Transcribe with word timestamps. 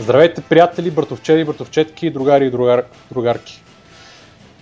Здравейте, 0.00 0.42
приятели, 0.42 0.90
братовчери, 0.90 1.44
братовчетки, 1.44 2.10
другари 2.10 2.46
и 2.46 2.50
другар... 2.50 2.84
другарки. 3.10 3.62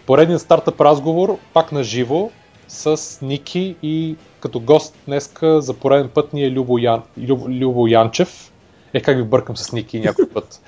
Поредният 0.06 0.42
стартъп 0.42 0.80
разговор, 0.80 1.38
пак 1.52 1.72
на 1.72 1.82
живо, 1.82 2.30
с 2.68 3.18
Ники 3.22 3.76
и 3.82 4.16
като 4.40 4.60
гост 4.60 4.96
днеска 5.06 5.60
за 5.60 5.74
пореден 5.74 6.08
път 6.08 6.32
ни 6.32 6.44
е 6.44 6.50
Любо, 6.50 6.78
Ян... 6.78 7.02
Любо, 7.18 7.48
Любо 7.48 7.86
Янчев. 7.86 8.52
Е, 8.94 9.02
как 9.02 9.16
ви 9.16 9.22
бъркам 9.22 9.56
с 9.56 9.72
Ники 9.72 10.00
някой 10.00 10.28
път. 10.28 10.60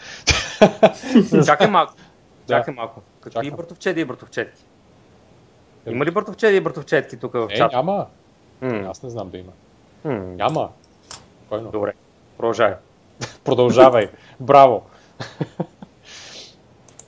Чакай 1.46 1.66
малко. 1.66 1.94
Чакай 2.48 2.74
малко. 2.74 3.02
Какви 3.20 3.46
Чакам. 3.46 3.56
братовчеди 3.56 4.00
и 4.00 4.04
братовчетки? 4.04 4.64
Има 5.86 6.04
ли 6.04 6.10
братовчеди 6.10 6.56
и 6.56 6.60
братовчетки 6.60 7.16
тук 7.16 7.32
в 7.32 7.48
чата? 7.56 7.74
Е, 7.74 7.76
няма. 7.76 8.06
Mm. 8.62 8.90
Аз 8.90 9.02
не 9.02 9.10
знам 9.10 9.30
да 9.30 9.38
има. 9.38 9.52
Mm. 10.06 10.36
Няма. 10.36 10.68
Спокойно. 11.42 11.70
Добре, 11.70 11.92
продължавай. 12.36 12.74
Продължавай. 13.44 14.08
Браво. 14.40 14.82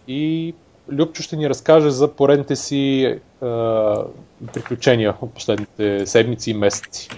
и 0.09 0.55
Любчо 0.89 1.23
ще 1.23 1.37
ни 1.37 1.49
разкаже 1.49 1.91
за 1.91 2.09
поредните 2.09 2.57
си 2.57 3.03
е, 3.05 3.19
приключения 4.53 5.15
от 5.21 5.35
последните 5.35 6.07
седмици 6.07 6.51
и 6.51 6.55
месеци. 6.55 7.09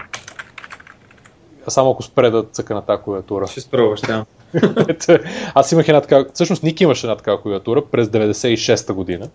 А 1.66 1.70
само 1.70 1.90
ако 1.90 2.02
спре 2.02 2.30
да 2.30 2.42
цъка 2.42 2.74
на 2.74 2.82
тази 2.82 3.02
клавиатура. 3.02 3.46
Ще 3.46 3.60
спробваш, 3.60 4.00
да. 4.00 4.24
Аз 5.54 5.72
имах 5.72 5.88
една 5.88 6.00
така, 6.00 6.24
всъщност 6.34 6.62
Ник 6.62 6.80
имаше 6.80 7.06
една 7.06 7.16
такава 7.16 7.42
клавиатура 7.42 7.84
през 7.84 8.08
96-та 8.08 8.92
година. 8.92 9.28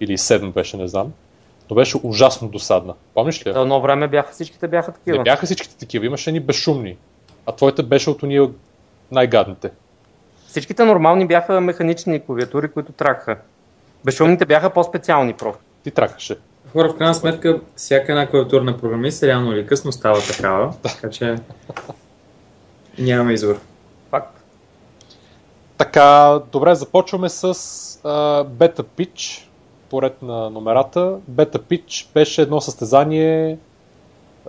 Или 0.00 0.18
7 0.18 0.52
беше, 0.52 0.76
не 0.76 0.88
знам. 0.88 1.12
Но 1.70 1.76
беше 1.76 1.98
ужасно 2.02 2.48
досадна. 2.48 2.94
Помниш 3.14 3.46
ли? 3.46 3.50
Едно 3.50 3.80
време 3.80 4.08
бяха, 4.08 4.32
всичките 4.32 4.68
бяха 4.68 4.92
такива. 4.92 5.18
Не 5.18 5.24
бяха 5.24 5.46
всичките 5.46 5.76
такива, 5.76 6.06
имаше 6.06 6.32
ни 6.32 6.40
безшумни. 6.40 6.96
А 7.46 7.52
твоята 7.52 7.82
беше 7.82 8.10
от 8.10 8.22
уния 8.22 8.48
най-гадните. 9.10 9.70
Всичките 10.46 10.84
нормални 10.84 11.26
бяха 11.26 11.60
механични 11.60 12.20
клавиатури, 12.20 12.68
които 12.68 12.92
тракаха. 12.92 13.36
Безшумните 14.04 14.46
бяха 14.46 14.70
по-специални 14.70 15.32
просто. 15.32 15.62
Ти 15.84 15.90
тракаше. 15.90 16.36
Хора, 16.72 16.88
в 16.88 16.96
крайна 16.96 17.14
сметка, 17.14 17.60
всяка 17.76 18.12
една 18.12 18.30
клавиатура 18.30 18.64
на 18.64 18.78
програмист 18.78 19.22
реално 19.22 19.52
или 19.52 19.66
късно 19.66 19.92
става 19.92 20.20
такава, 20.20 20.74
така 20.82 21.10
че 21.10 21.36
нямаме 22.98 23.32
избор. 23.32 23.60
Факт. 24.10 24.42
Така, 25.78 26.40
добре, 26.52 26.74
започваме 26.74 27.28
с 27.28 27.54
uh, 27.54 28.46
Beta 28.46 28.82
Pitch, 28.82 29.46
поред 29.90 30.22
на 30.22 30.50
номерата. 30.50 31.18
Beta 31.30 31.58
Pitch 31.58 32.06
беше 32.14 32.42
едно 32.42 32.60
състезание, 32.60 33.58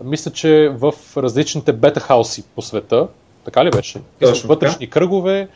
мисля, 0.04 0.32
че 0.32 0.70
в 0.74 0.94
различните 1.18 1.74
бета 1.74 2.00
хауси 2.00 2.44
по 2.56 2.62
света. 2.62 3.08
Така 3.48 3.66
ли 3.66 3.70
беше? 3.70 4.00
Точно, 4.22 4.48
вътрешни 4.48 4.86
така. 4.86 5.00
кръгове 5.00 5.48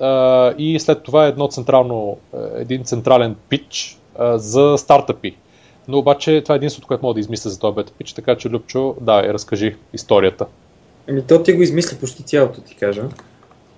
uh, 0.00 0.56
и 0.56 0.80
след 0.80 1.02
това 1.02 1.26
едно 1.26 1.48
централно, 1.48 2.16
един 2.54 2.84
централен 2.84 3.36
пич 3.48 3.98
uh, 4.20 4.36
за 4.36 4.74
стартъпи. 4.78 5.36
Но 5.88 5.98
обаче 5.98 6.40
това 6.42 6.54
е 6.54 6.56
единството, 6.56 6.88
което 6.88 7.04
мога 7.04 7.14
да 7.14 7.20
измисля 7.20 7.50
за 7.50 7.58
този 7.58 7.74
бета 7.74 7.92
пич, 7.98 8.12
така 8.12 8.36
че 8.36 8.48
Любчо, 8.48 8.94
да, 9.00 9.22
разкажи 9.22 9.76
историята. 9.92 10.46
Ами 11.08 11.22
то 11.22 11.42
ти 11.42 11.52
го 11.52 11.62
измисли 11.62 11.96
почти 11.96 12.22
цялото, 12.22 12.60
ти 12.60 12.76
кажа. 12.76 13.02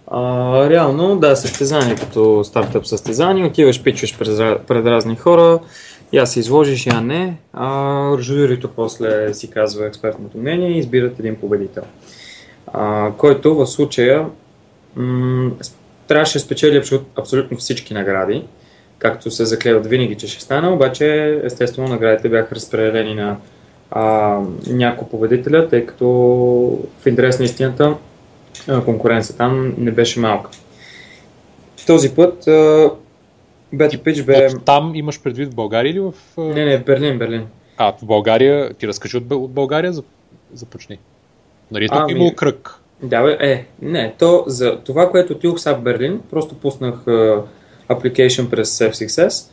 А, 0.06 0.70
реално, 0.70 1.16
да, 1.16 1.36
състезание 1.36 1.94
като 1.94 2.44
стартъп 2.44 2.86
състезание, 2.86 3.44
отиваш, 3.44 3.82
пичваш 3.82 4.18
пред, 4.18 4.66
пред 4.66 4.86
разни 4.86 5.16
хора, 5.16 5.58
я 6.12 6.26
се 6.26 6.40
изложиш, 6.40 6.86
я 6.86 7.00
не, 7.00 7.36
а 7.52 8.16
журито 8.20 8.68
после 8.68 9.34
си 9.34 9.50
казва 9.50 9.86
експертното 9.86 10.38
мнение 10.38 10.68
и 10.68 10.78
избират 10.78 11.18
един 11.18 11.36
победител. 11.36 11.82
А, 12.76 13.12
който 13.12 13.54
в 13.54 13.66
случая 13.66 14.26
м- 14.96 15.50
трябваше 16.08 16.38
да 16.38 16.44
спечели 16.44 16.82
абсолютно 17.16 17.56
всички 17.56 17.94
награди, 17.94 18.44
както 18.98 19.30
се 19.30 19.44
заклеват 19.44 19.86
винаги, 19.86 20.14
че 20.14 20.28
ще 20.28 20.42
стане, 20.42 20.68
обаче 20.68 21.40
естествено 21.44 21.88
наградите 21.88 22.28
бяха 22.28 22.54
разпределени 22.54 23.14
на 23.14 23.36
а, 23.90 24.38
няколко 24.66 25.10
победителя, 25.10 25.68
тъй 25.68 25.86
като 25.86 26.06
в 27.00 27.06
интерес 27.06 27.38
на 27.38 27.44
истината 27.44 27.94
конкуренция 28.84 29.36
там 29.36 29.74
не 29.78 29.90
беше 29.90 30.20
малка. 30.20 30.50
Този 31.86 32.14
път 32.14 32.44
Бета 33.72 33.98
Пич 33.98 34.22
бе... 34.22 34.48
От 34.54 34.64
там 34.64 34.92
имаш 34.94 35.22
предвид 35.22 35.52
в 35.52 35.54
България 35.54 35.90
или 35.90 36.00
в... 36.00 36.14
Не, 36.38 36.64
не, 36.64 36.78
в 36.78 36.84
Берлин, 36.84 37.18
Берлин. 37.18 37.46
А, 37.76 37.92
в 37.92 38.04
България, 38.04 38.74
ти 38.74 38.88
разкажи 38.88 39.16
от, 39.16 39.24
от 39.30 39.52
България, 39.52 39.92
започни. 40.52 40.98
Нали 41.70 41.88
тук 41.88 41.98
а, 42.08 42.12
имало 42.12 42.34
кръг? 42.34 42.80
Да, 43.02 43.22
бе, 43.22 43.36
е, 43.40 43.66
не, 43.82 44.14
то 44.18 44.44
за 44.46 44.78
това, 44.78 45.10
което 45.10 45.32
отидох 45.32 45.60
сега 45.60 45.74
в 45.74 45.82
Берлин, 45.82 46.20
просто 46.30 46.54
пуснах 46.54 46.94
uh, 46.94 47.42
application 47.88 48.50
през 48.50 48.78
F6S 48.78 49.50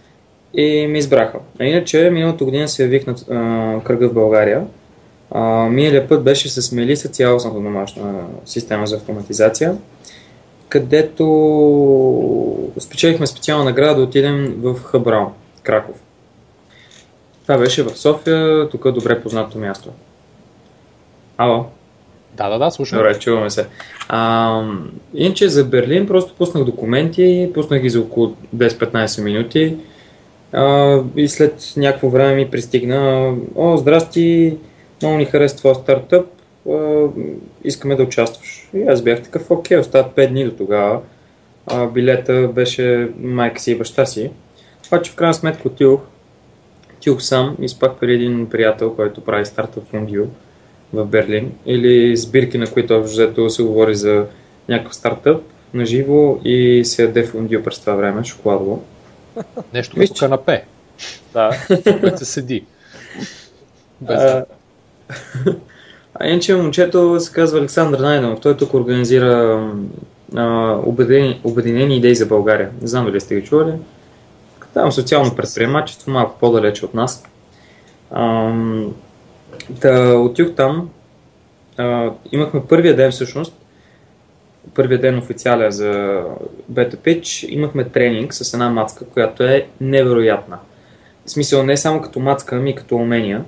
и 0.54 0.88
ми 0.88 1.00
избраха. 1.00 1.40
А 1.60 1.66
иначе, 1.66 2.10
миналото 2.10 2.46
година 2.46 2.68
се 2.68 2.84
явих 2.84 3.08
на 3.08 3.16
uh, 3.16 3.84
кръга 3.84 4.10
в 4.10 4.14
България. 4.14 4.66
Uh, 5.32 5.70
миналия 5.70 6.08
път 6.08 6.24
беше 6.24 6.50
с 6.50 6.72
Мелиса 6.72 7.10
цялостната 7.10 7.60
домашна 7.60 8.26
система 8.46 8.88
за 8.88 8.96
автоматизация, 8.96 9.78
където 10.70 11.26
спечелихме 12.80 13.28
специална 13.28 13.64
награда 13.64 13.96
да 13.96 14.02
отидем 14.02 14.56
в 14.58 14.84
Хабрал, 14.84 15.34
Краков. 15.64 15.96
Това 17.42 17.58
беше 17.58 17.84
в 17.84 17.98
София, 17.98 18.70
тук 18.70 18.86
е 18.86 18.92
добре 18.92 19.22
познато 19.22 19.58
място. 19.58 19.90
Ало? 21.38 21.66
Да, 22.38 22.50
да, 22.50 22.58
да, 22.58 22.72
слушам. 22.72 22.97
Добре, 22.97 23.19
чуваме 23.19 23.50
се. 23.50 23.68
А, 24.09 24.64
иначе 25.14 25.50
за 25.50 25.66
Берлин 25.66 26.08
просто 26.08 26.34
пуснах 26.34 26.64
документи, 26.64 27.52
пуснах 27.53 27.81
ги 27.81 27.90
за 27.90 28.00
около 28.00 28.36
10-15 28.56 29.24
минути 29.24 29.78
а, 30.52 30.97
и 31.16 31.28
след 31.28 31.74
някакво 31.78 32.09
време 32.09 32.36
ми 32.36 32.52
пристигна 32.52 33.34
О, 33.56 33.78
здрасти, 33.78 34.58
много 35.02 35.18
ни 35.18 35.25
харесва 35.25 35.58
твоя 35.58 35.75
стартъп, 35.75 36.28
а, 36.70 37.08
искаме 37.64 37.96
да 37.96 38.03
участваш. 38.03 38.70
И 38.74 38.84
аз 38.84 39.02
бях 39.02 39.24
такъв, 39.24 39.52
окей, 39.52 39.78
остават 39.78 40.16
5 40.16 40.28
дни 40.28 40.46
до 40.46 40.52
тогава. 40.52 41.00
А, 41.68 41.88
билета 41.88 42.50
беше 42.53 43.09
майка 43.20 43.62
си 43.62 43.72
и 43.72 43.75
баща 43.75 44.06
си. 44.06 44.31
Това, 44.84 45.02
че 45.02 45.12
в 45.12 45.16
крайна 45.16 45.34
сметка 45.34 45.68
отидох, 45.68 46.02
отидох 46.97 47.22
сам 47.22 47.58
и 47.62 47.70
спах 47.70 47.91
при 48.00 48.14
един 48.14 48.50
приятел, 48.50 48.96
който 48.96 49.22
прави 49.22 49.46
стартъп 49.46 49.88
Фундио 49.88 50.24
в 50.94 51.06
Берлин, 51.06 51.52
или 51.66 52.18
сбирки, 52.18 52.57
на 52.57 52.68
които 52.68 53.03
взето 53.03 53.50
се 53.50 53.63
говори 53.63 53.96
за 53.96 54.25
някакъв 54.69 54.96
стартъп 54.96 55.44
на 55.74 55.85
живо 55.85 56.40
и 56.44 56.81
се 56.85 57.02
яде 57.03 57.24
фундио 57.24 57.63
през 57.63 57.79
това 57.79 57.96
време, 57.96 58.24
шоколадово. 58.24 58.84
Нещо 59.74 59.96
като 60.00 60.13
канапе. 60.19 60.63
Да. 61.34 61.52
Което 62.00 62.18
се 62.18 62.25
седи. 62.25 62.66
Без... 64.02 64.22
А, 64.22 64.46
а 66.13 66.28
иначе 66.28 66.56
момчето 66.56 67.19
се 67.19 67.34
казва 67.34 67.59
Александър 67.59 68.00
Найденов. 68.00 68.40
Той 68.40 68.58
тук 68.58 68.73
организира 68.73 69.68
а, 70.35 70.78
обединени, 70.85 71.41
обединени 71.44 71.97
идеи 71.97 72.16
за 72.16 72.25
България. 72.25 72.69
Не 72.81 72.88
знам 72.88 73.06
дали 73.06 73.19
сте 73.19 73.35
ги 73.35 73.44
чували. 73.44 73.73
Там 74.73 74.91
социално 74.91 75.35
предприемачество, 75.35 76.12
малко 76.12 76.40
по-далече 76.40 76.85
от 76.85 76.94
нас. 76.94 77.23
Ам, 78.12 78.94
да, 79.70 80.20
отидох 80.20 80.56
там. 80.56 80.90
А, 81.78 82.12
имахме 82.32 82.66
първия 82.70 82.96
ден 82.96 83.12
всъщност, 83.12 83.53
първия 84.74 85.02
ден 85.02 85.18
официален 85.18 85.72
за 85.72 86.24
Beta 86.72 86.96
Pitch, 86.96 87.48
имахме 87.50 87.84
тренинг 87.84 88.34
с 88.34 88.53
една 88.53 88.70
мацка, 88.70 89.06
която 89.06 89.44
е 89.44 89.68
невероятна. 89.82 90.59
В 91.26 91.32
смисъл 91.32 91.64
не 91.64 91.78
само 91.78 92.02
като 92.02 92.20
мацка, 92.20 92.56
ами 92.56 92.76
като 92.76 92.96
умения. 92.96 93.46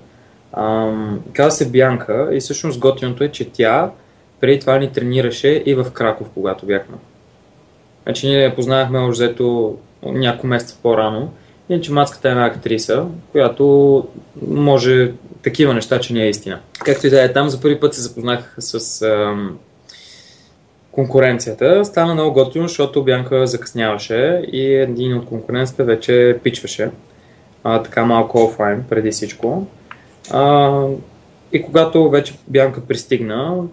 Ам, 0.53 1.19
казва 1.33 1.51
се 1.51 1.69
Бянка 1.69 2.29
и 2.31 2.39
всъщност 2.39 2.79
готиното 2.79 3.23
е, 3.23 3.31
че 3.31 3.49
тя 3.49 3.91
преди 4.39 4.59
това 4.59 4.77
ни 4.77 4.91
тренираше 4.91 5.63
и 5.65 5.75
в 5.75 5.91
Краков, 5.93 6.29
когато 6.33 6.65
бяхме. 6.65 6.95
Значи 8.03 8.27
ние 8.27 8.43
я 8.43 8.55
познавахме 8.55 8.99
още 8.99 9.11
взето 9.11 9.77
няколко 10.05 10.47
месеца 10.47 10.77
по-рано. 10.83 11.31
Иначе 11.69 11.91
мацката 11.91 12.27
е 12.27 12.31
една 12.31 12.45
актриса, 12.45 13.05
която 13.31 14.07
може 14.47 15.11
такива 15.43 15.73
неща, 15.73 15.99
че 15.99 16.13
не 16.13 16.23
е 16.23 16.29
истина. 16.29 16.59
Както 16.85 17.07
и 17.07 17.09
да 17.09 17.23
е, 17.23 17.33
там 17.33 17.49
за 17.49 17.61
първи 17.61 17.79
път 17.79 17.93
се 17.93 18.01
запознах 18.01 18.55
с 18.59 19.01
ам, 19.01 19.57
конкуренцията. 20.91 21.85
Стана 21.85 22.13
много 22.13 22.33
готино, 22.33 22.67
защото 22.67 23.03
Бянка 23.03 23.47
закъсняваше 23.47 24.41
и 24.51 24.73
един 24.75 25.17
от 25.17 25.25
конкуренцията 25.25 25.83
вече 25.83 26.37
пичваше. 26.43 26.91
А, 27.63 27.83
така 27.83 28.05
малко 28.05 28.43
офлайн, 28.43 28.83
преди 28.89 29.11
всичко. 29.11 29.67
А, 30.31 30.71
и 31.53 31.63
когато 31.63 32.09
вече 32.09 32.33
Бянка 32.47 32.81
пристигна, 32.81 33.63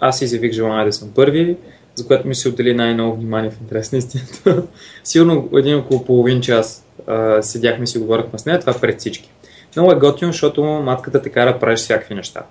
аз 0.00 0.22
изявих 0.22 0.52
желание 0.52 0.86
да 0.86 0.92
съм 0.92 1.10
първи, 1.14 1.56
за 1.94 2.06
което 2.06 2.28
ми 2.28 2.34
се 2.34 2.48
отдели 2.48 2.74
най-много 2.74 3.16
внимание 3.16 3.50
в 3.50 3.60
интерес 3.60 3.92
на 3.92 3.98
истината. 3.98 4.62
Сигурно 5.04 5.48
един 5.56 5.76
около 5.76 6.04
половин 6.04 6.40
час 6.40 6.84
а, 7.06 7.42
седяхме 7.42 7.84
и 7.84 7.86
си 7.86 7.98
говорихме 7.98 8.38
с 8.38 8.46
нея, 8.46 8.60
това 8.60 8.74
пред 8.80 8.98
всички. 8.98 9.30
Много 9.78 9.92
е 9.92 9.98
готино, 9.98 10.32
защото 10.32 10.62
матката 10.62 11.22
те 11.22 11.30
кара 11.30 11.52
да 11.52 11.58
правиш 11.58 11.80
всякакви 11.80 12.14
неща. 12.14 12.42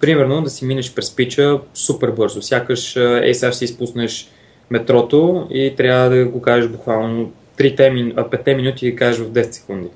Примерно 0.00 0.42
да 0.42 0.50
си 0.50 0.64
минеш 0.64 0.94
през 0.94 1.16
пича 1.16 1.60
супер 1.74 2.10
бързо. 2.10 2.42
Сякаш 2.42 2.96
ей 2.96 3.34
сега 3.34 3.52
ще 3.52 3.64
изпуснеш 3.64 4.30
метрото 4.70 5.46
и 5.50 5.74
трябва 5.76 6.10
да 6.10 6.24
го 6.24 6.42
кажеш 6.42 6.70
буквално 6.70 7.32
5 7.58 8.56
минути 8.56 8.86
и 8.86 8.96
кажеш 8.96 9.20
в 9.20 9.30
10 9.30 9.50
секунди. 9.50 9.88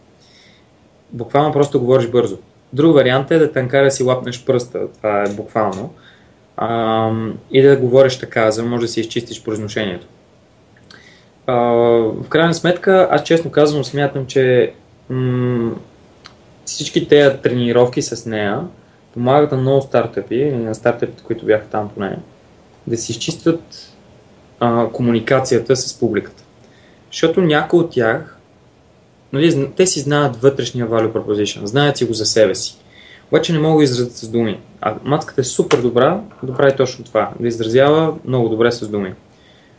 Буквално 1.12 1.52
просто 1.52 1.81
говориш 1.81 2.08
бързо. 2.08 2.38
Друг 2.72 2.94
вариант 2.94 3.31
е 3.31 3.38
да 3.38 3.52
те 3.52 3.62
накара 3.62 3.84
да 3.84 3.90
си 3.90 4.02
лапнеш 4.02 4.44
пръста, 4.44 4.93
това 4.96 5.22
е 5.22 5.34
буквално, 5.34 5.94
а, 6.56 7.10
и 7.50 7.62
да 7.62 7.76
говориш 7.76 8.19
така, 8.19 8.50
за 8.50 8.62
да 8.62 8.69
може 8.69 8.86
да 8.86 8.88
си 8.88 9.00
изчистиш 9.00 9.44
произношението. 9.44 10.06
А, 11.46 11.54
в 11.54 12.28
крайна 12.28 12.54
сметка, 12.54 13.08
аз 13.10 13.22
честно 13.22 13.50
казвам, 13.50 13.84
смятам, 13.84 14.26
че 14.26 14.72
м- 15.10 15.75
всички 16.64 17.08
тези 17.08 17.36
тренировки 17.36 18.02
с 18.02 18.26
нея 18.26 18.60
помагат 19.14 19.52
на 19.52 19.58
много 19.58 19.82
стартъпи, 19.82 20.44
на 20.44 20.74
стартъпите, 20.74 21.22
които 21.22 21.46
бяха 21.46 21.66
там 21.66 21.90
поне, 21.94 22.18
да 22.86 22.96
си 22.96 23.12
изчистят 23.12 23.92
а, 24.60 24.88
комуникацията 24.88 25.76
с 25.76 25.98
публиката. 26.00 26.42
Защото 27.12 27.40
някои 27.40 27.80
от 27.80 27.90
тях, 27.90 28.38
нали, 29.32 29.70
те 29.76 29.86
си 29.86 30.00
знаят 30.00 30.36
вътрешния 30.36 30.88
value 30.88 31.12
proposition, 31.12 31.64
знаят 31.64 31.96
си 31.96 32.04
го 32.04 32.12
за 32.12 32.26
себе 32.26 32.54
си. 32.54 32.76
Обаче 33.28 33.52
не 33.52 33.58
могат 33.58 33.78
да 33.78 33.84
изразят 33.84 34.12
с 34.12 34.28
думи. 34.28 34.60
А 34.80 34.94
матката 35.04 35.40
е 35.40 35.44
супер 35.44 35.78
добра 35.78 36.20
да 36.42 36.54
прави 36.54 36.76
точно 36.76 37.04
това, 37.04 37.30
да 37.40 37.48
изразява 37.48 38.14
много 38.24 38.48
добре 38.48 38.72
с 38.72 38.88
думи. 38.88 39.14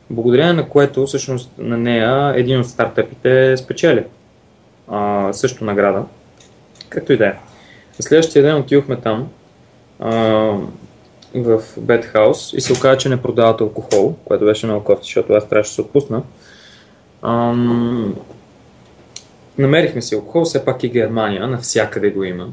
Благодарение 0.09 0.53
на 0.53 0.69
което 0.69 1.05
всъщност 1.05 1.51
на 1.57 1.77
нея 1.77 2.33
един 2.35 2.59
от 2.59 2.67
стартъпите 2.67 3.57
спечели 3.57 4.03
а, 4.87 5.33
също 5.33 5.65
награда. 5.65 6.03
Както 6.91 7.13
и 7.13 7.17
да 7.17 7.27
е. 7.27 7.33
Следващия 7.99 8.43
ден 8.43 8.55
отидохме 8.55 8.95
там 8.95 9.29
а, 9.99 10.11
в 11.35 11.61
Бетхаус 11.77 12.53
и 12.53 12.61
се 12.61 12.73
оказа, 12.73 12.97
че 12.97 13.09
не 13.09 13.21
продават 13.21 13.61
алкохол, 13.61 14.15
което 14.25 14.45
беше 14.45 14.65
много 14.65 14.83
кофти, 14.83 15.05
защото 15.05 15.33
аз 15.33 15.49
трябваше 15.49 15.69
да 15.69 15.73
се 15.73 15.81
отпусна. 15.81 16.23
Ам, 17.21 18.15
намерихме 19.57 20.01
си 20.01 20.15
алкохол, 20.15 20.43
все 20.43 20.65
пак 20.65 20.83
и 20.83 20.89
Германия, 20.89 21.47
навсякъде 21.47 22.09
го 22.09 22.23
има. 22.23 22.47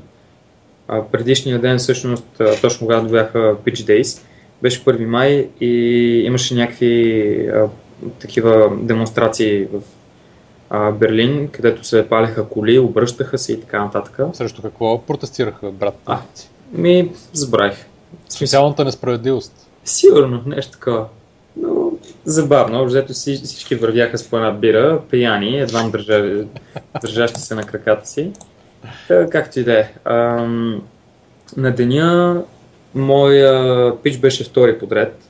А, 0.89 1.03
предишния 1.03 1.59
ден, 1.59 1.79
всъщност, 1.79 2.27
точно 2.61 2.87
когато 2.87 3.09
бяха 3.09 3.39
Pitch 3.39 4.01
Days, 4.01 4.23
беше 4.63 4.85
1 4.85 5.05
май 5.05 5.49
и 5.61 5.73
имаше 6.27 6.55
някакви 6.55 7.49
а, 7.55 7.69
такива 8.21 8.77
демонстрации 8.83 9.65
в 9.65 9.81
а, 10.71 10.91
Берлин, 10.91 11.49
където 11.49 11.85
се 11.85 12.09
палеха 12.09 12.49
коли, 12.49 12.79
обръщаха 12.79 13.39
се 13.39 13.53
и 13.53 13.61
така 13.61 13.85
нататък. 13.85 14.19
Срещу 14.33 14.63
какво 14.63 15.03
протестираха, 15.03 15.71
брат? 15.71 15.95
А, 16.07 16.19
ми, 16.73 17.13
забравих. 17.33 17.87
Специалната 18.29 18.85
несправедливост. 18.85 19.69
Сигурно, 19.85 20.43
нещо 20.47 20.73
такова. 20.73 21.07
Но 21.57 21.93
забавно, 22.25 22.85
взето 22.85 23.13
всички 23.13 23.75
вървяха 23.75 24.19
с 24.19 24.29
по 24.29 24.37
една 24.37 24.51
бира, 24.51 25.01
пияни, 25.11 25.59
едва 25.59 25.89
държа, 25.89 26.45
държащи 27.03 27.41
се 27.41 27.55
на 27.55 27.63
краката 27.63 28.09
си. 28.09 28.33
Та, 29.09 29.31
както 29.31 29.61
и 29.61 29.65
да 29.65 29.79
е. 29.79 29.91
На 31.57 31.71
деня 31.71 32.43
моя 32.95 33.93
пич 34.03 34.19
беше 34.19 34.45
втори 34.45 34.79
подред. 34.79 35.28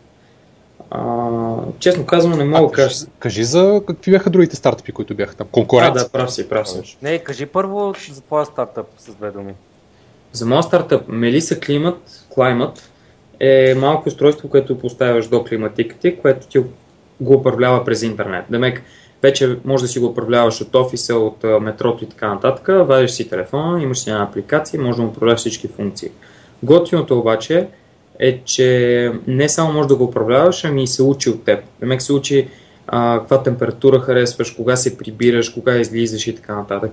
А, 0.90 1.56
честно 1.79 2.06
казвам, 2.06 2.38
не 2.38 2.44
мога 2.44 2.67
да 2.67 2.73
кажа. 2.73 3.06
Кажи 3.19 3.44
за 3.44 3.82
какви 3.87 4.11
бяха 4.11 4.31
другите 4.31 4.56
стартъпи, 4.56 4.93
които 4.93 5.14
бяха 5.14 5.35
там. 5.35 5.46
Конкуренция. 5.52 6.00
А, 6.00 6.05
да, 6.05 6.08
прав 6.08 6.32
си, 6.32 6.49
прав 6.49 6.69
си. 6.69 6.99
Не, 7.02 7.19
кажи 7.19 7.46
първо 7.46 7.94
за 8.12 8.20
твоя 8.20 8.46
стартъп 8.46 8.87
с 8.99 9.14
две 9.14 9.31
думи. 9.31 9.55
За 10.32 10.46
моят 10.46 10.64
стартъп 10.64 11.08
Melissa 11.08 11.67
Climate, 11.67 12.35
Climate 12.37 12.81
е 13.40 13.75
малко 13.75 14.08
устройство, 14.08 14.49
което 14.49 14.79
поставяш 14.79 15.26
до 15.26 15.44
климатиката, 15.44 16.17
което 16.17 16.46
ти 16.46 16.58
го 17.20 17.34
управлява 17.34 17.84
през 17.84 18.02
интернет. 18.02 18.44
Демек, 18.50 18.82
вече 19.23 19.58
може 19.64 19.82
да 19.82 19.88
си 19.88 19.99
го 19.99 20.06
управляваш 20.06 20.61
от 20.61 20.75
офиса, 20.75 21.14
от 21.14 21.44
метрото 21.61 22.05
и 22.05 22.08
така 22.08 22.34
нататък. 22.34 22.67
Вадиш 22.87 23.11
си 23.11 23.29
телефона, 23.29 23.82
имаш 23.82 23.99
си 23.99 24.11
една 24.11 24.23
апликация, 24.23 24.82
може 24.82 24.99
да 24.99 25.05
управляваш 25.06 25.41
всички 25.41 25.69
функции. 25.69 26.11
Готиното 26.62 27.19
обаче 27.19 27.58
е, 27.58 27.67
че 28.44 29.12
не 29.26 29.49
само 29.49 29.73
може 29.73 29.88
да 29.88 29.97
го 29.97 30.05
управляваш, 30.05 30.65
ами 30.65 30.82
и 30.82 30.87
се 30.87 31.03
учи 31.03 31.31
от 31.31 31.44
теб. 31.44 31.61
Демек 31.81 32.03
се 32.03 32.12
учи 32.12 32.49
а, 32.87 33.19
каква 33.19 33.43
температура 33.43 34.00
харесваш, 34.00 34.50
кога 34.50 34.76
се 34.76 34.99
прибираш, 34.99 35.49
кога 35.49 35.76
излизаш 35.76 36.26
и 36.26 36.35
така 36.37 36.55
нататък. 36.55 36.93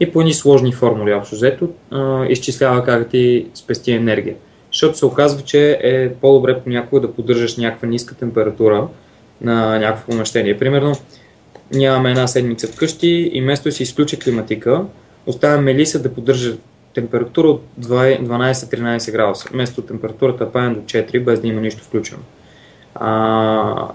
И 0.00 0.12
по 0.12 0.20
едни 0.20 0.34
сложни 0.34 0.72
формули, 0.72 1.12
общо 1.12 1.34
взето, 1.34 1.68
изчислява 2.28 2.84
как 2.84 3.08
ти 3.08 3.46
спести 3.54 3.92
енергия. 3.92 4.34
Защото 4.72 4.98
се 4.98 5.06
оказва, 5.06 5.42
че 5.42 5.78
е 5.82 6.14
по-добре 6.14 6.60
понякога 6.60 7.00
да 7.00 7.12
поддържаш 7.12 7.56
някаква 7.56 7.88
ниска 7.88 8.14
температура 8.14 8.88
на 9.40 9.78
някакво 9.78 10.06
помещение. 10.06 10.58
Примерно, 10.58 10.94
нямаме 11.74 12.10
една 12.10 12.26
седмица 12.26 12.66
вкъщи 12.66 13.30
и 13.32 13.42
вместо 13.42 13.68
да 13.68 13.72
си 13.72 13.82
изключи 13.82 14.18
климатика, 14.18 14.84
оставяме 15.26 15.62
Мелиса 15.62 16.02
да 16.02 16.14
поддържа 16.14 16.56
температура 16.94 17.48
от 17.48 17.64
12-13 17.80 19.12
градуса, 19.12 19.48
вместо 19.52 19.82
температурата 19.82 20.52
падне 20.52 20.74
до 20.74 20.80
4, 20.80 21.24
без 21.24 21.40
да 21.40 21.48
има 21.48 21.60
нищо 21.60 21.84
включено. 21.84 22.22
А, 22.94 23.88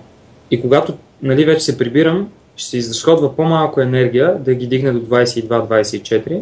и 0.51 0.61
когато 0.61 0.97
нали, 1.21 1.45
вече 1.45 1.65
се 1.65 1.77
прибирам, 1.77 2.31
ще 2.55 2.69
се 2.69 2.77
изразходва 2.77 3.35
по-малко 3.35 3.81
енергия 3.81 4.35
да 4.39 4.55
ги 4.55 4.67
дигне 4.67 4.91
до 4.91 4.99
22-24, 4.99 6.41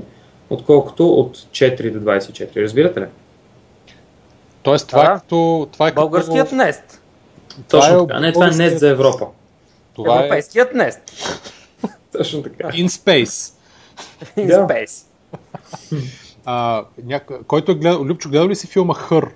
отколкото 0.49 1.09
от 1.09 1.37
4 1.37 1.91
до 1.91 1.99
24. 1.99 2.63
Разбирате 2.63 3.01
ли? 3.01 3.05
Тоест, 4.63 4.87
това, 4.87 5.03
е 5.03 5.05
като, 5.05 5.67
това 5.71 5.87
е 5.87 5.91
като... 5.91 6.01
Българският 6.01 6.51
нест. 6.51 7.01
Точно 7.69 7.99
е 8.03 8.07
така. 8.07 8.19
Не, 8.19 8.33
това 8.33 8.47
е 8.47 8.51
нест 8.51 8.79
за 8.79 8.89
Европа. 8.89 9.27
Това 9.93 10.15
е- 10.15 10.17
Европейският 10.17 10.73
е... 10.73 10.77
нест. 10.77 10.99
Точно 12.17 12.43
така. 12.43 12.67
In 12.67 12.87
space. 12.87 13.53
In 14.37 14.49
yeah. 14.49 14.67
space. 14.67 15.05
а, 16.45 16.83
няко... 17.03 17.33
Който 17.47 17.71
е 17.71 17.75
гледал, 17.75 18.03
Любчо, 18.03 18.29
гледал 18.29 18.47
ли 18.47 18.55
си 18.55 18.67
филма 18.67 18.93
Хър? 18.93 19.29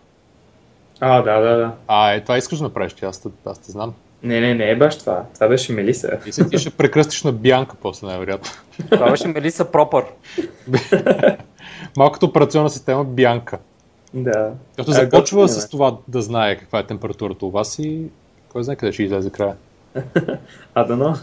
А, 0.99 1.21
да, 1.21 1.39
да, 1.39 1.57
да. 1.57 1.71
А, 1.87 2.11
е, 2.11 2.21
това 2.21 2.37
искаш 2.37 2.57
да 2.57 2.63
направиш, 2.63 2.95
аз, 3.03 3.27
аз 3.45 3.59
те 3.59 3.71
знам. 3.71 3.93
Не, 4.23 4.39
не, 4.39 4.53
не 4.53 4.69
е 4.69 4.75
баш 4.75 4.97
това. 4.97 5.23
Това 5.33 5.47
беше 5.47 5.73
Мелиса. 5.73 6.17
И 6.25 6.31
се 6.31 6.49
ти 6.49 6.57
ще 6.57 6.69
прекръстиш 6.69 7.23
на 7.23 7.31
Бянка 7.31 7.75
после, 7.81 8.07
най-вероятно. 8.07 8.51
Това 8.91 9.11
беше 9.11 9.27
Мелиса 9.27 9.71
Пропър. 9.71 10.05
Малката 11.97 12.25
операционна 12.25 12.69
система 12.69 13.03
Бянка. 13.03 13.57
Да. 14.13 14.51
Като 14.75 14.91
започва 14.91 15.49
с 15.49 15.69
това 15.69 15.97
да 16.07 16.21
знае 16.21 16.57
каква 16.57 16.79
е 16.79 16.87
температурата 16.87 17.45
у 17.45 17.51
вас 17.51 17.79
и 17.79 18.03
кой 18.49 18.63
знае 18.63 18.75
къде 18.75 18.91
ще 18.91 19.03
излезе 19.03 19.29
края. 19.29 19.55
а, 20.75 20.83
дано. 20.83 21.15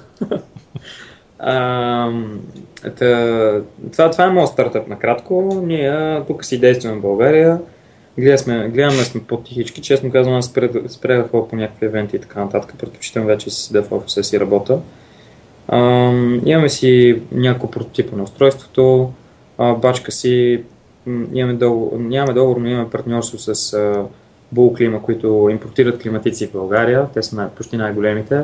Това, 3.93 4.11
това 4.11 4.25
е 4.25 4.31
моят 4.31 4.49
стартъп 4.51 4.89
накратко. 4.89 5.63
Ние 5.67 6.23
тук 6.27 6.45
си 6.45 6.61
действаме 6.61 6.95
в 6.99 7.03
България. 7.03 7.61
Гледаме, 8.19 8.69
гледаме 8.69 9.05
сме 9.05 9.23
по-тихички. 9.23 9.83
Честно 9.83 10.13
казвам, 10.13 10.37
аз 10.37 10.47
спря 10.89 11.17
да 11.17 11.29
по 11.49 11.57
някакви 11.57 11.87
евенти 11.87 12.17
и 12.17 12.21
така 12.21 12.41
нататък. 12.41 12.75
Предпочитам 12.79 13.27
вече 13.27 13.51
си 13.51 13.63
седя 13.63 13.83
в 13.83 13.93
офиса 13.93 14.25
си 14.25 14.41
работа. 14.41 14.79
имаме 16.45 16.69
си 16.69 17.23
няколко 17.33 17.71
прототипа 17.71 18.17
на 18.17 18.23
устройството. 18.23 19.13
бачка 19.59 20.13
си 20.13 20.63
имаме 21.33 21.55
договор, 21.55 21.99
нямаме 21.99 22.35
договор, 22.35 22.57
но 22.57 22.69
имаме 22.69 22.91
партньорство 22.91 23.39
с 23.39 23.55
uh, 23.55 24.07
Bull 24.55 25.01
които 25.03 25.49
импортират 25.51 26.03
климатици 26.03 26.47
в 26.47 26.53
България. 26.53 27.07
Те 27.15 27.23
са 27.23 27.49
почти 27.57 27.77
най-големите. 27.77 28.43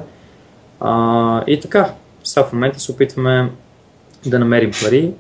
Uh, 0.81 1.45
и 1.45 1.61
така, 1.61 1.95
сега 2.25 2.45
в 2.45 2.53
момента 2.53 2.81
се 2.81 2.93
опитваме 2.93 3.51
да 4.27 4.39
намерим 4.39 4.71
пари, 4.85 5.13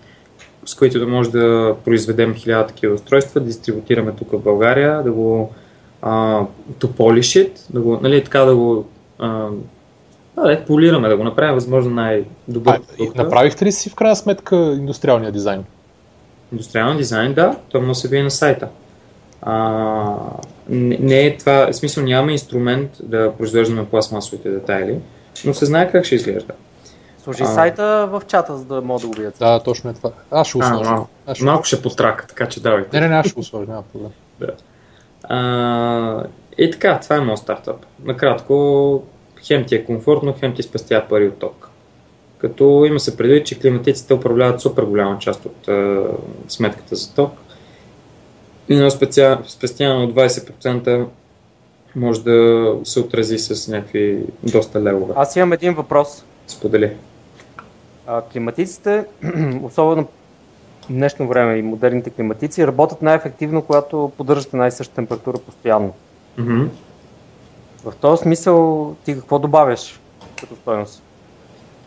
с 0.64 0.74
които 0.74 0.98
да 0.98 1.06
може 1.06 1.30
да 1.30 1.76
произведем 1.84 2.34
хиляда 2.34 2.66
такива 2.66 2.94
устройства, 2.94 3.40
да 3.40 3.46
дистрибутираме 3.46 4.12
тук 4.12 4.32
в 4.32 4.38
България, 4.38 5.02
да 5.02 5.12
го 5.12 5.52
it, 6.02 7.72
да 7.72 7.80
го, 7.80 7.98
нали, 8.02 8.24
така 8.24 8.40
да 8.40 8.56
го 8.56 8.86
uh, 9.20 9.50
да, 10.36 10.64
полираме, 10.64 11.08
да 11.08 11.16
го 11.16 11.24
направим 11.24 11.54
възможно 11.54 11.94
най-добър. 11.94 12.80
А, 13.00 13.22
направихте 13.22 13.64
ли 13.64 13.72
си 13.72 13.90
в 13.90 13.94
крайна 13.94 14.16
сметка 14.16 14.56
индустриалния 14.56 15.32
дизайн? 15.32 15.64
Индустриален 16.52 16.96
дизайн, 16.96 17.34
да, 17.34 17.56
то 17.68 17.80
може 17.80 17.88
да 17.88 17.94
се 17.94 18.08
види 18.08 18.22
на 18.22 18.30
сайта. 18.30 18.68
А, 19.42 20.16
не, 20.68 20.98
не 21.00 21.26
е 21.26 21.36
това, 21.36 21.68
в 21.72 21.74
смисъл 21.74 22.04
нямаме 22.04 22.32
инструмент 22.32 22.90
да 23.02 23.32
произвеждаме 23.38 23.86
пластмасовите 23.86 24.50
детайли, 24.50 24.98
но 25.44 25.54
се 25.54 25.66
знае 25.66 25.90
как 25.90 26.04
ще 26.04 26.14
изглежда. 26.14 26.52
Служи 27.24 27.42
а... 27.42 27.46
сайта 27.46 28.08
в 28.10 28.22
чата, 28.26 28.56
за 28.56 28.64
да 28.64 28.82
мога 28.82 29.00
да 29.00 29.06
го 29.06 29.12
видят. 29.12 29.34
Да, 29.38 29.62
точно 29.62 29.90
е 29.90 29.94
това. 29.94 30.10
Аз 30.30 30.48
ще 30.48 30.58
усложа. 30.58 30.90
Малко, 30.90 31.08
ще... 31.34 31.44
малко 31.44 31.64
ще 31.64 31.82
потрака, 31.82 32.26
така 32.26 32.48
че 32.48 32.60
давайте. 32.60 33.00
Не, 33.00 33.00
не, 33.00 33.08
не, 33.08 33.20
аз 33.20 33.26
ще 33.26 33.40
усложа, 33.40 33.70
няма 33.70 33.82
проблем. 33.82 34.10
да. 34.40 34.52
А, 35.22 36.24
и 36.58 36.70
така, 36.70 37.00
това 37.00 37.16
е 37.16 37.20
моят 37.20 37.38
стартъп. 37.38 37.76
Накратко, 38.04 39.02
хем 39.42 39.64
ти 39.64 39.74
е 39.74 39.84
комфортно, 39.84 40.34
хем 40.40 40.54
ти 40.54 40.62
спестява 40.62 41.08
пари 41.08 41.28
от 41.28 41.38
ток 41.38 41.68
като 42.42 42.84
има 42.84 43.00
се 43.00 43.16
предвид, 43.16 43.46
че 43.46 43.58
климатиците 43.58 44.14
управляват 44.14 44.60
супер 44.60 44.82
голяма 44.82 45.18
част 45.18 45.46
от 45.46 45.68
а, 45.68 46.04
сметката 46.48 46.96
за 46.96 47.14
ток. 47.14 47.32
И 48.68 48.76
на 48.76 48.90
специално 48.90 50.12
20% 50.12 51.06
може 51.96 52.22
да 52.22 52.74
се 52.84 53.00
отрази 53.00 53.38
с 53.38 53.68
някакви 53.68 54.24
доста 54.42 54.82
левове. 54.82 55.14
Аз 55.16 55.36
имам 55.36 55.52
един 55.52 55.74
въпрос. 55.74 56.24
Сподели. 56.46 56.96
А, 58.06 58.22
климатиците, 58.32 59.04
особено 59.62 60.04
в 60.82 60.92
днешно 60.92 61.28
време 61.28 61.56
и 61.56 61.62
модерните 61.62 62.10
климатици, 62.10 62.66
работят 62.66 63.02
най-ефективно, 63.02 63.62
когато 63.62 64.12
поддържат 64.16 64.52
една 64.52 64.66
и 64.66 64.70
съща 64.70 64.94
температура 64.94 65.38
постоянно. 65.38 65.94
Mm-hmm. 66.38 66.68
В 67.84 67.92
този 68.00 68.22
смисъл 68.22 68.94
ти 69.04 69.14
какво 69.14 69.38
добавяш 69.38 70.00
като 70.40 70.56
стоеност? 70.56 71.02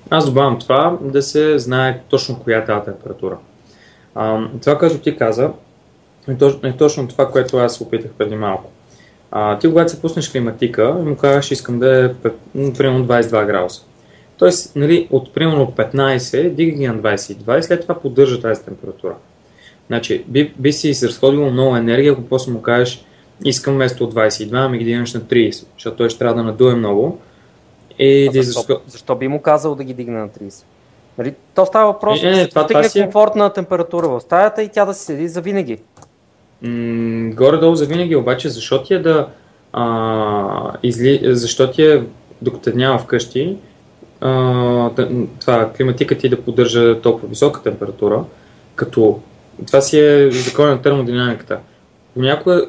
Аз 0.09 0.25
добавям 0.25 0.59
това 0.59 0.97
да 1.01 1.21
се 1.21 1.59
знае 1.59 2.01
точно 2.09 2.39
коя 2.39 2.57
е 2.57 2.65
тази 2.65 2.85
температура. 2.85 3.37
А, 4.15 4.47
това, 4.61 4.77
което 4.77 4.97
ти 4.97 5.17
каза, 5.17 5.51
е 6.27 6.37
точно, 6.37 6.69
е 6.69 6.77
точно 6.77 7.07
това, 7.07 7.31
което 7.31 7.57
аз 7.57 7.81
опитах 7.81 8.11
преди 8.11 8.35
малко. 8.35 8.71
А, 9.31 9.59
ти 9.59 9.67
когато 9.67 9.91
се 9.91 10.01
пуснеш 10.01 10.31
климатика, 10.31 10.93
му 10.93 11.17
казваш, 11.17 11.51
искам 11.51 11.79
да 11.79 12.05
е 12.05 12.13
примерно 12.53 13.05
22 13.05 13.45
градуса. 13.45 13.85
Тоест, 14.37 14.75
нали, 14.75 15.07
от 15.11 15.33
примерно 15.33 15.73
15, 15.75 16.49
дига 16.49 16.71
ги 16.71 16.87
на 16.87 16.95
22 16.95 17.59
и 17.59 17.63
след 17.63 17.81
това 17.81 17.95
поддържа 17.95 18.41
тази 18.41 18.63
температура. 18.63 19.15
Значи, 19.87 20.23
би, 20.27 20.53
би 20.57 20.73
си 20.73 20.89
изразходило 20.89 21.51
много 21.51 21.75
енергия, 21.75 22.13
ако 22.13 22.21
после 22.21 22.51
му 22.51 22.61
кажеш, 22.61 23.05
искам 23.45 23.73
вместо 23.73 24.11
22, 24.11 24.69
ми 24.69 24.77
ги 24.77 24.85
дигнеш 24.85 25.13
на 25.13 25.21
30, 25.21 25.65
защото 25.73 25.97
той 25.97 26.09
ще 26.09 26.19
трябва 26.19 26.35
да 26.35 26.43
надуе 26.43 26.75
много. 26.75 27.19
И 27.99 28.29
да 28.33 28.43
защо, 28.43 28.59
изразход... 28.59 28.81
защо 28.87 29.15
би 29.15 29.27
му 29.27 29.41
казал 29.41 29.75
да 29.75 29.83
ги 29.83 29.93
дигне 29.93 30.19
на 30.19 30.29
30? 30.29 30.63
Нали, 31.17 31.33
то 31.55 31.65
става 31.65 31.91
въпрос 31.91 32.23
не, 32.23 32.31
не, 32.31 32.41
да 32.43 32.49
това, 32.49 32.67
това 32.67 32.83
си... 32.83 32.99
Е- 32.99 33.03
комфортна 33.03 33.53
температура 33.53 34.07
в 34.07 34.21
стаята 34.21 34.63
и 34.63 34.69
тя 34.69 34.85
да 34.85 34.93
си 34.93 35.05
седи 35.05 35.27
за 35.27 35.41
винаги. 35.41 35.77
М- 36.61 37.31
горе-долу 37.35 37.75
за 37.75 37.85
винаги, 37.85 38.15
обаче 38.15 38.49
защо 38.49 38.83
ти 38.83 38.93
е 38.93 38.99
да 38.99 39.27
а, 39.73 40.71
изли... 40.83 41.19
защо 41.23 41.71
ти 41.71 41.83
е 41.83 42.03
докато 42.41 42.77
няма 42.77 42.99
вкъщи, 42.99 43.57
това 45.39 45.71
климатика 45.77 46.17
ти 46.17 46.29
да 46.29 46.41
поддържа 46.41 47.01
толкова 47.01 47.27
висока 47.27 47.63
температура, 47.63 48.23
като 48.75 49.19
това 49.67 49.81
си 49.81 49.99
е 49.99 50.31
закон 50.31 50.69
на 50.69 50.81
термодинамиката. 50.81 51.59
Понякога 52.13 52.67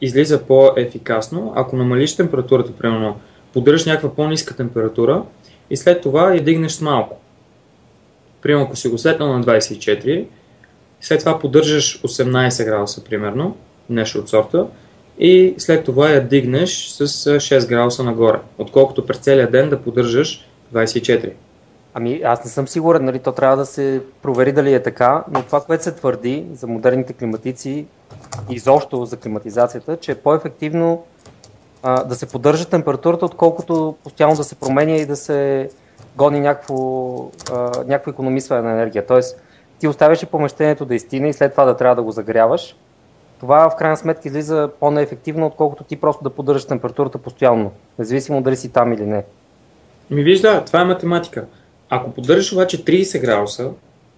излиза 0.00 0.42
по-ефикасно, 0.42 1.52
ако 1.56 1.76
намалиш 1.76 2.16
температурата, 2.16 2.72
примерно, 2.72 3.20
поддържаш 3.52 3.86
някаква 3.86 4.14
по-ниска 4.14 4.56
температура 4.56 5.22
и 5.70 5.76
след 5.76 6.02
това 6.02 6.34
я 6.34 6.44
дигнеш 6.44 6.80
малко. 6.80 7.20
Примерно, 8.42 8.64
ако 8.64 8.76
си 8.76 8.88
го 8.88 8.98
сетнал 8.98 9.38
на 9.38 9.44
24, 9.44 10.24
след 11.00 11.20
това 11.20 11.38
поддържаш 11.38 12.02
18 12.02 12.64
градуса, 12.64 13.04
примерно, 13.04 13.56
нещо 13.90 14.18
от 14.18 14.28
сорта, 14.28 14.66
и 15.18 15.54
след 15.58 15.84
това 15.84 16.10
я 16.10 16.28
дигнеш 16.28 16.86
с 16.88 17.06
6 17.06 17.68
градуса 17.68 18.04
нагоре, 18.04 18.38
отколкото 18.58 19.06
през 19.06 19.18
целия 19.18 19.50
ден 19.50 19.70
да 19.70 19.82
поддържаш 19.82 20.46
24. 20.74 21.32
Ами 21.94 22.20
аз 22.24 22.44
не 22.44 22.50
съм 22.50 22.68
сигурен, 22.68 23.04
нали, 23.04 23.18
то 23.18 23.32
трябва 23.32 23.56
да 23.56 23.66
се 23.66 24.02
провери 24.22 24.52
дали 24.52 24.74
е 24.74 24.82
така, 24.82 25.24
но 25.30 25.42
това, 25.42 25.60
което 25.60 25.84
се 25.84 25.92
твърди 25.92 26.46
за 26.52 26.66
модерните 26.66 27.12
климатици 27.12 27.86
и 28.50 28.54
изобщо 28.54 29.04
за 29.04 29.16
климатизацията, 29.16 29.96
че 29.96 30.12
е 30.12 30.14
по-ефективно 30.14 31.04
а, 31.82 32.04
да 32.04 32.14
се 32.14 32.26
поддържа 32.26 32.68
температурата, 32.68 33.24
отколкото 33.24 33.96
постоянно 34.04 34.36
да 34.36 34.44
се 34.44 34.54
променя 34.54 34.96
и 34.96 35.06
да 35.06 35.16
се 35.16 35.70
гони 36.16 36.40
някакво, 36.40 37.16
а, 37.52 37.70
някакво 37.86 38.10
економисване 38.10 38.62
на 38.62 38.72
енергия. 38.72 39.06
Тоест, 39.06 39.42
ти 39.78 39.88
оставяш 39.88 40.26
помещението 40.26 40.84
да 40.84 40.94
изтине 40.94 41.28
и 41.28 41.32
след 41.32 41.50
това 41.52 41.64
да 41.64 41.76
трябва 41.76 41.96
да 41.96 42.02
го 42.02 42.12
загряваш. 42.12 42.76
Това 43.40 43.70
в 43.70 43.76
крайна 43.76 43.96
сметка 43.96 44.28
излиза 44.28 44.70
по-неефективно, 44.80 45.46
отколкото 45.46 45.84
ти 45.84 45.96
просто 46.00 46.24
да 46.24 46.30
поддържаш 46.30 46.64
температурата 46.64 47.18
постоянно, 47.18 47.72
независимо 47.98 48.42
дали 48.42 48.56
си 48.56 48.72
там 48.72 48.92
или 48.92 49.06
не. 49.06 49.24
Ми 50.10 50.22
вижда, 50.22 50.64
това 50.64 50.80
е 50.80 50.84
математика. 50.84 51.44
Ако 51.90 52.10
поддържаш 52.10 52.52
обаче 52.52 52.84
30 52.84 53.20
градуса, 53.20 53.70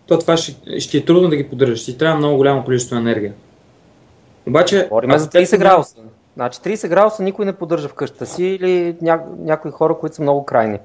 то 0.07 0.19
това 0.19 0.37
ще, 0.37 0.81
ще 0.81 0.99
е 0.99 1.05
трудно 1.05 1.29
да 1.29 1.37
ги 1.37 1.49
поддържаш. 1.49 1.81
Ще 1.81 1.99
трябва 1.99 2.19
много 2.19 2.37
голямо 2.37 2.65
количество 2.65 2.97
енергия. 2.97 3.33
Обаче. 4.47 4.87
Говорим 4.89 5.19
за 5.19 5.29
30 5.29 5.59
градуса. 5.59 5.97
Значи 6.35 6.59
30 6.59 6.89
градуса 6.89 7.23
никой 7.23 7.45
не 7.45 7.53
поддържа 7.53 7.89
в 7.89 7.95
къщата 7.95 8.27
си 8.27 8.45
или 8.45 8.97
ня... 9.03 9.21
някои 9.39 9.71
хора, 9.71 9.97
които 10.01 10.17
са 10.17 10.23
много 10.23 10.45
крайни. 10.45 10.79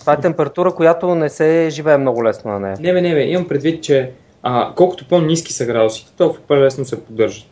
Това 0.00 0.12
е 0.12 0.20
температура, 0.20 0.74
която 0.74 1.14
не 1.14 1.28
се 1.28 1.68
живее 1.70 1.98
много 1.98 2.24
лесно 2.24 2.50
на 2.50 2.60
нея. 2.60 2.76
Не, 2.80 2.92
бе, 2.92 3.00
не, 3.00 3.14
бе. 3.14 3.22
Имам 3.22 3.48
предвид, 3.48 3.84
че 3.84 4.10
а, 4.42 4.72
колкото 4.74 5.08
по-низки 5.08 5.52
са 5.52 5.66
градусите, 5.66 6.12
толкова 6.16 6.42
по-лесно 6.48 6.84
се 6.84 7.04
поддържат. 7.04 7.46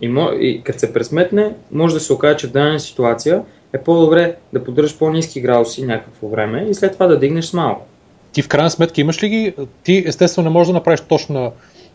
И, 0.00 0.08
мо... 0.08 0.28
и 0.32 0.62
като 0.64 0.78
се 0.78 0.92
пресметне, 0.92 1.54
може 1.72 1.94
да 1.94 2.00
се 2.00 2.12
окаже, 2.12 2.36
че 2.36 2.46
в 2.46 2.52
дадена 2.52 2.80
ситуация 2.80 3.42
е 3.76 3.82
по-добре 3.82 4.36
да 4.52 4.64
поддържаш 4.64 4.98
по-низки 4.98 5.40
градуси 5.40 5.84
някакво 5.84 6.28
време 6.28 6.66
и 6.70 6.74
след 6.74 6.92
това 6.92 7.06
да 7.06 7.18
дигнеш 7.18 7.44
с 7.44 7.52
малко. 7.52 7.86
Ти 8.32 8.42
в 8.42 8.48
крайна 8.48 8.70
сметка 8.70 9.00
имаш 9.00 9.22
ли 9.22 9.28
ги? 9.28 9.54
Ти 9.84 10.04
естествено 10.06 10.48
не 10.48 10.52
можеш 10.52 10.66
да 10.66 10.74
направиш 10.74 11.00
точно, 11.00 11.52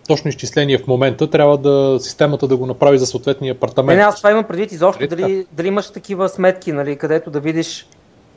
точно 0.08 0.30
изчисление 0.30 0.78
в 0.78 0.88
момента, 0.88 1.30
трябва 1.30 1.58
да 1.58 1.98
системата 2.00 2.48
да 2.48 2.58
го 2.58 2.66
направи 2.66 2.98
за 2.98 3.06
съответния 3.06 3.54
апартамент. 3.54 3.98
Не, 3.98 4.04
не 4.04 4.08
аз 4.08 4.18
това 4.18 4.32
имам 4.32 4.44
предвид 4.44 4.72
изобщо, 4.72 5.04
нали 5.04 5.22
дали, 5.22 5.46
дали 5.52 5.68
имаш 5.68 5.90
такива 5.90 6.30
сметки, 6.30 6.72
нали, 6.72 6.96
където 6.96 7.30
да 7.30 7.40
видиш 7.40 7.88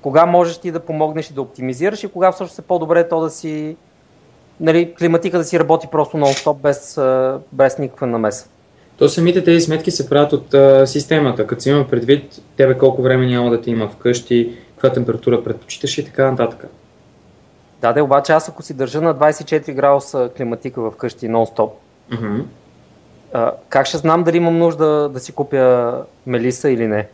кога 0.02 0.26
можеш 0.26 0.58
ти 0.58 0.70
да 0.70 0.80
помогнеш 0.80 1.30
и 1.30 1.34
да 1.34 1.42
оптимизираш 1.42 2.04
и 2.04 2.08
кога 2.08 2.32
всъщност 2.32 2.58
е 2.58 2.62
по-добре 2.62 3.08
то 3.08 3.20
да 3.20 3.30
си 3.30 3.76
нали, 4.60 4.94
климатика 4.94 5.38
да 5.38 5.44
си 5.44 5.58
работи 5.58 5.88
просто 5.90 6.16
нон-стоп 6.16 6.56
без, 6.56 7.00
без 7.52 7.78
никаква 7.78 8.06
намеса. 8.06 8.48
То 8.96 9.08
самите 9.08 9.44
тези 9.44 9.64
сметки 9.64 9.90
се 9.90 10.08
правят 10.08 10.32
от 10.32 10.54
а, 10.54 10.86
системата, 10.86 11.46
като 11.46 11.62
си 11.62 11.70
има 11.70 11.88
предвид 11.88 12.42
тебе 12.56 12.78
колко 12.78 13.02
време 13.02 13.26
няма 13.26 13.50
да 13.50 13.60
ти 13.60 13.70
има 13.70 13.88
вкъщи, 13.88 14.56
каква 14.70 14.92
температура 14.92 15.44
предпочиташ 15.44 15.98
и 15.98 16.04
така 16.04 16.30
нататък. 16.30 16.66
Да, 17.80 17.92
да, 17.92 18.04
обаче 18.04 18.32
аз 18.32 18.48
ако 18.48 18.62
си 18.62 18.74
държа 18.74 19.00
на 19.00 19.14
24 19.14 19.74
градуса 19.74 20.30
климатика 20.36 20.80
в 20.80 20.96
къщи 20.96 21.28
нон-стоп, 21.28 21.70
mm-hmm. 22.12 22.42
а, 23.32 23.52
как 23.68 23.86
ще 23.86 23.96
знам 23.96 24.24
дали 24.24 24.36
имам 24.36 24.58
нужда 24.58 25.08
да 25.08 25.20
си 25.20 25.32
купя 25.32 26.02
мелиса 26.26 26.70
или 26.70 26.86
не? 26.86 27.08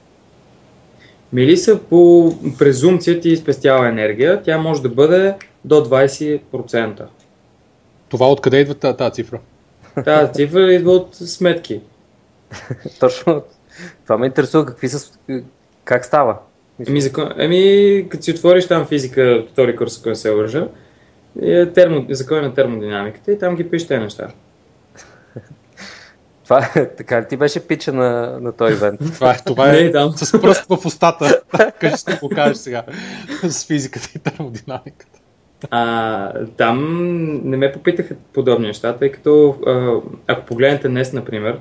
Мелиса 1.33 1.81
по 1.81 2.33
презумпция 2.59 3.21
ти 3.21 3.37
спестява 3.37 3.89
енергия, 3.89 4.43
тя 4.43 4.59
може 4.59 4.83
да 4.83 4.89
бъде 4.89 5.35
до 5.65 5.75
20%. 5.75 7.03
Това 8.09 8.31
откъде 8.31 8.61
идва 8.61 8.75
тази 8.75 9.13
цифра? 9.13 9.39
Тази 10.05 10.33
цифра 10.33 10.73
идва 10.73 10.93
от 10.93 11.15
сметки. 11.15 11.81
Точно. 13.01 13.43
Това 14.05 14.19
ме 14.19 14.27
интересува 14.27 14.67
какви 14.67 14.89
са, 14.89 15.13
как 15.85 16.05
става. 16.05 16.39
Еми, 16.89 17.01
закон... 17.01 17.33
Еми, 17.39 18.07
като 18.09 18.25
си 18.25 18.31
отвориш 18.31 18.67
там 18.67 18.87
физика, 18.87 19.45
втори 19.53 19.77
курс, 19.77 19.99
ако 19.99 20.09
не 20.09 20.15
се 20.15 20.31
лъжа, 20.31 20.69
е 21.43 21.73
термо... 21.73 22.07
закон 22.11 22.43
на 22.43 22.55
термодинамиката 22.55 23.33
и 23.33 23.39
там 23.39 23.57
ги 23.57 23.71
пише 23.71 23.89
тези 23.89 24.01
неща. 24.01 24.29
Това 26.45 26.71
е, 26.77 26.89
така 26.89 27.21
ли 27.21 27.29
ти 27.29 27.37
беше 27.37 27.67
пича 27.67 27.93
на, 27.93 28.39
на 28.41 28.53
този 28.53 28.73
ивент? 28.73 29.01
това 29.15 29.33
е, 29.33 29.39
това 29.47 29.71
е 29.71 29.73
Не, 29.73 30.13
с 30.17 30.41
пръст 30.41 30.67
в 30.69 30.87
устата. 30.87 31.43
Кажи 31.81 31.97
ще 31.97 32.17
го 32.17 32.29
кажеш 32.29 32.57
сега 32.57 32.83
с 33.49 33.67
физиката 33.67 34.09
и 34.15 34.19
термодинамиката. 34.19 35.20
А, 35.71 36.33
там 36.57 36.79
не 37.51 37.57
ме 37.57 37.73
попитаха 37.73 38.15
подобни 38.33 38.67
неща, 38.67 38.97
тъй 38.97 39.13
като 39.13 39.57
а, 39.67 39.95
ако 40.27 40.47
погледнете 40.47 40.89
днес, 40.89 41.13
например, 41.13 41.59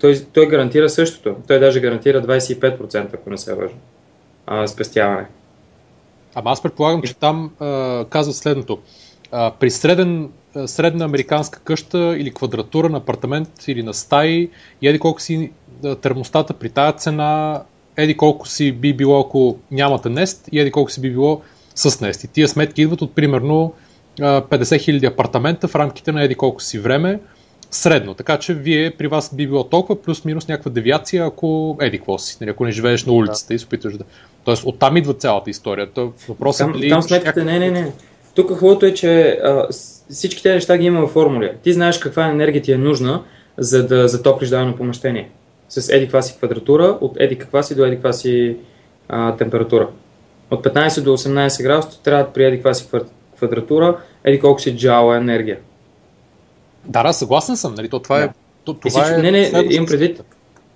той, 0.00 0.16
той 0.32 0.48
гарантира 0.48 0.88
същото. 0.88 1.36
Той 1.48 1.58
даже 1.58 1.80
гарантира 1.80 2.22
25%, 2.22 3.14
ако 3.14 3.30
не 3.30 3.38
се 3.38 3.52
лъжа, 3.52 3.74
а, 4.46 4.66
спестяване. 4.66 5.26
Ама 6.34 6.50
аз 6.50 6.62
предполагам, 6.62 7.02
че 7.02 7.16
там 7.16 7.50
а, 7.60 8.04
казват 8.10 8.36
следното. 8.36 8.78
А, 9.32 9.52
при 9.60 9.70
среден, 9.70 10.30
средна 10.66 11.04
американска 11.04 11.60
къща 11.60 12.16
или 12.18 12.34
квадратура 12.34 12.88
на 12.88 12.98
апартамент 12.98 13.68
или 13.68 13.82
на 13.82 13.94
стаи, 13.94 14.50
и 14.82 14.88
еди 14.88 14.98
колко 14.98 15.20
си 15.20 15.52
термостата 16.00 16.54
при 16.54 16.70
тая 16.70 16.92
цена, 16.92 17.62
еди 17.96 18.16
колко 18.16 18.48
си 18.48 18.72
би 18.72 18.94
било, 18.94 19.20
ако 19.20 19.58
нямате 19.70 20.08
нест, 20.08 20.48
и 20.52 20.60
еди 20.60 20.70
колко 20.70 20.90
си 20.90 21.00
би 21.00 21.10
било 21.10 21.42
с 21.76 21.90
Nest. 21.90 22.24
И 22.24 22.28
тия 22.28 22.48
сметки 22.48 22.82
идват 22.82 23.02
от 23.02 23.14
примерно 23.14 23.74
50 24.18 24.46
000 24.48 25.12
апартамента 25.12 25.68
в 25.68 25.74
рамките 25.74 26.12
на 26.12 26.22
еди 26.22 26.34
колко 26.34 26.62
си 26.62 26.78
време, 26.78 27.20
средно. 27.70 28.14
Така 28.14 28.38
че 28.38 28.54
вие 28.54 28.90
при 28.90 29.06
вас 29.06 29.34
би 29.34 29.46
било 29.46 29.64
толкова 29.64 30.02
плюс-минус 30.02 30.48
някаква 30.48 30.70
девиация, 30.70 31.26
ако 31.26 31.78
еди 31.80 31.98
какво 31.98 32.18
си, 32.18 32.36
нали, 32.40 32.50
ако 32.50 32.64
не 32.64 32.70
живееш 32.70 33.04
на 33.04 33.12
улицата 33.12 33.48
да. 33.48 33.54
и 33.54 33.58
се 33.58 33.66
опитваш 33.66 33.96
да... 33.96 34.04
Тоест 34.44 34.62
оттам 34.66 34.96
идва 34.96 35.14
цялата 35.14 35.50
история. 35.50 35.90
То, 35.90 36.12
въпросът 36.28 36.72
там, 36.72 36.82
е 36.82 36.88
там 36.88 37.02
сметките, 37.02 37.44
не, 37.44 37.58
не, 37.58 37.70
не. 37.70 37.92
Тук 38.34 38.58
хубавото 38.58 38.86
е, 38.86 38.94
че 38.94 39.38
а, 39.44 39.66
всички 40.10 40.42
тези 40.42 40.54
неща 40.54 40.78
ги 40.78 40.86
има 40.86 41.06
в 41.06 41.10
формули. 41.10 41.52
Ти 41.62 41.72
знаеш 41.72 41.98
каква 41.98 42.26
енергия 42.26 42.62
ти 42.62 42.72
е 42.72 42.78
нужна, 42.78 43.22
за 43.58 43.86
да 43.86 44.08
затоплиш 44.08 44.48
дадено 44.48 44.76
помещение. 44.76 45.30
С 45.68 45.88
еди 45.88 46.04
каква 46.04 46.22
си 46.22 46.36
квадратура, 46.36 46.98
от 47.00 47.16
еди 47.20 47.36
каква 47.36 47.62
си 47.62 47.74
до 47.74 47.84
еди 47.84 47.96
каква 47.96 48.12
си 48.12 48.56
а, 49.08 49.36
температура 49.36 49.88
от 50.50 50.64
15 50.64 51.02
до 51.02 51.16
18 51.16 51.62
градуса 51.62 52.02
трябва 52.02 52.24
да 52.24 52.32
приеди 52.32 52.56
каква 52.56 52.74
си 52.74 52.88
квадратура, 53.36 53.96
еди 54.24 54.40
колко 54.40 54.60
си 54.60 54.76
джала 54.76 55.16
енергия. 55.16 55.58
Да, 56.84 57.02
да, 57.02 57.12
съгласен 57.12 57.56
съм. 57.56 57.74
Нали? 57.74 57.88
То, 57.88 57.98
това 57.98 58.22
е, 58.22 58.28
то, 58.64 58.74
това 58.74 59.14
е 59.14 59.18
не, 59.18 59.30
не, 59.30 59.50
имам 59.70 59.86
предвид, 59.86 60.22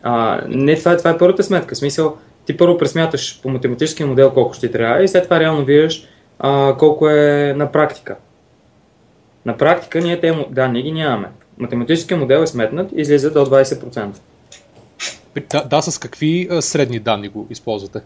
А, 0.03 0.41
не, 0.49 0.77
това, 0.77 0.97
това 0.97 1.11
е 1.11 1.19
първата 1.19 1.43
сметка. 1.43 1.75
В 1.75 1.79
смисъл, 1.79 2.17
ти 2.47 2.57
първо 2.57 2.79
пресмяташ 2.79 3.41
по 3.43 3.49
математическия 3.49 4.07
модел 4.07 4.31
колко 4.31 4.55
ще 4.55 4.71
трябва 4.71 5.03
и 5.03 5.09
след 5.09 5.25
това 5.25 5.41
реално 5.41 5.65
виждаш 5.65 6.09
а, 6.39 6.77
колко 6.79 7.09
е 7.09 7.55
на 7.57 7.73
практика. 7.73 8.17
На 9.47 9.57
практика 9.57 10.01
ние 10.01 10.21
те 10.21 10.47
данни 10.51 10.83
ги 10.83 10.93
нямаме. 10.93 11.29
Математическия 11.59 12.19
модел 12.19 12.39
е 12.39 12.47
сметнат 12.47 12.93
и 12.93 13.01
излиза 13.01 13.31
до 13.31 13.47
20%. 13.47 14.07
Да, 15.51 15.65
да, 15.65 15.83
с 15.83 15.99
какви 15.99 16.49
средни 16.61 16.99
данни 16.99 17.29
го 17.29 17.47
използвате? 17.51 18.01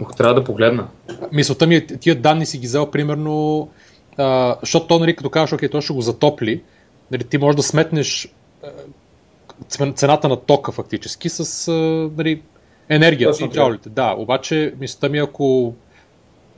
Ако 0.00 0.14
трябва 0.14 0.34
да 0.34 0.44
погледна. 0.44 0.88
Мисълта 1.32 1.66
ми 1.66 1.74
е, 1.74 1.86
тия 1.86 2.20
данни 2.20 2.46
си 2.46 2.58
ги 2.58 2.66
взел 2.66 2.90
примерно, 2.90 3.68
а, 4.16 4.56
защото 4.60 4.86
то, 4.86 4.98
нали, 4.98 5.16
като 5.16 5.30
кажеш, 5.30 5.52
окей, 5.52 5.68
то 5.68 5.80
ще 5.80 5.92
го 5.92 6.00
затопли, 6.00 6.62
нали, 7.10 7.24
ти 7.24 7.38
можеш 7.38 7.56
да 7.56 7.62
сметнеш 7.62 8.34
а, 8.64 9.92
цената 9.92 10.28
на 10.28 10.36
тока 10.36 10.72
фактически 10.72 11.28
с 11.28 11.68
а, 11.68 11.72
нали, 12.16 12.42
енергията 12.88 13.44
и 13.44 13.48
джаулите. 13.48 13.88
Да, 13.88 14.14
обаче 14.18 14.74
мисълта 14.80 15.08
ми, 15.08 15.18
ако, 15.18 15.74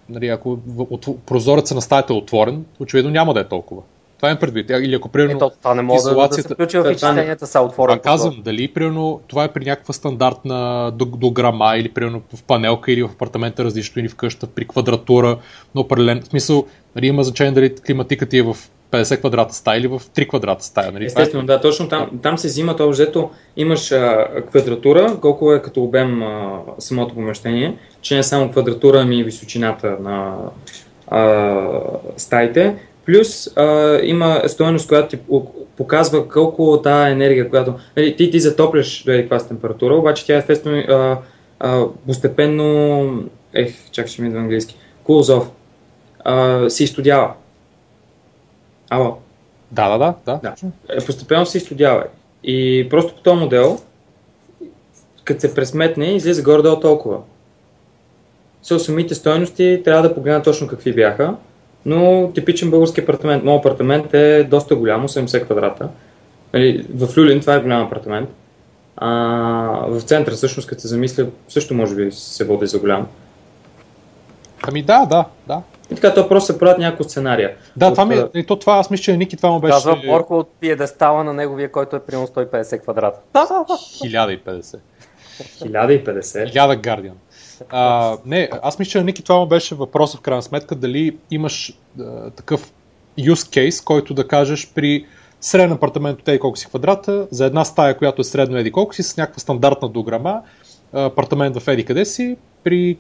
нали, 0.08 0.28
ако 0.28 0.58
от, 0.78 1.24
прозореца 1.26 1.74
на 1.74 1.82
стаята 1.82 2.12
е 2.12 2.16
отворен, 2.16 2.64
очевидно 2.80 3.10
няма 3.10 3.34
да 3.34 3.40
е 3.40 3.48
толкова. 3.48 3.82
Това 4.16 4.30
е 4.30 4.38
предвид. 4.38 4.70
Или 4.70 4.94
ако 4.94 5.08
примерно. 5.08 5.36
Ето, 5.36 5.50
това 5.58 5.74
не 5.74 5.82
може 5.82 5.98
изолацията... 5.98 6.42
да 6.42 6.48
се 6.48 6.54
включи 6.54 6.78
в 6.78 6.92
изчисленията 6.92 7.46
са 7.46 7.60
отворени. 7.60 8.00
Казвам, 8.00 8.42
дали 8.44 8.68
примерно 8.68 9.20
това 9.26 9.44
е 9.44 9.52
при 9.52 9.64
някаква 9.64 9.94
стандартна 9.94 10.92
дограма 10.96 11.76
или 11.76 11.88
примерно 11.88 12.22
в 12.34 12.42
панелка 12.42 12.92
или 12.92 13.02
в 13.02 13.10
апартамента 13.14 13.64
различно 13.64 14.00
или 14.00 14.08
в 14.08 14.14
къща 14.14 14.46
при 14.46 14.64
квадратура 14.68 15.38
на 15.74 15.80
определен. 15.80 16.22
В 16.22 16.26
смисъл, 16.26 16.66
нали, 16.96 17.06
има 17.06 17.24
значение 17.24 17.52
дали 17.52 17.74
климатиката 17.74 18.36
е 18.36 18.42
в 18.42 18.56
50 18.90 19.18
квадрата 19.18 19.54
стая 19.54 19.78
или 19.78 19.86
в 19.86 20.00
3 20.00 20.28
квадрата 20.28 20.64
стая. 20.64 20.92
Нали? 20.92 21.04
Естествено, 21.04 21.42
е... 21.42 21.46
да, 21.46 21.60
точно 21.60 21.88
там, 21.88 22.10
там 22.22 22.38
се 22.38 22.48
взима 22.48 22.76
това 22.76 22.90
взето. 22.90 23.30
Имаш 23.56 23.92
а, 23.92 24.28
квадратура, 24.50 25.18
колко 25.20 25.52
е 25.52 25.62
като 25.62 25.82
обем 25.82 26.22
а, 26.22 26.60
самото 26.78 27.14
помещение, 27.14 27.76
че 28.00 28.16
не 28.16 28.22
само 28.22 28.50
квадратура, 28.50 29.00
ами 29.00 29.18
и 29.18 29.24
височината 29.24 29.96
на 30.00 30.36
а, 31.08 31.70
стаите. 32.16 32.76
Плюс 33.06 33.56
а, 33.56 33.98
има 34.02 34.42
стоеност, 34.46 34.88
която 34.88 35.08
ти 35.08 35.22
показва 35.76 36.28
колко 36.28 36.80
тази 36.82 37.12
енергия, 37.12 37.50
която 37.50 37.74
нали, 37.96 38.16
ти, 38.16 38.30
ти 38.30 38.40
затопляш 38.40 39.04
до 39.04 39.12
каква 39.12 39.38
температура, 39.38 39.94
обаче 39.94 40.26
тя 40.26 40.36
естествено 40.36 40.78
а, 40.78 41.18
а, 41.60 41.86
постепенно, 42.06 43.24
ех, 43.54 43.90
чакай 43.90 44.08
ще 44.08 44.22
ми 44.22 44.30
да 44.30 44.38
английски, 44.38 44.76
cools 45.04 45.38
off, 45.38 45.46
а, 46.24 46.70
се 46.70 46.84
изстудява. 46.84 47.32
Ало? 48.90 49.18
Да, 49.70 49.88
да, 49.88 49.98
да. 49.98 50.14
да. 50.42 50.54
да. 50.62 51.06
Постепенно 51.06 51.46
се 51.46 51.58
изстудява. 51.58 52.04
И 52.44 52.86
просто 52.90 53.14
по 53.14 53.20
този 53.20 53.40
модел, 53.40 53.78
като 55.24 55.40
се 55.40 55.54
пресметне, 55.54 56.06
излиза 56.06 56.42
горе-долу 56.42 56.80
толкова. 56.80 57.18
С 58.62 58.78
самите 58.78 59.14
стоености 59.14 59.82
трябва 59.84 60.02
да 60.02 60.14
погледна 60.14 60.42
точно 60.42 60.66
какви 60.66 60.92
бяха 60.92 61.36
но 61.86 62.32
типичен 62.34 62.70
български 62.70 63.00
апартамент. 63.00 63.44
Моят 63.44 63.66
апартамент 63.66 64.14
е 64.14 64.44
доста 64.44 64.76
голям, 64.76 65.08
80 65.08 65.44
квадрата. 65.44 65.88
Нали, 66.54 66.86
в 66.94 67.18
Люлин 67.18 67.40
това 67.40 67.54
е 67.54 67.60
голям 67.60 67.82
апартамент. 67.82 68.28
А, 68.96 69.08
в 69.88 70.00
центъра 70.00 70.34
всъщност, 70.34 70.68
като 70.68 70.80
се 70.80 70.88
замисля, 70.88 71.26
също 71.48 71.74
може 71.74 71.94
би 71.94 72.12
се 72.12 72.44
води 72.44 72.66
за 72.66 72.78
голям. 72.78 73.06
Ами 74.68 74.82
да, 74.82 75.06
да, 75.06 75.24
да. 75.48 75.62
И 75.90 75.94
така, 75.94 76.14
то 76.14 76.28
просто 76.28 76.52
се 76.52 76.58
правят 76.58 76.78
няколко 76.78 77.04
сценария. 77.04 77.56
Да, 77.76 77.86
от, 77.86 77.94
това 77.94 78.04
ми 78.04 78.14
е, 78.14 78.24
и 78.34 78.46
то 78.46 78.56
това, 78.56 78.74
аз 78.74 78.90
мисля, 78.90 79.02
че 79.02 79.16
Ники 79.16 79.36
това 79.36 79.50
му 79.50 79.60
беше... 79.60 79.72
Казва 79.72 80.00
Борко 80.06 80.38
от 80.38 80.48
пиедестала 80.60 81.24
на 81.24 81.32
неговия, 81.32 81.72
който 81.72 81.96
е 81.96 82.00
примерно 82.00 82.26
150 82.26 82.82
квадрата. 82.82 83.18
1050. 83.34 84.78
1050? 85.62 86.52
1000 86.52 86.80
Guardian. 86.80 87.12
А, 87.68 88.16
не, 88.26 88.48
аз 88.62 88.78
мисля, 88.78 88.90
че 88.90 89.04
Ники 89.04 89.22
това 89.22 89.38
му 89.38 89.46
беше 89.46 89.74
въпросът 89.74 90.18
в 90.18 90.22
крайна 90.22 90.42
сметка, 90.42 90.74
дали 90.74 91.16
имаш 91.30 91.78
а, 92.00 92.30
такъв 92.30 92.72
use 93.18 93.68
case, 93.68 93.84
който 93.84 94.14
да 94.14 94.28
кажеш 94.28 94.72
при 94.74 95.06
среден 95.40 95.72
апартамент 95.72 96.20
от 96.20 96.28
еди 96.28 96.38
колко 96.38 96.58
си 96.58 96.66
квадрата, 96.66 97.26
за 97.30 97.46
една 97.46 97.64
стая, 97.64 97.96
която 97.96 98.20
е 98.20 98.24
средно 98.24 98.56
еди 98.56 98.72
колко 98.72 98.94
си, 98.94 99.02
с 99.02 99.16
някаква 99.16 99.40
стандартна 99.40 99.88
дограма, 99.88 100.42
апартамент 100.92 101.56
в 101.56 101.68
еди 101.68 101.84
къде 101.84 102.04
си, 102.04 102.36
при 102.64 102.96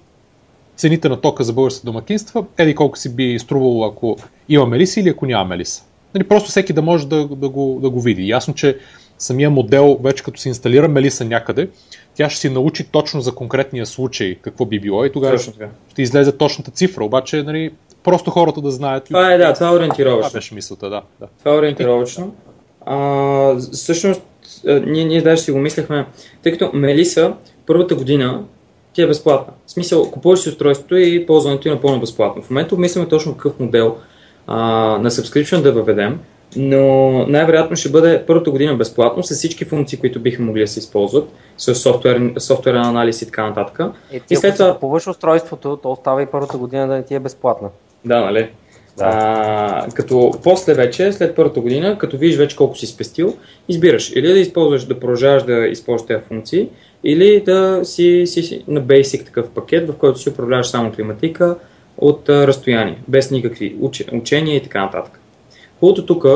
цените 0.76 1.08
на 1.08 1.20
тока 1.20 1.44
за 1.44 1.52
българските 1.52 1.86
домакинства, 1.86 2.44
еди 2.58 2.74
колко 2.74 2.98
си 2.98 3.16
би 3.16 3.38
струвало, 3.38 3.84
ако 3.84 4.16
имаме 4.48 4.78
ли 4.78 4.86
или 4.96 5.08
ако 5.08 5.26
нямаме 5.26 5.58
ли 5.58 5.64
са. 5.64 5.82
Нали, 6.14 6.28
просто 6.28 6.48
всеки 6.48 6.72
да 6.72 6.82
може 6.82 7.08
да, 7.08 7.28
да, 7.28 7.48
го, 7.48 7.78
да 7.82 7.90
го 7.90 8.00
види. 8.00 8.28
Ясно, 8.28 8.54
че 8.54 8.78
самия 9.18 9.50
модел, 9.50 9.98
вече 10.02 10.22
като 10.22 10.40
се 10.40 10.48
инсталира 10.48 10.88
Мелиса 10.88 11.24
някъде, 11.24 11.68
тя 12.14 12.30
ще 12.30 12.40
си 12.40 12.50
научи 12.50 12.84
точно 12.84 13.20
за 13.20 13.34
конкретния 13.34 13.86
случай 13.86 14.34
какво 14.34 14.64
би 14.64 14.80
било 14.80 15.04
и 15.04 15.12
тогава 15.12 15.38
ще, 15.38 15.52
ще 15.90 16.02
излезе 16.02 16.32
точната 16.32 16.70
цифра. 16.70 17.04
Обаче, 17.04 17.42
нали, 17.42 17.70
просто 18.04 18.30
хората 18.30 18.60
да 18.60 18.70
знаят. 18.70 19.04
Това 19.04 19.32
е, 19.32 19.38
да, 19.38 19.52
това 19.52 19.68
е 19.68 19.72
ориентировачно. 19.72 20.28
Това 20.28 20.38
беше 20.38 20.54
мисълта, 20.54 20.90
да. 20.90 21.02
да. 21.20 21.26
Това 21.38 21.54
е 21.54 21.58
ориентировачно. 21.58 22.34
А, 22.86 23.56
всъщност, 23.72 24.22
ние, 24.64 25.04
ние 25.04 25.22
даже 25.22 25.42
си 25.42 25.52
го 25.52 25.58
мислехме, 25.58 26.06
тъй 26.42 26.52
като 26.52 26.70
Мелиса 26.74 27.34
първата 27.66 27.94
година 27.94 28.44
ти 28.92 29.02
е 29.02 29.06
безплатна. 29.06 29.52
В 29.66 29.70
смисъл, 29.70 30.10
купуваш 30.10 30.40
си 30.40 30.48
устройството 30.48 30.96
и 30.96 31.26
ползването 31.26 31.68
е 31.68 31.72
напълно 31.72 32.00
безплатно. 32.00 32.42
В 32.42 32.50
момента 32.50 32.74
обмисляме 32.74 33.08
точно 33.08 33.36
какъв 33.36 33.60
модел 33.60 33.96
а, 34.46 34.56
на 34.98 35.10
subscription 35.10 35.62
да 35.62 35.72
въведем, 35.72 36.20
но 36.56 37.10
най-вероятно 37.26 37.76
ще 37.76 37.88
бъде 37.88 38.24
първата 38.26 38.50
година 38.50 38.74
безплатно 38.74 39.22
с 39.22 39.34
всички 39.34 39.64
функции, 39.64 39.98
които 39.98 40.20
биха 40.20 40.42
могли 40.42 40.60
да 40.60 40.66
се 40.66 40.78
използват, 40.78 41.28
с 41.56 41.74
софтуер, 41.74 42.32
софтуерен 42.38 42.82
анализ 42.84 43.22
и 43.22 43.26
така 43.26 43.46
нататък. 43.46 43.80
Е, 44.12 44.20
и 44.30 44.36
след 44.36 44.54
това... 44.54 44.72
купуваш 44.72 45.06
устройството, 45.06 45.78
то 45.82 45.90
остава 45.90 46.22
и 46.22 46.26
първата 46.26 46.58
година 46.58 46.86
да 46.86 46.94
не 46.94 47.02
ти 47.02 47.14
е 47.14 47.20
безплатна. 47.20 47.68
Да, 48.04 48.20
нали? 48.20 48.48
Да. 48.98 49.04
А, 49.04 49.86
като 49.94 50.32
после 50.44 50.74
вече, 50.74 51.12
след 51.12 51.36
първата 51.36 51.60
година, 51.60 51.98
като 51.98 52.18
видиш 52.18 52.36
вече 52.36 52.56
колко 52.56 52.76
си 52.76 52.86
спестил, 52.86 53.34
избираш 53.68 54.12
или 54.16 54.32
да 54.32 54.38
използваш, 54.38 54.84
да 54.84 55.00
продължаваш 55.00 55.42
да 55.42 55.66
използваш 55.66 56.06
тези 56.06 56.22
функции, 56.28 56.68
или 57.04 57.40
да 57.40 57.80
си, 57.84 58.22
си, 58.26 58.42
си 58.42 58.64
на 58.68 58.82
Basic 58.82 59.24
такъв 59.24 59.50
пакет, 59.50 59.90
в 59.90 59.94
който 59.94 60.18
си 60.18 60.28
управляваш 60.28 60.66
само 60.66 60.92
климатика 60.92 61.56
от 61.98 62.28
а, 62.28 62.46
разстояние, 62.46 62.98
без 63.08 63.30
никакви 63.30 63.76
уч, 63.80 64.04
учения 64.12 64.56
и 64.56 64.62
така 64.62 64.80
нататък. 64.80 65.20
Хубавото 65.80 66.06
тук 66.06 66.26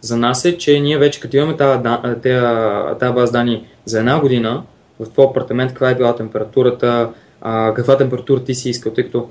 за 0.00 0.16
нас 0.16 0.44
е, 0.44 0.58
че 0.58 0.80
ние 0.80 0.98
вече 0.98 1.20
като 1.20 1.36
имаме 1.36 1.56
тази, 1.56 3.12
база 3.14 3.32
данни 3.32 3.66
за 3.84 3.98
една 3.98 4.20
година, 4.20 4.62
в 5.00 5.10
твой 5.10 5.24
апартамент 5.24 5.70
каква 5.70 5.90
е 5.90 5.94
била 5.94 6.16
температурата, 6.16 7.10
а, 7.40 7.74
каква 7.74 7.96
температура 7.96 8.44
ти 8.44 8.54
си 8.54 8.70
искал, 8.70 8.92
тъй 8.92 9.04
като 9.04 9.28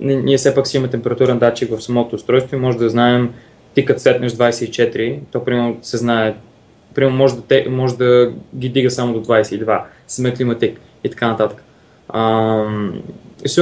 ние 0.00 0.36
все 0.36 0.54
пак 0.54 0.66
си 0.66 0.76
имаме 0.76 0.90
температурен 0.90 1.38
датчик 1.38 1.70
в 1.70 1.82
самото 1.82 2.16
устройство 2.16 2.56
и 2.56 2.58
може 2.58 2.78
да 2.78 2.88
знаем 2.88 3.34
ти 3.74 3.84
като 3.84 4.00
сетнеш 4.00 4.32
24, 4.32 5.18
то 5.32 5.44
примерно 5.44 5.76
се 5.82 5.96
знае, 5.96 6.34
примерно 6.94 7.16
може 7.16 7.36
да, 7.36 7.42
те, 7.42 7.66
може 7.70 7.96
да 7.96 8.32
ги 8.56 8.68
дига 8.68 8.90
само 8.90 9.12
до 9.12 9.24
22, 9.24 9.80
сме 10.08 10.34
климатик 10.34 10.80
и 11.04 11.10
така 11.10 11.28
нататък. 11.28 11.64
А, 12.08 12.64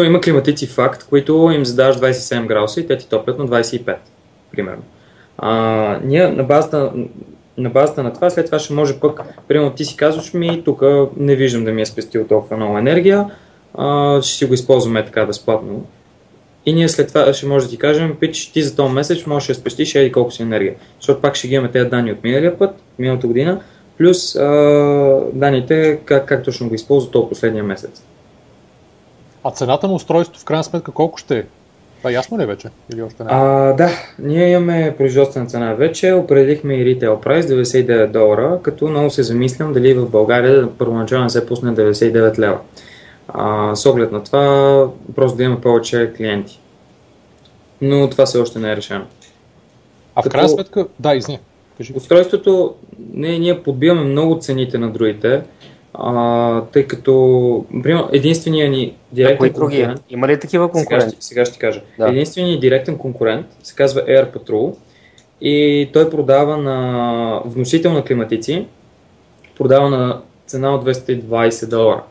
има 0.05 0.21
климатици 0.21 0.67
факт, 0.67 1.07
които 1.09 1.51
им 1.55 1.65
задаваш 1.65 1.97
27 1.97 2.47
градуса 2.47 2.81
и 2.81 2.87
те 2.87 2.99
ти 2.99 3.09
топлят 3.09 3.39
на 3.39 3.49
25, 3.49 3.97
примерно. 4.53 4.83
А, 5.42 5.98
ние 6.05 6.29
на 6.29 6.42
базата, 6.42 6.92
на 7.59 7.70
базата 7.70 8.03
на 8.03 8.12
това, 8.12 8.31
след 8.31 8.46
това 8.46 8.59
ще 8.59 8.72
може 8.72 9.00
пък, 9.00 9.20
примерно 9.48 9.70
ти 9.70 9.85
си 9.85 9.96
казваш 9.96 10.35
ми, 10.35 10.62
тук 10.64 10.83
не 11.16 11.37
виждам 11.37 11.64
да 11.64 11.72
ми 11.72 11.83
е 11.83 11.87
спестил 11.87 12.26
толкова 12.26 12.57
много 12.57 12.79
енергия, 12.79 13.26
а, 13.74 14.22
ще 14.22 14.35
си 14.35 14.44
го 14.44 14.55
използваме 14.55 15.05
така 15.05 15.26
безплатно. 15.26 15.85
И 16.66 16.72
ние 16.72 16.88
след 16.88 17.09
това 17.09 17.33
ще 17.33 17.46
може 17.46 17.64
да 17.64 17.70
ти 17.70 17.79
кажем, 17.79 18.16
пич, 18.20 18.46
ти 18.53 18.62
за 18.62 18.76
този 18.76 18.94
месец 18.94 19.26
можеш 19.26 19.48
да 19.48 19.55
спестиш 19.55 19.94
еди 19.94 20.12
колко 20.12 20.31
си 20.31 20.42
енергия. 20.42 20.74
Защото 21.00 21.20
пак 21.20 21.35
ще 21.35 21.48
ги 21.48 21.55
имаме 21.55 21.70
тези 21.70 21.90
данни 21.90 22.12
от 22.12 22.24
миналия 22.24 22.59
път, 22.59 22.70
миналата 22.98 23.26
година, 23.26 23.61
плюс 23.98 24.37
а, 24.37 24.48
данните 25.33 26.00
как, 26.05 26.29
как 26.29 26.44
точно 26.44 26.68
го 26.68 26.74
използва 26.74 27.11
този 27.11 27.29
последния 27.29 27.64
месец. 27.64 28.03
А 29.44 29.50
цената 29.50 29.88
на 29.88 29.94
устройството 29.94 30.40
в 30.40 30.44
крайна 30.44 30.64
сметка 30.64 30.92
колко 30.92 31.18
ще 31.18 31.38
е? 31.38 31.44
Това 32.01 32.13
ясно 32.13 32.39
ли 32.39 32.43
е 32.43 32.47
вече? 32.47 32.69
Или 32.93 33.03
още 33.03 33.25
не? 33.25 33.29
А, 33.33 33.73
да, 33.73 33.91
ние 34.19 34.51
имаме 34.51 34.95
производствена 34.99 35.47
цена 35.47 35.75
вече, 35.75 36.13
определихме 36.13 36.75
и 36.75 36.85
ритейл 36.85 37.21
прайс 37.21 37.47
99 37.47 38.11
долара, 38.11 38.59
като 38.63 38.89
много 38.89 39.11
се 39.11 39.23
замислям 39.23 39.73
дали 39.73 39.95
в 39.95 40.11
България 40.11 40.69
първоначално 40.79 41.31
се 41.31 41.47
пусне 41.47 41.71
99 41.71 42.39
лева. 42.39 42.59
А, 43.29 43.75
с 43.77 43.87
оглед 43.87 44.13
на 44.13 44.25
това, 44.25 44.87
просто 45.17 45.37
да 45.37 45.45
има 45.45 45.61
повече 45.61 46.13
клиенти. 46.17 46.61
Но 47.81 48.11
това 48.11 48.27
все 48.27 48.39
още 48.39 48.59
не 48.59 48.73
е 48.73 48.77
решено. 48.77 49.05
А 50.15 50.23
в 50.23 50.29
крайна 50.29 50.49
сметка, 50.49 50.87
да, 51.01 51.15
изни. 51.15 51.39
Устройството, 51.95 52.75
не, 53.13 53.39
ние 53.39 53.63
подбиваме 53.63 54.05
много 54.05 54.39
цените 54.41 54.79
на 54.79 54.91
другите, 54.91 55.43
а, 55.94 56.61
тъй 56.61 56.87
като, 56.87 57.66
единствения 58.12 58.70
ни 58.70 58.94
директен 59.12 59.53
конкурент... 59.53 60.00
Има 60.11 60.29
ли 60.29 60.40
такива 60.40 60.70
конкуренти? 60.70 61.16
Сега, 61.20 61.20
сега 61.20 61.44
ще 61.44 61.59
кажа. 61.59 61.83
Да. 61.98 62.09
Единственият 62.09 62.55
ни 62.55 62.61
директен 62.61 62.98
конкурент 62.98 63.46
се 63.62 63.74
казва 63.74 64.00
Air 64.00 64.37
Patrol 64.37 64.76
и 65.40 65.88
той 65.92 66.11
продава 66.11 66.57
на 66.57 67.42
вносител 67.44 67.92
на 67.92 68.05
климатици, 68.05 68.66
продава 69.59 69.90
на 69.90 70.20
цена 70.46 70.74
от 70.74 70.85
220 70.85 71.68
долара. 71.68 72.03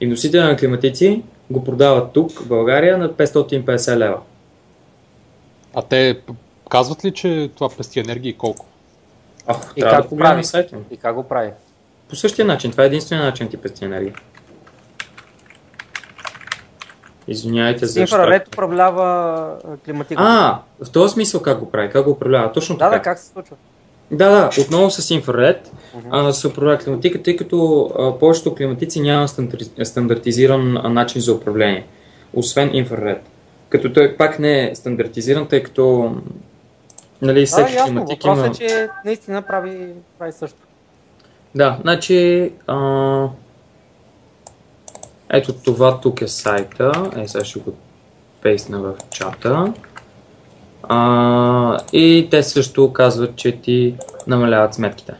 И 0.00 0.06
носителя 0.06 0.44
на 0.44 0.56
климатици 0.56 1.22
го 1.50 1.64
продават 1.64 2.12
тук, 2.12 2.30
в 2.30 2.48
България, 2.48 2.98
на 2.98 3.12
550 3.12 3.96
лева. 3.96 4.18
А 5.74 5.82
те 5.82 6.18
казват 6.68 7.04
ли, 7.04 7.12
че 7.12 7.50
това 7.54 7.68
пести 7.76 8.00
енергия 8.00 8.30
и 8.30 8.36
колко? 8.36 8.66
Ах, 9.46 9.72
И 9.76 9.82
как 9.82 10.02
да 10.02 10.08
го 10.08 10.16
прави? 10.16 10.42
И 10.90 10.96
как 10.96 11.14
го 11.14 11.22
прави? 11.22 11.50
По 12.08 12.16
същия 12.16 12.44
начин. 12.44 12.70
Това 12.70 12.84
е 12.84 12.86
единствения 12.86 13.24
начин 13.26 13.48
ти 13.48 13.56
пести 13.56 13.84
енергия. 13.84 14.14
Извинявайте 17.28 17.86
за 17.86 18.00
Инфраред 18.00 18.48
управлява 18.48 19.56
климатиката. 19.84 20.28
А, 20.28 20.84
в 20.84 20.90
този 20.90 21.12
смисъл 21.12 21.42
как 21.42 21.58
го 21.58 21.70
прави? 21.70 21.90
Как 21.90 22.04
го 22.04 22.10
управлява? 22.10 22.52
Точно 22.52 22.76
да, 22.76 22.84
така. 22.84 22.96
да, 22.96 23.02
как 23.02 23.18
се 23.18 23.28
случва? 23.28 23.56
Да, 24.10 24.30
да, 24.30 24.50
отново 24.62 24.90
с 24.90 25.10
инфраред 25.10 25.72
а, 26.10 26.32
се 26.32 26.48
управлява 26.48 26.78
климатика, 26.78 27.22
тъй 27.22 27.36
като 27.36 27.90
а, 27.98 28.18
повечето 28.18 28.54
климатици 28.54 29.00
няма 29.00 29.28
стандар- 29.28 29.84
стандартизиран 29.84 30.76
а, 30.76 30.88
начин 30.88 31.20
за 31.20 31.34
управление, 31.34 31.86
освен 32.34 32.70
инфраред. 32.74 33.22
Като 33.68 33.92
той 33.92 34.16
пак 34.16 34.38
не 34.38 34.70
е 34.70 34.74
стандартизиран, 34.74 35.46
тъй 35.46 35.62
като 35.62 36.14
нали, 37.22 37.40
Да, 37.40 37.46
всеки 37.46 37.74
ясно. 37.74 37.86
климатик 37.86 38.22
Въпросът 38.22 38.60
има... 38.60 38.66
е, 38.66 38.68
че 38.68 38.88
наистина 39.04 39.42
прави, 39.42 39.88
прави 40.18 40.32
също. 40.32 40.58
Да, 41.56 41.78
значи... 41.82 42.52
А... 42.66 43.28
Ето 45.30 45.52
това 45.52 46.00
тук 46.00 46.20
е 46.20 46.28
сайта. 46.28 47.10
Е, 47.16 47.28
сега 47.28 47.44
ще 47.44 47.58
го 47.60 47.72
пейсна 48.42 48.80
в 48.80 48.94
чата. 49.10 49.72
А, 50.82 51.78
и 51.92 52.28
те 52.30 52.42
също 52.42 52.92
казват, 52.92 53.36
че 53.36 53.60
ти 53.60 53.94
намаляват 54.26 54.74
сметките. 54.74 55.12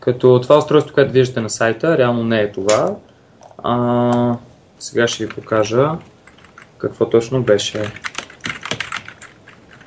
Като 0.00 0.40
това 0.42 0.58
устройство, 0.58 0.94
което 0.94 1.12
виждате 1.12 1.40
на 1.40 1.50
сайта, 1.50 1.98
реално 1.98 2.24
не 2.24 2.40
е 2.40 2.52
това. 2.52 2.96
А, 3.62 4.36
сега 4.78 5.08
ще 5.08 5.26
ви 5.26 5.34
покажа 5.34 5.90
какво 6.78 7.10
точно 7.10 7.42
беше. 7.42 7.92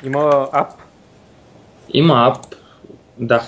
Има 0.04 0.48
ап. 0.52 0.72
Има 1.94 2.28
ап, 2.28 2.56
да. 3.18 3.42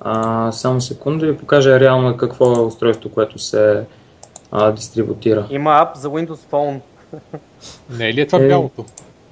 А, 0.00 0.52
само 0.52 0.80
секунда 0.80 1.26
да 1.26 1.32
ви 1.32 1.38
покажа 1.38 1.80
реално 1.80 2.16
какво 2.16 2.56
е 2.56 2.60
устройство, 2.60 3.10
което 3.10 3.38
се 3.38 3.84
а, 4.50 4.70
дистрибутира. 4.72 5.46
Има 5.50 5.70
ап 5.78 5.96
за 5.96 6.08
Windows 6.08 6.50
Phone. 6.50 6.80
Не 7.90 8.08
е 8.08 8.14
ли 8.14 8.20
е 8.20 8.26
това 8.26 8.44
Е. 8.44 8.48
бялото 8.48 8.84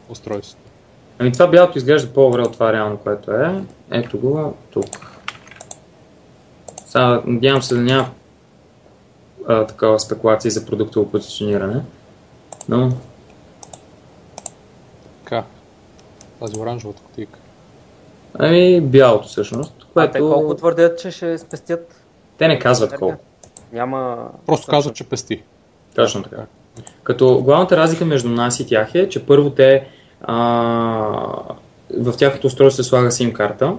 устройство? 0.08 0.58
Ами 1.18 1.32
това 1.32 1.46
бялото 1.46 1.78
изглежда 1.78 2.12
по-добре 2.12 2.42
от 2.42 2.52
това 2.52 2.72
реално, 2.72 2.96
което 2.96 3.30
е. 3.30 3.62
Ето 3.90 4.18
го 4.18 4.54
тук. 4.70 5.20
Сега, 6.86 7.22
надявам 7.26 7.62
се 7.62 7.74
да 7.74 7.80
няма 7.80 8.08
а, 9.48 9.66
такава 9.66 10.00
спекулация 10.00 10.50
за 10.50 10.66
продуктово 10.66 11.10
позициониране. 11.10 11.80
Но, 12.68 12.92
Така. 15.24 15.44
Тази 16.40 16.58
оранжевата 16.58 17.02
кутийка. 17.02 17.38
ами 18.38 18.80
бялото 18.80 19.28
всъщност, 19.28 19.85
А 19.96 20.00
което 20.00 20.12
те 20.12 20.18
колко 20.18 20.54
твърдят, 20.54 20.98
че 20.98 21.10
ще 21.10 21.38
спестят? 21.38 21.94
те 22.38 22.48
не 22.48 22.58
казват 22.58 22.90
енергия? 22.90 22.98
колко. 22.98 23.24
Няма... 23.72 24.28
Просто 24.46 24.66
казват, 24.66 24.94
че 24.94 25.04
пести. 25.04 25.42
Точно 25.94 26.22
така. 26.22 26.36
Като 27.02 27.42
главната 27.44 27.76
разлика 27.76 28.04
между 28.04 28.28
нас 28.28 28.60
и 28.60 28.66
тях 28.66 28.94
е, 28.94 29.08
че 29.08 29.26
първо 29.26 29.50
те 29.50 29.86
а, 30.22 30.36
в 31.98 32.16
тяхното 32.18 32.46
устройство 32.46 32.82
се 32.82 32.88
слага 32.88 33.10
SIM 33.10 33.32
карта 33.32 33.76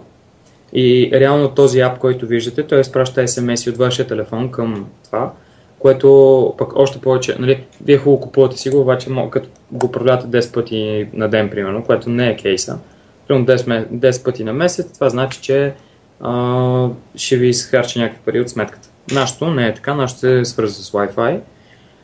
и 0.74 1.12
реално 1.14 1.50
този 1.50 1.80
ап, 1.80 1.98
който 2.00 2.28
виждате, 2.28 2.64
той 2.64 2.80
изпраща 2.80 3.22
SMS 3.22 3.70
от 3.70 3.78
вашия 3.78 4.08
телефон 4.08 4.52
към 4.52 4.88
това, 5.06 5.34
което 5.80 6.54
пък 6.58 6.76
още 6.76 7.02
повече, 7.02 7.36
нали, 7.40 7.64
вие 7.84 7.98
хубаво 7.98 8.22
купувате 8.22 8.58
си 8.58 8.70
го, 8.70 8.82
обаче 8.82 9.10
като 9.30 9.50
го 9.72 9.88
управлявате 9.88 10.42
10 10.42 10.54
пъти 10.54 11.08
на 11.14 11.30
ден, 11.30 11.50
примерно, 11.50 11.84
което 11.84 12.10
не 12.10 12.30
е 12.30 12.36
кейса, 12.36 12.80
примерно 13.28 13.46
10, 13.46 13.68
ме- 13.68 13.88
10 13.94 14.26
пъти 14.26 14.44
на 14.44 14.54
месец, 14.54 14.94
това 14.94 15.10
значи, 15.10 15.42
че 15.42 15.74
а, 16.22 16.90
ще 17.16 17.38
ви 17.38 17.48
изхарчи 17.48 18.00
някакви 18.00 18.22
пари 18.26 18.42
от 18.42 18.50
сметката. 18.50 18.90
Нашето 19.12 19.52
не 19.52 19.68
е 19.68 19.74
така, 19.74 19.94
нашето 19.94 20.20
се 20.20 20.46
свързва 20.46 20.84
с 20.84 20.92
Wi-Fi. 20.92 21.40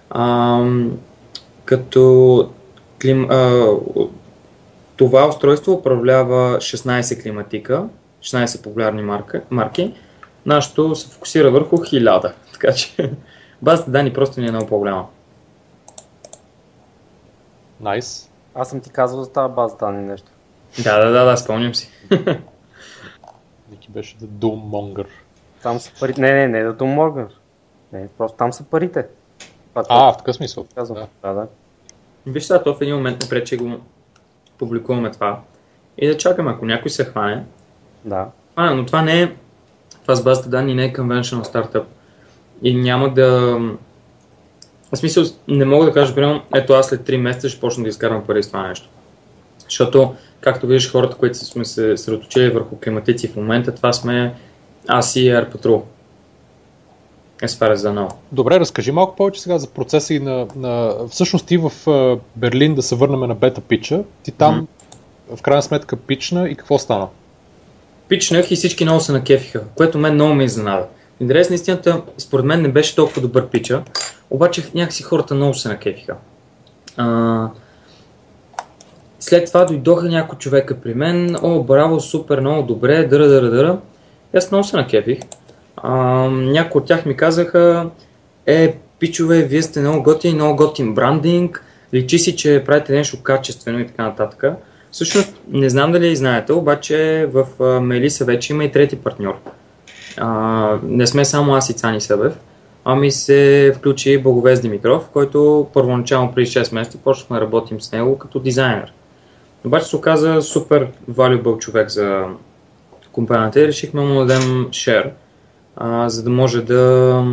Ам, 0.10 0.98
като 1.66 2.50
клим, 3.02 3.28
а, 3.30 3.68
това 4.98 5.28
устройство 5.28 5.74
управлява 5.74 6.58
16 6.58 7.24
климатика, 7.24 7.86
16 8.22 8.64
популярни 8.64 9.02
марка, 9.02 9.42
марки. 9.50 9.94
Нашето 10.46 10.96
се 10.96 11.10
фокусира 11.10 11.52
върху 11.52 11.78
1000, 11.78 12.34
така 12.54 12.74
че 12.74 13.12
базата 13.62 13.92
данни 13.92 14.14
просто 14.14 14.42
ни 14.42 14.48
е 14.48 14.52
много 14.52 14.68
по-голяма. 14.68 15.06
Найс. 17.82 18.30
Аз 18.56 18.70
съм 18.70 18.82
ти 18.82 18.90
казвал 18.90 19.24
за 19.24 19.32
тази 19.32 19.54
база 19.54 19.76
данни 19.80 20.04
нещо. 20.04 20.28
Да, 20.84 21.06
да, 21.06 21.12
да, 21.12 21.26
да, 21.26 21.38
спомням 21.38 21.76
си. 21.76 21.90
Беше 23.94 24.18
The 24.18 24.26
Doommonger. 24.26 25.06
Там 25.64 25.80
са 25.80 25.92
парите. 26.00 26.22
Не, 26.22 26.32
не, 26.32 26.48
не, 26.48 26.64
да 26.64 26.78
Том 26.78 26.90
Морган. 26.90 27.28
Не, 27.94 28.08
просто 28.18 28.38
там 28.38 28.54
са 28.54 28.64
парите. 28.64 29.08
Това, 29.70 29.84
А, 29.90 30.14
в 30.14 30.18
такъв 30.18 30.36
смисъл. 30.36 30.66
казвам. 30.76 31.00
Да. 31.00 31.08
Да, 31.30 31.34
да. 31.34 31.48
Виж 32.26 32.44
сега, 32.44 32.64
то 32.64 32.76
в 32.76 32.82
един 32.82 32.96
момент 32.96 33.22
напред, 33.22 33.48
че 33.48 33.58
го 33.58 33.72
публикуваме 34.58 35.12
това 35.12 35.40
и 35.98 36.08
да 36.08 36.18
чакаме, 36.18 36.52
ако 36.52 36.66
някой 36.66 36.92
се 36.92 37.06
хване. 37.06 37.44
да. 38.06 38.28
А, 38.56 38.74
но 38.76 38.86
това 38.86 39.02
не 39.02 39.22
е, 39.22 39.32
това 40.02 40.16
с 40.16 40.24
базата 40.24 40.50
данни 40.50 40.76
не 40.76 40.86
е 40.86 40.94
conventional 40.94 41.44
стартъп. 41.44 41.88
И 42.64 42.76
няма 42.76 43.14
да... 43.14 43.58
В 44.94 44.96
смисъл, 44.98 45.24
не 45.48 45.66
мога 45.66 45.86
да 45.86 45.94
кажа, 45.94 46.16
примерно, 46.16 46.42
ето 46.56 46.74
аз 46.74 46.88
след 46.88 47.02
3 47.02 47.18
месеца 47.18 47.50
ще 47.50 47.60
почна 47.60 47.84
да 47.84 47.90
изкарвам 47.90 48.24
пари 48.24 48.44
с 48.44 48.48
това 48.48 48.68
нещо. 48.68 48.90
Защото, 49.74 50.16
както 50.42 50.68
виждаш, 50.68 50.92
хората, 50.92 51.18
които 51.18 51.38
сме 51.38 51.66
се 51.66 51.98
средоточили 51.98 52.50
върху 52.50 52.76
климатици 52.84 53.28
в 53.28 53.36
момента, 53.36 53.76
това 53.76 53.94
сме 53.94 54.36
аз 54.88 55.16
и 55.16 55.20
Air 55.20 55.56
Patrol. 55.56 55.82
As 57.42 57.48
far 57.48 57.76
as 57.76 57.76
I 57.76 57.94
know. 57.94 58.14
Добре, 58.32 58.60
разкажи 58.60 58.92
малко 58.92 59.16
повече 59.16 59.42
сега 59.42 59.58
за 59.58 59.68
процеса 59.68 60.14
и 60.14 60.20
на... 60.20 60.48
на... 60.56 60.96
Всъщност 61.10 61.46
ти 61.46 61.58
в 61.58 61.72
Берлин, 62.36 62.76
да 62.76 62.82
се 62.82 62.96
върнем 62.96 63.20
на 63.20 63.36
бета 63.36 63.62
пича, 63.62 64.04
ти 64.24 64.32
там 64.32 64.68
в 65.36 65.42
крайна 65.42 65.62
сметка 65.62 65.96
пична 65.96 66.50
и 66.50 66.56
какво 66.56 66.80
стана? 66.80 67.08
Пичнах 68.08 68.52
и 68.52 68.56
всички 68.56 68.84
много 68.84 69.00
се 69.00 69.12
накефиха, 69.12 69.64
което 69.76 69.98
мен 69.98 70.14
много 70.14 70.34
ме 70.34 70.44
изненада. 70.44 70.88
Интерес 71.20 71.50
на 71.50 71.56
истината, 71.56 72.02
според 72.18 72.46
мен 72.46 72.62
не 72.62 72.68
беше 72.68 72.96
толкова 72.96 73.22
добър 73.22 73.48
пича, 73.48 73.84
обаче 74.30 74.64
някакси 74.76 75.04
хората 75.04 75.36
много 75.36 75.54
се 75.54 75.70
накефиха. 75.70 76.16
А, 76.98 77.50
след 79.24 79.46
това 79.46 79.66
дойдоха 79.66 80.06
някои 80.06 80.38
човека 80.38 80.76
при 80.82 80.94
мен, 80.94 81.36
о, 81.42 81.64
браво, 81.64 82.00
супер, 82.00 82.40
много 82.40 82.64
добре, 82.64 83.04
дъра, 83.04 83.28
дъра, 83.28 83.50
дъра. 83.50 83.78
И 84.34 84.38
аз 84.38 84.52
много 84.52 84.64
се 84.64 84.78
накефих. 84.78 85.20
А, 85.78 85.94
някои 86.30 86.82
от 86.82 86.88
тях 86.88 87.06
ми 87.06 87.18
казаха, 87.18 87.90
е, 88.46 88.76
пичове, 89.00 89.42
вие 89.42 89.62
сте 89.62 89.80
много 89.80 90.04
готини, 90.04 90.34
много 90.34 90.56
готин 90.56 90.94
брандинг, 90.94 91.64
личи 91.94 92.20
си, 92.20 92.36
че 92.36 92.64
правите 92.66 92.94
нещо 92.94 93.24
качествено 93.24 93.80
и 93.80 93.88
така 93.88 94.04
нататък. 94.04 94.44
Всъщност, 94.92 95.34
не 95.50 95.70
знам 95.70 95.92
дали 95.92 96.16
знаете, 96.16 96.54
обаче 96.54 97.30
в 97.34 97.80
Мелиса 97.82 98.26
вече 98.26 98.54
има 98.54 98.64
и 98.64 98.72
трети 98.72 98.96
партньор. 98.96 99.34
А, 100.18 100.78
не 100.84 101.08
сме 101.08 101.26
само 101.26 101.56
аз 101.56 101.70
и 101.70 101.74
Цани 101.74 102.02
Събев, 102.02 102.34
ами 102.86 103.12
се 103.12 103.74
включи 103.78 104.18
Боговез 104.18 104.62
Димитров, 104.62 105.10
който 105.14 105.68
първоначално 105.74 106.32
преди 106.34 106.50
6 106.50 106.74
месеца 106.74 106.98
почнахме 106.98 107.38
да 107.38 107.42
работим 107.42 107.82
с 107.82 107.92
него 107.92 108.18
като 108.18 108.40
дизайнер. 108.40 108.94
Обаче 109.66 109.86
се 109.86 109.96
оказа 109.96 110.42
супер 110.42 110.88
valuable 111.12 111.58
човек 111.58 111.90
за 111.90 112.26
компанията 113.12 113.62
и 113.62 113.68
решихме 113.68 114.02
му 114.02 114.20
да 114.20 114.26
дадем 114.26 114.68
share, 114.70 115.10
а, 115.76 116.10
за 116.10 116.24
да 116.24 116.30
може 116.30 116.62
да, 116.62 117.24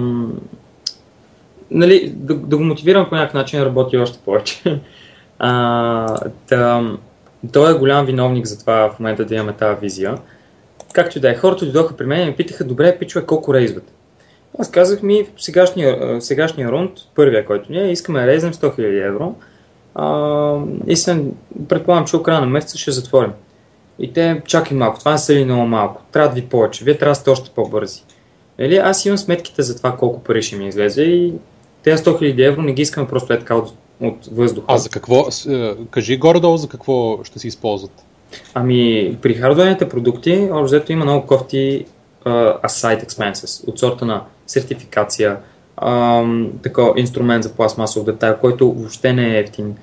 нали, 1.71 2.13
да, 2.17 2.35
да 2.35 2.57
го 2.57 2.65
мотивирам 2.65 3.09
по 3.09 3.15
някакъв 3.15 3.35
начин 3.35 3.59
да 3.59 3.67
работи 3.67 3.99
още 3.99 4.19
повече. 4.25 4.81
А, 5.43 6.31
та, 6.49 6.91
той 7.53 7.71
е 7.71 7.79
голям 7.79 8.07
виновник 8.07 8.47
за 8.47 8.59
това 8.59 8.91
в 8.91 8.99
момента 8.99 9.25
да 9.25 9.35
имаме 9.35 9.53
тази 9.53 9.81
визия. 9.81 10.19
Както 10.93 11.19
и 11.19 11.21
да 11.21 11.31
е, 11.31 11.35
хората 11.35 11.65
дойдоха 11.65 11.97
при 11.97 12.07
мен 12.07 12.23
и 12.23 12.25
ме 12.25 12.37
питаха, 12.37 12.65
добре, 12.65 12.99
пичове, 12.99 13.27
колко 13.27 13.55
рейзвате? 13.55 13.93
Аз 14.59 14.71
казах 14.71 15.03
ми, 15.03 15.27
в 15.37 15.43
сегашния, 15.43 16.21
сегашния 16.21 16.69
рунд, 16.69 16.93
първия, 17.15 17.47
който 17.47 17.73
ние, 17.73 17.93
искаме 17.93 18.21
да 18.21 18.27
рейзнем 18.27 18.53
100 18.53 18.79
000 18.79 19.07
евро. 19.07 19.35
А, 19.95 20.57
и 20.87 20.97
съм, 20.97 21.31
предполагам, 21.69 22.07
че 22.07 22.17
от 22.17 22.23
края 22.23 22.41
на 22.41 22.47
месеца 22.47 22.79
ще 22.79 22.91
затворим. 22.91 23.33
И 23.99 24.13
те, 24.13 24.43
чакай 24.47 24.77
малко, 24.77 24.99
това 24.99 25.13
не 25.13 25.19
са 25.19 25.35
ли 25.35 25.45
много 25.45 25.67
малко? 25.67 26.03
Трябва 26.13 26.29
да 26.29 26.35
ви 26.35 26.47
повече, 26.47 26.85
вие 26.85 26.99
трябва 26.99 27.11
да 27.11 27.15
сте 27.15 27.31
още 27.31 27.51
по-бързи. 27.55 28.03
Нали, 28.59 28.77
аз 28.77 29.07
имам 29.07 29.19
сметките 29.19 29.63
за 29.63 29.77
това 29.77 29.97
колко 29.97 30.23
пари 30.23 30.43
ще 30.43 30.57
ми 30.57 30.69
излезе 30.69 31.03
и 31.03 31.33
тези 31.83 32.03
100 32.03 32.09
000 32.21 32.49
евро 32.49 32.63
не 32.63 32.73
ги 32.73 32.83
искаме 32.83 33.09
просто 33.09 33.33
е 33.33 33.39
така 33.39 33.55
от, 33.55 33.75
от 34.01 34.27
въздуха. 34.33 34.67
А 34.69 34.79
за 34.79 34.89
какво? 34.89 35.27
е, 35.49 35.75
Кажи 35.91 36.17
горе-долу 36.17 36.57
за 36.57 36.69
какво 36.69 37.25
ще 37.25 37.39
се 37.39 37.49
използват. 37.49 38.05
Ами, 38.55 39.19
при 39.23 39.35
хардуерните 39.35 39.89
продукти, 39.89 40.49
общо 40.53 40.93
има 40.93 41.05
много 41.05 41.27
кофти 41.27 41.87
uh, 42.25 42.61
aside 42.63 43.07
expenses, 43.07 43.69
от 43.69 43.79
сорта 43.79 44.07
на 44.07 44.25
сертификация, 44.47 45.37
uh, 45.83 46.51
такова 46.63 46.93
инструмент 46.97 47.45
за 47.45 47.53
пластмасов 47.53 48.05
детайл, 48.05 48.37
който 48.41 48.73
въобще 48.73 49.13
не 49.13 49.37
е 49.37 49.39
ефтин 49.39 49.75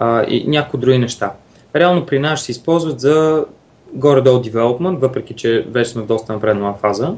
uh, 0.00 0.24
и 0.24 0.48
някои 0.48 0.80
други 0.80 0.98
неща. 0.98 1.32
Реално 1.76 2.06
при 2.06 2.18
нас 2.18 2.38
ще 2.38 2.46
се 2.46 2.52
използват 2.52 3.00
за 3.00 3.44
горе-долу 3.92 4.42
development, 4.42 4.98
въпреки 4.98 5.34
че 5.34 5.66
вече 5.70 5.90
сме 5.90 6.02
доста 6.02 6.32
напреднала 6.32 6.74
фаза, 6.74 7.14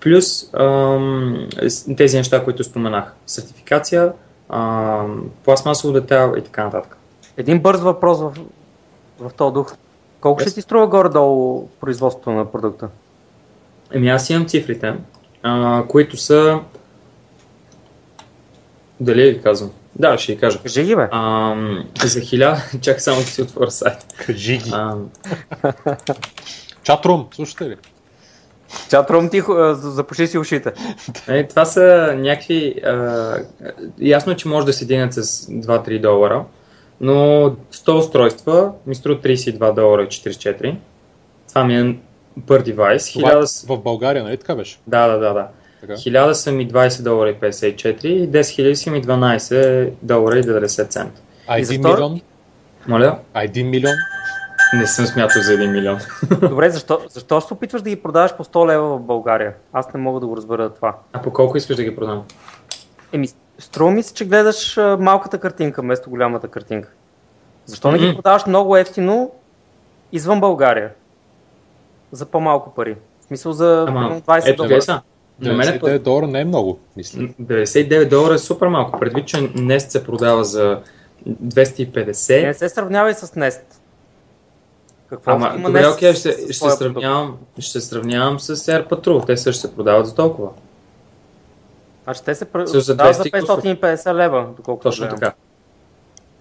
плюс 0.00 0.50
um, 0.50 1.96
тези 1.96 2.16
неща, 2.16 2.44
които 2.44 2.64
споменах. 2.64 3.14
Сертификация, 3.26 4.12
um, 4.50 5.20
пластмасов 5.44 5.92
детайл 5.92 6.34
и 6.38 6.42
така 6.42 6.64
нататък. 6.64 6.96
Един 7.36 7.60
бърз 7.60 7.80
въпрос 7.80 8.20
в, 8.20 8.32
в 9.20 9.34
този 9.34 9.54
дух. 9.54 9.74
Колко 10.20 10.40
yes. 10.40 10.42
ще 10.42 10.54
ти 10.54 10.62
струва 10.62 10.86
горе-долу 10.86 11.68
производството 11.80 12.30
на 12.30 12.52
продукта? 12.52 12.88
Еми 13.92 14.08
аз 14.08 14.30
имам 14.30 14.46
цифрите, 14.46 14.94
а, 15.42 15.84
които 15.88 16.16
са... 16.16 16.60
Дали 19.00 19.30
ви 19.30 19.42
казвам? 19.42 19.70
Да, 19.96 20.18
ще 20.18 20.32
ви 20.32 20.38
кажа. 20.38 20.58
Кажи 20.62 20.84
ги, 20.84 20.96
бе. 20.96 21.08
А, 21.10 21.54
за 22.04 22.20
хиляда... 22.20 22.62
Чакай 22.80 23.00
само 23.00 23.20
да 23.20 23.26
си 23.26 23.42
отворя 23.42 23.70
сайт. 23.70 24.06
Кажи 24.26 24.56
ги. 24.56 24.70
А... 24.72 24.96
Чатрум, 26.82 27.26
слушате 27.34 27.64
ли? 27.64 27.76
Чатрум 28.90 29.30
ти, 29.30 29.42
запуши 29.72 30.26
си 30.26 30.38
ушите. 30.38 30.72
Е, 31.28 31.46
това 31.46 31.64
са 31.64 32.14
някакви... 32.18 32.74
А, 32.84 33.36
ясно, 33.98 34.36
че 34.36 34.48
може 34.48 34.66
да 34.66 34.72
се 34.72 34.84
дигнат 34.84 35.14
с 35.14 35.46
2-3 35.46 36.00
долара, 36.00 36.44
но 37.00 37.12
100 37.72 37.98
устройства 37.98 38.72
ми 38.86 38.94
струва 38.94 39.20
32 39.20 39.74
долара 39.74 40.02
и 40.02 40.06
44. 40.06 40.76
Това 41.48 41.64
ми 41.64 41.80
е 41.80 41.96
per 42.40 42.62
девайс. 42.62 43.12
1000... 43.12 43.66
В 43.68 43.82
България, 43.82 44.24
нали 44.24 44.36
така 44.36 44.54
беше? 44.54 44.78
Да, 44.86 45.08
да, 45.08 45.18
да. 45.18 45.34
да. 45.34 45.48
Така. 45.80 45.92
1000 45.92 46.32
са 46.32 46.52
ми 46.52 46.70
20 46.70 47.02
долара 47.02 47.30
и 47.30 47.34
54 47.34 48.04
и 48.04 48.30
10 48.30 48.40
000 48.40 48.74
са 48.74 48.90
ми 48.90 49.02
12 49.02 49.92
долара 50.02 50.38
и 50.38 50.42
90 50.42 50.88
цента. 50.88 51.20
А 51.46 51.58
1 51.58 51.94
милион? 51.94 52.20
Моля? 52.88 53.18
А 53.34 53.46
1 53.46 53.62
милион? 53.62 53.94
Не 54.74 54.86
съм 54.86 55.06
смятал 55.06 55.42
за 55.42 55.52
1 55.52 55.70
милион. 55.70 55.98
Добре, 56.48 56.70
защо, 56.70 57.00
защо 57.10 57.40
се 57.40 57.54
опитваш 57.54 57.82
да 57.82 57.90
ги 57.90 58.02
продаваш 58.02 58.36
по 58.36 58.44
100 58.44 58.68
лева 58.68 58.96
в 58.96 59.00
България? 59.00 59.54
Аз 59.72 59.94
не 59.94 60.00
мога 60.00 60.20
да 60.20 60.26
го 60.26 60.36
разбера 60.36 60.74
това. 60.74 60.96
А 61.12 61.22
по 61.22 61.32
колко 61.32 61.56
искаш 61.56 61.76
да 61.76 61.84
ги 61.84 61.96
продам? 61.96 62.24
Еми, 63.12 63.28
струва 63.58 63.90
ми 63.90 64.02
се, 64.02 64.14
че 64.14 64.24
гледаш 64.24 64.76
малката 64.98 65.38
картинка 65.38 65.82
вместо 65.82 66.10
голямата 66.10 66.48
картинка. 66.48 66.88
Защо 67.66 67.92
не 67.92 67.98
ги 67.98 68.14
продаваш 68.14 68.46
много 68.46 68.76
ефтино 68.76 69.30
извън 70.12 70.40
България? 70.40 70.90
За 72.12 72.26
по-малко 72.26 72.74
пари. 72.74 72.96
В 73.20 73.24
смисъл 73.24 73.52
за 73.52 73.86
Ама, 73.88 74.20
20 74.20 74.48
ето, 74.48 75.02
долара. 75.40 75.64
Са. 75.64 75.72
99 75.72 75.98
долара 75.98 76.26
не 76.26 76.40
е 76.40 76.44
много, 76.44 76.78
мисля. 76.96 77.20
99 77.20 78.08
долара 78.08 78.34
е 78.34 78.38
супер 78.38 78.68
малко. 78.68 79.00
Предвид, 79.00 79.26
че 79.26 79.36
Nest 79.36 79.88
се 79.88 80.04
продава 80.04 80.44
за 80.44 80.80
250. 81.28 82.46
Не 82.46 82.54
се 82.54 82.68
сравнява 82.68 83.10
и 83.10 83.14
с 83.14 83.26
Nest. 83.26 83.60
Какво 85.08 85.30
Ама, 85.30 85.52
има 85.56 85.68
добре, 85.68 85.86
окей, 85.86 86.14
ще, 86.14 86.32
ще, 86.32 86.52
ще, 86.52 86.70
сравнявам, 86.70 87.36
ще 87.58 87.80
сравнявам 87.80 88.40
с 88.40 88.56
Air 88.56 88.88
Patrol. 88.88 89.26
Те 89.26 89.36
също 89.36 89.60
се 89.60 89.74
продават 89.74 90.06
за 90.06 90.14
толкова. 90.14 90.48
Значи 92.04 92.24
те 92.24 92.34
се 92.34 92.44
продават 92.44 92.84
за 92.84 92.96
550 92.96 94.14
лева, 94.14 94.46
доколкото 94.56 94.88
Точно 94.88 95.02
гледам. 95.02 95.18
така. 95.18 95.34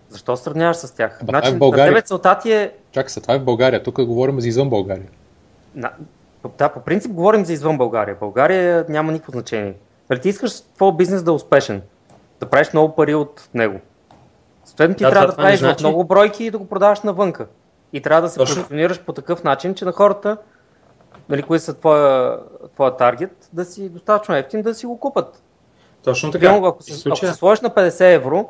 Защо 0.10 0.38
сравняваш 0.38 0.78
с 0.78 0.92
тях? 0.92 1.18
Ама 1.22 1.30
значи, 1.30 1.50
е 1.50 1.52
в 1.52 1.58
България. 1.58 1.92
на 1.92 1.98
тебе 1.98 2.08
целта 2.08 2.40
ти 2.40 2.52
е... 2.52 2.72
Чакай 2.92 3.10
се, 3.10 3.22
това 3.22 3.34
е 3.34 3.40
в 3.40 3.44
България. 3.44 3.84
Тук 3.84 4.06
говорим 4.06 4.42
за 4.42 4.48
извън 4.48 4.70
България. 4.70 5.08
На... 5.76 5.92
Да, 6.58 6.69
по 6.69 6.80
принцип 6.80 7.12
говорим 7.12 7.45
за 7.45 7.54
извън 7.54 7.78
България. 7.78 8.17
България 8.19 8.86
няма 8.89 9.12
никакво 9.12 9.32
значение. 9.32 9.73
Нали 10.10 10.19
ти 10.19 10.30
искаш 10.30 10.62
твой 10.62 10.91
бизнес 10.93 11.23
да 11.23 11.32
е 11.32 11.36
успешен, 11.36 11.82
да 12.39 12.45
правиш 12.45 12.73
много 12.73 12.95
пари 12.95 13.15
от 13.15 13.50
него. 13.54 13.80
Съответно 14.65 14.95
ти 14.95 15.04
Да, 15.04 15.10
трябва 15.10 15.28
да 15.28 15.36
правиш 15.36 15.60
значи- 15.60 15.84
много 15.84 16.04
бройки 16.04 16.43
и 16.43 16.52
да 16.52 16.58
го 16.58 16.67
продаваш 16.67 17.02
навънка. 17.02 17.47
И 17.93 18.02
трябва 18.02 18.21
да 18.21 18.30
се 18.30 18.38
Точно. 18.38 18.56
позиционираш 18.56 19.02
по 19.02 19.13
такъв 19.13 19.43
начин, 19.43 19.76
че 19.76 19.86
на 19.86 19.91
хората, 19.91 20.38
нали, 21.30 21.41
които 21.43 21.63
са 21.63 21.73
твоя, 21.73 22.39
твоя 22.73 22.97
таргет, 22.97 23.50
да 23.54 23.65
си 23.65 23.89
достатъчно 23.89 24.36
ефтин 24.36 24.62
да 24.62 24.73
си 24.73 24.86
го 24.86 25.00
купат. 25.00 25.43
Точно 26.04 26.32
така. 26.32 26.41
Примерно, 26.41 26.67
ако, 26.67 26.84
се, 26.84 26.91
ако 26.91 27.00
случая- 27.00 27.32
се 27.34 27.38
сложиш 27.38 27.62
на 27.62 27.69
50 27.69 28.13
евро, 28.13 28.50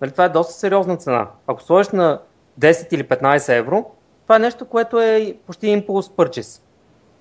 нали, 0.00 0.10
това 0.10 0.24
е 0.24 0.28
доста 0.28 0.52
сериозна 0.52 0.96
цена. 0.96 1.28
Ако 1.46 1.62
сложиш 1.62 1.88
на 1.88 2.20
10 2.60 2.92
или 2.92 3.04
15 3.04 3.48
евро, 3.48 3.84
това 4.22 4.36
е 4.36 4.40
нещо, 4.40 4.64
което 4.64 5.00
е 5.00 5.34
почти 5.46 5.68
импулс 5.68 6.10
пърчес. 6.10 6.62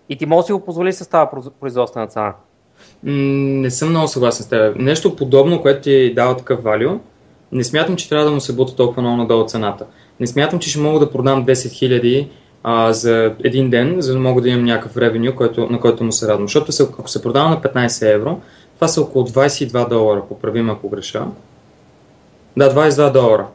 И 0.10 0.18
ти 0.18 0.26
може 0.26 0.44
да 0.44 0.46
си 0.46 0.52
го 0.52 0.60
позволиш 0.60 0.96
с 0.96 1.10
тази 1.10 1.28
произ- 1.28 1.52
производствена 1.60 2.08
цена. 2.08 2.34
Не 3.04 3.72
съм 3.72 3.90
много 3.90 4.08
съгласен 4.08 4.46
с 4.46 4.50
теб. 4.50 4.76
Нещо 4.76 5.16
подобно, 5.16 5.62
което 5.62 5.82
ти 5.82 6.14
дава 6.14 6.38
такъв 6.38 6.64
валю, 6.64 7.00
не 7.52 7.64
смятам, 7.64 7.96
че 7.96 8.10
трябва 8.10 8.26
да 8.26 8.32
му 8.32 8.42
се 8.42 8.56
бута 8.56 8.76
толкова 8.76 9.02
много 9.02 9.18
надолу 9.18 9.46
цената. 9.46 9.86
Не 10.20 10.28
смятам, 10.28 10.60
че 10.60 10.70
ще 10.70 10.80
мога 10.80 11.00
да 11.00 11.12
продам 11.12 11.46
10 11.46 11.52
000 11.52 12.28
а, 12.64 12.94
за 12.94 13.36
един 13.44 13.70
ден, 13.70 13.96
за 14.00 14.14
да 14.14 14.20
мога 14.20 14.42
да 14.42 14.50
имам 14.50 14.66
някакъв 14.66 14.98
ревеню, 14.98 15.36
който, 15.36 15.68
на 15.70 15.80
който 15.80 16.04
му 16.04 16.12
се 16.12 16.28
радвам. 16.28 16.48
Защото 16.48 16.72
ако 17.00 17.10
се 17.10 17.22
продава 17.22 17.50
на 17.50 17.62
15 17.62 18.14
евро, 18.14 18.40
това 18.76 18.88
са 18.88 19.02
около 19.02 19.26
22 19.26 19.90
долара, 19.90 20.24
поправи 20.30 20.62
ме 20.62 20.72
ако 20.72 20.90
греша. 20.90 21.26
Да, 22.58 22.76
22 22.76 23.12
долара. 23.12 23.48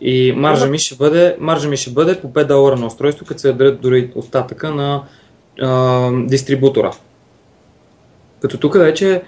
И 0.00 0.32
маржа 0.36 0.66
ми 0.66 0.78
ще 0.78 0.96
бъде, 0.96 1.36
маржа 1.40 1.68
ми 1.68 1.76
ще 1.76 1.90
бъде 1.90 2.20
по 2.20 2.32
5 2.32 2.46
долара 2.46 2.76
на 2.76 2.86
устройство, 2.86 3.26
като 3.26 3.40
се 3.40 3.52
дадат 3.52 3.80
дори 3.80 4.12
остатъка 4.14 4.70
на 4.70 5.02
а, 5.60 6.10
дистрибутора. 6.12 6.92
Като 8.40 8.58
тук 8.58 8.74
вече 8.78 9.22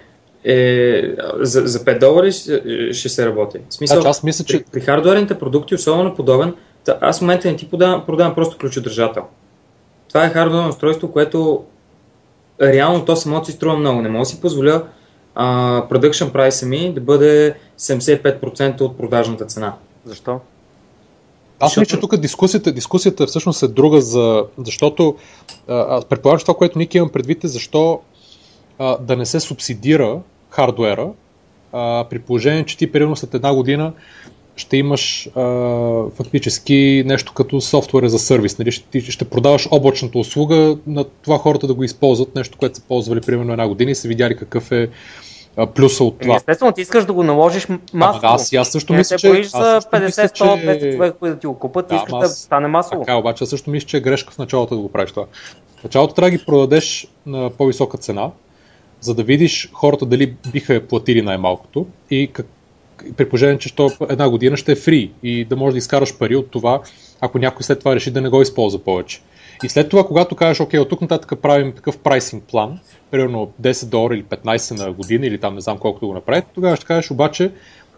е, 0.45 1.15
за, 1.41 1.61
за 1.61 1.79
5 1.79 2.01
долари 2.01 2.33
ще, 2.33 2.93
ще 2.93 3.09
се 3.09 3.27
работи. 3.27 3.59
В 3.69 3.75
смисъл, 3.75 4.01
Значи 4.01 4.09
аз 4.11 4.23
мисля, 4.23 4.45
че 4.45 4.59
при, 4.59 4.65
при 4.73 4.81
хардуерните 4.81 5.39
продукти, 5.39 5.75
особено 5.75 6.15
подобен, 6.15 6.55
та, 6.85 6.99
аз 7.01 7.19
в 7.19 7.21
момента 7.21 7.49
не 7.49 7.57
ти 7.57 7.71
продавам, 7.71 8.07
продавам 8.07 8.35
просто 8.35 8.59
ключодържател. 8.59 9.23
Това 10.09 10.25
е 10.25 10.31
хардуерно 10.31 10.69
устройство, 10.69 11.13
което 11.13 11.65
реално 12.63 13.05
то 13.05 13.17
самото 13.17 13.47
си 13.47 13.53
струва 13.53 13.77
много. 13.77 14.03
Не 14.03 14.09
мога 14.09 14.23
да 14.23 14.27
си 14.27 14.41
позволя 14.41 14.83
а, 15.35 15.83
production 15.89 16.33
прайса 16.33 16.67
ми 16.67 16.93
да 16.95 17.01
бъде 17.01 17.55
75% 17.79 18.81
от 18.81 18.99
продажната 18.99 19.45
цена. 19.45 19.75
Защо? 20.05 20.41
Аз 21.61 21.77
мисля, 21.77 21.97
че 21.97 22.01
тук 22.01 22.17
дискусията, 22.17 22.73
дискусията 22.73 23.27
всъщност 23.27 23.63
е 23.63 23.69
друга, 23.69 24.01
за, 24.01 24.45
защото 24.59 25.17
а, 25.69 26.03
предполагам, 26.09 26.39
че 26.39 26.45
това, 26.45 26.57
което 26.57 26.79
Ники 26.79 26.99
имам 26.99 27.09
предвид 27.09 27.45
е 27.45 27.49
защо 27.49 28.01
а, 28.79 28.99
да 28.99 29.17
не 29.17 29.27
се 29.27 29.41
субсидира 29.41 30.21
хардуера, 30.51 31.11
а, 31.73 32.05
при 32.11 32.19
положение, 32.19 32.65
че 32.65 32.77
ти 32.77 32.93
примерно 32.93 33.17
след 33.17 33.35
една 33.35 33.55
година 33.55 33.93
ще 34.57 34.77
имаш 34.77 35.29
а, 35.35 35.41
фактически 36.11 37.03
нещо 37.07 37.33
като 37.33 37.61
софтуер 37.61 38.07
за 38.07 38.19
сервис. 38.19 38.59
Нали? 38.59 38.73
Ще, 38.73 39.01
ще 39.01 39.25
продаваш 39.25 39.69
облачната 39.71 40.19
услуга 40.19 40.77
на 40.87 41.05
това 41.23 41.39
хората 41.39 41.67
да 41.67 41.75
го 41.75 41.85
използват, 41.85 42.35
нещо, 42.35 42.59
което 42.59 42.77
са 42.77 42.83
ползвали 42.83 43.21
примерно 43.21 43.53
една 43.53 43.69
година 43.69 43.91
и 43.91 43.95
са 43.95 44.09
видяли 44.09 44.37
какъв 44.37 44.73
е 44.73 44.89
плюса 45.75 46.05
от 46.05 46.19
това. 46.19 46.37
естествено, 46.37 46.73
ти 46.73 46.81
искаш 46.81 47.05
да 47.05 47.13
го 47.13 47.23
наложиш 47.23 47.69
масово. 47.95 48.27
Ама, 48.27 48.35
аз, 48.35 48.53
аз 48.53 48.69
също 48.69 48.93
не 48.93 48.99
мисля, 48.99 49.19
че... 49.19 49.29
аз 49.29 49.51
за 49.51 49.81
също 49.81 49.91
50, 49.91 50.05
мисля, 50.05 50.23
100, 50.23 50.81
200 50.81 50.93
човека, 50.97 51.19
които 51.19 51.35
да 51.35 51.41
ти 51.41 51.47
го 51.47 51.59
купат, 51.59 51.89
Да, 51.89 51.95
искаш 51.95 52.13
ама 52.13 52.21
да 52.21 52.27
аз- 52.27 52.39
стане 52.39 52.69
масово. 52.69 53.01
Така, 53.01 53.17
обаче 53.17 53.45
аз 53.45 53.51
също 53.51 53.71
мисля, 53.71 53.87
че 53.87 53.97
е 53.97 54.01
грешка 54.01 54.33
в 54.33 54.39
началото 54.39 54.75
да 54.75 54.81
го 54.81 54.93
правиш 54.93 55.11
това. 55.11 55.27
В 55.81 55.85
началото 55.85 56.15
трябва 56.15 56.31
да 56.31 56.37
ги 56.37 56.45
продадеш 56.45 57.07
на 57.27 57.51
по-висока 57.51 57.99
цена, 57.99 58.31
за 59.01 59.15
да 59.15 59.23
видиш 59.23 59.71
хората 59.73 60.07
дали 60.07 60.35
биха 60.53 60.75
я 60.75 60.89
платили 60.89 61.23
най-малкото 61.23 61.87
и 62.11 62.31
как, 62.33 62.47
при 63.17 63.29
положение, 63.29 63.59
че 63.59 63.75
то 63.75 63.91
една 64.09 64.31
година 64.31 64.57
ще 64.57 64.73
е 64.73 64.77
фри 64.77 65.11
и 65.23 65.45
да 65.45 65.57
можеш 65.57 65.73
да 65.73 65.79
изкараш 65.79 66.19
пари 66.19 66.37
от 66.37 66.51
това, 66.51 66.81
ако 67.21 67.39
някой 67.39 67.63
след 67.63 67.79
това 67.79 67.95
реши 67.95 68.11
да 68.11 68.21
не 68.21 68.29
го 68.29 68.43
използва 68.43 68.79
повече. 68.79 69.21
И 69.63 69.69
след 69.69 69.89
това, 69.89 70.05
когато 70.05 70.37
кажеш, 70.37 70.61
окей, 70.61 70.81
от 70.81 70.89
тук 70.89 71.01
нататък 71.01 71.39
правим 71.43 71.73
такъв 71.73 71.99
прайсинг 71.99 72.45
план, 72.45 72.79
примерно 73.11 73.53
10 73.63 73.87
долара 73.87 74.15
или 74.15 74.25
15 74.25 74.85
на 74.85 74.93
година 74.93 75.27
или 75.27 75.39
там 75.39 75.55
не 75.55 75.61
знам 75.61 75.79
колко 75.79 76.01
да 76.01 76.07
го 76.07 76.15
направите, 76.15 76.49
тогава 76.55 76.77
ще 76.77 76.87
кажеш 76.87 77.11
обаче, 77.11 77.53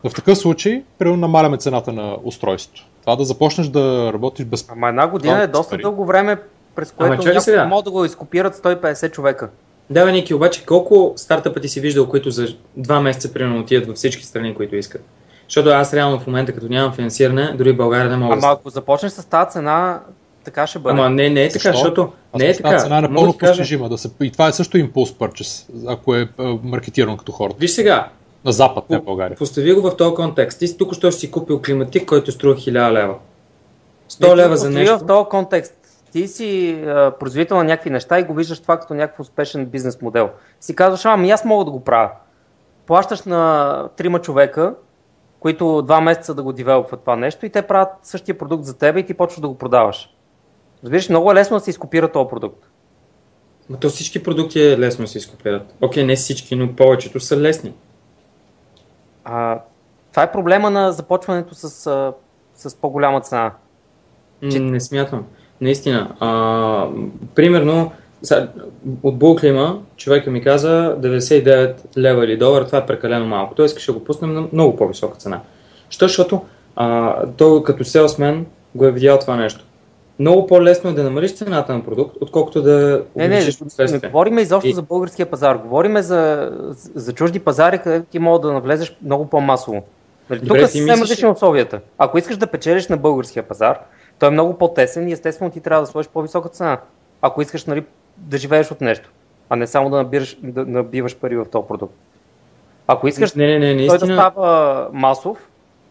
в 0.05 0.14
такъв 0.14 0.38
случай, 0.38 0.83
примерно 0.98 1.20
намаляме 1.20 1.57
цената 1.57 1.92
на 1.92 2.16
устройството. 2.25 2.87
Това 3.01 3.16
да 3.16 3.25
започнеш 3.25 3.66
да 3.66 4.11
работиш 4.12 4.46
без 4.46 4.68
Ама 4.70 4.88
една 4.88 5.07
година 5.07 5.33
Това 5.33 5.42
е 5.42 5.46
доста 5.46 5.70
пари. 5.70 5.83
дълго 5.83 6.05
време, 6.05 6.37
през 6.75 6.94
Ама 6.98 7.16
което 7.16 7.40
сега. 7.40 7.64
могат 7.64 7.85
да 7.85 7.90
го 7.90 8.05
изкопират 8.05 8.57
150 8.57 9.11
човека. 9.11 9.48
Да, 9.90 10.05
бе, 10.05 10.12
Ники, 10.12 10.35
обаче 10.35 10.66
колко 10.66 11.12
стартъпа 11.16 11.61
ти 11.61 11.68
си 11.68 11.81
виждал, 11.81 12.09
които 12.09 12.31
за 12.31 12.46
два 12.77 13.01
месеца 13.01 13.33
примерно 13.33 13.61
отидат 13.61 13.87
във 13.88 13.96
всички 13.96 14.25
страни, 14.25 14.55
които 14.55 14.77
искат? 14.77 15.05
Защото 15.48 15.68
аз 15.70 15.94
реално 15.94 16.18
в 16.18 16.27
момента, 16.27 16.53
като 16.53 16.68
нямам 16.68 16.92
финансиране, 16.92 17.55
дори 17.59 17.72
в 17.72 17.77
България 17.77 18.11
не 18.11 18.16
мога 18.16 18.35
Ама 18.35 18.53
ако 18.53 18.70
започнеш 18.70 19.12
с 19.12 19.25
тази 19.25 19.51
цена, 19.51 20.01
така 20.44 20.66
ще 20.66 20.78
бъде. 20.78 21.00
Ама 21.00 21.11
не, 21.11 21.31
не 21.31 21.44
е 21.44 21.48
така, 21.48 21.59
Защо? 21.59 21.72
защото 21.72 22.12
не 22.38 22.46
е 22.48 22.57
така. 22.57 22.78
цена 22.78 22.98
е 22.98 23.00
напълно 23.00 23.38
постижима. 23.38 23.88
Да 23.88 23.98
се... 23.98 24.11
И 24.22 24.31
това 24.31 24.48
е 24.48 24.52
също 24.52 24.78
импулс 24.78 25.14
пърчес, 25.14 25.68
ако 25.87 26.14
е 26.14 26.28
маркетирано 26.62 27.16
като 27.16 27.33
хората. 27.33 27.57
Виж 27.61 27.70
сега, 27.70 28.09
На 28.44 28.52
Запад, 28.52 28.90
не 28.90 28.98
в 28.98 29.02
България. 29.02 29.37
постави 29.38 29.72
го 29.72 29.90
в 29.90 29.96
този 29.96 30.14
контекст. 30.14 30.59
Ти 30.59 30.68
си 30.68 30.78
тук 30.78 30.94
що 30.94 31.12
си 31.12 31.31
купил 31.31 31.62
климатик, 31.62 32.09
който 32.09 32.33
струва 32.33 32.55
1000 32.55 32.92
лева. 32.92 33.14
100 34.11 34.28
Не, 34.28 34.37
лева 34.37 34.57
за 34.57 34.70
нещо. 34.70 34.98
В 34.98 35.07
този 35.07 35.28
контекст. 35.28 35.74
ти 36.12 36.28
си 36.28 36.81
а, 36.87 37.11
производител 37.20 37.57
на 37.57 37.64
някакви 37.64 37.90
неща 37.90 38.18
и 38.18 38.22
го 38.22 38.35
виждаш 38.35 38.61
това 38.61 38.81
като 38.81 38.94
някакъв 38.94 39.20
успешен 39.20 39.66
бизнес 39.66 40.02
модел. 40.02 40.31
Си 40.61 40.76
казваш, 40.76 41.05
ами 41.05 41.31
аз 41.31 41.44
мога 41.44 41.64
да 41.64 41.70
го 41.70 41.85
правя. 41.85 42.11
Плащаш 42.87 43.22
на 43.22 43.88
трима 43.96 44.18
човека, 44.20 44.74
които 45.40 45.83
два 45.83 46.00
месеца 46.00 46.35
да 46.35 46.42
го 46.42 46.52
девелопват 46.52 47.00
това 47.00 47.16
нещо 47.16 47.46
и 47.46 47.50
те 47.50 47.62
правят 47.62 47.88
същия 48.02 48.38
продукт 48.38 48.64
за 48.64 48.78
теб 48.78 48.96
и 48.96 49.07
ти 49.07 49.14
почваш 49.14 49.40
да 49.40 49.48
го 49.48 49.59
продаваш. 49.59 50.14
Разбираш, 50.85 51.09
много 51.09 51.31
е 51.31 51.35
лесно 51.35 51.57
да 51.57 51.64
се 51.64 51.71
изкопира 51.71 52.12
този 52.12 52.29
продукт. 52.29 52.64
Но 53.71 53.77
то 53.77 53.88
всички 53.88 54.23
продукти 54.23 54.62
е 54.62 54.79
лесно 54.79 55.05
да 55.05 55.11
се 55.11 55.18
изкопират. 55.18 55.75
Окей, 55.81 56.05
не 56.05 56.16
всички, 56.16 56.57
но 56.57 56.77
повечето 56.77 57.21
са 57.21 57.37
лесни. 57.37 57.73
А, 59.25 59.61
това 60.11 60.23
е 60.23 60.33
проблема 60.33 60.71
на 60.71 60.92
започването 60.92 61.55
с, 61.55 61.87
а, 61.87 62.12
с 62.55 62.75
по-голяма 62.75 63.21
цена. 63.21 63.53
Че... 64.51 64.61
Не 64.61 64.81
смятам. 64.81 65.25
Наистина. 65.61 66.16
А, 66.21 66.88
примерно, 67.35 67.92
от 69.03 69.18
Буклима 69.18 69.83
човека 69.97 70.31
ми 70.31 70.42
каза 70.42 70.97
99 71.01 71.99
лева 71.99 72.25
или 72.25 72.37
долар, 72.37 72.64
това 72.64 72.79
е 72.79 72.87
прекалено 72.87 73.27
малко. 73.27 73.55
Той 73.55 73.66
искаше 73.66 73.92
да 73.92 73.99
го 73.99 74.05
пуснем 74.05 74.35
на 74.35 74.49
много 74.53 74.77
по-висока 74.77 75.18
цена. 75.18 75.40
Що? 75.90 76.07
Защото 76.07 76.45
а, 76.77 77.16
той 77.37 77.62
като 77.62 77.85
селсмен 77.85 78.47
го 78.75 78.85
е 78.85 78.92
видял 78.92 79.18
това 79.18 79.37
нещо. 79.37 79.64
Много 80.18 80.46
по-лесно 80.46 80.90
е 80.90 80.92
да 80.92 81.03
намалиш 81.03 81.35
цената 81.35 81.75
на 81.75 81.85
продукт, 81.85 82.16
отколкото 82.20 82.62
да 82.62 83.05
не, 83.16 83.29
не, 83.29 83.40
не, 83.79 83.87
не 83.92 83.98
говорим 83.98 84.38
изобщо 84.38 84.68
и... 84.70 84.72
за 84.72 84.83
българския 84.83 85.27
пазар. 85.27 85.57
Говорим 85.57 85.98
за, 85.98 86.51
за 86.94 87.12
чужди 87.12 87.40
пазари, 87.40 87.79
където 87.79 88.07
ти 88.07 88.18
мога 88.18 88.38
да 88.38 88.53
навлезеш 88.53 88.96
много 89.03 89.27
по-масово. 89.27 89.83
Нали, 90.31 90.48
тук 90.48 90.59
са 90.59 90.68
съвсем 90.68 91.01
различни 91.01 91.29
условията. 91.29 91.81
Ако 91.98 92.18
искаш 92.18 92.37
да 92.37 92.46
печелиш 92.46 92.88
на 92.88 92.96
българския 92.96 93.42
пазар, 93.42 93.79
той 94.18 94.29
е 94.29 94.33
много 94.33 94.59
по-тесен 94.59 95.09
и 95.09 95.12
естествено 95.12 95.51
ти 95.51 95.61
трябва 95.61 95.83
да 95.83 95.87
сложиш 95.87 96.09
по-висока 96.09 96.48
цена. 96.48 96.79
Ако 97.22 97.42
искаш 97.42 97.64
нали, 97.64 97.85
да 98.16 98.38
живееш 98.38 98.70
от 98.70 98.81
нещо, 98.81 99.11
а 99.48 99.57
не 99.57 99.66
само 99.66 99.90
да, 99.90 99.96
набираш, 99.96 100.37
да 100.42 100.66
набиваш 100.66 101.16
пари 101.16 101.37
в 101.37 101.46
този 101.53 101.66
продукт. 101.68 101.94
Ако 102.87 103.09
искаш 103.09 103.35
не, 103.35 103.59
не, 103.59 103.75
не, 103.75 103.87
той 103.87 103.98
да 103.98 104.07
става 104.07 104.88
масов, 104.92 105.48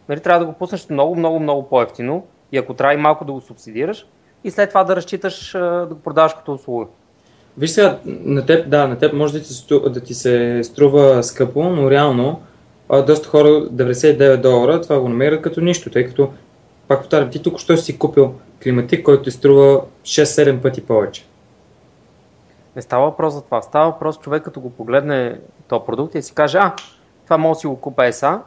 нали, 0.09 0.19
трябва 0.19 0.39
да 0.39 0.45
го 0.45 0.53
пуснеш 0.53 0.89
много, 0.89 1.15
много, 1.15 1.39
много 1.39 1.69
по-ефтино 1.69 2.25
и 2.51 2.57
ако 2.57 2.73
трябва 2.73 2.93
и 2.93 2.97
малко 2.97 3.25
да 3.25 3.31
го 3.31 3.41
субсидираш 3.41 4.07
и 4.43 4.51
след 4.51 4.69
това 4.69 4.83
да 4.83 4.95
разчиташ 4.95 5.51
да 5.51 5.87
го 5.89 5.99
продаваш 5.99 6.33
като 6.33 6.53
услуга. 6.53 6.85
Виж 7.57 7.71
сега, 7.71 7.99
на 8.05 8.45
теб, 8.45 8.69
да, 8.69 8.87
на 8.87 8.97
теб 8.97 9.13
може 9.13 9.33
да 9.33 9.41
ти, 9.41 9.53
да 9.89 9.99
ти 9.99 10.13
се 10.13 10.63
струва 10.63 11.23
скъпо, 11.23 11.63
но 11.63 11.91
реално 11.91 12.41
доста 13.07 13.29
хора 13.29 13.47
99 13.47 14.37
долара 14.37 14.81
това 14.81 14.99
го 14.99 15.09
намерят 15.09 15.41
като 15.41 15.61
нищо, 15.61 15.89
тъй 15.89 16.05
като 16.05 16.29
пак 16.87 16.99
повтарям, 16.99 17.29
ти 17.29 17.43
тук 17.43 17.59
що 17.59 17.77
си 17.77 17.99
купил 17.99 18.33
климатик, 18.63 19.05
който 19.05 19.23
ти 19.23 19.31
струва 19.31 19.81
6-7 20.03 20.61
пъти 20.61 20.85
повече. 20.85 21.25
Не 22.75 22.81
става 22.81 23.05
въпрос 23.05 23.33
за 23.33 23.41
това. 23.41 23.61
Става 23.61 23.91
въпрос 23.91 24.19
човек 24.19 24.43
като 24.43 24.59
го 24.59 24.69
погледне 24.69 25.39
този 25.67 25.85
продукт 25.85 26.15
и 26.15 26.21
си 26.21 26.35
каже, 26.35 26.57
а, 26.57 26.75
това 27.23 27.37
може 27.37 27.57
да 27.57 27.59
си 27.59 27.67
го 27.67 27.75
купа 27.75 28.05
ЕСА, 28.05 28.41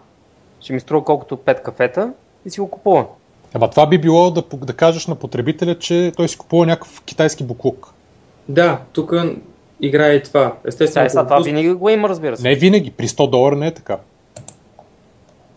ще 0.61 0.73
ми 0.73 0.81
струва 0.81 1.05
колкото 1.05 1.37
5 1.37 1.62
кафета 1.62 2.12
и 2.47 2.51
си 2.51 2.61
го 2.61 2.71
купува. 2.71 3.07
Ама 3.55 3.71
това 3.71 3.87
би 3.87 3.99
било 3.99 4.31
да, 4.31 4.43
да 4.57 4.73
кажеш 4.73 5.07
на 5.07 5.14
потребителя, 5.14 5.79
че 5.79 6.12
той 6.17 6.29
си 6.29 6.38
купува 6.38 6.67
някакъв 6.67 7.03
китайски 7.03 7.45
буклук. 7.45 7.93
Да, 8.49 8.81
тук 8.93 9.12
играе 9.81 10.14
и 10.14 10.23
това. 10.23 10.57
Естествено. 10.67 11.09
Да, 11.14 11.25
това 11.25 11.40
винаги 11.40 11.73
го 11.73 11.88
има, 11.88 12.09
разбира 12.09 12.37
се. 12.37 12.49
Не 12.49 12.55
винаги. 12.55 12.90
При 12.90 13.09
100 13.09 13.31
долара 13.31 13.57
не 13.57 13.67
е 13.67 13.75
така. 13.75 13.99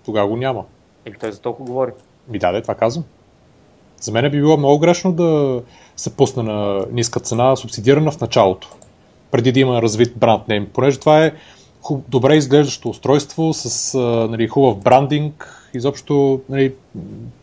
Тогава 0.05 0.27
го 0.27 0.38
няма. 0.38 0.63
Или 1.05 1.15
той 1.19 1.31
за 1.31 1.39
толкова 1.39 1.65
говори. 1.65 1.91
Ми 2.27 2.39
да, 2.39 2.62
това 2.62 2.75
казвам. 2.75 3.05
За 4.01 4.12
мен 4.12 4.31
би 4.31 4.38
било 4.38 4.57
много 4.57 4.79
грешно 4.79 5.12
да 5.13 5.62
се 5.95 6.15
пусне 6.15 6.43
на 6.43 6.86
ниска 6.91 7.19
цена, 7.19 7.55
субсидирана 7.55 8.12
в 8.12 8.21
началото, 8.21 8.69
преди 9.31 9.51
да 9.51 9.60
има 9.60 9.81
развит 9.81 10.17
бранд 10.17 10.47
нейм, 10.47 10.67
понеже 10.73 10.99
това 10.99 11.25
е 11.25 11.31
хуб, 11.81 12.05
добре 12.10 12.36
изглеждащо 12.36 12.89
устройство 12.89 13.53
с 13.53 13.97
нали, 14.29 14.47
хубав 14.47 14.77
брандинг, 14.77 15.66
изобщо 15.73 16.41
нали, 16.49 16.73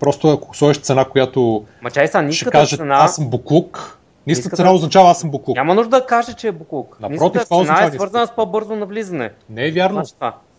просто 0.00 0.28
ако 0.28 0.56
сложиш 0.56 0.82
цена, 0.82 1.04
която 1.04 1.64
Ма 1.82 1.90
чай 1.90 2.08
са, 2.08 2.32
ще 2.32 2.50
каже 2.50 2.76
цена... 2.76 2.94
аз 2.94 3.14
съм 3.14 3.30
буклук, 3.30 3.98
Ниска 4.26 4.56
цена 4.56 4.72
означава 4.72 5.10
аз 5.10 5.20
съм 5.20 5.30
буклук. 5.30 5.56
Няма 5.56 5.74
нужда 5.74 6.00
да 6.00 6.06
каже, 6.06 6.32
че 6.32 6.48
е 6.48 6.52
буклук. 6.52 6.96
Напротив, 7.00 7.44
това 7.44 7.64
цена 7.64 7.84
е 7.84 7.90
свързана 7.90 8.26
с 8.26 8.34
по-бързо 8.34 8.76
навлизане. 8.76 9.30
Не 9.50 9.66
е 9.66 9.70
вярно. 9.70 10.02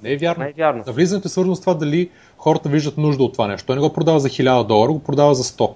Не 0.03 0.11
е 0.11 0.17
вярно. 0.17 0.43
Не 0.43 0.49
е 0.49 0.53
вярно. 0.57 0.83
Навлизането 0.87 1.27
е 1.27 1.29
свързано 1.29 1.55
с 1.55 1.61
това 1.61 1.73
дали 1.73 2.09
хората 2.37 2.69
виждат 2.69 2.97
нужда 2.97 3.23
от 3.23 3.33
това 3.33 3.47
нещо. 3.47 3.65
Той 3.67 3.75
не 3.75 3.81
го 3.81 3.93
продава 3.93 4.19
за 4.19 4.29
1000 4.29 4.67
долара, 4.67 4.91
го 4.91 4.99
продава 4.99 5.35
за 5.35 5.43
100. 5.43 5.71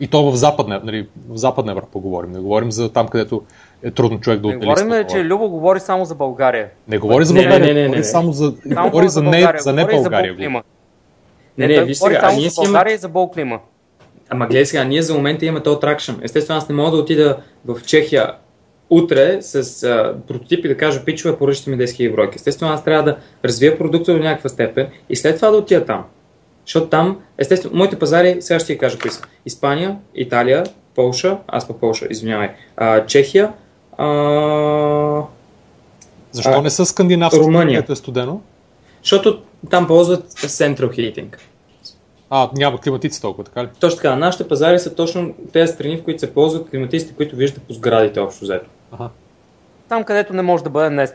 И 0.00 0.08
то 0.08 0.30
в 0.30 0.36
западна, 0.36 0.80
нали, 0.84 1.08
в 1.28 1.36
западна 1.36 1.72
Европа 1.72 1.98
говорим. 1.98 2.32
Не 2.32 2.38
говорим 2.38 2.72
за 2.72 2.92
там, 2.92 3.08
където 3.08 3.42
е 3.82 3.90
трудно 3.90 4.20
човек 4.20 4.40
да 4.40 4.48
отдели. 4.48 4.60
Говорим, 4.60 5.04
че 5.10 5.24
Любо 5.24 5.48
говори 5.48 5.80
само 5.80 6.04
за 6.04 6.14
България. 6.14 6.68
Не 6.88 6.98
говори 6.98 7.24
за 7.24 7.34
България, 7.34 7.74
не, 7.74 7.74
не, 7.74 7.80
не, 7.80 7.86
говори 7.86 7.98
не, 7.98 8.04
само 8.04 8.32
за, 8.32 8.54
само 8.72 8.90
говори 8.90 9.08
за, 9.08 9.22
не, 9.22 9.52
за 9.58 9.72
не 9.72 9.84
България. 9.84 10.34
За 10.34 10.40
не, 10.48 10.62
не, 11.58 11.66
не, 11.66 11.84
виж 11.84 11.98
сега, 11.98 12.20
само 12.20 12.40
за 12.40 12.62
България 12.62 12.94
и 12.94 12.98
за 12.98 13.08
Болклима. 13.08 13.60
Ама 14.30 14.46
гледай 14.46 14.66
сега, 14.66 14.84
ние 14.84 15.02
за 15.02 15.14
момента 15.14 15.46
имаме 15.46 15.62
този 15.62 15.80
тракшн. 15.80 16.12
Естествено, 16.22 16.58
аз 16.58 16.68
не 16.68 16.74
мога 16.74 16.90
да 16.90 16.96
отида 16.96 17.36
в 17.64 17.82
Чехия 17.86 18.32
утре 18.90 19.42
с 19.42 19.82
а, 19.82 20.14
прототип 20.28 20.64
и 20.64 20.68
да 20.68 20.76
кажа, 20.76 21.04
пичове, 21.04 21.36
поръчате 21.36 21.70
ми 21.70 21.76
10 21.76 21.84
000 21.84 22.12
бройки. 22.12 22.36
Естествено, 22.36 22.72
аз 22.72 22.84
трябва 22.84 23.02
да 23.02 23.16
развия 23.44 23.78
продукта 23.78 24.12
до 24.12 24.18
някаква 24.18 24.48
степен 24.48 24.88
и 25.08 25.16
след 25.16 25.36
това 25.36 25.50
да 25.50 25.56
отида 25.56 25.84
там. 25.84 26.04
Защото 26.66 26.86
там, 26.86 27.20
естествено, 27.38 27.76
моите 27.76 27.98
пазари, 27.98 28.36
сега 28.40 28.60
ще 28.60 28.72
ти 28.72 28.78
кажа 28.78 28.98
кои 28.98 29.10
са. 29.10 29.22
Испания, 29.46 29.96
Италия, 30.14 30.64
Полша, 30.94 31.38
аз 31.48 31.66
по 31.66 31.78
Полша, 31.78 32.06
извинявай, 32.10 32.50
а, 32.76 33.06
Чехия, 33.06 33.52
а... 34.00 35.22
Защо 36.32 36.52
а, 36.52 36.62
не 36.62 36.70
са 36.70 36.86
скандинавски, 36.86 37.40
Румъния. 37.40 37.84
е 37.88 37.94
студено? 37.94 38.40
Защото 39.02 39.42
там 39.70 39.86
ползват 39.86 40.32
Central 40.32 40.90
Heating. 40.90 41.36
А, 42.30 42.50
няма 42.56 42.80
климатици 42.80 43.22
толкова, 43.22 43.44
така 43.44 43.64
ли? 43.64 43.68
Точно 43.80 43.96
така. 43.96 44.16
Нашите 44.16 44.48
пазари 44.48 44.78
са 44.78 44.94
точно 44.94 45.34
тези 45.52 45.72
страни, 45.72 45.96
в 45.96 46.04
които 46.04 46.20
се 46.20 46.34
ползват 46.34 46.70
климатиците, 46.70 47.14
които 47.14 47.36
виждате 47.36 47.66
по 47.66 47.72
сградите 47.72 48.20
общо 48.20 48.44
взето. 48.44 48.70
Ага. 48.92 49.08
Там, 49.88 50.04
където 50.04 50.32
не 50.32 50.42
може 50.42 50.64
да 50.64 50.70
бъде 50.70 50.96
Nest. 50.96 51.14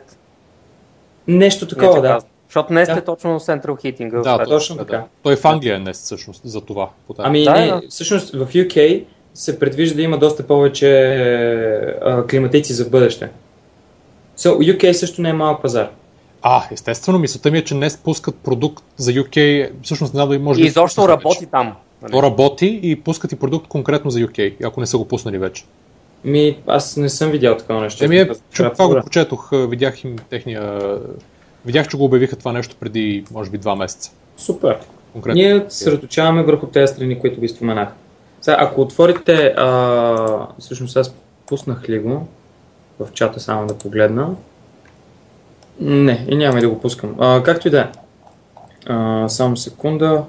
Нещо 1.28 1.68
такова, 1.68 2.02
да. 2.02 2.20
Защото 2.48 2.74
Nest 2.74 2.94
да. 2.94 3.00
е 3.00 3.02
точно 3.02 3.40
Central 3.40 3.66
Heating. 3.66 4.22
Да, 4.24 4.38
точно, 4.38 4.56
точно 4.56 4.78
така. 4.78 4.98
Да. 4.98 5.04
Той 5.24 5.36
в 5.36 5.46
Англия 5.46 5.76
е 5.76 5.80
Nest 5.80 5.94
всъщност, 5.94 6.42
за 6.46 6.62
това. 6.62 6.90
Ами 7.18 7.44
да, 7.44 7.54
не, 7.54 7.68
да. 7.68 7.82
всъщност 7.90 8.32
в 8.32 8.48
UK 8.48 9.06
се 9.36 9.60
предвижда 9.60 9.96
да 9.96 10.02
има 10.02 10.18
доста 10.18 10.48
повече 10.48 10.92
а, 12.02 12.28
климатици 12.28 12.74
за 12.74 12.90
бъдеще. 12.90 13.30
So, 14.38 14.78
UK 14.78 14.92
също 14.92 15.22
не 15.22 15.30
е 15.30 15.34
малък 15.34 15.62
пазар. 15.62 15.90
А, 16.42 16.64
естествено, 16.72 17.20
мисълта 17.20 17.52
ми 17.52 17.58
е, 17.58 17.64
че 17.64 17.74
днес 17.74 17.98
пускат 17.98 18.36
продукт 18.36 18.84
за 18.98 19.12
UK, 19.12 19.70
всъщност 19.82 20.14
не 20.14 20.18
знам 20.18 20.30
дали 20.30 20.40
може 20.40 20.62
и 20.62 20.66
изобщо 20.66 21.02
да 21.02 21.08
работи 21.08 21.38
вече. 21.40 21.52
там. 21.52 21.76
Нали? 22.02 22.12
То 22.12 22.24
работи 22.24 22.80
и 22.84 22.96
пускат 22.96 23.32
и 23.32 23.36
продукт 23.36 23.68
конкретно 23.68 24.12
за 24.12 24.20
UK, 24.20 24.66
ако 24.66 24.80
не 24.80 24.86
са 24.86 24.98
го 24.98 25.08
пуснали 25.08 25.38
вече. 25.38 25.64
Ми, 26.24 26.58
аз 26.68 26.98
не 26.98 27.10
съм 27.10 27.32
видял 27.32 27.58
такова 27.58 27.82
нещо. 27.82 28.06
Еми, 28.06 28.18
е, 28.18 28.30
чу, 28.52 28.64
това 28.70 28.88
го 28.88 28.94
прочетох, 28.94 29.50
видях 29.52 30.04
им 30.04 30.16
техния... 30.30 30.80
Видях, 31.66 31.88
че 31.88 31.98
го 31.98 32.06
обявиха 32.06 32.36
това 32.36 32.52
нещо 32.52 32.76
преди, 32.80 33.24
може 33.32 33.50
би, 33.50 33.58
два 33.58 33.76
месеца. 33.76 34.12
Супер. 34.38 34.78
Конкретно. 35.14 35.42
Ние 35.42 35.66
съсредоточаваме 35.70 36.44
върху 36.44 36.68
тези 36.68 36.94
страни, 36.94 37.20
които 37.20 37.40
ви 37.40 37.50
споменах. 37.50 37.90
Сега, 38.46 38.58
ако 38.60 38.82
отворите, 38.82 39.54
а, 39.58 40.48
всъщност 40.60 40.98
аз 40.98 41.16
пуснах 41.48 41.90
ли 41.90 42.00
го 42.00 42.28
в 43.00 43.12
чата 43.14 43.40
само 43.40 43.68
да 43.68 43.78
погледна. 43.78 44.30
Не, 45.80 46.26
и 46.30 46.36
няма 46.36 46.60
да 46.60 46.70
го 46.70 46.80
пускам. 46.80 47.16
А, 47.20 47.44
както 47.44 47.68
и 47.68 47.72
да 47.72 47.80
е. 47.80 47.90
Само 49.30 49.58
секунда. 49.58 50.24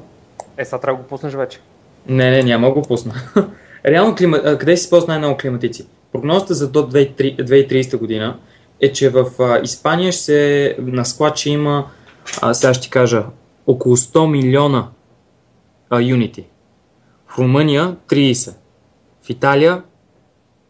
Е, 0.56 0.64
сега 0.64 0.78
трябва 0.78 0.96
да 0.96 1.02
го 1.02 1.08
пуснеш 1.08 1.34
вече. 1.34 1.60
Не, 2.08 2.30
не, 2.30 2.42
няма 2.42 2.70
го 2.70 2.82
пусна. 2.82 3.14
Реално, 3.86 4.14
клима... 4.14 4.38
къде 4.42 4.76
си 4.76 4.90
ползва 4.90 5.08
най-много 5.08 5.36
климатици? 5.36 5.86
Прогнозата 6.12 6.54
за 6.54 6.70
до 6.70 6.90
2030 6.90 7.96
година 7.96 8.36
е, 8.80 8.92
че 8.92 9.10
в 9.10 9.26
а, 9.38 9.60
Испания 9.62 10.12
ще 10.12 10.22
се 10.22 10.76
на 10.78 11.04
склад 11.04 11.36
ще 11.36 11.50
има, 11.50 11.86
а, 12.42 12.54
сега 12.54 12.74
ще 12.74 12.90
кажа, 12.90 13.24
около 13.66 13.96
100 13.96 14.30
милиона 14.30 14.88
а, 15.90 16.00
юнити. 16.00 16.44
Румъния 17.38 17.96
30. 18.08 18.54
В 19.22 19.30
Италия 19.30 19.82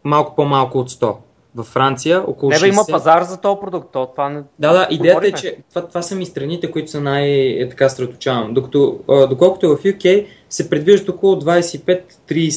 малко 0.04 0.36
по-малко 0.36 0.78
от 0.78 0.90
100 0.90 1.16
във 1.56 1.66
Франция 1.66 2.24
около 2.26 2.50
не, 2.50 2.56
60... 2.56 2.68
има 2.68 2.82
пазар 2.90 3.22
за 3.22 3.40
този 3.40 3.60
продукт. 3.60 3.92
То, 3.92 4.06
това 4.06 4.28
не... 4.28 4.42
Да, 4.58 4.72
да, 4.72 4.86
идеята 4.90 5.26
е, 5.26 5.32
че 5.32 5.56
това, 5.68 5.88
това 5.88 6.02
са 6.02 6.14
ми 6.14 6.26
страните, 6.26 6.70
които 6.70 6.90
са 6.90 7.00
най-така 7.00 7.88
страточавам. 7.88 8.54
Докато, 8.54 8.98
а, 9.08 9.26
доколкото 9.26 9.68
в 9.68 9.82
UK 9.82 10.26
се 10.48 10.70
предвиждат 10.70 11.08
около 11.08 11.34
25-30 11.34 12.04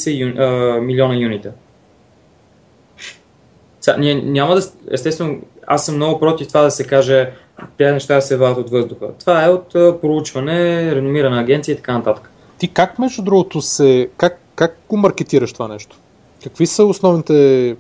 ю, 0.08 0.82
милиона 0.82 1.16
юнита. 1.16 1.52
Са, 3.82 3.98
ние 3.98 4.16
няма 4.16 4.56
да... 4.56 4.62
Естествено, 4.92 5.42
аз 5.68 5.86
съм 5.86 5.96
много 5.96 6.20
против 6.20 6.48
това 6.48 6.62
да 6.62 6.72
се 6.72 6.88
каже 6.88 7.32
тези 7.78 7.94
неща 7.94 8.16
да 8.16 8.22
се 8.22 8.38
вадят 8.38 8.58
от 8.58 8.70
въздуха. 8.70 9.08
Това 9.20 9.46
е 9.46 9.50
от 9.50 9.76
а, 9.76 10.02
проучване, 10.02 10.96
реномирана 10.96 11.40
агенция 11.40 11.74
и 11.74 11.76
така 11.76 11.98
нататък. 11.98 12.32
Ти 12.60 12.68
как, 12.68 13.00
между 13.00 13.22
другото, 13.22 13.62
се... 13.62 14.10
Как, 14.18 14.40
как 14.56 14.78
го 14.90 14.98
маркетираш 14.98 15.54
това 15.54 15.68
нещо? 15.68 15.98
какви 16.44 16.68
са 16.68 16.86
основните 16.86 17.76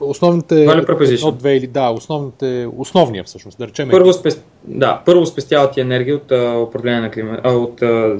основните 0.00 0.54
proposition. 0.66 1.14
едно, 1.14 1.32
две 1.32 1.56
или 1.56 1.66
да, 1.66 1.90
основните, 1.90 2.68
основния 2.76 3.24
всъщност, 3.24 3.58
да 3.58 3.66
речем. 3.66 3.88
Първо, 3.90 4.12
спес... 4.12 4.42
да, 4.64 5.02
първо 5.06 5.26
спестяват 5.26 5.72
ти 5.72 5.80
енергия 5.80 6.16
от 6.16 6.32
а, 6.32 6.58
управление 6.68 7.00
на 7.00 7.10
клима... 7.10 7.40
а, 7.42 7.52
от 7.52 7.82
а, 7.82 8.18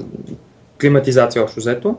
климатизация 0.81 1.43
общо 1.43 1.59
взето. 1.59 1.95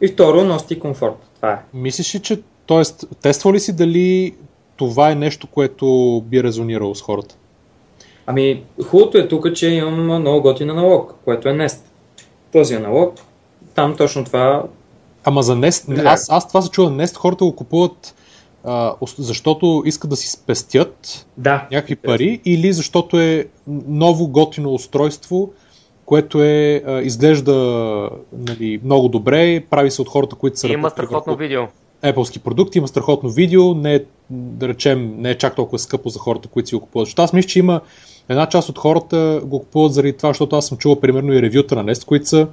И 0.00 0.08
второ, 0.08 0.44
носи 0.44 0.80
комфорт. 0.80 1.16
Това 1.36 1.52
е. 1.52 1.58
Мислиш 1.74 2.14
ли, 2.14 2.20
че, 2.20 2.40
т.е. 2.68 3.06
тества 3.22 3.52
ли 3.52 3.60
си 3.60 3.76
дали 3.76 4.34
това 4.76 5.10
е 5.10 5.14
нещо, 5.14 5.46
което 5.46 6.22
би 6.26 6.42
резонирало 6.42 6.94
с 6.94 7.02
хората? 7.02 7.36
Ами, 8.26 8.62
хубавото 8.84 9.18
е 9.18 9.28
тук, 9.28 9.54
че 9.54 9.68
имам 9.68 10.20
много 10.20 10.42
готин 10.42 10.70
аналог, 10.70 11.14
което 11.24 11.48
е 11.48 11.52
Nest. 11.52 11.80
Този 12.56 12.74
аналог, 12.74 13.14
там 13.74 13.96
точно 13.96 14.24
това... 14.24 14.64
Ама 15.24 15.42
за 15.42 15.56
Nest, 15.56 15.94
Да. 15.94 16.02
аз, 16.02 16.30
аз 16.30 16.48
това 16.48 16.62
се 16.62 16.70
чува, 16.70 16.90
Nest 16.90 17.16
хората 17.16 17.44
го 17.44 17.56
купуват 17.56 18.14
а, 18.64 18.94
защото 19.18 19.82
искат 19.86 20.10
да 20.10 20.16
си 20.16 20.30
спестят 20.30 21.26
Да, 21.36 21.68
някакви 21.72 21.96
пари 21.96 22.40
или 22.44 22.72
защото 22.72 23.20
е 23.20 23.46
ново 23.86 24.28
готино 24.28 24.74
устройство, 24.74 25.52
което 26.04 26.42
е, 26.42 26.82
а, 26.86 27.00
изглежда 27.00 27.54
нали, 28.32 28.80
много 28.84 29.08
добре, 29.08 29.64
прави 29.70 29.90
се 29.90 30.02
от 30.02 30.08
хората, 30.08 30.36
които 30.36 30.58
са 30.58 30.68
Има 30.68 30.90
страхотно 30.90 31.36
видео. 31.36 31.62
Apple 32.02 32.38
продукти, 32.38 32.78
има 32.78 32.88
страхотно 32.88 33.30
видео, 33.30 33.74
не 33.74 33.94
е, 33.94 34.00
да 34.30 34.68
речем, 34.68 35.14
не 35.18 35.30
е 35.30 35.38
чак 35.38 35.56
толкова 35.56 35.78
скъпо 35.78 36.08
за 36.08 36.18
хората, 36.18 36.48
които 36.48 36.68
си 36.68 36.74
го 36.74 36.80
купуват. 36.80 37.06
Защото 37.06 37.22
аз 37.22 37.32
мисля, 37.32 37.48
че 37.48 37.58
има 37.58 37.80
една 38.28 38.46
част 38.46 38.68
от 38.68 38.78
хората 38.78 39.40
го 39.44 39.58
купуват 39.58 39.92
заради 39.92 40.12
това, 40.12 40.30
защото 40.30 40.56
аз 40.56 40.66
съм 40.66 40.78
чувал 40.78 41.00
примерно 41.00 41.32
и 41.32 41.42
ревюта 41.42 41.76
на 41.76 41.84
Nest, 41.84 42.04
които 42.04 42.26
са 42.26 42.48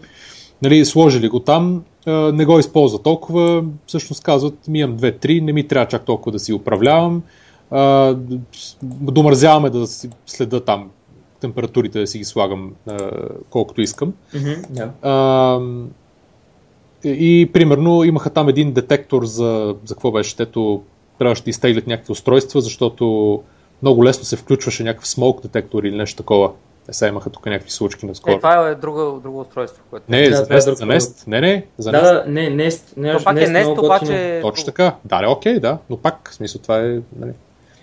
нали, 0.62 0.86
сложили 0.86 1.30
го 1.30 1.40
там, 1.40 1.84
не 2.08 2.46
го 2.46 2.60
използват 2.60 3.04
толкова, 3.04 3.64
всъщност 3.86 4.24
казват, 4.24 4.68
ми 4.68 4.80
имам 4.80 4.98
2-3, 4.98 5.42
не 5.42 5.54
ми 5.54 5.68
трябва 5.68 5.88
чак 5.88 6.06
толкова 6.06 6.32
да 6.32 6.40
си 6.40 6.54
управлявам, 6.54 7.24
домързяваме 8.82 9.70
да 9.70 9.88
си 9.88 10.10
следа 10.26 10.60
там 10.60 10.90
температурите, 11.40 12.00
да 12.00 12.08
си 12.08 12.18
ги 12.18 12.24
слагам 12.24 12.72
колкото 13.50 13.82
искам. 13.82 14.14
Да. 14.70 14.92
А, 15.02 15.60
и 17.04 17.50
примерно 17.54 18.04
имаха 18.04 18.30
там 18.30 18.50
един 18.50 18.74
детектор 18.74 19.26
за, 19.26 19.76
за 19.86 19.96
какво 19.96 20.12
беше, 20.12 20.36
тето 20.36 20.82
трябваше 21.20 21.44
да 21.44 21.50
изтеглят 21.50 21.88
някакви 21.88 22.12
устройства, 22.12 22.62
защото 22.62 23.42
много 23.84 24.06
лесно 24.06 24.24
се 24.26 24.36
включваше 24.36 24.84
някакъв 24.84 25.08
смок 25.08 25.42
детектор 25.42 25.84
или 25.84 25.96
нещо 25.96 26.18
такова. 26.18 26.52
Те 26.86 26.94
сега 26.94 27.10
имаха 27.10 27.30
тук 27.30 27.46
някакви 27.46 27.72
случки 27.72 28.06
Не, 28.06 28.10
наскоро. 28.10 28.38
това 28.38 28.68
е 28.68 28.76
друго, 28.76 29.20
друго 29.24 29.40
устройство. 29.40 29.84
Което... 29.90 30.06
Не, 30.10 30.30
Да, 30.30 30.36
за 30.36 30.42
е 30.44 30.46
Nest, 30.48 30.66
друг 30.66 30.78
за. 30.78 30.86
Nest. 30.86 31.28
Не, 31.28 31.42
не, 31.42 31.66
за 31.78 31.92
Да, 31.92 31.98
Nest. 31.98 32.02
да, 32.26 32.32
не, 32.32 32.70
Nest, 32.70 32.82
не, 32.98 33.18
То 33.18 33.24
пак 33.24 33.38
е 33.38 33.40
Nest, 33.42 33.64
много 33.64 33.86
обаче... 33.86 34.06
готино. 34.06 34.18
е 34.20 34.42
Точно 34.42 34.66
така. 34.66 34.96
Да, 35.06 35.22
не, 35.22 35.28
окей, 35.28 35.60
да, 35.60 35.78
но 35.90 35.98
пак, 35.98 36.30
в 36.32 36.36
смисъл, 36.36 36.62
това 36.62 36.80
е... 36.80 37.00
Нали. 37.16 37.32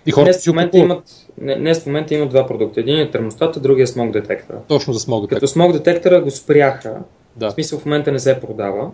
И 0.07 0.13
хората 0.13 0.33
в 0.33 0.43
си 0.43 0.49
го 0.49 0.55
момента 0.55 0.71
купуват. 0.73 1.27
имат, 1.39 1.59
Dnest 1.59 1.83
в 1.83 1.87
момента 1.87 2.15
имат 2.15 2.29
два 2.31 2.47
продукта. 2.47 2.81
Един 2.81 2.99
е 2.99 3.11
термостата, 3.11 3.61
другия 3.61 3.85
е 3.85 3.87
смог 3.87 4.11
детектора. 4.11 4.59
Точно 4.59 4.93
за 4.93 5.01
смог 5.01 5.17
Като 5.19 5.29
детектор. 5.29 5.47
смог 5.47 5.73
детектора 5.73 6.21
го 6.21 6.31
спряха, 6.31 6.95
Да. 7.37 7.51
в 7.51 7.53
смисъл 7.53 7.79
в 7.79 7.85
момента 7.85 8.13
не 8.13 8.19
се 8.19 8.41
продава. 8.41 8.91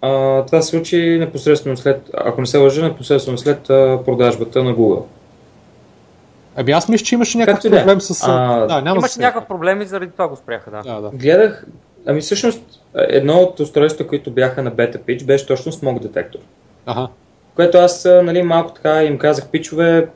А, 0.00 0.08
това 0.44 0.62
се 0.62 0.68
случи 0.68 1.16
непосредствено 1.20 1.76
след, 1.76 2.10
ако 2.14 2.40
не 2.40 2.46
се 2.46 2.58
лъжа, 2.58 2.82
непосредствено 2.82 3.38
след 3.38 3.70
а, 3.70 3.98
продажбата 4.04 4.64
на 4.64 4.74
Google. 4.74 5.02
Ами 6.56 6.72
аз 6.72 6.88
мисля, 6.88 7.04
че 7.04 7.14
имаше 7.14 7.38
някакъв 7.38 7.56
Както 7.56 7.70
да 7.70 7.76
е. 7.76 7.80
проблем 7.80 8.00
с... 8.00 8.24
А, 8.28 8.66
да, 8.66 8.74
няма 8.74 8.82
да 8.84 8.90
Имаше 8.90 9.14
се- 9.14 9.20
някакъв 9.20 9.48
проблем 9.48 9.82
и 9.82 9.86
заради 9.86 10.12
това 10.12 10.28
го 10.28 10.36
спряха, 10.36 10.70
да. 10.70 10.82
Да, 10.82 11.00
да. 11.00 11.10
Гледах, 11.10 11.66
ами 12.06 12.20
всъщност 12.20 12.60
едно 12.94 13.34
от 13.38 13.60
устройствата, 13.60 14.08
които 14.08 14.30
бяха 14.30 14.62
на 14.62 14.72
Beta 14.72 14.98
Pitch, 14.98 15.24
беше 15.24 15.46
точно 15.46 15.72
смог 15.72 15.98
детектор. 15.98 16.38
Ага. 16.86 17.08
Което 17.54 17.78
аз 17.78 18.04
нали, 18.04 18.42
малко 18.42 18.72
така 18.72 19.02
им 19.02 19.18
казах, 19.18 19.48
пичове, 19.48 20.08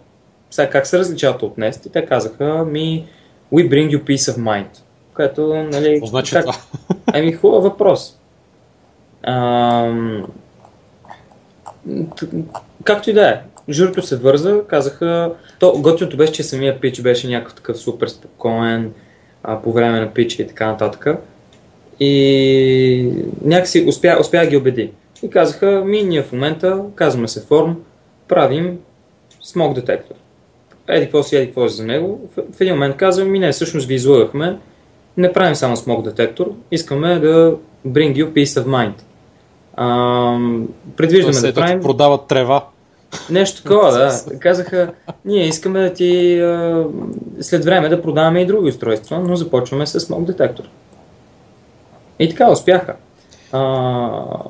сега 0.51 0.71
как 0.71 0.87
се 0.87 0.99
различават 0.99 1.43
от 1.43 1.57
Nest? 1.57 1.87
И 1.87 1.93
те 1.93 2.07
казаха, 2.07 2.65
ми, 2.65 3.07
we 3.53 3.69
bring 3.69 3.97
you 3.97 4.03
peace 4.05 4.33
of 4.33 4.37
mind. 4.39 4.67
Което, 5.15 5.55
нали, 5.55 5.93
Какво 5.95 6.07
значи 6.07 6.33
как, 6.33 6.45
това? 6.45 6.57
Ами 7.13 7.33
хубав 7.33 7.63
въпрос. 7.63 8.19
Ам... 9.23 10.27
Както 12.85 13.11
и 13.11 13.13
да 13.13 13.29
е. 13.29 13.41
Журито 13.71 14.03
се 14.03 14.17
върза, 14.17 14.61
казаха... 14.67 15.33
То, 15.59 15.73
готиното 15.73 16.17
беше, 16.17 16.33
че 16.33 16.43
самия 16.43 16.81
пич 16.81 17.01
беше 17.01 17.29
някакъв 17.29 17.55
такъв 17.55 17.79
супер 17.79 18.09
спокоен 18.09 18.93
а, 19.43 19.63
по 19.63 19.73
време 19.73 20.01
на 20.01 20.15
пича 20.15 20.43
и 20.43 20.47
така 20.47 20.67
нататък. 20.67 21.07
И 22.01 23.13
някакси 23.45 23.85
успя, 23.89 24.17
успя 24.21 24.47
ги 24.47 24.57
убеди. 24.57 24.93
И 25.23 25.31
казаха, 25.31 25.83
ми 25.87 26.03
ние 26.03 26.23
в 26.23 26.33
момента, 26.33 26.83
казваме 26.95 27.29
се 27.29 27.47
форм, 27.47 27.77
правим 28.29 28.79
смог 29.43 29.75
детектор. 29.75 30.15
Еди 30.89 31.05
какво 31.05 31.23
си, 31.23 31.37
еди 31.37 31.47
какво 31.47 31.69
си 31.69 31.77
за 31.77 31.87
него. 31.87 32.29
В, 32.37 32.43
в 32.57 32.61
един 32.61 32.75
момент 32.75 32.97
казвам, 32.97 33.31
ми 33.31 33.39
не, 33.39 33.53
всъщност 33.53 33.87
ви 33.87 33.95
излъгахме, 33.95 34.59
не 35.17 35.33
правим 35.33 35.55
само 35.55 35.77
смог 35.77 36.03
детектор, 36.03 36.53
искаме 36.71 37.19
да 37.19 37.57
bring 37.87 38.15
you 38.15 38.33
peace 38.33 38.63
of 38.63 38.67
mind. 38.67 38.95
Ам, 39.77 40.69
предвиждаме 40.97 41.33
Тоест, 41.33 41.47
да 41.47 41.61
правим 41.61 41.81
продават 41.81 42.27
трева. 42.27 42.65
Нещо 43.31 43.63
такова, 43.63 43.93
да. 43.93 44.39
Казаха, 44.39 44.93
ние 45.25 45.47
искаме 45.47 45.81
да 45.81 45.93
ти 45.93 46.35
след 47.41 47.65
време 47.65 47.89
да 47.89 48.03
продаваме 48.03 48.41
и 48.41 48.47
други 48.47 48.69
устройства, 48.69 49.19
но 49.19 49.37
започваме 49.37 49.87
с 49.87 50.01
смог 50.01 50.25
детектор. 50.25 50.65
И 52.19 52.29
така 52.29 52.51
успяха. 52.51 52.95
А, 53.53 53.61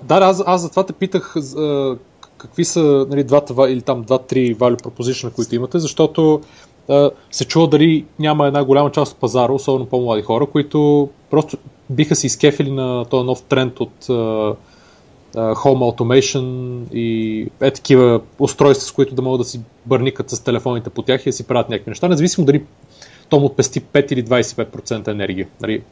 Да, 0.04 0.14
аз, 0.14 0.42
аз 0.46 0.62
затова 0.62 0.86
те 0.86 0.92
питах 0.92 1.36
а, 1.36 1.96
какви 2.38 2.64
са 2.64 3.06
нали, 3.10 3.24
двата 3.24 3.54
ва- 3.54 3.70
или 3.70 3.82
там 3.82 4.02
два-три 4.02 4.56
value 4.56 4.82
proposition, 4.82 5.32
които 5.32 5.54
имате, 5.54 5.78
защото 5.78 6.40
а, 6.88 7.10
се 7.30 7.44
чува 7.44 7.68
дали 7.68 8.04
няма 8.18 8.46
една 8.46 8.64
голяма 8.64 8.92
част 8.92 9.12
от 9.12 9.18
пазара, 9.18 9.52
особено 9.52 9.86
по-млади 9.86 10.22
хора, 10.22 10.46
които 10.46 11.08
просто 11.30 11.56
биха 11.90 12.14
се 12.16 12.26
изкефили 12.26 12.70
на 12.70 13.04
този 13.04 13.26
нов 13.26 13.42
тренд 13.42 13.80
от 13.80 14.10
а, 14.10 14.54
Home 15.34 15.96
Automation 15.96 16.82
и 16.92 17.40
е 17.60 17.70
такива 17.70 18.20
устройства, 18.38 18.86
с 18.86 18.92
които 18.92 19.14
да 19.14 19.22
могат 19.22 19.40
да 19.40 19.44
си 19.44 19.60
бърникат 19.86 20.30
с 20.30 20.40
телефоните 20.40 20.90
по 20.90 21.02
тях 21.02 21.26
и 21.26 21.28
да 21.28 21.32
си 21.32 21.46
правят 21.46 21.68
някакви 21.68 21.90
неща, 21.90 22.08
независимо 22.08 22.46
дали 22.46 22.62
то 23.28 23.40
му 23.40 23.46
отпести 23.46 23.82
5 23.82 24.12
или 24.12 24.24
25% 24.24 25.08
енергия. 25.08 25.46
Нали, 25.60 25.82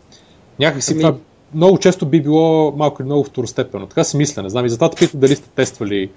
някакси 0.59 0.93
Ами- 0.93 1.03
това 1.03 1.15
много 1.55 1.79
често 1.79 2.07
би 2.07 2.23
било 2.23 2.73
малко 2.77 3.03
или 3.03 3.07
много 3.07 3.25
второстепенно. 3.25 3.87
Така 3.87 4.05
си 4.05 4.17
мисля, 4.17 4.43
не 4.43 4.51
знам. 4.51 4.67
И 4.67 4.69
затова 4.69 4.91
те 4.91 4.97
питам 4.97 5.21
дали 5.21 5.37
сте 5.37 5.49
тествали. 5.49 6.11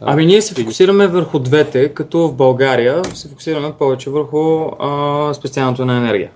а, 0.00 0.12
ами 0.12 0.26
ние 0.26 0.42
се 0.42 0.54
фокусираме 0.54 1.06
върху 1.06 1.38
двете, 1.38 1.88
като 1.88 2.28
в 2.28 2.34
България 2.34 3.04
се 3.14 3.28
фокусираме 3.28 3.72
повече 3.72 4.10
върху 4.10 4.62
а, 4.80 5.34
специалното 5.34 5.84
на 5.84 5.96
енергия. 5.96 6.30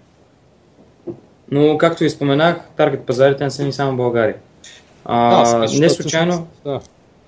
Но, 1.51 1.79
както 1.79 2.05
ви 2.05 2.11
споменах, 2.11 2.69
таргет 2.77 3.07
пазарите 3.07 3.45
не 3.45 3.51
са 3.51 3.65
ни 3.65 3.73
само 3.73 3.97
България. 3.97 4.35
А, 5.05 5.45
Да, 5.45 5.59
не, 5.59 5.69
защото 5.69 6.03
случайно, 6.03 6.47
Да. 6.65 6.81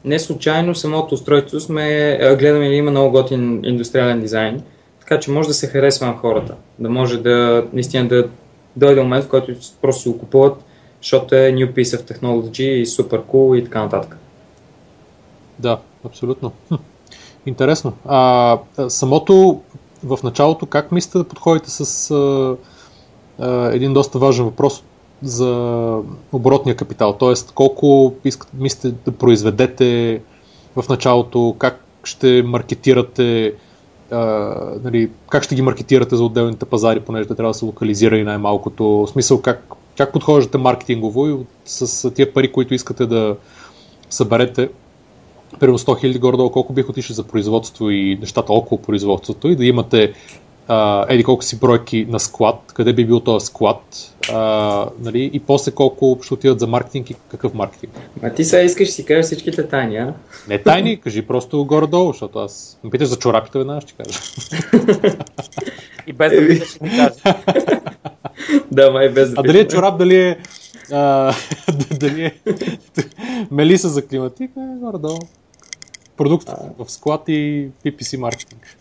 не 0.05 0.19
случайно 0.19 0.75
самото 0.75 1.15
устройство 1.15 1.61
сме 1.61 2.19
гледаме 2.39 2.69
има 2.69 2.91
много 2.91 3.11
готин 3.11 3.61
индустриален 3.65 4.21
дизайн, 4.21 4.63
така 5.01 5.21
че 5.21 5.31
може 5.31 5.49
да 5.49 5.55
се 5.55 5.67
харесва 5.67 6.07
на 6.07 6.17
хората. 6.17 6.55
Да 6.79 6.91
може 6.91 7.19
да 7.19 7.65
наистина 7.73 8.09
да 8.09 8.29
дойде 8.77 9.03
момент, 9.03 9.25
в 9.25 9.29
който 9.29 9.53
просто 9.83 10.03
си 10.03 10.09
го 10.09 10.19
купуват, 10.19 10.65
защото 11.01 11.35
е 11.35 11.39
new 11.39 11.73
piece 11.73 11.99
of 11.99 12.13
technology 12.13 12.63
и 12.63 12.87
супер 12.87 13.23
cool 13.23 13.59
и 13.59 13.65
така 13.65 13.83
нататък. 13.83 14.17
Да, 15.59 15.79
абсолютно. 16.05 16.53
Хм. 16.69 16.75
Интересно. 17.47 17.93
А, 18.07 18.59
самото 18.89 19.61
в 20.05 20.19
началото, 20.23 20.67
как 20.67 20.93
мислите 20.93 21.19
да 21.19 21.25
подходите 21.25 21.71
с 21.71 22.11
а, 22.11 22.57
а, 23.39 23.75
един 23.75 23.95
доста 23.95 24.19
важен 24.19 24.45
въпрос 24.45 24.83
за 25.23 26.01
оборотния 26.33 26.77
капитал? 26.77 27.17
Тоест, 27.19 27.53
колко 27.55 28.15
искате, 28.25 28.53
мислите 28.57 28.97
да 29.05 29.13
произведете 29.13 30.21
в 30.77 30.89
началото, 30.89 31.57
как 31.59 31.85
ще 32.05 32.43
маркетирате, 32.43 33.55
а, 34.11 34.19
нали, 34.85 35.11
как 35.31 35.43
ще 35.43 35.55
ги 35.55 35.63
маркетирате 35.63 36.17
за 36.17 36.25
отделните 36.25 36.65
пазари, 36.65 37.01
понеже 37.01 37.29
те 37.29 37.35
трябва 37.35 37.51
да 37.51 37.59
се 37.59 37.65
локализира 37.65 38.17
и 38.19 38.25
най-малкото. 38.25 38.85
В 38.85 39.07
смисъл, 39.07 39.41
как, 39.41 39.75
как 39.97 40.13
подхождате 40.13 40.59
маркетингово 40.59 41.29
и 41.29 41.37
с 41.65 42.11
тия 42.11 42.33
пари, 42.33 42.53
които 42.53 42.75
искате 42.75 43.07
да 43.07 43.37
съберете, 44.11 44.69
примерно 45.61 45.79
100 45.79 46.01
хиляди 46.01 46.19
горе-долу, 46.19 46.51
колко 46.51 46.73
бих 46.73 46.89
отишли 46.89 47.15
за 47.15 47.25
производство 47.25 47.91
и 47.91 48.19
нещата 48.21 48.53
около 48.53 48.83
производството 48.83 49.49
и 49.49 49.57
да 49.57 49.65
имате 49.65 50.13
а, 50.69 51.07
еди 51.09 51.25
колко 51.25 51.45
си 51.45 51.59
бройки 51.59 52.07
на 52.09 52.21
склад, 52.21 52.73
къде 52.75 52.93
би 52.93 53.07
бил 53.07 53.21
този 53.21 53.47
склад, 53.47 53.83
а, 54.33 54.89
нали, 55.01 55.31
и 55.33 55.41
после 55.41 55.71
колко 55.71 56.19
ще 56.23 56.35
отидат 56.35 56.61
за 56.61 56.67
маркетинг 56.67 57.11
и 57.11 57.15
какъв 57.29 57.55
маркетинг. 57.55 57.93
А 58.23 58.31
ти 58.31 58.45
сега 58.45 58.63
искаш 58.63 58.89
да 58.89 58.95
си 58.95 59.05
кажеш 59.05 59.27
всичките 59.27 59.69
тайни, 59.69 59.97
а? 59.97 60.15
Не 60.49 60.59
тайни, 60.59 61.01
кажи 61.05 61.23
просто 61.23 61.65
горе-долу, 61.65 62.13
защото 62.13 62.39
аз 62.39 62.79
ме 62.85 62.91
питаш 62.91 63.09
за 63.09 63.19
чорапите 63.19 63.59
веднага 63.59 63.81
ще 63.81 63.93
кажа. 63.93 64.19
И 66.07 66.13
без 66.13 66.33
да 66.33 66.49
питаш, 66.49 66.69
ще 66.69 66.79
ти 66.79 66.91
кажа. 66.91 67.37
да, 68.73 68.91
май 68.91 69.09
без 69.09 69.31
да 69.31 69.41
А 69.41 69.43
дали 69.43 69.59
е 69.59 69.69
чорап, 69.69 69.99
дали 69.99 70.17
е 70.17 70.39
А, 70.93 71.35
дали 72.01 72.25
е 72.25 72.35
Мелиса 73.51 73.89
за 73.89 74.07
климатик, 74.07 74.51
е 74.57 74.79
горе-долу. 74.81 75.19
Продукт 76.17 76.49
в 76.79 76.91
склад 76.91 77.23
и 77.29 77.69
PPC 77.85 78.17
маркетинг. 78.17 78.77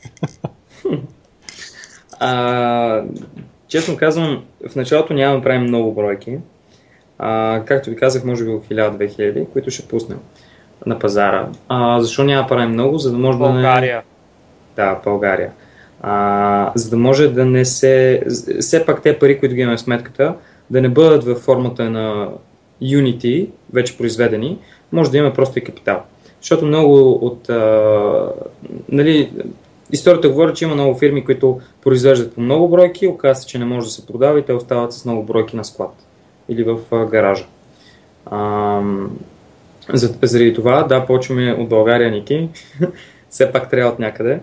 А, 2.23 3.03
честно 3.67 3.97
казвам, 3.97 4.43
в 4.69 4.75
началото 4.75 5.13
няма 5.13 5.35
да 5.35 5.43
правим 5.43 5.61
много 5.61 5.93
бройки. 5.93 6.37
А, 7.19 7.61
както 7.65 7.89
ви 7.89 7.95
казах, 7.95 8.23
може 8.23 8.43
би 8.45 8.49
около 8.49 8.79
1000-2000, 8.79 9.47
които 9.49 9.71
ще 9.71 9.87
пуснем 9.87 10.19
на 10.85 10.99
пазара. 10.99 11.47
А, 11.69 12.01
защо 12.01 12.23
няма 12.23 12.41
да 12.41 12.47
правим 12.47 12.69
много? 12.69 12.97
За 12.97 13.11
да 13.11 13.17
може 13.17 13.37
България. 13.37 14.03
да 14.77 14.83
не... 14.83 14.89
Да, 14.89 14.99
България. 15.05 15.51
А, 16.01 16.71
за 16.75 16.89
да 16.89 16.97
може 16.97 17.27
да 17.27 17.45
не 17.45 17.65
се... 17.65 18.23
Все 18.59 18.85
пак 18.85 19.01
те 19.01 19.19
пари, 19.19 19.39
които 19.39 19.55
ги 19.55 19.61
имаме 19.61 19.77
в 19.77 19.81
сметката, 19.81 20.35
да 20.69 20.81
не 20.81 20.89
бъдат 20.89 21.23
във 21.23 21.37
формата 21.37 21.89
на 21.89 22.29
Unity, 22.83 23.49
вече 23.73 23.97
произведени, 23.97 24.57
може 24.91 25.11
да 25.11 25.17
има 25.17 25.33
просто 25.33 25.59
и 25.59 25.63
капитал. 25.63 26.03
Защото 26.41 26.65
много 26.65 27.11
от... 27.11 27.49
А, 27.49 28.29
нали, 28.89 29.31
историята 29.91 30.29
говори, 30.29 30.53
че 30.53 30.65
има 30.65 30.73
много 30.73 30.97
фирми, 30.97 31.25
които 31.25 31.59
произвеждат 31.81 32.35
по 32.35 32.41
много 32.41 32.69
бройки, 32.69 33.07
оказва 33.07 33.41
се, 33.41 33.47
че 33.47 33.59
не 33.59 33.65
може 33.65 33.85
да 33.85 33.91
се 33.91 34.05
продава 34.05 34.39
и 34.39 34.45
те 34.45 34.53
остават 34.53 34.93
с 34.93 35.05
много 35.05 35.23
бройки 35.23 35.55
на 35.55 35.65
склад 35.65 35.93
или 36.49 36.63
в 36.63 37.07
гаража. 37.11 37.45
А, 38.25 38.81
заради 40.23 40.53
това, 40.53 40.83
да, 40.83 41.05
почваме 41.05 41.53
от 41.53 41.69
България, 41.69 42.11
Ники. 42.11 42.49
Все 43.29 43.51
пак 43.51 43.69
трябва 43.69 43.91
от 43.91 43.99
някъде. 43.99 44.39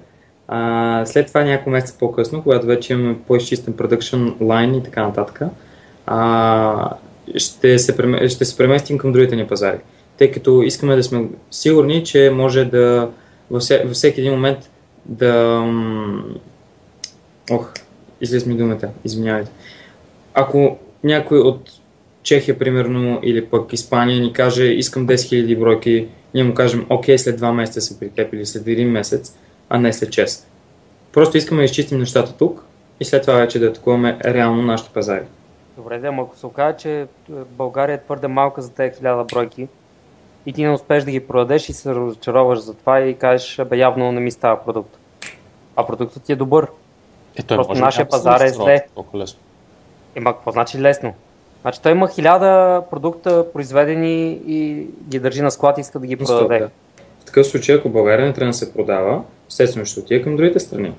А, 0.49 1.07
след 1.07 1.27
това 1.27 1.45
няколко 1.45 1.71
месеца 1.71 1.99
по-късно, 1.99 2.43
когато 2.43 2.67
вече 2.67 2.93
имаме 2.93 3.17
по-изчистен 3.27 3.75
продъкшн 3.75 4.29
лайн 4.41 4.75
и 4.75 4.83
така 4.83 5.07
нататък, 5.07 5.41
а, 6.07 6.91
ще, 7.37 7.79
се, 7.79 7.95
ще 8.29 8.45
се 8.45 8.57
преместим 8.57 8.99
към 8.99 9.13
другите 9.13 9.37
ни 9.37 9.47
пазари. 9.47 9.79
Тъй 10.19 10.31
като 10.31 10.63
искаме 10.63 10.97
да 10.97 11.03
сме 11.03 11.29
сигурни, 11.51 12.05
че 12.05 12.31
може 12.35 12.65
да 12.65 13.09
във 13.51 13.63
всеки 13.93 14.21
един 14.21 14.33
момент 14.33 14.59
да... 15.09 15.65
Ох, 17.51 17.73
излез 18.21 18.47
ми 18.47 18.57
думата, 18.57 18.89
извинявайте. 19.05 19.51
Ако 20.35 20.79
някой 21.05 21.39
от 21.39 21.71
Чехия, 22.23 22.59
примерно, 22.59 23.21
или 23.23 23.47
пък 23.47 23.73
Испания 23.73 24.21
ни 24.21 24.33
каже, 24.33 24.65
искам 24.65 25.07
10 25.07 25.15
000 25.15 25.59
бройки, 25.59 26.09
ние 26.35 26.45
му 26.45 26.55
кажем, 26.55 26.87
окей, 26.89 27.19
след 27.19 27.41
2 27.41 27.53
месеца 27.53 27.81
съм 27.81 27.97
при 28.01 28.11
теб 28.11 28.33
или 28.33 28.47
след 28.47 28.63
1 28.63 28.85
месец, 28.85 29.39
а 29.69 29.79
не 29.79 29.93
след 29.93 30.09
6. 30.09 30.45
Просто 31.13 31.37
искаме 31.37 31.61
да 31.61 31.65
изчистим 31.65 31.99
нещата 31.99 32.37
тук 32.37 32.65
и 33.01 33.05
след 33.05 33.23
това 33.23 33.35
вече 33.35 33.59
да 33.59 33.67
атакуваме 33.67 34.19
реално 34.25 34.63
нашите 34.63 34.91
пазари. 34.93 35.25
Добре, 35.77 35.99
да, 35.99 36.09
ако 36.09 36.37
се 36.37 36.47
окаже, 36.47 36.77
че 36.77 37.07
България 37.51 37.95
е 37.95 38.05
твърде 38.05 38.29
малка 38.29 38.63
за 38.63 38.71
тези 38.73 39.01
1000 39.01 39.33
бройки 39.33 39.69
и 40.49 40.53
ти 40.53 40.65
не 40.65 40.71
успеш 40.71 41.05
да 41.05 41.11
ги 41.11 41.27
продадеш 41.27 41.69
и 41.69 41.73
се 41.73 41.95
разочароваш 41.95 42.59
за 42.59 42.75
това 42.75 43.01
и 43.01 43.15
кажеш, 43.15 43.61
бе 43.71 43.77
явно 43.77 44.13
не 44.13 44.21
ми 44.21 44.31
става 44.31 44.65
продукт. 44.65 44.99
А 45.77 45.87
продуктът 45.87 46.23
ти 46.23 46.33
е 46.33 46.37
добър. 46.37 46.67
Е, 47.37 47.43
той 47.43 47.57
Просто 47.57 47.71
може 47.71 47.81
нашия 47.81 48.09
пазар 48.09 48.41
е 48.41 48.49
зле. 48.49 48.87
Толкова 48.95 49.19
лесно. 49.19 49.41
Ема 50.15 50.33
какво 50.33 50.51
значи 50.51 50.81
лесно? 50.81 51.15
Значи 51.63 51.83
той 51.83 51.93
има 51.93 52.09
хиляда 52.09 52.83
продукта 52.91 53.53
произведени 53.53 54.41
и 54.47 54.87
ги 55.09 55.19
държи 55.19 55.43
на 55.43 55.51
склад 55.51 55.79
и 55.79 55.81
иска 55.81 55.99
да 55.99 56.07
ги 56.07 56.17
продаде. 56.17 56.59
Да. 56.59 56.71
В 57.21 57.25
такъв 57.25 57.47
случай, 57.47 57.77
ако 57.77 57.89
България 57.89 58.27
не 58.27 58.33
трябва 58.33 58.51
да 58.51 58.59
се 58.59 58.73
продава, 58.73 59.23
естествено 59.49 59.87
ще 59.87 60.01
отиде 60.01 60.23
към 60.23 60.37
другите 60.37 60.61
страни. 60.61 60.93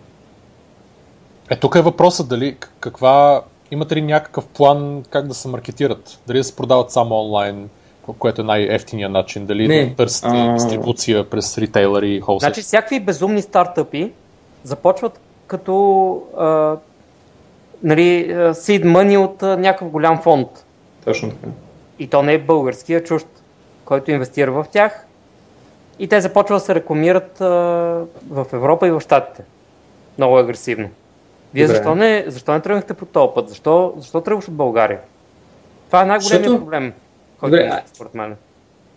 Е, 1.49 1.55
тук 1.55 1.75
е 1.75 1.81
въпросът 1.81 2.27
дали 2.27 2.57
каква... 2.79 3.43
Имате 3.71 3.95
ли 3.95 4.01
някакъв 4.01 4.47
план 4.47 5.03
как 5.09 5.27
да 5.27 5.33
се 5.33 5.47
маркетират? 5.47 6.19
Дали 6.27 6.37
да 6.37 6.43
се 6.43 6.55
продават 6.55 6.91
само 6.91 7.15
онлайн, 7.15 7.69
което 8.13 8.41
е 8.41 8.45
най-ефтиният 8.45 9.11
начин? 9.11 9.45
Дали 9.45 9.67
Не, 9.67 9.85
да 9.85 9.95
търсите 9.95 10.27
а- 10.31 10.53
дистрибуция 10.53 11.29
през 11.29 11.57
ритейлери 11.57 12.15
и 12.15 12.21
холсейл? 12.21 12.47
Значи 12.49 12.61
всякакви 12.61 12.99
безумни 12.99 13.41
стартъпи 13.41 14.11
започват 14.63 15.19
като 15.47 15.73
а, 16.37 16.75
нали, 17.83 18.27
seed 18.33 18.83
money 18.85 19.17
от 19.17 19.43
а, 19.43 19.57
някакъв 19.57 19.89
голям 19.89 20.21
фонд. 20.21 20.47
Точно 21.05 21.29
така. 21.29 21.47
И 21.99 22.07
то 22.07 22.23
не 22.23 22.33
е 22.33 22.39
български, 22.39 22.93
а 22.93 23.03
чужд, 23.03 23.27
който 23.85 24.11
инвестира 24.11 24.51
в 24.51 24.65
тях. 24.71 25.05
И 25.99 26.07
те 26.07 26.21
започват 26.21 26.55
да 26.55 26.65
се 26.65 26.75
рекламират 26.75 27.41
а, 27.41 27.45
в 28.29 28.45
Европа 28.53 28.87
и 28.87 28.91
в 28.91 28.99
Штатите. 29.01 29.43
Много 30.17 30.37
агресивно. 30.37 30.89
Вие 31.53 31.63
Добре. 31.65 31.75
защо 31.75 31.95
не, 31.95 32.23
защо 32.27 32.51
не 32.51 32.59
тръгнахте 32.59 32.93
по 32.93 33.05
този 33.05 33.31
път? 33.35 33.49
Защо, 33.49 33.93
защо 33.97 34.21
тръгваш 34.21 34.47
от 34.47 34.53
България? 34.53 34.99
Това 35.87 36.01
е 36.01 36.05
най-големият 36.05 36.43
Защото- 36.43 36.59
проблем, 36.59 36.93
който 37.39 37.55
Добре, 37.55 37.69
а- 37.71 37.81
според 37.93 38.15
мен. 38.15 38.35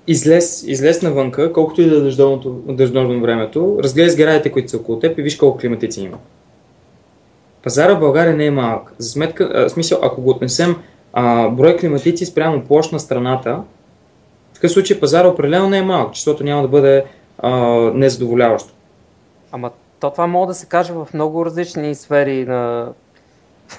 Излез, 0.06 0.64
излез 0.66 1.02
навънка, 1.02 1.52
колкото 1.52 1.82
и 1.82 1.90
да 1.90 1.96
е 1.96 2.00
дъждовно 2.74 3.20
времето, 3.20 3.78
разгледай 3.82 4.10
сградите, 4.10 4.52
които 4.52 4.70
са 4.70 4.76
около 4.76 4.98
теб 4.98 5.18
и 5.18 5.22
виж 5.22 5.36
колко 5.36 5.58
климатици 5.58 6.00
има. 6.00 6.18
Пазара 7.62 7.94
в 7.94 8.00
България 8.00 8.34
не 8.34 8.46
е 8.46 8.50
малък. 8.50 8.92
За 8.98 9.10
сметка, 9.10 9.50
а, 9.54 9.68
смисъл, 9.68 9.98
ако 10.02 10.22
го 10.22 10.30
отнесем 10.30 10.76
а, 11.12 11.48
брой 11.48 11.76
климатици 11.76 12.26
спрямо 12.26 12.64
площ 12.64 12.92
на 12.92 13.00
страната, 13.00 13.62
в 14.52 14.54
такъв 14.54 14.70
случай 14.70 15.00
пазара 15.00 15.28
определено 15.28 15.68
не 15.70 15.78
е 15.78 15.82
малък, 15.82 16.14
защото 16.14 16.44
няма 16.44 16.62
да 16.62 16.68
бъде 16.68 17.04
а, 17.38 17.50
незадоволяващо. 17.94 18.72
Ама 19.52 19.70
то 20.00 20.10
това 20.10 20.26
може 20.26 20.46
да 20.46 20.54
се 20.54 20.66
каже 20.66 20.92
в 20.92 21.08
много 21.14 21.46
различни 21.46 21.94
сфери 21.94 22.44
на, 22.44 22.92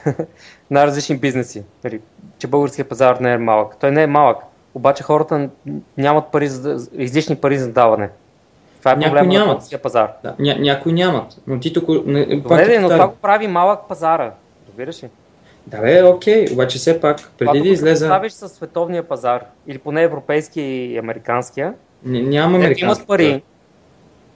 на 0.71 0.87
различни 0.87 1.17
бизнеси. 1.17 1.63
Нали, 1.83 2.01
че 2.37 2.47
българския 2.47 2.89
пазар 2.89 3.17
не 3.19 3.33
е 3.33 3.37
малък. 3.37 3.77
Той 3.79 3.91
не 3.91 4.03
е 4.03 4.07
малък. 4.07 4.37
Обаче 4.75 5.03
хората 5.03 5.49
нямат 5.97 6.25
пари 6.27 6.49
излишни 6.93 7.35
пари 7.35 7.57
за 7.57 7.71
даване. 7.71 8.09
Това 8.79 8.91
е 8.91 8.95
Някои 8.95 9.19
на 9.19 9.25
нямат. 9.25 9.47
българския 9.47 9.81
пазар. 9.81 10.11
Да, 10.23 10.35
ня, 10.39 10.55
някои 10.59 10.93
нямат, 10.93 11.37
но 11.47 11.59
ти 11.59 11.73
тук... 11.73 12.05
Не, 12.05 12.25
Добре, 12.25 12.79
но 12.79 12.89
това 12.89 13.07
го 13.07 13.15
прави 13.15 13.47
малък 13.47 13.79
пазара. 13.89 14.31
Разбираш 14.67 15.03
ли? 15.03 15.09
Да, 15.67 15.81
бе, 15.81 16.03
окей, 16.03 16.45
обаче 16.53 16.77
все 16.77 17.01
пак, 17.01 17.31
преди 17.37 17.61
да 17.61 17.67
излезе... 17.67 18.05
Ставиш 18.05 18.31
с 18.31 18.49
световния 18.49 19.03
пазар, 19.03 19.43
или 19.67 19.77
поне 19.77 20.01
европейски 20.03 20.61
и 20.61 20.97
американския, 20.97 21.73
н- 22.03 22.19
Няма 22.21 22.51
те 22.51 22.55
американски. 22.55 22.83
имат 22.83 23.07
пари. 23.07 23.43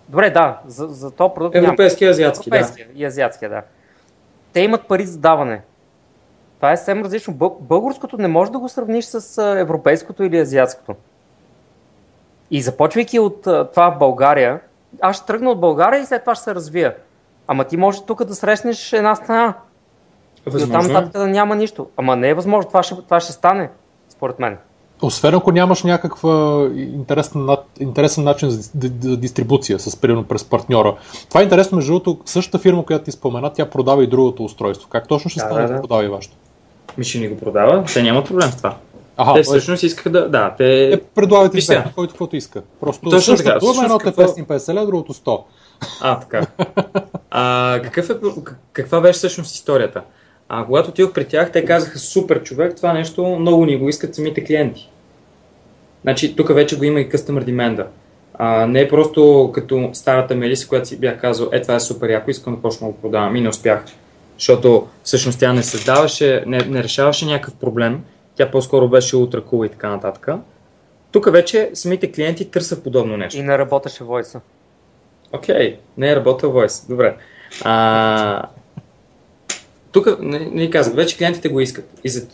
Добре, 0.09 0.29
да, 0.29 0.59
за, 0.67 0.87
за 0.87 1.11
този 1.11 1.33
продукт 1.35 1.55
няма. 1.55 1.67
Европейски 1.67 2.05
и 2.05 2.07
азиатски, 2.07 2.49
да. 2.49 2.57
Европейския 2.57 2.87
и 2.95 3.05
азиатския, 3.05 3.49
да. 3.49 3.61
Те 4.53 4.61
имат 4.61 4.87
пари 4.87 5.05
за 5.05 5.17
даване. 5.17 5.61
Това 6.57 6.71
е 6.71 6.77
съвсем 6.77 7.01
различно. 7.01 7.33
Бъл- 7.33 7.57
Българското 7.61 8.17
не 8.17 8.27
можеш 8.27 8.51
да 8.51 8.59
го 8.59 8.69
сравниш 8.69 9.05
с 9.05 9.37
европейското 9.59 10.23
или 10.23 10.39
азиатското. 10.39 10.95
И 12.51 12.61
започвайки 12.61 13.19
от 13.19 13.41
това 13.41 13.91
в 13.91 13.97
България, 13.99 14.59
аз 15.01 15.15
ще 15.17 15.25
тръгна 15.25 15.49
от 15.51 15.59
България 15.59 16.01
и 16.01 16.05
след 16.05 16.21
това 16.21 16.35
ще 16.35 16.43
се 16.43 16.55
развия. 16.55 16.95
Ама 17.47 17.63
ти 17.63 17.77
можеш 17.77 18.01
тук 18.01 18.23
да 18.23 18.35
срещнеш 18.35 18.93
една 18.93 19.15
страна. 19.15 19.53
Възможно 20.45 20.89
е. 20.89 20.93
нататък 20.93 21.21
да 21.21 21.27
няма 21.27 21.55
нищо. 21.55 21.87
Ама 21.97 22.15
не 22.15 22.29
е 22.29 22.33
възможно. 22.33 22.67
Това 22.67 22.83
ще, 22.83 22.95
това 22.95 23.19
ще 23.19 23.31
стане, 23.33 23.69
според 24.09 24.39
мен. 24.39 24.57
Освен 25.01 25.35
ако 25.35 25.51
нямаш 25.51 25.83
някаква 25.83 26.67
интересен, 26.75 27.47
интересен 27.79 28.23
начин 28.23 28.49
за, 28.49 28.71
ди- 28.75 28.89
ди- 28.89 29.17
дистрибуция, 29.17 29.79
с 29.79 29.97
примерно 29.97 30.23
през 30.23 30.43
партньора. 30.43 30.95
Това 31.29 31.41
е 31.41 31.43
интересно, 31.43 31.75
между 31.75 31.91
другото, 31.91 32.21
същата 32.25 32.59
фирма, 32.59 32.85
която 32.85 33.05
ти 33.05 33.11
спомена, 33.11 33.53
тя 33.53 33.69
продава 33.69 34.03
и 34.03 34.07
другото 34.07 34.43
устройство. 34.43 34.89
Как 34.89 35.07
точно 35.07 35.29
ще 35.29 35.39
Да, 35.39 35.45
стане 35.45 35.67
да, 35.67 35.73
да. 35.73 35.81
продава 35.81 36.05
и 36.05 36.09
вашето? 36.09 36.35
Ми 36.97 37.03
ще 37.03 37.19
ни 37.19 37.27
го 37.27 37.37
продава, 37.37 37.83
те 37.93 38.03
нямат 38.03 38.25
проблем 38.27 38.51
с 38.51 38.57
това. 38.57 38.77
Аха, 39.17 39.33
те 39.33 39.43
всъщност 39.43 39.83
искаха 39.83 40.09
да... 40.09 40.29
Да, 40.29 40.55
те... 40.57 40.93
е, 40.93 41.01
предлагате 41.01 41.55
Виж 41.57 41.65
две, 41.65 41.75
сега. 41.75 41.89
който 41.95 42.13
каквото 42.13 42.35
иска. 42.35 42.61
Просто 42.79 43.09
Точно 43.09 43.35
така. 43.35 43.59
дума, 43.59 43.83
едното 43.83 44.09
е 44.09 44.11
какво- 44.11 44.23
550 44.23 44.73
лева, 44.73 44.85
другото 44.85 45.13
100. 45.13 45.43
А, 46.01 46.19
така. 46.19 46.47
А, 47.31 47.79
какъв 47.83 48.09
е, 48.09 48.13
каква 48.73 49.01
беше 49.01 49.17
всъщност 49.17 49.55
историята? 49.55 50.01
А, 50.49 50.65
когато 50.65 50.89
отидох 50.89 51.13
при 51.13 51.25
тях, 51.25 51.51
те 51.51 51.65
казаха, 51.65 51.99
супер 51.99 52.43
човек, 52.43 52.75
това 52.75 52.93
нещо 52.93 53.25
много 53.25 53.65
ни 53.65 53.77
го 53.77 53.89
искат 53.89 54.15
самите 54.15 54.43
клиенти. 54.43 54.89
Значи, 56.01 56.35
тук 56.35 56.53
вече 56.53 56.77
го 56.77 56.83
има 56.83 56.99
и 56.99 57.09
customer 57.09 57.43
demand. 57.43 57.85
А, 58.33 58.65
не 58.65 58.81
е 58.81 58.87
просто 58.87 59.51
като 59.53 59.89
старата 59.93 60.35
Мелиса, 60.35 60.67
която 60.67 60.87
си 60.87 60.99
бях 60.99 61.21
казал, 61.21 61.49
е 61.51 61.61
това 61.61 61.75
е 61.75 61.79
супер 61.79 62.09
яко, 62.09 62.31
искам 62.31 62.55
да 62.55 62.61
почна 62.61 62.87
да 62.87 62.93
го 62.93 62.99
продавам 62.99 63.35
и 63.35 63.41
не 63.41 63.49
успях. 63.49 63.85
Защото 64.37 64.87
всъщност 65.03 65.39
тя 65.39 65.53
не 65.53 65.63
създаваше, 65.63 66.43
не, 66.47 66.57
не 66.57 66.83
решаваше 66.83 67.25
някакъв 67.25 67.55
проблем, 67.55 68.03
тя 68.35 68.51
по-скоро 68.51 68.89
беше 68.89 69.15
ултра 69.15 69.41
cool 69.41 69.65
и 69.65 69.69
така 69.69 69.89
нататък. 69.89 70.27
Тук 71.11 71.31
вече 71.31 71.69
самите 71.73 72.11
клиенти 72.11 72.51
търсят 72.51 72.83
подобно 72.83 73.17
нещо. 73.17 73.39
И 73.39 73.43
не 73.43 73.57
работеше 73.57 74.03
войса. 74.03 74.41
Окей, 75.31 75.77
не 75.97 76.11
е 76.11 76.15
работил 76.15 76.49
Voice. 76.49 76.89
Добре. 76.89 77.15
А, 77.61 78.43
тук 79.91 80.19
не, 80.19 80.39
не 80.39 80.69
казах, 80.69 80.93
вече 80.93 81.17
клиентите 81.17 81.49
го 81.49 81.59
искат. 81.59 81.89
И 82.03 82.09
за, 82.09 82.27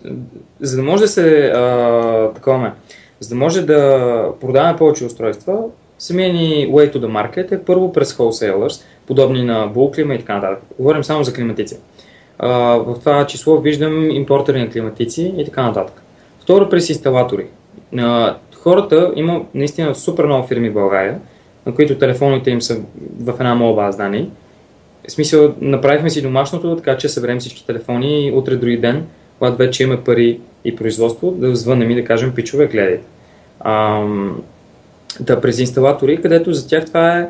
за 0.59 0.75
да 0.75 0.83
може 0.83 1.01
да 1.01 1.07
се 1.07 1.45
а, 1.45 2.31
такова, 2.35 2.71
за 3.19 3.29
да 3.29 3.35
може 3.35 3.61
да 3.61 4.29
продаваме 4.41 4.77
повече 4.77 5.05
устройства, 5.05 5.63
самия 5.99 6.33
ни 6.33 6.67
way 6.71 6.93
to 6.93 6.97
the 6.97 7.07
market 7.07 7.51
е 7.51 7.63
първо 7.63 7.93
през 7.93 8.13
wholesalers, 8.13 8.83
подобни 9.07 9.43
на 9.43 9.73
Bullclima 9.73 10.15
и 10.15 10.19
така 10.19 10.35
нататък. 10.35 10.63
Говорим 10.79 11.03
само 11.03 11.23
за 11.23 11.33
климатици. 11.33 11.77
В 12.43 12.95
това 12.99 13.27
число 13.27 13.57
виждам 13.57 14.11
импортери 14.11 14.59
на 14.59 14.69
климатици 14.69 15.33
и 15.37 15.45
така 15.45 15.63
нататък. 15.63 16.01
Второ, 16.39 16.69
през 16.69 16.89
инсталатори. 16.89 17.45
Хората, 18.55 19.11
има 19.15 19.41
наистина 19.53 19.95
супер 19.95 20.25
много 20.25 20.47
фирми 20.47 20.69
в 20.69 20.73
България, 20.73 21.19
на 21.65 21.75
които 21.75 21.97
телефоните 21.97 22.51
им 22.51 22.61
са 22.61 22.77
в 23.19 23.33
една 23.39 23.55
мола 23.55 23.75
база 23.75 23.97
данни. 23.97 24.29
В 25.07 25.11
смисъл, 25.11 25.53
направихме 25.61 26.09
си 26.09 26.21
домашното, 26.21 26.75
така 26.75 26.97
че 26.97 27.09
съберем 27.09 27.39
всички 27.39 27.65
телефони 27.65 28.27
и 28.27 28.31
утре 28.31 28.55
други 28.55 28.77
ден, 28.77 29.05
когато 29.39 29.57
вече 29.57 29.83
има 29.83 29.97
пари 29.97 30.39
и 30.65 30.75
производство, 30.75 31.31
да 31.31 31.55
звънем 31.55 31.91
и 31.91 31.95
да 31.95 32.05
кажем, 32.05 32.33
пичове, 32.35 32.67
гледайте. 32.67 33.03
Ам, 33.59 34.41
да, 35.19 35.41
през 35.41 35.59
инсталатори, 35.59 36.21
където 36.21 36.53
за 36.53 36.67
тях 36.67 36.85
това 36.85 37.17
е 37.19 37.29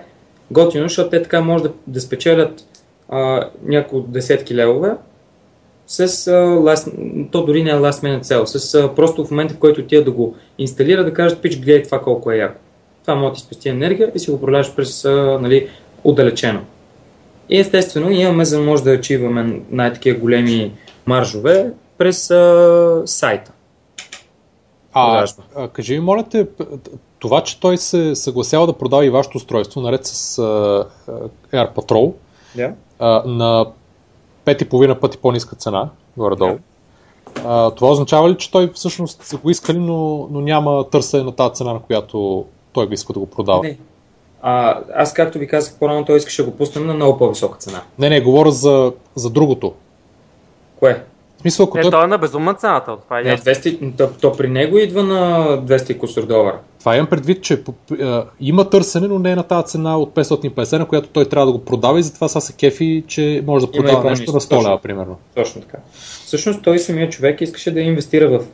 готино, 0.52 0.84
защото 0.84 1.10
те 1.10 1.24
така 1.24 1.42
може 1.42 1.64
да, 1.64 1.72
да 1.88 2.02
спечелят 2.02 2.66
а, 3.14 3.50
няколко 3.66 4.08
десетки 4.08 4.56
левове 4.56 4.92
с 5.88 6.28
а, 6.28 6.32
last, 6.32 6.92
то 7.32 7.46
дори 7.46 7.64
не 7.64 7.70
е 7.70 7.74
last 7.74 8.04
minute 8.04 8.22
цел, 8.22 8.46
с 8.46 8.76
а, 8.76 8.96
просто 8.96 9.26
в 9.26 9.32
момента, 9.32 9.54
в 9.54 9.58
който 9.58 9.86
тия 9.86 10.04
да 10.04 10.12
го 10.12 10.36
инсталира, 10.58 11.04
да 11.04 11.14
кажат, 11.14 11.42
пич, 11.42 11.60
гледай 11.60 11.84
това 11.84 12.02
колко 12.02 12.32
е 12.32 12.38
яко. 12.38 12.60
Това 13.02 13.16
може 13.16 13.30
да 13.30 13.36
ти 13.36 13.42
спести 13.42 13.70
енергия 13.70 14.12
и 14.16 14.20
си 14.20 14.32
го 14.32 14.36
управляваш 14.36 14.76
през 14.76 15.06
а, 15.06 15.40
нали, 15.42 15.70
отдалечено. 16.04 16.62
И 17.50 17.60
естествено 17.60 18.12
имаме, 18.12 18.46
за 18.46 18.58
да 18.58 18.64
може 18.64 18.84
да 18.84 18.92
ачиваме 18.92 19.62
най-такива 19.72 20.20
големи 20.20 20.72
маржове 21.06 21.72
през 21.98 22.32
а, 22.32 23.02
сайта. 23.06 23.52
А, 24.94 25.28
а, 25.56 25.68
кажи 25.68 25.94
ми, 25.94 26.00
моля 26.00 26.24
те, 26.32 26.48
това, 27.20 27.44
че 27.44 27.60
той 27.60 27.78
се 27.78 28.16
съгласява 28.16 28.68
да 28.68 28.74
продава 28.74 29.06
и 29.06 29.10
вашето 29.10 29.38
устройство, 29.38 29.82
наред 29.82 30.06
с 30.06 30.36
uh, 30.38 30.88
Air 31.54 31.74
Patrol, 31.76 32.14
yeah. 32.58 32.74
Uh, 33.00 33.26
на 33.26 33.66
5,5 34.46 35.00
пъти 35.00 35.18
по-ниска 35.18 35.56
цена, 35.56 35.90
горе-долу. 36.18 36.58
Uh, 37.34 37.76
това 37.76 37.92
означава 37.92 38.30
ли, 38.30 38.38
че 38.38 38.52
той 38.52 38.72
всъщност 38.74 39.24
са 39.24 39.38
го 39.38 39.50
искали, 39.50 39.78
но, 39.78 40.28
но 40.32 40.42
няма 40.42 40.90
търсене 40.90 41.24
на 41.24 41.32
тази 41.32 41.54
цена, 41.54 41.74
на 41.74 41.80
която 41.80 42.46
той 42.74 42.88
би 42.88 42.94
искал 42.94 43.14
да 43.14 43.20
го 43.20 43.26
продава? 43.26 43.64
Не. 43.64 43.78
А, 44.42 44.80
аз, 44.96 45.14
както 45.14 45.40
ви 45.40 45.48
казах 45.48 45.76
по-рано, 45.80 46.06
той 46.06 46.18
искаше 46.18 46.44
да 46.44 46.50
го 46.50 46.58
пуснем 46.58 46.88
на 46.88 46.94
много 46.94 47.18
по-висока 47.18 47.58
цена. 47.58 47.82
Не, 48.00 48.10
не, 48.10 48.22
говоря 48.22 48.52
за, 48.52 48.94
за 49.16 49.30
другото. 49.30 49.74
Кое? 50.80 51.04
Смисъл, 51.44 51.64
ако 51.64 51.78
не, 51.78 51.82
той... 51.82 51.92
той 51.92 52.04
е 52.04 52.08
на 52.08 52.18
безумна 52.18 52.54
цената. 52.54 52.98
Това 53.04 53.20
е 53.20 53.24
не, 53.24 53.38
200, 53.38 53.98
то, 53.98 54.10
то, 54.22 54.32
при 54.32 54.50
него 54.50 54.78
идва 54.78 55.04
на 55.04 55.48
200 55.62 55.98
кусор 55.98 56.26
долара. 56.26 56.60
Това 56.80 56.96
имам 56.96 57.08
предвид, 57.08 57.44
че 57.44 57.64
а, 58.02 58.26
има 58.40 58.70
търсене, 58.70 59.08
но 59.08 59.20
не 59.20 59.32
е 59.32 59.36
на 59.36 59.44
тази 59.44 59.66
цена 59.66 59.98
от 59.98 60.16
550, 60.16 60.78
на 60.78 60.86
която 60.86 61.10
той 61.10 61.26
трябва 61.26 61.46
да 61.46 61.52
го 61.52 61.66
продава 61.66 62.00
и 62.00 62.04
затова 62.04 62.28
са 62.28 62.42
се 62.42 62.54
кефи, 62.54 63.04
че 63.08 63.44
може 63.48 63.66
да 63.66 63.72
продава 63.72 64.10
нещо 64.10 64.34
на 64.34 64.40
100 64.40 64.66
лева, 64.66 64.80
примерно. 64.84 65.18
Точно 65.36 65.62
така. 65.62 65.78
Всъщност 66.26 66.62
той 66.64 66.80
самия 66.80 67.10
човек 67.10 67.42
искаше 67.42 67.72
да 67.72 67.82
инвестира 67.82 68.30
в, 68.30 68.46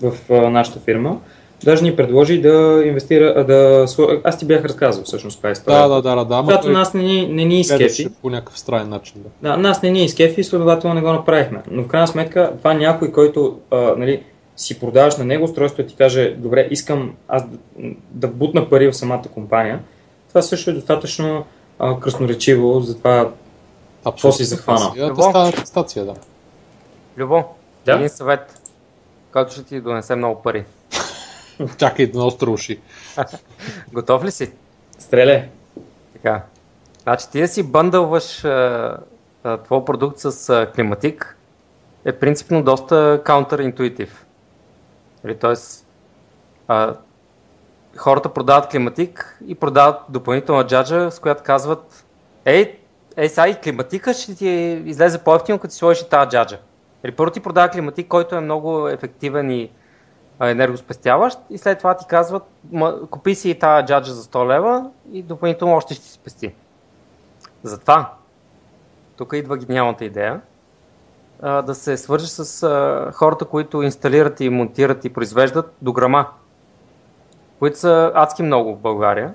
в, 0.00 0.12
в 0.28 0.50
нашата 0.50 0.80
фирма, 0.80 1.20
Даже 1.64 1.82
ни 1.82 1.96
предложи 1.96 2.40
да 2.40 2.82
инвестира, 2.84 3.44
да... 3.44 3.86
Аз 4.24 4.38
ти 4.38 4.44
бях 4.46 4.64
разказал 4.64 5.04
всъщност 5.04 5.36
каква 5.36 5.48
е 5.48 5.52
история. 5.52 5.88
Да, 5.88 6.02
да, 6.02 6.16
да, 6.16 6.24
да. 6.24 6.42
Когато 6.42 6.70
нас 6.70 6.94
не 6.94 7.02
ни, 7.02 7.28
не 7.28 7.44
ни 7.44 7.60
изкефи. 7.60 8.08
По 8.22 8.30
някакъв 8.30 8.58
странен 8.58 8.88
начин. 8.88 9.22
Да. 9.42 9.50
да, 9.50 9.56
нас 9.56 9.82
не 9.82 9.90
ни 9.90 10.04
изкефи, 10.04 10.44
следователно 10.44 10.94
не 10.94 11.00
го 11.00 11.12
направихме. 11.12 11.62
Но 11.70 11.82
в 11.82 11.86
крайна 11.86 12.08
сметка, 12.08 12.52
това 12.58 12.74
някой, 12.74 13.12
който 13.12 13.58
а, 13.70 13.76
нали, 13.96 14.22
си 14.56 14.80
продаваш 14.80 15.16
на 15.16 15.24
него 15.24 15.44
устройство 15.44 15.82
и 15.82 15.86
ти 15.86 15.96
каже, 15.96 16.34
добре, 16.38 16.68
искам 16.70 17.14
аз 17.28 17.44
да, 17.48 17.58
да 18.10 18.28
бутна 18.28 18.68
пари 18.68 18.88
в 18.88 18.96
самата 18.96 19.22
компания, 19.34 19.80
това 20.28 20.42
също 20.42 20.70
е 20.70 20.74
достатъчно 20.74 21.44
а, 21.78 22.00
красноречиво 22.00 22.80
за 22.80 22.98
това 22.98 23.30
какво 24.04 24.32
си 24.32 24.44
захванал. 24.44 24.92
Това 25.14 25.48
е 25.48 25.52
стация, 25.66 26.04
да. 26.04 26.14
Любо, 27.18 27.44
да? 27.86 27.92
един 27.92 28.08
съвет, 28.08 28.60
който 29.32 29.52
ще 29.52 29.62
ти 29.62 29.80
донесе 29.80 30.16
много 30.16 30.42
пари. 30.42 30.64
Чакай 31.78 32.06
да 32.06 32.24
остро 32.24 32.52
уши. 32.52 32.80
Готов 33.92 34.24
ли 34.24 34.30
си? 34.30 34.52
Стреле. 34.98 35.48
Така. 36.12 36.42
Значи 37.02 37.30
ти 37.30 37.40
да 37.40 37.48
си 37.48 37.62
бъндълваш 37.62 38.44
твой 39.64 39.84
продукт 39.84 40.18
с 40.18 40.48
а, 40.48 40.72
климатик 40.74 41.36
е 42.04 42.12
принципно 42.12 42.62
доста 42.62 43.22
counter-intuitive. 43.24 44.10
Нали, 45.24 45.38
тоест, 45.38 45.86
а, 46.68 46.94
хората 47.96 48.32
продават 48.34 48.70
климатик 48.70 49.38
и 49.46 49.54
продават 49.54 50.00
допълнителна 50.08 50.66
джаджа, 50.66 51.10
с 51.10 51.18
която 51.18 51.42
казват 51.42 52.04
Ей, 52.44 52.78
ей 53.16 53.28
сега 53.28 53.48
и 53.48 53.60
климатика 53.60 54.14
ще 54.14 54.34
ти 54.34 54.48
излезе 54.86 55.18
по-ефтино, 55.18 55.58
като 55.58 55.72
си 55.72 55.78
сложиш 55.78 56.02
и 56.02 56.08
тази 56.08 56.28
джаджа. 56.28 56.58
Нали, 57.04 57.14
първо 57.14 57.32
ти 57.32 57.40
продава 57.40 57.68
климатик, 57.68 58.08
който 58.08 58.34
е 58.34 58.40
много 58.40 58.88
ефективен 58.88 59.50
и 59.50 59.70
енергоспестяващ 60.40 61.38
и 61.50 61.58
след 61.58 61.78
това 61.78 61.96
ти 61.96 62.06
казват, 62.06 62.42
купи 63.10 63.34
си 63.34 63.50
и 63.50 63.58
тази 63.58 63.86
джаджа 63.86 64.12
за 64.12 64.22
100 64.22 64.48
лева 64.48 64.90
и 65.12 65.22
допълнително 65.22 65.74
още 65.74 65.94
ще 65.94 66.04
си 66.04 66.12
спести. 66.12 66.54
Затова, 67.62 68.12
тук 69.16 69.32
идва 69.32 69.56
гениалната 69.56 70.04
идея, 70.04 70.40
да 71.42 71.74
се 71.74 71.96
свържи 71.96 72.26
с 72.26 73.12
хората, 73.14 73.44
които 73.44 73.82
инсталират 73.82 74.40
и 74.40 74.48
монтират 74.48 75.04
и 75.04 75.12
произвеждат 75.12 75.74
дограма, 75.82 76.26
които 77.58 77.78
са 77.78 78.12
адски 78.14 78.42
много 78.42 78.74
в 78.74 78.78
България. 78.78 79.34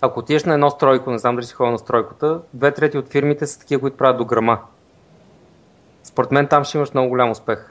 Ако 0.00 0.20
отидеш 0.20 0.44
на 0.44 0.54
едно 0.54 0.70
стройко, 0.70 1.10
не 1.10 1.18
знам 1.18 1.34
дали 1.34 1.44
си 1.46 1.54
ходил 1.54 1.72
на 1.72 1.78
стройката, 1.78 2.40
две 2.54 2.74
трети 2.74 2.98
от 2.98 3.08
фирмите 3.08 3.46
са 3.46 3.58
такива, 3.58 3.80
които 3.80 3.96
правят 3.96 4.18
дограма. 4.18 4.58
Според 6.02 6.32
мен 6.32 6.46
там 6.46 6.64
ще 6.64 6.78
имаш 6.78 6.92
много 6.92 7.08
голям 7.08 7.30
успех. 7.30 7.69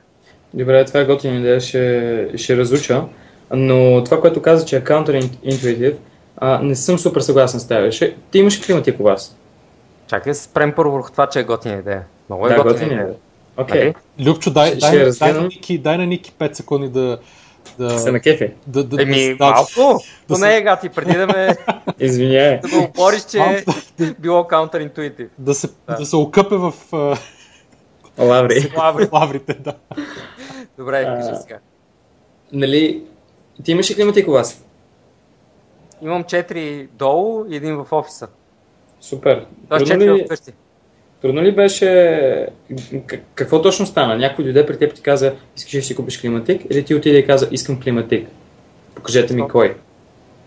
Добре, 0.54 0.86
това 0.86 1.00
е 1.00 1.06
готина 1.06 1.38
идея, 1.38 1.62
ще, 1.62 2.28
ще 2.36 2.58
разуча. 2.58 3.04
Но 3.54 4.04
това, 4.04 4.22
което 4.22 4.42
каза, 4.42 4.66
че 4.66 4.78
е 4.78 4.84
counterintuitive, 4.84 5.96
а, 6.38 6.60
не 6.64 6.76
съм 6.76 7.00
супер 7.00 7.22
съгласен 7.22 7.60
с 7.60 7.68
теб. 7.68 7.92
Ще, 7.92 8.16
ти 8.32 8.40
имаш 8.40 8.60
климатик 8.60 9.00
у 9.00 9.04
вас? 9.04 9.38
Чакай 10.08 10.34
спрем 10.34 10.74
първо 10.76 10.92
върху 10.92 11.12
това, 11.12 11.28
че 11.28 11.40
е 11.40 11.44
готина 11.44 11.76
идея. 11.76 12.04
Много 12.30 12.48
е 12.48 12.50
да, 12.50 12.56
готина, 12.56 12.74
готина 12.74 12.94
идея. 12.94 13.16
Окей. 13.58 13.94
Okay. 13.94 13.96
Любчо, 14.26 14.52
дай, 14.52 14.76
дай, 14.76 14.92
дай, 14.92 15.12
дай, 15.20 15.34
на 15.34 15.42
Ники, 15.42 15.78
дай 15.78 15.98
на 15.98 16.06
Ники 16.06 16.34
5 16.40 16.54
секунди 16.54 16.90
да, 16.90 17.18
да... 17.80 18.00
Се 18.00 18.12
на 18.12 18.20
кефи. 18.20 18.52
Да, 18.68 18.84
да, 18.84 19.02
Еми, 19.02 19.36
да, 19.36 19.46
малко, 19.46 20.04
да, 20.30 20.38
не 20.38 20.58
е 20.58 20.62
гати, 20.62 20.90
преди 20.90 21.18
да 21.18 21.28
ме... 21.28 21.56
Извиняй. 22.00 22.60
да 22.60 22.70
го 22.70 22.84
опориш, 22.84 23.26
че 23.26 23.38
е 23.38 23.64
било 24.20 24.44
counterintuitive. 24.44 25.28
Да 25.38 25.54
се, 25.54 25.68
да. 25.88 25.96
да 25.96 26.06
се 26.06 26.16
окъпе 26.16 26.56
в... 26.56 26.74
Лаври. 28.20 28.72
Лаври. 28.78 29.08
Лаврите, 29.14 29.54
да. 29.54 29.74
Добре, 30.78 31.04
кажи 31.04 31.42
сега. 31.42 31.60
Нали, 32.52 33.04
ти 33.64 33.72
имаш 33.72 33.92
ли 33.92 33.96
климатик 33.96 34.28
у 34.28 34.32
вас? 34.32 34.66
Имам 36.02 36.24
4 36.24 36.88
долу 36.88 37.46
и 37.50 37.56
един 37.56 37.76
в 37.76 37.88
офиса. 37.92 38.28
Супер. 39.02 39.46
Тоест 39.70 39.86
4 39.86 40.26
вкъщи. 40.26 40.52
Трудно 41.22 41.42
ли 41.42 41.56
беше... 41.56 42.48
Какво 43.36 43.62
точно 43.62 43.86
стана? 43.86 44.18
Някой 44.18 44.46
дойде 44.46 44.66
при 44.66 44.78
теб 44.78 44.92
и 44.92 44.96
ти 44.96 45.02
каза, 45.02 45.36
искаш 45.58 45.74
да 45.74 45.82
си 45.82 45.96
купиш 45.96 46.22
климатик? 46.22 46.62
Или 46.70 46.86
ти 46.86 46.96
отиде 46.96 47.18
и 47.18 47.26
каза, 47.26 47.48
искам 47.52 47.82
климатик? 47.82 48.30
Покажете 48.96 49.34
ми 49.34 49.48
кой. 49.48 49.76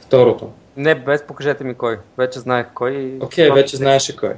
Второто. 0.00 0.50
Не, 0.76 0.94
без 0.94 1.26
покажете 1.26 1.64
ми 1.64 1.74
кой. 1.74 1.98
Вече 2.18 2.38
знаех 2.38 2.66
кой. 2.74 3.18
Окей, 3.20 3.48
okay, 3.48 3.54
вече 3.54 3.76
знаеше 3.76 4.16
кой. 4.16 4.34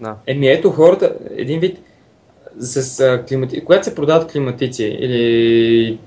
Да. 0.00 0.16
Еми 0.26 0.48
ето 0.48 0.70
хората, 0.70 1.14
един 1.30 1.60
вид, 1.60 1.78
с 2.58 3.00
а, 3.00 3.24
климати... 3.28 3.64
когато 3.64 3.84
се 3.84 3.94
продават 3.94 4.32
климатици 4.32 4.84
или 4.84 5.98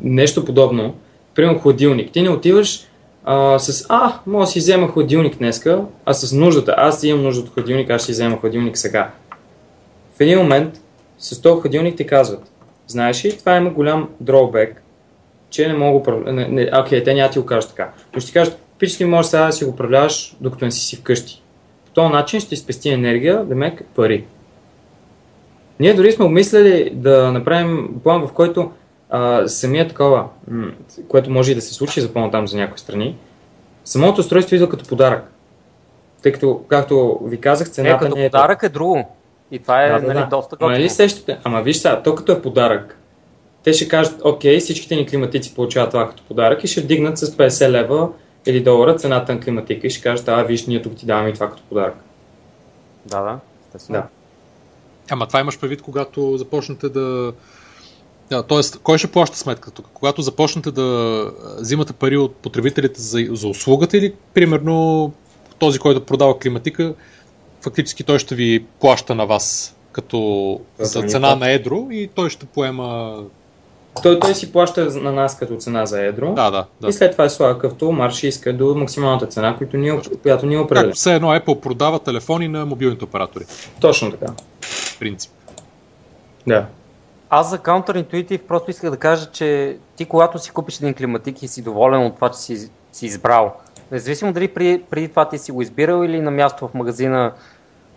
нещо 0.00 0.44
подобно, 0.44 0.94
примерно 1.34 1.58
хладилник, 1.58 2.12
ти 2.12 2.22
не 2.22 2.30
отиваш 2.30 2.86
а, 3.24 3.58
с 3.58 3.86
а, 3.88 4.12
мога 4.26 4.44
да 4.44 4.50
си 4.50 4.58
взема 4.58 4.88
хладилник 4.88 5.38
днеска, 5.38 5.84
а 6.04 6.14
с 6.14 6.32
нуждата, 6.32 6.74
аз 6.76 7.02
имам 7.02 7.22
нужда 7.22 7.42
от 7.42 7.54
хладилник, 7.54 7.90
аз 7.90 8.02
ще 8.02 8.12
взема 8.12 8.40
хладилник 8.40 8.78
сега. 8.78 9.10
В 10.16 10.20
един 10.20 10.38
момент 10.38 10.80
с 11.18 11.42
този 11.42 11.60
хладилник 11.60 11.96
ти 11.96 12.06
казват, 12.06 12.50
знаеш 12.86 13.24
ли, 13.24 13.38
това 13.38 13.56
има 13.56 13.70
голям 13.70 14.08
дробек, 14.20 14.82
че 15.50 15.68
не 15.68 15.74
мога. 15.74 15.98
Окей, 15.98 16.70
okay, 16.70 17.04
те 17.04 17.14
няма 17.14 17.30
ти 17.30 17.38
го 17.38 17.46
кажат 17.46 17.70
така. 17.70 17.90
Но 18.14 18.20
ще 18.20 18.26
ти 18.26 18.32
кажат, 18.32 18.58
пички 18.78 19.04
може 19.04 19.28
сега 19.28 19.46
да 19.46 19.52
си 19.52 19.64
го 19.64 19.70
управляваш, 19.70 20.36
докато 20.40 20.64
не 20.64 20.70
си 20.70 20.80
си 20.80 20.96
вкъщи. 20.96 21.42
По 21.86 21.92
този 21.92 22.12
начин 22.12 22.40
ще 22.40 22.48
ти 22.48 22.56
спести 22.56 22.90
енергия, 22.90 23.44
да 23.44 23.54
мек 23.54 23.82
пари. 23.94 24.24
Ние 25.82 25.94
дори 25.94 26.12
сме 26.12 26.24
обмисляли 26.24 26.90
да 26.94 27.32
направим 27.32 27.88
план, 28.02 28.26
в 28.26 28.32
който 28.32 28.70
а, 29.10 29.48
самия 29.48 29.88
такова, 29.88 30.24
което 31.08 31.30
може 31.30 31.52
и 31.52 31.54
да 31.54 31.60
се 31.60 31.74
случи 31.74 32.00
за 32.00 32.12
по-там 32.12 32.48
за 32.48 32.56
някои 32.56 32.78
страни, 32.78 33.16
самото 33.84 34.20
устройство 34.20 34.54
идва 34.54 34.68
като 34.68 34.88
подарък. 34.88 35.24
Тъй 36.22 36.32
като, 36.32 36.60
както 36.68 37.20
ви 37.24 37.40
казах, 37.40 37.70
цената 37.70 38.04
е, 38.04 38.08
като 38.08 38.16
не 38.16 38.24
е... 38.24 38.30
подарък 38.30 38.62
е 38.62 38.68
друго. 38.68 39.16
И 39.50 39.58
това 39.58 39.82
е 39.82 39.88
да, 39.88 40.06
нали, 40.06 40.18
да, 40.18 40.26
доста 40.26 40.56
готино. 40.56 40.70
Нали 40.70 40.88
сещате? 40.88 41.38
Ама 41.44 41.62
виж 41.62 41.76
сега, 41.76 42.02
то 42.02 42.14
като 42.14 42.32
е 42.32 42.42
подарък, 42.42 42.98
те 43.64 43.72
ще 43.72 43.88
кажат, 43.88 44.20
окей, 44.24 44.58
всичките 44.58 44.96
ни 44.96 45.06
климатици 45.06 45.54
получават 45.54 45.90
това 45.90 46.08
като 46.08 46.22
подарък 46.22 46.64
и 46.64 46.66
ще 46.66 46.80
вдигнат 46.80 47.18
с 47.18 47.36
50 47.36 47.70
лева 47.70 48.08
или 48.46 48.60
долара 48.60 48.96
цената 48.96 49.34
на 49.34 49.40
климатика 49.40 49.86
и 49.86 49.90
ще 49.90 50.02
кажат, 50.02 50.28
а 50.28 50.42
виж, 50.42 50.66
ние 50.66 50.82
тук 50.82 50.96
ти 50.96 51.06
даваме 51.06 51.28
и 51.28 51.34
това 51.34 51.50
като 51.50 51.62
подарък. 51.62 51.94
Да, 53.06 53.20
да, 53.20 53.38
естествено. 53.66 53.98
Да. 53.98 54.21
Ама 55.10 55.26
това 55.26 55.40
имаш 55.40 55.58
предвид, 55.58 55.82
когато 55.82 56.36
започнете 56.36 56.88
да 56.88 57.32
Да, 58.30 58.42
тоест, 58.42 58.78
кой 58.82 58.98
ще 58.98 59.06
плаща 59.06 59.36
сметка 59.36 59.70
тук? 59.70 59.88
Когато 59.94 60.22
започнете 60.22 60.70
да 60.70 61.30
взимате 61.58 61.92
пари 61.92 62.16
от 62.16 62.36
потребителите 62.36 63.00
за, 63.00 63.26
за 63.30 63.48
услугата 63.48 63.98
или, 63.98 64.14
примерно, 64.34 65.12
този, 65.58 65.78
който 65.78 66.04
продава 66.06 66.38
климатика, 66.38 66.94
фактически 67.60 68.04
той 68.04 68.18
ще 68.18 68.34
ви 68.34 68.64
плаща 68.80 69.14
на 69.14 69.26
вас 69.26 69.76
като 69.92 70.60
за 70.78 71.02
цена 71.02 71.36
на 71.36 71.50
едро 71.50 71.88
и 71.90 72.10
той 72.14 72.30
ще 72.30 72.46
поема 72.46 73.18
той, 74.02 74.20
той 74.20 74.34
си 74.34 74.52
плаща 74.52 74.84
на 74.84 75.12
нас 75.12 75.38
като 75.38 75.56
цена 75.56 75.86
за 75.86 76.04
едро. 76.04 76.32
Да, 76.32 76.50
да, 76.50 76.66
да. 76.80 76.88
И 76.88 76.92
след 76.92 77.12
това 77.12 77.24
е 77.24 77.28
слага 77.28 77.58
като 77.58 77.92
марш 77.92 78.22
и 78.22 78.28
иска 78.28 78.52
до 78.52 78.74
максималната 78.74 79.26
цена, 79.26 79.56
която 79.56 79.76
ние, 79.76 80.00
която 80.22 80.46
ние 80.46 80.58
определяме. 80.58 80.88
Както 80.88 80.98
все 80.98 81.14
едно 81.14 81.28
Apple 81.28 81.60
продава 81.60 81.98
телефони 81.98 82.48
на 82.48 82.66
мобилните 82.66 83.04
оператори. 83.04 83.44
Точно 83.80 84.10
така. 84.10 84.32
Принцип. 84.98 85.32
Да. 86.46 86.66
Аз 87.30 87.50
за 87.50 87.58
Counterintuitive 87.58 88.42
просто 88.42 88.70
исках 88.70 88.90
да 88.90 88.96
кажа, 88.96 89.30
че 89.32 89.76
ти 89.96 90.04
когато 90.04 90.38
си 90.38 90.50
купиш 90.50 90.76
един 90.76 90.94
климатик 90.94 91.42
и 91.42 91.48
си 91.48 91.62
доволен 91.62 92.06
от 92.06 92.14
това, 92.14 92.28
че 92.28 92.38
си, 92.38 92.70
си 92.92 93.06
избрал, 93.06 93.54
независимо 93.92 94.32
дали 94.32 94.48
преди, 94.48 94.82
преди 94.90 95.08
това 95.08 95.28
ти 95.28 95.38
си 95.38 95.52
го 95.52 95.62
избирал 95.62 96.04
или 96.04 96.20
на 96.20 96.30
място 96.30 96.68
в 96.68 96.74
магазина 96.74 97.32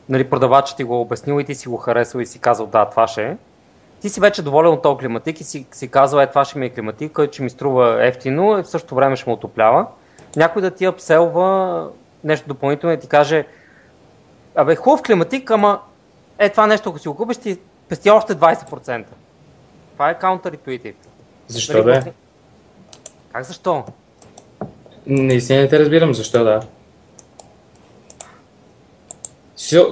нали, 0.09 0.29
продавачът 0.29 0.77
ти 0.77 0.83
го 0.83 1.01
обяснил 1.01 1.39
и 1.39 1.43
ти 1.43 1.55
си 1.55 1.67
го 1.67 1.77
харесал 1.77 2.19
и 2.19 2.25
си 2.25 2.39
казал 2.39 2.67
да, 2.67 2.85
това 2.85 3.07
ще 3.07 3.23
е, 3.23 3.37
ти 4.05 4.09
си 4.09 4.19
вече 4.19 4.41
доволен 4.41 4.71
от 4.71 4.81
този 4.81 4.97
климатик 4.97 5.41
и 5.41 5.43
си, 5.43 5.65
си 5.71 5.87
казва, 5.87 6.23
е 6.23 6.29
това 6.29 6.45
ще 6.45 6.59
ми 6.59 6.65
е 6.65 6.69
климатик, 6.69 7.11
който 7.11 7.33
ще 7.33 7.43
ми 7.43 7.49
струва 7.49 8.07
ефтино 8.07 8.59
и 8.59 8.63
в 8.63 8.67
същото 8.67 8.95
време 8.95 9.15
ще 9.15 9.29
му 9.29 9.35
отоплява. 9.35 9.87
Някой 10.35 10.61
да 10.61 10.71
ти 10.71 10.85
апселва 10.85 11.89
нещо 12.23 12.47
допълнително 12.47 12.95
и 12.95 12.99
ти 12.99 13.07
каже, 13.07 13.45
абе 14.55 14.75
хубав 14.75 15.01
климатик, 15.01 15.51
ама 15.51 15.79
е 16.39 16.49
това 16.49 16.67
нещо, 16.67 16.89
ако 16.89 16.99
си 16.99 17.07
го 17.07 17.15
купиш, 17.15 17.37
ти 17.37 17.57
пести 17.89 18.09
още 18.09 18.35
20%. 18.35 19.05
Това 19.93 20.09
е 20.09 20.19
counterintuitive. 20.19 20.93
Защо 21.47 21.83
да 21.83 21.97
е? 21.97 22.01
Как 23.33 23.43
защо? 23.43 23.83
Наистина 25.07 25.61
не 25.61 25.67
те 25.67 25.79
разбирам 25.79 26.13
защо 26.13 26.43
да. 26.43 26.61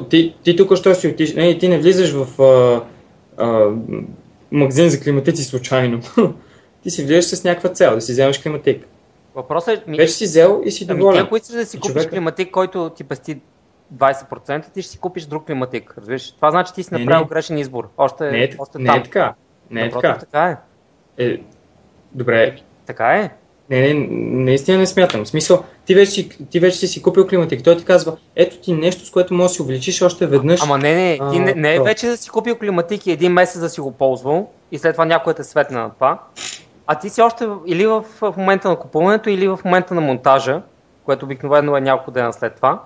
Ти, 0.09 0.35
ти 0.43 0.55
тук 0.55 0.75
що 0.75 0.95
си 0.95 1.07
отиш... 1.07 1.33
Не, 1.33 1.57
ти 1.57 1.69
не 1.69 1.79
влизаш 1.79 2.11
в 2.11 2.41
а, 2.41 2.81
а, 3.37 3.69
магазин 4.51 4.89
за 4.89 4.99
климатици 4.99 5.43
случайно. 5.43 6.01
ти 6.83 6.89
си 6.89 7.05
влизаш 7.05 7.25
с 7.25 7.43
някаква 7.43 7.69
цел, 7.69 7.95
да 7.95 8.01
си 8.01 8.11
вземеш 8.11 8.41
климатик. 8.41 8.85
Въпросът 9.35 9.87
е... 9.87 9.91
Ми... 9.91 9.97
Вече 9.97 10.13
си 10.13 10.23
взел 10.23 10.61
и 10.65 10.71
си 10.71 10.87
доволен. 10.87 11.19
Ами, 11.19 11.25
ако 11.25 11.37
искаш 11.37 11.55
да 11.55 11.65
си 11.65 11.79
купиш 11.79 11.93
човека... 11.93 12.09
климатик, 12.09 12.51
който 12.51 12.89
ти 12.89 13.03
пести 13.03 13.41
20%, 13.95 14.71
ти 14.73 14.81
ще 14.81 14.91
си 14.91 14.99
купиш 14.99 15.25
друг 15.25 15.45
климатик. 15.45 15.93
Разбираш? 15.97 16.31
Това 16.31 16.51
значи 16.51 16.73
ти 16.73 16.83
си 16.83 16.93
направил 16.93 17.25
грешен 17.25 17.57
избор. 17.57 17.89
Още, 17.97 18.31
не, 18.31 18.43
е, 18.43 18.55
още 18.59 18.79
не 18.79 18.85
там. 18.85 18.99
е 18.99 19.03
така. 19.03 19.33
Не 19.69 19.85
е 19.85 19.89
така. 19.89 20.17
така 20.17 20.57
е. 21.17 21.25
е. 21.25 21.39
Добре. 22.11 22.55
Така 22.85 23.13
е. 23.13 23.31
Не, 23.73 23.93
не, 23.93 24.07
наистина 24.43 24.77
не 24.77 24.85
смятам. 24.85 25.25
В 25.25 25.27
смисъл, 25.27 25.63
ти 25.85 25.95
вече, 25.95 26.29
ти 26.29 26.59
вече 26.59 26.77
си 26.77 26.87
си 26.87 27.01
купил 27.01 27.27
климатик. 27.27 27.63
Той 27.63 27.77
ти 27.77 27.85
казва, 27.85 28.17
ето 28.35 28.57
ти 28.57 28.73
нещо, 28.73 29.05
с 29.05 29.11
което 29.11 29.33
можеш 29.33 29.51
да 29.51 29.55
си 29.55 29.61
увеличиш 29.61 30.01
още 30.01 30.27
веднъж. 30.27 30.61
Ама 30.63 30.77
не, 30.77 30.93
не, 30.95 31.31
ти 31.31 31.39
не, 31.39 31.53
не 31.53 31.75
е 31.75 31.79
вече 31.79 32.07
да 32.07 32.17
си 32.17 32.29
купил 32.29 32.55
климатик 32.55 33.07
и 33.07 33.11
един 33.11 33.31
месец 33.31 33.61
да 33.61 33.69
си 33.69 33.81
го 33.81 33.91
ползвал 33.91 34.49
и 34.71 34.77
след 34.77 34.93
това 34.93 35.05
някой 35.05 35.33
те 35.33 35.43
светна 35.43 35.79
на 35.79 35.89
това. 35.89 36.19
А 36.87 36.95
ти 36.95 37.09
си 37.09 37.21
още 37.21 37.47
или 37.67 37.85
в, 37.85 38.05
в 38.21 38.33
момента 38.37 38.69
на 38.69 38.75
купуването, 38.75 39.29
или 39.29 39.47
в 39.47 39.59
момента 39.65 39.93
на 39.93 40.01
монтажа, 40.01 40.61
което 41.05 41.25
обикновено 41.25 41.77
е 41.77 41.81
няколко 41.81 42.11
дена 42.11 42.33
след 42.33 42.55
това. 42.55 42.79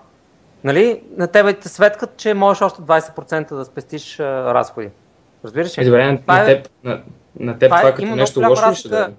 Нали, 0.63 1.01
на 1.17 1.27
тебе 1.27 1.53
те 1.53 1.69
светкат, 1.69 2.17
че 2.17 2.33
можеш 2.33 2.61
още 2.61 2.81
20% 2.81 3.55
да 3.55 3.65
спестиш 3.65 4.19
а, 4.19 4.23
разходи. 4.53 4.89
Разбираш 5.45 5.77
ли? 5.77 5.81
Е, 5.81 5.85
добре, 5.85 6.05
на, 6.05 6.11
на, 6.27 6.45
теб, 6.45 6.69
на, 6.83 7.01
на 7.39 7.59
теб 7.59 7.69
това, 7.69 7.79
това 7.79 7.93
като 7.93 8.15
нещо 8.15 8.49
лошо 8.49 8.73
ще 8.75 8.89
да 8.89 9.09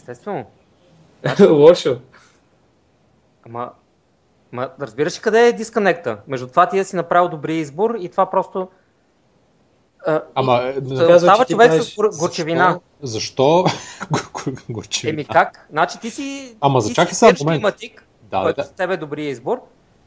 Естествено. 0.00 0.44
Лошо. 1.50 1.98
Ама, 3.46 3.70
ма, 4.52 4.70
разбираш 4.80 5.18
ли 5.18 5.22
къде 5.22 5.48
е 5.48 5.52
дисконекта? 5.52 6.18
Между 6.28 6.46
това 6.46 6.68
ти 6.68 6.76
да 6.76 6.84
си 6.84 6.96
направил 6.96 7.28
добри 7.28 7.56
избор 7.56 7.94
и 7.98 8.08
това 8.08 8.30
просто... 8.30 8.68
А, 10.06 10.22
Ама, 10.34 10.72
и, 10.76 10.80
да 10.80 11.20
става 11.20 11.44
човек 11.44 11.68
правиш... 11.68 11.94
с 12.10 12.18
горчевина. 12.18 12.80
Защо? 13.02 13.64
горчевина. 14.70 15.14
Еми 15.14 15.24
как? 15.24 15.66
Значи 15.70 16.00
ти 16.00 16.10
си... 16.10 16.56
Ама 16.60 16.80
за 16.80 16.94
чакай 16.94 17.14
сега 17.14 17.32
момент. 17.40 17.60
Климатик, 17.60 18.06
да, 18.22 18.42
който 18.42 18.56
да. 18.56 18.64
с 18.64 18.72
тебе 18.72 18.94
е 18.94 18.96
добрия 18.96 19.28
избор. 19.28 19.60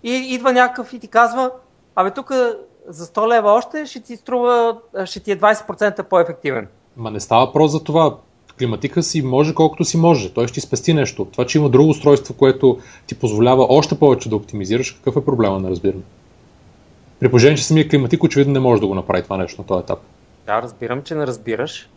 И 0.03 0.11
идва 0.11 0.53
някакъв 0.53 0.93
и 0.93 0.99
ти 0.99 1.07
казва, 1.07 1.51
абе 1.95 2.11
тук 2.11 2.31
за 2.87 3.05
100 3.05 3.27
лева 3.27 3.51
още 3.51 3.85
ще 3.85 3.99
ти 3.99 4.17
струва, 4.17 4.77
ще 5.05 5.19
ти 5.19 5.31
е 5.31 5.39
20% 5.39 6.03
по-ефективен. 6.03 6.67
Ма 6.97 7.11
не 7.11 7.19
става 7.19 7.45
въпрос 7.45 7.71
за 7.71 7.83
това 7.83 8.17
климатика 8.63 9.03
си 9.03 9.21
може 9.21 9.53
колкото 9.53 9.85
си 9.85 9.97
може. 9.97 10.33
Той 10.33 10.47
ще 10.47 10.53
ти 10.53 10.61
спести 10.61 10.93
нещо. 10.93 11.27
Това, 11.31 11.45
че 11.45 11.57
има 11.57 11.69
друго 11.69 11.89
устройство, 11.89 12.33
което 12.33 12.79
ти 13.07 13.15
позволява 13.15 13.65
още 13.69 13.99
повече 13.99 14.29
да 14.29 14.35
оптимизираш, 14.35 14.91
какъв 14.91 15.17
е 15.17 15.25
проблема 15.25 15.59
на 15.59 15.69
разбиране? 15.69 16.03
При 17.19 17.29
положение, 17.29 17.57
че 17.57 17.63
самия 17.63 17.89
климатик 17.89 18.23
очевидно 18.23 18.53
не 18.53 18.59
може 18.59 18.81
да 18.81 18.87
го 18.87 18.95
направи 18.95 19.23
това 19.23 19.37
нещо 19.37 19.61
на 19.61 19.67
този 19.67 19.83
етап. 19.83 19.99
Да, 20.45 20.61
разбирам, 20.61 21.03
че 21.03 21.15
не 21.15 21.27
разбираш. 21.27 21.89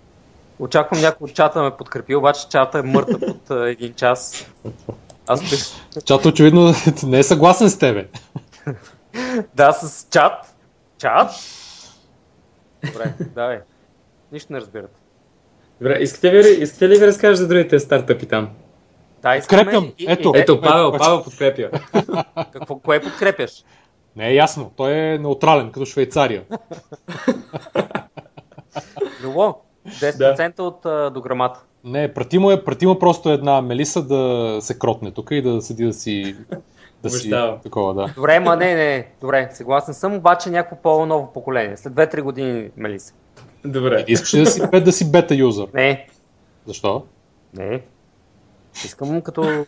Очаквам 0.58 1.00
някой 1.00 1.24
от 1.24 1.34
чата 1.34 1.58
да 1.58 1.64
ме 1.64 1.76
подкрепи, 1.76 2.14
обаче 2.14 2.48
чата 2.48 2.78
е 2.78 2.82
мъртъв 2.82 3.22
от 3.22 3.48
uh, 3.48 3.72
един 3.72 3.94
час. 3.94 4.46
Аз 5.26 5.40
бих... 5.40 5.60
Чата 6.04 6.28
очевидно 6.28 6.72
не 7.06 7.18
е 7.18 7.22
съгласен 7.22 7.70
с 7.70 7.78
тебе. 7.78 8.08
да, 9.54 9.72
с 9.72 10.06
чат. 10.10 10.56
Чат? 10.98 11.30
Добре, 12.84 13.14
давай. 13.34 13.58
Нищо 14.32 14.52
не 14.52 14.60
разбирате. 14.60 15.05
Добре, 15.80 15.98
искате 16.00 16.32
ли, 16.32 16.62
искате 16.62 16.88
ли 16.88 16.98
ви 16.98 17.06
разкажа 17.06 17.36
за 17.36 17.48
другите 17.48 17.80
стартъпи 17.80 18.26
там? 18.26 18.48
Да, 19.22 19.40
Подкрепям. 19.40 19.92
Ето, 20.08 20.32
ето, 20.36 20.60
Павел, 20.60 20.92
Павел 20.92 21.22
подкрепя. 21.22 21.70
Какво, 22.52 22.78
кое 22.78 23.00
подкрепяш? 23.00 23.64
Не 24.16 24.28
е 24.28 24.34
ясно. 24.34 24.72
Той 24.76 24.92
е 24.92 25.18
неутрален, 25.18 25.70
като 25.70 25.86
Швейцария. 25.86 26.42
Любо, 29.22 29.54
10% 29.88 30.56
да. 30.56 30.62
от 30.62 31.12
дограмата. 31.14 31.60
Не, 31.84 32.14
прати 32.14 32.38
му, 32.38 32.50
е, 32.50 32.64
прати 32.64 32.86
му 32.86 32.98
просто 32.98 33.30
една 33.30 33.62
Мелиса 33.62 34.02
да 34.02 34.56
се 34.60 34.78
кротне 34.78 35.10
тук 35.10 35.28
и 35.30 35.42
да 35.42 35.62
седи 35.62 35.84
да 35.84 35.92
си... 35.92 36.36
Да 37.02 37.10
си 37.10 37.30
такова, 37.62 37.94
да. 37.94 38.12
Добре, 38.14 38.40
ма 38.40 38.56
не, 38.56 38.74
не, 38.74 39.08
добре, 39.20 39.48
съгласен 39.52 39.94
съм, 39.94 40.14
обаче 40.14 40.50
някакво 40.50 40.76
по-ново 40.76 41.32
поколение. 41.32 41.76
След 41.76 41.92
2-3 41.92 42.20
години 42.20 42.70
Мелиса. 42.76 43.14
Добре. 43.66 44.04
Искаш 44.08 44.34
ли 44.34 44.40
да 44.40 44.50
си, 44.50 44.60
да 44.84 44.92
си 44.92 45.10
бета 45.10 45.34
юзър? 45.34 45.68
Не. 45.74 46.08
Защо? 46.66 47.04
Не. 47.54 47.82
Искам 48.84 49.22
като, 49.22 49.66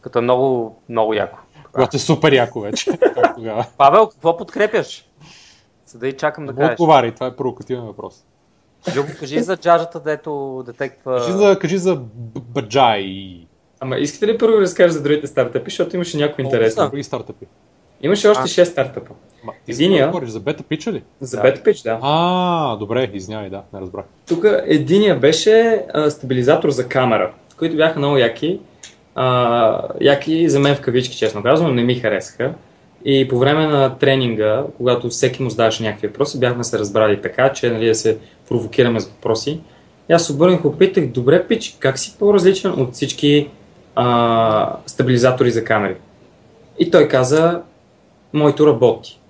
като 0.00 0.18
е 0.18 0.22
много, 0.22 0.76
много 0.88 1.14
яко. 1.14 1.38
Когато 1.72 1.96
е 1.96 2.00
супер 2.00 2.32
яко 2.32 2.60
вече. 2.60 2.90
Павел, 3.76 4.06
какво 4.06 4.36
подкрепяш? 4.36 5.08
За 5.86 5.98
да 5.98 6.08
и 6.08 6.12
чакам 6.12 6.46
да 6.46 6.54
кажеш. 6.54 6.72
Отговаряй, 6.72 7.14
това 7.14 7.26
е 7.26 7.36
провокативен 7.36 7.84
въпрос. 7.84 8.24
Любо, 8.96 9.08
кажи 9.20 9.40
за 9.40 9.56
джаджата, 9.56 10.00
дето 10.00 10.62
детектва... 10.66 11.18
Кажи 11.18 11.32
за, 11.32 11.58
кажи 11.58 11.78
за 11.78 12.00
баджай. 12.40 13.06
Ама 13.80 13.96
искате 13.96 14.26
ли 14.26 14.38
първо 14.38 14.56
да 14.56 14.60
разкажа 14.62 14.92
за 14.92 15.02
другите 15.02 15.26
стартъпи, 15.26 15.70
защото 15.70 15.96
имаше 15.96 16.16
някои 16.16 16.44
интересни. 16.44 16.88
Други 16.88 17.02
стартъпи. 17.02 17.46
Имаше 18.04 18.28
още 18.28 18.42
6 18.42 18.64
стартъпа. 18.64 19.12
Ма, 19.44 19.52
единия... 19.68 20.06
говориш 20.06 20.28
за 20.28 20.40
бета 20.40 20.62
пича 20.62 20.92
ли? 20.92 21.02
За 21.20 21.36
да. 21.36 21.42
бета 21.42 21.62
пич, 21.62 21.80
да. 21.80 21.98
А, 22.02 22.76
добре, 22.76 23.10
извинявай, 23.12 23.50
да, 23.50 23.62
не 23.72 23.80
разбрах. 23.80 24.04
Тук 24.28 24.46
единия 24.66 25.18
беше 25.18 25.84
а, 25.94 26.10
стабилизатор 26.10 26.70
за 26.70 26.88
камера, 26.88 27.32
които 27.58 27.76
бяха 27.76 27.98
много 27.98 28.16
яки. 28.16 28.60
А, 29.14 29.88
яки 30.00 30.48
за 30.48 30.60
мен 30.60 30.74
в 30.74 30.80
кавички, 30.80 31.16
честно 31.16 31.42
казвам, 31.42 31.74
не 31.74 31.82
ми 31.82 31.94
харесаха. 31.94 32.54
И 33.04 33.28
по 33.28 33.38
време 33.38 33.66
на 33.66 33.98
тренинга, 33.98 34.64
когато 34.76 35.08
всеки 35.08 35.42
му 35.42 35.50
задаваше 35.50 35.82
някакви 35.82 36.06
въпроси, 36.06 36.40
бяхме 36.40 36.64
се 36.64 36.78
разбрали 36.78 37.22
така, 37.22 37.52
че 37.52 37.70
нали, 37.70 37.86
да 37.86 37.94
се 37.94 38.18
провокираме 38.48 39.00
с 39.00 39.06
въпроси. 39.06 39.60
И 40.10 40.12
аз 40.12 40.30
обърнах, 40.30 40.64
опитах, 40.64 41.06
добре 41.06 41.46
пич, 41.46 41.76
как 41.78 41.98
си 41.98 42.16
по-различен 42.18 42.70
от 42.70 42.92
всички 42.92 43.48
а, 43.94 44.76
стабилизатори 44.86 45.50
за 45.50 45.64
камери? 45.64 45.96
И 46.78 46.90
той 46.90 47.08
каза, 47.08 47.62
моето 48.34 48.66
работи. 48.66 49.20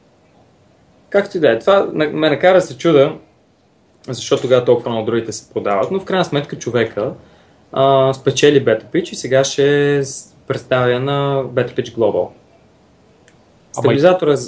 Както 1.11 1.37
и 1.37 1.41
да 1.41 1.53
е. 1.53 1.59
Това 1.59 1.89
ме 1.93 2.31
накара 2.31 2.61
се 2.61 2.79
чуда, 2.79 3.13
защо 4.09 4.37
тогава 4.37 4.65
толкова 4.65 4.91
много 4.91 5.07
другите 5.07 5.33
се 5.33 5.53
продават, 5.53 5.91
но 5.91 6.01
в 6.01 6.05
крайна 6.05 6.25
сметка 6.25 6.59
човека 6.59 7.13
а, 7.73 8.15
спечели 8.15 8.65
BetaPitch 8.65 9.13
и 9.13 9.17
сега 9.17 9.45
ще 9.45 10.03
представя 10.47 11.01
на 11.01 11.45
BetaPitch 11.45 11.97
Global. 11.97 12.29
Стабилизатора... 13.73 14.31
Ама... 14.31 14.41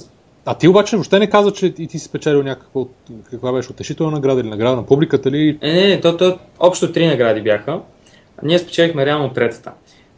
А 0.48 0.54
ти 0.54 0.68
обаче 0.68 0.96
въобще 0.96 1.18
не 1.18 1.30
каза, 1.30 1.52
че 1.52 1.66
и 1.66 1.86
ти 1.86 1.98
си 1.98 2.04
спечелил 2.04 2.42
някаква, 2.42 2.82
каква 3.30 3.52
беше, 3.52 3.72
утешителна 3.72 4.12
награда 4.12 4.40
или 4.40 4.48
награда 4.48 4.76
на 4.76 4.86
публиката 4.86 5.30
ли? 5.30 5.58
Не, 5.62 5.88
не, 5.88 6.00
то, 6.00 6.16
то, 6.16 6.38
общо 6.58 6.92
три 6.92 7.06
награди 7.06 7.42
бяха. 7.42 7.80
Ние 8.42 8.58
спечелихме 8.58 9.06
реално 9.06 9.32
третата. 9.32 9.72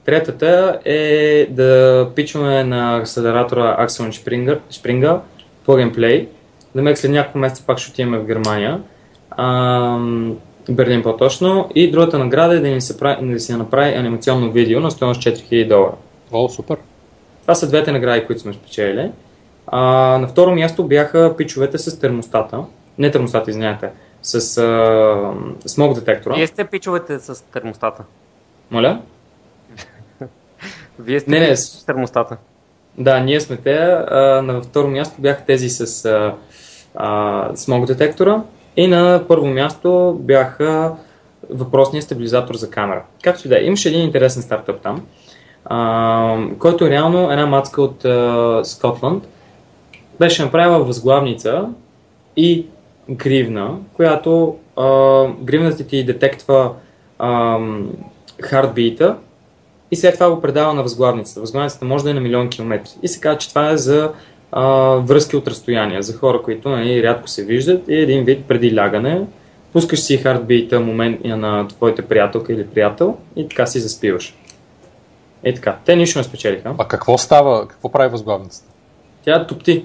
Третата 0.09 0.81
е 0.85 1.47
да 1.51 2.11
пичваме 2.15 2.65
на 2.65 2.97
акселератора 2.97 3.87
Axon 3.87 4.11
Springer, 4.11 4.59
Springer 4.71 5.21
Plug 5.67 5.91
and 5.91 5.97
Play. 5.97 6.29
Да 6.75 6.83
ме 6.83 6.97
след 6.97 7.11
няколко 7.11 7.39
месеца 7.39 7.65
пак 7.67 7.79
ще 7.79 7.91
отиваме 7.91 8.19
в 8.19 8.25
Германия. 8.25 8.81
А, 9.31 9.99
Берлин 10.71 11.03
по-точно. 11.03 11.69
И 11.75 11.91
другата 11.91 12.19
награда 12.19 12.55
е 12.55 12.61
да 12.61 12.69
ни 12.69 12.81
се, 12.81 12.99
прави, 12.99 13.33
да 13.33 13.41
си 13.41 13.53
направи 13.53 13.95
анимационно 13.95 14.53
видео 14.53 14.81
на 14.81 14.91
стоеност 14.91 15.23
4000 15.23 15.69
долара. 15.69 15.93
О, 16.33 16.49
супер. 16.49 16.77
Това 17.43 17.55
са 17.55 17.69
двете 17.69 17.93
награди, 17.93 18.27
които 18.27 18.43
сме 18.43 18.53
спечелили. 18.53 19.11
А, 19.67 19.81
на 20.19 20.29
второ 20.29 20.55
място 20.55 20.85
бяха 20.85 21.35
пичовете 21.37 21.79
с 21.79 22.01
термостата. 22.01 22.61
Не 22.99 23.11
термостата, 23.11 23.51
извинявайте. 23.51 23.91
С 24.23 24.59
а, 24.59 25.33
смог 25.69 25.95
детектора. 25.95 26.35
Вие 26.35 26.47
сте 26.47 26.65
пичовете 26.65 27.19
с 27.19 27.45
термостата. 27.53 28.03
Моля? 28.71 29.01
Вие 30.99 31.21
сте 31.21 31.31
не, 31.31 31.41
не, 31.41 31.57
с 31.57 31.87
термостата. 31.87 32.37
Да, 32.99 33.21
ние 33.21 33.41
сме 33.41 33.57
те. 33.57 33.75
А, 33.75 34.43
на 34.43 34.63
второ 34.63 34.89
място 34.89 35.21
бяха 35.21 35.45
тези 35.45 35.69
с 35.69 36.05
а, 36.05 36.35
а, 36.95 37.57
смог 37.57 37.87
детектора. 37.87 38.43
И 38.77 38.87
на 38.87 39.25
първо 39.29 39.47
място 39.47 40.17
бяха 40.21 40.95
въпросния 41.51 42.03
стабилизатор 42.03 42.55
за 42.55 42.71
камера. 42.71 43.05
Както 43.23 43.47
и 43.47 43.49
да 43.49 43.59
е, 43.59 43.65
имаше 43.65 43.89
един 43.89 44.03
интересен 44.03 44.43
стартъп 44.43 44.81
там, 44.81 45.07
а, 45.65 46.39
който 46.59 46.87
е 46.87 46.91
реално 46.91 47.31
една 47.31 47.47
мацка 47.47 47.83
от 47.83 48.05
а, 48.05 48.61
Скотланд 48.65 49.29
беше 50.21 50.45
направила 50.45 50.85
възглавница 50.85 51.69
и 52.37 52.67
гривна, 53.11 53.77
която 53.95 54.57
а, 54.77 54.85
гривната 55.43 55.87
ти 55.87 56.05
детектва 56.05 56.73
хардбита 58.43 59.17
и 59.91 59.97
след 59.97 60.15
това 60.15 60.31
го 60.31 60.41
предава 60.41 60.75
на 60.75 60.83
възглавницата. 60.83 61.41
Възглавницата 61.41 61.85
може 61.85 62.05
да 62.05 62.11
е 62.11 62.15
на 62.15 62.21
милион 62.21 62.49
километри. 62.49 62.91
И 63.03 63.09
се 63.09 63.21
казва, 63.21 63.39
че 63.39 63.49
това 63.49 63.71
е 63.71 63.77
за 63.77 64.13
а, 64.53 64.65
връзки 64.95 65.37
от 65.37 65.49
разстояние, 65.49 66.03
за 66.03 66.19
хора, 66.19 66.43
които 66.43 66.69
нали, 66.69 67.03
рядко 67.03 67.29
се 67.29 67.45
виждат 67.45 67.89
и 67.89 67.95
един 67.95 68.25
вид 68.25 68.45
преди 68.49 68.77
лягане. 68.77 69.27
Пускаш 69.73 70.01
си 70.01 70.17
хардбита 70.17 70.81
момент 70.81 71.21
на 71.25 71.69
твоите 71.69 72.03
приятелка 72.03 72.53
или 72.53 72.67
приятел 72.67 73.17
и 73.37 73.49
така 73.49 73.67
си 73.67 73.81
заспиваш. 73.81 74.35
Е 75.45 75.55
така. 75.55 75.77
Те 75.85 75.97
нищо 75.97 76.19
не 76.19 76.25
спечелиха. 76.25 76.75
А 76.79 76.89
какво 76.89 77.19
става? 77.19 77.69
Какво 77.69 77.93
прави 77.93 78.11
възглавницата? 78.11 78.73
Тя 79.25 79.47
топти. 79.47 79.85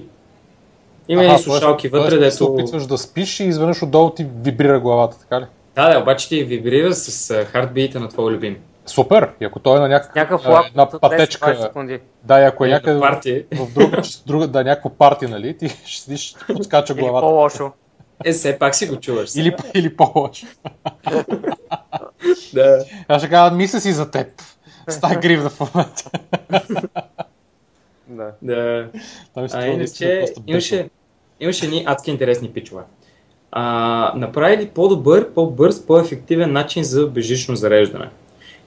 Има 1.08 1.24
и 1.24 1.38
слушалки 1.38 1.88
вътре, 1.88 2.18
дето... 2.18 2.36
се 2.36 2.44
опитваш 2.44 2.86
да 2.86 2.98
спиш 2.98 3.40
и 3.40 3.44
изведнъж 3.44 3.82
отдолу 3.82 4.10
ти 4.10 4.26
вибрира 4.42 4.80
главата, 4.80 5.18
така 5.20 5.40
ли? 5.40 5.44
Да, 5.74 5.92
да, 5.92 6.00
обаче 6.00 6.28
ти 6.28 6.44
вибрира 6.44 6.94
с 6.94 7.34
хардбита 7.44 8.00
на 8.00 8.08
твой 8.08 8.32
любим. 8.32 8.56
Супер! 8.86 9.30
И 9.40 9.44
ако 9.44 9.58
той 9.58 9.76
е 9.76 9.80
на 9.80 9.88
някакъв, 9.88 10.14
някакъв 10.14 10.46
лап, 10.46 10.66
една 10.68 10.90
пътечка, 10.90 11.70
да, 12.22 12.40
и 12.40 12.44
ако 12.44 12.64
е 12.64 12.68
някъде 12.68 13.46
в 13.52 13.74
друга, 13.74 14.02
друга, 14.26 14.46
да, 14.46 14.64
някаква 14.64 14.90
парти, 14.90 15.26
нали, 15.26 15.58
ти 15.58 15.68
ще 15.86 16.02
седиш, 16.02 16.36
подскача 16.46 16.94
главата. 16.94 17.26
Или 17.26 17.30
по-лошо. 17.30 17.72
Е, 18.24 18.32
все 18.32 18.58
пак 18.58 18.74
си 18.74 18.86
го 18.86 18.96
чуваш. 18.96 19.34
Или, 19.36 19.56
или 19.74 19.96
по-лошо. 19.96 20.46
да. 22.54 22.84
Аз 23.08 23.22
ще 23.22 23.30
кажа, 23.30 23.54
мисля 23.54 23.80
си 23.80 23.92
за 23.92 24.10
теб. 24.10 24.28
С 24.88 25.00
тази 25.00 25.16
гривна 25.16 25.50
в 25.50 25.60
момента. 25.60 26.10
да. 28.08 28.32
да. 28.42 28.88
А 29.36 29.66
иначе, 29.66 30.24
имаше, 30.46 30.90
имаше 31.40 31.68
ни 31.68 31.84
адски 31.86 32.10
интересни 32.10 32.50
пичове. 32.50 32.82
А, 33.52 34.12
направили 34.16 34.68
по-добър, 34.68 35.32
по-бърз, 35.32 35.86
по-ефективен 35.86 36.52
начин 36.52 36.84
за 36.84 37.06
бежично 37.06 37.56
зареждане. 37.56 38.10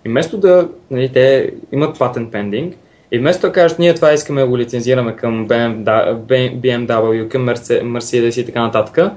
И 0.06 0.10
вместо 0.10 0.38
да, 0.38 0.70
нали, 0.92 1.10
те 1.10 1.54
имат 1.72 2.00
патент 2.00 2.32
пендинг, 2.32 2.76
и 3.12 3.20
вместо 3.20 3.48
да 3.48 3.54
кажат, 3.54 3.80
ние 3.80 3.94
това 3.94 4.14
искаме 4.14 4.42
да 4.42 4.48
го 4.48 4.58
лицензираме 4.58 5.16
към 5.16 5.48
BMW, 5.48 7.28
към 7.28 7.48
Mercedes 7.48 8.42
и 8.42 8.46
така 8.46 8.62
нататък, 8.62 9.12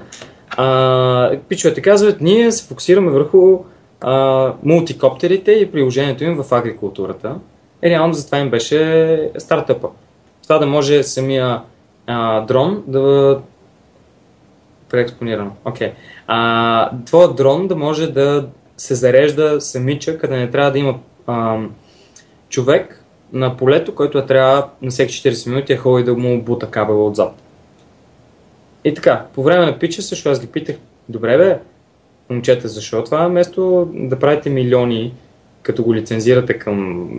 а, 0.57 1.37
пичовете 1.49 1.81
казват, 1.81 2.21
ние 2.21 2.51
се 2.51 2.67
фокусираме 2.67 3.11
върху 3.11 3.59
а, 4.01 4.53
мултикоптерите 4.63 5.51
и 5.51 5.71
приложението 5.71 6.23
им 6.23 6.43
в 6.43 6.53
агрикултурата. 6.53 7.35
И 7.83 7.89
реално 7.89 8.13
затова 8.13 8.37
им 8.37 8.49
беше 8.49 9.29
стартъпа. 9.37 9.87
Това 10.43 10.57
да 10.57 10.65
може 10.65 11.03
самия 11.03 11.61
а, 12.07 12.41
дрон 12.41 12.83
да 12.87 13.39
преекспонирано. 14.89 15.51
Окей. 15.65 15.91
Okay. 16.29 17.05
твоят 17.05 17.35
дрон 17.35 17.67
да 17.67 17.75
може 17.75 18.11
да 18.11 18.47
се 18.81 18.95
зарежда 18.95 19.61
самичък, 19.61 20.21
къде 20.21 20.37
не 20.37 20.51
трябва 20.51 20.71
да 20.71 20.79
има 20.79 20.99
а, 21.27 21.59
човек 22.49 23.03
на 23.33 23.57
полето, 23.57 23.95
който 23.95 24.17
е 24.17 24.25
трябва 24.25 24.69
на 24.81 24.89
всеки 24.89 25.13
40 25.13 25.49
минути 25.49 25.73
е 25.73 25.77
ходи 25.77 26.03
да 26.03 26.13
му 26.13 26.41
бута 26.41 26.67
кабела 26.67 27.05
отзад. 27.05 27.33
И 28.83 28.93
така, 28.93 29.25
по 29.33 29.43
време 29.43 29.65
на 29.65 29.79
пича 29.79 30.01
също 30.01 30.29
аз 30.29 30.41
ги 30.41 30.47
питах, 30.47 30.75
добре 31.09 31.37
бе, 31.37 31.59
момчета, 32.29 32.67
защо 32.67 33.03
това 33.03 33.27
вместо 33.27 33.89
да 33.93 34.19
правите 34.19 34.49
милиони, 34.49 35.13
като 35.61 35.83
го 35.83 35.95
лицензирате 35.95 36.53
към 36.59 37.09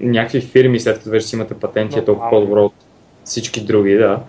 някакви 0.00 0.40
фирми, 0.40 0.80
след 0.80 0.98
като 0.98 1.10
вече 1.10 1.26
си 1.26 1.36
имате 1.36 1.54
патенти, 1.54 1.98
е 1.98 2.04
толкова 2.04 2.30
по-добро 2.30 2.64
от 2.64 2.74
всички 3.24 3.60
други, 3.60 3.94
да. 3.94 4.20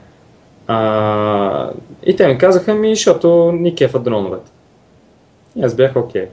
А, 0.68 1.72
и 2.06 2.16
те 2.16 2.28
ми 2.28 2.38
казаха 2.38 2.76
ми, 2.76 2.96
защото 2.96 3.52
ни 3.52 3.76
кефа 3.76 4.00
дроновете. 4.00 4.52
И 5.56 5.64
аз 5.64 5.76
бях 5.76 5.96
окей. 5.96 6.22
Okay. 6.22 6.28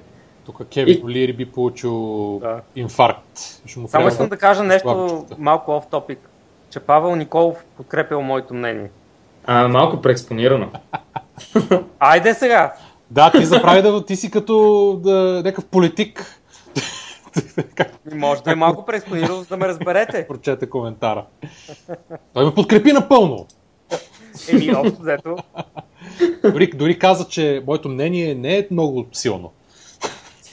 Тук 0.47 0.67
Кевин 0.69 0.99
и... 0.99 1.05
Олири 1.05 1.33
би 1.33 1.47
получил 1.47 2.39
да. 2.39 2.61
инфаркт. 2.77 3.61
Ще 3.67 3.81
му 3.81 3.89
Само 3.89 4.09
искам 4.09 4.29
да 4.29 4.37
кажа 4.37 4.63
нещо 4.63 5.27
малко 5.39 5.73
оф 5.73 5.87
топик, 5.91 6.19
че 6.71 6.81
Павел 6.81 7.17
Николов 7.17 7.65
подкрепил 7.77 8.23
моето 8.23 8.55
мнение. 8.55 8.91
А, 9.45 9.69
малко 9.69 10.03
преекспонирано. 10.03 10.71
Айде 11.99 12.35
сега! 12.35 12.75
Да, 13.11 13.31
ти 13.31 13.45
заправи 13.45 13.83
да 13.83 14.05
ти 14.05 14.17
си 14.17 14.31
като 14.31 15.01
да, 15.03 15.43
някакъв 15.45 15.65
политик. 15.65 16.41
Може 18.15 18.43
да 18.43 18.53
е 18.53 18.55
малко 18.55 18.85
преекспонирал, 18.85 19.37
за 19.37 19.45
да 19.45 19.57
ме 19.57 19.69
разберете. 19.69 20.27
Прочете 20.29 20.71
коментара. 20.71 21.25
Той 22.35 22.45
ме 22.45 22.55
подкрепи 22.55 22.93
напълно. 22.93 23.47
Еми, 24.53 24.75
общо 24.75 25.01
взето. 25.01 25.37
Дори, 26.43 26.67
дори 26.67 26.99
каза, 26.99 27.29
че 27.29 27.63
моето 27.67 27.89
мнение 27.89 28.35
не 28.35 28.59
е 28.59 28.67
много 28.71 29.07
силно. 29.13 29.53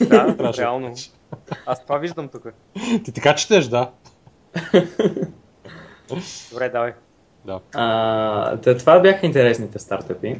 Да, 0.08 0.52
реално. 0.58 0.94
Аз 1.66 1.82
това 1.84 1.98
виждам 1.98 2.28
тук. 2.28 2.42
Ти 3.04 3.12
така 3.12 3.34
четеш, 3.34 3.66
да. 3.66 3.90
Добре, 6.50 6.68
давай. 6.68 6.92
Да. 7.44 7.60
А, 7.74 8.56
това 8.56 9.00
бяха 9.00 9.26
интересните 9.26 9.78
стартъпи. 9.78 10.36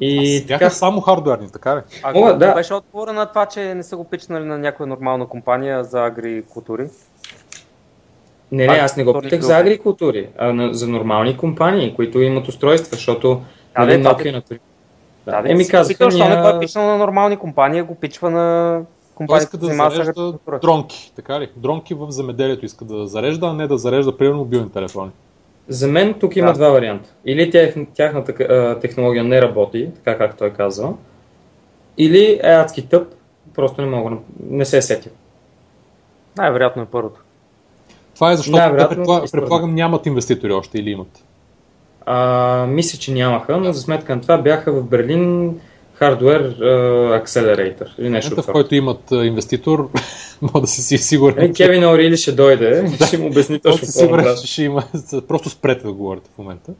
И 0.00 0.36
Аз 0.36 0.46
така... 0.46 0.70
само 0.70 1.00
хардуерни, 1.00 1.50
така 1.50 1.76
ли? 1.76 1.80
А 2.02 2.12
О, 2.14 2.36
да. 2.36 2.54
беше 2.54 2.74
отговора 2.74 3.12
на 3.12 3.26
това, 3.26 3.46
че 3.46 3.74
не 3.74 3.82
са 3.82 3.96
го 3.96 4.04
пичнали 4.04 4.44
на 4.44 4.58
някоя 4.58 4.86
нормална 4.86 5.26
компания 5.26 5.84
за 5.84 6.04
агрикултури? 6.04 6.88
Не, 8.52 8.66
не, 8.66 8.72
аз 8.72 8.96
не 8.96 9.04
го 9.04 9.20
питах 9.20 9.40
за 9.40 9.56
агрикултури, 9.56 10.28
а 10.38 10.52
на, 10.52 10.74
за 10.74 10.88
нормални 10.88 11.36
компании, 11.36 11.94
които 11.94 12.20
имат 12.20 12.48
устройства, 12.48 12.96
защото 12.96 13.42
да, 13.76 13.86
нали, 13.86 14.04
Nokia, 14.04 14.32
например. 14.32 14.60
Да, 15.30 15.42
да, 15.42 15.52
Еми 15.52 15.68
казаха, 15.68 16.08
питал, 16.08 16.28
ня... 16.28 16.50
не 16.50 16.56
е 16.56 16.60
пичнал 16.60 16.86
на 16.86 16.96
нормални 16.98 17.36
компании, 17.36 17.82
го 17.82 17.94
пичва 17.94 18.30
на 18.30 18.80
компания, 19.14 19.42
иска 19.42 19.58
да 19.58 19.66
зарежда 19.66 20.34
дронки, 20.62 21.12
така 21.16 21.40
ли? 21.40 21.48
Дронки 21.56 21.94
в 21.94 22.10
земеделието 22.10 22.64
иска 22.64 22.84
да 22.84 23.06
зарежда, 23.06 23.46
а 23.46 23.52
не 23.52 23.66
да 23.66 23.78
зарежда, 23.78 24.16
примерно, 24.16 24.38
мобилни 24.38 24.70
телефони. 24.70 25.10
За 25.68 25.88
мен 25.88 26.14
тук 26.14 26.36
има 26.36 26.46
да. 26.46 26.52
два 26.52 26.68
варианта. 26.68 27.10
Или 27.24 27.50
тях, 27.50 27.74
тяхната 27.94 28.44
а, 28.44 28.80
технология 28.80 29.24
не 29.24 29.42
работи, 29.42 29.90
така 29.94 30.18
както 30.18 30.36
той 30.36 30.52
казва, 30.52 30.92
или 31.98 32.40
е 32.42 32.50
адски 32.50 32.88
тъп, 32.88 33.08
просто 33.54 33.82
не 33.82 33.88
мога, 33.88 34.16
не 34.40 34.64
се 34.64 34.76
е 34.76 34.82
сетил. 34.82 35.12
Най-вероятно 36.36 36.82
е 36.82 36.86
първото. 36.86 37.20
Това 38.14 38.32
е 38.32 38.36
защото, 38.36 38.76
да, 38.76 38.88
предполагам, 38.88 39.28
предполагам, 39.32 39.74
нямат 39.74 40.06
инвеститори 40.06 40.52
още 40.52 40.78
или 40.78 40.90
имат? 40.90 41.24
А, 42.10 42.66
мисля, 42.66 42.98
че 42.98 43.12
нямаха, 43.12 43.56
но 43.56 43.72
за 43.72 43.80
сметка 43.80 44.16
на 44.16 44.22
това 44.22 44.38
бяха 44.38 44.72
в 44.72 44.84
Берлин 44.84 45.54
Hardware 46.00 46.58
uh, 46.58 47.24
Accelerator 47.24 47.88
или 47.98 48.10
нещо. 48.10 48.42
В 48.42 48.46
който 48.46 48.74
имат 48.74 49.10
uh, 49.10 49.22
инвеститор, 49.22 49.90
мога 50.42 50.60
да 50.60 50.66
си 50.66 50.98
сигурен. 50.98 51.44
Е, 51.44 51.52
Кевин 51.52 51.84
Орили 51.84 52.16
ще 52.16 52.32
дойде 52.32 52.92
ще 53.06 53.18
му 53.18 53.26
обясни 53.26 53.60
точно 53.60 53.80
какво 53.80 54.00
сигурен, 54.00 54.24
да. 54.24 54.36
ще 54.36 54.62
има. 54.62 54.82
Просто 55.28 55.50
спрете 55.50 55.86
да 55.86 55.92
говорите 55.92 56.30
в 56.34 56.38
момента. 56.38 56.72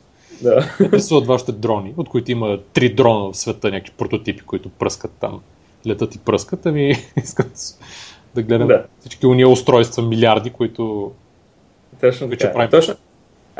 Да. 0.42 0.74
Рисуват 0.80 1.26
вашите 1.26 1.52
дрони, 1.52 1.94
от 1.96 2.08
които 2.08 2.30
има 2.30 2.58
три 2.72 2.94
дрона 2.94 3.32
в 3.32 3.36
света, 3.36 3.70
някакви 3.70 3.92
прототипи, 3.98 4.40
които 4.40 4.68
пръскат 4.68 5.12
там, 5.20 5.40
летат 5.86 6.14
и 6.14 6.18
пръскат, 6.18 6.66
ами 6.66 6.94
искат 7.24 7.52
да 8.34 8.42
гледам 8.42 8.68
да. 8.68 8.84
всички 9.00 9.26
уния 9.26 9.48
устройства, 9.48 10.02
милиарди, 10.02 10.50
които 10.50 11.12
Точно 12.00 12.30
така. 12.30 12.52
Правим. 12.52 12.70
Точно. 12.70 12.94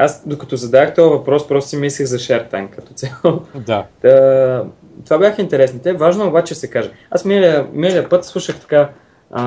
Аз, 0.00 0.22
докато 0.26 0.56
задах 0.56 0.94
този 0.94 1.10
въпрос, 1.10 1.48
просто 1.48 1.70
си 1.70 1.76
мислех 1.76 2.06
за 2.06 2.18
ShareTime 2.18 2.70
като 2.70 2.94
цяло. 2.94 3.42
Да. 3.54 3.86
да. 4.02 4.64
Това 5.04 5.18
бяха 5.18 5.42
интересните. 5.42 5.92
Важно 5.92 6.26
обаче 6.26 6.54
се 6.54 6.70
каже. 6.70 6.90
Аз 7.10 7.24
миналия, 7.24 7.66
миналия 7.72 8.08
път 8.08 8.24
слушах 8.24 8.60
така 8.60 8.90
а, 9.30 9.44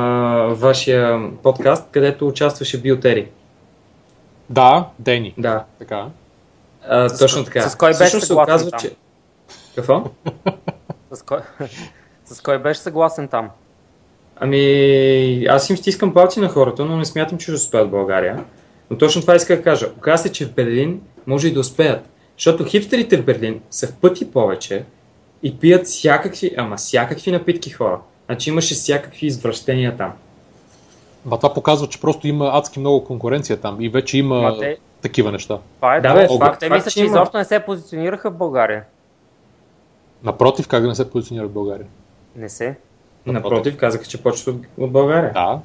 вашия 0.48 1.32
подкаст, 1.44 1.88
където 1.92 2.28
участваше 2.28 2.82
Биотери. 2.82 3.30
Да, 4.50 4.88
Дени. 5.00 5.34
Да. 5.38 5.64
Така. 5.80 6.06
А, 6.88 7.18
точно 7.18 7.44
така. 7.44 7.70
С 7.70 7.76
кой 7.76 7.98
беше 7.98 8.22
се 8.22 8.34
оказва, 8.34 8.72
че... 8.72 8.96
Какво? 9.76 10.04
с 11.12 11.22
кой? 11.22 11.40
С 12.26 12.42
кой 12.42 12.60
беше 12.60 12.80
съгласен 12.80 13.28
там? 13.28 13.50
Ами, 14.36 15.46
аз 15.50 15.70
им 15.70 15.78
стискам 15.78 16.14
палци 16.14 16.40
на 16.40 16.50
хората, 16.50 16.86
но 16.86 16.98
не 16.98 17.06
смятам, 17.06 17.38
че 17.38 17.44
ще 17.44 17.52
успеят 17.52 17.88
в 17.88 17.92
България. 17.92 18.44
Но 18.92 18.98
точно 18.98 19.22
това 19.22 19.36
иска 19.36 19.56
да 19.56 19.64
кажа. 19.64 19.90
Оказва 19.98 20.18
се, 20.18 20.32
че 20.32 20.46
в 20.46 20.54
Берлин 20.54 21.02
може 21.28 21.48
и 21.48 21.54
да 21.54 21.60
успеят. 21.60 22.10
Защото 22.38 22.66
хипстерите 22.66 23.18
в 23.18 23.26
Берлин 23.26 23.62
са 23.70 23.88
в 23.88 23.96
пъти 23.96 24.32
повече 24.32 24.86
и 25.44 25.58
пият 25.58 25.86
всякакви, 25.86 26.52
ама 26.58 26.78
всякакви 26.78 27.32
напитки 27.32 27.70
хора. 27.70 28.00
Значи 28.26 28.50
имаше 28.50 28.74
всякакви 28.74 29.28
извращения 29.28 29.98
там. 29.98 30.14
Ма 31.26 31.38
това 31.38 31.54
показва, 31.54 31.88
че 31.88 32.02
просто 32.02 32.28
има 32.28 32.50
адски 32.54 32.80
много 32.80 33.04
конкуренция 33.04 33.58
там 33.58 33.82
и 33.82 33.90
вече 33.90 34.18
има 34.18 34.42
Ма 34.42 34.60
те- 34.60 34.78
такива 35.02 35.32
неща. 35.32 35.58
Това 35.76 35.96
е 35.96 36.02
Да, 36.02 36.14
бе, 36.14 36.20
факт, 36.20 36.40
факт- 36.40 36.60
Те 36.60 36.70
мисля, 36.70 36.90
че 36.90 36.94
че 36.94 37.00
има. 37.00 37.08
изобщо 37.10 37.38
не 37.38 37.46
се 37.46 37.60
позиционираха 37.60 38.32
в 38.32 38.38
България. 38.38 38.84
Напротив, 40.24 40.68
как 40.68 40.82
да 40.82 40.88
не 40.88 40.96
се 40.96 41.10
позиционира 41.12 41.48
в 41.48 41.52
България? 41.52 41.88
Не 42.36 42.50
се. 42.50 42.76
Напротив, 43.26 43.78
казаха, 43.78 44.06
че 44.06 44.24
почват 44.24 44.56
от 44.78 44.92
България. 44.92 45.34
Да, 45.34 45.60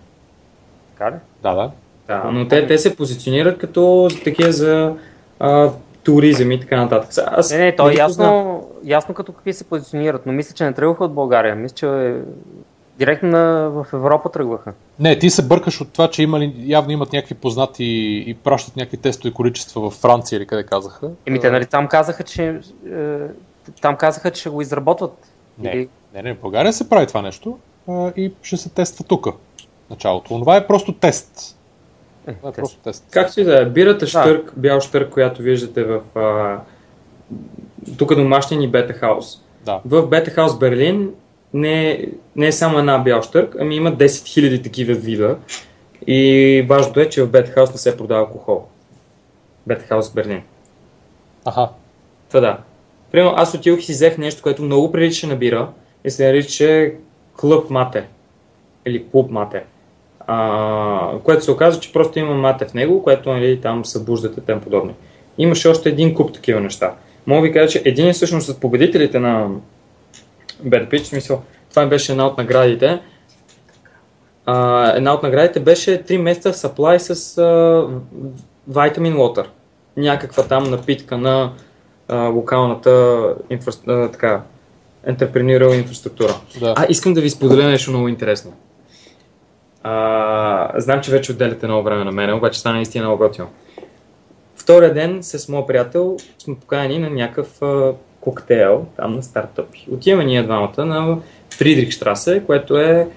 Така 0.93 1.11
ли? 1.11 1.17
да, 1.43 1.55
да. 1.55 1.71
Да, 2.07 2.25
но 2.33 2.49
те, 2.49 2.67
те 2.67 2.79
се 2.79 2.97
позиционират 2.97 3.59
като 3.59 4.09
такива 4.25 4.53
за 4.53 4.95
а, 5.41 5.71
туризъм 6.03 6.51
и 6.53 6.61
така 6.61 6.77
нататък. 6.77 7.11
Аз 7.27 7.53
Не, 7.53 7.59
не, 7.59 7.77
то 7.77 7.89
е 7.89 7.93
ги 7.93 8.01
познавам. 8.07 8.37
ясно, 8.47 8.69
ясно 8.85 9.15
като 9.15 9.33
какви 9.33 9.53
се 9.53 9.65
позиционират, 9.65 10.27
но 10.27 10.33
мисля, 10.33 10.55
че 10.55 10.65
не 10.65 10.73
тръгваха 10.73 11.05
от 11.05 11.15
България. 11.15 11.55
Мисля, 11.57 11.75
че 11.75 11.87
е... 11.87 12.15
директно 12.99 13.29
на... 13.29 13.71
в 13.71 13.87
Европа 13.93 14.31
тръгваха. 14.31 14.73
Не, 14.99 15.19
ти 15.19 15.31
се 15.31 15.43
бъркаш 15.47 15.81
от 15.81 15.93
това, 15.93 16.11
че 16.11 16.23
имали, 16.23 16.55
явно 16.59 16.93
имат 16.93 17.13
някакви 17.13 17.35
познати 17.35 17.85
и 18.27 18.35
пращат 18.35 18.77
някакви 18.77 18.97
тестови 18.97 19.35
количества 19.35 19.81
във 19.81 19.93
Франция 19.95 20.37
или 20.37 20.47
къде 20.47 20.63
казаха. 20.63 21.11
Еми, 21.27 21.41
те 21.41 21.51
нали 21.51 21.67
там 21.67 21.89
казаха, 21.89 22.23
че 22.23 22.61
е, 22.93 23.19
там 23.81 23.97
казаха, 23.97 24.31
че 24.31 24.41
ще 24.41 24.51
го 24.51 24.61
изработват. 24.63 25.13
Не, 25.59 25.71
Или- 25.71 25.89
не, 26.15 26.23
не, 26.23 26.35
в 26.35 26.41
България 26.41 26.73
се 26.73 26.89
прави 26.89 27.07
това 27.07 27.23
нещо 27.23 27.59
а, 27.89 28.13
и 28.17 28.33
ще 28.43 28.57
се 28.57 28.69
тества 28.69 29.05
тук. 29.05 29.27
Началото. 29.91 30.29
Това 30.29 30.57
е 30.57 30.67
просто 30.67 30.93
тест. 30.93 31.56
Е, 32.27 32.35
Това 32.35 32.49
е 32.49 32.53
те 32.53 32.57
просто 32.57 32.79
тест. 32.79 33.07
Както 33.11 33.41
и 33.41 33.45
да 33.45 33.63
е, 33.63 33.67
бирата 33.67 34.07
штърк, 34.07 34.53
бял 34.57 34.81
штърк, 34.81 35.11
която 35.11 35.43
виждате 35.43 35.85
в 35.85 36.01
а, 36.15 36.61
тук 37.99 38.15
домашния 38.15 38.61
ни 38.61 38.69
Бета 38.69 38.93
Хаус. 38.93 39.41
Да. 39.65 39.81
В 39.85 40.07
Бета 40.07 40.31
Хаус 40.31 40.59
Берлин 40.59 41.11
не, 41.55 41.91
е- 41.91 42.05
не 42.37 42.47
е 42.47 42.53
само 42.53 42.79
една 42.79 42.99
бял 42.99 43.23
штърк, 43.23 43.57
ами 43.61 43.77
има 43.77 43.93
10 43.93 44.07
000 44.07 44.65
такива 44.65 44.95
вида. 44.95 45.37
И 46.07 46.67
важното 46.69 47.01
е, 47.01 47.09
че 47.09 47.23
в 47.23 47.31
Бета 47.31 47.51
Хаус 47.51 47.73
не 47.73 47.79
се 47.79 47.97
продава 47.97 48.21
алкохол. 48.21 48.65
Бета 49.67 49.85
Хаус 49.85 50.11
Берлин. 50.13 50.43
Аха. 51.45 51.69
Та 52.31 52.41
да. 52.41 52.59
Примерно 53.13 53.33
аз 53.37 53.55
отидох 53.55 53.81
и 53.81 53.83
си 53.83 53.93
взех 53.93 54.19
нещо, 54.19 54.43
което 54.43 54.63
много 54.63 54.93
прилича 54.93 55.27
на 55.27 55.37
бира 55.37 55.69
и 56.05 56.11
се 56.11 56.27
нарича 56.27 56.91
Клъб 57.41 57.71
Мате. 57.71 58.05
Или 58.87 59.07
Клуб 59.11 59.31
Мате. 59.31 59.65
А, 60.27 61.19
което 61.25 61.45
се 61.45 61.51
оказа, 61.51 61.81
че 61.81 61.93
просто 61.93 62.19
има 62.19 62.35
мате 62.35 62.65
в 62.65 62.75
него, 62.75 63.03
което 63.03 63.33
нали, 63.33 63.61
там 63.61 63.85
събуждате 63.85 64.41
тем 64.41 64.61
подобни. 64.61 64.95
Имаше 65.39 65.69
още 65.69 65.89
един 65.89 66.15
куп 66.15 66.33
такива 66.33 66.61
неща. 66.61 66.95
Мога 67.27 67.43
ви 67.43 67.53
кажа, 67.53 67.69
че 67.69 67.83
един 67.85 68.13
всъщност 68.13 68.49
от 68.49 68.61
победителите 68.61 69.19
на 69.19 69.49
Bad 70.65 70.91
Pitch, 70.91 71.03
смисъл, 71.03 71.43
това 71.71 71.87
беше 71.87 72.13
една 72.13 72.27
от 72.27 72.39
наградите. 72.39 73.01
А, 74.47 74.89
една 74.97 75.15
от 75.15 75.23
наградите 75.23 75.61
беше 75.61 76.03
3 76.05 76.17
месеца 76.17 76.53
supply 76.53 76.99
с 76.99 77.39
а, 77.39 77.43
Vitamin 78.71 79.17
Water. 79.17 79.47
Някаква 79.97 80.43
там 80.43 80.71
напитка 80.71 81.19
на 81.19 81.53
а, 82.09 82.17
локалната 82.17 83.35
инфра... 83.51 83.73
а, 83.89 84.11
така, 84.11 84.43
entrepreneurial 85.09 85.75
инфраструктура. 85.75 86.35
Да. 86.61 86.75
А, 86.77 86.87
искам 86.89 87.15
да 87.15 87.21
ви 87.21 87.31
споделя 87.31 87.69
нещо 87.69 87.91
много 87.91 88.09
интересно. 88.09 88.53
А, 89.89 90.81
знам, 90.81 91.01
че 91.01 91.11
вече 91.11 91.33
отделяте 91.33 91.67
много 91.67 91.83
време 91.83 92.05
на 92.05 92.13
мен, 92.13 92.35
обаче 92.35 92.61
стана 92.61 92.75
наистина 92.75 93.05
много 93.05 93.25
готино. 93.25 93.49
Втория 94.57 94.95
ден 94.95 95.19
с 95.23 95.49
моят 95.49 95.67
приятел 95.67 96.17
сме 96.39 96.55
поканени 96.55 96.99
на 96.99 97.11
някакъв 97.11 97.63
а, 97.63 97.93
коктейл 98.21 98.87
там 98.97 99.13
на 99.13 99.23
стартъпи. 99.23 99.87
Отиваме 99.93 100.25
ние 100.25 100.43
двамата 100.43 100.85
на 100.85 101.19
Фридрихштрасе, 101.51 102.43
което 102.47 102.79
е 102.79 103.09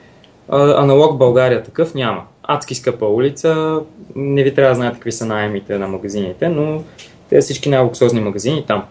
а, 0.49 0.81
аналог 0.81 1.17
България 1.17 1.63
такъв 1.63 1.95
няма. 1.95 2.23
Адски 2.43 2.75
скъпа 2.75 3.05
улица, 3.05 3.79
не 4.15 4.43
ви 4.43 4.55
трябва 4.55 4.71
да 4.71 4.75
знаете 4.75 4.95
какви 4.95 5.11
са 5.11 5.25
найемите 5.25 5.77
на 5.77 5.87
магазините, 5.87 6.49
но 6.49 6.83
те 7.29 7.41
са 7.41 7.45
всички 7.45 7.69
най-луксозни 7.69 8.21
магазини 8.21 8.65
там. 8.67 8.83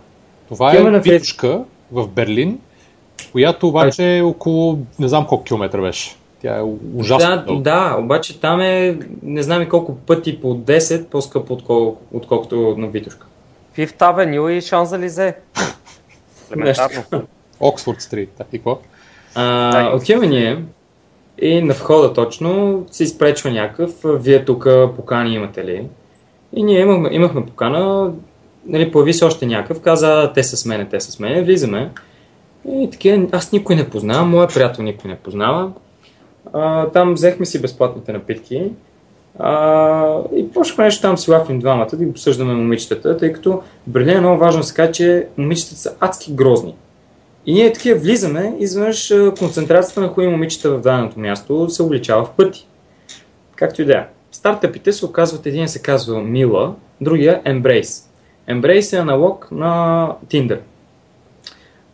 Това 0.48 0.68
Отиваме 0.68 0.88
е 0.88 0.92
на 0.92 1.02
Фрид- 1.02 1.64
в 1.92 2.08
Берлин, 2.08 2.58
която 3.32 3.68
обаче 3.68 4.16
е 4.18 4.22
около 4.22 4.78
не 4.98 5.08
знам 5.08 5.26
колко 5.26 5.44
километра 5.44 5.80
беше. 5.80 6.17
Тя 6.42 6.58
е 6.58 6.62
ужасно 6.94 7.30
Да, 7.30 7.44
дълга. 7.44 7.62
да, 7.62 7.96
обаче 7.98 8.40
там 8.40 8.60
е 8.60 8.98
не 9.22 9.42
знам 9.42 9.62
и 9.62 9.68
колко 9.68 9.96
пъти 9.96 10.40
по 10.40 10.56
10 10.56 11.04
по-скъпо 11.04 11.54
отколко, 11.54 12.02
отколкото 12.12 12.74
на 12.78 12.86
Витушка. 12.86 13.26
Фифт 13.72 14.02
Авеню 14.02 14.48
и 14.48 14.60
Шанзализе. 14.60 15.36
Елементарно. 16.52 17.22
Оксфорд 17.60 18.00
Стрит. 18.00 18.30
И 18.52 18.58
какво? 18.58 18.78
А, 19.34 19.96
отиваме 19.96 20.26
ние 20.26 20.64
и 21.42 21.62
на 21.62 21.74
входа 21.74 22.12
точно 22.12 22.84
се 22.90 23.02
изпречва 23.04 23.50
някакъв, 23.50 23.92
вие 24.04 24.44
тук 24.44 24.68
покани 24.96 25.34
имате 25.34 25.64
ли? 25.64 25.86
И 26.52 26.62
ние 26.62 26.80
имахме, 26.80 27.08
имахме 27.12 27.46
покана, 27.46 28.12
нали, 28.66 28.92
появи 28.92 29.12
се 29.12 29.24
още 29.24 29.46
някакъв, 29.46 29.80
каза 29.80 30.32
те 30.34 30.42
са 30.42 30.56
с 30.56 30.64
мене, 30.64 30.88
те 30.88 31.00
са 31.00 31.12
с 31.12 31.18
мене, 31.18 31.42
влизаме. 31.42 31.90
И 32.68 32.88
такива, 32.90 33.26
аз 33.32 33.52
никой 33.52 33.76
не 33.76 33.90
познавам, 33.90 34.30
моя 34.30 34.48
приятел 34.48 34.84
никой 34.84 35.10
не 35.10 35.16
познава. 35.16 35.72
А, 36.52 36.88
там 36.88 37.14
взехме 37.14 37.46
си 37.46 37.62
безплатните 37.62 38.12
напитки. 38.12 38.72
А, 39.38 40.22
и 40.36 40.50
почнахме 40.50 40.84
нещо 40.84 41.02
там 41.02 41.18
си 41.18 41.30
лафим 41.30 41.58
двамата 41.58 41.88
да 41.92 42.06
обсъждаме 42.06 42.54
момичетата, 42.54 43.16
тъй 43.16 43.32
като 43.32 43.52
в 43.52 43.62
Берлин 43.86 44.16
е 44.16 44.20
много 44.20 44.38
важно 44.38 44.60
да 44.60 44.66
се 44.66 44.74
каже, 44.74 44.92
че 44.92 45.26
момичетата 45.38 45.80
са 45.80 45.94
адски 46.00 46.32
грозни. 46.32 46.74
И 47.46 47.52
ние 47.52 47.72
такива 47.72 47.98
влизаме, 47.98 48.56
изведнъж 48.58 49.14
концентрацията 49.38 50.00
на 50.00 50.08
хубави 50.08 50.28
момичета 50.28 50.70
в 50.70 50.80
даденото 50.80 51.20
място 51.20 51.70
се 51.70 51.82
увеличава 51.82 52.24
в 52.24 52.30
пъти. 52.30 52.66
Както 53.56 53.82
и 53.82 53.84
да 53.84 53.92
е. 53.92 54.06
Стартъпите 54.32 54.92
се 54.92 55.06
оказват, 55.06 55.46
един 55.46 55.68
се 55.68 55.82
казва 55.82 56.22
Мила, 56.22 56.74
другия 57.00 57.42
Embrace. 57.42 58.04
Embrace 58.50 58.96
е 58.96 59.00
аналог 59.00 59.48
на 59.50 60.12
Tinder. 60.26 60.58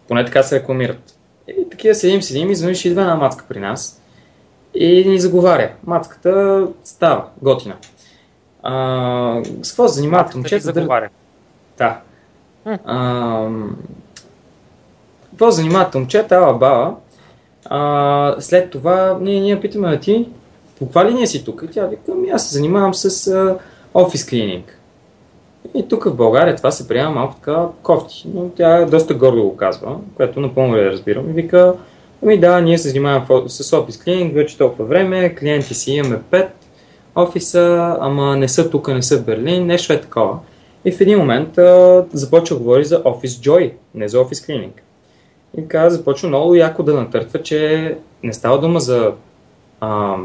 Поне 0.08 0.24
така 0.24 0.42
се 0.42 0.60
рекламират. 0.60 1.14
И 1.48 1.70
такива 1.70 1.94
седим, 1.94 2.22
седим, 2.22 2.50
изведнъж 2.50 2.84
идва 2.84 3.02
една 3.02 3.14
мацка 3.14 3.44
при 3.48 3.60
нас 3.60 4.02
и 4.74 5.04
ни 5.08 5.18
заговаря. 5.18 5.72
Мацката 5.86 6.66
става, 6.84 7.24
готина. 7.42 7.74
А, 8.62 9.42
с 9.62 9.68
какво 9.70 9.88
се 9.88 9.94
занимават 9.94 10.34
момчета? 10.34 10.72
Заговаря. 10.72 11.08
да. 11.78 12.00
Ам, 12.84 13.76
Какво 15.30 15.50
занимават 15.50 15.94
момчета, 15.94 16.36
ала 16.36 16.52
баба. 16.52 16.94
А, 17.64 18.36
след 18.38 18.70
това 18.70 19.18
ние, 19.20 19.40
ние 19.40 19.60
питаме, 19.60 19.88
а 19.88 20.00
ти, 20.00 20.28
по 20.78 20.84
каква 20.84 21.04
линия 21.04 21.26
си 21.26 21.44
тук? 21.44 21.62
И 21.64 21.70
тя 21.70 21.86
вика, 21.86 22.02
ами 22.12 22.30
аз 22.30 22.48
се 22.48 22.54
занимавам 22.54 22.94
с 22.94 23.26
а, 23.28 23.58
офис 23.94 24.26
клининг. 24.26 24.78
И 25.74 25.88
тук 25.88 26.04
в 26.04 26.14
България 26.14 26.56
това 26.56 26.70
се 26.70 26.88
приема 26.88 27.10
малко 27.10 27.34
така 27.34 27.66
кофти, 27.82 28.24
но 28.34 28.48
тя 28.48 28.84
доста 28.84 29.14
гордо 29.14 29.42
го 29.42 29.56
казва, 29.56 29.96
което 30.16 30.40
напълно 30.40 30.76
я 30.76 30.92
разбирам. 30.92 31.30
И 31.30 31.32
вика, 31.32 31.74
ами 32.22 32.40
да, 32.40 32.60
ние 32.60 32.78
се 32.78 32.88
занимаваме 32.88 33.48
с 33.48 33.78
офис 33.78 34.02
клининг 34.02 34.34
вече 34.34 34.58
толкова 34.58 34.84
време, 34.84 35.34
клиенти 35.34 35.74
си 35.74 35.92
имаме 35.92 36.20
5 36.30 36.48
офиса, 37.16 37.96
ама 38.00 38.36
не 38.36 38.48
са 38.48 38.70
тук, 38.70 38.88
не 38.88 39.02
са 39.02 39.18
в 39.18 39.24
Берлин, 39.24 39.66
нещо 39.66 39.92
е 39.92 40.00
такова. 40.00 40.38
И 40.84 40.92
в 40.92 41.00
един 41.00 41.18
момент 41.18 41.58
а, 41.58 42.04
започва 42.12 42.56
говори 42.56 42.84
за 42.84 43.02
Office 43.02 43.48
Joy, 43.48 43.72
не 43.94 44.08
за 44.08 44.18
Office 44.18 44.48
Cleaning. 44.48 44.80
И 45.58 45.68
каза, 45.68 45.96
започва 45.96 46.28
много 46.28 46.54
яко 46.54 46.82
да 46.82 46.94
натъртва, 46.94 47.42
че 47.42 47.98
не 48.22 48.32
става 48.32 48.60
дума 48.60 48.80
за 48.80 49.12
а, 49.80 50.16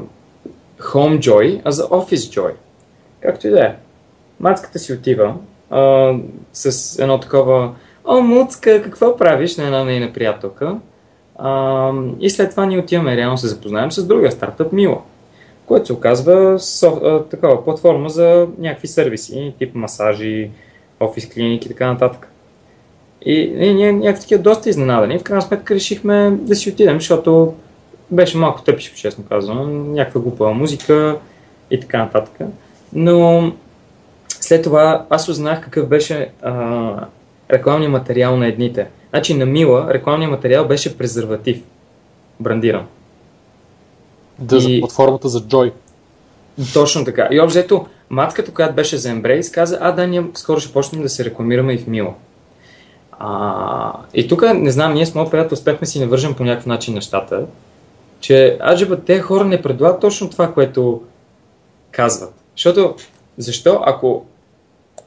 Home 0.80 1.20
Joy, 1.20 1.62
а 1.64 1.72
за 1.72 1.84
Office 1.84 2.40
Joy. 2.40 2.52
Както 3.22 3.48
и 3.48 3.50
да 3.50 3.66
е. 3.66 3.76
Мацката 4.40 4.80
си 4.80 4.94
отива 4.94 5.36
а, 5.70 6.14
с 6.54 7.00
едно 7.00 7.20
такова 7.20 7.74
О, 8.06 8.22
Муцка, 8.22 8.82
какво 8.82 9.18
правиш 9.18 9.58
на 9.58 9.66
една 9.66 9.84
нейна 9.84 10.14
приятелка? 10.14 10.78
А, 11.40 11.92
и 12.20 12.30
след 12.30 12.52
това 12.52 12.66
ние 12.66 12.80
отиваме 12.80 13.18
реално 13.18 13.38
се 13.38 13.48
запознаем 13.48 13.92
с 13.92 14.08
другия 14.08 14.32
стартъп 14.32 14.72
Мила, 14.72 15.02
което 15.66 15.86
се 15.86 15.94
оказва 15.94 16.60
со, 16.60 16.88
а, 16.88 17.24
такава 17.24 17.66
платформа 17.66 18.10
за 18.10 18.48
някакви 18.58 18.88
сервиси, 18.88 19.54
тип 19.60 19.76
масажи, 19.76 20.50
офис 21.00 21.30
клиники 21.30 21.68
и 21.68 21.72
така 21.72 21.88
нататък. 21.88 22.28
И 23.26 23.54
ние, 23.58 23.74
ние 23.74 23.92
някакви 23.92 24.22
такива 24.22 24.42
доста 24.42 24.70
изненадани. 24.70 25.20
В 25.20 25.24
крайна 25.24 25.42
сметка 25.42 25.76
решихме 25.76 26.38
да 26.42 26.56
си 26.56 26.70
отидем, 26.70 27.00
защото 27.00 27.54
беше 28.12 28.38
малко 28.38 28.62
тъпишко, 28.62 28.96
честно 28.96 29.24
казвам. 29.30 29.94
Някаква 29.94 30.22
глупава 30.22 30.54
музика 30.54 31.18
и 31.72 31.80
така 31.80 31.98
нататък. 31.98 32.48
Но 32.94 33.52
след 34.30 34.64
това 34.64 35.06
аз 35.10 35.30
узнах 35.30 35.62
какъв 35.62 35.88
беше 35.88 36.30
а, 36.42 37.06
рекламният 37.52 37.92
материал 37.92 38.38
на 38.38 38.48
едните. 38.48 38.88
Значи 39.10 39.34
на 39.34 39.46
Мила 39.46 39.94
рекламният 39.94 40.32
материал 40.32 40.68
беше 40.68 40.98
презерватив. 40.98 41.62
брандиран. 42.40 42.88
Да, 44.40 44.58
и... 44.58 44.60
за 44.60 44.80
платформата 44.80 45.30
за 45.30 45.42
Joy. 45.42 45.72
Точно 46.74 47.06
така. 47.06 47.28
И 47.32 47.40
общо 47.40 47.86
матката, 48.10 48.54
която 48.54 48.76
беше 48.76 48.98
за 48.98 49.10
Embrace, 49.10 49.54
каза, 49.54 49.78
а 49.82 49.92
да, 49.92 50.08
ние 50.08 50.24
скоро 50.34 50.60
ще 50.60 50.74
почнем 50.74 51.02
да 51.02 51.10
се 51.10 51.26
рекламираме 51.26 51.74
и 51.74 51.78
в 51.78 51.88
Мило. 51.88 52.14
А, 53.12 53.94
и 54.14 54.28
тук, 54.28 54.44
не 54.54 54.72
знам, 54.72 54.94
ние 54.94 55.06
с 55.06 55.16
моят 55.16 55.32
приятел 55.32 55.54
успехме 55.54 55.88
си 55.88 56.00
навържем 56.00 56.34
по 56.36 56.44
някакъв 56.44 56.66
начин 56.66 56.94
нещата, 56.94 57.46
че 58.20 58.58
аджиба, 58.62 59.00
те 59.00 59.20
хора 59.20 59.46
не 59.46 59.62
предлагат 59.62 60.02
точно 60.02 60.30
това, 60.30 60.54
което 60.54 61.04
казват. 61.92 62.34
Защото, 62.56 62.96
защо 63.38 63.82
ако 63.86 64.26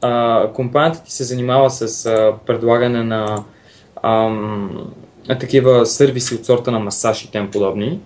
а, 0.01 0.49
компанията 0.53 1.03
ти 1.03 1.13
се 1.13 1.25
занимава 1.25 1.71
с 1.71 2.07
а, 2.07 2.33
предлагане 2.47 3.05
на 3.05 3.45
ам, 4.03 4.93
такива 5.41 5.87
сервиси 5.87 6.35
от 6.35 6.47
сорта 6.47 6.71
на 6.71 6.79
масаж 6.79 7.25
и 7.25 7.31
тем 7.31 7.51
подобни, 7.51 8.01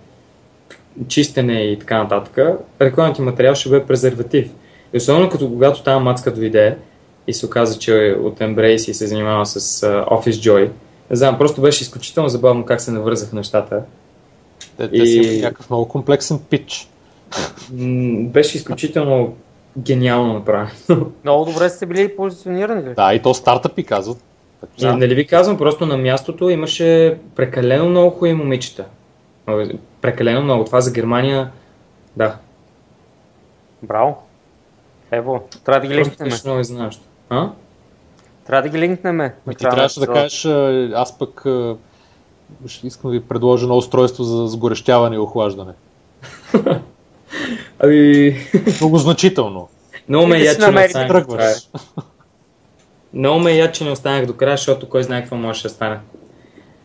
чистене 1.07 1.61
и 1.61 1.79
така 1.79 2.03
нататък, 2.03 2.59
рекламният 2.81 3.19
материал 3.19 3.55
ще 3.55 3.69
бъде 3.69 3.85
презерватив. 3.85 4.51
И 4.93 4.97
особено 4.97 5.29
като 5.29 5.49
когато 5.49 5.83
тази 5.83 6.03
мацка 6.03 6.33
дойде 6.33 6.77
и 7.27 7.33
се 7.33 7.45
оказа, 7.45 7.79
че 7.79 8.07
е 8.07 8.13
от 8.13 8.39
Embrace 8.39 8.89
и 8.89 8.93
се 8.93 9.07
занимава 9.07 9.45
с 9.45 9.81
uh, 9.81 10.07
Office 10.07 10.51
Joy, 10.51 10.69
не 11.09 11.15
знам, 11.15 11.37
просто 11.37 11.61
беше 11.61 11.83
изключително 11.83 12.29
забавно 12.29 12.65
как 12.65 12.81
се 12.81 12.91
навързаха 12.91 13.35
нещата. 13.35 13.81
Те, 14.77 14.89
те 14.89 14.97
и... 14.97 15.07
си 15.07 15.41
някакъв 15.41 15.69
много 15.69 15.87
комплексен 15.87 16.39
пич. 16.49 16.89
Беше 18.19 18.57
изключително 18.57 19.35
гениално 19.77 20.33
направено. 20.33 20.71
Много 21.23 21.45
добре 21.45 21.69
сте 21.69 21.85
били 21.85 22.15
позиционирани. 22.15 22.93
Да, 22.93 23.13
и 23.13 23.21
то 23.21 23.33
стартъпи 23.33 23.83
казват. 23.83 24.17
И, 24.77 24.85
нали 24.85 25.15
ви 25.15 25.27
казвам, 25.27 25.57
просто 25.57 25.85
на 25.85 25.97
мястото 25.97 26.49
имаше 26.49 27.17
прекалено 27.35 27.89
много 27.89 28.09
хубави 28.09 28.33
момичета. 28.33 28.85
Прекалено 30.01 30.41
много. 30.41 30.65
Това 30.65 30.81
за 30.81 30.91
Германия, 30.91 31.51
да. 32.17 32.35
Браво. 33.83 34.23
Ево, 35.11 35.47
трябва 35.65 35.81
да 35.81 35.87
ги 35.87 35.95
линкнем. 35.95 36.31
Много 36.45 36.59
изненадащо. 36.59 37.03
А? 37.29 37.49
Трябва 38.47 38.61
да 38.61 38.69
ги 38.69 38.79
линкнем. 38.79 39.31
Ти 39.49 39.55
трябваше 39.55 39.99
да 39.99 40.07
кажеш, 40.07 40.45
аз 40.93 41.17
пък 41.17 41.45
искам 42.83 43.11
да 43.11 43.17
ви 43.17 43.23
предложа 43.23 43.63
едно 43.63 43.77
устройство 43.77 44.23
за 44.23 44.47
сгорещяване 44.47 45.15
и 45.15 45.19
охлаждане. 45.19 45.73
ами... 47.79 48.35
Много 48.79 48.97
значително. 48.97 49.69
Много 50.09 50.27
ме 50.27 50.39
я, 50.39 50.55
че 50.55 50.71
не 50.71 50.85
останах 50.85 51.25
Много 53.13 53.39
ме 53.39 53.51
я, 53.51 53.71
че 53.71 53.83
не 53.83 53.91
останах 53.91 54.25
до 54.25 54.37
края, 54.37 54.57
защото 54.57 54.89
кой 54.89 55.03
знае 55.03 55.21
какво 55.21 55.35
може 55.35 55.63
да 55.63 55.69
стане. 55.69 55.99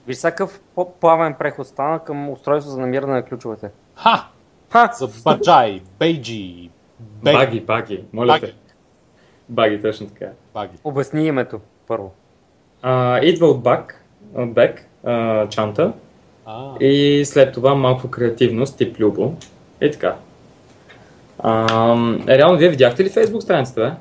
Виж 0.06 0.16
всякакъв 0.16 0.60
плавен 1.00 1.34
преход 1.38 1.66
стана 1.66 1.98
към 1.98 2.30
устройство 2.30 2.72
за 2.72 2.80
намиране 2.80 3.12
на 3.12 3.22
ключовете. 3.22 3.70
Ха! 3.94 4.26
Ха! 4.70 4.90
За 4.98 5.08
баджай, 5.24 5.80
бейджи, 5.98 6.70
бейджи. 6.98 7.38
Баги, 7.38 7.60
баги, 7.60 8.04
моля 8.12 8.26
баги. 8.26 8.46
те. 8.46 8.54
Баги, 9.48 9.82
точно 9.82 10.08
така. 10.08 10.26
Баги. 10.54 10.76
Обясни 10.84 11.26
името, 11.26 11.60
първо. 11.86 12.12
А, 12.82 13.18
идва 13.22 13.46
от 13.46 13.62
от 14.34 14.52
бек, 14.52 14.86
а, 15.04 15.48
чанта. 15.48 15.92
А. 16.46 16.74
И 16.80 17.24
след 17.24 17.54
това 17.54 17.74
малко 17.74 18.10
креативност, 18.10 18.78
тип 18.78 19.00
Любо. 19.00 19.34
И 19.80 19.90
така. 19.90 20.16
А, 21.38 21.96
реално, 22.28 22.58
вие 22.58 22.68
видяхте 22.68 23.04
ли 23.04 23.10
Facebook 23.10 23.40
страницата, 23.40 23.80
бе? 23.80 23.92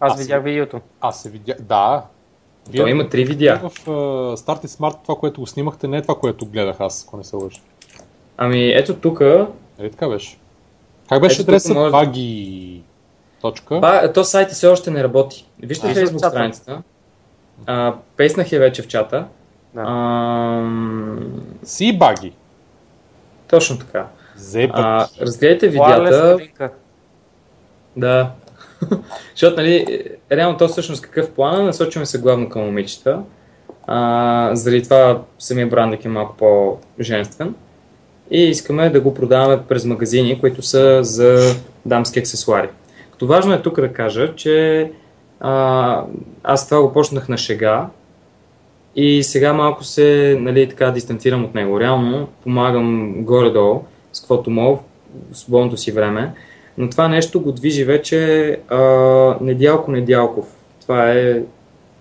Аз, 0.00 0.12
аз 0.12 0.18
видях 0.18 0.42
видеото. 0.42 0.80
Аз 1.00 1.22
се 1.22 1.30
видях, 1.30 1.56
да. 1.60 2.02
Вие, 2.70 2.80
Той 2.80 2.90
има 2.90 3.08
три 3.08 3.24
видеа. 3.24 3.60
В 3.62 3.70
uh, 3.70 4.36
Start 4.36 4.64
и 4.64 4.68
Smart 4.68 5.02
това, 5.02 5.14
което 5.14 5.40
го 5.40 5.46
снимахте, 5.46 5.88
не 5.88 5.96
е 5.96 6.02
това, 6.02 6.14
което 6.14 6.46
гледах 6.46 6.76
аз, 6.80 7.04
ако 7.06 7.16
не 7.16 7.24
се 7.24 7.36
лъжа. 7.36 7.60
Ами 8.36 8.68
ето 8.68 8.94
тук. 8.94 9.20
Нали 9.78 9.90
така 9.90 10.08
беше? 10.08 10.38
Как 11.08 11.20
беше 11.20 11.42
адреса? 11.42 11.74
Може... 11.74 11.90
Баги... 11.90 12.82
Точка? 13.40 13.78
Ба, 13.80 14.12
то 14.12 14.24
сайта 14.24 14.54
все 14.54 14.66
още 14.66 14.90
не 14.90 15.04
работи. 15.04 15.46
Вижте 15.62 15.86
Facebook 15.86 16.28
страницата. 16.28 16.82
А, 17.66 17.94
песнах 18.16 18.52
я 18.52 18.60
вече 18.60 18.82
в 18.82 18.88
чата. 18.88 19.26
Да. 19.74 19.84
А, 19.86 20.70
си 21.62 21.98
баги. 21.98 22.32
Точно 23.48 23.78
така. 23.78 24.06
А, 24.72 25.08
разгледайте 25.20 25.68
видеята. 25.68 26.38
Да. 27.96 28.30
Защото, 29.34 29.56
нали, 29.56 30.00
реално 30.32 30.58
то 30.58 30.68
всъщност 30.68 31.02
какъв 31.02 31.30
план 31.30 31.64
насочваме 31.64 32.06
се 32.06 32.18
главно 32.18 32.48
към 32.48 32.62
момичета. 32.62 33.22
А, 33.86 34.50
заради 34.52 34.82
това 34.82 35.22
самия 35.38 35.66
брандък 35.66 36.04
е 36.04 36.08
малко 36.08 36.36
по-женствен. 36.36 37.54
И 38.30 38.42
искаме 38.42 38.90
да 38.90 39.00
го 39.00 39.14
продаваме 39.14 39.62
през 39.68 39.84
магазини, 39.84 40.40
които 40.40 40.62
са 40.62 41.04
за 41.04 41.54
дамски 41.86 42.18
аксесуари. 42.18 42.68
Като 43.10 43.26
важно 43.26 43.54
е 43.54 43.62
тук 43.62 43.80
да 43.80 43.92
кажа, 43.92 44.34
че 44.36 44.90
а, 45.40 46.04
аз 46.42 46.68
това 46.68 46.82
го 46.82 46.92
почнах 46.92 47.28
на 47.28 47.38
шега 47.38 47.88
и 48.96 49.22
сега 49.22 49.52
малко 49.52 49.84
се 49.84 50.36
нали, 50.40 50.68
така 50.68 50.90
дистанцирам 50.90 51.44
от 51.44 51.54
него. 51.54 51.80
Реално 51.80 52.28
помагам 52.42 53.14
горе-долу 53.24 53.84
с 54.12 54.20
каквото 54.20 54.50
мога 54.50 54.78
в 55.32 55.38
свободното 55.38 55.76
си 55.76 55.92
време. 55.92 56.32
Но 56.78 56.90
това 56.90 57.08
нещо 57.08 57.40
го 57.40 57.52
движи 57.52 57.84
вече 57.84 58.48
а, 58.68 58.78
Недялко 59.40 59.90
Недялков. 59.90 60.46
Това 60.80 61.12
е 61.12 61.42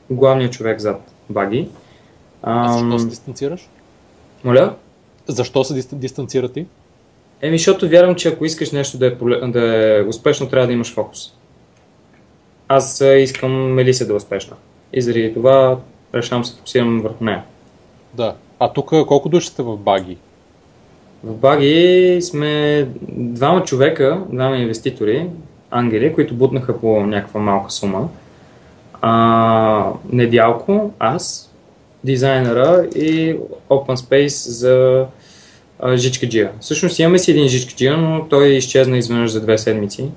главният 0.09 0.53
човек 0.53 0.79
зад 0.79 1.11
Баги. 1.29 1.69
А, 2.43 2.73
защо 2.73 2.99
се 2.99 3.07
дистанцираш? 3.07 3.69
Моля? 4.43 4.75
Защо 5.27 5.63
се 5.63 5.87
дистанцира 5.93 6.49
ти? 6.49 6.65
Еми, 7.41 7.57
защото 7.57 7.89
вярвам, 7.89 8.15
че 8.15 8.27
ако 8.27 8.45
искаш 8.45 8.71
нещо 8.71 8.97
да 8.97 9.07
е, 9.07 9.11
да 9.47 9.97
е 9.97 10.01
успешно, 10.01 10.49
трябва 10.49 10.67
да 10.67 10.73
имаш 10.73 10.93
фокус. 10.93 11.33
Аз 12.67 13.01
искам 13.01 13.73
Мелиса 13.73 14.07
да 14.07 14.13
е 14.13 14.15
успешна. 14.15 14.55
И 14.93 15.01
заради 15.01 15.33
това 15.33 15.79
решавам 16.15 16.45
се 16.45 16.55
фокусирам 16.55 17.01
върху 17.01 17.23
нея. 17.23 17.43
Да. 18.13 18.35
А 18.59 18.73
тук 18.73 18.89
колко 18.89 19.29
души 19.29 19.47
сте 19.47 19.63
в 19.63 19.77
Баги? 19.77 20.17
В 21.25 21.33
Баги 21.33 22.19
сме 22.21 22.87
двама 23.09 23.63
човека, 23.63 24.21
двама 24.31 24.57
инвеститори, 24.57 25.27
ангели, 25.71 26.13
които 26.13 26.35
бутнаха 26.35 26.79
по 26.79 27.05
някаква 27.05 27.39
малка 27.39 27.71
сума. 27.71 28.09
А, 29.01 29.91
недялко, 30.11 30.91
аз, 30.99 31.53
дизайнера 32.03 32.87
и 32.95 33.35
Open 33.69 33.95
Space 33.95 34.49
за 34.49 35.05
Жичкаджия. 35.95 36.51
Всъщност 36.59 36.99
имаме 36.99 37.19
си 37.19 37.31
един 37.31 37.47
Жичкаджия, 37.47 37.97
но 37.97 38.25
той 38.29 38.47
изчезна 38.47 38.97
изведнъж 38.97 39.31
за 39.31 39.41
две 39.41 39.57
седмици. 39.57 40.09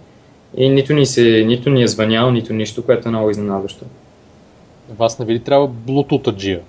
И 0.56 0.68
нито 0.68 0.92
ни, 0.92 1.06
се, 1.06 1.44
нито 1.46 1.70
ни 1.70 1.82
е 1.82 1.88
звънял, 1.88 2.30
нито 2.30 2.52
нищо, 2.52 2.82
което 2.82 3.08
е 3.08 3.10
много 3.10 3.30
изненадващо. 3.30 3.84
Вас 4.98 5.18
не 5.18 5.26
ви 5.26 5.34
ли 5.34 5.40
трябва 5.40 5.68
Bluetooth 5.68 6.36
джия? 6.36 6.60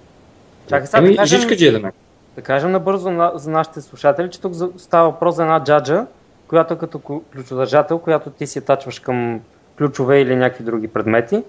Чакай 0.69 0.87
сега 0.87 0.99
ами, 0.99 1.09
да 1.09 1.15
кажем, 1.15 1.71
да, 1.71 1.79
ме. 1.79 1.91
Да 2.39 2.43
кажем 2.43 2.71
набързо 2.71 3.11
на, 3.11 3.31
за 3.35 3.51
нашите 3.51 3.81
слушатели, 3.81 4.29
че 4.29 4.41
тук 4.41 4.53
става 4.77 5.09
въпрос 5.09 5.35
за 5.35 5.43
една 5.43 5.63
джаджа, 5.63 6.05
която 6.47 6.73
е 6.73 6.77
като 6.77 6.99
ключодържател, 7.33 7.99
която 7.99 8.29
ти 8.29 8.47
си 8.47 8.61
тачваш 8.61 8.99
към 8.99 9.39
ключове 9.77 10.19
или 10.19 10.35
някакви 10.35 10.63
други 10.63 10.87
предмети 10.87 11.43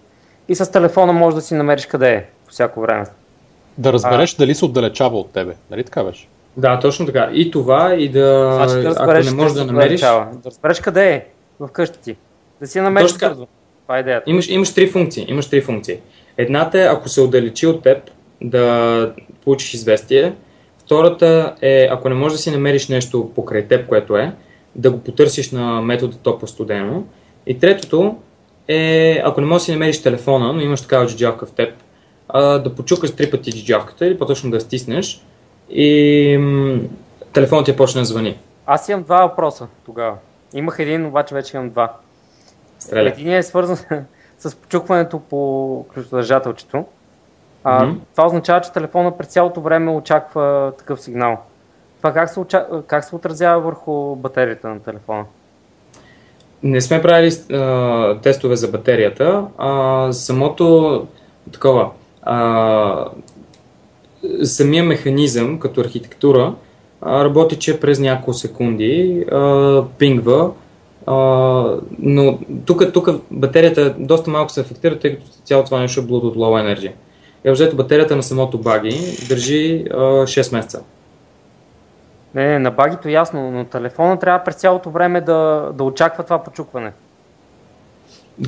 и 0.48 0.54
с 0.54 0.72
телефона 0.72 1.12
можеш 1.12 1.34
да 1.34 1.40
си 1.40 1.54
намериш 1.54 1.86
къде 1.86 2.10
е 2.10 2.24
по 2.46 2.52
всяко 2.52 2.80
време. 2.80 3.04
Да 3.78 3.92
разбереш 3.92 4.34
а... 4.34 4.36
дали 4.38 4.54
се 4.54 4.64
отдалечава 4.64 5.18
от 5.18 5.32
тебе. 5.32 5.54
Нали 5.70 5.84
така 5.84 6.04
беше? 6.04 6.28
Да, 6.56 6.78
точно 6.78 7.06
така. 7.06 7.30
И 7.32 7.50
това, 7.50 7.94
и 7.94 8.08
да, 8.08 8.52
значи, 8.54 8.82
да 8.82 8.88
разбереш, 8.88 9.26
ако 9.26 9.36
не 9.36 9.42
можеш 9.42 9.56
да 9.56 9.64
намериш... 9.64 10.00
Да 10.00 10.28
разбереш 10.46 10.80
къде 10.80 11.14
е 11.14 11.24
в 11.60 11.68
къщата 11.68 12.00
ти. 12.00 12.16
Да 12.60 12.66
си 12.66 12.80
намериш 12.80 13.18
бързо. 13.18 13.46
Това 13.82 13.96
е 13.96 14.00
идеята. 14.00 14.30
Имаш, 14.30 14.48
имаш 14.48 14.74
три 14.74 14.86
функции. 14.86 15.26
Имаш 15.28 15.50
три 15.50 15.60
функции. 15.60 15.98
Едната 16.36 16.80
е, 16.80 16.84
ако 16.84 17.08
се 17.08 17.20
отдалечи 17.20 17.66
от 17.66 17.82
теб, 17.82 18.10
да 18.42 19.14
получиш 19.44 19.74
известие. 19.74 20.32
Втората 20.90 21.54
е, 21.60 21.88
ако 21.90 22.08
не 22.08 22.14
можеш 22.14 22.36
да 22.36 22.42
си 22.42 22.50
намериш 22.50 22.88
нещо 22.88 23.30
покрай 23.34 23.68
теб, 23.68 23.88
което 23.88 24.16
е, 24.16 24.32
да 24.76 24.90
го 24.90 24.98
потърсиш 24.98 25.50
на 25.50 25.82
метода 25.82 26.16
топо 26.16 26.46
студено. 26.46 27.04
И 27.46 27.58
третото 27.58 28.16
е, 28.68 29.20
ако 29.24 29.40
не 29.40 29.46
можеш 29.46 29.62
да 29.62 29.64
си 29.64 29.72
намериш 29.72 30.02
телефона, 30.02 30.52
но 30.52 30.60
имаш 30.60 30.80
такава 30.80 31.06
джиджавка 31.06 31.46
в 31.46 31.52
теб, 31.52 31.74
да 32.34 32.72
почукаш 32.76 33.10
три 33.10 33.30
пъти 33.30 33.52
джиджавката 33.52 34.06
или 34.06 34.18
по-точно 34.18 34.50
да 34.50 34.60
стиснеш 34.60 35.24
и 35.70 36.36
м- 36.40 36.78
телефонът 37.32 37.66
ти 37.66 37.76
почне 37.76 38.00
да 38.00 38.04
звъни. 38.04 38.38
Аз 38.66 38.88
имам 38.88 39.02
два 39.02 39.26
въпроса 39.26 39.66
тогава. 39.86 40.16
Имах 40.54 40.76
един, 40.78 41.06
обаче 41.06 41.34
вече 41.34 41.56
имам 41.56 41.70
два. 41.70 41.96
Един 42.92 43.32
е 43.32 43.42
свързан 43.42 43.76
с 44.38 44.56
почукването 44.56 45.20
по 45.20 45.86
ключодържателчето. 45.94 46.84
А, 47.64 47.84
mm-hmm. 47.84 47.96
Това 48.12 48.26
означава, 48.26 48.60
че 48.60 48.72
телефона 48.72 49.18
през 49.18 49.28
цялото 49.28 49.60
време 49.60 49.90
очаква 49.90 50.72
такъв 50.78 51.00
сигнал. 51.00 51.38
Това 51.98 52.12
как 52.12 52.30
се, 52.30 52.40
оча... 52.40 52.66
как 52.86 53.04
се 53.04 53.16
отразява 53.16 53.60
върху 53.60 54.16
батерията 54.16 54.68
на 54.68 54.80
телефона? 54.80 55.24
Не 56.62 56.80
сме 56.80 57.02
правили 57.02 57.32
а, 57.52 58.18
тестове 58.20 58.56
за 58.56 58.68
батерията. 58.68 59.46
А, 59.58 60.12
самото 60.12 61.06
такова. 61.52 61.90
А, 62.22 63.06
самия 64.44 64.84
механизъм 64.84 65.58
като 65.58 65.80
архитектура 65.80 66.54
а, 67.02 67.24
работи, 67.24 67.58
че 67.58 67.80
през 67.80 67.98
няколко 67.98 68.32
секунди 68.32 69.24
а, 69.32 69.84
пингва, 69.98 70.50
а, 71.06 71.14
но 71.98 72.38
тук, 72.66 72.92
тук 72.92 73.08
батерията 73.30 73.94
доста 73.98 74.30
малко 74.30 74.52
се 74.52 74.60
афектира, 74.60 74.98
тъй 74.98 75.14
като 75.14 75.26
цялото 75.44 75.66
това 75.66 75.80
нещо 75.80 76.00
е 76.00 76.04
Bluetooth 76.04 76.36
Low 76.36 76.76
Energy. 76.76 76.92
И 77.44 77.50
взето 77.50 77.76
батерията 77.76 78.16
на 78.16 78.22
самото 78.22 78.58
баги 78.58 78.90
държи 79.28 79.84
а, 79.90 79.96
6 79.96 80.52
месеца. 80.52 80.82
Не, 82.34 82.48
не, 82.48 82.58
на 82.58 82.70
багито 82.70 83.08
ясно, 83.08 83.50
но 83.50 83.64
телефона 83.64 84.18
трябва 84.18 84.44
през 84.44 84.56
цялото 84.56 84.90
време 84.90 85.20
да, 85.20 85.70
да 85.74 85.84
очаква 85.84 86.24
това 86.24 86.44
почукване. 86.44 86.92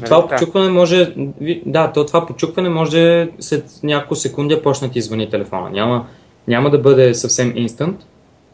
Това 0.05 0.19
нали 0.19 0.29
почукване 0.29 0.69
може, 0.69 1.15
да, 1.67 1.93
то 1.93 2.07
това 2.07 2.27
почукване 2.27 2.69
може 2.69 3.31
след 3.41 3.65
няколко 3.83 4.15
секунди 4.15 4.63
почне 4.63 4.91
ти 4.91 5.01
звъни 5.01 5.31
телефона. 5.31 5.71
Няма, 5.71 6.07
няма 6.49 6.71
да 6.71 6.79
бъде 6.79 7.15
съвсем 7.15 7.53
инстант, 7.57 8.07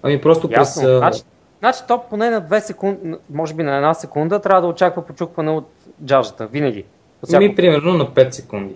ами 0.03 0.21
просто 0.21 0.49
Ясно. 0.51 0.83
през... 0.83 0.99
Значи, 0.99 1.23
значи 1.59 1.81
то 1.89 2.03
поне 2.11 2.31
на 2.31 2.43
2 2.43 2.59
секунди, 2.59 3.15
може 3.31 3.55
би 3.55 3.63
на 3.63 3.77
една 3.77 3.95
секунда 3.95 4.39
трябва 4.39 4.63
да 4.63 4.69
очаква 4.69 5.07
почукване 5.07 5.51
от 5.51 5.69
джаджата, 6.05 6.47
винаги. 6.47 6.85
Ми 7.39 7.55
примерно 7.55 7.95
на 7.95 8.07
5 8.07 8.31
секунди. 8.31 8.75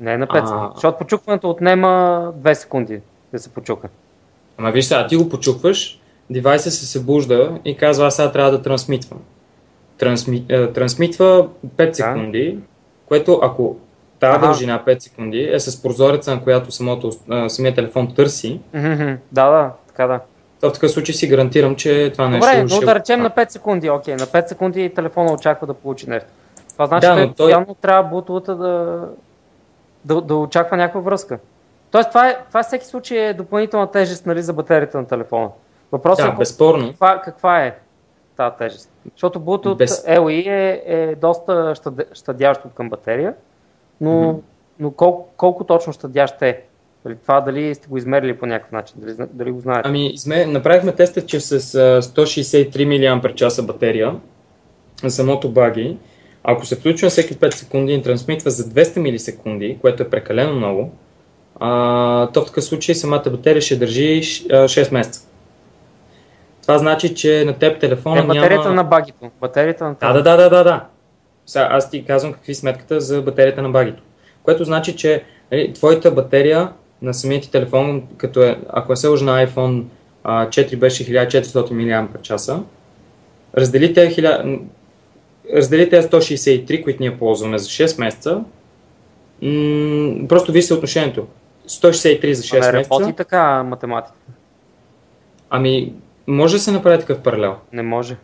Не 0.00 0.18
на 0.18 0.26
5 0.26 0.42
а... 0.42 0.46
секунди, 0.46 0.70
защото 0.74 0.98
почукването 0.98 1.50
отнема 1.50 1.88
2 2.38 2.52
секунди 2.52 3.00
да 3.32 3.38
се 3.38 3.48
почука. 3.48 3.88
Ама 4.58 4.70
виж 4.70 4.84
сега, 4.84 5.06
ти 5.06 5.16
го 5.16 5.28
почукваш, 5.28 6.00
девайса 6.30 6.70
се 6.70 6.86
събужда 6.86 7.58
и 7.64 7.76
казва, 7.76 8.06
аз 8.06 8.16
сега 8.16 8.32
трябва 8.32 8.50
да 8.50 8.62
трансмитвам. 8.62 9.20
Трансми, 9.98 10.44
е, 10.48 10.72
трансмитва 10.72 11.48
5 11.76 11.92
секунди, 11.92 12.52
да. 12.52 12.62
което 13.06 13.40
ако 13.42 13.76
тази 14.20 14.36
ага. 14.36 14.46
дължина 14.46 14.82
5 14.86 14.98
секунди 14.98 15.48
е 15.52 15.60
с 15.60 15.82
прозореца, 15.82 16.34
на 16.34 16.42
която 16.42 16.72
самото, 16.72 17.10
самия 17.48 17.74
телефон 17.74 18.14
търси. 18.14 18.60
Да, 19.32 19.50
да, 19.50 19.70
така 19.88 20.06
да. 20.06 20.20
То 20.60 20.70
в 20.70 20.72
такъв 20.72 20.90
случай 20.90 21.14
си 21.14 21.28
гарантирам, 21.28 21.76
че 21.76 22.10
това 22.12 22.28
нещо 22.28 22.46
Добре, 22.46 22.62
но 22.62 22.68
ще... 22.68 22.84
да 22.84 22.94
речем 22.94 23.20
на 23.20 23.30
5 23.30 23.48
секунди, 23.48 23.90
окей, 23.90 24.14
на 24.14 24.26
5 24.26 24.48
секунди 24.48 24.94
телефона 24.94 25.32
очаква 25.32 25.66
да 25.66 25.74
получи 25.74 26.10
нещо. 26.10 26.28
Това 26.72 26.86
значи, 26.86 27.06
да, 27.06 27.26
че 27.26 27.34
той... 27.34 27.64
трябва 27.80 28.10
бутовата 28.10 28.56
да, 28.56 29.04
да, 30.04 30.20
да 30.20 30.36
очаква 30.36 30.76
някаква 30.76 31.00
връзка. 31.00 31.38
Тоест, 31.90 32.08
това, 32.08 32.28
е, 32.28 32.38
това 32.48 32.62
всеки 32.62 32.84
случай 32.84 33.18
е 33.18 33.34
допълнителна 33.34 33.90
тежест 33.90 34.26
нали, 34.26 34.42
за 34.42 34.52
батерията 34.52 34.98
на 34.98 35.06
телефона. 35.06 35.48
Въпросът 35.92 36.26
да, 36.26 36.32
е 36.32 36.36
безспорно. 36.36 36.88
Каква, 36.88 37.20
каква 37.24 37.64
е 37.64 37.78
тази 38.36 38.56
тежест? 38.58 38.90
Защото 39.14 39.40
Bluetooth 39.40 39.76
Без... 39.76 40.04
LE 40.06 40.46
е, 40.46 40.82
е 40.86 41.14
доста 41.14 41.74
щадящ 42.12 42.60
към 42.74 42.88
батерия, 42.88 43.34
но, 44.00 44.10
mm-hmm. 44.10 44.40
но 44.78 44.90
колко, 44.90 45.28
колко 45.36 45.64
точно 45.64 45.92
щадящ 45.92 46.42
е? 46.42 46.62
Дали, 47.04 47.16
това 47.16 47.40
дали 47.40 47.74
сте 47.74 47.88
го 47.88 47.96
измерили 47.96 48.38
по 48.38 48.46
някакъв 48.46 48.72
начин? 48.72 48.96
Дали, 49.00 49.28
дали 49.32 49.50
го 49.50 49.60
знаете? 49.60 49.88
Ами, 49.88 50.06
изме, 50.06 50.46
направихме 50.46 50.92
теста, 50.92 51.26
че 51.26 51.40
с 51.40 51.60
163 52.02 53.14
мАч 53.14 53.66
батерия 53.66 54.16
на 55.02 55.10
самото 55.10 55.50
баги, 55.50 55.98
ако 56.44 56.66
се 56.66 56.76
включва 56.76 57.08
всеки 57.08 57.34
5 57.34 57.50
секунди 57.50 57.94
и 57.94 58.02
трансмитва 58.02 58.50
за 58.50 58.64
200 58.64 58.98
милисекунди, 58.98 59.78
което 59.80 60.02
е 60.02 60.10
прекалено 60.10 60.54
много, 60.54 60.92
а, 61.60 62.26
то 62.26 62.42
в 62.42 62.46
такъв 62.46 62.64
случай 62.64 62.94
самата 62.94 63.22
батерия 63.30 63.62
ще 63.62 63.76
държи 63.76 64.22
6 64.22 64.92
месеца. 64.92 65.28
Това 66.62 66.78
значи, 66.78 67.14
че 67.14 67.44
на 67.46 67.52
теб 67.52 67.80
телефона 67.80 68.20
е, 68.20 68.26
батерията 68.26 68.64
няма... 68.64 68.74
на 68.74 68.84
багито. 68.84 69.30
Батерията 69.40 69.84
на 69.84 69.96
да, 70.00 70.12
да, 70.12 70.22
да, 70.22 70.36
да, 70.36 70.50
да, 70.50 70.64
да. 70.64 70.84
Сега 71.46 71.68
аз 71.70 71.90
ти 71.90 72.04
казвам 72.04 72.32
какви 72.32 72.54
сметката 72.54 73.00
за 73.00 73.22
батерията 73.22 73.62
на 73.62 73.70
багито. 73.70 74.02
Което 74.42 74.64
значи, 74.64 74.96
че 74.96 75.24
нали, 75.52 75.72
твоята 75.72 76.10
батерия 76.10 76.72
на 77.02 77.14
самия 77.14 77.40
ти 77.40 77.50
телефон, 77.50 78.02
като 78.16 78.42
е, 78.42 78.58
ако 78.68 78.92
е 78.92 78.96
се 78.96 79.08
на 79.08 79.46
iPhone 79.46 79.84
а, 80.24 80.46
4 80.46 80.76
беше 80.76 81.06
1400 81.06 81.72
мАч, 82.14 82.62
разделите, 83.56 84.10
1000, 84.10 84.60
разделите 85.54 86.02
163, 86.02 86.84
които 86.84 87.02
ние 87.02 87.18
ползваме 87.18 87.58
за 87.58 87.68
6 87.68 88.00
месеца, 88.00 88.44
м- 89.42 90.28
просто 90.28 90.52
ви 90.52 90.62
съотношението. 90.62 91.26
163 91.66 92.32
за 92.32 92.42
6 92.42 92.52
ами, 92.52 92.76
месеца. 92.76 92.94
работи 92.94 93.16
така 93.16 93.62
математика. 93.62 94.16
Ами, 95.50 95.92
може 96.26 96.56
да 96.56 96.60
се 96.60 96.72
направи 96.72 96.98
такъв 96.98 97.22
паралел? 97.22 97.56
Не 97.72 97.82
може. 97.82 98.16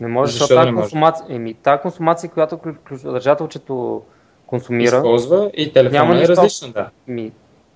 Не 0.00 0.08
може, 0.08 0.32
Защо 0.32 0.44
защото 0.46 0.62
тази 0.62 0.74
консумация, 0.74 1.26
еми, 1.28 1.54
тази 1.54 1.82
консумация, 1.82 2.30
която 2.30 2.58
държателчето 3.04 4.02
консумира. 4.46 4.96
Използва 4.96 5.50
и 5.54 5.72
телефона 5.72 6.22
е 6.22 6.28
различна, 6.28 6.68
да. 6.68 6.90
Ми, 7.08 7.32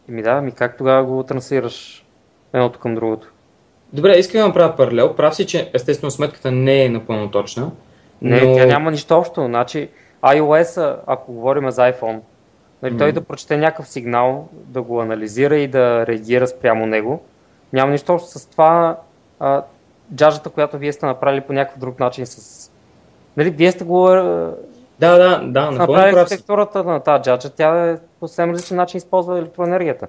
ми 0.08 0.22
да, 0.22 0.40
ми 0.40 0.52
как 0.52 0.78
тогава 0.78 1.04
го 1.04 1.22
трансираш 1.22 2.04
едното 2.52 2.78
към 2.78 2.94
другото? 2.94 3.32
Добре, 3.92 4.18
искам 4.18 4.40
да 4.40 4.46
направя 4.46 4.76
паралел. 4.76 5.14
Прав 5.14 5.36
си, 5.36 5.46
че 5.46 5.70
естествено 5.74 6.10
сметката 6.10 6.50
не 6.52 6.84
е 6.84 6.88
напълно 6.88 7.30
точна. 7.30 7.70
Не, 8.22 8.40
но... 8.40 8.56
тя 8.56 8.66
няма 8.66 8.90
нищо 8.90 9.14
общо. 9.14 9.44
Значи, 9.44 9.88
iOS, 10.22 10.96
ако 11.06 11.32
говорим 11.32 11.70
за 11.70 11.92
iPhone, 11.92 12.20
нали, 12.82 12.94
mm. 12.94 12.98
той 12.98 13.12
да 13.12 13.20
прочете 13.20 13.56
някакъв 13.56 13.88
сигнал, 13.88 14.48
да 14.52 14.82
го 14.82 15.00
анализира 15.00 15.56
и 15.56 15.68
да 15.68 16.06
реагира 16.06 16.46
спрямо 16.46 16.86
него, 16.86 17.22
няма 17.72 17.92
нищо 17.92 18.12
общо 18.12 18.38
с 18.38 18.46
това 18.46 18.96
а, 19.40 19.62
джаджата, 20.14 20.50
която 20.50 20.78
вие 20.78 20.92
сте 20.92 21.06
направили 21.06 21.40
по 21.40 21.52
някакъв 21.52 21.80
друг 21.80 22.00
начин 22.00 22.26
с... 22.26 22.70
Нали, 23.36 23.50
вие 23.50 23.72
сте 23.72 23.84
го 23.84 24.08
да, 24.98 25.18
да, 25.18 25.42
да, 25.46 25.70
напълно 25.70 26.02
архитектурата 26.02 26.84
на 26.84 27.00
тази 27.00 27.22
джаджа, 27.22 27.50
тя 27.50 27.90
е 27.90 27.96
по 28.20 28.28
съвсем 28.28 28.50
различен 28.50 28.76
начин 28.76 28.98
използва 28.98 29.38
електроенергията. 29.38 30.06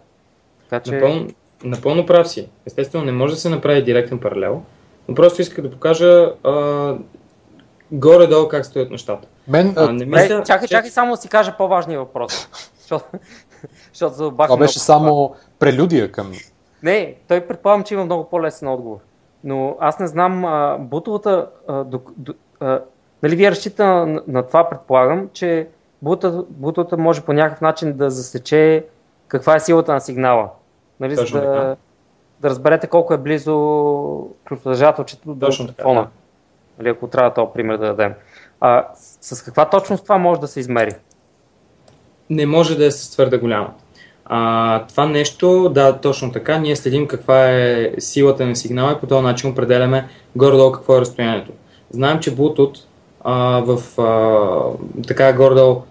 Така, 0.69 0.83
че... 0.83 0.91
напълно, 0.91 1.27
напълно 1.63 2.05
прав 2.05 2.27
си. 2.27 2.49
Естествено, 2.65 3.05
не 3.05 3.11
може 3.11 3.33
да 3.33 3.39
се 3.39 3.49
направи 3.49 3.83
директен 3.83 4.19
паралел, 4.19 4.61
но 5.07 5.15
просто 5.15 5.41
иска 5.41 5.61
да 5.61 5.71
покажа 5.71 6.33
а, 6.43 6.95
горе-долу 7.91 8.47
как 8.47 8.65
стоят 8.65 8.91
нещата. 8.91 9.27
Мен, 9.47 9.73
а, 9.77 9.93
не 9.93 10.05
мисля, 10.05 10.43
чакай, 10.43 10.67
че... 10.67 10.75
чакай 10.75 10.91
само 10.91 11.11
да 11.11 11.17
си 11.17 11.29
кажа 11.29 11.57
по-важния 11.57 11.99
въпрос. 11.99 12.47
защото, 13.93 14.31
Това 14.31 14.57
беше 14.57 14.79
само 14.79 15.35
прелюдия 15.59 16.11
към... 16.11 16.31
Не, 16.83 17.15
той 17.27 17.47
предполагам, 17.47 17.83
че 17.83 17.93
има 17.93 18.05
много 18.05 18.29
по-лесен 18.29 18.67
отговор. 18.67 18.97
Но 19.43 19.77
аз 19.79 19.99
не 19.99 20.07
знам, 20.07 20.45
а, 20.45 20.77
бутовата, 20.79 21.47
а, 21.67 21.83
до, 21.83 22.01
до, 22.17 22.33
а, 22.59 22.81
нали 23.23 23.35
вие 23.35 23.51
разчита 23.51 23.85
на, 23.85 24.21
на 24.27 24.43
това, 24.43 24.69
предполагам, 24.69 25.29
че 25.33 25.67
бутата, 26.01 26.43
бутата 26.49 26.97
може 26.97 27.21
по 27.21 27.33
някакъв 27.33 27.61
начин 27.61 27.93
да 27.93 28.09
засече 28.09 28.85
каква 29.27 29.55
е 29.55 29.59
силата 29.59 29.93
на 29.93 30.01
сигнала. 30.01 30.49
Нали, 30.99 31.15
за 31.15 31.25
да, 31.25 31.75
да 32.39 32.49
разберете 32.49 32.87
колко 32.87 33.13
е 33.13 33.17
близо 33.17 33.55
ключодържателчето 34.47 35.35
до 35.35 35.49
телефона. 35.49 36.01
Да. 36.01 36.07
Нали, 36.79 36.89
ако 36.89 37.07
трябва 37.07 37.33
този 37.33 37.47
пример 37.53 37.77
да 37.77 37.85
дадем. 37.85 38.13
А, 38.61 38.85
с 39.21 39.43
каква 39.43 39.69
точност 39.69 40.03
това 40.03 40.17
може 40.17 40.41
да 40.41 40.47
се 40.47 40.59
измери? 40.59 40.91
Не 42.29 42.45
може 42.45 42.77
да 42.77 42.85
е 42.85 42.91
с 42.91 43.11
твърде 43.11 43.37
голяма. 43.37 43.73
А, 44.25 44.85
това 44.87 45.05
нещо, 45.05 45.69
да, 45.69 45.97
точно 45.97 46.31
така, 46.31 46.57
ние 46.57 46.75
следим 46.75 47.07
каква 47.07 47.49
е 47.51 47.91
силата 47.99 48.45
на 48.45 48.55
сигнала 48.55 48.93
и 48.93 48.99
по 48.99 49.07
този 49.07 49.23
начин 49.23 49.49
определяме 49.49 50.07
горе-долу 50.35 50.71
какво 50.71 50.97
е 50.97 51.01
разстоянието. 51.01 51.51
Знаем, 51.89 52.19
че 52.19 52.35
Bluetooth 52.35 52.77
а, 53.21 53.61
в 53.65 54.01
а, 54.01 55.03
така 55.07 55.33
горе-долу 55.33 55.81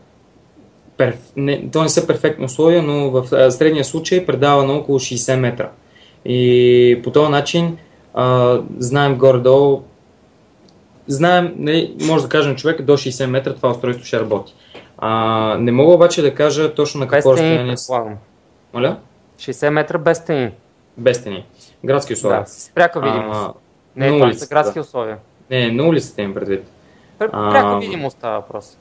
перф... 0.96 1.18
не, 1.36 1.70
то 1.72 1.82
не 1.82 1.88
са 1.88 2.06
перфектни 2.06 2.44
условия, 2.44 2.82
но 2.82 3.10
в 3.10 3.32
а, 3.32 3.50
средния 3.50 3.84
случай 3.84 4.26
предава 4.26 4.64
на 4.64 4.72
около 4.72 4.98
60 4.98 5.36
метра. 5.36 5.70
И 6.24 7.00
по 7.04 7.10
този 7.10 7.30
начин 7.30 7.76
а, 8.14 8.58
знаем 8.78 9.18
горе-долу 9.18 9.82
знаем, 11.08 11.54
нали, 11.56 11.96
може 12.00 12.22
да 12.22 12.28
кажем 12.28 12.56
човек 12.56 12.82
до 12.82 12.92
60 12.92 13.26
метра 13.26 13.54
това 13.54 13.70
устройство 13.70 14.06
ще 14.06 14.20
работи. 14.20 14.54
А, 14.98 15.56
не 15.60 15.72
мога 15.72 15.94
обаче 15.94 16.22
да 16.22 16.34
кажа 16.34 16.74
точно 16.74 17.00
на 17.00 17.08
какво 17.08 17.32
разстояние. 17.32 17.74
Моля? 18.74 18.96
60 19.38 19.70
метра 19.70 19.98
без 19.98 20.18
стени. 20.18 20.50
Без 20.96 21.16
стени. 21.16 21.46
Градски 21.84 22.12
условия. 22.12 22.40
Да, 22.40 22.46
с 22.46 22.70
пряка 22.74 23.00
видимост. 23.00 23.40
А, 23.40 23.52
не, 23.96 24.18
това 24.18 24.32
са 24.32 24.46
градски 24.46 24.80
условия. 24.80 25.16
Не, 25.50 25.70
на 25.70 25.84
улицата 25.84 26.22
им 26.22 26.34
предвид. 26.34 26.64
Пряка 27.18 27.78
видимост 27.78 28.16
става 28.16 28.40
въпрос. 28.40 28.78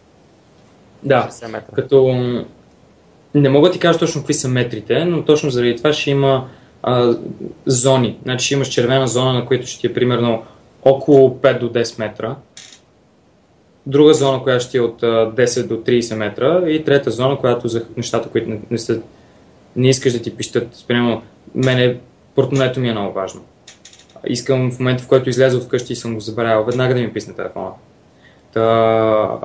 Да, 1.03 1.29
като 1.75 2.15
не 3.35 3.49
мога 3.49 3.67
да 3.67 3.73
ти 3.73 3.79
кажа 3.79 3.99
точно 3.99 4.21
какви 4.21 4.33
са 4.33 4.47
метрите, 4.47 5.05
но 5.05 5.25
точно 5.25 5.49
заради 5.49 5.75
това 5.75 5.93
ще 5.93 6.11
има 6.11 6.47
а, 6.83 7.15
зони. 7.65 8.19
Значи 8.23 8.45
ще 8.45 8.53
имаш 8.53 8.67
червена 8.67 9.07
зона, 9.07 9.33
на 9.33 9.45
която 9.45 9.67
ще 9.67 9.81
ти 9.81 9.87
е 9.87 9.93
примерно 9.93 10.43
около 10.85 11.29
5 11.29 11.59
до 11.59 11.69
10 11.69 11.99
метра. 11.99 12.35
Друга 13.85 14.13
зона, 14.13 14.43
която 14.43 14.65
ще 14.65 14.77
е 14.77 14.81
от 14.81 15.01
10 15.01 15.67
до 15.67 15.75
30 15.75 16.15
метра 16.15 16.69
и 16.69 16.83
трета 16.83 17.11
зона, 17.11 17.37
която 17.37 17.67
за 17.67 17.85
нещата, 17.97 18.29
които 18.29 18.49
не, 18.49 18.59
не, 18.71 18.77
са, 18.77 19.01
не 19.75 19.89
искаш 19.89 20.13
да 20.13 20.21
ти 20.21 20.35
пищат. 20.35 20.75
Спрямо 20.75 21.21
мене 21.55 21.97
портмонето 22.35 22.79
ми 22.79 22.89
е 22.89 22.91
много 22.91 23.13
важно. 23.13 23.41
Искам 24.27 24.71
в 24.71 24.79
момента, 24.79 25.03
в 25.03 25.07
който 25.07 25.29
изляза 25.29 25.57
от 25.57 25.63
вкъщи 25.63 25.93
и 25.93 25.95
съм 25.95 26.13
го 26.13 26.19
забравял, 26.19 26.63
веднага 26.63 26.93
да 26.93 26.99
ми 26.99 27.13
писне 27.13 27.33
телефона. 27.33 27.69
Та, 28.53 29.39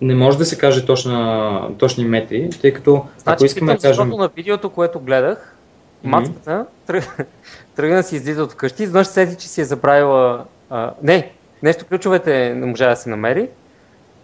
не 0.00 0.14
може 0.14 0.38
да 0.38 0.44
се 0.44 0.58
каже 0.58 0.86
точна, 0.86 1.68
точни 1.78 2.04
метри, 2.04 2.50
тъй 2.60 2.72
като 2.72 3.04
значи, 3.18 3.34
ако 3.34 3.44
искаме 3.44 3.74
да 3.74 3.78
кажем... 3.78 4.08
на 4.08 4.30
видеото, 4.36 4.70
което 4.70 5.00
гледах, 5.00 5.56
Мацката 6.04 6.66
тръг- 6.88 7.24
тръгна 7.76 7.96
да 7.96 8.02
си 8.02 8.16
излиза 8.16 8.42
от 8.42 8.52
вкъщи, 8.52 8.82
изведнъж 8.82 9.06
се 9.06 9.12
сети, 9.12 9.36
че 9.42 9.48
си 9.48 9.60
е 9.60 9.64
забравила... 9.64 10.44
А, 10.72 10.92
не, 11.02 11.32
нещо 11.62 11.86
ключовете 11.86 12.54
не 12.54 12.66
можа 12.66 12.88
да 12.88 12.96
се 12.96 13.10
намери. 13.10 13.48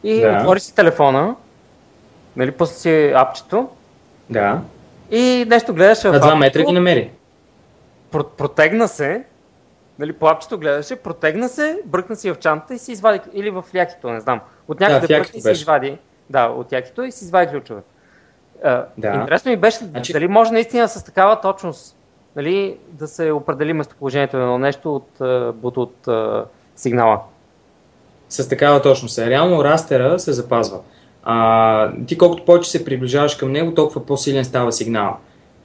И 0.03 0.21
Да. 0.21 0.37
отвори 0.39 0.61
си 0.61 0.75
телефона, 0.75 1.35
нали, 2.37 2.51
пусна 2.51 2.77
си 2.77 3.13
апчето 3.17 3.69
Да. 4.31 4.61
и 5.11 5.45
нещо 5.49 5.75
гледаше 5.75 6.09
в 6.09 6.13
На 6.13 6.21
2 6.21 6.35
метра 6.35 6.63
ги 6.63 6.73
намери. 6.73 7.11
про- 8.13 8.29
протегна 8.29 8.89
се, 8.89 9.25
нали, 9.99 10.13
по 10.13 10.27
апчето 10.27 10.59
гледаше, 10.59 10.97
протегна 10.97 11.49
се, 11.49 11.79
бръкна 11.85 12.17
си 12.17 12.31
в 12.31 12.37
чантата 12.37 12.75
и 12.75 12.79
си 12.79 12.93
извади, 12.93 13.21
или 13.33 13.51
в 13.51 13.65
якито, 13.75 14.11
не 14.11 14.21
знам. 14.21 14.41
От 14.69 14.81
някъде 14.81 15.15
якито 15.15 15.33
бръкна 15.33 15.39
и 15.39 15.55
си 15.55 15.61
извади, 15.63 15.99
да, 16.31 16.47
от 16.47 16.73
якито 16.73 17.03
и 17.03 17.13
си 17.13 17.25
извади 17.25 17.51
ключове. 17.51 17.81
Да. 18.97 19.15
Интересно 19.15 19.51
ми 19.51 19.57
беше, 19.57 19.79
Значи- 19.79 20.13
дали 20.13 20.29
може 20.29 20.53
наистина 20.53 20.89
с 20.89 21.05
такава 21.05 21.41
точност 21.41 21.97
нали, 22.39 22.77
да 22.89 23.09
се 23.09 23.33
определи 23.33 23.73
местоположението 23.73 24.37
на 24.37 24.43
едно 24.43 24.59
нещо 24.59 24.97
от, 24.97 25.21
а, 25.21 25.53
от, 25.63 25.77
от 25.77 26.09
а, 26.09 26.45
сигнала. 26.77 27.21
С 28.29 28.49
такава 28.49 28.83
точност. 28.83 29.19
Реално 29.19 29.65
растера 29.65 30.19
се 30.19 30.33
запазва. 30.33 30.79
А, 31.23 31.93
ти 32.07 32.19
колкото 32.19 32.45
повече 32.45 32.71
се 32.71 32.85
приближаваш 32.85 33.35
към 33.35 33.53
него, 33.53 33.75
толкова 33.75 34.07
по-силен 34.07 34.45
става 34.45 34.73
сигнала. 34.73 35.17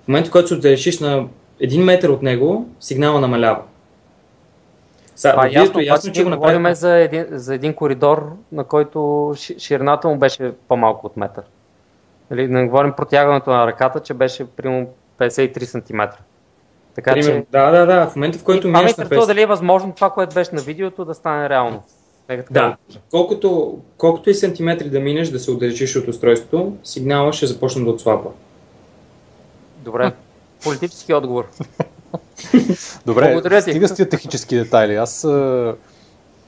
В 0.04 0.08
момента, 0.08 0.30
в 0.30 0.32
който 0.32 0.48
се 0.48 0.54
отдалечиш 0.54 1.00
на 1.00 1.28
един 1.60 1.84
метър 1.84 2.10
от 2.10 2.22
него, 2.22 2.70
сигнала 2.80 3.20
намалява. 3.20 3.62
Са, 5.16 5.30
е 5.30 5.32
ясно, 5.32 5.50
видеото 5.50 5.80
ясно, 5.80 6.14
че 6.14 6.24
го 6.24 6.30
направих. 6.30 6.74
за 6.74 6.98
един, 6.98 7.26
за 7.32 7.56
един 7.56 7.74
коридор, 7.74 8.32
на 8.52 8.64
който 8.64 8.98
ши- 9.36 9.60
ширината 9.60 10.08
му 10.08 10.18
беше 10.18 10.54
по-малко 10.68 11.06
от 11.06 11.18
метър. 11.18 11.44
Нали, 12.32 12.48
не 12.48 12.66
говорим 12.66 12.94
протягането 12.98 13.50
на 13.50 13.68
ръката, 13.68 14.00
че 14.00 14.14
беше 14.14 14.48
примерно 14.48 14.88
53 15.20 15.64
см. 15.64 16.24
Така 16.96 17.14
Примерно, 17.14 17.42
че 17.42 17.48
да, 17.52 17.72
да, 17.72 17.86
да. 17.86 18.08
В 18.08 18.16
момента, 18.16 18.40
в 18.40 18.44
който 18.44 18.68
минеш 18.68 18.96
на 18.96 19.06
50... 19.06 19.28
дали 19.28 19.42
е 19.42 19.46
възможно 19.46 19.94
това, 19.96 20.10
което 20.10 20.34
беше 20.34 20.56
на 20.56 20.62
видеото, 20.62 21.06
да 21.06 21.14
стане 21.14 21.50
реално. 21.50 21.84
Нека 22.30 22.44
така 22.44 22.60
Да, 22.60 22.76
колкото, 23.12 23.78
колкото 23.98 24.30
и 24.30 24.34
сантиметри 24.34 24.90
да 24.90 25.00
минеш 25.00 25.30
да 25.30 25.40
се 25.40 25.52
отдалечиш 25.52 25.96
от 25.96 26.08
устройството, 26.08 26.74
сигнала 26.84 27.34
ще 27.34 27.46
започне 27.46 27.84
да 27.84 27.90
отслабва. 27.90 28.30
Добре. 29.78 30.12
Политически 30.64 31.14
отговор. 31.14 31.48
Добре, 33.06 33.32
Благодаря 33.32 33.62
ти. 33.64 33.72
стига 33.72 33.88
с 33.88 33.96
тия 33.96 34.10
технически 34.10 34.56
детайли. 34.56 34.96
Аз... 34.96 35.24
А, 35.24 35.76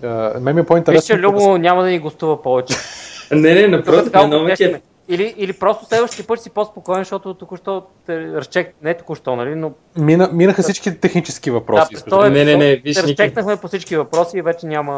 а, 0.03 0.39
мен 0.39 0.55
ми 0.55 0.59
е 0.59 0.63
Виж, 0.63 0.67
по-интересно... 0.67 1.15
че 1.15 1.21
Любо 1.21 1.57
няма 1.57 1.83
да 1.83 1.89
ни 1.89 1.99
гостува 1.99 2.41
повече. 2.41 2.75
Не, 3.31 3.55
не, 3.55 3.67
напротив, 3.67 4.13
много 4.13 4.45
кеф. 4.57 4.81
Или, 5.09 5.33
или 5.37 5.53
просто 5.53 5.85
следващия 5.85 6.27
път 6.27 6.41
си 6.41 6.49
по-спокоен, 6.49 7.01
защото 7.01 7.33
току-що 7.33 7.83
те 8.05 8.19
разчек... 8.19 8.75
Не 8.83 8.97
току-що, 8.97 9.35
нали, 9.35 9.55
но 9.55 9.71
Мина, 9.97 10.29
минаха 10.33 10.63
всички 10.63 10.99
технически 10.99 11.51
въпроси. 11.51 11.93
да, 11.93 11.99
да 11.99 12.05
този 12.05 12.31
Не, 12.31 12.45
не, 12.45 12.57
не, 12.57 12.75
виж, 12.75 12.97
разчекнахме 12.97 13.57
по 13.57 13.67
всички 13.67 13.95
въпроси 13.95 14.37
и 14.37 14.41
вече 14.41 14.65
няма, 14.65 14.93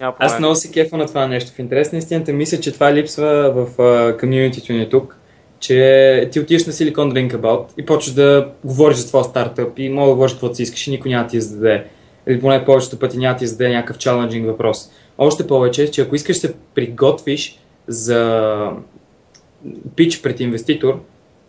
няма 0.00 0.12
проблем. 0.12 0.26
Аз 0.26 0.38
много 0.38 0.54
се 0.54 0.70
кефа 0.70 0.96
на 0.96 1.06
това 1.06 1.26
нещо. 1.26 1.52
В 1.52 1.58
интерес 1.58 1.92
на 1.92 1.98
истината 1.98 2.32
мисля, 2.32 2.60
че 2.60 2.72
това 2.72 2.94
липсва 2.94 3.52
в 3.52 4.16
комьюнитито 4.20 4.72
ни 4.72 4.88
тук, 4.90 5.16
че 5.60 6.28
ти 6.32 6.40
отиваш 6.40 6.66
на 6.66 6.72
Silicon 6.72 6.94
Drink 6.94 7.36
About 7.36 7.64
и 7.76 7.86
почваш 7.86 8.14
да 8.14 8.48
говориш 8.64 8.96
за 8.96 9.06
твоя 9.06 9.24
стартъп 9.24 9.78
и 9.78 9.88
мога 9.88 10.08
да 10.08 10.14
говориш 10.14 10.32
каквото 10.32 10.54
си 10.54 10.62
искаш 10.62 10.86
и 10.86 10.90
никой 10.90 11.10
няма 11.10 11.24
да 11.24 11.30
ти 11.30 11.40
зададе. 11.40 11.84
Или 12.26 12.40
поне 12.40 12.64
повечето 12.64 12.98
пъти 12.98 13.18
няма 13.18 13.34
да 13.34 13.38
ти 13.38 13.46
зададе 13.46 13.74
някакъв 13.74 13.98
чаленджинг 13.98 14.46
въпрос. 14.46 14.90
Още 15.18 15.46
повече, 15.46 15.90
че 15.90 16.00
ако 16.00 16.14
искаш 16.14 16.36
да 16.36 16.48
се 16.48 16.54
приготвиш 16.74 17.58
за 17.88 18.70
пич 19.96 20.22
пред 20.22 20.40
инвеститор, 20.40 21.00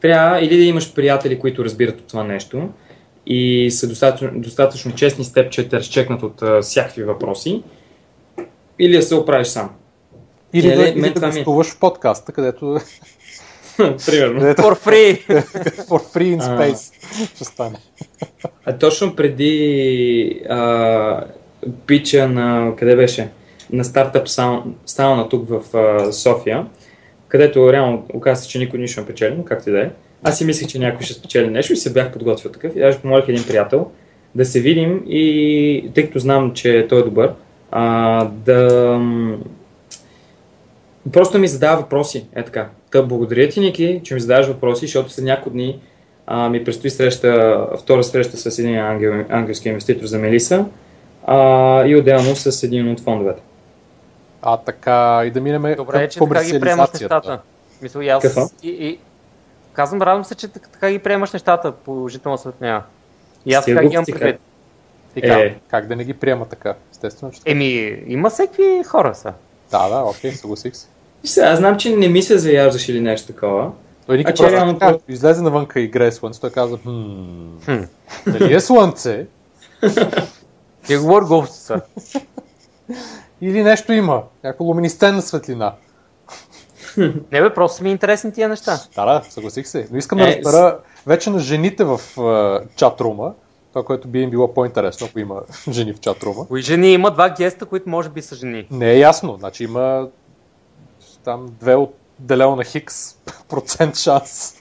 трябва 0.01 0.39
или 0.39 0.57
да 0.57 0.63
имаш 0.63 0.93
приятели, 0.93 1.39
които 1.39 1.65
разбират 1.65 1.99
от 1.99 2.07
това 2.07 2.23
нещо 2.23 2.69
и 3.25 3.71
са 3.71 3.87
достатъчно, 3.87 4.29
достатъчно 4.35 4.95
честни 4.95 5.23
с 5.25 5.33
теб, 5.33 5.51
че 5.51 5.69
те 5.69 5.77
разчекнат 5.77 6.23
от 6.23 6.41
а, 6.41 6.61
всякакви 6.61 7.03
въпроси, 7.03 7.63
или 8.79 8.95
да 8.95 9.03
се 9.03 9.15
оправиш 9.15 9.47
сам. 9.47 9.69
Или 10.53 10.67
Е, 10.67 10.75
да, 10.75 10.81
или 10.83 11.01
да 11.11 11.27
ми 11.27 11.27
е. 11.29 11.31
гостуваш 11.31 11.67
в 11.67 11.79
подкаста, 11.79 12.31
където 12.31 12.77
Примерно. 14.05 14.39
където 14.39 14.61
For 14.61 14.77
free! 14.79 15.27
for 15.79 16.15
free 16.15 16.37
in 16.37 16.41
А. 16.41 16.57
space 16.59 16.93
ще 17.27 17.43
стане. 17.45 17.77
А 18.65 18.77
точно 18.77 19.15
преди 19.15 19.61
а, 20.49 21.23
пича 21.85 22.29
на, 22.29 22.73
къде 22.75 22.95
беше? 22.95 23.29
На 23.71 23.83
стартъп 23.83 24.27
саун- 24.27 24.73
сауна 24.85 25.29
тук 25.29 25.49
в 25.49 25.77
а, 25.77 26.13
София, 26.13 26.65
където 27.29 27.73
реално 27.73 28.05
оказа 28.13 28.41
се, 28.41 28.49
че 28.49 28.59
никой 28.59 28.79
нищо 28.79 29.01
не 29.01 29.07
печели, 29.07 29.35
но 29.37 29.45
както 29.45 29.69
и 29.69 29.71
да 29.71 29.81
е. 29.81 29.89
Аз 30.23 30.37
си 30.37 30.45
мислех, 30.45 30.67
че 30.67 30.79
някой 30.79 31.05
ще 31.05 31.13
спечели 31.13 31.49
нещо 31.49 31.73
и 31.73 31.75
се 31.75 31.93
бях 31.93 32.11
подготвил 32.11 32.51
такъв. 32.51 32.75
И 32.75 32.79
даже 32.79 32.99
помолих 32.99 33.27
един 33.27 33.43
приятел 33.47 33.91
да 34.35 34.45
се 34.45 34.59
видим 34.59 35.03
и 35.07 35.91
тъй 35.95 36.05
като 36.05 36.19
знам, 36.19 36.53
че 36.53 36.85
той 36.89 36.99
е 36.99 37.03
добър, 37.03 37.33
а, 37.71 38.25
да 38.25 38.99
просто 41.13 41.39
ми 41.39 41.47
задава 41.47 41.81
въпроси. 41.81 42.25
Е 42.35 42.43
така. 42.43 42.69
Та 42.91 43.01
благодаря 43.01 43.49
ти, 43.49 43.59
Ники, 43.59 44.01
че 44.03 44.13
ми 44.13 44.19
задаваш 44.19 44.47
въпроси, 44.47 44.85
защото 44.85 45.09
след 45.09 45.25
няколко 45.25 45.49
дни 45.49 45.79
а, 46.27 46.49
ми 46.49 46.63
предстои 46.63 46.89
среща, 46.89 47.65
втора 47.79 48.03
среща 48.03 48.37
с 48.37 48.59
един 48.59 48.77
ангел, 48.77 49.25
ангелски 49.29 49.69
инвеститор 49.69 50.05
за 50.05 50.19
Мелиса 50.19 50.65
а, 51.25 51.85
и 51.85 51.95
отделно 51.95 52.35
с 52.35 52.63
един 52.63 52.91
от 52.91 52.99
фондовете. 52.99 53.41
А 54.41 54.57
така 54.57 55.21
и 55.25 55.31
да 55.31 55.41
минем 55.41 55.75
Добре, 55.75 55.99
към 55.99 56.09
че 56.09 56.19
така 56.19 56.43
ги 56.43 56.59
приемаш 56.59 56.89
нещата. 56.91 57.39
Мисля, 57.81 58.05
и 58.05 58.09
аз... 58.09 58.23
Какво? 58.23 58.41
И, 58.63 58.69
и... 58.69 58.99
Казвам, 59.73 60.01
радвам 60.01 60.25
се, 60.25 60.35
че 60.35 60.47
така, 60.47 60.91
ги 60.91 60.99
приемаш 60.99 61.31
нещата, 61.31 61.71
положително 61.71 62.37
след 62.37 62.61
нея. 62.61 62.83
И 63.45 63.53
аз 63.53 63.65
така 63.65 63.85
ги 63.85 63.93
имам 63.93 64.05
предвид. 64.05 64.41
Така. 65.15 65.39
Е, 65.39 65.55
Как 65.67 65.87
да 65.87 65.95
не 65.95 66.03
ги 66.03 66.13
приема 66.13 66.45
така? 66.45 66.75
Естествено, 66.91 67.31
че 67.31 67.41
Еми, 67.45 68.03
има 68.07 68.29
всеки 68.29 68.83
хора 68.85 69.15
са. 69.15 69.33
Да, 69.71 69.89
да, 69.89 70.03
окей, 70.03 70.31
съгласих 70.31 70.75
се. 70.75 70.87
сега, 71.23 71.47
аз 71.47 71.59
знам, 71.59 71.77
че 71.77 71.95
не 71.95 72.07
ми 72.07 72.21
се 72.21 72.37
заяждаш 72.37 72.89
или 72.89 73.01
нещо 73.01 73.27
такова. 73.27 73.71
Той 74.05 74.17
Ники 74.17 74.33
че 74.33 74.43
просто 74.43 74.55
реално 74.55 74.79
така, 74.79 74.97
излезе 75.07 75.41
навънка 75.41 75.79
и 75.79 75.83
играе 75.83 76.11
слънце, 76.11 76.41
той 76.41 76.49
каза, 76.49 76.77
хм, 76.77 77.79
дали 78.27 78.53
е 78.53 78.59
слънце 78.59 79.25
Ти 80.87 80.97
говори 80.97 81.25
глупости 81.25 81.59
са. 81.59 81.81
или 83.41 83.63
нещо 83.63 83.93
има, 83.93 84.23
някаква 84.43 84.65
луминесцентна 84.65 85.21
светлина. 85.21 85.73
Не 86.97 87.41
бе, 87.41 87.53
просто 87.53 87.83
ми 87.83 87.91
интересни 87.91 88.33
тия 88.33 88.49
неща. 88.49 88.79
Да, 88.95 89.05
да, 89.05 89.23
съгласих 89.29 89.67
се. 89.67 89.87
Но 89.91 89.97
искам 89.97 90.17
да 90.17 90.29
Е, 90.29 90.35
разбера 90.35 90.79
вече 91.07 91.29
на 91.29 91.39
жените 91.39 91.83
в 91.83 91.97
uh, 92.15 92.75
чатрума, 92.75 93.33
това, 93.73 93.83
което 93.83 94.07
би 94.07 94.21
им 94.21 94.29
било 94.29 94.53
по-интересно, 94.53 95.07
ако 95.09 95.19
има 95.19 95.41
жени 95.69 95.93
в 95.93 95.99
чатрума. 95.99 96.47
Кои 96.47 96.61
жени 96.61 96.93
има 96.93 97.11
два 97.11 97.29
геста, 97.29 97.65
които 97.65 97.89
може 97.89 98.09
би 98.09 98.21
са 98.21 98.35
жени. 98.35 98.67
Не 98.71 98.91
е 98.91 98.99
ясно, 98.99 99.37
значи 99.39 99.63
има 99.63 100.07
там 101.23 101.47
две 101.59 101.75
от 101.75 101.95
делено 102.19 102.55
на 102.55 102.63
Хикс 102.63 103.15
процент 103.49 103.95
шанс. 103.95 104.55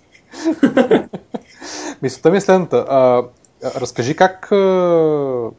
Мисълта 2.03 2.31
ми 2.31 2.37
е 2.37 2.41
следната. 2.41 2.77
А, 2.89 3.23
разкажи 3.81 4.17
как 4.17 4.53
а, 4.53 5.51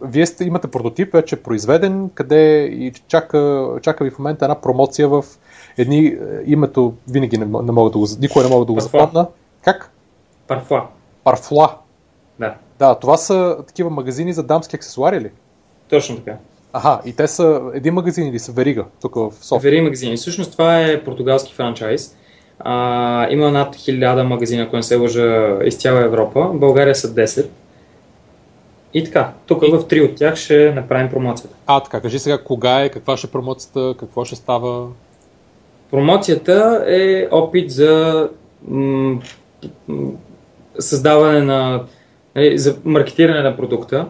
вие 0.00 0.26
сте, 0.26 0.44
имате 0.44 0.68
прототип 0.68 1.12
вече 1.12 1.36
произведен, 1.36 2.10
къде 2.14 2.64
и 2.64 2.92
чака, 3.08 3.68
чака 3.82 4.04
ви 4.04 4.10
в 4.10 4.18
момента 4.18 4.44
една 4.44 4.60
промоция 4.60 5.08
в 5.08 5.24
едни 5.78 6.06
е, 6.06 6.16
името 6.46 6.94
винаги 7.10 7.38
не, 7.38 7.44
не 7.44 7.72
мога 7.72 7.90
да 7.90 7.98
го, 7.98 8.06
никога 8.20 8.44
не 8.44 8.50
мога 8.50 8.66
да 8.66 8.72
го 8.72 8.78
Парфуа. 8.78 9.00
запомна. 9.00 9.26
Как? 9.64 9.90
Парфуа. 10.46 10.86
Парфуа. 11.24 11.68
Да, 12.40 12.54
Да, 12.78 12.94
това 12.94 13.16
са 13.16 13.56
такива 13.66 13.90
магазини 13.90 14.32
за 14.32 14.42
дамски 14.42 14.76
аксесуари 14.76 15.20
ли? 15.20 15.30
точно 15.90 16.16
така. 16.16 16.36
Аха, 16.72 17.00
и 17.04 17.12
те 17.12 17.28
са 17.28 17.60
един 17.74 17.94
магазин 17.94 18.26
или 18.26 18.38
са 18.38 18.52
верига 18.52 18.84
тук 19.00 19.14
в 19.14 19.32
София? 19.40 19.70
Вери 19.70 19.80
магазини. 19.80 20.16
Всъщност 20.16 20.52
това 20.52 20.80
е 20.80 21.04
португалски 21.04 21.54
франчайз. 21.54 22.16
А, 22.58 23.30
има 23.30 23.50
над 23.50 23.76
1000 23.76 24.22
магазина, 24.22 24.62
ако 24.62 24.76
не 24.76 24.82
се 24.82 24.96
лъжа, 24.96 25.58
из 25.64 25.76
цяла 25.78 26.00
Европа. 26.04 26.50
България 26.54 26.94
са 26.94 27.08
10. 27.14 27.48
И 28.94 29.04
така, 29.04 29.32
тук 29.46 29.62
в 29.62 29.88
три 29.88 30.00
от 30.00 30.14
тях 30.14 30.36
ще 30.36 30.72
направим 30.72 31.10
промоцията. 31.10 31.56
А, 31.66 31.80
така, 31.80 32.00
кажи 32.00 32.18
сега 32.18 32.38
кога 32.38 32.80
е, 32.80 32.88
каква 32.88 33.16
ще 33.16 33.26
е 33.26 33.30
промоцията, 33.30 33.94
какво 33.98 34.24
ще 34.24 34.36
става. 34.36 34.86
Промоцията 35.90 36.84
е 36.88 37.28
опит 37.30 37.70
за 37.70 38.28
м- 38.68 39.20
м- 39.88 40.10
създаване 40.78 41.42
на, 41.42 41.84
нали, 42.36 42.58
за 42.58 42.76
маркетиране 42.84 43.42
на 43.42 43.56
продукта. 43.56 44.06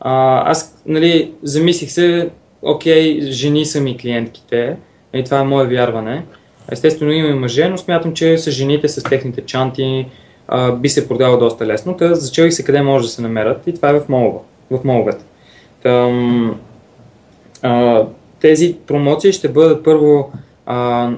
А, 0.00 0.42
аз 0.50 0.82
нали, 0.86 1.32
замислих 1.42 1.90
се, 1.90 2.30
окей, 2.62 3.20
жени 3.20 3.64
са 3.64 3.80
ми 3.80 3.96
клиентките, 3.96 4.76
и 5.14 5.24
това 5.24 5.38
е 5.38 5.44
мое 5.44 5.66
вярване. 5.66 6.24
Естествено 6.72 7.12
има 7.12 7.28
и 7.28 7.34
мъже, 7.34 7.68
но 7.68 7.78
смятам, 7.78 8.14
че 8.14 8.38
с 8.38 8.50
жените, 8.50 8.88
с 8.88 9.02
техните 9.02 9.46
чанти 9.46 10.06
а, 10.48 10.72
би 10.72 10.88
се 10.88 11.08
продавал 11.08 11.38
доста 11.38 11.66
лесно. 11.66 11.96
Та 11.96 12.14
зачелих 12.14 12.52
се 12.52 12.64
къде 12.64 12.82
може 12.82 13.04
да 13.04 13.10
се 13.10 13.22
намерят 13.22 13.66
и 13.66 13.74
това 13.74 13.88
е 13.88 14.00
в 14.00 14.08
молова, 14.08 14.38
в 14.70 14.84
моловете. 14.84 15.24
Там, 15.82 16.60
а, 17.62 18.04
тези 18.40 18.76
промоции 18.86 19.32
ще 19.32 19.48
бъдат 19.48 19.84
първо 19.84 20.32
а, 20.66 21.10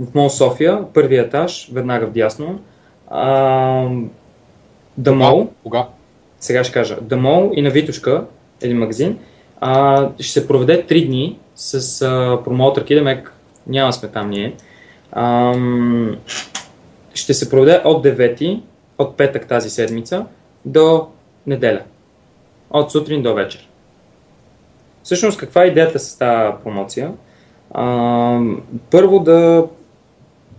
в 0.00 0.14
Мол 0.14 0.30
София, 0.30 0.84
първия 0.94 1.22
етаж, 1.22 1.70
веднага 1.72 2.06
вдясно. 2.06 2.60
А, 3.10 3.32
The 5.00 5.10
Mall, 5.10 5.48
Кога? 5.62 5.86
сега 6.40 6.64
ще 6.64 6.72
кажа, 6.72 6.96
Mall 6.96 7.54
и 7.54 7.62
на 7.62 7.70
Витушка, 7.70 8.24
един 8.62 8.78
магазин, 8.78 9.18
а, 9.60 10.08
ще 10.20 10.32
се 10.32 10.48
проведе 10.48 10.86
3 10.86 11.06
дни 11.06 11.38
с 11.54 12.02
а, 12.02 12.44
промоутърки, 12.44 12.94
демек 12.94 13.32
няма 13.66 13.92
сме 13.92 14.08
там 14.08 14.30
ние. 14.30 14.54
Ам, 15.12 16.16
ще 17.18 17.34
се 17.34 17.50
проведе 17.50 17.80
от 17.84 18.04
9, 18.04 18.60
от 18.98 19.16
петък 19.16 19.46
тази 19.48 19.70
седмица, 19.70 20.26
до 20.64 21.06
неделя. 21.46 21.82
От 22.70 22.92
сутрин 22.92 23.22
до 23.22 23.34
вечер. 23.34 23.68
Всъщност, 25.02 25.38
каква 25.38 25.64
е 25.64 25.66
идеята 25.66 25.98
с 25.98 26.18
тази 26.18 26.52
промоция? 26.64 27.12
А, 27.70 28.40
първо 28.90 29.18
да 29.18 29.66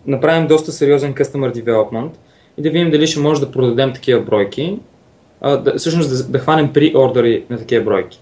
направим 0.06 0.48
доста 0.48 0.72
сериозен 0.72 1.14
customer 1.14 1.64
development 1.64 2.12
и 2.58 2.62
да 2.62 2.70
видим 2.70 2.92
дали 2.92 3.08
ще 3.08 3.20
може 3.20 3.42
да 3.42 3.52
продадем 3.52 3.94
такива 3.94 4.22
бройки. 4.22 4.80
А, 5.42 5.58
да, 5.58 5.78
всъщност 5.78 6.10
да, 6.10 6.32
да 6.32 6.40
хванем 6.40 6.74
при 6.74 6.94
ордери 6.96 7.46
на 7.50 7.58
такива 7.58 7.86
бройки. 7.86 8.22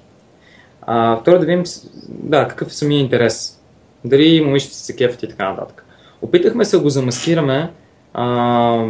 А, 0.81 1.17
второ 1.17 1.39
да 1.39 1.45
видим 1.45 1.63
да, 2.09 2.47
какъв 2.47 2.67
е 2.67 2.73
самия 2.73 2.99
интерес. 2.99 3.61
Дали 4.05 4.41
момичета 4.41 4.75
се 4.75 4.95
кефят 4.95 5.23
и 5.23 5.29
така 5.29 5.49
нататък. 5.49 5.85
Опитахме 6.21 6.65
се 6.65 6.77
да 6.77 6.83
го 6.83 6.89
замаскираме 6.89 7.71
а, 8.17 8.85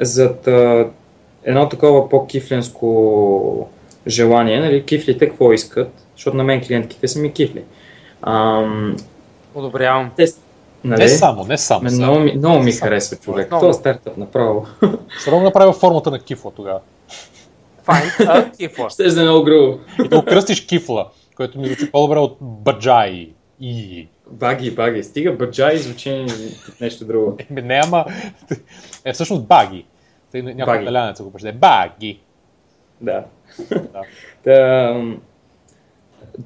зад 0.00 0.46
а, 0.46 0.88
едно 1.44 1.68
такова 1.68 2.08
по-кифленско 2.08 3.68
желание. 4.06 4.60
Нали, 4.60 4.84
кифлите 4.84 5.28
какво 5.28 5.52
искат? 5.52 5.92
Защото 6.16 6.36
на 6.36 6.44
мен 6.44 6.60
клиентките 6.66 7.08
са 7.08 7.18
ми 7.18 7.32
кифли. 7.32 7.62
Ам, 8.22 8.96
Одобрявам. 9.54 10.10
те, 10.16 10.26
нали? 10.84 11.02
Не 11.02 11.08
само, 11.08 11.44
не 11.44 11.58
само. 11.58 11.82
Ме, 11.82 11.90
сега. 11.90 12.06
много, 12.06 12.20
ми, 12.20 12.32
много 12.36 12.62
ми 12.62 12.72
харесва 12.72 13.16
човек. 13.16 13.50
Много. 13.50 13.60
Това 13.60 13.72
стартъп 13.72 14.16
направо. 14.16 14.66
Ще 15.20 15.30
го 15.30 15.40
направя 15.40 15.72
формата 15.72 16.10
на 16.10 16.18
кифла 16.18 16.52
тогава. 16.56 16.80
A 17.86 18.52
keyboard. 18.52 18.92
Ще 18.92 19.20
е 19.20 19.22
много 19.22 19.44
грубо. 19.44 19.78
И 20.04 20.08
да 20.08 20.18
окръстиш 20.18 20.66
кифла, 20.66 21.08
което 21.36 21.58
ми 21.58 21.66
звучи 21.66 21.90
по-добре 21.90 22.18
от 22.18 22.36
баджай. 22.40 23.30
И... 23.60 24.06
Баги, 24.30 24.70
баги. 24.70 25.02
Стига 25.02 25.32
баджай 25.32 25.76
звучи 25.78 26.26
нещо 26.80 27.04
друго. 27.04 27.36
Еми, 27.50 27.62
не, 27.62 27.80
ама... 27.84 28.04
Е, 29.04 29.12
всъщност 29.12 29.46
баги. 29.46 29.84
Тъй 30.32 30.42
някой 30.42 30.82
италянец 30.82 31.22
го 31.22 31.32
прочете. 31.32 31.52
Баги. 31.52 32.20
Да. 33.00 33.24
Да. 33.70 34.02
Та, 34.44 34.94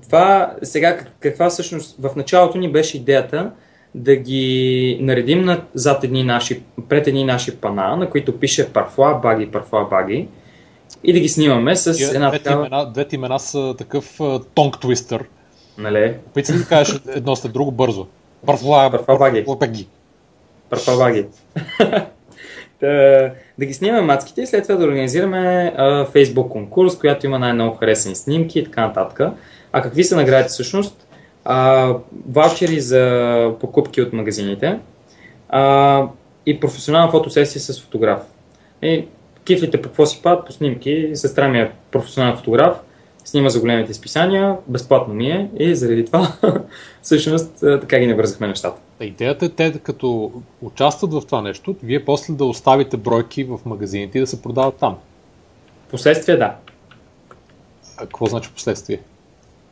това 0.03 0.55
сега 0.63 0.97
как- 0.97 1.13
каква 1.21 1.51
всъщност 1.51 1.97
в 2.01 2.17
началото 2.17 2.59
ни 2.59 2.73
беше 2.73 2.97
идеята 2.97 3.51
да 3.95 4.17
ги 4.17 4.99
наредим 5.01 5.45
на, 5.45 5.65
зад 5.75 6.05
едни 6.05 6.25
наши, 6.25 6.63
пред 6.89 7.07
едни 7.07 7.25
наши 7.25 7.57
пана, 7.57 7.97
на 7.97 8.11
които 8.11 8.39
пише 8.39 8.73
парфуа 8.73 9.15
баги, 9.15 9.51
парфуа 9.51 9.85
баги 9.85 10.29
и 11.05 11.13
да 11.13 11.21
ги 11.21 11.29
снимаме 11.29 11.77
с 11.77 12.15
една 12.15 12.29
Двете 12.29 12.45
такава, 12.45 12.91
двете 12.95 13.17
имена 13.17 13.39
са 13.39 13.75
такъв 13.79 14.21
тонг 14.55 14.81
твистър. 14.81 15.25
Нали, 15.79 16.17
Опитай 16.27 16.45
се 16.45 16.63
да 16.63 16.69
кажеш 16.69 17.01
едно 17.09 17.37
след 17.37 17.53
друго 17.53 17.71
бързо. 17.71 18.07
Парфла, 18.47 18.91
Парфла 18.91 19.19
баги. 19.19 19.45
баги. 19.61 19.89
парфуа 20.71 20.97
баги. 20.99 21.27
Та, 22.81 23.33
да 23.59 23.67
ги 23.67 23.75
снимаме 23.75 24.03
мацките 24.03 24.43
и 24.43 24.47
след 24.47 24.63
това 24.63 24.75
да 24.75 24.85
организираме 24.85 25.75
а, 25.77 26.07
Facebook 26.07 26.49
конкурс, 26.49 26.99
която 26.99 27.27
има 27.27 27.39
най-много 27.39 27.77
харесани 27.77 28.17
снимки 28.17 28.59
и 28.59 28.65
така 28.65 28.87
нататък. 28.87 29.21
А 29.73 29.83
какви 29.83 30.05
са 30.05 30.17
наградите 30.17 30.49
всъщност? 30.49 31.07
А, 31.45 31.89
ваучери 32.29 32.81
за 32.81 33.53
покупки 33.61 34.03
от 34.03 34.13
магазините 34.13 34.79
а, 35.49 36.07
и 36.47 36.61
професионална 36.61 37.11
фотосесия 37.11 37.63
с 37.63 37.81
фотограф. 37.81 38.23
И 38.83 39.07
кифлите 39.45 39.83
по 39.83 39.89
какво 39.89 40.07
си 40.07 40.21
падат? 40.23 40.47
По 40.47 40.53
снимки. 40.53 41.11
Сестра 41.15 41.49
ми 41.49 41.61
е 41.61 41.71
професионален 41.91 42.37
фотограф, 42.37 42.77
снима 43.25 43.49
за 43.49 43.61
големите 43.61 43.95
списания, 43.95 44.57
безплатно 44.67 45.15
ми 45.15 45.31
е 45.31 45.51
и 45.59 45.75
заради 45.75 46.05
това 46.05 46.33
всъщност 47.03 47.63
а, 47.63 47.81
така 47.81 47.99
ги 47.99 48.07
навързахме 48.07 48.47
нещата. 48.47 48.81
Та 48.99 49.05
Идеята 49.05 49.47
е 49.47 49.49
те, 49.49 49.79
като 49.83 50.33
участват 50.63 51.13
в 51.13 51.23
това 51.27 51.43
нещо, 51.43 51.77
вие 51.83 52.05
после 52.05 52.35
да 52.35 52.45
оставите 52.45 52.97
бройки 52.97 53.45
в 53.45 53.59
магазините 53.67 54.19
и 54.19 54.21
да 54.21 54.27
се 54.27 54.43
продават 54.43 54.75
там. 54.75 54.97
Последствие 55.91 56.37
да. 56.37 56.57
А 57.97 58.01
какво 58.01 58.27
значи 58.27 58.51
последствие? 58.55 59.01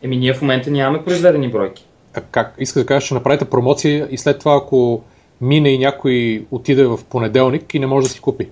Еми 0.02 0.16
ние 0.16 0.34
в 0.34 0.42
момента 0.42 0.70
нямаме 0.70 1.04
произведени 1.04 1.50
бройки. 1.50 1.86
А 2.14 2.20
как? 2.20 2.54
Иска 2.58 2.80
да 2.80 2.86
кажа, 2.86 3.06
че 3.06 3.14
направите 3.14 3.44
промоция 3.44 4.08
и 4.10 4.18
след 4.18 4.38
това, 4.38 4.56
ако 4.56 5.02
мине 5.40 5.70
и 5.70 5.78
някой 5.78 6.46
отиде 6.50 6.84
в 6.86 6.98
понеделник 7.10 7.74
и 7.74 7.78
не 7.78 7.86
може 7.86 8.06
да 8.06 8.12
си 8.12 8.20
купи. 8.20 8.48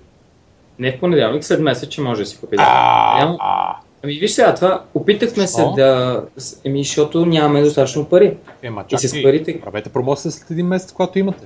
Не 0.79 0.91
в 0.91 0.99
понеделник, 0.99 1.43
след 1.43 1.61
месец, 1.61 1.89
че 1.89 2.01
може 2.01 2.21
да 2.21 2.25
си 2.25 2.39
купи. 2.39 2.55
Да. 2.55 2.63
А, 2.67 3.37
а, 3.39 3.75
Ами 4.03 4.13
виж 4.13 4.31
сега, 4.31 4.55
това 4.55 4.83
опитахме 4.93 5.47
се 5.47 5.65
да... 5.75 6.23
Еми, 6.63 6.83
защото 6.83 7.25
нямаме 7.25 7.61
достатъчно 7.61 8.05
пари. 8.05 8.37
Ема, 8.63 8.85
И 8.91 8.97
с 8.97 9.11
парите- 9.13 9.61
правете 9.61 9.89
промоция 9.89 10.31
след 10.31 10.51
един 10.51 10.67
месец, 10.67 10.91
когато 10.91 11.19
имате. 11.19 11.45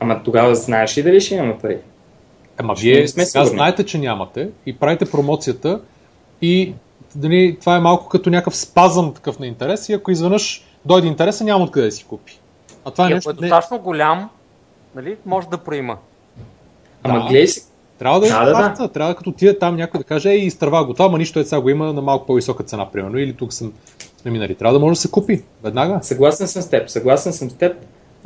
Ама 0.00 0.22
тогава 0.24 0.54
знаеш 0.54 0.98
ли 0.98 1.02
дали 1.02 1.20
ще 1.20 1.34
имаме 1.34 1.58
пари? 1.58 1.78
Ще 2.76 2.86
вие 2.86 3.08
сме 3.08 3.26
сега 3.26 3.44
сигурни. 3.44 3.58
знаете, 3.58 3.84
че 3.84 3.98
нямате 3.98 4.48
и 4.66 4.76
правите 4.76 5.04
промоцията 5.04 5.80
и 6.42 6.74
дали, 7.14 7.56
това 7.60 7.76
е 7.76 7.80
малко 7.80 8.08
като 8.08 8.30
някакъв 8.30 8.56
спазъм 8.56 9.14
такъв 9.14 9.38
на 9.38 9.46
интерес 9.46 9.88
и 9.88 9.92
ако 9.92 10.10
изведнъж 10.10 10.64
дойде 10.84 11.06
интереса, 11.08 11.44
няма 11.44 11.64
откъде 11.64 11.86
да 11.86 11.92
си 11.92 12.04
купи. 12.04 12.38
А 12.84 12.90
това 12.90 13.04
е 13.04 13.08
И 13.08 13.12
ако 13.12 13.14
нещо, 13.14 13.30
е 13.30 13.34
не, 13.34 13.40
достатъчно 13.40 13.78
голям, 13.78 14.30
нали, 14.94 15.16
може 15.26 15.48
да 15.48 15.58
проима. 15.58 15.96
Ама 17.02 17.20
Да. 17.20 17.28
гледай 17.28 17.46
трябва 18.04 18.20
да 18.20 18.26
е 18.26 18.30
Да, 18.30 18.44
да, 18.44 18.52
да. 18.52 18.74
да, 18.78 18.88
трябва 18.88 19.14
като 19.14 19.30
отиде 19.30 19.58
там 19.58 19.76
някой 19.76 19.98
да 19.98 20.04
каже, 20.04 20.30
ей, 20.30 20.38
изтърва 20.38 20.84
го 20.84 20.92
това, 20.92 21.04
ама 21.06 21.18
нищо 21.18 21.38
е 21.40 21.44
сега 21.44 21.60
го 21.60 21.70
има 21.70 21.92
на 21.92 22.02
малко 22.02 22.26
по-висока 22.26 22.62
цена, 22.64 22.90
примерно, 22.90 23.18
или 23.18 23.32
тук 23.32 23.52
съм 23.52 23.72
сме 24.22 24.30
минали. 24.30 24.54
Трябва 24.54 24.72
да 24.72 24.78
може 24.78 24.92
да 24.92 25.00
се 25.00 25.10
купи 25.10 25.42
веднага. 25.64 25.98
съгласен 26.02 26.46
съм 26.48 26.62
с 26.62 26.70
теб, 26.70 26.88
съгласен 26.90 27.32
съм 27.32 27.50
с 27.50 27.54
теб. 27.54 27.76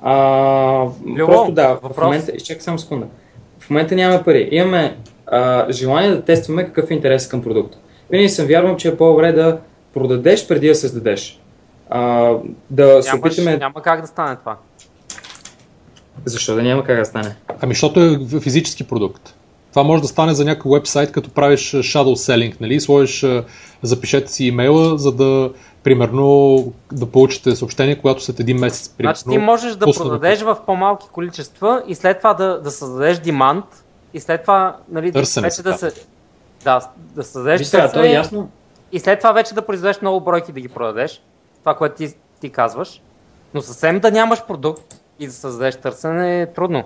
А, 0.02 0.86
Любо, 1.06 1.26
просто 1.26 1.52
да, 1.52 1.68
в 1.68 1.78
въпрос. 1.82 2.04
момента, 2.04 2.32
изчакай 2.32 2.60
само 2.60 2.78
секунда. 2.78 3.06
В 3.60 3.70
момента 3.70 3.94
нямаме 3.94 4.22
пари. 4.22 4.48
Имаме 4.52 4.96
а, 5.26 5.72
желание 5.72 6.10
да 6.10 6.22
тестваме 6.22 6.64
какъв 6.64 6.90
е 6.90 6.94
интерес 6.94 7.28
към 7.28 7.42
продукта. 7.42 7.78
Винаги 8.10 8.28
съм 8.28 8.46
вярвам, 8.46 8.76
че 8.76 8.88
е 8.88 8.96
по-добре 8.96 9.32
да 9.32 9.58
продадеш 9.94 10.48
преди 10.48 10.68
да 10.68 10.74
създадеш. 10.74 11.40
А, 11.90 12.32
да 12.70 13.02
се 13.02 13.08
Нямаш, 13.10 13.32
опитаме... 13.32 13.56
няма 13.56 13.82
как 13.82 14.00
да 14.00 14.06
стане 14.06 14.36
това. 14.36 14.56
Защо 16.24 16.54
да 16.54 16.62
няма 16.62 16.84
как 16.84 16.98
да 16.98 17.04
стане? 17.04 17.36
Ами, 17.60 17.74
защото 17.74 18.00
е 18.00 18.16
в- 18.20 18.40
физически 18.40 18.84
продукт. 18.84 19.34
Това 19.70 19.82
може 19.82 20.02
да 20.02 20.08
стане 20.08 20.34
за 20.34 20.44
някой 20.44 20.78
вебсайт, 20.78 21.12
като 21.12 21.30
правиш 21.30 21.72
shadow 21.72 22.14
selling, 22.14 22.60
нали? 22.60 22.80
Сложиш, 22.80 23.26
запишете 23.82 24.32
си 24.32 24.44
имейла, 24.44 24.98
за 24.98 25.12
да, 25.12 25.50
примерно, 25.82 26.72
да 26.92 27.06
получите 27.06 27.56
съобщение, 27.56 27.98
когато 27.98 28.22
след 28.22 28.40
един 28.40 28.58
месец, 28.58 28.88
примерно, 28.88 29.16
Значи 29.16 29.38
ти 29.38 29.44
можеш 29.44 29.76
да 29.76 29.86
продадеш 29.86 30.40
в 30.40 30.58
по-малки 30.66 31.06
количества 31.12 31.82
и 31.86 31.94
след 31.94 32.18
това 32.18 32.34
да, 32.34 32.60
да 32.60 32.70
създадеш 32.70 33.18
демант 33.18 33.64
и 34.14 34.20
след 34.20 34.42
това 34.42 34.76
нали, 34.88 35.12
Търсене 35.12 35.46
вече 35.46 35.62
да 35.62 35.78
се... 35.78 35.92
Да, 36.64 36.80
да 36.98 37.22
създадеш 37.22 37.58
Виж 37.58 37.68
сега, 37.68 37.82
то 37.82 37.88
е 37.88 37.92
търсене 37.92 38.14
ясно. 38.14 38.50
и 38.92 39.00
след 39.00 39.18
това 39.18 39.32
вече 39.32 39.54
да 39.54 39.66
произведеш 39.66 40.00
много 40.00 40.20
бройки 40.20 40.52
да 40.52 40.60
ги 40.60 40.68
продадеш. 40.68 41.22
Това, 41.60 41.74
което 41.74 41.96
ти, 41.96 42.14
ти 42.40 42.50
казваш. 42.50 43.02
Но 43.54 43.62
съвсем 43.62 44.00
да 44.00 44.10
нямаш 44.10 44.46
продукт 44.46 45.00
и 45.18 45.26
да 45.26 45.32
създадеш 45.32 45.76
търсене 45.76 46.40
е 46.40 46.52
трудно. 46.52 46.84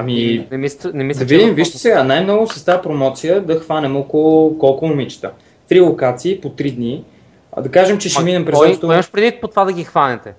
Ами, 0.00 0.46
Не 0.50 0.56
мисля, 0.56 0.90
не 0.94 1.04
мисля 1.04 1.18
да 1.18 1.24
е 1.24 1.26
видим, 1.26 1.38
възможно. 1.38 1.54
вижте 1.56 1.78
сега, 1.78 2.04
най-много 2.04 2.46
с 2.46 2.64
тази 2.64 2.82
промоция 2.82 3.40
да 3.40 3.60
хванем 3.60 3.96
около 3.96 4.58
колко 4.58 4.86
момичета. 4.86 5.30
Три 5.68 5.80
локации 5.80 6.40
по 6.40 6.48
три 6.48 6.70
дни. 6.70 7.04
А 7.52 7.62
да 7.62 7.68
кажем, 7.70 7.98
че 7.98 8.08
ще 8.08 8.18
Ма, 8.20 8.24
минем 8.24 8.44
през 8.44 8.58
кой, 8.58 8.80
кой 8.80 8.94
имаш 8.94 9.10
преди 9.10 9.40
по 9.40 9.48
това 9.48 9.64
да 9.64 9.72
ги 9.72 9.84
хванете? 9.84 10.34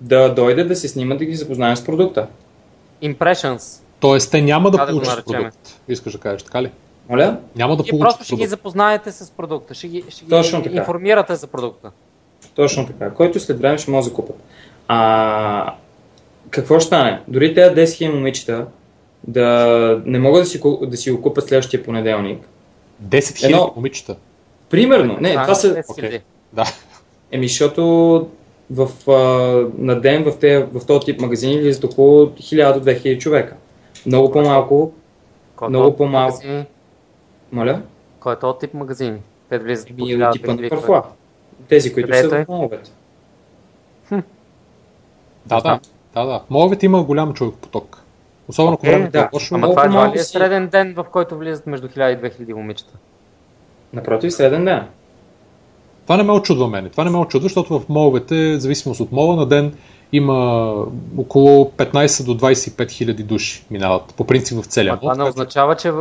да 0.00 0.34
дойде 0.34 0.64
да 0.64 0.76
се 0.76 0.88
снима 0.88 1.14
да 1.14 1.24
ги 1.24 1.34
запознаем 1.34 1.76
с 1.76 1.84
продукта. 1.84 2.26
Impressions. 3.02 3.82
Тоест, 4.00 4.30
те 4.30 4.42
няма 4.42 4.70
да 4.70 4.78
да 4.78 4.86
получат 4.86 5.26
продукт. 5.26 5.80
Искаш 5.88 6.12
да 6.12 6.18
кажеш, 6.18 6.42
така 6.42 6.62
ли? 6.62 6.70
Моля? 7.08 7.36
Няма 7.56 7.76
да 7.76 7.82
получат 7.82 8.00
просто 8.00 8.24
ще 8.24 8.36
ги 8.36 8.46
запознаете 8.46 9.12
с 9.12 9.30
продукта, 9.30 9.74
ще 9.74 9.88
ги, 9.88 10.04
ще 10.08 10.24
ги 10.24 10.30
Точно 10.30 10.62
така. 10.62 10.76
информирате 10.76 11.34
за 11.34 11.46
продукта. 11.46 11.90
Точно 12.54 12.86
така. 12.86 13.10
Който 13.10 13.40
след 13.40 13.58
време 13.60 13.78
ще 13.78 13.90
може 13.90 14.04
да 14.04 14.10
закупат. 14.10 14.36
А, 14.88 15.74
какво 16.50 16.78
ще 16.78 16.86
стане? 16.86 17.22
Дори 17.28 17.54
тези 17.54 17.74
10 17.74 17.82
000 17.84 18.12
момичета 18.12 18.66
да 19.26 19.56
не 20.06 20.18
могат 20.18 20.42
да 20.42 20.46
си, 20.46 20.60
да 20.82 20.96
си 20.96 21.10
го 21.10 21.22
купат 21.22 21.48
следващия 21.48 21.82
понеделник. 21.82 22.48
10 23.02 23.18
000 23.18 23.44
Едно- 23.44 23.72
момичета. 23.76 24.16
Примерно. 24.70 25.16
Не, 25.20 25.28
А, 25.28 25.42
това 25.42 25.54
са... 25.54 25.74
10 25.74 25.80
000. 25.80 26.06
Окей. 26.06 26.20
Да. 26.52 26.64
Еми, 27.32 27.48
защото 27.48 27.82
в, 28.70 28.88
а, 29.08 29.12
на 29.78 30.00
ден 30.00 30.24
в, 30.24 30.38
те, 30.38 30.58
в 30.64 30.86
този 30.86 31.00
тип 31.00 31.20
магазини 31.20 31.54
излизат 31.54 31.84
около 31.84 32.26
1000 32.26 32.72
до 32.74 32.80
2000 32.80 33.18
човека. 33.18 33.56
Много 34.06 34.30
по-малко. 34.30 34.92
Кой 35.56 35.66
е 35.66 35.68
Много 35.68 35.96
по-малко. 35.96 36.34
магазини? 36.36 36.64
Моля? 37.52 37.82
Кой 38.20 38.32
е 38.32 38.38
този 38.38 38.58
тип 38.58 38.74
магазини? 38.74 39.18
Те 39.48 39.58
влизат 39.58 39.86
по 39.88 39.92
Еми, 39.92 40.14
1000 40.14 40.26
от 40.26 40.32
типа 40.32 40.54
на 40.54 40.68
парфуа. 40.68 41.02
Тези, 41.68 41.92
които 41.94 42.10
Къде 42.10 42.28
са 42.28 42.36
е 42.36 42.44
в 42.44 42.48
моловете. 42.48 42.90
Да, 45.46 45.60
да. 45.60 45.80
Да, 46.18 46.24
да. 46.24 46.40
В 46.50 46.82
има 46.82 47.02
голям 47.02 47.34
човек 47.34 47.54
поток. 47.60 48.02
Особено 48.48 48.74
ако 48.74 48.86
Окей, 48.86 48.92
времето 48.92 49.12
да. 49.12 49.18
е 49.18 49.28
лошо. 49.32 49.54
Ама 49.54 49.70
това 49.70 49.84
едва 49.84 50.12
ли 50.14 50.18
е 50.18 50.22
среден 50.22 50.68
ден, 50.68 50.94
в 50.94 51.04
който 51.12 51.38
влизат 51.38 51.66
между 51.66 51.88
1000 51.88 52.18
и 52.18 52.44
2000 52.46 52.52
момичета? 52.52 52.92
Напротив, 53.92 54.32
среден 54.32 54.64
ден. 54.64 54.86
Това 56.02 56.16
не 56.16 56.22
ме 56.22 56.32
очудва 56.32 56.68
мене. 56.68 56.88
Това 56.88 57.04
не 57.04 57.10
ме 57.10 57.18
очудва, 57.18 57.44
защото 57.44 57.80
в 57.80 57.88
моловете, 57.88 58.56
в 58.56 58.60
зависимост 58.60 59.00
от 59.00 59.12
мола, 59.12 59.36
на 59.36 59.46
ден 59.46 59.74
има 60.12 60.72
около 61.18 61.64
15 61.76 62.24
до 62.24 62.46
25 62.46 62.90
хиляди 62.90 63.22
души 63.22 63.64
минават. 63.70 64.14
По 64.16 64.24
принцип 64.24 64.62
в 64.62 64.66
целия 64.66 64.90
Ама 64.90 65.00
това 65.00 65.14
мол. 65.14 65.22
не 65.22 65.28
означава, 65.28 65.76
че... 65.76 65.92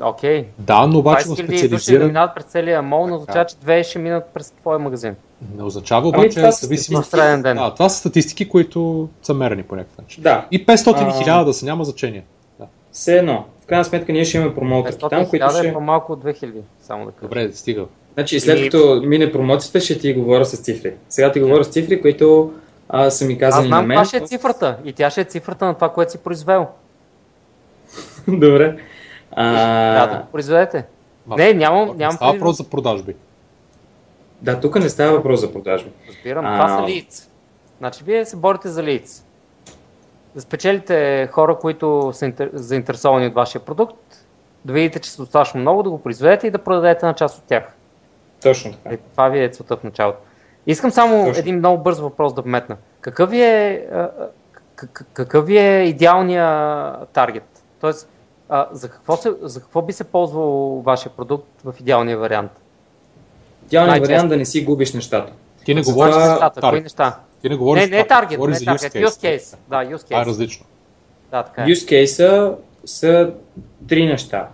Окей. 0.00 0.46
Да, 0.58 0.86
но 0.86 0.98
обаче 0.98 1.24
20 1.24 1.34
в 1.34 1.38
000 1.38 1.46
души 1.46 1.68
да 1.68 1.76
специализиран... 1.76 2.06
минават 2.06 2.34
през 2.34 2.44
целия 2.44 2.82
мол, 2.82 3.06
не 3.06 3.12
означава, 3.12 3.44
че 3.44 3.56
две 3.56 3.84
ще 3.84 3.98
минат 3.98 4.24
през 4.34 4.50
твоя 4.50 4.78
магазин. 4.78 5.16
Не 5.56 5.62
означава 5.62 6.00
Ами, 6.00 6.08
обаче 6.08 6.36
това 6.36 6.52
са 6.52 6.66
зависимо... 6.66 7.02
Среден 7.02 7.42
ден. 7.42 7.56
Да, 7.56 7.74
това 7.74 7.88
са 7.88 7.98
статистики, 7.98 8.48
които 8.48 9.08
са 9.22 9.34
мерени 9.34 9.62
по 9.62 9.76
някакъв 9.76 9.98
начин. 9.98 10.22
Да. 10.22 10.46
И 10.50 10.66
500 10.66 10.94
А. 10.96 11.08
и 11.08 11.24
1000 11.24 11.44
да 11.44 11.54
са, 11.54 11.64
няма 11.64 11.84
значение. 11.84 12.24
Да. 12.58 12.66
Все 12.92 13.18
едно. 13.18 13.44
В 13.62 13.66
крайна 13.66 13.84
сметка 13.84 14.12
ние 14.12 14.24
ще 14.24 14.36
имаме 14.36 14.54
промоутърки 14.54 14.98
500 14.98 15.10
там, 15.10 15.26
които 15.26 15.30
хиляда 15.30 15.58
ще... 15.58 15.68
е 15.68 15.72
по-малко 15.72 16.12
от 16.12 16.24
2000, 16.24 16.52
само 16.82 17.04
да 17.04 17.10
кажа. 17.10 17.28
Добре, 17.28 17.52
стига. 17.52 17.84
Значи 18.14 18.40
след 18.40 18.62
като 18.62 19.02
мине 19.04 19.32
промоцията, 19.32 19.80
ще 19.80 19.98
ти 19.98 20.14
говоря 20.14 20.44
с 20.44 20.56
цифри. 20.56 20.94
Сега 21.08 21.32
ти 21.32 21.40
говоря 21.40 21.64
с 21.64 21.68
цифри, 21.68 22.02
които 22.02 22.52
а, 22.88 23.10
са 23.10 23.24
ми 23.24 23.32
Аз 23.32 23.38
казани 23.38 23.68
на 23.68 23.76
знам 23.76 23.86
мен. 23.86 23.96
каква 23.96 24.04
ще 24.04 24.16
е 24.16 24.26
цифрата 24.26 24.76
и 24.84 24.92
тя 24.92 25.10
ще 25.10 25.20
е 25.20 25.24
цифрата 25.24 25.64
на 25.64 25.74
това, 25.74 25.88
което 25.88 26.12
си 26.12 26.18
произвел. 26.18 26.66
Добре. 28.28 28.76
Трябва 29.34 30.06
да 30.06 30.14
А, 30.14 30.20
го 30.20 30.26
произведете. 30.26 30.84
Ма, 31.26 31.36
Не, 31.36 31.52
нямам, 31.54 31.88
Не 31.88 31.94
нямам 31.94 32.12
става 32.12 32.30
предвид- 32.30 32.40
въпрос 32.40 32.56
за 32.56 32.64
продажби. 32.64 33.16
да, 34.42 34.60
тук 34.60 34.76
не 34.76 34.88
става 34.88 35.12
въпрос 35.12 35.40
за 35.40 35.52
продажби. 35.52 35.90
Разбирам, 36.08 36.46
А. 36.46 36.56
това 36.56 36.78
са 36.78 36.86
лийц. 36.86 37.30
Значи 37.78 38.04
вие 38.04 38.24
се 38.24 38.36
борите 38.36 38.68
за 38.68 38.82
лийц. 38.82 39.24
Да 40.34 40.40
спечелите 40.40 41.28
хора, 41.32 41.56
които 41.56 42.10
са 42.12 42.24
интер... 42.24 42.50
заинтересовани 42.52 43.26
от 43.26 43.34
вашия 43.34 43.60
продукт, 43.60 43.96
да 44.64 44.72
видите, 44.72 44.98
че 44.98 45.10
са 45.10 45.22
достатъчно 45.22 45.60
много, 45.60 45.82
да 45.82 45.90
го 45.90 46.02
произведете 46.02 46.46
и 46.46 46.50
да 46.50 46.58
продадете 46.58 47.06
на 47.06 47.14
част 47.14 47.38
от 47.38 47.44
тях. 47.44 47.64
Точно 48.42 48.72
така. 48.72 48.94
Е, 48.94 48.96
това 48.96 49.28
ви 49.28 49.44
е 49.44 49.48
целта 49.48 49.76
в 49.76 49.84
началото. 49.84 50.18
Искам 50.66 50.90
само 50.90 51.24
Точно. 51.24 51.40
един 51.40 51.56
много 51.56 51.82
бърз 51.82 52.00
въпрос 52.00 52.34
да 52.34 52.42
вметна. 52.42 52.76
Какъв 53.00 53.30
ви 53.30 53.42
е, 53.42 53.86
а, 53.92 53.98
а, 53.98 54.08
какъв 55.12 55.46
ви 55.46 55.58
е 55.58 55.82
идеалният 55.82 57.08
таргет? 57.08 57.62
Тоест, 57.80 58.08
а, 58.50 58.68
за, 58.72 58.88
какво 58.88 59.16
се, 59.16 59.32
за 59.42 59.60
какво 59.60 59.82
би 59.82 59.92
се 59.92 60.04
ползвал 60.04 60.48
вашия 60.80 61.12
продукт 61.12 61.46
в 61.64 61.74
идеалния 61.80 62.18
вариант? 62.18 62.50
Идеалният 63.66 63.90
Най-често. 63.90 64.08
вариант 64.08 64.28
да 64.28 64.36
не 64.36 64.44
си 64.44 64.64
губиш 64.64 64.92
нещата. 64.92 65.32
Ти 65.64 65.74
не 65.74 65.82
говориш 65.82 66.14
за 66.14 66.20
Нещата, 66.20 66.60
кои 66.60 66.80
неща? 66.80 67.18
Ти 67.42 67.48
не 67.48 67.56
говориш 67.56 67.84
Не, 67.84 67.90
не 67.90 67.98
е 68.00 68.06
таргет, 68.06 68.38
говориш 68.38 68.52
не 68.56 68.56
е 68.56 68.58
за 68.58 68.64
таргет, 68.66 68.92
use 68.92 69.06
use 69.06 69.08
case. 69.08 69.38
case. 69.38 69.56
Да, 69.68 69.96
use 69.96 70.04
Това 70.04 70.20
е 70.20 70.22
case. 70.22 70.26
различно. 70.26 70.66
Да, 71.30 71.42
така 71.42 71.62
е. 71.62 71.66
Use 71.66 72.04
case 72.04 72.54
са, 72.84 73.32
три 73.88 74.06
неща. 74.06 74.48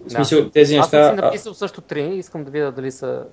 В 0.00 0.04
Да. 0.04 0.10
смисъл, 0.10 0.50
тези 0.50 0.76
Аз 0.76 0.90
съм 0.90 1.00
неща... 1.00 1.10
си 1.10 1.22
написал 1.22 1.54
също 1.54 1.80
три, 1.80 2.04
искам 2.06 2.44
да 2.44 2.50
видя 2.50 2.72
дали 2.72 2.92
са... 2.92 3.24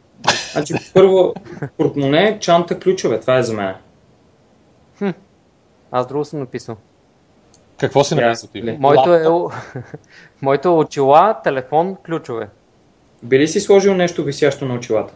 Значи, 0.52 0.74
първо, 0.94 1.34
портмоне, 1.78 2.40
чанта, 2.40 2.80
ключове. 2.80 3.20
Това 3.20 3.38
е 3.38 3.44
за 3.44 3.54
мен. 3.54 3.76
Аз 5.92 6.08
друго 6.08 6.26
съм 6.26 6.40
написал. 6.40 6.76
Какво 7.78 8.04
си 8.04 8.16
написал 8.16 8.50
ти? 8.50 8.64
ли. 8.64 8.78
Моето 8.80 9.14
е, 9.14 9.24
моето 10.42 10.68
е 10.68 10.72
очила, 10.72 11.36
телефон, 11.44 11.96
ключове. 11.96 12.50
Би 13.24 13.40
ли 13.40 13.48
си 13.48 13.60
сложил 13.60 13.94
нещо 13.94 14.24
висящо 14.24 14.66
на 14.66 14.74
очилата? 14.76 15.14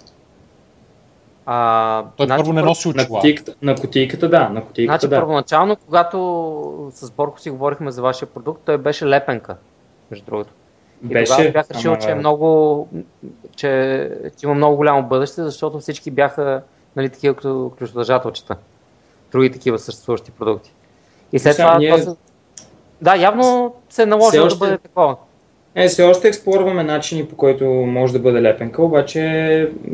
А, 1.46 2.04
Той 2.18 2.26
значи, 2.26 2.40
първо 2.40 2.54
не 2.54 2.62
носи 2.62 2.88
На 2.88 2.92
очила. 2.94 3.08
кутийката, 3.10 3.54
на 3.62 3.76
кутийката 3.76 4.30
да, 4.30 4.50
на 4.50 4.66
кутийката 4.66 4.94
Значи 4.94 5.08
да. 5.08 5.16
първоначално, 5.16 5.76
когато 5.76 6.90
с 6.92 7.12
Борко 7.12 7.40
си 7.40 7.50
говорихме 7.50 7.92
за 7.92 8.02
вашия 8.02 8.28
продукт, 8.28 8.62
той 8.66 8.78
беше 8.78 9.06
лепенка, 9.08 9.56
между 10.12 10.26
другото. 10.26 10.54
И 11.04 11.08
Беше, 11.08 11.32
тогава 11.32 11.52
бях 11.52 11.72
решил, 11.72 11.92
ама- 11.92 12.00
че 12.00 12.10
е 12.10 12.16
много, 12.16 12.88
че, 13.56 14.12
че 14.38 14.46
има 14.46 14.56
много 14.56 14.76
голямо 14.76 15.04
бъдеще, 15.04 15.44
защото 15.44 15.80
всички 15.80 16.12
бяха 16.12 16.62
нали, 16.96 17.10
такива 17.10 17.36
като 17.36 17.72
ключодържателчета. 17.78 18.56
Други 19.32 19.52
такива 19.52 19.80
съществуващи 19.80 20.32
продукти. 20.32 20.74
И 21.34 21.40
след 21.40 21.56
Сега 21.56 21.68
това... 21.68 21.78
ние- 21.78 21.92
това 21.92 22.04
се... 22.04 22.18
Да, 23.02 23.16
явно 23.16 23.74
се 23.90 24.04
е 24.04 24.14
още- 24.14 24.40
да 24.40 24.56
бъде 24.58 24.78
такова. 24.78 25.16
Е, 25.76 25.88
все 25.88 26.04
още 26.04 26.28
експлорваме 26.28 26.84
начини 26.84 27.26
по 27.26 27.36
който 27.36 27.64
може 27.66 28.14
да 28.14 28.20
бъде 28.20 28.42
лепенка, 28.42 28.84
обаче 28.84 29.20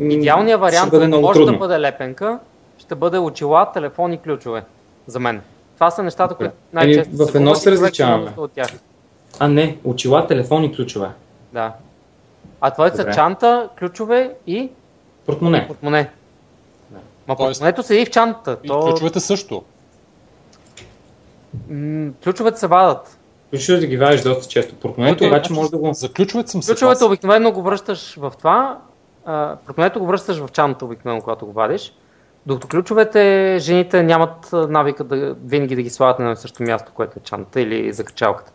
Идеалният 0.00 0.60
вариант, 0.60 0.90
бъде 0.90 1.06
много 1.06 1.22
може 1.22 1.36
трудно. 1.36 1.52
да 1.52 1.58
бъде 1.58 1.80
лепенка, 1.80 2.38
ще 2.78 2.94
бъде 2.94 3.18
очила, 3.18 3.72
телефон 3.72 4.12
и 4.12 4.18
ключове. 4.18 4.62
За 5.06 5.18
мен. 5.18 5.40
Това 5.74 5.90
са 5.90 6.02
нещата, 6.02 6.34
които 6.34 6.54
най-често 6.72 7.08
Еми, 7.08 7.18
в 7.18 7.26
се 7.26 7.38
едно 7.38 7.54
се 7.54 7.68
и 7.68 7.72
различаваме. 7.72 8.30
От 8.36 8.52
тях. 8.52 8.68
А 9.38 9.48
не, 9.48 9.76
очила, 9.84 10.26
телефон 10.26 10.64
и 10.64 10.72
ключове. 10.72 11.08
Да. 11.52 11.72
А 12.60 12.70
твоите 12.70 12.96
са 12.96 13.02
Добре. 13.02 13.14
чанта, 13.14 13.68
ключове 13.78 14.30
и 14.46 14.70
Портмоне. 15.26 15.66
портмоне. 15.66 16.10
Ма 17.28 17.36
Тоест- 17.36 17.38
портмонето 17.48 17.82
седи 17.82 18.04
в 18.06 18.10
чантата. 18.10 18.58
И 18.64 18.68
То, 18.68 18.80
ключовете 18.80 19.20
също. 19.20 19.62
М- 21.70 22.12
ключовете 22.24 22.58
се 22.58 22.66
вадат. 22.66 23.18
Ключовете 23.50 23.80
да 23.80 23.86
ги 23.86 23.96
вадиш 23.96 24.22
доста 24.22 24.48
често. 24.48 24.74
Портмонето 24.74 25.24
обаче 25.24 25.28
значи 25.28 25.52
може 25.52 25.70
да 25.70 25.78
го... 25.78 25.92
За 25.92 26.12
ключовете 26.12 26.50
съм 26.50 26.60
Ключовете 26.60 27.04
обикновено 27.04 27.52
го 27.52 27.62
връщаш 27.62 28.14
в 28.16 28.32
това, 28.38 28.78
а, 29.24 29.56
портмонето 29.66 30.00
го 30.00 30.06
връщаш 30.06 30.38
в 30.38 30.48
чантата 30.52 30.84
обикновено, 30.84 31.22
когато 31.22 31.46
го 31.46 31.52
вадиш. 31.52 31.92
Докато 32.46 32.68
ключовете, 32.68 33.56
жените 33.58 34.02
нямат 34.02 34.48
навика 34.52 35.04
да 35.04 35.34
винаги 35.44 35.76
да 35.76 35.82
ги 35.82 35.90
слагат 35.90 36.18
на 36.18 36.24
едно 36.24 36.32
и 36.32 36.36
също 36.36 36.62
място, 36.62 36.92
което 36.94 37.18
е 37.18 37.22
чантата 37.22 37.60
или 37.60 37.92
закачалката. 37.92 38.52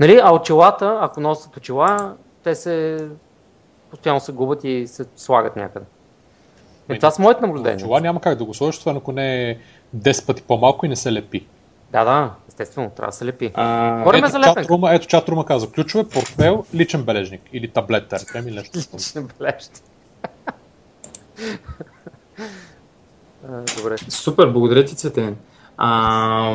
Нали? 0.00 0.20
А 0.22 0.34
очилата, 0.34 0.98
ако 1.00 1.20
носят 1.20 1.56
очила, 1.56 2.14
те 2.44 2.54
се 2.54 2.98
постоянно 3.90 4.20
се 4.20 4.32
губят 4.32 4.64
и 4.64 4.86
се 4.86 5.04
слагат 5.16 5.56
някъде. 5.56 5.86
Е, 6.88 6.96
това 6.96 7.10
са 7.10 7.22
моите 7.22 7.40
наблюдения. 7.40 7.76
Очила 7.76 8.00
няма 8.00 8.20
как 8.20 8.38
да 8.38 8.44
го 8.44 8.54
сложиш, 8.54 8.80
това 8.80 8.92
ако 8.92 9.12
не 9.12 9.50
е 9.50 9.58
10 9.96 10.26
пъти 10.26 10.42
по-малко 10.42 10.86
и 10.86 10.88
не 10.88 10.96
се 10.96 11.12
лепи. 11.12 11.46
Да, 11.92 12.04
да, 12.04 12.30
естествено, 12.48 12.90
трябва 12.90 13.10
да 13.10 13.16
се 13.16 13.24
лепи. 13.26 13.50
А, 13.54 13.98
Говорим 13.98 14.24
ето, 14.24 14.32
за 14.32 14.38
лепенка. 14.38 14.60
чатрума, 14.60 14.94
ето 14.94 15.06
чатрума 15.06 15.46
каза 15.46 15.70
ключове, 15.70 16.04
портфел, 16.04 16.64
личен 16.74 17.02
бележник 17.02 17.40
или 17.52 17.68
таблет, 17.68 18.08
да 18.08 18.18
речем 18.18 18.48
или 18.48 18.54
нещо. 18.54 18.78
бележки. 19.38 19.80
А, 23.48 23.62
Добре. 23.76 23.96
Супер, 24.08 24.46
благодаря 24.46 24.84
ти, 24.84 24.96
Цветен. 24.96 25.36
А, 25.76 26.54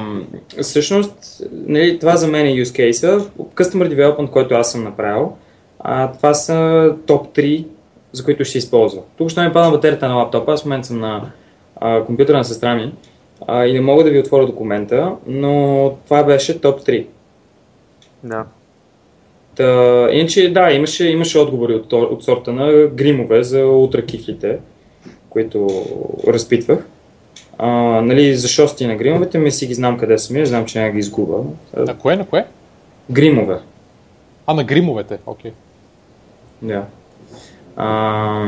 всъщност, 0.62 1.42
нали, 1.52 2.00
това 2.00 2.16
за 2.16 2.28
мен 2.28 2.46
е 2.46 2.50
use 2.50 2.92
case 2.92 3.20
Customer 3.38 3.96
Development, 3.96 4.30
който 4.30 4.56
аз 4.56 4.72
съм 4.72 4.84
направил, 4.84 5.38
а, 5.80 6.12
това 6.12 6.34
са 6.34 6.90
топ 7.08 7.36
3, 7.36 7.68
за 8.12 8.24
които 8.24 8.46
ще 8.46 8.58
използва. 8.58 9.02
Тук 9.18 9.30
ще 9.30 9.42
ми 9.42 9.54
падна 9.54 9.72
батерията 9.72 10.08
на 10.08 10.16
лаптопа, 10.16 10.54
аз 10.54 10.62
в 10.62 10.66
момента 10.66 10.88
съм 10.88 11.00
на 11.00 11.32
а, 11.76 12.06
компютъра 12.06 12.38
на 12.38 12.44
сестра 12.44 12.76
ми 12.76 12.94
а, 13.48 13.66
и 13.66 13.74
не 13.74 13.82
мога 13.82 14.04
да 14.04 14.10
ви 14.10 14.20
отворя 14.20 14.46
документа, 14.46 15.16
но 15.28 15.92
това 16.06 16.24
беше 16.24 16.62
топ 16.62 16.82
3. 16.82 17.06
Да. 18.24 18.46
Та, 19.56 20.08
иначе, 20.12 20.54
да, 20.54 20.72
имаше, 20.72 21.08
имаше 21.08 21.40
отговори 21.40 21.76
от, 21.76 21.94
от 21.94 22.24
сорта 22.24 22.54
на 22.54 22.88
гримове 22.88 23.44
за 23.44 23.66
ултракифлите, 23.66 24.60
които 25.30 25.68
разпитвах. 26.28 26.86
А, 27.58 27.68
нали, 28.02 28.36
за 28.36 28.48
шости 28.48 28.88
на 28.88 28.96
гримовете 28.96 29.38
ми 29.38 29.52
си 29.52 29.68
ги 29.68 29.74
знам 29.74 29.98
къде 29.98 30.18
са 30.18 30.34
ми, 30.34 30.46
знам, 30.46 30.66
че 30.66 30.80
няма 30.80 30.92
ги 30.92 31.00
изгуба. 31.00 31.44
На 31.78 31.98
кое, 31.98 32.16
на 32.16 32.26
кое? 32.26 32.46
Гримове, 33.12 33.60
А, 34.48 34.54
на 34.54 34.64
гримовете, 34.64 35.20
окей. 35.26 35.52
да. 36.62 36.86
А, 37.76 38.46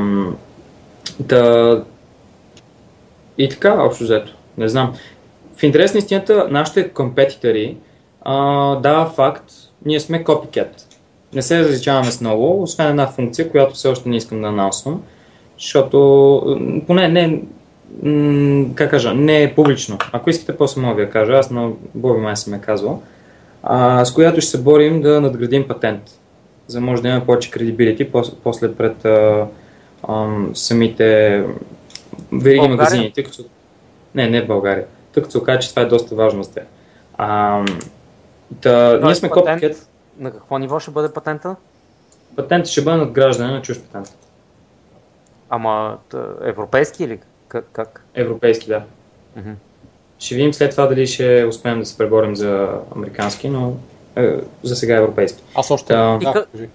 да. 1.20 1.84
И 3.38 3.50
така, 3.50 3.84
общо 3.84 4.04
взето. 4.04 4.35
Не 4.58 4.70
знам. 4.70 4.94
В 5.58 5.64
интерес 5.64 5.94
на 5.94 5.98
истината, 5.98 6.48
нашите 6.50 6.90
компетитори, 6.90 7.78
а, 8.22 8.76
да, 8.76 9.06
факт, 9.06 9.44
ние 9.86 10.00
сме 10.00 10.24
copycat. 10.24 10.68
Не 11.34 11.42
се 11.42 11.60
различаваме 11.60 12.12
с 12.12 12.22
много, 12.22 12.62
освен 12.62 12.88
една 12.88 13.08
функция, 13.08 13.52
която 13.52 13.74
все 13.74 13.88
още 13.88 14.10
не 14.10 14.18
искам 14.18 14.42
да 14.42 14.48
анонсвам, 14.48 15.02
защото 15.60 16.84
поне 16.88 17.08
не, 17.08 17.42
как 18.76 18.90
кажа, 18.90 19.14
не 19.14 19.44
е 19.44 19.56
публично. 19.56 19.98
Ако 20.12 20.30
искате, 20.30 20.58
после 20.58 20.82
мога 20.82 20.96
да 20.96 21.02
я 21.02 21.10
кажа, 21.10 21.34
аз 21.34 21.52
на 21.52 21.72
Боби 21.96 22.20
май 22.20 22.36
съм 22.36 22.54
я 22.54 22.62
казвал, 22.62 23.02
а, 23.64 24.06
с 24.06 24.14
която 24.14 24.42
ще 24.42 24.52
се 24.52 24.62
борим 24.62 25.02
да 25.02 25.22
надградим 25.22 25.68
патент, 25.68 26.02
за 26.68 26.80
да 26.80 26.86
може 26.86 27.02
да 27.02 27.08
имаме 27.08 27.26
повече 27.26 27.52
кредибилити 27.52 28.12
после 28.44 28.76
пред 28.76 29.06
а, 29.06 29.48
ам, 30.10 30.52
самите 30.54 31.38
вериги 32.32 32.58
България? 32.58 32.70
магазини, 32.70 33.12
тъй 33.12 33.24
като... 33.24 33.44
Не, 34.16 34.30
не 34.30 34.42
в 34.42 34.48
България. 34.48 34.86
Като 35.14 35.32
се 35.32 35.38
окаже, 35.38 35.60
че 35.60 35.70
това 35.70 35.82
е 35.82 35.86
доста 35.86 36.16
важно 36.16 36.44
за 36.44 36.52
теб. 36.54 36.64
А, 37.18 37.62
да, 38.52 39.00
ние 39.04 39.16
сме 39.16 39.30
патент-. 39.30 39.88
На 40.18 40.32
какво 40.32 40.58
ниво 40.58 40.80
ще 40.80 40.92
бъде 40.92 41.14
патента? 41.14 41.56
Патентът 42.36 42.72
ще 42.72 42.82
бъде 42.82 42.98
надграждане 42.98 43.52
на 43.52 43.62
чужд 43.62 43.82
патент. 43.84 44.18
Ама 45.50 45.98
европейски 46.42 47.04
или 47.04 47.20
как? 47.48 47.66
как? 47.72 48.04
Европейски, 48.16 48.68
да. 48.68 48.84
Мгм. 49.36 49.52
Ще 50.20 50.36
видим 50.36 50.54
след 50.54 50.72
това 50.72 50.88
дали 50.88 51.08
ще 51.08 51.46
успеем 51.50 51.80
да 51.80 51.86
се 51.86 51.98
преборим 51.98 52.36
за 52.36 52.70
американски, 52.96 53.50
но 53.50 53.74
е, 54.16 54.36
за 54.64 54.76
сега 54.76 54.96
европейски. 54.96 55.44
Аз 55.56 55.72
още 55.72 55.94
Да. 55.94 56.02
да, 56.02 56.20
Ти 56.20 56.26
кажи. 56.52 56.70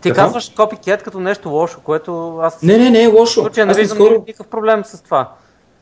Ти 0.00 0.08
Какво? 0.08 0.22
казваш 0.22 0.50
copycat 0.54 1.02
като 1.02 1.20
нещо 1.20 1.48
лошо, 1.48 1.80
което 1.80 2.38
аз 2.38 2.62
Не, 2.62 2.78
не, 2.78 2.90
не 2.90 3.02
е 3.02 3.06
лошо. 3.06 3.40
в 3.40 3.44
случая 3.44 3.66
не 3.66 3.70
Аз 3.70 3.76
виждам 3.76 3.98
наскоро, 3.98 4.24
никакъв 4.26 4.46
проблем 4.46 4.84
с 4.84 5.02
това. 5.02 5.32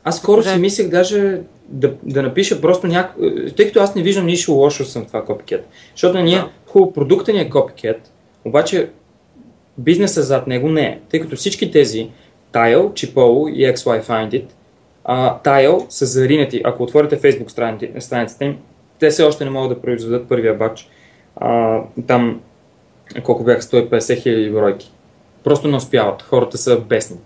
Аз 0.03 0.17
скоро 0.17 0.41
си 0.41 0.45
Предложение. 0.45 0.61
мислех 0.61 0.87
даже 0.89 1.41
да, 1.67 1.93
да 2.03 2.23
напиша 2.23 2.61
просто 2.61 2.87
някакво... 2.87 3.21
Тъй 3.57 3.65
като 3.67 3.79
аз 3.79 3.95
не 3.95 4.01
виждам 4.03 4.25
нищо 4.25 4.51
лошо 4.51 4.85
съм 4.85 5.03
в 5.03 5.07
това 5.07 5.25
copycat. 5.25 5.61
Защото 5.95 6.19
ние, 6.19 6.37
Да. 6.37 6.49
хубаво, 6.67 6.93
продукта 6.93 7.33
ни 7.33 7.39
е 7.39 7.49
copycat, 7.49 7.97
обаче 8.45 8.89
бизнеса 9.77 10.23
зад 10.23 10.47
него 10.47 10.69
не 10.69 10.81
е. 10.81 10.99
Тъй 11.09 11.19
като 11.19 11.35
всички 11.35 11.71
тези 11.71 12.09
Tile, 12.53 12.81
Chipolo 12.91 13.53
и 13.53 13.73
XY 13.73 14.03
Find 14.03 14.29
It, 14.31 14.45
а, 15.03 15.37
Tile 15.43 15.85
са 15.89 16.05
заринати. 16.05 16.61
Ако 16.63 16.83
отворите 16.83 17.21
Facebook 17.21 17.49
страницата 17.99 18.45
им, 18.45 18.57
те 18.99 19.09
все 19.09 19.23
още 19.23 19.43
не 19.43 19.49
могат 19.49 19.69
да 19.69 19.81
произведат 19.81 20.29
първия 20.29 20.53
бач. 20.53 20.89
А, 21.35 21.79
там 22.07 22.41
колко 23.23 23.43
бяха 23.43 23.61
150 23.61 24.21
хиляди 24.21 24.49
бройки. 24.51 24.91
Просто 25.43 25.67
не 25.67 25.77
успяват. 25.77 26.21
Хората 26.21 26.57
са 26.57 26.79
бесни. 26.79 27.17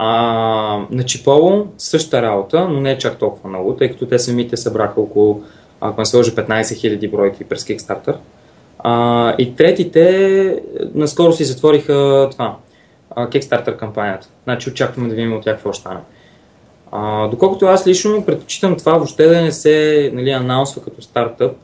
А, 0.00 0.10
на 0.90 1.04
Чиполо 1.04 1.66
същата 1.78 2.22
работа, 2.22 2.68
но 2.68 2.80
не 2.80 2.98
чак 2.98 3.18
толкова 3.18 3.48
много, 3.48 3.76
тъй 3.76 3.90
като 3.90 4.06
те 4.06 4.18
самите 4.18 4.56
събраха 4.56 5.00
около, 5.00 5.42
ако 5.80 6.00
не 6.00 6.06
се 6.06 6.16
лъжа, 6.16 6.30
15 6.30 6.62
000 6.62 7.10
бройки 7.10 7.44
през 7.44 7.64
Kickstarter. 7.64 8.16
А, 8.78 9.34
и 9.38 9.56
третите 9.56 10.62
наскоро 10.94 11.32
си 11.32 11.44
затвориха 11.44 12.28
това, 12.32 12.56
Kickstarter 13.16 13.76
кампанията. 13.76 14.28
Значи 14.44 14.70
очакваме 14.70 15.08
да 15.08 15.14
видим 15.14 15.36
от 15.36 15.42
тях 15.42 15.54
какво 15.54 15.72
стане. 15.72 16.00
А, 16.92 17.28
доколкото 17.28 17.66
аз 17.66 17.86
лично 17.86 18.24
предпочитам 18.24 18.76
това 18.76 18.92
въобще 18.92 19.26
да 19.26 19.42
не 19.42 19.52
се 19.52 20.10
нали, 20.14 20.30
анонсва 20.30 20.82
като 20.82 21.02
стартъп 21.02 21.56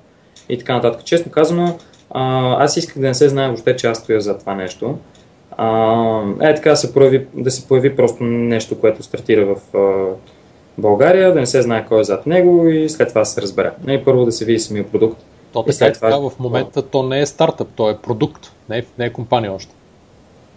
и 0.48 0.58
така 0.58 0.74
нататък. 0.74 1.04
Честно 1.04 1.32
казано, 1.32 1.78
а, 2.10 2.64
аз 2.64 2.76
исках 2.76 2.98
да 2.98 3.06
не 3.08 3.14
се 3.14 3.28
знае 3.28 3.46
въобще, 3.46 3.76
че 3.76 3.86
аз 3.86 3.98
стоя 3.98 4.20
за 4.20 4.38
това 4.38 4.54
нещо. 4.54 4.98
А, 5.56 6.20
е 6.40 6.54
така 6.54 6.70
да 6.70 6.76
се, 6.76 6.94
прояви, 6.94 7.26
да 7.34 7.50
се 7.50 7.68
появи 7.68 7.96
просто 7.96 8.24
нещо, 8.24 8.80
което 8.80 9.02
стартира 9.02 9.46
в 9.46 9.76
а, 9.76 10.14
България, 10.78 11.34
да 11.34 11.40
не 11.40 11.46
се 11.46 11.62
знае 11.62 11.86
кой 11.86 12.00
е 12.00 12.04
зад 12.04 12.26
него 12.26 12.68
и 12.68 12.88
след 12.88 13.08
това 13.08 13.20
да 13.20 13.26
се 13.26 13.42
разбере. 13.42 13.72
Не 13.84 14.04
първо 14.04 14.24
да 14.24 14.32
се 14.32 14.44
види 14.44 14.58
самия 14.58 14.84
продукт. 14.84 15.18
То 15.52 15.60
И 15.60 15.62
така, 15.62 15.72
след 15.72 15.94
така 15.94 16.10
това- 16.10 16.30
в 16.30 16.38
момента 16.38 16.82
то 16.82 17.02
не 17.02 17.20
е 17.20 17.26
стартъп, 17.26 17.68
то 17.76 17.90
е 17.90 17.96
продукт, 17.96 18.52
не 18.68 18.78
е, 18.78 18.84
не 18.98 19.04
е 19.04 19.12
компания 19.12 19.52
още. 19.52 19.74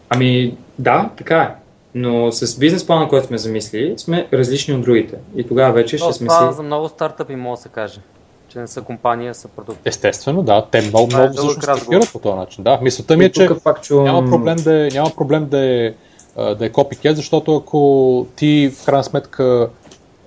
Ами 0.09 0.57
да, 0.79 1.09
така 1.17 1.41
е. 1.41 1.49
Но 1.95 2.31
с 2.31 2.59
бизнес 2.59 2.87
плана, 2.87 3.07
който 3.09 3.27
сме 3.27 3.37
замислили, 3.37 3.93
сме 3.97 4.27
различни 4.33 4.73
от 4.73 4.81
другите. 4.81 5.15
И 5.35 5.47
тогава 5.47 5.73
вече 5.73 5.97
ще 5.97 6.07
То, 6.07 6.13
сме 6.13 6.27
това 6.27 6.51
си... 6.51 6.55
за 6.55 6.63
много 6.63 6.89
стартъпи 6.89 7.35
може 7.35 7.57
да 7.59 7.61
се 7.61 7.69
каже, 7.69 7.99
че 8.47 8.59
не 8.59 8.67
са 8.67 8.81
компания, 8.81 9.35
са 9.35 9.47
продукт. 9.47 9.79
Естествено, 9.85 10.43
да, 10.43 10.65
те 10.71 10.81
много, 10.81 11.07
Това 11.07 11.19
е 11.19 11.23
много 11.23 11.35
дълъг 11.35 11.51
всъщност 11.51 11.79
стартират 11.81 12.11
по 12.11 12.19
този 12.19 12.35
начин. 12.35 12.63
Да, 12.63 12.79
мисълта 12.81 13.17
ми 13.17 13.25
е, 13.25 13.31
че 13.31 13.49
пак 13.63 13.81
чувам... 13.81 14.05
няма 14.05 14.29
проблем 14.29 14.57
да 14.57 14.87
е, 14.87 14.89
няма 14.89 15.09
проблем 15.09 15.47
да 15.47 15.59
е, 15.59 15.93
да 16.37 16.65
е 16.65 16.69
copycat, 16.69 17.13
защото 17.13 17.55
ако 17.55 18.27
ти 18.35 18.71
в 18.81 18.85
крайна 18.85 19.03
сметка 19.03 19.69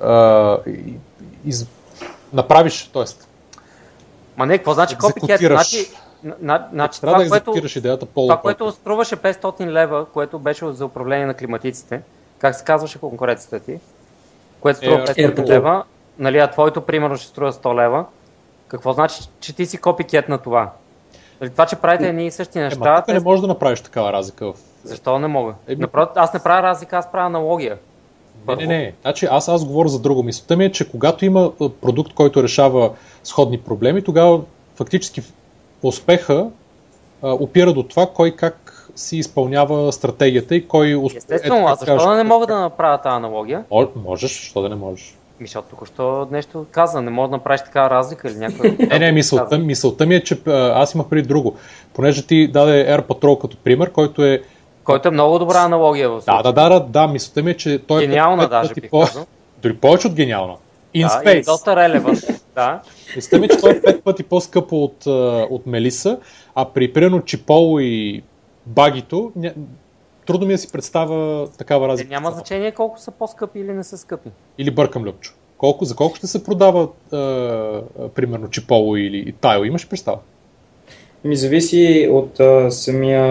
а, 0.01 0.57
из, 1.45 1.67
направиш, 2.33 2.91
т.е. 2.93 3.05
Ма 4.37 4.47
не, 4.47 4.59
какво 4.59 4.75
значи? 4.75 4.95
Екзекутираш. 4.95 5.71
Значи, 5.71 5.91
на- 6.25 6.37
на- 6.41 6.69
значи 6.73 7.01
трябва 7.01 7.19
да 7.19 7.25
това, 7.25 7.41
което, 7.41 7.79
идеята 7.79 8.07
по 8.07 8.21
това, 8.21 8.37
което 8.41 8.73
струваше 8.73 9.17
500 9.17 9.67
лева, 9.67 10.07
което 10.07 10.39
беше 10.39 10.73
за 10.73 10.87
управление 10.87 11.27
на 11.27 11.35
климатиците, 11.35 12.03
как 12.39 12.55
се 12.55 12.65
казваше 12.65 12.99
конкуренцията 12.99 13.61
ти? 13.61 13.79
Което 14.61 14.77
струва 14.77 14.99
Air- 14.99 15.15
500 15.15 15.35
AirPool. 15.35 15.49
лева, 15.49 15.85
нали, 16.21 16.39
а 16.39 16.51
твоето 16.51 16.81
примерно 16.81 17.17
ще 17.17 17.27
струва 17.27 17.53
100 17.53 17.75
лева. 17.85 18.05
Какво 18.69 18.93
значи, 18.93 19.23
че 19.41 19.57
ти 19.57 19.67
си 19.67 19.79
копикет 19.79 20.29
на 20.29 20.39
това? 20.39 20.71
Нали, 21.41 21.51
това, 21.51 21.67
че 21.67 21.77
правите 21.77 22.09
едни 22.09 22.27
и 22.27 22.31
същи 22.31 22.59
Ема, 22.59 22.65
неща, 22.65 22.97
тук 22.97 23.07
те... 23.07 23.13
не 23.13 23.21
можеш 23.21 23.41
да 23.41 23.47
направиш 23.47 23.81
такава 23.81 24.13
разлика 24.13 24.53
в 24.53 24.55
защо 24.85 25.19
не 25.19 25.27
мога? 25.29 25.55
Еми- 25.69 25.81
Напротив, 25.81 26.13
аз 26.17 26.35
не 26.35 26.41
правя 26.43 26.63
разлика, 26.63 26.97
аз 26.97 27.13
правя 27.13 27.27
аналогия. 27.27 27.79
Не, 28.49 28.57
не, 28.57 28.67
не. 28.67 28.93
Значи 29.03 29.29
аз, 29.31 29.49
аз 29.49 29.65
говоря 29.65 29.89
за 29.89 30.01
друго. 30.01 30.23
Мисълта 30.23 30.57
ми 30.57 30.65
е, 30.65 30.73
че 30.73 30.91
когато 30.91 31.25
има 31.25 31.53
продукт, 31.81 32.15
който 32.15 32.43
решава 32.43 32.91
сходни 33.25 33.61
проблеми, 33.61 34.05
тогава 34.05 34.41
фактически 34.75 35.23
успеха 35.83 36.47
а, 37.23 37.33
опира 37.33 37.73
до 37.73 37.83
това 37.83 38.07
кой 38.07 38.31
как 38.31 38.87
си 38.97 39.17
изпълнява 39.17 39.93
стратегията 39.93 40.55
и 40.55 40.69
кой 40.69 40.95
усп... 40.95 41.17
Естествено, 41.17 41.69
е, 41.69 41.73
а 41.73 41.75
защо 41.75 42.11
да 42.11 42.17
не 42.17 42.25
мога 42.25 42.47
да 42.47 42.61
направя 42.61 42.99
тази 42.99 43.15
аналогия? 43.15 43.65
Мо- 43.71 43.91
Можеш, 43.97 44.41
защо 44.41 44.63
да 44.63 44.69
не 44.69 44.75
можеш? 44.75 45.17
Ми, 45.41 45.47
защото 45.47 45.69
току-що 45.69 46.29
нещо 46.31 46.67
каза, 46.71 47.03
не 47.03 47.11
мога 47.11 47.29
да 47.29 47.37
направиш 47.37 47.61
такава 47.61 47.91
разлика 47.91 48.29
или 48.29 48.39
някаква... 48.39 48.71
Не, 48.91 48.99
не, 48.99 49.13
мисълта, 49.13 49.59
мисълта 49.59 50.07
ми 50.07 50.15
е, 50.15 50.25
че 50.25 50.39
аз 50.47 50.95
имах 50.95 51.07
преди 51.07 51.29
друго. 51.29 51.57
Понеже 51.95 52.27
ти 52.27 52.49
даде 52.49 52.87
Air 52.87 53.07
Patrol 53.07 53.41
като 53.41 53.57
пример, 53.57 53.93
който 53.93 54.25
е... 54.25 54.43
Който 54.85 55.09
е 55.09 55.11
много 55.11 55.39
добра 55.39 55.59
аналогия 55.59 56.11
в 56.11 56.21
случая. 56.21 56.43
да, 56.43 56.53
да, 56.53 56.69
да, 56.69 56.81
да, 56.81 57.07
мисълта 57.07 57.43
ми 57.43 57.51
е, 57.51 57.57
че 57.57 57.79
той 57.79 58.07
Гениална 58.07 58.43
е 58.43 58.47
пет 58.47 58.51
даже, 58.51 58.75
бих 58.75 58.91
по... 58.91 59.05
Дори 59.63 59.77
повече 59.77 60.07
от 60.07 60.15
гениална. 60.15 60.55
In 60.97 61.23
да, 61.23 61.31
и 61.31 61.35
space. 61.35 61.45
доста 61.45 61.77
релевант. 61.77 62.19
да. 62.55 62.81
Мисля 63.17 63.39
ми, 63.39 63.49
че 63.49 63.57
той 63.57 63.71
е 63.71 63.83
пет 63.83 64.05
пъти 64.05 64.23
по-скъпо 64.23 64.85
от, 64.85 65.07
от 65.51 65.67
Мелиса, 65.67 66.19
а 66.55 66.65
при 66.65 66.93
примерно 66.93 67.23
Чиполо 67.23 67.81
и 67.81 68.23
Багито. 68.67 69.33
Трудно 70.31 70.47
ми 70.47 70.53
е 70.53 70.57
да 70.57 70.63
си 70.63 70.73
представя 70.73 71.49
такава 71.49 71.85
Е, 71.85 71.89
разлика. 71.89 72.11
няма 72.11 72.31
значение 72.31 72.73
колко 72.73 73.01
са 73.01 73.11
по-скъпи 73.11 73.59
или 73.59 73.73
не 73.73 73.85
са 73.85 73.99
скъпи. 73.99 74.29
Или 74.59 74.71
бъркам 74.71 75.05
Любчо. 75.05 75.33
Колко, 75.59 75.85
за 75.85 75.97
колко 75.97 76.17
ще 76.17 76.27
се 76.27 76.45
продава 76.45 76.89
а, 77.13 77.19
примерно 78.09 78.51
Чиполо 78.51 78.97
или 78.97 79.33
Тайл? 79.33 79.65
Имаш 79.65 79.89
представа? 79.89 80.19
Ми 81.25 81.37
зависи 81.37 82.09
от 82.13 82.41
а, 82.41 82.71
самия 82.71 83.25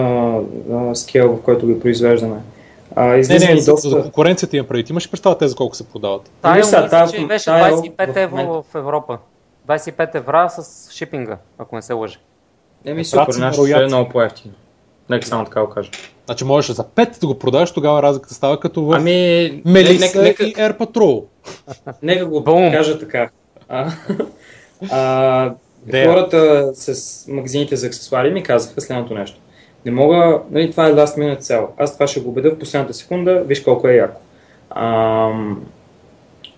а, 0.72 0.94
скел, 0.94 1.36
в 1.36 1.42
който 1.42 1.66
ги 1.66 1.80
произвеждаме. 1.80 2.40
А, 2.96 3.04
Не, 3.04 3.16
не, 3.16 3.56
за, 3.56 3.72
доста... 3.72 3.88
за 3.88 4.02
конкуренцията 4.02 4.56
имам 4.56 4.66
преди. 4.68 4.90
Имаш 4.90 5.10
представа 5.10 5.38
те 5.38 5.48
за 5.48 5.56
колко 5.56 5.76
се 5.76 5.84
продават? 5.84 6.30
Тайл 6.42 6.54
Виж 6.54 6.64
сега, 6.66 6.82
мисля, 6.82 6.90
тази- 6.90 7.12
че 7.12 7.26
беше 7.26 7.44
Тайл 7.44 7.76
25 7.76 8.12
в 8.12 8.16
евро 8.16 8.62
в 8.62 8.74
Европа. 8.74 9.18
25 9.68 10.14
евра 10.14 10.48
с 10.50 10.90
шипинга, 10.92 11.36
ако 11.58 11.76
не 11.76 11.82
се 11.82 11.92
лъжи. 11.92 12.18
Еми 12.84 13.04
супер, 13.04 13.34
на 13.34 13.46
нашето 13.46 13.66
е 13.66 13.86
много 13.86 14.08
по-ефтино. 14.10 14.54
Нека 15.10 15.26
само 15.26 15.44
така 15.44 15.60
го 15.60 15.70
кажа. 15.70 15.90
Значи 16.30 16.44
можеш 16.44 16.70
за 16.76 16.84
5 16.84 17.20
да 17.20 17.26
го 17.26 17.38
продаваш, 17.38 17.72
тогава 17.72 18.02
разликата 18.02 18.34
става 18.34 18.60
като 18.60 18.84
в 18.84 18.94
Ами, 18.96 19.62
Мелиса 19.66 20.06
нека, 20.06 20.22
нека, 20.22 20.44
и 20.44 20.54
Air 20.54 20.78
Patrol. 20.78 21.24
нека 22.02 22.26
го 22.26 22.40
Бум. 22.40 22.72
кажа 22.72 22.98
така. 22.98 23.30
А, 23.68 23.92
а, 24.90 25.54
хората 25.92 26.70
с 26.74 27.28
магазините 27.28 27.76
за 27.76 27.86
аксесуари 27.86 28.30
ми 28.30 28.42
казаха 28.42 28.80
следното 28.80 29.14
нещо. 29.14 29.38
Не 29.84 29.92
мога, 29.92 30.40
нали, 30.50 30.70
това 30.70 30.86
е 30.86 30.92
last 30.92 31.18
minute 31.18 31.38
цел. 31.40 31.68
Аз 31.78 31.94
това 31.94 32.06
ще 32.06 32.20
го 32.20 32.28
убедя 32.28 32.50
в 32.50 32.58
последната 32.58 32.94
секунда, 32.94 33.42
виж 33.46 33.62
колко 33.62 33.88
е 33.88 33.94
яко. 33.94 34.20
А, 34.70 35.28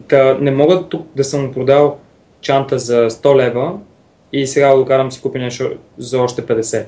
та, 0.09 0.35
не 0.41 0.51
мога 0.51 0.89
тук 0.89 1.07
да 1.17 1.25
съм 1.25 1.53
продал 1.53 1.99
чанта 2.41 2.79
за 2.79 3.11
100 3.11 3.37
лева 3.37 3.73
и 4.33 4.47
сега 4.47 4.69
да 4.69 4.77
го 4.77 4.85
карам 4.85 5.09
да 5.09 5.15
си 5.15 5.23
купя 5.23 5.39
нещо 5.39 5.71
за 5.99 6.21
още 6.21 6.43
50. 6.43 6.85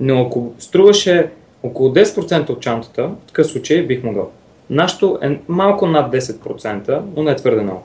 Но 0.00 0.22
ако 0.22 0.52
струваше 0.58 1.30
около 1.62 1.88
10% 1.88 2.50
от 2.50 2.60
чантата, 2.60 3.08
в 3.08 3.26
такъв 3.26 3.46
случай 3.46 3.82
бих 3.82 4.02
могъл. 4.02 4.30
Нашето 4.70 5.18
е 5.22 5.40
малко 5.48 5.86
над 5.86 6.12
10%, 6.14 7.02
но 7.16 7.22
не 7.22 7.30
е 7.30 7.36
твърде 7.36 7.62
много. 7.62 7.82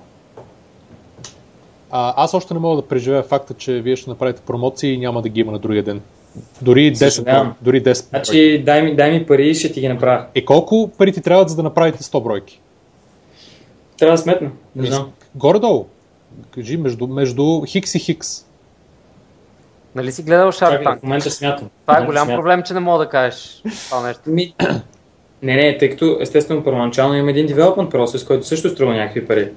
А, 1.91 2.13
аз 2.23 2.33
още 2.33 2.53
не 2.53 2.59
мога 2.59 2.81
да 2.81 2.87
преживея 2.87 3.23
факта, 3.23 3.53
че 3.53 3.81
вие 3.81 3.95
ще 3.95 4.09
направите 4.09 4.41
промоции 4.41 4.93
и 4.93 4.97
няма 4.97 5.21
да 5.21 5.29
ги 5.29 5.39
има 5.39 5.51
на 5.51 5.59
другия 5.59 5.83
ден. 5.83 6.01
Дори 6.61 6.93
10, 6.93 7.09
Съжалявам. 7.09 7.53
дори 7.61 7.83
10 7.83 7.83
бройки. 7.83 8.07
Значи 8.09 8.63
дай 8.65 8.81
ми, 8.81 8.95
дай 8.95 9.11
ми 9.11 9.25
пари 9.25 9.49
и 9.49 9.55
ще 9.55 9.71
ти 9.71 9.81
ги 9.81 9.87
направя. 9.87 10.25
Е 10.35 10.45
колко 10.45 10.91
пари 10.97 11.11
ти 11.11 11.21
трябват, 11.21 11.49
за 11.49 11.55
да 11.55 11.63
направите 11.63 12.03
100 12.03 12.23
бройки? 12.23 12.61
Трябва 13.97 14.17
да 14.17 14.17
сметна. 14.17 14.51
Не 14.75 14.85
знам. 14.85 15.11
Горе-долу. 15.35 15.85
Кажи 16.51 16.77
между, 16.77 17.07
между 17.07 17.61
Хикс 17.65 17.95
и 17.95 17.99
Хикс. 17.99 18.46
Нали 19.97 20.11
си 20.11 20.23
гледал 20.23 20.51
Shark 20.51 20.83
Tank? 20.83 20.99
в 20.99 21.03
момента 21.03 21.31
смятам. 21.31 21.69
Това 21.81 21.97
е 22.01 22.05
голям 22.05 22.25
смятам. 22.25 22.41
проблем, 22.41 22.63
че 22.63 22.73
не 22.73 22.79
мога 22.79 23.03
да 23.03 23.09
кажеш 23.09 23.61
това 23.89 24.07
нещо. 24.07 24.21
Ми... 24.27 24.53
Не, 25.41 25.55
не, 25.55 25.77
тъй 25.77 25.89
като 25.89 26.17
естествено 26.21 26.63
първоначално 26.63 27.15
има 27.15 27.29
един 27.29 27.47
development 27.47 27.89
процес, 27.89 28.25
който 28.25 28.47
също 28.47 28.69
струва 28.69 28.93
някакви 28.93 29.27
пари. 29.27 29.51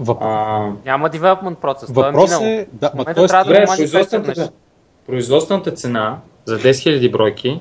Въп... 0.00 0.18
А, 0.20 0.68
Няма 0.84 1.10
development 1.10 1.54
процес, 1.54 1.90
е 1.90 1.92
Въпрос 1.92 2.30
минало. 2.30 2.46
е... 2.46 2.66
Да, 2.72 2.92
ма, 2.94 3.04
трябва 3.04 3.26
да 3.26 3.44
добре, 3.44 3.66
го 4.34 4.52
производствената, 5.06 5.72
цена 5.72 6.18
за 6.44 6.58
10 6.58 6.70
000 6.70 7.10
бройки 7.10 7.60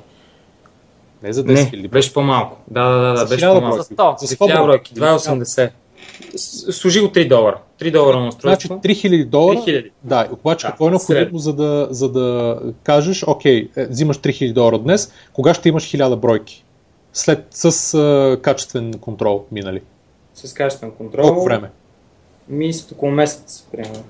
не 1.23 1.33
за 1.33 1.43
10 1.43 1.47
не, 1.47 1.59
000. 1.59 1.89
беше 1.89 2.13
по-малко. 2.13 2.57
Да, 2.67 2.83
да, 2.83 2.99
да, 2.99 3.13
да 3.13 3.25
беше 3.25 3.45
1000 3.45 3.53
по-малко. 3.53 3.77
За 3.77 3.83
100. 3.83 4.19
За 4.19 4.25
За 4.27 4.35
100 4.35 4.39
1000 4.39 4.63
бройки, 4.63 4.93
бройки. 4.93 5.29
2,80. 5.29 5.69
Служи 6.71 7.01
го 7.01 7.07
3 7.07 7.27
долара. 7.27 7.59
3 7.79 7.91
долара 7.91 8.19
на 8.19 8.31
Значи 8.31 8.37
устройство. 8.37 8.81
3000 8.83 9.25
долара. 9.25 9.57
3000. 9.57 9.89
Да, 10.03 10.27
обаче 10.31 10.65
Да, 10.65 10.71
какво 10.71 10.87
е 10.87 10.89
необходимо, 10.89 11.37
за 11.37 11.53
да, 11.53 11.87
за 11.91 12.11
да 12.11 12.59
кажеш, 12.83 13.23
окей, 13.27 13.69
е, 13.75 13.85
взимаш 13.85 14.17
3000 14.17 14.53
долара 14.53 14.79
днес, 14.79 15.11
кога 15.33 15.53
ще 15.53 15.69
имаш 15.69 15.83
1000 15.83 16.15
бройки? 16.15 16.63
След 17.13 17.47
с 17.51 17.93
а, 17.93 18.37
качествен 18.41 18.93
контрол 18.93 19.45
минали. 19.51 19.81
С 20.33 20.53
качествен 20.53 20.91
контрол. 20.91 21.27
Колко 21.27 21.43
време? 21.43 21.69
Ми 22.49 22.73
след 22.73 22.91
около 22.91 23.11
месец, 23.11 23.67
примерно. 23.71 24.03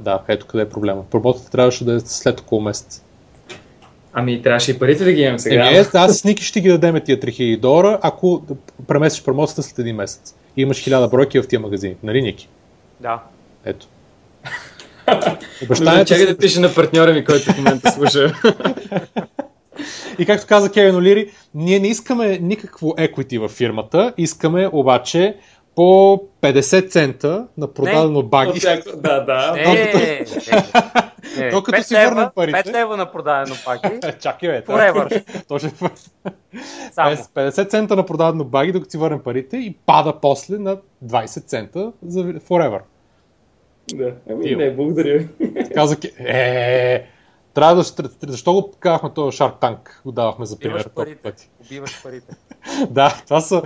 Да, 0.00 0.22
ето 0.28 0.46
къде 0.46 0.62
е 0.62 0.68
проблема. 0.68 1.04
Промотата 1.10 1.50
трябваше 1.50 1.84
да 1.84 1.94
е 1.94 2.00
след 2.00 2.40
около 2.40 2.60
месец. 2.60 3.02
Ами 4.12 4.42
трябваше 4.42 4.70
и 4.70 4.78
парите 4.78 5.04
да 5.04 5.12
ги 5.12 5.20
имам 5.20 5.38
сега. 5.38 5.68
Еми, 5.68 5.84
аз 5.94 6.18
с 6.18 6.24
Ники 6.24 6.44
ще 6.44 6.60
ги 6.60 6.68
дадем 6.68 7.00
тия 7.04 7.20
3000 7.20 7.60
долара, 7.60 7.98
ако 8.02 8.42
преместиш 8.86 9.24
промоцията 9.24 9.62
след 9.62 9.78
един 9.78 9.96
месец. 9.96 10.34
И 10.58 10.62
имаш 10.62 10.84
1000 10.84 11.10
бройки 11.10 11.40
в 11.40 11.48
тия 11.48 11.60
магазини. 11.60 11.96
Нали, 12.02 12.22
Ники? 12.22 12.48
Да. 13.00 13.22
Ето. 13.64 13.86
Обещанието... 15.64 16.08
Чакай 16.08 16.26
да 16.26 16.38
пише 16.38 16.60
на 16.60 16.74
партньора 16.74 17.12
ми, 17.12 17.24
който 17.24 17.52
в 17.52 17.56
момента 17.56 17.90
слуша. 17.90 18.34
И 20.18 20.26
както 20.26 20.46
каза 20.46 20.72
Кевин 20.72 20.96
Олири, 20.96 21.30
ние 21.54 21.78
не 21.78 21.88
искаме 21.88 22.38
никакво 22.42 22.90
equity 22.90 23.38
във 23.38 23.50
фирмата, 23.50 24.14
искаме 24.18 24.68
обаче 24.72 25.36
по 25.78 26.22
50 26.42 26.90
цента 26.90 27.46
на 27.58 27.72
продадено 27.74 28.22
баги. 28.22 28.60
Да, 28.96 29.20
да. 29.20 29.52
Не, 29.52 29.64
не, 31.38 31.50
Докато 31.50 31.82
си 31.82 31.94
върнем 31.94 32.28
парите. 32.34 32.58
5 32.58 32.72
лева 32.72 32.96
на 32.96 33.12
продадено 33.12 33.56
баги. 33.66 34.00
Чакай, 34.20 34.48
бе. 34.48 34.62
Forever. 34.62 35.24
Точно. 35.48 35.70
Само. 36.92 37.16
50 37.16 37.68
цента 37.68 37.96
на 37.96 38.06
продадено 38.06 38.44
баги, 38.44 38.72
докато 38.72 38.90
си 38.90 38.98
върнем 38.98 39.20
парите 39.20 39.56
и 39.56 39.76
пада 39.86 40.14
после 40.22 40.58
на 40.58 40.76
20 41.04 41.46
цента 41.46 41.92
за 42.06 42.24
Forever. 42.24 42.80
Да, 43.94 44.12
ами 44.30 44.56
не, 44.56 44.74
благодаря. 44.74 45.24
Каза, 45.74 45.96
е, 46.18 47.06
трябва 47.58 47.74
да, 47.74 47.82
защо 48.26 48.52
го 48.52 48.72
казахме 48.80 49.10
този 49.14 49.38
Shark 49.38 49.60
Tank, 49.60 49.78
го 50.04 50.12
давахме 50.12 50.46
за 50.46 50.58
пример 50.58 50.90
толкова 50.94 51.16
пъти. 51.22 51.50
Убиваш 51.66 52.02
парите. 52.02 52.36
да, 52.90 53.22
това 53.24 53.40
са, 53.40 53.62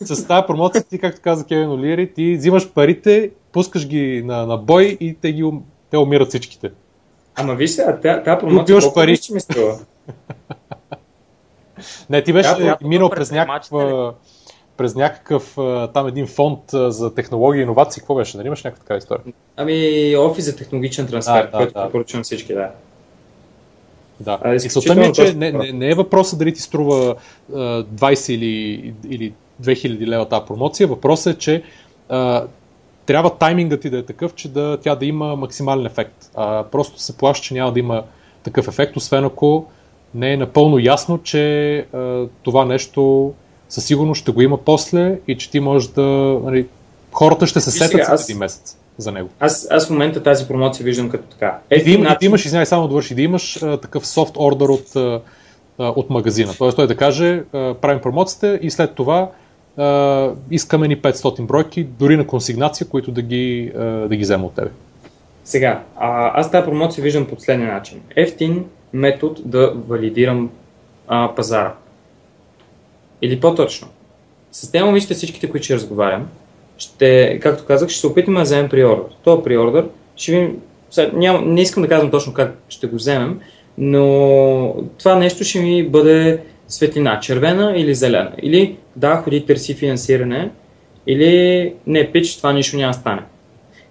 с 0.00 0.26
тази 0.26 0.46
промоция 0.46 0.82
ти, 0.82 0.98
както 0.98 1.20
каза 1.20 1.46
Кевин 1.46 1.70
Олиери, 1.70 2.14
ти 2.14 2.36
взимаш 2.36 2.72
парите, 2.72 3.30
пускаш 3.52 3.88
ги 3.88 4.22
на, 4.22 4.46
на 4.46 4.56
бой 4.56 4.96
и 5.00 5.16
те, 5.20 5.32
ги, 5.32 5.50
те 5.90 5.98
умират 5.98 6.28
всичките. 6.28 6.70
Ама 7.34 7.54
виж 7.54 7.70
сега, 7.70 8.00
тази 8.00 8.40
промоция 8.40 8.80
колко 8.80 8.94
пари. 8.94 9.18
ми 9.32 9.40
струва? 9.40 9.78
Не, 12.10 12.22
ти 12.22 12.32
беше 12.32 12.54
да, 12.54 12.76
минал 12.82 13.10
през 13.10 13.30
някаква 13.30 14.14
през 14.76 14.94
някакъв 14.94 15.54
там 15.94 16.06
един 16.06 16.26
фонд 16.26 16.60
за 16.72 17.14
технологии 17.14 17.60
и 17.60 17.62
иновации. 17.62 18.00
Какво 18.00 18.14
беше? 18.14 18.36
Нали 18.36 18.46
имаш 18.46 18.64
някаква 18.64 18.84
така 18.84 18.96
история? 18.96 19.24
Ами 19.56 20.16
офис 20.16 20.44
за 20.44 20.56
технологичен 20.56 21.06
трансфер, 21.06 21.44
да, 21.44 21.50
който 21.50 21.72
да, 21.72 21.90
поръчвам 21.90 22.22
всички, 22.22 22.54
да. 22.54 22.70
Да. 24.20 24.38
А, 24.42 24.54
и 24.54 24.60
целта 24.60 24.94
ми 24.94 25.04
е, 25.04 25.12
че 25.12 25.34
не, 25.34 25.52
не, 25.52 25.72
не 25.72 25.90
е 25.90 25.94
въпросът 25.94 26.38
дали 26.38 26.54
ти 26.54 26.60
струва 26.60 27.14
а, 27.54 27.56
20 27.84 28.32
или, 28.32 28.94
или 29.08 29.32
2000 29.62 30.06
лева 30.06 30.28
тази 30.28 30.46
промоция. 30.46 30.86
Въпросът 30.86 31.36
е, 31.36 31.38
че 31.38 31.62
а, 32.08 32.44
трябва 33.06 33.36
таймингът 33.36 33.80
ти 33.80 33.90
да 33.90 33.98
е 33.98 34.02
такъв, 34.02 34.34
че 34.34 34.48
да, 34.48 34.78
тя 34.82 34.94
да 34.94 35.06
има 35.06 35.36
максимален 35.36 35.86
ефект. 35.86 36.30
А, 36.34 36.64
просто 36.64 37.00
се 37.00 37.16
плаща, 37.16 37.44
че 37.44 37.54
няма 37.54 37.72
да 37.72 37.78
има 37.78 38.02
такъв 38.42 38.68
ефект, 38.68 38.96
освен 38.96 39.24
ако 39.24 39.66
не 40.14 40.32
е 40.32 40.36
напълно 40.36 40.78
ясно, 40.78 41.22
че 41.22 41.76
а, 41.78 42.26
това 42.42 42.64
нещо 42.64 43.32
със 43.68 43.84
сигурност 43.84 44.20
ще 44.20 44.32
го 44.32 44.42
има 44.42 44.58
после 44.58 45.18
и 45.28 45.38
че 45.38 45.50
ти 45.50 45.60
можеш 45.60 45.88
да... 45.88 46.02
Нали, 46.44 46.66
хората 47.12 47.46
ще 47.46 47.60
се 47.60 47.70
сетят 47.70 48.06
след 48.06 48.20
един 48.20 48.38
месец 48.38 48.76
за 48.98 49.12
него. 49.12 49.28
Аз, 49.40 49.68
аз 49.70 49.86
в 49.86 49.90
момента 49.90 50.22
тази 50.22 50.48
промоция 50.48 50.84
виждам 50.84 51.08
като 51.08 51.24
така. 51.24 51.58
Е, 51.70 51.76
и 51.76 51.96
да, 51.96 52.02
начин... 52.02 52.16
да 52.20 52.26
имаш, 52.26 52.44
извиняй, 52.44 52.66
само 52.66 52.88
довърши, 52.88 53.14
да 53.14 53.22
имаш 53.22 53.62
а, 53.62 53.76
такъв 53.76 54.06
софт 54.06 54.36
ордер 54.36 54.68
от, 54.68 54.96
а, 54.96 55.20
от 55.78 56.10
магазина. 56.10 56.52
Тоест 56.58 56.76
той 56.76 56.86
да 56.86 56.96
каже, 56.96 57.42
а, 57.52 57.74
правим 57.74 58.00
промоцията 58.02 58.58
и 58.62 58.70
след 58.70 58.94
това 58.94 59.30
а, 59.76 60.30
искаме 60.50 60.88
ни 60.88 61.02
500 61.02 61.46
бройки, 61.46 61.84
дори 61.84 62.16
на 62.16 62.26
консигнация, 62.26 62.88
които 62.88 63.10
да 63.10 63.22
ги, 63.22 63.72
а, 63.76 63.84
да 63.84 64.16
ги 64.16 64.22
взема 64.22 64.46
от 64.46 64.54
тебе. 64.54 64.70
Сега, 65.44 65.82
а, 65.96 66.40
аз 66.40 66.50
тази 66.50 66.64
промоция 66.64 67.04
виждам 67.04 67.26
по 67.26 67.36
следния 67.38 67.72
начин. 67.72 68.00
Ефтин 68.16 68.64
метод 68.92 69.40
да 69.44 69.72
валидирам 69.88 70.50
а, 71.08 71.34
пазара. 71.34 71.74
Или 73.22 73.40
по-точно, 73.40 73.88
с 74.52 74.70
тези 74.70 74.84
момичета 74.84 75.14
всичките, 75.14 75.50
които 75.50 75.64
ще 75.64 75.74
разговарям, 75.74 76.28
ще, 76.78 77.38
както 77.42 77.64
казах, 77.64 77.88
ще 77.88 78.00
се 78.00 78.06
опитаме 78.06 78.38
да 78.38 78.44
вземем 78.44 78.68
приордър. 78.68 79.06
Това 79.24 79.42
приордър 79.42 79.88
ще 80.16 80.32
ви... 80.32 80.50
Ням, 81.12 81.54
не 81.54 81.60
искам 81.60 81.82
да 81.82 81.88
казвам 81.88 82.10
точно 82.10 82.32
как 82.34 82.58
ще 82.68 82.86
го 82.86 82.96
вземем, 82.96 83.40
но 83.78 84.74
това 84.98 85.14
нещо 85.14 85.44
ще 85.44 85.60
ми 85.60 85.88
бъде 85.88 86.40
светлина, 86.68 87.20
червена 87.20 87.72
или 87.76 87.94
зелена. 87.94 88.32
Или 88.42 88.76
да, 88.96 89.16
ходи 89.16 89.46
търси 89.46 89.74
финансиране, 89.74 90.50
или 91.06 91.72
не, 91.86 92.12
пич, 92.12 92.36
това 92.36 92.52
нищо 92.52 92.76
няма 92.76 92.94
стане. 92.94 93.22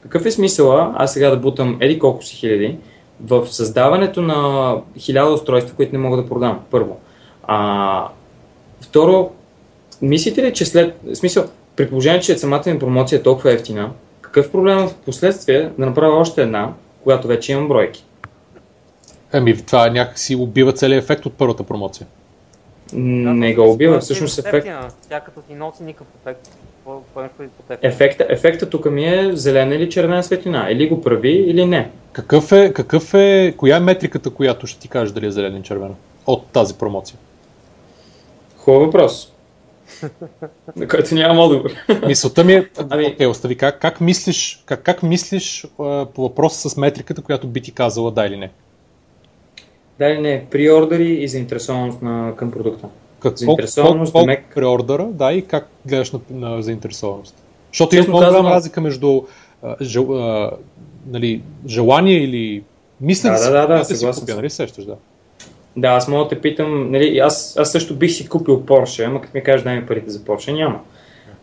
Какъв 0.01 0.25
е 0.25 0.31
смисъла 0.31 0.93
аз 0.95 1.13
сега 1.13 1.29
да 1.29 1.37
бутам 1.37 1.77
еди 1.81 1.99
колко 1.99 2.23
си 2.23 2.35
хиляди 2.35 2.77
в 3.21 3.47
създаването 3.47 4.21
на 4.21 4.75
хиляда 4.97 5.31
устройства, 5.31 5.75
които 5.75 5.91
не 5.91 5.99
мога 5.99 6.17
да 6.17 6.29
продам, 6.29 6.59
първо. 6.71 6.97
А, 7.43 8.07
второ, 8.81 9.31
мислите 10.01 10.43
ли, 10.43 10.53
че 10.53 10.65
след... 10.65 10.99
Смисъл, 11.13 11.43
при 11.75 11.89
положение, 11.89 12.19
че 12.19 12.37
самата 12.37 12.63
ми 12.67 12.79
промоция 12.79 13.19
е 13.19 13.23
толкова 13.23 13.51
ефтина, 13.51 13.91
какъв 14.21 14.51
проблем 14.51 14.77
в 14.77 14.93
последствие 15.05 15.71
да 15.77 15.85
направя 15.85 16.19
още 16.19 16.41
една, 16.41 16.73
когато 17.03 17.27
вече 17.27 17.51
имам 17.51 17.67
бройки? 17.67 18.05
Ами 19.31 19.65
това 19.65 19.89
някакси 19.89 20.35
убива 20.35 20.73
целият 20.73 21.03
ефект 21.03 21.25
от 21.25 21.33
първата 21.33 21.63
промоция. 21.63 22.07
Не 22.93 23.53
го 23.53 23.71
убива, 23.71 23.99
всъщност 23.99 24.39
ефект. 24.39 24.67
Тя 25.09 25.19
като 25.19 25.41
ти 25.41 25.53
носи 25.53 25.83
никакъв 25.83 26.07
ефект. 26.21 26.49
Ефекта, 27.81 28.25
ефекта 28.29 28.69
тук 28.69 28.91
ми 28.91 29.05
е 29.05 29.35
зелена 29.35 29.75
или 29.75 29.89
червена 29.89 30.23
светлина. 30.23 30.67
Или 30.71 30.89
го 30.89 31.01
прави, 31.01 31.31
или 31.31 31.65
не. 31.65 31.91
Какъв 32.11 32.51
е, 32.51 32.73
какъв 32.73 33.13
е, 33.13 33.53
коя 33.57 33.77
е 33.77 33.79
метриката, 33.79 34.29
която 34.29 34.67
ще 34.67 34.79
ти 34.79 34.87
каже 34.87 35.13
дали 35.13 35.25
е 35.25 35.31
зелена 35.31 35.57
или 35.57 35.63
червена 35.63 35.93
от 36.27 36.47
тази 36.47 36.73
промоция? 36.73 37.17
Хубав 38.57 38.81
въпрос. 38.81 39.32
На 40.75 40.87
който 40.87 41.15
нямам 41.15 41.39
отговор. 41.39 41.71
Мисълта 42.07 42.43
ми 42.43 42.53
е, 42.53 42.69
ами... 42.89 43.07
окей, 43.07 43.27
остави, 43.27 43.55
как, 43.55 43.81
как 43.81 44.01
мислиш, 44.01 44.63
как, 44.65 44.83
как 44.83 45.03
мислиш 45.03 45.65
а, 45.79 46.05
по 46.05 46.21
въпроса 46.21 46.69
с 46.69 46.77
метриката, 46.77 47.21
която 47.21 47.47
би 47.47 47.61
ти 47.61 47.71
казала 47.71 48.11
да 48.11 48.25
или 48.25 48.37
не? 48.37 48.51
Да 49.99 50.05
или 50.05 50.21
не, 50.21 50.45
приордери 50.51 51.13
и 51.13 51.27
заинтересованост 51.27 52.01
на, 52.01 52.33
към 52.35 52.51
продукта. 52.51 52.87
Как, 53.19 53.37
заинтересованост, 53.37 54.11
колко, 54.11 54.27
колко 54.27 54.41
приордера, 54.55 55.05
да, 55.05 55.33
и 55.33 55.41
как 55.41 55.67
гледаш 55.85 56.11
на, 56.11 56.19
на 56.29 56.61
заинтересованост. 56.61 57.35
Защото 57.71 57.95
има 57.95 58.07
много 58.07 58.25
голяма 58.25 58.49
разлика 58.49 58.81
между 58.81 59.21
а, 59.63 59.75
жел, 59.81 60.13
а, 60.13 60.51
нали, 61.07 61.41
желание 61.67 62.23
или 62.23 62.63
мислене 63.01 63.37
да, 63.37 63.51
да, 63.51 63.67
да, 63.67 63.83
да, 63.83 63.97
да, 63.97 64.19
купя, 64.19 64.35
нали 64.35 64.49
сещаш, 64.49 64.85
да. 64.85 64.91
Да, 64.91 64.97
аз 65.83 66.07
мога 66.07 66.23
да 66.23 66.29
те 66.29 66.41
питам, 66.41 66.91
нали, 66.91 67.17
аз, 67.17 67.57
аз 67.59 67.71
също 67.71 67.95
бих 67.95 68.11
си 68.11 68.29
купил 68.29 68.61
Porsche, 68.61 69.05
ама 69.05 69.21
като 69.21 69.37
ми 69.37 69.43
кажеш 69.43 69.63
дай 69.63 69.75
ми 69.75 69.85
парите 69.85 70.09
за 70.09 70.19
Porsche, 70.19 70.53
няма. 70.53 70.79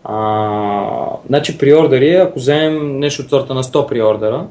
А, 0.05 1.16
значи 1.28 1.59
приордери, 1.59 2.15
ако 2.15 2.39
вземем 2.39 2.98
нещо 2.98 3.23
от 3.23 3.31
сорта 3.31 3.55
на 3.55 3.62
100 3.62 3.89
приордера 3.89 4.47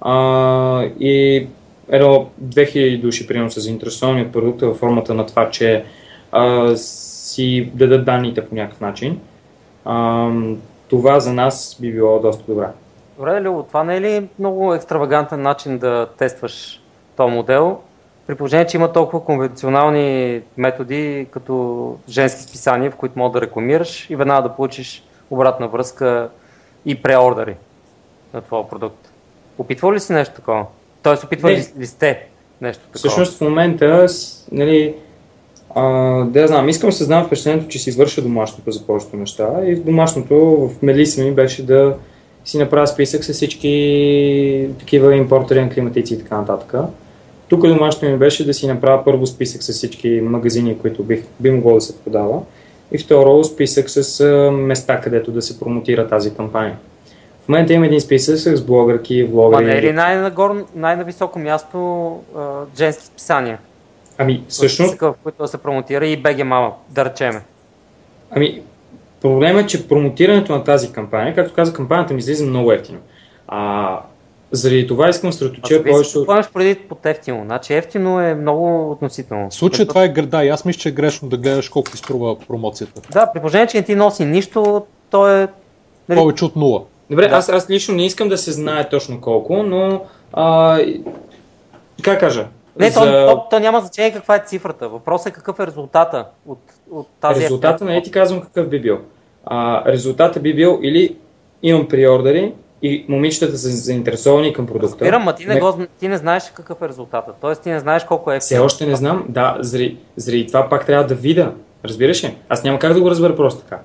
а, 0.00 0.84
и 1.00 1.46
едно 1.88 2.28
2000 2.44 3.00
души 3.00 3.26
примерно 3.26 3.50
са 3.50 3.60
заинтересовани 3.60 4.22
от 4.22 4.32
продукта 4.32 4.66
във 4.66 4.76
формата 4.76 5.14
на 5.14 5.26
това, 5.26 5.50
че 5.50 5.84
а, 6.32 6.72
си 6.76 7.70
дадат 7.74 8.04
данните 8.04 8.46
по 8.46 8.54
някакъв 8.54 8.80
начин, 8.80 9.20
а, 9.84 10.30
това 10.88 11.20
за 11.20 11.32
нас 11.32 11.76
би 11.80 11.92
било 11.92 12.20
доста 12.20 12.44
добре. 12.48 12.66
Добре, 13.18 13.42
Лило, 13.42 13.62
това 13.62 13.84
не 13.84 13.96
е 13.96 14.00
ли 14.00 14.28
много 14.38 14.74
екстравагантен 14.74 15.42
начин 15.42 15.78
да 15.78 16.06
тестваш 16.18 16.82
този 17.16 17.32
модел? 17.32 17.78
При 18.26 18.34
положение, 18.34 18.66
че 18.66 18.76
има 18.76 18.92
толкова 18.92 19.24
конвенционални 19.24 20.40
методи, 20.56 21.26
като 21.30 21.96
женски 22.08 22.42
списания, 22.42 22.90
в 22.90 22.96
които 22.96 23.18
мога 23.18 23.40
да 23.40 23.46
рекламираш 23.46 24.10
и 24.10 24.16
веднага 24.16 24.48
да 24.48 24.54
получиш 24.54 25.04
обратна 25.30 25.68
връзка 25.68 26.28
и 26.86 27.02
преордери 27.02 27.54
на 28.34 28.40
твоя 28.42 28.68
продукт. 28.68 29.10
Опитвал 29.58 29.92
ли 29.92 30.00
си 30.00 30.12
нещо 30.12 30.34
такова? 30.34 30.66
Тоест, 31.02 31.24
опитвали 31.24 31.56
ли, 31.56 31.66
ли 31.78 31.86
сте 31.86 32.26
нещо 32.60 32.82
такова? 32.82 32.98
Всъщност 32.98 33.38
в 33.38 33.40
момента, 33.40 34.06
нали, 34.52 34.94
а, 35.74 35.84
да 36.24 36.48
знам, 36.48 36.68
искам 36.68 36.90
да 36.90 36.96
създам 36.96 37.26
впечатлението, 37.26 37.68
че 37.68 37.78
си 37.78 37.90
извърша 37.90 38.22
домашното 38.22 38.70
за 38.70 38.86
повечето 38.86 39.16
неща 39.16 39.48
и 39.64 39.74
в 39.74 39.84
домашното 39.84 40.36
в 40.68 40.82
Мелиса 40.82 41.24
ми 41.24 41.32
беше 41.32 41.66
да 41.66 41.96
си 42.44 42.58
направя 42.58 42.86
списък 42.86 43.24
с 43.24 43.32
всички 43.32 44.68
такива 44.78 45.16
импортери, 45.16 45.70
климатици 45.74 46.14
и 46.14 46.18
така 46.18 46.36
нататък. 46.36 46.74
Тук 47.48 47.66
домашното 47.66 48.06
ми 48.06 48.16
беше 48.16 48.46
да 48.46 48.54
си 48.54 48.66
направя 48.66 49.04
първо 49.04 49.26
списък 49.26 49.62
с 49.62 49.72
всички 49.72 50.20
магазини, 50.22 50.78
които 50.78 51.02
бих, 51.02 51.24
би 51.40 51.50
могло 51.50 51.74
да 51.74 51.80
се 51.80 51.98
продава 51.98 52.40
и 52.92 52.98
второ 52.98 53.44
списък 53.44 53.90
с 53.90 54.24
места, 54.52 55.00
където 55.00 55.32
да 55.32 55.42
се 55.42 55.60
промотира 55.60 56.08
тази 56.08 56.34
кампания. 56.34 56.78
В 57.44 57.48
момента 57.48 57.72
има 57.72 57.86
един 57.86 58.00
списък 58.00 58.36
с 58.36 58.62
блогърки, 58.64 59.24
влогъри. 59.24 59.64
А 59.64 59.66
не 59.66 59.78
е 59.78 59.82
ли 59.82 59.92
най-нагор, 59.92 60.66
най-нависоко 60.74 61.38
място 61.38 62.08
а, 62.36 62.42
женски 62.76 63.04
списания? 63.06 63.58
Ами, 64.18 64.44
всъщност... 64.48 65.00
В 65.00 65.14
които 65.22 65.42
да 65.42 65.48
се 65.48 65.58
промотира 65.58 66.06
и 66.06 66.16
БГ 66.16 66.44
Мама, 66.44 66.72
да 66.90 67.04
речеме. 67.04 67.42
Ами, 68.30 68.62
Проблемът 69.20 69.64
е, 69.64 69.66
че 69.66 69.88
промотирането 69.88 70.52
на 70.52 70.64
тази 70.64 70.92
кампания, 70.92 71.34
както 71.34 71.54
каза, 71.54 71.72
кампанията 71.72 72.14
ми 72.14 72.18
излиза 72.18 72.46
много 72.46 72.72
ефтино. 72.72 72.98
А, 73.48 74.00
заради 74.50 74.86
това 74.86 75.08
искам 75.08 75.30
да 75.30 75.32
съсредоточа 75.32 75.84
повече. 75.84 76.12
Това 76.12 76.34
имаш 76.34 76.50
преди 76.54 76.74
под 76.74 77.06
ефтино. 77.06 77.42
Значи 77.44 77.74
ефтино 77.74 78.20
е 78.20 78.34
много 78.34 78.90
относително. 78.90 79.50
В 79.50 79.54
случая 79.54 79.88
това 79.88 80.04
е 80.04 80.08
да, 80.08 80.44
и 80.44 80.48
аз 80.48 80.64
мисля, 80.64 80.80
че 80.80 80.88
е 80.88 80.92
грешно 80.92 81.28
да 81.28 81.36
гледаш 81.36 81.68
колко 81.68 81.90
ти 81.90 81.96
струва 81.96 82.38
промоцията. 82.38 83.00
Да, 83.12 83.32
при 83.32 83.40
положение, 83.40 83.66
че 83.66 83.76
не 83.76 83.82
ти 83.82 83.94
носи 83.94 84.24
нищо, 84.24 84.86
то 85.10 85.28
е... 85.30 85.48
Нали... 86.08 86.18
Повече 86.20 86.44
от 86.44 86.56
нула. 86.56 86.82
Добре, 87.10 87.28
да. 87.28 87.36
аз, 87.36 87.48
аз 87.48 87.70
лично 87.70 87.94
не 87.94 88.06
искам 88.06 88.28
да 88.28 88.38
се 88.38 88.52
знае 88.52 88.88
точно 88.88 89.20
колко, 89.20 89.62
но 89.62 90.04
а, 90.32 90.78
как 92.02 92.20
кажа? 92.20 92.46
Не, 92.78 92.90
за... 92.90 93.00
то, 93.00 93.04
то, 93.04 93.44
то, 93.50 93.60
няма 93.60 93.80
значение 93.80 94.12
каква 94.12 94.36
е 94.36 94.42
цифрата. 94.46 94.88
Въпросът 94.88 95.26
е 95.26 95.30
какъв 95.30 95.60
е 95.60 95.66
резултата 95.66 96.26
от, 96.46 96.58
от 96.90 97.08
тази 97.20 97.44
Резултата 97.44 97.84
не 97.84 98.02
ти 98.02 98.10
казвам 98.10 98.40
какъв 98.40 98.68
би 98.68 98.80
бил. 98.80 98.98
А, 99.44 99.84
резултата 99.92 100.40
би 100.40 100.54
бил 100.54 100.78
или 100.82 101.16
имам 101.62 101.88
приордери 101.88 102.54
и 102.82 103.04
момичетата 103.08 103.58
са 103.58 103.68
заинтересовани 103.68 104.52
към 104.52 104.66
продукта. 104.66 105.04
Разбирам, 105.04 105.22
ма 105.22 105.34
ти 105.34 105.46
не, 105.46 105.60
го, 105.60 105.86
ти 105.98 106.08
не 106.08 106.16
знаеш 106.16 106.52
какъв 106.54 106.82
е 106.82 106.88
резултата. 106.88 107.32
Тоест 107.40 107.62
ти 107.62 107.70
не 107.70 107.80
знаеш 107.80 108.04
колко 108.04 108.32
е. 108.32 108.40
Все 108.40 108.58
още 108.58 108.86
не 108.86 108.96
знам. 108.96 109.24
Да, 109.28 109.56
заради, 109.60 109.96
заради 110.16 110.46
това 110.46 110.68
пак 110.68 110.86
трябва 110.86 111.06
да 111.06 111.14
видя. 111.14 111.52
Разбираш 111.84 112.24
ли? 112.24 112.36
Аз 112.48 112.64
няма 112.64 112.78
как 112.78 112.92
да 112.92 113.00
го 113.00 113.10
разбера 113.10 113.36
просто 113.36 113.60
така. 113.60 113.80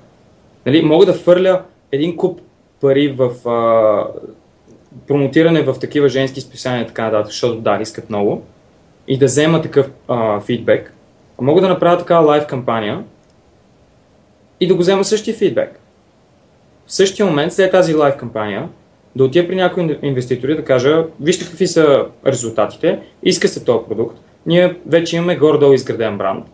Нали, 0.65 0.81
мога 0.81 1.05
да 1.05 1.13
фърля 1.13 1.61
един 1.91 2.17
куп 2.17 2.39
пари 2.81 3.15
в 3.17 3.49
а, 3.49 4.07
промотиране 5.07 5.61
в 5.61 5.79
такива 5.79 6.09
женски 6.09 6.41
списания 6.41 6.83
и 6.83 6.87
така 6.87 7.03
нататък, 7.03 7.31
защото 7.31 7.61
да, 7.61 7.79
искат 7.81 8.09
много 8.09 8.43
и 9.07 9.17
да 9.17 9.25
взема 9.25 9.61
такъв 9.61 9.89
а, 10.07 10.39
фидбек. 10.39 10.93
А 11.39 11.43
мога 11.43 11.61
да 11.61 11.69
направя 11.69 11.97
такава 11.97 12.27
лайв 12.27 12.47
кампания 12.47 13.03
и 14.59 14.67
да 14.67 14.75
го 14.75 14.79
взема 14.81 15.03
същия 15.03 15.35
фидбек. 15.37 15.79
В 16.85 16.93
същия 16.93 17.25
момент, 17.25 17.53
след 17.53 17.71
тази 17.71 17.95
лайв 17.95 18.17
кампания, 18.17 18.69
да 19.15 19.23
отида 19.23 19.47
при 19.47 19.55
някои 19.55 19.99
инвеститори 20.01 20.55
да 20.55 20.63
кажа, 20.63 21.05
вижте 21.21 21.45
какви 21.45 21.67
са 21.67 22.05
резултатите, 22.27 22.99
иска 23.23 23.47
се 23.47 23.65
този 23.65 23.85
продукт, 23.87 24.17
ние 24.45 24.75
вече 24.85 25.15
имаме 25.15 25.35
горе-долу 25.35 25.73
изграден 25.73 26.17
бранд, 26.17 26.45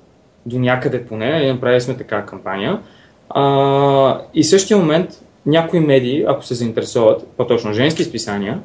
до 0.46 0.60
някъде 0.60 1.06
поне, 1.06 1.54
направили 1.54 1.82
сме 1.82 1.98
така 1.98 2.26
кампания. 2.26 2.80
А, 3.30 4.22
и 4.34 4.44
в 4.44 4.48
същия 4.48 4.78
момент 4.78 5.10
някои 5.46 5.80
медии, 5.80 6.26
ако 6.28 6.46
се 6.46 6.54
заинтересуват, 6.54 7.28
по-точно 7.38 7.74
женски 7.74 8.04
списания, 8.04 8.60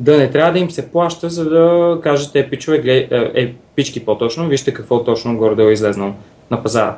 да 0.00 0.18
не 0.18 0.30
трябва 0.30 0.52
да 0.52 0.58
им 0.58 0.70
се 0.70 0.90
плаща, 0.90 1.30
за 1.30 1.50
да 1.50 1.98
кажат 2.02 2.36
е, 2.36 2.50
пичове, 2.50 2.82
е, 2.86 3.08
е, 3.42 3.54
пички 3.74 4.04
по-точно, 4.04 4.48
вижте 4.48 4.74
какво 4.74 5.04
точно 5.04 5.36
горе 5.36 5.62
е 5.62 5.72
излезнал 5.72 6.14
на 6.50 6.62
пазара. 6.62 6.96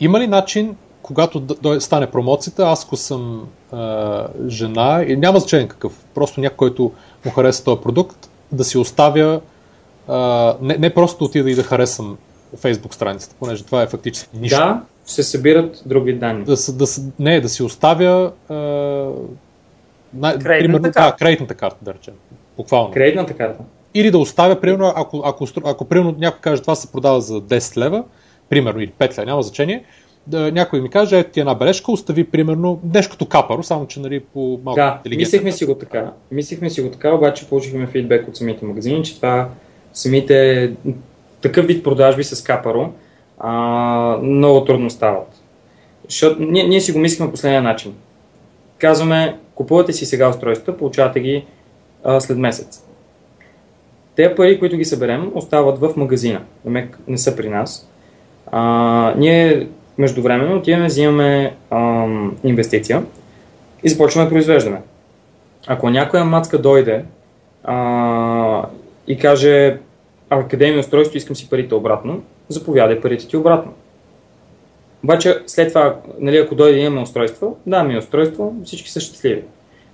Има 0.00 0.20
ли 0.20 0.26
начин, 0.26 0.76
когато 1.04 1.42
стане 1.80 2.10
промоцията, 2.10 2.62
аз 2.62 2.84
ако 2.84 2.96
съм 2.96 3.48
е, 3.72 3.76
жена, 4.48 5.04
и 5.08 5.16
няма 5.16 5.38
значение 5.38 5.68
какъв, 5.68 6.04
просто 6.14 6.40
някой, 6.40 6.56
който 6.56 6.92
му 7.24 7.30
хареса 7.30 7.64
този 7.64 7.82
продукт, 7.82 8.30
да 8.52 8.64
си 8.64 8.78
оставя, 8.78 9.40
е, 10.08 10.12
не, 10.60 10.76
не 10.78 10.94
просто 10.94 11.18
да 11.18 11.24
отида 11.24 11.50
и 11.50 11.54
да 11.54 11.62
харесам 11.62 12.18
Facebook 12.56 12.94
страницата, 12.94 13.36
понеже 13.38 13.64
това 13.64 13.82
е 13.82 13.86
фактически 13.86 14.38
нищо. 14.38 14.58
Да, 14.58 14.82
се 15.04 15.22
събират 15.22 15.82
други 15.86 16.12
данни. 16.12 16.44
Да, 16.44 16.56
да, 16.72 16.86
не, 17.18 17.40
да 17.40 17.48
си 17.48 17.62
оставя 17.62 18.32
е, 18.50 18.54
на, 20.14 20.38
кредитната, 20.38 20.92
карта. 20.92 21.10
Да, 21.10 21.16
кредитната 21.16 21.54
карта, 21.54 21.76
да 21.82 21.94
речем. 21.94 22.14
Буквално. 22.56 22.90
Кредитната 22.90 23.34
карта. 23.34 23.64
Или 23.94 24.10
да 24.10 24.18
оставя, 24.18 24.60
примерно, 24.60 24.92
ако, 24.96 25.22
ако, 25.24 25.44
ако, 25.44 25.68
ако 25.68 25.84
примерно 25.84 26.14
някой 26.18 26.40
каже, 26.40 26.62
това 26.62 26.74
се 26.74 26.92
продава 26.92 27.20
за 27.20 27.40
10 27.40 27.76
лева, 27.76 28.04
примерно, 28.48 28.80
или 28.80 28.92
5 28.98 29.18
лева, 29.18 29.26
няма 29.26 29.42
значение, 29.42 29.84
да, 30.26 30.52
някой 30.52 30.80
ми 30.80 30.90
каже, 30.90 31.18
ето 31.18 31.30
ти 31.30 31.40
една 31.40 31.54
бележка, 31.54 31.92
остави 31.92 32.24
примерно 32.24 32.80
нещо 32.94 33.12
като 33.12 33.26
капаро, 33.26 33.62
само 33.62 33.86
че 33.86 34.00
нали, 34.00 34.20
по 34.20 34.60
малко 34.64 34.80
да, 34.80 35.00
мислехме 35.16 35.52
си 35.52 35.64
го 35.64 35.74
така. 35.74 36.12
Мислехме 36.30 36.70
си 36.70 36.82
го 36.82 36.90
така, 36.90 37.14
обаче 37.14 37.48
получихме 37.48 37.86
фидбек 37.86 38.28
от 38.28 38.36
самите 38.36 38.64
магазини, 38.64 39.04
че 39.04 39.16
това 39.16 39.48
самите 39.92 40.70
такъв 41.40 41.66
вид 41.66 41.84
продажби 41.84 42.24
с 42.24 42.44
капаро 42.44 42.92
а, 43.38 43.52
много 44.22 44.64
трудно 44.64 44.90
стават. 44.90 45.28
Защото 46.08 46.42
ние, 46.42 46.64
ние 46.64 46.80
си 46.80 46.92
го 46.92 46.98
мислихме 46.98 47.30
последния 47.30 47.62
начин. 47.62 47.94
Казваме, 48.78 49.36
купувате 49.54 49.92
си 49.92 50.06
сега 50.06 50.28
устройствата, 50.28 50.78
получавате 50.78 51.20
ги 51.20 51.44
а, 52.04 52.20
след 52.20 52.38
месец. 52.38 52.84
Те 54.16 54.34
пари, 54.34 54.58
които 54.58 54.76
ги 54.76 54.84
съберем, 54.84 55.32
остават 55.34 55.78
в 55.78 55.92
магазина, 55.96 56.40
не 57.08 57.18
са 57.18 57.36
при 57.36 57.48
нас. 57.48 57.88
А, 58.52 59.14
ние 59.16 59.68
междувременно 59.98 60.56
отиваме, 60.56 60.86
взимаме 60.86 61.56
а, 61.70 62.06
инвестиция 62.44 63.02
и 63.84 63.88
започваме 63.88 64.24
да 64.24 64.30
произвеждаме. 64.30 64.80
Ако 65.66 65.90
някоя 65.90 66.24
мацка 66.24 66.58
дойде 66.58 67.04
а, 67.64 68.66
и 69.06 69.18
каже, 69.18 69.78
а 70.30 70.48
къде 70.48 70.72
ми 70.72 70.78
устройство, 70.78 71.16
искам 71.16 71.36
си 71.36 71.50
парите 71.50 71.74
обратно, 71.74 72.22
заповядай 72.48 73.00
парите 73.00 73.28
ти 73.28 73.36
обратно. 73.36 73.72
Обаче 75.04 75.38
след 75.46 75.68
това, 75.68 75.96
нали, 76.20 76.36
ако 76.36 76.54
дойде 76.54 76.78
имаме 76.78 77.02
устройство, 77.02 77.56
да, 77.66 77.84
ми 77.84 77.94
е 77.94 77.98
устройство, 77.98 78.56
всички 78.64 78.90
са 78.90 79.00
щастливи. 79.00 79.42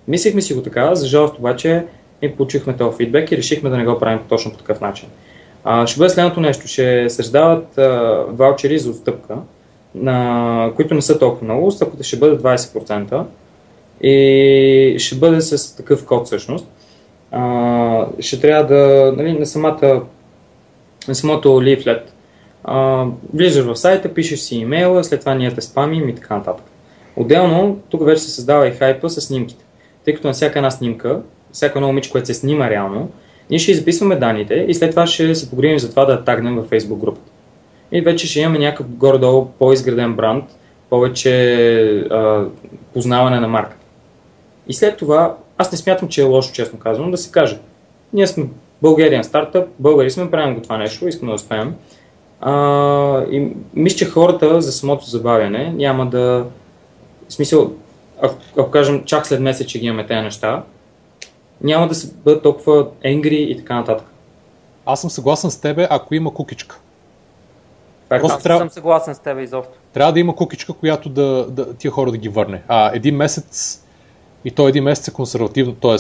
Мислихме 0.09 0.43
си 0.43 0.55
го 0.55 0.63
така, 0.63 0.95
за 0.95 1.07
жалост 1.07 1.39
обаче 1.39 1.85
и 2.23 2.33
получихме 2.33 2.77
този 2.77 2.97
фидбек 2.97 3.33
и 3.33 3.37
решихме 3.37 3.71
да 3.71 3.79
не 3.79 3.85
го 3.85 3.99
правим 3.99 4.21
точно 4.29 4.53
по 4.53 4.59
такъв 4.59 4.81
начин. 4.81 5.09
А, 5.65 5.87
ще 5.87 5.99
бъде 5.99 6.11
следното 6.11 6.41
нещо. 6.41 6.69
Ще 6.69 7.11
се 7.11 7.23
раздават 7.23 7.67
ваучери 8.29 8.79
за 8.79 8.91
отстъпка, 8.91 9.37
на, 9.95 10.73
които 10.77 10.95
не 10.95 11.03
са 11.03 11.19
толкова 11.19 11.45
много. 11.45 11.67
Отстъпката 11.67 12.05
ще 12.05 12.17
бъде 12.17 12.39
20% 12.39 13.25
и 14.03 14.97
ще 14.99 15.17
бъде 15.17 15.41
с 15.41 15.77
такъв 15.77 16.07
код 16.07 16.27
всъщност. 16.27 16.69
А, 17.33 18.07
ще 18.19 18.41
трябва 18.41 18.65
да, 18.65 19.13
нали, 19.17 19.39
на 19.39 19.47
самата 19.47 20.03
на 21.09 21.15
самото 21.15 21.49
leaflet 21.49 22.03
а, 22.65 23.07
влизаш 23.35 23.65
в 23.65 23.77
сайта, 23.77 24.15
пишеш 24.15 24.41
си 24.41 24.57
имейла, 24.57 25.05
след 25.05 25.21
това 25.21 25.35
ние 25.35 25.55
те 25.55 25.61
спамим 25.61 26.09
и 26.09 26.15
така 26.15 26.37
нататък. 26.37 26.67
Отделно, 27.17 27.79
тук 27.89 28.05
вече 28.05 28.23
се 28.23 28.31
създава 28.31 28.69
и 28.69 28.73
хайпа 28.73 29.11
с 29.11 29.21
снимките. 29.21 29.65
Тъй 30.05 30.15
като 30.15 30.27
на 30.27 30.33
всяка 30.33 30.59
една 30.59 30.71
снимка, 30.71 31.21
всяка 31.53 31.79
едно 31.79 31.87
момиче, 31.87 32.11
което 32.11 32.27
се 32.27 32.35
снима 32.35 32.71
реално, 32.71 33.11
ние 33.51 33.59
ще 33.59 33.75
записваме 33.75 34.17
данните 34.17 34.65
и 34.69 34.75
след 34.75 34.91
това 34.91 35.07
ще 35.07 35.35
се 35.35 35.51
погрижим 35.51 35.79
за 35.79 35.91
това 35.91 36.05
да 36.05 36.25
тагнем 36.25 36.57
във 36.57 36.71
Facebook 36.71 36.99
групата. 36.99 37.31
И 37.93 38.01
вече 38.01 38.27
ще 38.27 38.41
имаме 38.41 38.59
някакъв 38.59 38.87
горе-долу 38.89 39.47
по-изграден 39.59 40.15
бранд, 40.17 40.45
повече 40.91 41.55
а, 42.11 42.45
познаване 42.95 43.41
на 43.41 43.49
марката. 43.49 43.85
И 44.69 44.75
след 44.75 44.97
това, 44.97 45.37
аз 45.59 45.73
не 45.73 45.79
смятам, 45.79 46.09
че 46.09 46.21
е 46.21 46.25
лошо, 46.25 46.53
честно 46.53 46.79
казвам, 46.79 47.11
да 47.11 47.17
се 47.17 47.33
каже. 47.33 47.59
Ние 48.13 48.27
сме 48.27 48.47
българиен 48.83 49.25
стартъп, 49.25 49.69
българи 49.79 50.11
сме, 50.11 50.31
правим 50.31 50.55
го 50.55 50.63
това 50.63 50.77
нещо, 50.77 51.09
искаме 51.09 51.31
да 51.31 51.35
успеем. 51.35 51.75
А, 52.41 53.25
и 53.31 53.53
мисля, 53.75 53.97
че 53.97 54.05
хората 54.05 54.61
за 54.61 54.73
самото 54.73 55.05
забавяне 55.05 55.73
няма 55.73 56.07
да... 56.07 56.47
В 57.29 57.33
смисъл, 57.33 57.73
ако, 58.23 58.37
ако 58.59 58.71
кажем 58.71 59.05
чак 59.05 59.27
след 59.27 59.41
месец, 59.41 59.67
че 59.67 59.79
ги 59.79 59.87
имаме 59.87 60.07
тези 60.07 60.21
неща, 60.21 60.63
няма 61.61 61.89
да 61.89 61.95
се 61.95 62.15
бъдат 62.15 62.43
толкова 62.43 62.87
енгри 63.03 63.47
и 63.51 63.57
така 63.57 63.75
нататък. 63.75 64.07
Аз 64.87 65.01
съм 65.01 65.11
съгласен 65.11 65.51
с 65.51 65.61
тебе, 65.61 65.87
ако 65.91 66.15
има 66.15 66.35
кукичка. 66.35 66.79
Просто 68.19 68.37
Аз 68.37 68.43
трябва, 68.43 68.61
съм 68.61 68.71
съгласен 68.71 69.15
с 69.15 69.19
тебе 69.19 69.43
изобщо. 69.43 69.73
Трябва 69.93 70.13
да 70.13 70.21
има 70.21 70.37
кукичка, 70.37 70.73
която 70.73 71.09
да, 71.09 71.47
да 71.51 71.75
тия 71.75 71.91
хора 71.91 72.11
да 72.11 72.17
ги 72.17 72.29
върне. 72.29 72.63
А 72.69 72.91
един 72.95 73.17
месец 73.17 73.83
и 74.45 74.51
то 74.51 74.69
един 74.69 74.85
месец 74.85 75.09
е 75.09 75.13
консервативно, 75.13 75.75
т.е. 75.75 75.97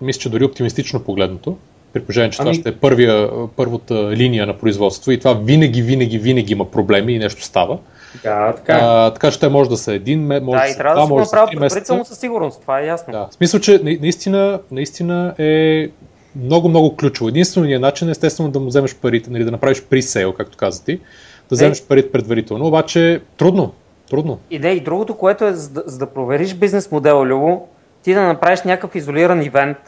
мисля, 0.00 0.20
че 0.20 0.28
дори 0.28 0.44
оптимистично 0.44 1.00
погледното, 1.00 1.56
при 1.92 2.02
положение, 2.02 2.30
че 2.30 2.42
ами... 2.42 2.52
това 2.52 2.60
ще 2.60 2.68
е 2.68 2.76
първия, 2.76 3.30
първата 3.56 3.94
линия 3.94 4.46
на 4.46 4.58
производство 4.58 5.10
и 5.10 5.18
това 5.18 5.34
винаги, 5.34 5.82
винаги, 5.82 6.18
винаги 6.18 6.52
има 6.52 6.70
проблеми 6.70 7.12
и 7.12 7.18
нещо 7.18 7.42
става. 7.42 7.78
Да, 8.22 8.52
така. 8.52 8.72
Е. 8.72 8.80
А, 8.82 9.10
така 9.10 9.30
че 9.30 9.40
те 9.40 9.48
може 9.48 9.70
да 9.70 9.76
са 9.76 9.94
един, 9.94 10.26
може 10.26 10.40
да, 10.40 10.50
да 10.50 10.68
и 10.68 10.76
трябва 10.76 10.94
да, 10.94 11.14
да 11.14 11.26
се 11.26 11.36
направи 11.36 11.56
предварително 11.56 12.04
със 12.04 12.18
сигурност, 12.18 12.60
това 12.60 12.80
е 12.80 12.86
ясно. 12.86 13.12
Да. 13.12 13.28
В 13.30 13.34
смисъл, 13.34 13.60
че 13.60 13.80
наистина, 13.82 14.60
наистина 14.70 15.34
е 15.38 15.88
много, 16.36 16.68
много 16.68 16.96
ключово. 16.96 17.28
Единственият 17.28 17.82
начин 17.82 18.08
е 18.08 18.10
естествено 18.10 18.50
да 18.50 18.60
му 18.60 18.66
вземеш 18.66 18.94
парите, 18.94 19.30
нали, 19.30 19.44
да 19.44 19.50
направиш 19.50 19.82
пресейл, 19.82 20.32
както 20.32 20.56
каза 20.56 20.84
ти, 20.84 21.00
да 21.48 21.54
вземеш 21.54 21.80
е. 21.80 21.86
парите 21.86 22.12
предварително, 22.12 22.66
обаче 22.66 23.22
трудно. 23.36 23.74
Трудно. 24.10 24.38
И 24.50 24.58
да, 24.58 24.68
и 24.68 24.80
другото, 24.80 25.16
което 25.16 25.44
е, 25.44 25.52
за 25.52 25.70
да, 25.70 25.82
за 25.86 25.98
да 25.98 26.06
провериш 26.06 26.54
бизнес 26.54 26.90
модела, 26.90 27.26
Любо, 27.26 27.68
ти 28.02 28.14
да 28.14 28.22
направиш 28.22 28.62
някакъв 28.62 28.94
изолиран 28.94 29.42
ивент, 29.42 29.78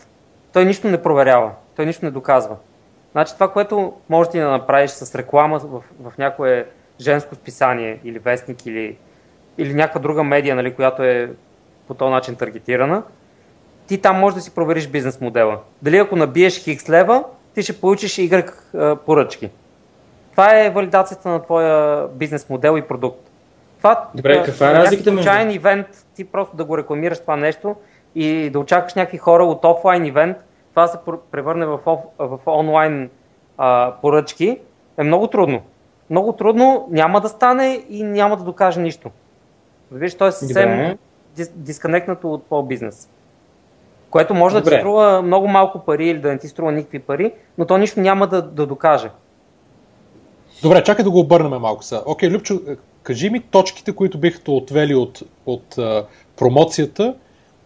той 0.52 0.64
нищо 0.64 0.88
не 0.88 1.02
проверява, 1.02 1.50
той 1.76 1.86
нищо 1.86 2.04
не 2.04 2.10
доказва. 2.10 2.56
Значи 3.12 3.34
това, 3.34 3.52
което 3.52 3.92
можеш 4.08 4.32
да 4.32 4.50
направиш 4.50 4.90
с 4.90 5.14
реклама 5.14 5.58
в, 5.58 5.82
в 6.00 6.18
някое 6.18 6.66
женско 7.00 7.34
списание 7.34 8.00
или 8.04 8.18
вестник 8.18 8.66
или, 8.66 8.96
или 9.58 9.74
някаква 9.74 10.00
друга 10.00 10.24
медия, 10.24 10.56
нали, 10.56 10.74
която 10.74 11.02
е 11.02 11.30
по 11.88 11.94
този 11.94 12.10
начин 12.10 12.34
таргетирана, 12.34 13.02
ти 13.86 13.98
там 13.98 14.18
можеш 14.18 14.34
да 14.34 14.40
си 14.40 14.54
провериш 14.54 14.86
бизнес 14.88 15.20
модела. 15.20 15.58
Дали 15.82 15.96
ако 15.96 16.16
набиеш 16.16 16.58
хикс 16.58 16.88
лева, 16.88 17.24
ти 17.54 17.62
ще 17.62 17.80
получиш 17.80 18.16
Y 18.16 18.52
поръчки. 18.96 19.50
Това 20.36 20.60
е 20.60 20.70
валидацията 20.70 21.28
на 21.28 21.42
твоя 21.42 22.08
бизнес 22.08 22.48
модел 22.48 22.78
и 22.78 22.82
продукт. 22.82 23.30
това 23.78 24.08
Добре, 24.14 24.42
каква 24.42 24.70
е 24.70 24.74
разликата 24.74 25.12
между... 25.12 25.22
случайен 25.22 25.50
ивент, 25.50 25.86
ти 26.14 26.24
просто 26.24 26.56
да 26.56 26.64
го 26.64 26.78
рекламираш 26.78 27.20
това 27.20 27.36
нещо 27.36 27.76
и 28.14 28.50
да 28.50 28.58
очакваш 28.58 28.94
някакви 28.94 29.18
хора 29.18 29.44
от 29.44 29.64
офлайн 29.64 30.06
ивент, 30.06 30.36
това 30.70 30.86
се 30.86 30.98
превърне 31.30 31.66
в, 31.66 31.78
оф, 31.86 32.00
в 32.18 32.38
онлайн 32.46 33.10
а, 33.58 33.92
поръчки, 34.02 34.58
е 34.98 35.02
много 35.02 35.26
трудно. 35.26 35.62
Много 36.10 36.32
трудно, 36.32 36.88
няма 36.90 37.20
да 37.20 37.28
стане 37.28 37.84
и 37.88 38.02
няма 38.02 38.36
да 38.36 38.44
докаже 38.44 38.80
нищо. 38.80 39.10
Виж, 39.92 40.14
то 40.14 40.26
е 40.26 40.32
съвсем 40.32 40.98
дис, 41.36 41.52
дисконектнато 41.54 42.32
от 42.32 42.46
по-бизнес. 42.46 43.08
Което 44.10 44.34
може 44.34 44.56
Добре. 44.56 44.70
да 44.70 44.76
ти 44.76 44.80
струва 44.80 45.22
много 45.22 45.48
малко 45.48 45.78
пари 45.78 46.08
или 46.08 46.18
да 46.18 46.28
не 46.28 46.38
ти 46.38 46.48
струва 46.48 46.72
никакви 46.72 46.98
пари, 46.98 47.32
но 47.58 47.64
то 47.64 47.78
нищо 47.78 48.00
няма 48.00 48.26
да, 48.26 48.42
да 48.42 48.66
докаже. 48.66 49.10
Добре, 50.62 50.84
чакай 50.84 51.04
да 51.04 51.10
го 51.10 51.20
обърнем 51.20 51.60
малко 51.60 51.84
сега. 51.84 52.02
Окей, 52.06 52.30
Любчо, 52.30 52.60
кажи 53.02 53.30
ми 53.30 53.40
точките, 53.40 53.92
които 53.92 54.18
бихте 54.18 54.50
отвели 54.50 54.94
от, 54.94 55.22
от 55.46 55.78
а, 55.78 56.06
промоцията 56.36 57.14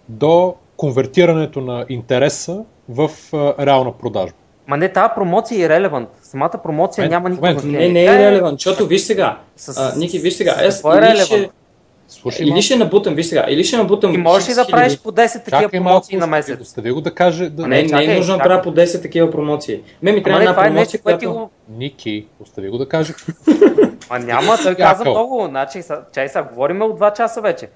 до 0.09 0.55
конвертирането 0.77 1.61
на 1.61 1.85
интереса 1.89 2.65
в 2.89 3.11
а, 3.33 3.67
реална 3.67 3.93
продажба. 3.93 4.37
Ма 4.67 4.77
не, 4.77 4.93
тази 4.93 5.09
промоция 5.15 5.67
е 5.67 5.69
релевант. 5.69 6.09
Самата 6.23 6.61
промоция 6.63 7.05
момент, 7.05 7.11
няма 7.13 7.31
никакво 7.31 7.61
значение. 7.61 7.89
Не, 7.89 7.93
не 7.93 8.01
е, 8.01 8.27
е 8.27 8.31
релевант, 8.31 8.59
защото 8.59 8.87
виж 8.87 9.01
сега. 9.01 9.39
С... 9.57 9.79
А, 9.79 9.99
Ники, 9.99 10.19
виж 10.19 10.35
сега. 10.35 10.57
Аз 10.59 10.85
е 10.85 11.17
ще... 11.25 11.51
Слушай, 12.11 12.47
или 12.47 12.63
ще 12.63 12.77
набутам, 12.77 13.15
виж 13.15 13.27
сега, 13.27 13.47
или 13.49 13.65
ще 13.65 13.77
набутам. 13.77 14.13
Ти 14.13 14.19
можеш 14.19 14.49
ли 14.49 14.55
да 14.55 14.67
правиш 14.67 14.99
по 14.99 15.13
10 15.13 15.45
такива 15.45 15.69
промоции 15.69 16.17
на 16.17 16.27
месец? 16.27 16.61
Остави 16.61 16.91
го 16.91 17.01
да 17.01 17.15
каже. 17.15 17.49
Да... 17.49 17.67
Не, 17.67 17.83
не, 17.83 18.05
е 18.05 18.17
нужно 18.17 18.37
да 18.37 18.43
правя 18.43 18.63
по 18.63 18.75
10 18.75 19.03
такива 19.03 19.31
промоции. 19.31 19.81
Ме 20.03 20.13
ми 20.13 20.23
трябва 20.23 20.41
една 20.41 20.63
е 20.63 20.67
промоция, 20.67 21.01
която... 21.01 21.33
Го... 21.33 21.51
Ники, 21.69 22.27
остави 22.41 22.69
го 22.69 22.79
да 22.79 22.89
каже. 22.89 23.13
А 24.09 24.19
няма, 24.19 24.57
той 24.63 24.75
каза 24.75 25.05
много. 25.05 25.47
Значи, 25.49 25.83
чай 26.13 26.29
сега, 26.29 26.43
говорим 26.43 26.83
от 26.83 27.01
2 27.01 27.17
часа 27.17 27.41
вече. 27.41 27.69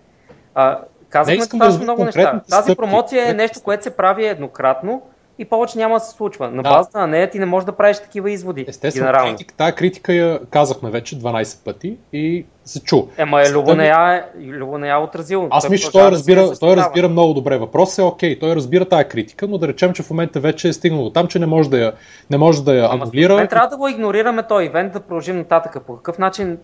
А, 0.54 0.78
казахме 1.08 1.46
това 1.46 1.68
много 1.68 2.04
неща. 2.04 2.40
Тази 2.50 2.76
промоция 2.76 3.30
е 3.30 3.34
нещо, 3.34 3.60
което 3.62 3.82
се 3.82 3.96
прави 3.96 4.26
еднократно 4.26 5.02
и 5.38 5.44
повече 5.44 5.78
няма 5.78 5.94
да 5.94 6.00
се 6.00 6.16
случва. 6.16 6.50
На 6.50 6.62
базата 6.62 6.98
на 6.98 7.06
нея 7.06 7.30
ти 7.30 7.38
не 7.38 7.46
можеш 7.46 7.64
да 7.64 7.72
правиш 7.72 7.98
такива 7.98 8.30
изводи. 8.30 8.64
Естествено, 8.68 9.12
критик, 9.12 9.54
тая 9.56 9.74
критика 9.74 10.12
я 10.12 10.40
казахме 10.50 10.90
вече 10.90 11.18
12 11.18 11.64
пъти 11.64 11.96
и 12.12 12.46
се 12.64 12.82
чу. 12.82 13.02
Ема 13.16 13.42
е, 13.42 13.52
Любо 13.52 13.74
не 13.74 13.86
я, 13.86 14.14
е, 14.14 14.40
Любо 14.40 14.78
не 14.78 14.88
я 14.88 14.98
отразил. 14.98 15.48
Аз 15.50 15.68
мисля, 15.68 15.86
че 15.86 15.92
той, 15.92 16.10
разбира, 16.10 16.46
да 16.46 16.58
той 16.58 16.76
разбира 16.76 17.08
много 17.08 17.34
добре. 17.34 17.58
Въпросът 17.58 17.98
е 17.98 18.02
окей, 18.02 18.38
той 18.38 18.56
разбира 18.56 18.84
тая 18.84 19.08
критика, 19.08 19.48
но 19.48 19.58
да 19.58 19.68
речем, 19.68 19.92
че 19.92 20.02
в 20.02 20.10
момента 20.10 20.40
вече 20.40 20.68
е 20.68 20.72
стигнал 20.72 21.10
там, 21.10 21.26
че 21.26 21.38
не 21.38 21.46
може 21.46 21.70
да 21.70 21.78
я, 21.78 21.92
не 22.30 22.38
може 22.38 22.64
да 22.64 22.74
я 22.74 22.88
анулира. 22.92 23.48
трябва 23.48 23.68
да 23.68 23.76
го 23.76 23.88
игнорираме 23.88 24.42
този 24.42 24.66
ивент, 24.66 24.92
да 24.92 25.00
продължим 25.00 25.36
нататък. 25.36 25.76
По 25.86 25.96
какъв 25.96 26.18
начин 26.18 26.58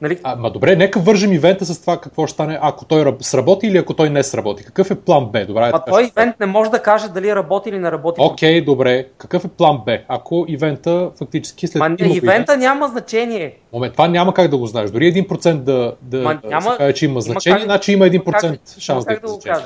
Нали? 0.00 0.18
А, 0.22 0.36
ма 0.36 0.50
добре, 0.50 0.76
нека 0.76 1.00
вържим 1.00 1.32
ивента 1.32 1.64
с 1.64 1.80
това 1.80 2.00
какво 2.00 2.26
ще 2.26 2.34
стане, 2.34 2.58
ако 2.62 2.84
той 2.84 3.16
сработи 3.20 3.66
или 3.66 3.78
ако 3.78 3.94
той 3.94 4.10
не 4.10 4.22
сработи. 4.22 4.64
Какъв 4.64 4.90
е 4.90 4.94
план 4.94 5.26
Б? 5.26 5.46
Добре, 5.46 5.70
а 5.74 5.84
той 5.84 6.04
ивент 6.04 6.40
не 6.40 6.46
може 6.46 6.70
да 6.70 6.82
каже 6.82 7.08
дали 7.08 7.34
работи 7.34 7.68
или 7.68 7.78
не 7.78 7.92
работи. 7.92 8.20
Окей, 8.20 8.60
okay, 8.60 8.64
добре. 8.64 9.06
Какъв 9.18 9.44
е 9.44 9.48
план 9.48 9.80
Б? 9.86 9.98
Ако 10.08 10.44
ивента 10.48 11.10
фактически 11.18 11.66
след... 11.66 11.80
Ма, 11.80 11.96
ивента 11.98 12.16
ивент... 12.16 12.48
няма 12.58 12.88
значение. 12.88 13.54
Момент, 13.72 13.92
това 13.92 14.08
няма 14.08 14.34
как 14.34 14.50
да 14.50 14.58
го 14.58 14.66
знаеш. 14.66 14.90
Дори 14.90 15.14
1% 15.14 15.54
да, 15.54 15.94
да, 16.02 16.18
Ма, 16.18 16.40
няма, 16.44 16.70
се 16.70 16.76
каже, 16.78 16.92
че 16.92 17.04
има 17.04 17.20
значение, 17.20 17.58
има 17.58 17.58
как, 17.58 17.66
значи 17.66 17.92
има 17.92 18.04
1% 18.04 18.24
как, 18.24 18.60
шанс 18.78 19.04
да, 19.04 19.20
да 19.20 19.28
го 19.28 19.40
кажа. 19.44 19.64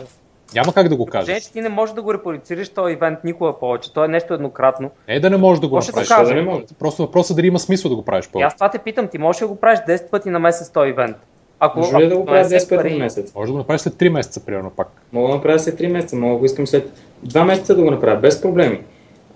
Няма 0.55 0.74
как 0.74 0.89
да 0.89 0.97
го 0.97 1.06
кажеш. 1.06 1.43
Че 1.43 1.52
ти 1.52 1.60
не 1.60 1.68
можеш 1.68 1.94
да 1.94 2.02
го 2.02 2.14
репродуцираш 2.14 2.68
този 2.68 2.93
ивент 2.93 3.24
никога 3.24 3.59
повече. 3.59 3.93
То 3.93 4.05
е 4.05 4.09
нещо 4.09 4.35
еднократно. 4.35 4.90
Не 5.09 5.20
да 5.20 5.31
не 5.31 5.36
можеш 5.36 5.60
да 5.60 5.68
го 5.68 5.77
направиш. 5.77 6.09
Да, 6.09 6.24
да 6.24 6.35
не 6.35 6.43
може. 6.43 6.64
Просто 6.78 7.02
въпросът 7.02 7.31
е 7.31 7.35
дали 7.35 7.47
има 7.47 7.59
смисъл 7.59 7.89
да 7.89 7.97
го 7.97 8.05
правиш 8.05 8.28
повече. 8.28 8.47
аз 8.47 8.55
това 8.55 8.70
те 8.70 8.78
питам. 8.78 9.09
Ти 9.09 9.18
можеш 9.18 9.40
да 9.40 9.47
го 9.47 9.56
правиш 9.56 9.81
10 9.89 10.10
пъти 10.10 10.31
на 10.31 10.39
месец 10.39 10.70
този 10.70 10.90
ивент. 10.90 11.16
Ако, 11.60 11.78
Може 11.78 11.97
ли 11.97 12.09
да 12.09 12.16
го 12.16 12.24
правя 12.24 12.44
10 12.44 12.77
пъти 12.77 12.93
на 12.93 12.98
месец? 12.98 13.35
Може 13.35 13.47
да 13.47 13.52
го 13.52 13.59
направиш 13.59 13.81
след 13.81 13.94
3 13.94 14.09
месеца, 14.09 14.44
примерно 14.44 14.70
пак. 14.70 14.89
Мога 15.12 15.28
да 15.28 15.35
направя 15.35 15.59
след 15.59 15.81
3 15.81 15.93
месеца, 15.93 16.16
мога 16.16 16.32
да 16.32 16.39
го 16.39 16.44
искам 16.44 16.66
след 16.66 16.93
2 17.27 17.44
месеца 17.44 17.74
да 17.74 17.82
го 17.82 17.90
направя, 17.90 18.16
без 18.16 18.43
проблеми. 18.43 18.81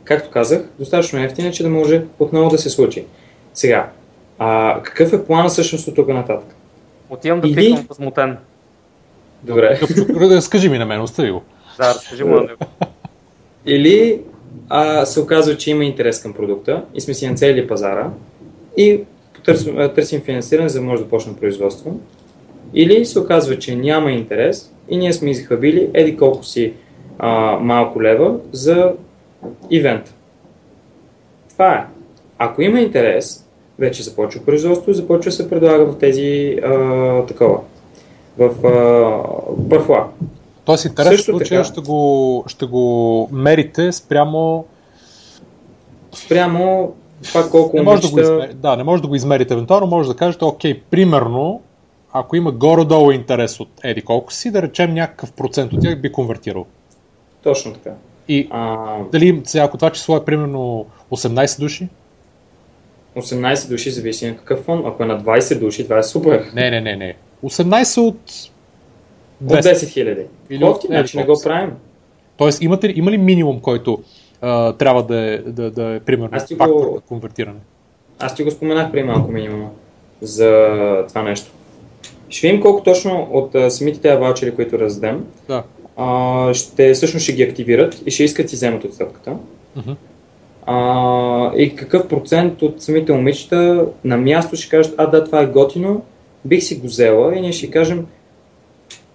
Както 0.05 0.31
казах, 0.31 0.63
достатъчно 0.79 1.19
ефтино, 1.19 1.53
че 1.53 1.63
да 1.63 1.69
може 1.69 2.03
отново 2.19 2.51
да 2.51 2.59
се 2.59 2.71
случи. 2.71 3.05
Сега, 3.55 3.91
а, 4.39 4.81
какъв 4.83 5.13
е 5.13 5.25
плана 5.25 5.49
всъщност 5.49 5.89
от 5.89 5.95
тук 5.95 6.09
нататък? 6.09 6.57
Отивам 7.11 7.41
да 7.41 7.49
Или... 7.49 7.57
пикам 7.57 7.87
възмутен. 7.89 8.39
Добре. 9.45 9.79
Скажи 10.41 10.69
ми 10.69 10.79
на 10.79 10.87
мен, 10.87 11.01
остави 11.01 11.31
го. 11.31 11.43
Да, 11.79 11.89
разкажи 11.89 12.25
му 12.25 12.35
на 12.35 12.41
него. 12.41 12.59
Или 13.67 14.21
а, 14.69 15.07
се 15.07 15.21
оказва, 15.21 15.57
че 15.57 15.71
има 15.71 15.85
интерес 15.85 16.23
към 16.23 16.33
продукта 16.33 16.85
и 16.95 17.01
сме 17.01 17.15
си 17.15 17.29
нацелили 17.29 17.67
пазара 17.67 18.11
и 18.77 19.01
търсим, 19.45 19.77
търсим 19.95 20.21
финансиране, 20.21 20.69
за 20.69 20.81
да 20.81 20.87
може 20.87 21.03
да 21.03 21.09
почнем 21.09 21.37
производство. 21.37 22.01
Или 22.75 23.05
се 23.05 23.21
оказва, 23.21 23.59
че 23.59 23.77
няма 23.77 24.11
интерес 24.11 24.73
и 24.89 24.97
ние 24.97 25.13
сме 25.13 25.31
изхабили 25.31 25.91
еди 25.95 26.17
колко 26.17 26.45
си 26.45 26.73
а, 27.19 27.59
малко 27.61 28.03
лева 28.03 28.37
за 28.53 28.93
ивент. 29.71 30.15
Това 31.51 31.75
е. 31.75 31.85
Ако 32.39 32.63
има 32.63 32.81
интерес, 32.81 33.47
вече 33.79 34.03
започва 34.03 34.45
производство 34.45 34.91
и 34.91 34.95
започва 34.95 35.31
да 35.31 35.37
се 35.37 35.51
предлага 35.51 35.85
в 35.85 35.99
тези 35.99 36.59
а, 36.65 37.27
такова. 37.27 37.61
В 38.39 38.67
а, 38.67 39.69
пърфла. 39.71 40.07
Тоест 40.65 40.85
интерес 40.85 41.21
в 41.21 41.25
случая 41.25 41.65
ще 41.65 41.81
го, 41.81 42.45
ще 42.47 42.67
го 42.67 43.29
мерите 43.33 43.93
спрямо 43.93 44.65
спрямо 46.15 46.93
това 47.23 47.51
колко 47.51 47.77
не 47.77 47.83
може 47.83 48.03
да, 48.03 48.11
го 48.11 48.21
измери, 48.21 48.55
да, 48.55 48.77
не 48.77 48.85
може 48.85 49.03
да 49.03 49.09
го 49.09 49.15
измерите 49.15 49.55
евентуално, 49.55 49.87
може 49.87 50.09
да 50.09 50.17
кажете, 50.17 50.45
окей, 50.45 50.81
примерно, 50.81 51.61
ако 52.13 52.37
има 52.37 52.53
горе-долу 52.53 53.11
интерес 53.11 53.61
от 53.61 53.69
еди 53.85 54.03
колко 54.03 54.33
си, 54.33 54.51
да 54.51 54.63
речем 54.63 54.95
някакъв 54.95 55.33
процент 55.33 55.73
от 55.73 55.81
тях 55.81 56.01
би 56.01 56.13
конвертирал. 56.13 56.67
Точно 57.43 57.73
така. 57.73 57.91
И 58.29 58.49
а... 58.51 58.97
дали, 59.13 59.43
сега, 59.45 59.65
ако 59.65 59.77
това 59.77 59.91
число 59.91 60.17
е 60.17 60.25
примерно 60.25 60.87
18 61.13 61.61
души? 61.61 61.89
18 63.17 63.69
души 63.69 63.91
зависи 63.91 64.27
на 64.27 64.37
какъв 64.37 64.61
фон. 64.61 64.83
Ако 64.87 65.03
е 65.03 65.07
на 65.07 65.21
20 65.21 65.59
души, 65.59 65.85
това 65.85 65.99
е 65.99 66.03
супер. 66.03 66.45
Не, 66.55 66.71
не, 66.71 66.81
не, 66.81 66.97
не. 66.97 67.15
18 67.45 68.01
от 68.01 68.31
200. 68.31 68.51
От 69.45 69.65
10 69.65 69.89
хиляди. 69.89 70.25
Или 70.51 70.65
от, 70.65 70.83
значи 70.87 71.17
не 71.17 71.25
го 71.25 71.41
правим. 71.45 71.71
Тоест, 72.37 72.63
имате, 72.63 72.93
има 72.97 73.11
ли 73.11 73.19
минимум, 73.19 73.61
който 73.61 74.03
а, 74.41 74.73
трябва 74.73 75.03
да 75.03 75.21
е, 75.21 75.39
да, 75.39 75.71
да 75.71 75.95
е 75.95 76.01
примерно 76.01 76.39
фактор 76.59 76.87
го... 76.87 76.95
на 76.95 77.01
конвертиране. 77.01 77.61
Аз 78.19 78.35
ти 78.35 78.43
го 78.43 78.51
споменах 78.51 78.93
преди 78.93 79.05
малко 79.05 79.33
минимум 79.33 79.71
за 80.21 80.71
това 81.09 81.23
нещо. 81.23 81.51
Ще 82.29 82.47
видим 82.47 82.63
колко 82.63 82.83
точно 82.83 83.29
от 83.33 83.55
а, 83.55 83.71
самите 83.71 84.01
тези 84.01 84.17
ваучери, 84.17 84.55
които 84.55 84.79
раздадем, 84.79 85.27
да. 85.49 85.63
а, 85.97 86.55
ще, 86.55 86.95
всъщност 86.95 87.25
ще 87.25 87.33
ги 87.33 87.43
активират 87.43 88.03
и 88.07 88.11
ще 88.11 88.25
искат 88.25 88.53
и 88.53 88.57
вземат 88.57 88.85
отстъпката. 88.85 89.37
Uh-huh. 89.79 89.97
А, 90.67 91.57
и 91.57 91.77
какъв 91.77 92.09
процент 92.09 92.63
от 92.63 92.83
самите 92.83 93.13
момичета 93.13 93.87
на 94.05 94.17
място 94.17 94.57
ще 94.57 94.69
кажат, 94.69 94.95
а 94.97 95.07
да, 95.07 95.25
това 95.25 95.41
е 95.41 95.47
готино, 95.47 96.03
бих 96.45 96.63
си 96.63 96.77
го 96.79 96.87
взела 96.87 97.37
и 97.37 97.41
ние 97.41 97.53
ще 97.53 97.71
кажем, 97.71 98.07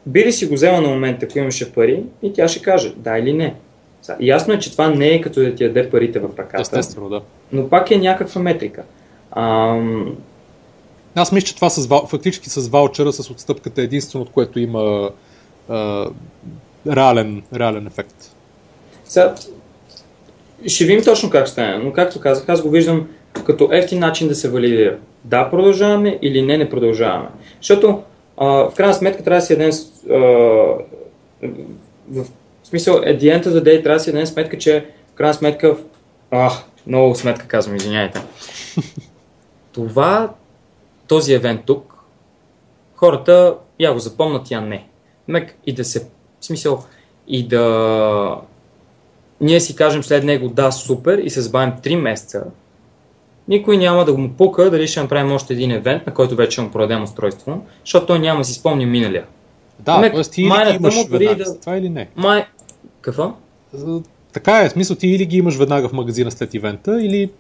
би 0.06 0.26
ли 0.26 0.32
си 0.32 0.46
го 0.46 0.54
взела 0.54 0.82
на 0.82 0.88
момента, 0.88 1.26
ако 1.26 1.40
имаше 1.40 1.74
пари 1.74 2.04
и 2.24 2.34
тя 2.34 2.48
ще 2.48 2.62
каже 2.62 2.94
да 2.98 3.18
или 3.18 3.34
не. 3.34 3.56
Ясно 4.20 4.54
е, 4.54 4.60
че 4.60 4.72
това 4.72 4.90
не 4.90 5.08
е 5.08 5.22
като 5.22 5.42
да 5.42 5.56
ти 5.56 5.64
яде 5.64 5.90
парите 5.90 6.20
в 6.20 6.30
ръката. 6.38 6.62
Естествено, 6.62 7.10
да. 7.10 7.22
Но 7.52 7.70
пак 7.70 7.92
е 7.92 7.98
някаква 7.98 8.42
метрика. 8.42 8.84
Ам... 9.32 10.16
Аз 11.16 11.32
мисля, 11.32 11.46
че 11.46 11.56
това 11.56 11.70
с, 11.70 11.88
фактически 12.08 12.50
с 12.50 12.68
ваучера, 12.68 13.14
с 13.14 13.30
отстъпката 13.30 13.82
е 13.82 13.84
единствено, 13.84 14.24
от 14.24 14.32
което 14.32 14.60
има 14.60 15.10
а, 15.70 16.10
реален, 16.88 17.44
реален 17.56 17.88
ефект. 17.88 18.36
Сега, 19.06 19.36
ще 20.68 20.86
видим 20.86 21.04
точно 21.04 21.30
как 21.30 21.48
стане, 21.48 21.78
но 21.78 21.94
както 21.94 22.20
казах, 22.20 22.50
аз 22.50 22.62
го 22.62 22.70
виждам 22.70 23.08
като 23.46 23.70
ефтин 23.72 24.00
начин 24.00 24.28
да 24.28 24.36
се 24.36 24.50
валидира. 24.50 24.98
Да, 25.26 25.50
продължаваме 25.50 26.20
или 26.22 26.42
не, 26.42 26.58
не 26.58 26.70
продължаваме. 26.70 27.30
Защото 27.58 28.04
а, 28.38 28.46
в 28.48 28.74
крайна 28.76 28.94
сметка 28.94 29.24
трябва 29.24 29.40
да 29.40 29.46
си 29.46 29.54
един 29.54 29.70
а, 29.70 30.18
в 32.10 32.26
смисъл, 32.64 32.96
at 32.96 33.20
the 33.20 33.38
end 33.38 33.44
трябва 33.84 33.98
да 33.98 34.00
си 34.00 34.12
дадем 34.12 34.28
сметка, 34.28 34.58
че 34.58 34.86
в 35.12 35.14
крайна 35.14 35.34
сметка, 35.34 35.78
ах, 36.32 36.64
много 36.88 37.16
сметка 37.16 37.48
казвам, 37.48 37.76
извиняйте. 37.76 38.22
Това, 39.72 40.34
този 41.08 41.34
евент 41.34 41.62
тук, 41.66 41.94
хората 42.96 43.56
я 43.80 43.94
го 43.94 44.00
запомнат, 44.00 44.52
я 44.52 44.62
не. 44.62 44.88
Мек 45.28 45.56
и 45.66 45.74
да 45.74 45.84
се, 45.84 46.00
в 46.40 46.46
смисъл, 46.46 46.84
и 47.28 47.48
да 47.48 48.36
ние 49.42 49.60
си 49.60 49.76
кажем 49.76 50.04
след 50.04 50.24
него 50.24 50.48
да, 50.48 50.72
супер 50.72 51.18
и 51.18 51.30
се 51.30 51.42
забавим 51.42 51.74
3 51.84 51.96
месеца, 51.96 52.44
никой 53.48 53.78
няма 53.78 54.06
да 54.06 54.14
му 54.14 54.30
пука 54.30 54.72
дали 54.72 54.88
ще 54.88 55.02
направим 55.02 55.32
още 55.32 55.54
един 55.54 55.72
евент, 55.72 56.08
на 56.08 56.14
който 56.14 56.36
вече 56.36 56.62
му 56.62 56.72
продадем 56.72 57.04
устройство, 57.04 57.66
защото 57.86 58.06
той 58.06 58.20
няма 58.20 58.40
да 58.40 58.46
си 58.46 58.54
спомни 58.54 58.86
миналия. 58.86 59.26
Да, 59.80 60.12
т.е. 60.12 60.22
ти 60.22 60.42
или 60.42 60.76
имаш 60.76 61.06
веднага 61.10 61.44
да... 61.44 61.60
това 61.60 61.78
или 61.78 61.90
не? 61.90 62.10
Май... 62.16 62.46
Какво? 63.02 63.34
Така 64.34 64.62
е, 64.62 64.70
смисъл 64.70 64.96
ти 64.96 65.08
или 65.08 65.26
ги 65.26 65.38
имаш 65.38 65.56
веднага 65.56 65.90
в 65.90 65.94
магазина 65.94 66.32
след 66.32 66.54
ивента, 66.54 67.04
или 67.04 67.32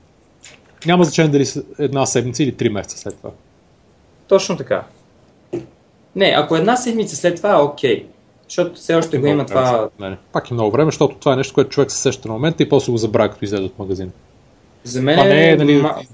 няма 0.85 1.03
значение 1.03 1.31
дали 1.31 1.45
една 1.79 2.05
седмица 2.05 2.43
или 2.43 2.55
три 2.55 2.69
месеца 2.69 2.97
след 2.97 3.17
това. 3.17 3.29
Точно 4.27 4.57
така. 4.57 4.83
Не, 6.15 6.33
ако 6.37 6.55
една 6.55 6.75
седмица 6.75 7.15
след 7.15 7.35
това 7.35 7.51
е 7.51 7.61
окей. 7.61 8.05
Защото 8.49 8.75
все 8.75 8.95
още 8.95 9.17
го 9.17 9.27
има 9.27 9.45
това... 9.45 9.89
Пак 10.33 10.51
е 10.51 10.53
много 10.53 10.71
време, 10.71 10.87
защото 10.87 11.15
това 11.15 11.33
е 11.33 11.35
нещо, 11.35 11.53
което 11.53 11.69
човек 11.69 11.91
се 11.91 11.97
сеща 11.97 12.27
на 12.27 12.33
момента 12.33 12.63
и 12.63 12.69
после 12.69 12.91
го 12.91 12.97
забравя, 12.97 13.29
като 13.29 13.45
излезе 13.45 13.63
от 13.63 13.79
магазин. 13.79 14.11
За 14.83 15.01
мен 15.01 15.17
Това 15.17 15.29
не 15.29 15.49
е 15.49 15.55
нали, 15.55 15.81
ма- 15.81 16.07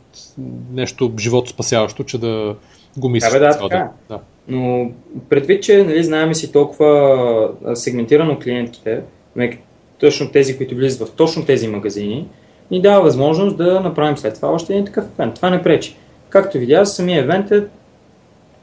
нещо 0.74 1.14
живото 1.20 1.50
спасяващо, 1.50 2.04
че 2.04 2.18
да 2.18 2.56
го 2.98 3.10
мислиш. 3.10 3.34
Да, 3.34 3.40
бе, 3.40 3.46
да, 3.46 3.60
така 3.60 3.78
е. 3.78 3.88
да. 4.10 4.20
Но 4.48 4.92
предвид, 5.30 5.64
че 5.64 5.84
нали, 5.84 6.04
знаем 6.04 6.36
си 6.36 6.52
толкова 6.52 7.52
сегментирано 7.74 8.40
клиентите, 8.40 9.02
не, 9.36 9.58
точно 10.00 10.32
тези, 10.32 10.58
които 10.58 10.76
влизат 10.76 11.08
в 11.08 11.12
точно 11.12 11.46
тези 11.46 11.68
магазини, 11.68 12.28
ни 12.72 12.82
дава 12.82 13.02
възможност 13.02 13.58
да 13.58 13.80
направим 13.80 14.18
след 14.18 14.36
това 14.36 14.50
още 14.50 14.74
един 14.74 14.86
такъв 14.86 15.06
евент. 15.20 15.36
Това 15.36 15.50
не 15.50 15.64
пречи. 15.64 15.96
Както 16.30 16.58
видя, 16.58 16.86
самия 16.86 17.20
евент 17.20 17.52
е 17.52 17.64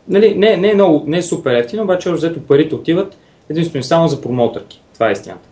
нали, 0.08 0.34
не, 0.34 0.56
не, 0.56 0.70
е 0.70 0.74
много, 0.74 1.04
не 1.06 1.18
е 1.18 1.22
супер 1.22 1.54
ефтин, 1.54 1.80
обаче 1.80 2.12
взето 2.12 2.42
парите 2.42 2.74
отиват 2.74 3.16
единствено 3.50 3.82
само 3.82 4.08
за 4.08 4.20
промоутърки. 4.20 4.80
Това 4.94 5.08
е 5.08 5.12
истината. 5.12 5.48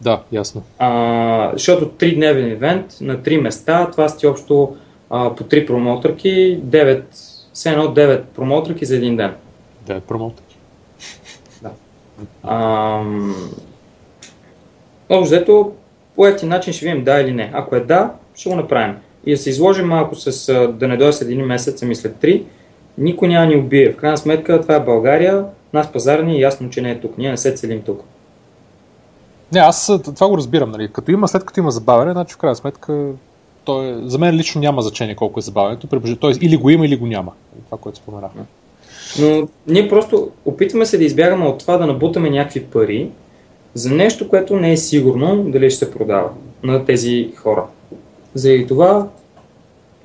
да, 0.00 0.22
ясно. 0.32 0.62
А, 0.78 1.50
защото 1.52 1.88
3 1.88 2.14
дневен 2.14 2.50
евент 2.50 2.86
на 3.00 3.18
3 3.18 3.40
места, 3.40 3.90
това 3.90 4.08
сти 4.08 4.26
общо 4.26 4.76
а, 5.10 5.34
по 5.34 5.44
3 5.44 5.66
промоутърки, 5.66 6.60
9, 6.64 7.02
все 7.52 7.70
едно 7.70 7.84
9 7.84 8.22
промоутърки 8.22 8.84
за 8.84 8.96
един 8.96 9.16
ден. 9.16 9.34
Да, 9.86 9.94
е 9.94 10.00
промотък. 10.00 10.44
Ам... 12.42 13.34
Общо 15.08 15.24
взето, 15.24 15.72
по 16.16 16.26
ефтин 16.26 16.48
начин 16.48 16.72
ще 16.72 16.86
видим 16.86 17.04
да 17.04 17.20
или 17.20 17.32
не. 17.32 17.50
Ако 17.54 17.76
е 17.76 17.80
да, 17.80 18.12
ще 18.34 18.48
го 18.48 18.56
направим. 18.56 18.96
И 19.26 19.30
да 19.30 19.36
се 19.36 19.50
изложим 19.50 19.86
малко 19.86 20.14
с 20.14 20.48
а, 20.48 20.68
да 20.68 20.88
не 20.88 20.96
дойде 20.96 21.12
след 21.12 21.28
един 21.28 21.46
месец, 21.46 21.82
ами 21.82 21.94
след 21.94 22.16
три, 22.16 22.44
никой 22.98 23.28
няма 23.28 23.46
ни 23.46 23.56
убие. 23.56 23.92
В 23.92 23.96
крайна 23.96 24.18
сметка 24.18 24.60
това 24.60 24.74
е 24.74 24.80
България, 24.80 25.44
нас 25.72 25.92
пазар 25.92 26.18
ни 26.18 26.36
е 26.36 26.40
ясно, 26.40 26.70
че 26.70 26.82
не 26.82 26.90
е 26.90 27.00
тук. 27.00 27.18
Ние 27.18 27.30
не 27.30 27.36
се 27.36 27.54
целим 27.54 27.82
тук. 27.82 28.04
Не, 29.52 29.60
аз 29.60 29.92
това 30.04 30.28
го 30.28 30.36
разбирам. 30.36 30.70
Нали. 30.70 30.88
Като 30.92 31.10
има, 31.10 31.28
след 31.28 31.44
като 31.44 31.60
има 31.60 31.70
забавяне, 31.70 32.12
значи 32.12 32.34
в 32.34 32.38
крайна 32.38 32.56
сметка 32.56 33.12
то 33.64 33.82
е, 33.82 33.96
за 34.04 34.18
мен 34.18 34.34
лично 34.34 34.60
няма 34.60 34.82
значение 34.82 35.14
колко 35.14 35.40
е 35.40 35.42
забавянето. 35.42 36.16
Тоест 36.20 36.42
или 36.42 36.56
го 36.56 36.70
има, 36.70 36.86
или 36.86 36.96
го 36.96 37.06
няма. 37.06 37.32
Това, 37.66 37.78
което 37.78 37.98
споменахме. 37.98 38.42
Но 39.20 39.48
ние 39.66 39.88
просто 39.88 40.30
опитваме 40.44 40.86
се 40.86 40.98
да 40.98 41.04
избягаме 41.04 41.46
от 41.46 41.58
това 41.58 41.76
да 41.76 41.86
набутаме 41.86 42.30
някакви 42.30 42.64
пари 42.64 43.10
за 43.74 43.90
нещо, 43.90 44.28
което 44.28 44.56
не 44.56 44.72
е 44.72 44.76
сигурно 44.76 45.44
дали 45.44 45.70
ще 45.70 45.84
се 45.84 45.90
продава 45.90 46.30
на 46.62 46.84
тези 46.84 47.32
хора. 47.36 47.64
Заради 48.34 48.66
това 48.66 49.08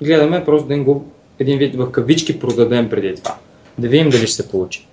гледаме 0.01 0.45
просто 0.45 0.67
да 0.67 0.79
го 0.79 1.05
един 1.39 1.57
вид 1.57 1.75
в 1.75 1.91
кавички 1.91 2.39
продадем 2.39 2.89
преди 2.89 3.15
това. 3.15 3.35
Да 3.77 3.87
видим 3.87 4.09
дали 4.09 4.27
ще 4.27 4.43
се 4.43 4.49
получи. 4.49 4.87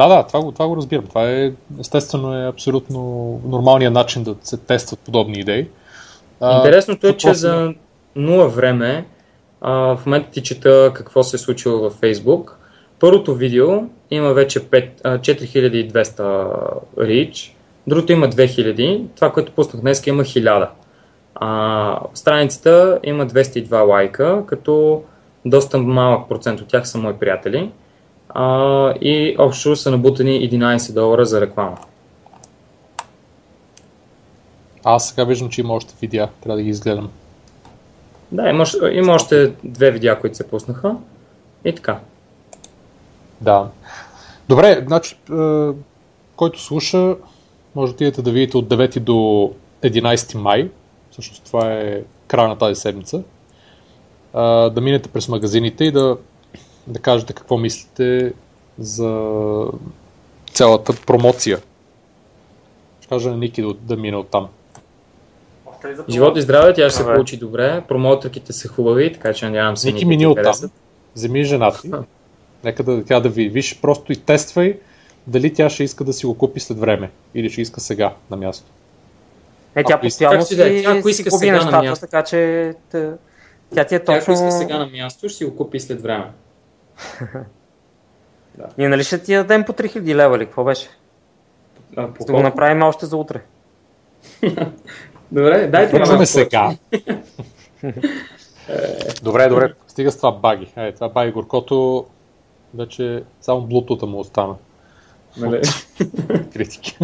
Да, 0.00 0.08
да, 0.08 0.26
това 0.26 0.40
го, 0.40 0.52
това 0.52 0.68
го 0.68 0.76
разбирам. 0.76 1.06
Това 1.06 1.30
е, 1.30 1.52
естествено, 1.80 2.34
е 2.34 2.48
абсолютно 2.48 3.00
нормалният 3.44 3.94
начин 3.94 4.22
да 4.22 4.34
се 4.42 4.56
тестват 4.56 5.00
подобни 5.00 5.38
идеи. 5.38 5.68
А, 6.40 6.56
Интересното 6.56 7.06
е, 7.06 7.16
че 7.16 7.28
въпросът 7.28 7.40
за 7.40 7.74
нула 8.16 8.48
време 8.48 9.06
а, 9.60 9.96
в 9.96 10.06
момента 10.06 10.30
ти 10.30 10.42
чета 10.42 10.90
какво 10.94 11.22
се 11.22 11.36
е 11.36 11.38
случило 11.38 11.78
във 11.78 12.00
Facebook. 12.00 12.50
Първото 13.00 13.34
видео 13.34 13.68
има 14.10 14.32
вече 14.32 14.60
5, 14.60 14.88
а, 15.04 15.18
4200 15.18 16.20
reach, 16.98 17.52
другото 17.86 18.12
има 18.12 18.28
2000, 18.28 19.06
това, 19.16 19.32
което 19.32 19.52
пуснах 19.52 19.82
днес 19.82 20.06
има 20.06 20.22
1000. 20.22 20.68
А, 21.34 22.00
страницата 22.14 23.00
има 23.04 23.26
202 23.26 23.88
лайка, 23.88 24.42
като 24.46 25.02
доста 25.44 25.78
малък 25.78 26.28
процент 26.28 26.60
от 26.60 26.68
тях 26.68 26.88
са 26.88 26.98
мои 26.98 27.14
приятели. 27.14 27.70
А, 28.34 28.94
и 29.00 29.36
общо 29.38 29.76
са 29.76 29.90
набутани 29.90 30.50
11 30.50 30.94
долара 30.94 31.24
за 31.24 31.40
реклама. 31.40 31.78
Аз 34.84 35.08
сега 35.08 35.24
виждам, 35.24 35.48
че 35.48 35.60
има 35.60 35.74
още 35.74 35.94
видеа. 36.00 36.28
Трябва 36.40 36.56
да 36.56 36.62
ги 36.62 36.70
изгледам. 36.70 37.10
Да, 38.32 38.48
има, 38.48 38.64
има 38.92 39.12
още 39.12 39.52
две 39.64 39.90
видеа, 39.90 40.20
които 40.20 40.36
се 40.36 40.48
пуснаха. 40.48 40.96
И 41.64 41.74
така. 41.74 41.98
Да. 43.40 43.68
Добре, 44.48 44.84
значи, 44.86 45.16
е, 45.32 45.68
който 46.36 46.60
слуша, 46.60 47.16
може 47.74 47.92
да 47.92 47.94
отидете 47.94 48.22
да 48.22 48.30
видите 48.30 48.56
от 48.56 48.68
9 48.68 49.00
до 49.00 49.52
11 49.82 50.34
май. 50.38 50.70
Всъщност 51.10 51.44
това 51.44 51.72
е 51.72 52.02
края 52.26 52.48
на 52.48 52.58
тази 52.58 52.80
седмица. 52.80 53.22
А, 54.34 54.70
да 54.70 54.80
минете 54.80 55.08
през 55.08 55.28
магазините 55.28 55.84
и 55.84 55.92
да, 55.92 56.16
да 56.86 56.98
кажете 56.98 57.32
какво 57.32 57.58
мислите 57.58 58.32
за 58.78 59.64
цялата 60.52 60.92
промоция. 61.06 61.58
Ще 63.00 63.08
кажа 63.08 63.30
на 63.30 63.36
Ники 63.36 63.62
да, 63.62 63.74
да 63.74 63.96
мине 63.96 64.16
оттам. 64.16 64.48
Живот 66.08 66.36
и 66.36 66.40
здраве, 66.40 66.74
тя 66.74 66.90
ще 66.90 66.98
се 66.98 67.04
получи 67.04 67.36
добре. 67.36 67.82
Промоутерките 67.88 68.52
са 68.52 68.68
хубави, 68.68 69.12
така 69.12 69.34
че 69.34 69.44
надявам 69.44 69.76
се. 69.76 69.92
Ники 69.92 70.04
мини 70.04 70.26
оттам. 70.26 70.54
Вземи 71.14 71.44
жена 71.44 71.72
ти. 71.80 71.90
А. 71.92 72.02
Нека 72.64 72.82
да, 72.82 73.04
тя 73.04 73.20
да 73.20 73.28
ви 73.28 73.48
виж, 73.48 73.80
просто 73.80 74.12
и 74.12 74.16
тествай 74.16 74.78
дали 75.26 75.54
тя 75.54 75.70
ще 75.70 75.84
иска 75.84 76.04
да 76.04 76.12
си 76.12 76.26
го 76.26 76.38
купи 76.38 76.60
след 76.60 76.78
време 76.78 77.10
или 77.34 77.50
ще 77.50 77.60
иска 77.60 77.80
сега 77.80 78.14
на 78.30 78.36
място. 78.36 78.66
Е, 79.74 79.84
тя 79.84 80.00
постоянно 80.00 80.42
си, 80.42 80.48
си 80.48 80.56
да 80.56 80.78
е, 80.78 80.82
тя 80.82 80.98
ако 80.98 81.08
си 81.08 81.10
иска 81.10 81.30
губи 81.30 81.38
сега 81.38 81.56
на 81.56 81.64
нещата, 81.64 81.82
място. 81.82 82.06
така 82.06 82.24
че 82.24 82.72
тя 83.74 83.84
ти 83.84 83.94
е 83.94 84.04
Тя, 84.04 84.12
Ако 84.12 84.26
точно... 84.26 84.32
иска 84.32 84.52
сега 84.52 84.78
на 84.78 84.86
място, 84.86 85.28
ще 85.28 85.38
си 85.38 85.44
го 85.44 85.56
купи 85.56 85.80
след 85.80 86.02
време. 86.02 86.30
Ние 88.78 88.88
нали 88.88 89.04
ще 89.04 89.22
ти 89.22 89.34
дадем 89.34 89.64
по 89.64 89.72
3000 89.72 90.14
лева 90.14 90.36
или 90.36 90.44
какво 90.44 90.64
беше? 90.64 90.88
А, 91.96 92.14
по 92.14 92.22
Ще 92.22 92.32
го 92.32 92.40
направим 92.40 92.82
още 92.82 93.06
за 93.06 93.16
утре. 93.16 93.40
Добре, 95.32 95.66
дайте 95.66 95.90
Почваме 95.90 96.12
малко 96.12 96.26
сега. 96.26 96.70
добре, 99.22 99.48
добре, 99.48 99.74
стига 99.88 100.12
с 100.12 100.16
това 100.16 100.32
баги. 100.32 100.72
Е, 100.76 100.92
това 100.92 101.08
баги 101.08 101.32
горкото 101.32 102.06
вече 102.74 103.22
само 103.40 103.60
блутута 103.60 104.06
му 104.06 104.18
остана. 104.18 104.54
Нали? 105.36 105.60
Критики. 106.52 106.98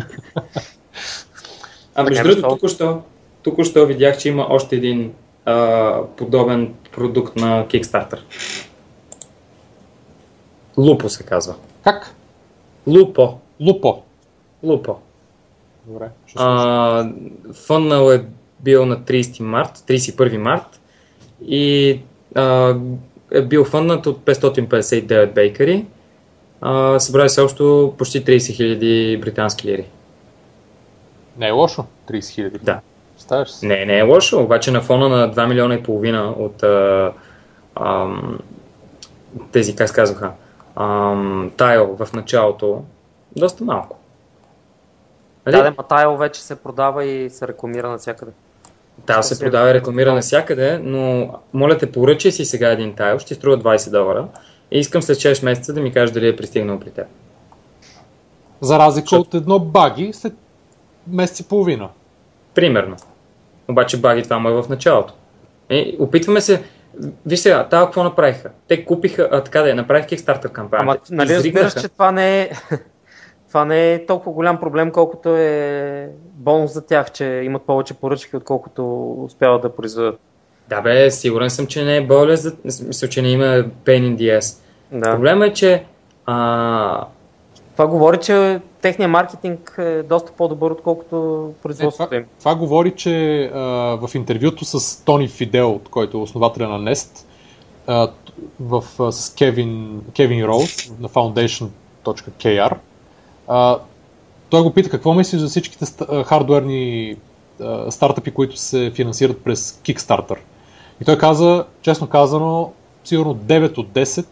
А 1.95 2.03
между 2.03 2.23
другото, 2.23 2.39
що. 2.39 2.49
току-що, 2.49 3.03
току-що 3.43 3.87
видях, 3.87 4.19
че 4.19 4.29
има 4.29 4.47
още 4.51 4.77
един 4.77 5.13
а, 5.45 6.03
подобен 6.17 6.75
продукт 6.93 7.37
на 7.37 7.67
Kickstarter. 7.67 8.19
Лупо 10.77 11.09
се 11.09 11.23
казва. 11.23 11.55
как? 11.85 12.15
Лупо. 12.87 13.39
Лупо. 13.61 14.03
Лупо. 14.63 14.97
Добре, 15.87 16.09
ще. 16.27 16.39
А, 16.41 17.11
фъннал 17.53 18.11
е 18.11 18.25
бил 18.61 18.87
на 18.87 19.01
30 19.01 19.41
март, 19.41 19.79
31 19.79 20.37
март 20.37 20.81
и 21.47 22.01
а, 22.35 22.77
е 23.33 23.43
бил 23.43 23.65
фъннат 23.65 24.07
от 24.07 24.19
559 24.19 25.33
бейкари. 25.33 25.87
А, 26.61 26.99
събрали 27.01 27.29
се 27.29 27.41
общо 27.41 27.95
почти 27.99 28.25
30 28.25 28.37
000 28.39 29.21
британски 29.21 29.69
лири. 29.69 29.85
Не 31.39 31.49
е 31.49 31.51
лошо. 31.51 31.85
30 32.11 32.35
хиляди. 32.35 32.59
Да. 32.63 32.81
Ставаш 33.19 33.51
се. 33.51 33.67
Не, 33.67 33.85
не 33.85 33.99
е 33.99 34.03
лошо, 34.03 34.43
обаче 34.43 34.71
на 34.71 34.81
фона 34.81 35.09
на 35.09 35.35
2 35.35 35.49
милиона 35.49 35.75
и 35.75 35.83
половина 35.83 36.35
от 36.39 36.63
а, 36.63 37.13
ам, 37.75 38.39
тези, 39.53 39.77
как 39.77 39.93
казваха, 39.93 40.33
ам, 40.77 41.53
тайл 41.57 41.97
в 41.97 42.13
началото, 42.13 42.83
доста 43.37 43.65
малко. 43.65 43.99
Нали? 45.47 45.57
Да, 45.57 45.63
да, 45.63 45.71
ма 45.71 45.83
тайл 45.83 46.17
вече 46.17 46.43
се 46.43 46.57
продава 46.57 47.05
и 47.05 47.31
се 47.31 47.49
рекламира 47.49 47.91
навсякъде. 47.91 48.33
Тайл 49.07 49.23
Ще 49.23 49.35
се 49.35 49.45
продава 49.45 49.71
и 49.71 49.75
рекламира. 49.75 50.15
навсякъде, 50.15 50.79
но 50.83 51.31
моля 51.55 51.79
те, 51.79 51.93
поръчай 51.93 52.31
си 52.31 52.45
сега 52.45 52.69
един 52.71 52.95
тайл, 52.95 53.19
ще 53.19 53.29
ти 53.29 53.35
струва 53.35 53.59
20 53.59 53.91
долара 53.91 54.29
и 54.71 54.79
искам 54.79 55.03
след 55.03 55.17
6 55.17 55.45
месеца 55.45 55.73
да 55.73 55.81
ми 55.81 55.93
кажеш 55.93 56.11
дали 56.15 56.29
е 56.29 56.37
пристигнал 56.37 56.81
при 56.81 56.91
теб. 56.91 57.07
За 58.61 58.79
разлика 58.79 59.17
от 59.17 59.35
едно 59.35 59.59
баги 59.59 60.13
след 60.13 60.33
месец 61.09 61.41
и 61.41 61.49
половина. 61.49 61.89
Примерно. 62.55 62.97
Обаче 63.69 64.01
баги 64.01 64.23
това 64.23 64.39
му 64.39 64.49
е 64.49 64.63
в 64.63 64.69
началото. 64.69 65.15
Е, 65.69 65.97
опитваме 66.01 66.41
се. 66.41 66.63
Виж 67.27 67.41
сега, 67.41 67.69
тази 67.69 67.85
какво 67.85 68.05
направиха? 68.05 68.51
Те 68.69 68.85
купиха, 68.85 69.29
а, 69.33 69.45
така 69.45 69.63
да 69.63 69.71
е, 69.71 69.75
направих 69.75 70.07
Kickstarter 70.07 70.49
кампания. 70.49 70.83
Ама, 70.83 70.97
нали 71.11 71.35
разбираш, 71.35 71.81
че 71.81 71.89
това 71.89 72.13
не 72.13 72.41
е... 72.41 72.51
Това 73.49 73.65
не 73.65 73.95
е 73.95 74.07
толкова 74.07 74.33
голям 74.33 74.61
проблем, 74.61 74.91
колкото 74.91 75.37
е 75.37 76.11
бонус 76.35 76.73
за 76.73 76.87
тях, 76.87 77.13
че 77.13 77.25
имат 77.25 77.63
повече 77.63 77.95
поръчки, 77.95 78.37
отколкото 78.37 79.13
успяват 79.25 79.63
да 79.63 79.77
произведат. 79.77 80.21
Да 80.69 80.81
бе, 80.81 81.11
сигурен 81.11 81.51
съм, 81.51 81.67
че 81.67 81.85
не 81.85 81.97
е 81.97 82.07
болест, 82.07 82.59
мисля, 82.65 83.09
че 83.09 83.23
не 83.23 83.29
има 83.29 83.45
pain 83.85 84.15
in 84.15 84.17
the 84.17 84.39
ass. 84.39 84.63
Да. 84.93 85.13
Проблема 85.13 85.47
е, 85.47 85.53
че 85.53 85.85
а, 86.27 87.07
Това 87.77 87.87
говори, 87.87 88.19
че 88.21 88.61
техният 88.83 89.13
маркетинг 89.13 89.75
е 89.79 90.03
доста 90.03 90.33
по-добър, 90.33 90.71
отколкото 90.71 91.53
производството 91.63 92.09
това, 92.09 92.17
им. 92.17 92.25
това 92.39 92.55
говори, 92.55 92.91
че 92.97 93.45
а, 93.45 93.61
в 93.97 94.11
интервюто 94.15 94.65
с 94.65 95.05
Тони 95.05 95.29
Фидел, 95.29 95.81
който 95.91 96.19
е 96.19 96.21
основателя 96.21 96.69
на 96.69 96.91
Nest, 96.91 97.25
а, 97.87 98.11
в, 98.61 98.85
а, 99.01 99.13
с 99.13 99.35
Кевин, 99.35 100.03
Кевин 100.15 100.45
Роуз 100.45 100.91
на 101.01 101.09
Foundation 101.09 101.69
entrepreneur.kr. 102.07 102.77
А, 103.49 103.79
той 104.51 104.63
го 104.63 104.73
пита 104.73 104.91
какво 104.91 105.15
мислиш 105.15 105.41
за 105.41 105.49
всичките 105.49 105.85
хардуерни 106.25 107.17
а, 107.61 107.91
стартъпи, 107.91 108.31
които 108.31 108.57
се 108.57 108.93
финансират 108.95 109.45
през 109.45 109.73
Kickstarter. 109.73 110.37
И 111.01 111.05
той 111.05 111.19
каза, 111.19 111.65
честно 111.83 112.07
казано, 112.07 112.73
сигурно 113.05 113.35
9 113.37 113.79
от 113.79 113.89
10 113.89 114.27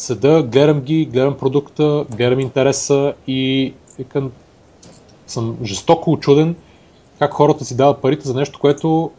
седа, 0.00 0.42
гледам 0.42 0.80
ги, 0.80 1.04
гледам 1.04 1.36
продукта, 1.36 2.04
гледам 2.16 2.40
интереса 2.40 3.14
и 3.26 3.72
викам, 3.98 4.30
съм 5.26 5.56
жестоко 5.64 6.12
очуден 6.12 6.56
как 7.20 7.32
хората 7.32 7.64
си 7.64 7.76
дават 7.76 7.98
парите 8.02 8.28
за 8.28 8.34
нещо, 8.34 8.58
което 8.58 9.10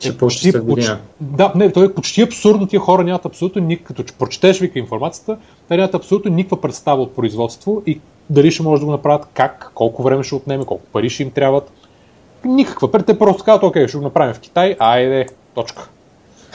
Ще 0.00 0.18
почти 0.18 0.52
година. 0.52 0.98
да, 1.20 1.52
не, 1.56 1.72
той 1.72 1.86
е 1.86 1.94
почти 1.94 2.22
абсурдно. 2.22 2.66
Тия 2.66 2.80
хора 2.80 3.04
нямат 3.04 3.26
абсолютно 3.26 3.62
никаква, 3.62 3.86
като 3.86 4.02
че 4.02 4.14
прочетеш 4.14 4.60
вика 4.60 4.78
информацията, 4.78 5.36
те 5.68 5.76
нямат 5.76 5.94
абсолютно 5.94 6.30
никаква 6.30 6.60
представа 6.60 7.02
от 7.02 7.16
производство 7.16 7.82
и 7.86 8.00
дали 8.30 8.50
ще 8.50 8.62
може 8.62 8.80
да 8.80 8.86
го 8.86 8.92
направят, 8.92 9.26
как, 9.34 9.70
колко 9.74 10.02
време 10.02 10.22
ще 10.22 10.34
отнеме, 10.34 10.64
колко 10.64 10.86
пари 10.92 11.10
ще 11.10 11.22
им 11.22 11.30
трябват. 11.30 11.72
Никаква. 12.44 12.90
Пред 12.90 13.06
те 13.06 13.18
просто 13.18 13.44
казват, 13.44 13.62
окей, 13.62 13.88
ще 13.88 13.98
го 13.98 14.04
направим 14.04 14.34
в 14.34 14.40
Китай, 14.40 14.76
айде, 14.78 15.26
точка. 15.54 15.88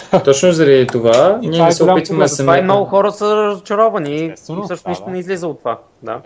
Точно 0.26 0.52
заради 0.52 0.88
това 0.88 1.40
И 1.42 1.48
ние 1.48 1.58
това 1.58 1.66
не 1.66 1.72
се 1.72 1.84
опитваме 1.84 2.24
да 2.24 2.30
се 2.30 2.44
Това 2.44 2.60
и 2.60 2.62
много 2.62 2.86
хора 2.86 3.12
са 3.12 3.36
разочаровани 3.36 4.16
и 4.16 4.32
всъщност 4.36 4.84
да, 4.84 4.90
нищо 4.90 5.10
не 5.10 5.20
излиза 5.20 5.48
от 5.48 5.60
това. 5.60 5.80
Да. 6.04 6.22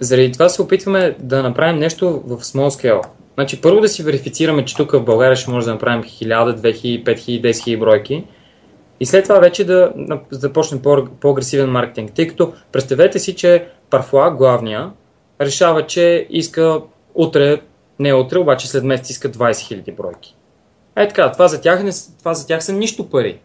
Заради 0.00 0.32
това 0.32 0.48
се 0.48 0.62
опитваме 0.62 1.16
да 1.18 1.42
направим 1.42 1.78
нещо 1.78 2.22
в 2.26 2.38
small 2.38 2.68
scale. 2.68 3.02
Значи 3.34 3.60
първо 3.60 3.80
да 3.80 3.88
си 3.88 4.02
верифицираме, 4.02 4.64
че 4.64 4.76
тук 4.76 4.92
в 4.92 5.04
България 5.04 5.36
ще 5.36 5.50
може 5.50 5.66
да 5.66 5.72
направим 5.72 6.02
1000, 6.02 6.56
2000, 6.56 7.04
5000, 7.04 7.42
10 7.42 7.50
000 7.50 7.78
бройки. 7.78 8.24
И 9.00 9.06
след 9.06 9.22
това 9.22 9.38
вече 9.38 9.64
да 9.64 9.92
започнем 10.30 10.82
по- 10.82 11.06
по-агресивен 11.20 11.70
маркетинг. 11.70 12.12
Тъй 12.12 12.28
като 12.28 12.52
представете 12.72 13.18
си, 13.18 13.36
че 13.36 13.66
Парфуа, 13.90 14.30
главния, 14.30 14.90
решава, 15.40 15.86
че 15.86 16.26
иска 16.30 16.80
утре, 17.14 17.60
не 17.98 18.14
утре, 18.14 18.38
обаче 18.38 18.68
след 18.68 18.84
месец 18.84 19.10
иска 19.10 19.28
20 19.28 19.50
000 19.50 19.96
бройки. 19.96 20.34
Е 20.98 21.08
така, 21.08 21.32
това 21.32 21.48
за, 21.48 21.60
тях 21.60 21.82
не, 21.82 21.90
това 22.18 22.34
за 22.34 22.46
тях 22.46 22.64
са 22.64 22.72
нищо 22.72 23.10
пари. 23.10 23.40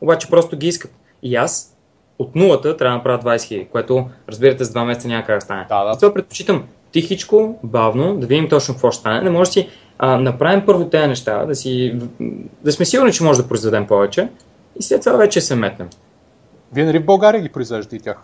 Обаче 0.00 0.30
просто 0.30 0.56
ги 0.56 0.66
искат. 0.66 0.90
И 1.22 1.36
аз 1.36 1.76
от 2.18 2.34
нулата 2.34 2.76
трябва 2.76 2.92
да 2.92 2.96
направя 2.96 3.36
20 3.36 3.36
000, 3.36 3.68
което 3.68 4.08
разбирате 4.28 4.64
с 4.64 4.72
2 4.72 4.84
месеца 4.84 5.08
няма 5.08 5.24
как 5.24 5.36
да 5.36 5.40
стане. 5.40 5.66
Да, 5.68 5.84
да. 5.84 5.92
Затова 5.92 6.14
предпочитам 6.14 6.64
тихичко, 6.92 7.58
бавно, 7.62 8.16
да 8.16 8.26
видим 8.26 8.48
точно 8.48 8.74
какво 8.74 8.90
ще 8.90 9.00
стане, 9.00 9.24
да 9.24 9.30
може 9.30 9.48
да 9.48 9.52
си 9.52 9.68
а, 9.98 10.18
направим 10.18 10.66
първо 10.66 10.88
тези 10.88 11.06
неща, 11.06 11.44
да, 11.46 11.54
си, 11.54 11.98
да 12.64 12.72
сме 12.72 12.84
сигурни, 12.84 13.12
че 13.12 13.24
може 13.24 13.42
да 13.42 13.48
произведем 13.48 13.86
повече 13.86 14.28
и 14.80 14.82
след 14.82 15.00
това 15.00 15.16
вече 15.16 15.40
се 15.40 15.54
метнем. 15.54 15.88
Вие 16.72 16.84
нали 16.84 16.98
в 16.98 17.04
България 17.04 17.42
ги 17.42 17.48
произвеждате 17.48 17.96
и 17.96 18.00
тях? 18.00 18.16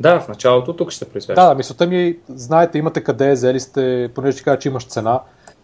Да, 0.00 0.20
в 0.20 0.28
началото 0.28 0.76
тук 0.76 0.90
ще 0.90 0.98
се 0.98 1.10
произвежда. 1.10 1.42
Да, 1.42 1.48
да, 1.48 1.54
мисълта 1.54 1.86
ми 1.86 2.02
е, 2.02 2.16
знаете, 2.28 2.78
имате 2.78 3.00
къде, 3.00 3.32
взели 3.32 3.60
сте, 3.60 4.10
понеже 4.14 4.36
ти 4.36 4.44
кажа, 4.44 4.58
че 4.58 4.68
имаш 4.68 4.86
цена, 4.86 5.20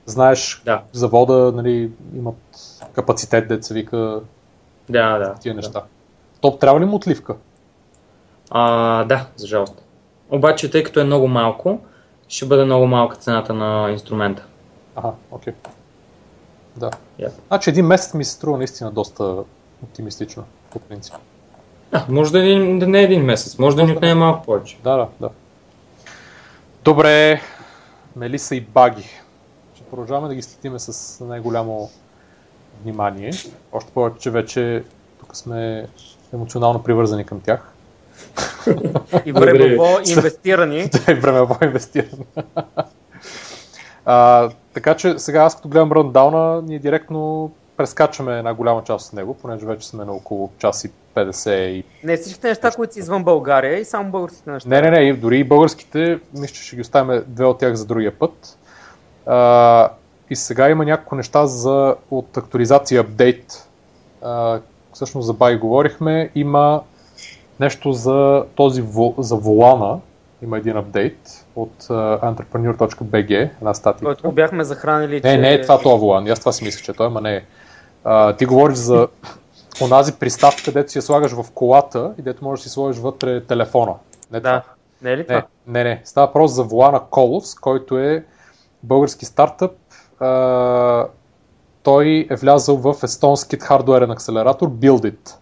знаеш 0.07 0.63
Да. 0.65 0.83
завода, 0.93 1.53
нали, 1.57 1.91
имат 2.17 2.37
капацитет, 2.93 3.49
деца 3.49 3.75
вика 3.75 4.21
Да, 4.89 5.19
да. 5.19 5.35
тия 5.35 5.55
да. 5.55 5.57
неща. 5.57 5.83
То 6.41 6.57
трябва 6.59 6.81
ли 6.81 6.85
му 6.85 6.97
отливка? 6.97 7.35
А, 8.51 9.05
да, 9.05 9.27
за 9.37 9.47
жалост. 9.47 9.83
Обаче, 10.31 10.71
тъй 10.71 10.83
като 10.83 11.01
е 11.01 11.05
много 11.05 11.29
малко, 11.29 11.81
ще 12.29 12.47
бъде 12.47 12.65
много 12.65 12.87
малка 12.87 13.17
цената 13.17 13.55
на 13.55 13.91
инструмента. 13.91 14.45
Ага, 14.97 15.11
окей. 15.31 15.53
Да. 16.77 16.91
Yep. 17.21 17.31
Значи 17.49 17.71
един 17.71 17.87
месец 17.87 18.15
ми 18.15 18.25
се 18.25 18.33
струва 18.33 18.59
наистина 18.59 18.91
доста 18.91 19.37
оптимистично, 19.83 20.45
по 20.71 20.79
принцип. 20.79 21.15
А, 21.93 22.05
може 22.09 22.33
да, 22.33 22.39
е- 22.39 22.79
да 22.79 22.87
не 22.87 23.01
е 23.01 23.05
един 23.05 23.25
месец, 23.25 23.59
може 23.59 23.77
да 23.77 23.85
ни 23.85 23.93
отнеме 23.93 24.15
малко 24.15 24.45
повече. 24.45 24.79
Да, 24.85 24.97
да, 24.97 25.07
да. 25.21 25.29
Добре, 26.85 27.41
Мелиса 28.17 28.57
и 28.57 28.61
Баги. 28.61 29.05
Продължаваме 29.95 30.29
да 30.29 30.35
ги 30.35 30.43
следиме 30.43 30.79
с 30.79 31.25
най-голямо 31.25 31.91
внимание. 32.83 33.33
Още 33.73 33.93
повече, 33.93 34.19
че 34.19 34.31
вече 34.31 34.85
тук 35.21 35.37
сме 35.37 35.87
емоционално 36.33 36.83
привързани 36.83 37.25
към 37.25 37.41
тях. 37.41 37.73
И 39.25 39.33
времево 39.33 39.87
инвестирани. 40.09 40.89
Да 41.07 41.13
е 41.13 41.15
времево 41.15 41.59
инвестиране. 41.63 42.25
а, 44.05 44.51
така 44.73 44.95
че 44.97 45.19
сега 45.19 45.43
аз 45.43 45.57
като 45.57 45.69
гледам 45.69 45.93
ръндауна, 45.93 46.63
ние 46.63 46.79
директно 46.79 47.51
прескачаме 47.77 48.39
една 48.39 48.55
голяма 48.55 48.85
част 48.85 49.09
от 49.09 49.13
него, 49.13 49.35
понеже 49.35 49.67
вече 49.67 49.89
сме 49.89 50.05
на 50.05 50.13
около 50.13 50.51
час 50.59 50.85
и 50.85 50.91
50 51.15 51.51
и... 51.51 51.85
Не 52.05 52.17
всичките 52.17 52.49
неща, 52.49 52.71
които 52.71 52.93
са 52.93 52.99
извън 52.99 53.25
България 53.25 53.79
и 53.79 53.85
само 53.85 54.11
българските 54.11 54.51
неща. 54.51 54.69
Не, 54.69 54.81
не, 54.81 54.91
не, 54.91 55.01
и 55.01 55.13
дори 55.13 55.39
и 55.39 55.45
българските, 55.45 56.19
мисля, 56.33 56.55
че 56.55 56.63
ще 56.63 56.77
ги 56.77 56.83
оставим 56.83 57.23
две 57.27 57.45
от 57.45 57.59
тях 57.59 57.75
за 57.75 57.87
другия 57.87 58.19
път. 58.19 58.59
А, 59.27 59.91
и 60.31 60.37
сега 60.37 60.71
има 60.71 60.85
няколко 60.85 61.15
неща 61.15 61.47
за, 61.47 61.97
от 62.11 62.37
актуализация 62.37 63.01
апдейт. 63.01 63.69
А, 64.23 64.61
всъщност 64.93 65.27
за 65.27 65.33
бай 65.33 65.57
говорихме. 65.57 66.31
Има 66.35 66.83
нещо 67.61 67.93
за 67.93 68.45
този 68.55 68.85
за 69.19 69.37
волана. 69.37 70.01
Има 70.43 70.59
един 70.59 70.77
апдейт 70.77 71.47
от 71.57 71.83
uh, 71.83 72.21
entrepreneur.bg, 72.23 73.51
една 73.61 73.75
статия. 73.75 74.05
Който 74.05 74.33
бяхме 74.33 74.65
захранили, 74.65 75.15
Не, 75.15 75.21
че... 75.21 75.39
не 75.39 75.53
е 75.53 75.61
това 75.61 75.79
това 75.79 75.95
волан. 75.95 76.29
Аз 76.29 76.41
това 76.41 76.53
си 76.53 76.65
мислех, 76.65 76.85
че 76.85 76.93
той, 76.93 77.07
ама 77.07 77.21
не 77.21 77.37
е. 77.37 77.45
А, 78.05 78.33
ти 78.33 78.47
говориш 78.47 78.77
за 78.77 79.09
онази 79.83 80.13
приставка, 80.13 80.63
където 80.65 80.93
си 80.93 80.99
я 80.99 81.03
слагаш 81.03 81.33
в 81.33 81.47
колата 81.55 82.13
и 82.19 82.23
дето 82.23 82.45
можеш 82.45 82.63
да 82.63 82.69
си 82.69 82.73
сложиш 82.73 83.03
вътре 83.03 83.45
телефона. 83.45 83.95
Не 84.33 84.41
това. 84.41 84.53
Да. 84.53 84.63
Не 85.03 85.13
е 85.13 85.17
ли 85.17 85.27
това? 85.27 85.43
Не, 85.67 85.85
не, 85.85 85.91
не. 85.91 86.01
Става 86.05 86.27
въпрос 86.27 86.53
за 86.53 86.63
Волана 86.63 87.01
Колос, 87.11 87.55
който 87.55 87.99
е 87.99 88.25
български 88.85 89.25
стартъп. 89.25 89.73
А, 90.21 91.07
той 91.83 92.27
е 92.31 92.37
влязъл 92.37 92.77
в 92.77 92.97
естонският 93.03 93.63
хардуерен 93.63 94.11
акселератор 94.11 94.71
Buildit. 94.71 95.35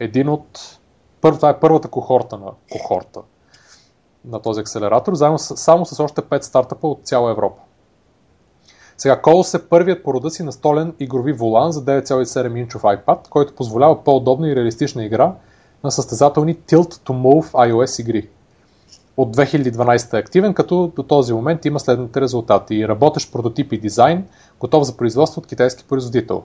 Един 0.00 0.28
от... 0.28 0.78
Първ, 1.20 1.36
това 1.36 1.48
е 1.48 1.60
първата 1.60 1.88
кохорта 1.88 2.38
на 2.38 2.50
кохорта 2.70 3.20
на 4.24 4.42
този 4.42 4.60
акселератор, 4.60 5.14
заедно 5.14 5.38
с, 5.38 5.56
само 5.56 5.86
с 5.86 6.00
още 6.00 6.20
5 6.20 6.42
стартъпа 6.42 6.88
от 6.88 7.00
цяла 7.04 7.30
Европа. 7.30 7.60
Сега, 8.96 9.20
Колос 9.20 9.54
е 9.54 9.68
първият 9.68 10.04
по 10.04 10.14
рода 10.14 10.30
си 10.30 10.42
настолен 10.42 10.94
игрови 11.00 11.32
волан 11.32 11.72
за 11.72 11.84
9,7 11.84 12.58
инчов 12.58 12.82
iPad, 12.82 13.28
който 13.28 13.54
позволява 13.54 14.04
по-удобна 14.04 14.48
и 14.48 14.56
реалистична 14.56 15.04
игра 15.04 15.34
на 15.84 15.90
състезателни 15.90 16.56
Tilt 16.56 16.92
to 16.92 17.10
Move 17.10 17.50
iOS 17.50 18.00
игри 18.00 18.28
от 19.16 19.36
2012 19.36 20.14
е 20.14 20.16
активен, 20.16 20.54
като 20.54 20.92
до 20.96 21.02
този 21.02 21.32
момент 21.32 21.64
има 21.64 21.80
следните 21.80 22.20
резултати. 22.20 22.88
Работещ 22.88 23.32
прототип 23.32 23.72
и 23.72 23.78
дизайн, 23.78 24.24
готов 24.60 24.84
за 24.84 24.96
производство 24.96 25.38
от 25.38 25.46
китайски 25.46 25.84
производител. 25.84 26.42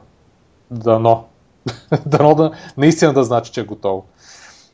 Дано. 0.71 1.25
Дано 2.05 2.35
да 2.35 2.51
наистина 2.77 3.13
да 3.13 3.23
значи, 3.23 3.51
че 3.51 3.61
е 3.61 3.63
готов. 3.63 4.03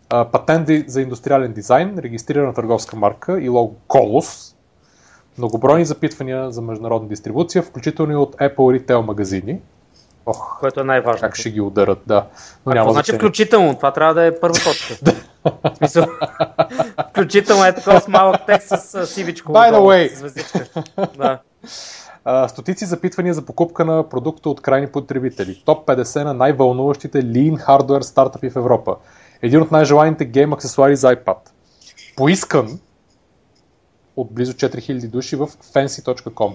А, 0.10 0.26
Патент 0.26 0.70
за 0.88 1.02
индустриален 1.02 1.54
дизайн, 1.54 2.00
регистрирана 2.00 2.54
търговска 2.54 2.96
марка 2.96 3.42
и 3.42 3.50
лого 3.50 3.76
Колос. 3.88 4.56
Многобройни 5.38 5.86
запитвания 5.86 6.52
за 6.52 6.62
международна 6.62 7.10
дистрибуция, 7.10 7.64
включително 7.64 8.12
и 8.12 8.16
от 8.16 8.36
Apple 8.36 8.56
Retail 8.56 9.00
магазини. 9.02 9.60
Ох, 10.26 10.60
Което 10.60 10.80
е 10.80 10.84
най-важно. 10.84 11.22
как 11.22 11.36
ще 11.36 11.52
ги 11.52 11.62
ударат, 11.62 12.00
да. 12.08 12.16
Но 12.16 12.22
Какво 12.72 12.72
няма 12.74 12.92
значи 12.92 13.06
значение. 13.06 13.20
включително? 13.20 13.76
Това 13.76 13.92
трябва 13.94 14.14
да 14.14 14.26
е 14.26 14.40
първа 14.40 14.56
точка. 14.64 14.96
В 15.46 15.78
смисъл, 15.78 16.06
включително 17.10 17.66
е 17.66 17.76
такова 17.76 18.02
с 18.02 18.08
малък 18.08 18.46
текст 18.48 18.68
с 18.68 19.08
сивичко. 19.08 19.52
By 19.52 19.74
the 19.74 19.80
way. 19.80 20.16
с 20.16 20.20
звездичка. 20.20 20.68
Да. 21.18 21.40
А, 22.26 22.48
стотици 22.48 22.86
запитвания 22.86 23.34
за 23.34 23.46
покупка 23.46 23.86
на 23.86 24.10
продукта 24.10 24.50
от 24.50 24.62
крайни 24.62 24.88
потребители. 24.88 25.62
Топ 25.66 25.88
50 25.88 26.24
на 26.24 26.34
най-вълнуващите 26.34 27.24
lean 27.24 27.66
hardware 27.68 28.02
стартъпи 28.02 28.50
в 28.50 28.56
Европа. 28.56 28.96
Един 29.42 29.62
от 29.62 29.72
най-желаните 29.72 30.26
гейм 30.26 30.54
аксесуари 30.54 30.96
за 30.96 31.16
iPad. 31.16 31.38
Поискан 32.18 32.80
от 34.16 34.34
близо 34.34 34.54
4000 34.54 35.08
души 35.08 35.36
в 35.36 35.48
fancy.com. 35.48 36.54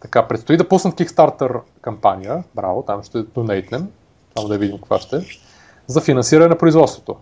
Така, 0.00 0.28
предстои 0.28 0.56
да 0.56 0.68
пуснат 0.68 0.94
Kickstarter 0.94 1.60
кампания. 1.82 2.44
Браво, 2.54 2.82
там 2.82 3.02
ще 3.02 3.22
донейтнем. 3.22 3.88
Само 4.36 4.48
да 4.48 4.58
видим 4.58 4.78
каква 4.78 4.98
ще 4.98 5.16
е. 5.16 5.20
За 5.86 6.00
финансиране 6.00 6.48
на 6.48 6.58
производството. 6.58 7.16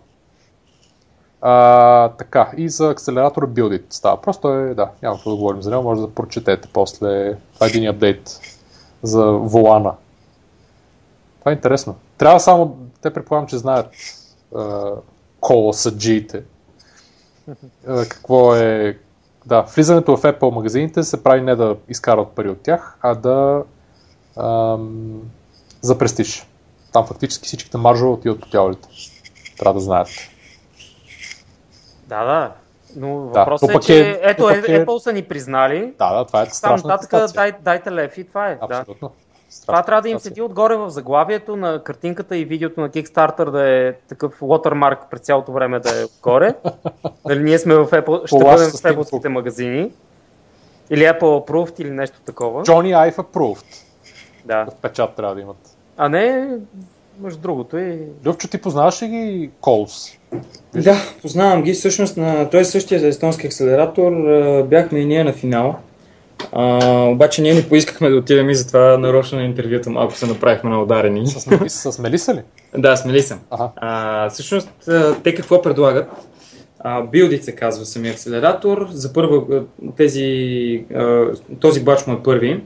А, 1.49 2.09
така, 2.09 2.51
и 2.57 2.69
за 2.69 2.89
акселератора 2.89 3.47
Build 3.47 3.83
става. 3.89 4.21
Просто 4.21 4.49
е, 4.49 4.73
да, 4.73 4.89
няма 5.01 5.15
какво 5.15 5.29
да 5.29 5.35
говорим 5.35 5.61
за 5.61 5.69
него, 5.69 5.83
може 5.83 6.01
да 6.01 6.13
прочетете 6.13 6.69
после. 6.73 7.37
Това 7.53 7.65
е 7.65 7.69
един 7.69 7.89
апдейт 7.89 8.39
за 9.03 9.25
Волана. 9.25 9.93
Това 11.39 11.51
е 11.51 11.55
интересно. 11.55 11.95
Трябва 12.17 12.39
само, 12.39 12.77
те 13.01 13.13
предполагам, 13.13 13.47
че 13.47 13.57
знаят 13.57 13.87
колосаджиите. 15.39 16.43
какво 17.85 18.55
е... 18.55 18.97
Да, 19.45 19.61
влизането 19.61 20.17
в 20.17 20.21
Apple 20.21 20.53
магазините 20.53 21.03
се 21.03 21.23
прави 21.23 21.41
не 21.41 21.55
да 21.55 21.75
изкарат 21.89 22.27
пари 22.27 22.49
от 22.49 22.61
тях, 22.61 22.97
а 23.01 23.15
да 23.15 23.63
ам, 24.37 25.21
за 25.81 25.97
престиж. 25.97 26.47
Там 26.93 27.05
фактически 27.05 27.47
всичките 27.47 27.77
маржове 27.77 28.11
отиват 28.11 28.39
по 28.39 28.49
тялите. 28.49 28.87
Трябва 29.57 29.73
да 29.73 29.83
знаят. 29.83 30.07
Да, 32.07 32.25
да. 32.25 32.51
Но 32.95 33.17
въпросът 33.17 33.69
да, 33.69 33.75
е, 33.75 33.79
че 33.79 34.09
е, 34.09 34.19
ето, 34.21 34.49
е, 34.49 34.53
Apple 34.53 34.97
са 34.97 35.13
ни 35.13 35.23
признали. 35.23 35.93
Да, 35.97 36.13
да, 36.13 36.25
това 36.25 36.41
е 36.41 36.45
страшна 36.45 36.89
нататък 36.89 37.33
дай, 37.33 37.51
дайте 37.61 37.91
лев 37.91 38.17
и 38.17 38.23
това 38.23 38.49
е. 38.49 38.57
Абсолютно. 38.61 39.07
Да. 39.07 39.13
Това 39.65 39.83
трябва 39.83 40.01
да 40.01 40.09
им 40.09 40.19
седи 40.19 40.41
отгоре 40.41 40.75
в 40.75 40.89
заглавието 40.89 41.55
на 41.55 41.83
картинката 41.83 42.37
и 42.37 42.45
видеото 42.45 42.81
на 42.81 42.89
Kickstarter 42.89 43.51
да 43.51 43.69
е 43.69 43.93
такъв 43.93 44.39
watermark 44.39 44.97
през 45.11 45.21
цялото 45.21 45.51
време 45.51 45.79
да 45.79 46.01
е 46.01 46.05
отгоре. 46.05 46.55
Дали 47.27 47.43
ние 47.43 47.59
сме 47.59 47.75
в 47.75 47.85
Apple, 47.85 48.27
ще 48.27 48.37
бъдем 48.37 48.69
в 48.69 49.05
Apple 49.05 49.27
магазини. 49.27 49.91
Или 50.89 51.03
Apple 51.03 51.19
Approved 51.19 51.81
или 51.81 51.91
нещо 51.91 52.19
такова. 52.25 52.63
Johnny 52.63 53.11
Ive 53.11 53.15
Approved. 53.15 53.83
Да. 54.45 54.65
В 54.65 54.75
печат 54.75 55.15
трябва 55.15 55.35
да 55.35 55.41
имат. 55.41 55.57
А 55.97 56.09
не, 56.09 56.57
между 57.19 57.39
другото 57.39 57.77
и... 57.77 57.99
Любчо, 58.25 58.47
ти 58.47 58.61
познаваш 58.61 59.01
ли 59.01 59.07
ги 59.07 59.51
Колс? 59.61 60.16
Да, 60.75 60.95
познавам 61.21 61.63
ги. 61.63 61.73
Всъщност, 61.73 62.17
на... 62.17 62.49
той 62.49 62.59
е 62.61 62.65
същия 62.65 63.07
естонски 63.07 63.47
акселератор. 63.47 64.11
Бяхме 64.63 64.99
и 64.99 65.05
ние 65.05 65.23
на 65.23 65.33
финал. 65.33 65.79
А, 66.51 67.03
обаче 67.03 67.41
ние 67.41 67.53
не 67.53 67.69
поискахме 67.69 68.09
да 68.09 68.15
отидем 68.15 68.49
и 68.49 68.55
затова 68.55 68.97
нарочно 68.97 69.37
на 69.37 69.43
интервюто 69.45 69.89
малко 69.89 70.13
се 70.13 70.27
направихме 70.27 70.69
на 70.69 70.81
ударени. 70.81 71.27
С, 71.27 71.91
с 71.91 71.99
Мелиса 71.99 72.33
ли? 72.33 72.41
да, 72.77 72.95
с 72.95 73.05
Мелиса. 73.05 73.37
Ага. 73.51 73.69
А, 73.75 74.29
всъщност, 74.29 74.89
те 75.23 75.35
какво 75.35 75.61
предлагат? 75.61 76.09
Билдит 77.11 77.43
се 77.43 77.55
казва 77.55 77.85
самия 77.85 78.13
акселератор. 78.13 78.87
За 78.91 79.13
първа, 79.13 79.63
тези, 79.97 80.85
този 81.59 81.83
бач 81.83 82.07
му 82.07 82.13
е 82.13 82.23
първи. 82.23 82.63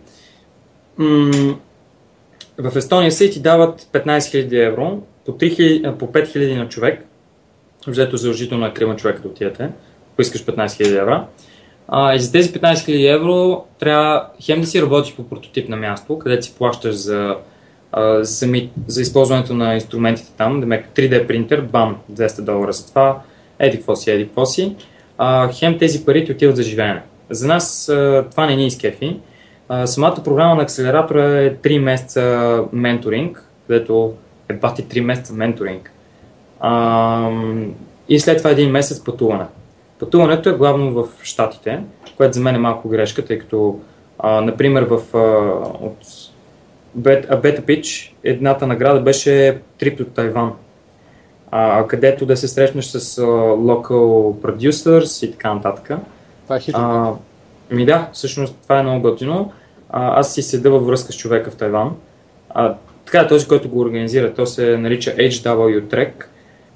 В 2.57 2.75
Естония 2.75 3.11
се 3.11 3.29
ти 3.29 3.41
дават 3.41 3.81
15 3.81 4.17
000 4.17 4.67
евро 4.67 5.01
по, 5.25 5.31
3000, 5.31 5.97
по 5.97 6.07
5 6.07 6.25
000 6.25 6.57
на 6.57 6.69
човек. 6.69 7.05
Взето 7.87 8.17
задължително 8.17 8.65
на 8.65 8.73
крима 8.73 8.95
човека 8.95 9.21
да 9.21 9.27
отидете, 9.27 9.69
ако 10.13 10.21
искаш 10.21 10.45
15 10.45 10.65
000 10.65 11.01
евро. 11.01 11.25
А, 11.87 12.15
и 12.15 12.19
за 12.19 12.31
тези 12.31 12.53
15 12.53 12.73
000 12.73 13.15
евро 13.15 13.63
трябва 13.79 14.27
хем 14.41 14.61
да 14.61 14.67
си 14.67 14.81
работиш 14.81 15.15
по 15.15 15.29
прототип 15.29 15.69
на 15.69 15.77
място, 15.77 16.19
където 16.19 16.45
си 16.45 16.55
плащаш 16.57 16.95
за, 16.95 17.35
а, 17.91 18.25
сами, 18.25 18.69
за 18.87 19.01
използването 19.01 19.53
на 19.53 19.73
инструментите 19.73 20.31
там, 20.37 20.59
да 20.59 20.65
3D 20.65 21.27
принтер, 21.27 21.61
бам, 21.61 21.97
200 22.11 22.41
долара 22.41 22.73
за 22.73 22.87
това, 22.87 23.21
еди 23.59 23.77
какво 23.77 23.95
си, 23.95 24.11
еди 24.11 24.25
какво 24.25 24.45
си. 24.45 24.75
А, 25.17 25.49
хем 25.53 25.77
тези 25.77 26.05
пари 26.05 26.25
ти 26.25 26.31
отиват 26.31 26.55
за 26.55 26.63
живеене. 26.63 27.01
За 27.29 27.47
нас 27.47 27.89
а, 27.89 28.25
това 28.31 28.45
не 28.45 28.55
ни 28.55 28.67
изкефи. 28.67 29.19
А, 29.69 29.87
самата 29.87 30.23
програма 30.23 30.55
на 30.55 30.61
акселератора 30.61 31.39
е 31.39 31.55
3 31.55 31.79
месеца 31.79 32.63
менторинг, 32.73 33.43
където 33.67 34.13
е 34.49 34.53
бати 34.53 34.83
3 34.83 35.01
месеца 35.01 35.33
менторинг. 35.33 35.91
А, 36.61 37.31
и 38.09 38.19
след 38.19 38.37
това 38.37 38.49
един 38.49 38.71
месец 38.71 39.03
пътуване. 39.03 39.45
Пътуването 39.99 40.49
е 40.49 40.53
главно 40.53 40.93
в 40.93 41.07
Штатите, 41.23 41.83
което 42.17 42.33
за 42.33 42.41
мен 42.41 42.55
е 42.55 42.59
малко 42.59 42.89
грешка, 42.89 43.25
тъй 43.25 43.39
като, 43.39 43.79
а, 44.19 44.41
например, 44.41 44.83
в 44.83 45.17
а, 45.17 45.19
от 45.85 45.97
Beta 46.97 47.61
Pitch 47.61 48.13
едната 48.23 48.67
награда 48.67 48.99
беше 48.99 49.61
трип 49.77 49.97
до 49.97 50.05
Тайван, 50.05 50.53
а, 51.51 51.87
където 51.87 52.25
да 52.25 52.37
се 52.37 52.47
срещнеш 52.47 52.85
с 52.85 53.17
а, 53.17 53.21
local 53.57 54.35
producers 54.41 55.25
и 55.25 55.31
така 55.31 55.53
нататък. 55.53 55.99
Това 56.43 56.55
е 56.55 56.59
хитро. 56.59 57.17
Ми 57.71 57.85
да, 57.85 58.09
всъщност 58.13 58.55
това 58.63 58.79
е 58.79 58.83
много 58.83 59.01
готино. 59.01 59.51
А, 59.89 60.19
аз 60.19 60.33
си 60.33 60.41
седа 60.41 60.71
във 60.71 60.85
връзка 60.85 61.13
с 61.13 61.17
човека 61.17 61.51
в 61.51 61.55
Тайван. 61.55 61.95
А, 62.49 62.75
така, 63.05 63.27
този, 63.27 63.47
който 63.47 63.69
го 63.69 63.79
организира, 63.79 64.33
то 64.33 64.45
се 64.45 64.77
нарича 64.77 65.15
HW 65.15 65.81
Trek 65.81 66.11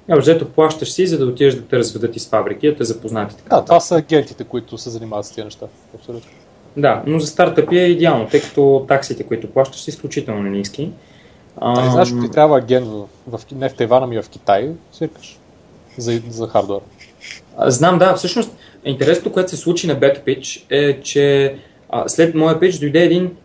Общо 0.08 0.20
взето 0.20 0.48
плащаш 0.48 0.92
си, 0.92 1.06
за 1.06 1.18
да 1.18 1.26
отидеш 1.26 1.54
да 1.54 1.62
те 1.62 1.78
разведат 1.78 2.16
из 2.16 2.28
фабрики, 2.28 2.68
да 2.68 2.76
те 2.76 2.84
запознати. 2.84 3.36
Така. 3.36 3.56
Да, 3.56 3.64
това 3.64 3.80
са 3.80 3.96
агентите, 3.96 4.44
които 4.44 4.78
се 4.78 4.90
занимават 4.90 5.26
с 5.26 5.30
тези 5.30 5.44
неща. 5.44 5.66
Абсолютно. 5.94 6.30
Да, 6.76 7.02
но 7.06 7.18
за 7.18 7.26
стартъпи 7.26 7.78
е 7.78 7.86
идеално, 7.86 8.28
тъй 8.28 8.40
като 8.40 8.84
таксите, 8.88 9.22
които 9.22 9.50
плащаш, 9.50 9.80
са 9.80 9.90
изключително 9.90 10.42
ниски. 10.42 10.90
А, 11.56 11.90
знаеш, 11.90 12.08
ти 12.08 12.30
трябва 12.30 12.58
агент 12.58 12.86
в, 12.86 13.06
в, 13.26 13.40
не 13.52 13.68
в 13.68 13.74
Тайван, 13.74 14.02
ами 14.02 14.22
в 14.22 14.28
Китай, 14.28 14.70
свиркаш 14.92 15.38
за, 15.98 16.20
за 16.30 16.46
хардвер. 16.46 16.80
Знам, 17.66 17.98
да, 17.98 18.14
всъщност 18.14 18.56
интересното, 18.84 19.32
което 19.32 19.50
се 19.50 19.56
случи 19.56 19.86
на 19.86 19.96
Beta 19.96 20.24
Pitch 20.24 20.64
е, 20.70 21.00
че 21.00 21.54
а, 21.90 22.08
след 22.08 22.34
моя 22.34 22.60
пич 22.60 22.78
дойде 22.78 23.04
един 23.04 23.36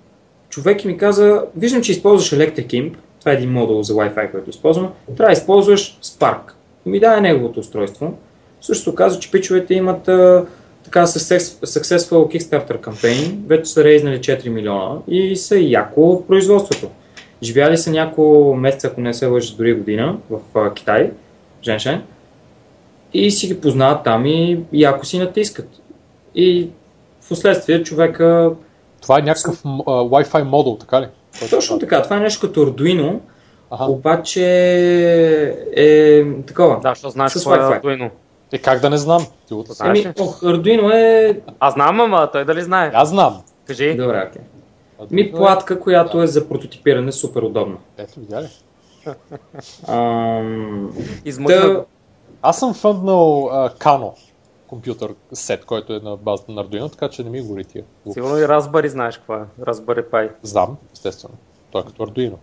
човек 0.50 0.84
и 0.84 0.88
ми 0.88 0.98
каза, 0.98 1.44
виждам, 1.56 1.82
че 1.82 1.92
използваш 1.92 2.32
Electric 2.32 2.68
Imp, 2.68 2.94
това 3.22 3.32
е 3.32 3.36
един 3.36 3.52
модул 3.52 3.84
за 3.84 3.94
Wi-Fi, 3.94 4.32
който 4.32 4.50
използвам, 4.50 4.92
трябва 5.18 5.34
да 5.34 5.40
използваш 5.40 6.00
Spark. 6.04 6.40
Ми 6.86 7.00
даде 7.00 7.22
неговото 7.22 7.60
устройство. 7.60 8.18
Също 8.62 8.96
каза, 8.96 9.20
че 9.20 9.32
пичовете 9.32 9.74
имат 9.74 10.08
а, 10.08 10.46
така 10.84 11.06
successful 11.06 12.12
Kickstarter 12.12 12.80
кампейн, 12.80 13.44
вече 13.48 13.72
са 13.72 13.84
рейзнали 13.84 14.20
4 14.20 14.50
милиона 14.50 14.98
и 15.08 15.36
са 15.36 15.60
яко 15.60 16.16
в 16.16 16.28
производството. 16.28 16.88
Живяли 17.44 17.78
са 17.78 17.92
няколко 17.92 18.56
месеца, 18.56 18.88
ако 18.88 19.02
не 19.02 19.14
се 19.14 19.26
лъжи, 19.26 19.56
дори 19.56 19.74
година 19.74 20.18
в 20.30 20.40
а, 20.56 20.74
Китай, 20.74 21.12
Женшен, 21.64 22.04
и 23.14 23.32
си 23.32 23.48
ги 23.48 23.62
познават 23.62 24.04
там 24.04 24.26
и 24.26 24.60
яко 24.74 25.06
си 25.06 25.20
натискат. 25.20 25.70
И 26.36 26.70
в 27.22 27.30
последствие 27.30 27.84
човека... 27.84 28.52
Това 29.02 29.20
е 29.20 29.22
някакъв 29.22 29.64
uh, 29.64 29.86
Wi-Fi 29.86 30.44
модул, 30.44 30.78
така 30.78 31.02
ли? 31.02 31.08
Точно 31.50 31.80
така, 31.80 32.02
това 32.02 32.18
е 32.18 32.20
нещо 32.20 32.48
като 32.48 32.66
Arduino, 32.66 33.20
ага. 33.72 33.86
обаче 33.86 34.46
е 35.76 36.24
такова. 36.48 36.80
Да, 36.80 36.90
защото 36.90 37.10
знаеш 37.10 37.34
какво 37.34 37.56
е 37.56 37.58
Arduino. 37.58 38.10
Е, 38.52 38.58
как 38.58 38.80
да 38.80 38.90
не 38.90 38.98
знам? 38.98 39.28
Ти 39.48 39.54
от... 39.54 39.68
Еми, 39.86 40.14
ох, 40.20 40.42
Arduino 40.42 40.94
е... 40.94 41.40
Аз 41.60 41.74
знам, 41.74 42.02
ама 42.02 42.30
той 42.32 42.46
дали 42.46 42.62
знае? 42.62 42.92
Аз 42.94 43.10
знам. 43.10 43.42
Кажи. 43.68 43.96
Добре, 43.96 44.28
окей. 44.30 44.42
Okay. 45.00 45.12
Ми 45.12 45.32
платка, 45.32 45.80
която 45.80 46.22
е 46.22 46.28
за 46.28 46.48
прототипиране, 46.48 47.12
супер 47.12 47.42
удобна. 47.42 47.76
Ето, 47.98 48.20
видя 48.20 48.42
ли? 48.42 48.48
Ам... 49.88 50.92
Измъкна. 51.26 51.84
Аз 52.42 52.60
съм 52.60 52.74
фънднал 52.74 53.50
Кано 53.80 54.14
компютър 54.72 55.14
сет, 55.34 55.66
който 55.66 55.94
е 55.94 56.00
на 56.00 56.18
базата 56.18 56.52
на 56.52 56.66
Arduino, 56.66 56.92
така 56.92 57.10
че 57.10 57.24
не 57.24 57.30
ми 57.30 57.42
гори 57.42 57.64
тия. 57.64 57.84
Сигурно 58.14 58.38
и 58.38 58.42
Raspberry 58.42 58.88
знаеш 58.88 59.18
какво 59.18 59.36
е. 59.36 59.44
Raspberry 59.62 60.10
Pi. 60.10 60.30
Знам, 60.44 60.78
естествено. 60.94 61.34
Той 61.72 61.82
е 61.82 61.86
като 61.86 62.06
Arduino. 62.06 62.36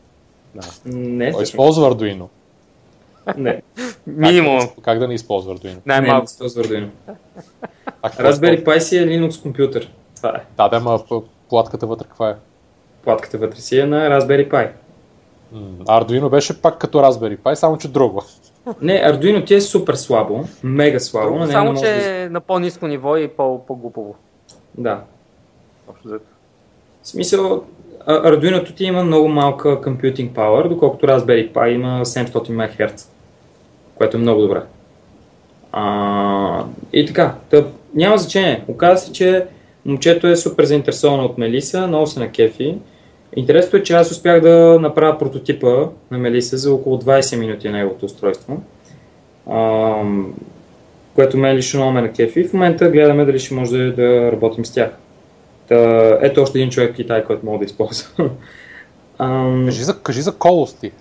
Да. 0.55 0.67
Не, 0.85 1.33
Той 1.33 1.43
използва 1.43 1.95
Arduino. 1.95 2.27
Не. 3.37 3.63
Минимум. 4.07 4.61
Как, 4.61 4.71
как 4.83 4.99
да 4.99 5.09
не 5.09 5.15
използва 5.15 5.57
Arduino? 5.57 5.79
Най-малко. 5.87 6.25
Използва 6.25 6.63
Arduino. 6.63 6.89
Raspberry 8.03 8.65
Pi 8.65 8.79
си 8.79 8.97
е 8.97 9.07
Linux 9.07 9.43
компютър. 9.43 9.93
Това 10.17 10.29
е. 10.29 10.45
Да, 10.57 10.69
да, 10.69 10.81
ма 10.81 11.01
платката 11.49 11.87
вътре 11.87 12.05
каква 12.05 12.31
е? 12.31 12.35
Платката 13.05 13.39
вътре 13.39 13.61
си 13.61 13.79
е 13.79 13.87
на 13.87 13.97
Raspberry 13.97 14.51
Pi. 14.51 14.71
Arduino 15.85 16.31
беше 16.31 16.63
пак 16.63 16.79
като 16.79 16.99
Raspberry 16.99 17.39
Pi, 17.39 17.55
само 17.55 17.79
че 17.79 17.89
друго. 17.89 18.23
Не, 18.83 18.93
Arduino 18.93 19.47
ти 19.47 19.55
е 19.55 19.61
супер 19.61 19.95
слабо, 19.95 20.45
мега 20.63 21.01
слабо. 21.01 21.39
Друго, 21.39 21.53
само, 21.53 21.75
че 21.75 21.81
да... 21.81 22.23
е 22.23 22.29
на 22.29 22.41
по-низко 22.41 22.87
ниво 22.87 23.17
и 23.17 23.29
по-глупово. 23.29 24.15
Да. 24.79 25.01
В 25.87 25.95
смисъл, 27.03 27.65
Arduino 28.07 28.77
ти 28.77 28.85
има 28.85 29.05
много 29.05 29.29
малка 29.29 29.81
computing 29.81 30.31
power, 30.31 30.69
доколкото 30.69 31.07
Raspberry 31.07 31.53
Pi 31.53 31.69
има 31.69 32.05
700 32.05 32.51
МГц, 32.51 33.09
което 33.95 34.17
е 34.17 34.21
много 34.21 34.41
добре. 34.41 34.63
А, 35.73 36.65
и 36.93 37.07
така, 37.07 37.35
тъп, 37.51 37.67
няма 37.95 38.19
значение. 38.19 38.65
Оказва 38.69 39.07
се, 39.07 39.13
че 39.13 39.47
момчето 39.85 40.27
е 40.27 40.37
супер 40.37 40.65
заинтересовано 40.65 41.25
от 41.25 41.39
Мелиса, 41.39 41.87
много 41.87 42.07
се 42.07 42.21
на 42.21 42.31
кефи 42.31 42.79
Интересното 43.37 43.77
е, 43.77 43.83
че 43.83 43.93
аз 43.93 44.11
успях 44.11 44.41
да 44.41 44.79
направя 44.81 45.19
прототипа 45.19 45.89
на 46.11 46.19
Мелиса 46.19 46.57
за 46.57 46.75
около 46.75 46.99
20 46.99 47.37
минути 47.37 47.69
на 47.69 47.79
неговото 47.79 48.07
устройство, 48.07 48.63
което 51.15 51.37
ме 51.37 51.51
е 51.51 51.55
лично 51.55 51.81
много 51.81 51.93
ме 51.93 52.01
на 52.01 52.13
кефи. 52.13 52.45
В 52.45 52.53
момента 52.53 52.91
гледаме 52.91 53.25
дали 53.25 53.39
ще 53.39 53.55
може 53.55 53.91
да 53.91 54.33
работим 54.33 54.65
с 54.65 54.73
тях. 54.73 54.91
Та, 55.69 56.19
ето 56.23 56.43
още 56.43 56.59
един 56.59 56.71
човек 56.71 56.93
в 56.93 56.97
Китай, 56.97 57.25
който 57.25 57.47
мога 57.47 57.59
да 57.59 57.65
използва. 57.65 58.09
кажи, 59.67 59.83
за, 59.83 59.99
кажи 59.99 60.21
за 60.23 60.33
колости. 60.33 60.93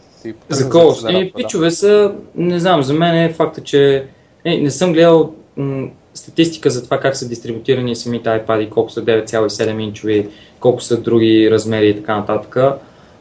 За 0.49 0.69
колости. 0.69 1.13
Да, 1.13 1.31
пичове 1.35 1.71
са, 1.71 2.13
не 2.35 2.59
знам, 2.59 2.83
за 2.83 2.93
мен 2.93 3.15
е 3.15 3.33
факта, 3.33 3.61
че 3.63 4.05
не, 4.45 4.57
не 4.57 4.71
съм 4.71 4.93
гледал 4.93 5.33
м- 5.57 5.87
статистика 6.17 6.69
за 6.69 6.83
това 6.83 6.99
как 6.99 7.15
са 7.15 7.27
дистрибутирани 7.27 7.95
самите 7.95 8.29
iPad, 8.29 8.69
колко 8.69 8.91
са 8.91 9.05
9,7 9.05 9.81
инчови, 9.81 10.29
колко 10.59 10.81
са 10.81 11.01
други 11.01 11.51
размери 11.51 11.89
и 11.89 11.95
така 11.95 12.17
нататък. 12.17 12.57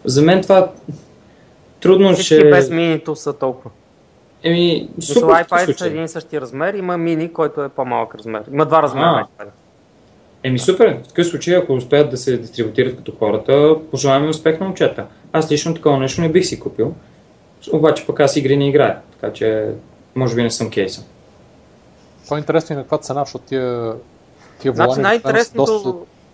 За 0.05 0.23
мен 0.23 0.43
това 0.43 0.71
трудно 1.81 2.13
Всички 2.13 2.35
ще... 2.35 2.51
без 2.51 2.71
минито 2.71 3.17
са 3.17 3.33
толкова. 3.33 3.71
Еми, 4.43 4.89
супер 5.01 5.27
iPad 5.27 5.79
са 5.79 5.87
един 5.87 6.05
и 6.05 6.09
същи 6.09 6.41
размер, 6.41 6.75
има 6.75 6.99
мини, 6.99 7.33
който 7.33 7.63
е 7.63 7.69
по-малък 7.69 8.15
размер. 8.15 8.43
Има 8.53 8.67
два 8.67 8.83
размера 8.83 9.27
iPad. 9.39 9.47
Еми 10.43 10.59
супер, 10.59 10.99
в 11.05 11.09
такъв 11.09 11.27
случай, 11.27 11.57
ако 11.57 11.73
успеят 11.73 12.11
да 12.11 12.17
се 12.17 12.37
дистрибутират 12.37 12.97
като 12.97 13.13
хората, 13.19 13.77
пожелаваме 13.91 14.29
успех 14.29 14.61
на 14.61 14.67
момчета. 14.67 15.07
Аз 15.33 15.53
лично 15.53 15.75
такова 15.75 15.99
нещо 15.99 16.21
не 16.21 16.29
бих 16.29 16.47
си 16.47 16.61
купил, 16.61 16.95
обаче 17.73 18.07
пък 18.07 18.21
аз 18.21 18.37
игри 18.37 18.57
не 18.57 18.69
играя, 18.69 18.99
така 19.13 19.33
че 19.33 19.69
може 20.15 20.35
би 20.35 20.43
не 20.43 20.51
съм 20.51 20.71
кейса. 20.71 21.05
Това 22.27 22.37
е 22.37 22.41
интересно 22.41 22.75
и 22.75 22.77
на 22.77 22.83
каква 22.83 22.99
цена, 22.99 23.21
защото 23.21 23.45
тия, 23.45 23.95
тия 24.59 24.73
Значи 24.73 24.87
волани 24.89 25.03
най-интересното 25.03 25.73
доста 25.73 25.93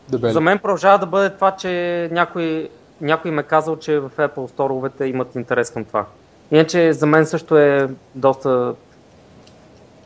дебели. 0.09 0.32
за 0.32 0.40
мен 0.40 0.59
продължава 0.59 0.98
да 0.98 1.06
бъде 1.06 1.31
това, 1.31 1.51
че 1.51 2.09
някой, 2.12 2.69
някой 3.01 3.31
ме 3.31 3.43
казал, 3.43 3.77
че 3.77 3.98
в 3.98 4.10
Apple 4.19 4.51
сторовете 4.51 5.05
имат 5.05 5.35
интерес 5.35 5.70
към 5.70 5.85
това. 5.85 6.05
Иначе 6.51 6.93
за 6.93 7.06
мен 7.06 7.27
също 7.27 7.56
е 7.56 7.89
доста 8.14 8.74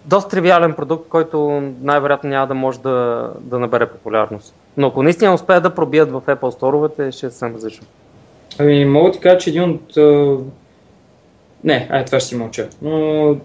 доста 0.05 0.31
тривиален 0.31 0.75
продукт, 0.75 1.09
който 1.09 1.63
най-вероятно 1.81 2.31
няма 2.31 2.47
да 2.47 2.55
може 2.55 2.81
да, 2.81 3.31
да 3.41 3.59
набере 3.59 3.87
популярност. 3.87 4.55
Но 4.77 4.87
ако 4.87 5.03
наистина 5.03 5.35
успеят 5.35 5.63
да 5.63 5.75
пробият 5.75 6.11
в 6.11 6.23
Apple 6.27 6.51
сторовете, 6.51 7.13
ще 7.13 7.27
е 7.27 7.31
съвсем 7.31 7.55
различно. 7.55 7.87
Ами, 8.59 8.85
мога 8.85 9.13
ти 9.13 9.21
кажа, 9.21 9.39
че 9.39 9.51
един 9.51 9.71
от... 9.71 9.97
а, 9.97 10.37
Не, 11.65 11.89
ай, 11.91 12.05
това 12.05 12.21
ще 12.21 12.29
си 12.29 12.37
мълча. 12.37 12.69
Но 12.83 13.37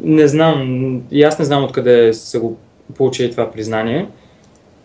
не 0.00 0.28
знам, 0.28 1.02
и 1.10 1.22
аз 1.22 1.38
не 1.38 1.44
знам 1.44 1.64
откъде 1.64 2.14
са 2.14 2.40
го 2.40 2.56
получили 2.96 3.30
това 3.30 3.50
признание. 3.50 4.08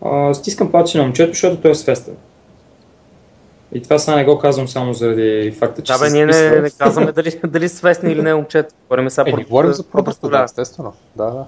А, 0.04 0.34
стискам 0.34 0.72
палци 0.72 0.96
на 0.96 1.02
момчето, 1.02 1.32
защото 1.32 1.56
той 1.56 1.70
е 1.70 1.74
свестен. 1.74 2.16
И 3.72 3.82
това 3.82 3.98
сега 3.98 4.16
не 4.16 4.24
го 4.24 4.38
казвам 4.38 4.68
само 4.68 4.94
заради 4.94 5.50
факта, 5.58 5.82
че 5.82 5.92
Да, 5.92 5.98
бе, 5.98 6.10
ние 6.10 6.26
не, 6.26 6.60
не 6.60 6.70
казваме 6.70 7.12
дали, 7.12 7.40
дали 7.46 7.68
свестни 7.68 8.12
или 8.12 8.22
не 8.22 8.34
момчета. 8.34 8.74
Говорим 8.88 9.10
сега 9.10 9.22
Е, 9.28 9.30
продукта, 9.30 9.48
говорим 9.48 9.72
за 9.72 9.82
продукта, 9.82 10.28
да, 10.28 10.42
естествено. 10.44 10.92
Да, 11.16 11.24
да. 11.24 11.46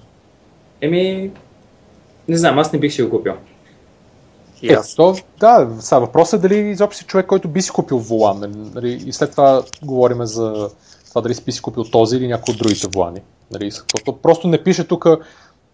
Еми, 0.80 1.30
не 2.28 2.36
знам, 2.36 2.58
аз 2.58 2.72
не 2.72 2.78
бих 2.78 2.92
си 2.92 3.02
го 3.02 3.10
купил. 3.10 3.32
Е, 4.62 4.76
то, 4.96 5.16
да, 5.40 5.68
сега 5.80 5.98
въпросът 5.98 6.44
е 6.44 6.48
дали 6.48 6.58
изобщо 6.58 6.98
си 6.98 7.04
човек, 7.04 7.26
който 7.26 7.48
би 7.48 7.62
си 7.62 7.70
купил 7.70 7.98
волан. 7.98 8.40
Нали, 8.40 8.52
нали, 8.74 9.02
и 9.06 9.12
след 9.12 9.30
това 9.30 9.62
говорим 9.82 10.26
за 10.26 10.68
това 11.08 11.20
дали 11.20 11.34
си 11.34 11.44
би 11.44 11.52
си 11.52 11.62
купил 11.62 11.84
този 11.84 12.16
или 12.16 12.28
някой 12.28 12.52
от 12.52 12.58
другите 12.58 12.88
волани. 12.94 13.20
Нали, 13.52 13.70
каквото. 13.70 14.22
Просто 14.22 14.48
не 14.48 14.64
пише 14.64 14.88
тук 14.88 15.06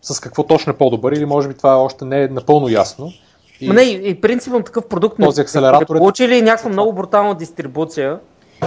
с 0.03 0.21
какво 0.21 0.43
точно 0.43 0.73
е 0.73 0.77
по-добър 0.77 1.13
или 1.13 1.25
може 1.25 1.49
би 1.49 1.55
това 1.55 1.77
още 1.77 2.05
не 2.05 2.23
е 2.23 2.29
напълно 2.29 2.69
ясно. 2.69 3.13
И, 3.61 3.69
не, 3.71 3.83
и, 3.83 4.21
принципно 4.21 4.63
такъв 4.63 4.89
продукт 4.89 5.17
Този 5.21 5.41
акселератор 5.41 5.95
е- 5.95 5.99
получили 5.99 6.43
някаква 6.43 6.71
много 6.71 6.93
брутална 6.93 7.35
дистрибуция. 7.35 8.19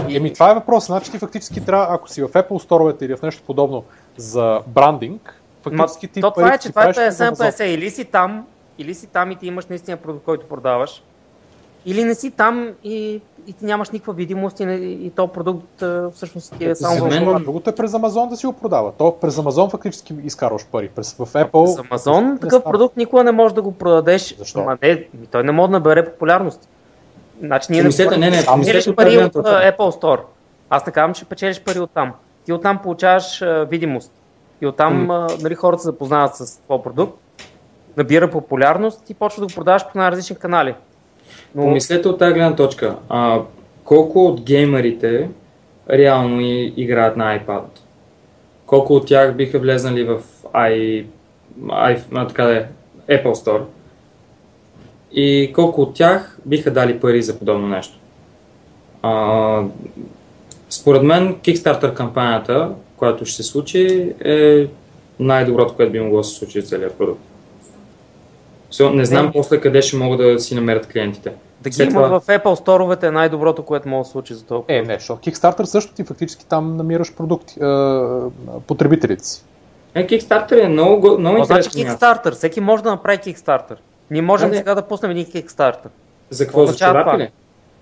Еми, 0.09 0.33
това 0.33 0.51
е 0.51 0.53
въпрос. 0.53 0.85
Значи 0.85 1.11
ти 1.11 1.17
фактически 1.17 1.65
трябва, 1.65 1.95
ако 1.95 2.09
си 2.09 2.21
в 2.21 2.27
Apple 2.27 2.63
сторовете 2.63 3.05
или 3.05 3.15
в 3.15 3.21
нещо 3.21 3.43
подобно 3.47 3.83
за 4.17 4.59
брандинг, 4.67 5.41
Ма, 5.65 5.77
фактически 5.77 6.07
ти 6.07 6.21
то 6.21 6.31
това 6.31 6.53
е, 6.53 6.57
че 6.57 6.69
това 6.69 6.89
е 6.89 6.93
правиш 6.93 7.13
в 7.13 7.19
Amazon. 7.19 7.51
50-50. 7.51 7.63
Или 7.63 7.89
си 7.89 8.05
там, 8.05 8.45
или 8.77 8.93
си 8.93 9.07
там 9.07 9.31
и 9.31 9.35
ти 9.35 9.47
имаш 9.47 9.65
наистина 9.65 9.97
продукт, 9.97 10.25
който 10.25 10.47
продаваш. 10.47 11.03
Или 11.85 12.03
не 12.03 12.15
си 12.15 12.31
там 12.31 12.69
и, 12.83 13.21
и 13.47 13.53
ти 13.53 13.65
нямаш 13.65 13.89
никаква 13.89 14.13
видимост 14.13 14.59
и, 14.59 14.65
не- 14.65 14.75
и 14.75 15.11
то 15.15 15.27
продукт 15.27 15.81
а, 15.81 16.09
всъщност 16.15 16.57
ти 16.57 16.65
е 16.65 16.75
само 16.75 16.95
За 16.97 17.05
мен- 17.05 17.35
А 17.35 17.39
другото 17.39 17.69
е 17.69 17.75
през 17.75 17.91
Amazon 17.91 18.29
да 18.29 18.35
си 18.37 18.45
го 18.45 18.53
продава. 18.53 18.91
То 18.91 19.17
през 19.21 19.35
Amazon 19.35 19.71
фактически 19.71 20.15
изкарваш 20.23 20.65
пари. 20.65 20.89
През, 20.95 21.13
в 21.13 21.25
Apple... 21.25 21.65
За 21.65 21.83
Amazon 21.83 22.31
не 22.31 22.39
такъв 22.39 22.59
става. 22.61 22.71
продукт 22.71 22.97
никога 22.97 23.23
не 23.23 23.31
можеш 23.31 23.53
да 23.53 23.61
го 23.61 23.71
продадеш. 23.71 24.35
Защо? 24.37 24.63
Ма 24.63 24.77
не, 24.81 25.07
той 25.31 25.43
не 25.43 25.51
може 25.51 25.67
да 25.67 25.77
набере 25.77 26.05
популярност. 26.05 26.69
Значи 27.41 27.67
ние 27.71 27.83
говорим, 27.83 28.19
не, 28.19 28.29
не, 28.29 28.45
помислете 28.45 28.77
печелиш 28.77 28.95
пари 28.95 29.15
тази 29.15 29.25
от 29.25 29.45
Apple 29.45 30.01
Store. 30.01 30.19
Аз 30.69 30.85
не 30.85 30.91
казвам, 30.91 31.13
че 31.13 31.25
печелиш 31.25 31.61
пари 31.63 31.79
от 31.79 31.91
там. 31.91 32.13
Ти 32.45 32.53
оттам 32.53 32.79
получаваш 32.83 33.41
а, 33.41 33.65
видимост. 33.69 34.11
И 34.61 34.67
оттам 34.67 35.11
а, 35.11 35.27
нали, 35.41 35.55
хората 35.55 35.81
се 35.81 35.85
запознават 35.85 36.35
с 36.35 36.57
твой 36.57 36.81
продукт, 36.83 37.19
набира 37.97 38.31
популярност 38.31 39.09
и 39.09 39.13
почва 39.13 39.39
да 39.41 39.47
го 39.47 39.53
продаваш 39.55 39.85
по 39.91 39.97
най-различни 39.97 40.35
канали. 40.35 40.75
Но 41.55 41.63
Помислете 41.63 42.07
от 42.07 42.19
тази 42.19 42.33
гледна 42.33 42.55
точка. 42.55 42.95
А, 43.09 43.41
колко 43.83 44.25
от 44.25 44.41
геймерите 44.41 45.29
реално 45.89 46.41
и, 46.41 46.73
играят 46.77 47.17
на 47.17 47.39
iPad? 47.39 47.63
Колко 48.65 48.93
от 48.93 49.07
тях 49.07 49.35
биха 49.35 49.59
влезнали 49.59 50.03
в 50.03 50.21
i, 50.53 51.05
i, 51.69 51.99
а, 52.13 52.27
така 52.27 52.45
да 52.45 52.57
е, 52.57 52.65
Apple 53.09 53.33
Store? 53.33 53.61
И 55.11 55.51
колко 55.55 55.81
от 55.81 55.93
тях 55.93 56.37
биха 56.45 56.71
дали 56.71 56.99
пари 56.99 57.21
за 57.21 57.39
подобно 57.39 57.67
нещо? 57.67 57.97
А, 59.01 59.63
според 60.69 61.03
мен 61.03 61.35
Kickstarter 61.35 61.93
кампанията, 61.93 62.71
която 62.97 63.25
ще 63.25 63.35
се 63.35 63.43
случи, 63.43 64.13
е 64.25 64.67
най-доброто, 65.19 65.75
което 65.75 65.91
би 65.91 65.99
могло 65.99 66.17
да 66.17 66.23
се 66.23 66.35
случи 66.35 66.61
за 66.61 66.67
целият 66.67 66.97
продукт. 66.97 67.30
So, 68.71 68.89
не 68.89 69.05
знам 69.05 69.25
Не. 69.25 69.31
после 69.31 69.59
къде 69.59 69.81
ще 69.81 69.97
могат 69.97 70.19
да 70.19 70.39
си 70.39 70.55
намерят 70.55 70.87
клиентите. 70.87 71.33
да 71.61 71.69
ги 71.69 71.73
след 71.73 71.91
има 71.91 72.03
това- 72.03 72.19
в 72.19 72.25
Apple 72.25 72.55
сторовете 72.55 73.07
е 73.07 73.11
най-доброто, 73.11 73.63
което 73.63 73.89
може 73.89 74.03
да 74.03 74.11
случи 74.11 74.33
за 74.33 74.45
това. 74.45 74.61
Е, 74.67 74.81
не, 74.81 74.93
защото 74.93 75.21
Kickstarter 75.21 75.63
също 75.63 75.93
ти 75.93 76.03
фактически 76.03 76.45
там 76.45 76.77
намираш 76.77 77.15
продукти, 77.15 77.53
е, 77.55 77.65
потребителите 78.59 79.25
си. 79.25 79.43
Е, 79.95 80.07
Kickstarter 80.07 80.63
е 80.63 80.67
много, 80.67 80.99
го- 81.01 81.17
много 81.17 81.37
Но 81.37 81.43
значи 81.43 81.67
интересно 81.67 81.83
място. 81.83 82.05
Kickstarter, 82.05 82.31
всеки 82.31 82.61
може 82.61 82.83
да 82.83 82.89
направи 82.89 83.17
Kickstarter. 83.17 83.75
Ние 84.11 84.21
можем 84.21 84.47
Да, 84.47 84.51
не. 84.51 84.57
сега 84.57 84.75
да 84.75 84.81
пуснем 84.81 85.11
един 85.11 85.25
Kickstarter. 85.25 85.87
За 86.29 86.45
какво? 86.45 86.65
За 86.65 86.75
чорапи 86.77 87.17
ли? 87.17 87.29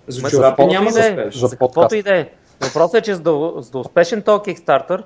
За 0.08 0.30
чорапи 0.30 0.66
няма 0.66 0.90
и 0.90 0.94
да 0.94 0.94
да 0.94 1.08
е. 1.08 1.10
успееш. 1.10 1.36
За 1.36 1.48
За 1.48 1.58
каквото 1.58 1.96
и 1.96 2.02
да 2.02 2.18
е. 2.18 2.30
Въпросът 2.62 2.96
е, 2.96 3.02
че 3.02 3.16
за 3.16 3.22
да, 3.22 3.32
за 3.58 3.72
да 3.72 3.78
успешен 3.78 4.22
този 4.22 4.40
Kickstarter, 4.40 5.02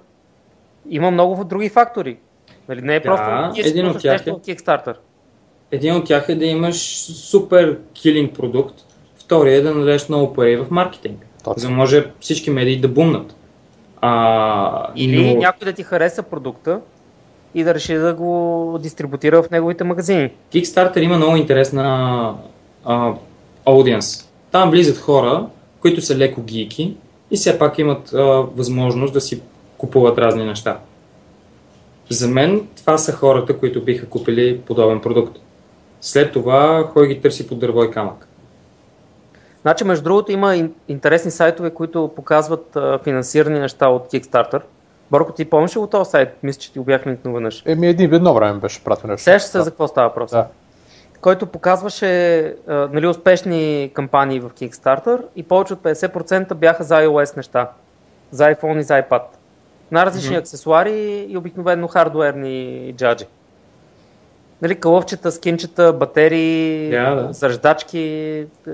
има 0.89 1.11
много 1.11 1.43
други 1.43 1.69
фактори. 1.69 2.17
Нали, 2.69 2.81
не 2.81 2.95
е 2.95 2.99
Да, 2.99 3.03
просто 3.03 3.61
един 3.61 3.87
от 3.87 3.99
тях 3.99 4.27
е- 4.27 4.31
Kickstarter. 4.31 4.93
Един 5.73 5.95
от 5.95 6.05
тях 6.05 6.25
е 6.29 6.35
да 6.35 6.45
имаш 6.45 6.75
супер 7.13 7.77
килинг 7.93 8.33
продукт, 8.33 8.75
втория 9.15 9.57
е 9.57 9.61
да 9.61 9.75
надеш 9.75 10.09
много 10.09 10.33
пари 10.33 10.57
в 10.57 10.65
маркетинг, 10.71 11.25
Точно. 11.43 11.61
за 11.61 11.67
да 11.67 11.73
може 11.73 12.05
всички 12.19 12.49
медии 12.49 12.79
да 12.79 12.87
бумнат. 12.87 13.35
А, 14.01 14.87
Или 14.95 15.33
но- 15.33 15.39
някой 15.39 15.65
да 15.65 15.73
ти 15.73 15.83
хареса 15.83 16.23
продукта 16.23 16.79
и 17.55 17.63
да 17.63 17.73
реши 17.73 17.93
да 17.93 18.13
го 18.13 18.79
дистрибутира 18.81 19.43
в 19.43 19.49
неговите 19.49 19.83
магазини. 19.83 20.29
Kickstarter 20.53 20.99
има 20.99 21.17
много 21.17 21.35
интересна 21.35 22.35
а, 22.85 23.13
аудиенс. 23.65 24.29
Там 24.51 24.71
влизат 24.71 24.97
хора, 24.97 25.47
които 25.79 26.01
са 26.01 26.17
леко 26.17 26.41
гики 26.41 26.93
и 27.31 27.35
все 27.35 27.59
пак 27.59 27.79
имат 27.79 28.13
а, 28.13 28.23
възможност 28.55 29.13
да 29.13 29.21
си 29.21 29.41
купуват 29.77 30.17
разни 30.17 30.45
неща. 30.45 30.79
За 32.09 32.27
мен 32.27 32.67
това 32.75 32.97
са 32.97 33.11
хората, 33.11 33.57
които 33.57 33.83
биха 33.83 34.05
купили 34.09 34.59
подобен 34.59 34.99
продукт. 35.01 35.39
След 36.03 36.31
това 36.33 36.89
кой 36.93 37.07
ги 37.07 37.21
търси 37.21 37.47
под 37.47 37.59
дърво 37.59 37.83
и 37.83 37.91
камък. 37.91 38.27
Значи, 39.61 39.83
между 39.83 40.03
другото, 40.03 40.31
има 40.31 40.47
ин- 40.47 40.71
интересни 40.87 41.31
сайтове, 41.31 41.69
които 41.69 42.11
показват 42.15 42.75
а, 42.75 42.99
финансирани 43.03 43.59
неща 43.59 43.87
от 43.87 44.07
Kickstarter. 44.07 44.61
Борко, 45.11 45.33
ти 45.33 45.45
помниш 45.45 45.75
ли 45.75 45.79
го 45.79 45.87
този 45.87 46.09
сайт? 46.09 46.29
Мисля, 46.43 46.59
че 46.59 46.73
ти 46.73 46.79
го 46.79 46.85
бях 46.85 47.07
линкнал 47.07 47.33
веднъж. 47.33 47.63
Еми, 47.65 47.87
един 47.87 48.13
едно 48.13 48.33
време 48.33 48.59
беше 48.59 48.83
пратил 48.83 49.07
нещо. 49.09 49.23
Сещаш 49.23 49.51
се 49.51 49.57
да. 49.57 49.63
за 49.63 49.69
какво 49.71 49.87
става 49.87 50.07
въпрос? 50.07 50.31
Да. 50.31 50.47
който 51.21 51.45
показваше 51.45 52.41
а, 52.67 52.73
нали, 52.93 53.07
успешни 53.07 53.91
кампании 53.93 54.39
в 54.39 54.49
Kickstarter 54.49 55.21
и 55.35 55.43
повече 55.43 55.73
от 55.73 55.79
50% 55.79 56.53
бяха 56.53 56.83
за 56.83 56.95
iOS 56.95 57.37
неща. 57.37 57.69
За 58.31 58.43
iPhone 58.43 58.79
и 58.79 58.83
за 58.83 58.93
iPad. 58.93 59.21
На 59.91 60.05
различни 60.05 60.29
Мгм. 60.29 60.39
аксесуари 60.39 61.25
и 61.29 61.37
обикновено 61.37 61.87
хардуерни 61.87 62.93
джаджи. 62.97 63.25
Нали, 64.63 64.75
кълъвчета, 64.75 65.31
скинчета, 65.31 65.93
батерии, 65.93 66.89
да. 66.89 67.27
зареждачки, 67.31 67.99
е, 67.99 68.71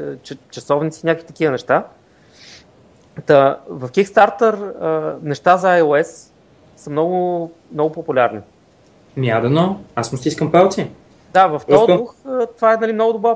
часовници, 0.51 1.05
някакви 1.05 1.27
такива 1.27 1.51
неща. 1.51 1.83
Та, 3.25 3.59
в 3.69 3.89
Kickstarter 3.89 4.73
а, 4.81 5.17
неща 5.23 5.57
за 5.57 5.67
iOS 5.67 6.31
са 6.77 6.89
много, 6.89 7.51
много 7.73 7.91
популярни. 7.91 8.39
Мядано, 9.17 9.79
аз 9.95 10.11
му 10.11 10.17
стискам 10.17 10.51
палци. 10.51 10.87
Да, 11.33 11.47
в 11.47 11.61
този 11.69 11.85
Просто- 11.85 11.97
дух 11.97 12.15
а, 12.27 12.45
това 12.45 12.73
е 12.73 12.77
нали, 12.77 12.93
много, 12.93 13.13
добра, 13.13 13.35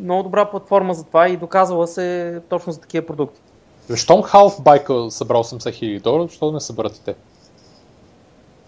много 0.00 0.22
добра 0.22 0.44
платформа 0.44 0.94
за 0.94 1.04
това 1.04 1.28
и 1.28 1.36
доказала 1.36 1.86
се 1.86 2.40
точно 2.48 2.72
за 2.72 2.80
такива 2.80 3.06
продукти. 3.06 3.40
Щом 3.94 4.22
Half 4.22 4.62
Bike 4.62 5.08
събрал 5.08 5.44
80 5.44 5.72
хиляди 5.72 5.98
долара, 5.98 6.22
защо 6.22 6.46
да 6.46 6.52
не 6.52 6.60
съберат 6.60 6.96
и 6.96 7.04
те? 7.04 7.14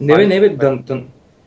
Не 0.00 0.16
бе, 0.16 0.26
не 0.26 0.40
бе, 0.40 0.48
да, 0.48 0.76
да, 0.76 1.02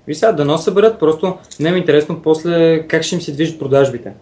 виж 0.07 0.17
сега, 0.17 0.31
дано 0.31 0.57
съберат, 0.57 0.99
просто 0.99 1.37
не 1.59 1.71
ми 1.71 1.77
е 1.77 1.79
интересно 1.79 2.21
после 2.21 2.83
как 2.87 3.03
ще 3.03 3.15
им 3.15 3.21
се 3.21 3.31
движат 3.31 3.59
продажбите. 3.59 4.13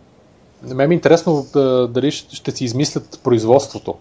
Мен 0.63 0.89
ми 0.89 0.93
е 0.93 0.97
интересно 0.97 1.45
да, 1.53 1.87
дали 1.87 2.11
ще, 2.11 2.51
си 2.51 2.65
измислят 2.65 3.19
производството. 3.23 3.95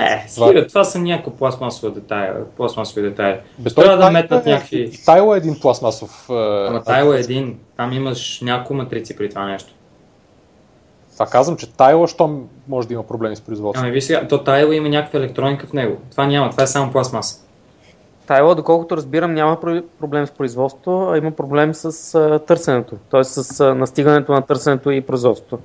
Е, 0.00 0.28
стига, 0.28 0.66
това 0.66 0.84
са 0.84 0.98
някакво 0.98 1.30
пластмасови 1.30 1.92
детайли. 1.94 2.32
Пластмасови 2.56 3.02
детайли. 3.02 3.38
Без 3.58 3.74
Трябва 3.74 3.96
да 3.96 4.10
метнат 4.10 4.46
е- 4.46 4.50
някакви... 4.50 4.90
Тайло 5.06 5.34
е 5.34 5.38
един 5.38 5.60
пластмасов. 5.60 6.26
е, 6.30 6.32
Ама 6.68 6.82
Тайло 6.82 7.12
е 7.12 7.20
един, 7.20 7.58
там 7.76 7.92
имаш 7.92 8.40
няколко 8.40 8.74
матрици 8.74 9.16
при 9.16 9.28
това 9.28 9.46
нещо. 9.46 9.72
Това 11.12 11.26
казвам, 11.26 11.56
че 11.56 11.72
Тайло, 11.72 12.06
щом 12.06 12.48
може 12.68 12.88
да 12.88 12.94
има 12.94 13.02
проблеми 13.02 13.36
с 13.36 13.40
производството. 13.40 13.84
Ами 13.84 13.92
виж 13.92 14.04
сега, 14.04 14.28
то 14.28 14.44
Тайло 14.44 14.72
има 14.72 14.88
някаква 14.88 15.18
електроника 15.18 15.66
в 15.66 15.72
него. 15.72 15.96
Това 16.10 16.26
няма, 16.26 16.50
това 16.50 16.62
е 16.62 16.66
само 16.66 16.92
пластмаса. 16.92 17.40
Тайла, 18.28 18.54
доколкото 18.54 18.96
разбирам, 18.96 19.34
няма 19.34 19.60
про- 19.60 19.84
проблем 20.00 20.26
с 20.26 20.30
производството, 20.30 21.08
а 21.08 21.18
има 21.18 21.30
проблем 21.30 21.74
с 21.74 22.14
а, 22.14 22.38
търсенето. 22.38 22.96
Т.е. 23.10 23.24
с 23.24 23.60
а, 23.60 23.74
настигането 23.74 24.32
на 24.32 24.42
търсенето 24.42 24.90
и 24.90 25.00
производството. 25.00 25.58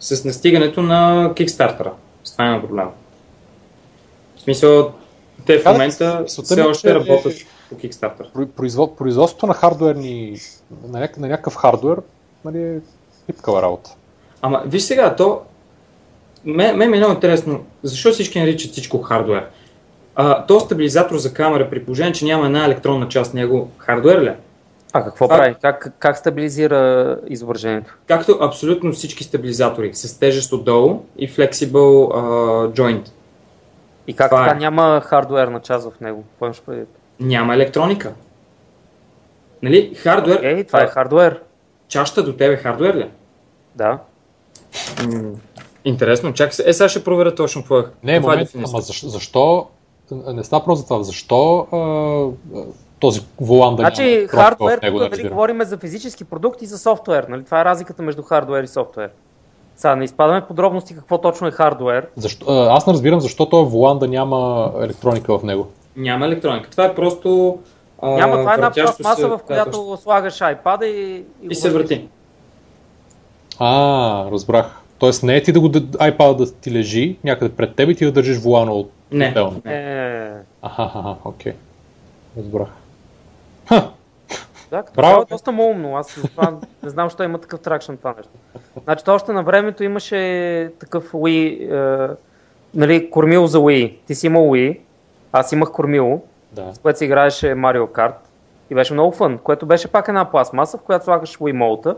С 0.00 0.24
настигането 0.24 0.82
на 0.82 1.30
Kickstarter. 1.34 1.90
С 2.24 2.32
това 2.32 2.46
има 2.46 2.60
проблем. 2.60 2.86
В 4.36 4.40
смисъл, 4.40 4.92
те 5.46 5.58
в 5.58 5.64
момента 5.64 6.20
мисълта 6.22 6.54
все 6.54 6.60
е, 6.60 6.64
още 6.64 6.94
работят. 6.94 7.32
по 7.68 7.74
Kickstarter. 7.74 8.46
Производ, 8.46 8.96
производството 8.96 9.46
на 9.46 9.54
хардуерни, 9.54 10.36
на, 10.88 10.98
няк, 10.98 11.18
на 11.18 11.28
някакъв 11.28 11.56
хардуер, 11.56 12.02
нали, 12.44 12.62
е 12.62 12.80
пипкава 13.26 13.62
работа. 13.62 13.90
Ама, 14.42 14.62
виж 14.66 14.82
сега, 14.82 15.16
то... 15.16 15.40
Мен, 16.44 16.76
мен 16.76 16.90
ми 16.90 16.96
е 16.96 17.00
много 17.00 17.14
интересно, 17.14 17.64
защо 17.82 18.12
всички 18.12 18.40
наричат 18.40 18.72
всичко 18.72 19.02
хардуер? 19.02 19.46
А, 20.16 20.46
то 20.46 20.60
стабилизатор 20.60 21.16
за 21.16 21.34
камера, 21.34 21.70
при 21.70 21.84
положение, 21.84 22.12
че 22.12 22.24
няма 22.24 22.46
една 22.46 22.64
електронна 22.64 23.08
част 23.08 23.34
него, 23.34 23.70
хардуер 23.78 24.20
ли? 24.22 24.26
е? 24.28 24.36
А 24.92 25.04
какво 25.04 25.24
А- 25.24 25.28
прави? 25.28 25.54
Как, 25.62 25.92
как 25.98 26.18
стабилизира 26.18 27.16
изображението? 27.26 27.94
Както 28.06 28.38
абсолютно 28.40 28.92
всички 28.92 29.24
стабилизатори, 29.24 29.94
с 29.94 30.18
тежест 30.18 30.52
отдолу 30.52 31.02
и 31.18 31.30
flexible 31.30 31.72
uh, 31.72 32.16
joint. 32.70 33.08
И 34.06 34.14
как 34.14 34.30
Това 34.30 34.44
е. 34.44 34.48
така 34.48 34.58
няма 34.58 35.02
хардуерна 35.04 35.60
част 35.60 35.90
в 35.90 36.00
него? 36.00 36.24
Какво 36.30 36.44
имаш 36.46 36.62
предвид? 36.62 36.88
Няма 37.20 37.54
електроника. 37.54 38.12
Нали, 39.62 39.94
хардуер, 39.94 40.36
Окей, 40.36 40.64
това 40.64 40.82
е 40.82 40.86
хардуер. 40.86 41.40
чашата 41.88 42.22
до 42.22 42.32
тебе 42.32 42.56
хардуер 42.56 42.94
ли? 42.94 43.00
е? 43.00 43.10
Да. 43.74 43.98
М, 45.06 45.30
Интересно, 45.84 46.32
чакай 46.32 46.52
се. 46.52 46.64
Е, 46.66 46.72
сега 46.72 46.88
ще 46.88 47.04
проверя 47.04 47.34
точно 47.34 47.62
какво 47.62 47.78
е. 47.78 47.84
Не, 48.02 48.16
е 48.16 48.20
момент, 48.20 48.38
дефиницията. 48.40 48.70
ама 48.74 48.82
защо, 48.82 49.08
защо 49.08 49.66
не 50.26 50.44
става 50.44 50.64
просто 50.64 50.80
за 50.80 50.86
това, 50.86 51.02
защо 51.02 51.58
а, 51.58 52.58
този 53.00 53.20
волан 53.40 53.76
да 53.76 53.80
Значи 53.82 54.02
него, 54.02 54.28
тук 54.50 54.92
да 54.92 54.98
дали 54.98 55.10
разбирам? 55.10 55.28
говорим 55.28 55.62
за 55.62 55.78
физически 55.78 56.24
продукт 56.24 56.62
и 56.62 56.66
за 56.66 56.78
софтуер. 56.78 57.24
Нали? 57.24 57.44
Това 57.44 57.60
е 57.60 57.64
разликата 57.64 58.02
между 58.02 58.22
хардуер 58.22 58.62
и 58.62 58.68
софтуер. 58.68 59.10
Сега 59.76 59.96
не 59.96 60.04
изпадаме 60.04 60.40
в 60.40 60.46
подробности 60.46 60.94
какво 60.94 61.18
точно 61.18 61.46
е 61.46 61.50
хардуер. 61.50 62.06
Защо, 62.16 62.46
а, 62.48 62.76
аз 62.76 62.86
не 62.86 62.92
разбирам 62.92 63.20
защо 63.20 63.48
този 63.48 63.70
волан 63.70 63.98
да 63.98 64.08
няма 64.08 64.72
електроника 64.80 65.38
в 65.38 65.42
него. 65.42 65.66
Няма 65.96 66.26
електроника. 66.26 66.70
Това 66.70 66.84
е 66.84 66.94
просто. 66.94 67.58
А, 68.02 68.10
Няма, 68.10 68.36
това 68.38 68.50
е 68.50 68.54
една 68.54 68.70
пластмаса, 68.70 69.20
се- 69.20 69.26
в 69.26 69.40
която 69.46 69.98
слагаш 70.02 70.34
iPad 70.34 70.84
и, 70.84 71.22
И 71.42 71.48
го 71.48 71.54
се 71.54 71.70
върти. 71.70 72.08
А, 73.58 74.30
разбрах. 74.30 74.80
Тоест 74.98 75.22
не 75.22 75.36
е 75.36 75.42
ти 75.42 75.52
да 75.52 75.60
го 75.60 75.68
iPad 75.68 76.36
да 76.36 76.52
ти 76.52 76.72
лежи 76.72 77.16
някъде 77.24 77.54
пред 77.54 77.74
теб 77.74 77.90
и 77.90 77.94
ти 77.94 78.04
да 78.04 78.12
държиш 78.12 78.38
волана 78.38 78.72
от 78.72 78.90
Не. 79.12 79.28
отделно. 79.28 79.62
Е, 79.64 80.32
Аха, 80.62 80.82
аха, 80.82 81.16
окей. 81.24 81.52
Разбрах. 82.38 82.68
Ха, 83.68 83.90
да, 84.70 84.82
като 84.82 84.94
Браво, 84.96 85.22
е 85.22 85.24
доста 85.24 85.50
умно. 85.50 85.96
Аз 85.96 86.06
това, 86.14 86.54
не 86.82 86.90
знам, 86.90 87.06
защо 87.08 87.22
има 87.22 87.38
такъв 87.38 87.60
тракшн 87.60 87.94
това 87.94 88.14
нещо. 88.16 88.32
Значи, 88.84 89.10
още 89.10 89.32
на 89.32 89.42
времето 89.42 89.84
имаше 89.84 90.72
такъв 90.80 91.12
Wii, 91.12 91.72
е, 92.10 92.16
нали, 92.74 93.10
кормило 93.10 93.46
за 93.46 93.58
Wii. 93.58 93.96
Ти 94.06 94.14
си 94.14 94.26
имал 94.26 94.42
Wii, 94.44 94.80
аз 95.32 95.52
имах 95.52 95.72
кормило, 95.72 96.22
да. 96.52 96.74
с 96.74 96.78
което 96.78 96.98
се 96.98 97.04
играеше 97.04 97.46
Mario 97.46 97.86
Kart 97.86 98.14
и 98.70 98.74
беше 98.74 98.92
много 98.92 99.12
фън, 99.12 99.38
което 99.38 99.66
беше 99.66 99.88
пак 99.88 100.08
една 100.08 100.30
пластмаса, 100.30 100.78
в 100.78 100.82
която 100.82 101.04
слагаш 101.04 101.38
Wiimote. 101.38 101.96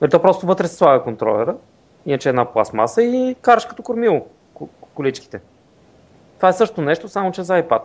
Нали, 0.00 0.10
то 0.10 0.22
просто 0.22 0.46
вътре 0.46 0.68
се 0.68 0.74
слага 0.76 1.02
контролера, 1.02 1.54
иначе 2.06 2.28
една 2.28 2.44
пластмаса 2.44 3.02
и 3.02 3.36
караш 3.42 3.64
като 3.64 3.82
кормило 3.82 4.26
ко- 4.54 4.68
количките. 4.94 5.40
Това 6.40 6.48
е 6.48 6.52
също 6.52 6.82
нещо, 6.82 7.08
само 7.08 7.32
че 7.32 7.42
за 7.42 7.52
iPad. 7.52 7.80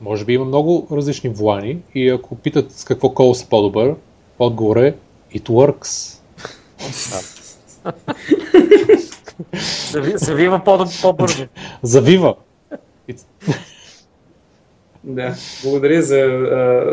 Може 0.00 0.24
би 0.24 0.32
има 0.32 0.44
много 0.44 0.88
различни 0.92 1.30
волани 1.30 1.78
и 1.94 2.08
ако 2.08 2.36
питат 2.36 2.72
с 2.72 2.84
какво 2.84 3.10
коло 3.10 3.34
си 3.34 3.46
по-добър, 3.50 3.94
отговор 4.38 4.76
е 4.76 4.94
It 5.34 5.42
works. 5.42 6.20
Зави- 9.90 10.16
Завива 10.16 10.64
по- 10.64 10.84
по-бързо. 11.02 11.46
Завива. 11.82 12.34
Да. 15.04 15.34
Благодаря 15.62 16.02
за 16.02 16.16
а, 16.16 16.84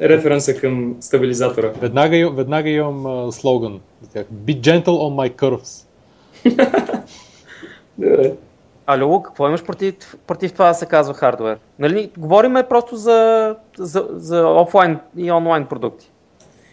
референса 0.00 0.56
към 0.56 0.96
стабилизатора. 1.00 1.72
Веднага, 1.80 2.30
веднага 2.30 2.70
имам 2.70 3.06
а, 3.06 3.32
слоган 3.32 3.80
за 4.02 4.08
тях. 4.08 4.26
Be 4.34 4.60
gentle 4.60 4.84
on 4.84 5.30
my 5.30 5.34
curves. 5.36 5.86
Добре. 7.98 8.32
А 8.86 8.98
Лило, 8.98 9.22
какво 9.22 9.48
имаш 9.48 9.64
против, 9.64 9.94
против 10.26 10.52
това 10.52 10.68
да 10.68 10.74
се 10.74 10.86
казва 10.86 11.14
хардвер? 11.14 11.58
Нали, 11.78 12.10
говориме 12.18 12.62
просто 12.62 12.96
за, 12.96 13.54
за, 13.78 14.06
за 14.10 14.46
офлайн 14.48 14.98
и 15.16 15.32
онлайн 15.32 15.66
продукти. 15.66 16.10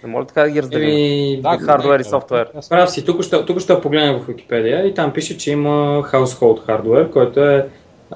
Не 0.03 0.09
може 0.09 0.27
така 0.27 0.43
да 0.43 0.49
ги 0.49 0.61
разделим. 0.61 0.89
Еми, 0.89 1.39
Да, 1.41 1.57
хардуер 1.57 1.99
и 1.99 2.03
софтуер. 2.03 2.51
Прав 2.69 2.91
си, 2.91 3.05
тук 3.05 3.21
ще, 3.21 3.45
тук 3.45 3.59
ще 3.59 3.81
погледнах 3.81 4.21
в 4.21 4.27
Wikipedia 4.27 4.83
и 4.83 4.93
там 4.93 5.13
пише, 5.13 5.37
че 5.37 5.51
има 5.51 6.03
household 6.03 6.67
hardware, 6.67 7.11
който 7.11 7.39
е 7.39 7.67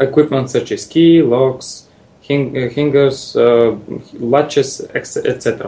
equipment 0.02 0.46
such 0.46 0.76
as 0.76 0.76
key, 0.76 1.26
locks, 1.26 1.90
hing- 2.30 2.76
hingers, 2.78 3.40
uh, 3.40 3.78
latches, 4.22 5.02
etc. 5.02 5.68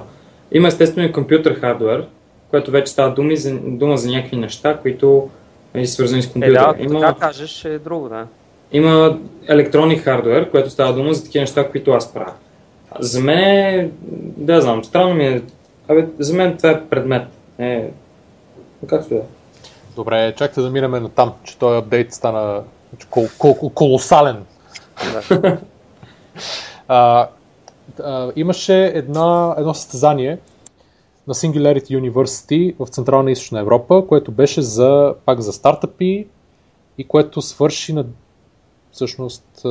Има 0.52 0.68
естествено 0.68 1.08
и 1.08 1.12
компютър 1.12 1.60
хардвер, 1.60 2.06
което 2.50 2.72
вече 2.72 2.92
става 2.92 3.14
думи 3.14 3.38
за, 3.38 3.60
дума 3.60 3.98
за 3.98 4.10
някакви 4.10 4.38
неща, 4.38 4.78
които 4.82 5.30
е 5.76 5.88
свързани 5.88 6.22
с 6.22 6.28
Е, 6.28 6.32
компютъра. 6.32 6.54
да, 6.54 6.70
ако 6.70 6.82
има, 6.84 7.00
така 7.00 7.14
кажеш 7.20 7.66
е 7.66 7.80
друго, 7.80 8.10
да. 8.10 8.28
има 8.72 9.20
електронник 9.48 10.04
хардвер, 10.04 10.52
което 10.52 10.70
става 10.70 10.94
дума 10.94 11.14
за 11.14 11.24
такива 11.24 11.42
неща, 11.42 11.70
които 11.70 11.92
аз 11.92 12.14
правя. 12.14 12.34
За 13.00 13.22
мен 13.22 13.40
е, 13.40 13.90
да 14.38 14.62
знам, 14.62 14.84
странно 14.84 15.14
ми 15.16 15.26
е, 15.26 15.42
абе, 15.88 16.08
за 16.20 16.34
мен 16.34 16.58
това 16.58 16.70
е 16.70 16.84
предмет. 16.84 17.28
Е, 17.60 17.90
както 18.88 19.10
да 19.10 19.16
е. 19.16 19.22
Добре, 19.96 20.32
чакайте 20.32 20.62
да 20.62 20.70
минем 20.70 20.92
на 20.92 21.10
там, 21.10 21.34
че 21.44 21.58
този 21.58 21.78
апдейт 21.78 22.14
стана 22.14 22.62
кол- 23.10 23.38
кол- 23.38 23.74
колосален. 23.74 24.38
да. 25.32 25.58
А, 26.88 27.28
а, 28.04 28.32
имаше 28.36 28.86
една, 28.86 29.56
едно 29.58 29.74
състезание 29.74 30.38
на 31.28 31.34
Singularity 31.34 32.12
University 32.12 32.76
в 32.80 32.88
Централна 32.88 33.30
и 33.30 33.34
Източна 33.34 33.60
Европа, 33.60 34.06
което 34.08 34.32
беше 34.32 34.62
за, 34.62 35.16
пак 35.26 35.42
за 35.42 35.54
стартъпи 35.54 36.28
и 36.98 37.04
което 37.04 37.42
свърши 37.42 37.94
на 37.94 38.06
всъщност 38.92 39.66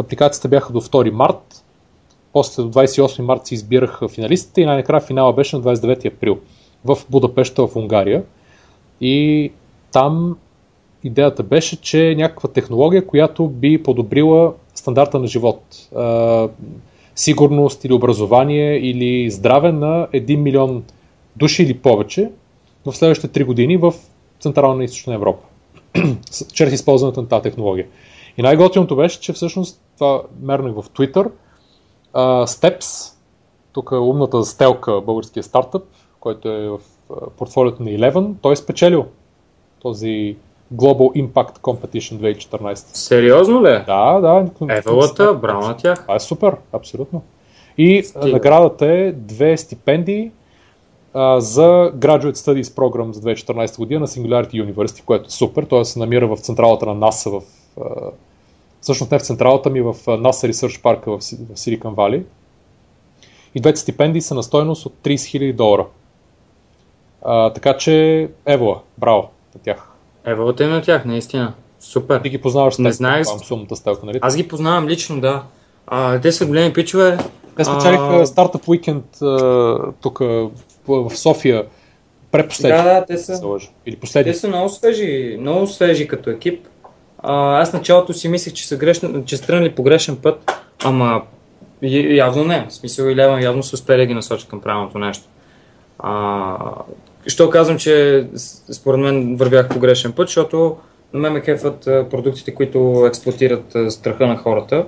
апликацията 0.00 0.48
бяха 0.48 0.72
до 0.72 0.80
2 0.80 1.10
март, 1.10 1.64
после 2.32 2.62
до 2.62 2.70
28 2.70 3.22
март 3.22 3.46
се 3.46 3.54
избираха 3.54 4.08
финалистите 4.08 4.60
и 4.60 4.66
най-накрая 4.66 5.00
финала 5.00 5.32
беше 5.32 5.56
на 5.56 5.62
29 5.62 6.14
април 6.14 6.38
в 6.84 6.98
Будапешта 7.10 7.66
в 7.66 7.76
Унгария. 7.76 8.24
И 9.00 9.52
там 9.92 10.36
идеята 11.04 11.42
беше, 11.42 11.80
че 11.80 12.14
някаква 12.18 12.48
технология, 12.48 13.06
която 13.06 13.48
би 13.48 13.82
подобрила 13.82 14.54
стандарта 14.74 15.18
на 15.18 15.26
живот, 15.26 15.88
сигурност 17.14 17.84
или 17.84 17.92
образование 17.92 18.78
или 18.78 19.30
здраве 19.30 19.72
на 19.72 20.08
1 20.14 20.36
милион 20.36 20.84
души 21.36 21.62
или 21.62 21.78
повече 21.78 22.30
в 22.86 22.92
следващите 22.92 23.40
3 23.40 23.46
години 23.46 23.76
в 23.76 23.94
Централна 24.40 24.82
и 24.82 24.84
Източна 24.84 25.14
Европа, 25.14 25.42
чрез 26.52 26.72
използването 26.72 27.22
на 27.22 27.28
тази 27.28 27.42
технология. 27.42 27.86
И 28.38 28.42
най-готиното 28.42 28.96
беше, 28.96 29.20
че 29.20 29.32
всъщност 29.32 29.80
това 29.98 30.22
мернах 30.42 30.74
в 30.74 30.88
Twitter, 30.88 31.30
а, 32.12 32.46
Steps, 32.46 33.14
тук 33.72 33.90
е 33.92 33.96
умната 33.96 34.44
стелка, 34.44 35.00
българския 35.00 35.42
стартъп, 35.42 35.84
който 36.20 36.48
е 36.48 36.68
в 36.68 36.80
портфолиото 37.38 37.82
на 37.82 37.90
Eleven, 37.90 38.34
той 38.42 38.52
е 38.52 38.56
спечелил 38.56 39.06
този 39.82 40.36
Global 40.74 41.26
Impact 41.26 41.58
Competition 41.58 42.34
2014. 42.36 42.74
Сериозно 42.96 43.64
ли? 43.64 43.82
Да, 43.86 44.20
да. 44.20 44.46
Евалата, 44.68 45.34
браво 45.34 45.68
на 45.68 45.76
тях. 45.76 46.02
Това 46.02 46.14
е 46.14 46.20
супер, 46.20 46.56
абсолютно. 46.72 47.22
И 47.78 48.02
Стига. 48.04 48.28
наградата 48.28 48.86
е 48.86 49.12
две 49.12 49.56
стипендии 49.56 50.30
а, 51.14 51.40
за 51.40 51.92
Graduate 51.96 52.34
Studies 52.34 52.62
Program 52.62 53.10
за 53.10 53.20
2014 53.20 53.78
година 53.78 54.00
на 54.00 54.06
Singularity 54.06 54.72
University, 54.72 55.04
което 55.04 55.26
е 55.26 55.30
супер. 55.30 55.64
Той 55.64 55.84
се 55.84 55.98
намира 55.98 56.26
в 56.26 56.36
централата 56.36 56.86
на 56.86 56.94
НАСА 56.94 57.30
в... 57.30 57.42
А, 57.80 57.84
всъщност 58.80 59.12
не 59.12 59.18
в 59.18 59.22
централата 59.22 59.70
ми, 59.70 59.80
в 59.80 59.94
NASA 59.94 60.50
Research 60.50 60.82
Park 60.82 61.06
в, 61.06 61.18
в 61.18 61.56
Silicon 61.56 61.94
Valley. 61.94 62.22
И 63.54 63.60
двете 63.60 63.80
стипендии 63.80 64.20
са 64.20 64.34
на 64.34 64.42
стойност 64.42 64.86
от 64.86 64.94
30 65.04 65.14
000 65.14 65.52
долара. 65.52 65.86
А, 67.22 67.52
така 67.52 67.76
че, 67.76 68.28
Евола, 68.46 68.80
браво 68.98 69.30
на 69.54 69.60
тях. 69.60 69.91
Евалата 70.26 70.64
е 70.64 70.68
на 70.68 70.82
тях, 70.82 71.04
наистина. 71.04 71.52
Супер. 71.80 72.20
Ти 72.20 72.28
ги 72.28 72.40
познаваш 72.40 72.78
Не 72.78 72.92
знаех. 72.92 73.16
предполагам, 73.16 73.44
сумната 73.44 73.76
стелка, 73.76 74.06
нали? 74.06 74.18
Аз 74.22 74.36
ги 74.36 74.48
познавам 74.48 74.88
лично, 74.88 75.20
да. 75.20 75.42
А, 75.86 76.20
те 76.20 76.32
са 76.32 76.46
големи 76.46 76.72
пичове. 76.72 77.18
Те 77.56 77.64
спечелиха 77.64 78.20
А, 78.22 78.26
стартъп 78.26 78.68
уикенд 78.68 79.04
тук 80.00 80.18
в 80.88 81.10
София. 81.14 81.64
Препоследни. 82.32 82.82
Да, 82.82 83.00
да, 83.00 83.06
те 83.06 83.18
се 83.18 83.36
са. 83.36 83.58
Или 83.86 83.96
последни. 83.96 84.32
Те 84.32 84.38
са 84.38 84.48
много 84.48 84.68
свежи, 84.68 85.36
много 85.40 85.66
свежи 85.66 86.08
като 86.08 86.30
екип. 86.30 86.66
А, 87.18 87.60
аз 87.60 87.72
началото 87.72 88.12
си 88.12 88.28
мислех, 88.28 88.54
че 88.54 88.68
са, 88.68 88.76
грешни, 88.76 89.24
че 89.26 89.36
са 89.36 89.46
тръгнали 89.46 89.74
по 89.74 89.82
грешен 89.82 90.16
път, 90.16 90.52
ама 90.84 91.22
явно 91.82 92.44
не. 92.44 92.66
В 92.68 92.74
смисъл 92.74 93.04
и 93.04 93.16
Леван 93.16 93.42
явно 93.42 93.62
са 93.62 93.74
успели 93.74 94.00
да 94.00 94.06
ги 94.06 94.14
насочат 94.14 94.48
към 94.48 94.60
правилното 94.60 94.98
нещо. 94.98 95.24
А, 95.98 96.56
що 97.26 97.50
казвам, 97.50 97.78
че 97.78 98.26
според 98.72 99.00
мен 99.00 99.36
вървях 99.36 99.68
по 99.68 99.78
грешен 99.78 100.12
път, 100.12 100.28
защото 100.28 100.76
на 101.12 101.20
мен 101.20 101.32
ме 101.32 101.40
кефат 101.40 101.86
а, 101.86 102.08
продуктите, 102.10 102.54
които 102.54 103.04
експлуатират 103.06 103.76
страха 103.88 104.26
на 104.26 104.36
хората. 104.36 104.84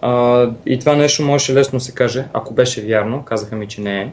А, 0.00 0.48
и 0.66 0.78
това 0.78 0.96
нещо 0.96 1.22
можеше 1.22 1.54
лесно 1.54 1.80
се 1.80 1.92
каже, 1.92 2.24
ако 2.32 2.54
беше 2.54 2.82
вярно, 2.82 3.24
казаха 3.24 3.56
ми, 3.56 3.68
че 3.68 3.80
не 3.80 4.00
е, 4.00 4.12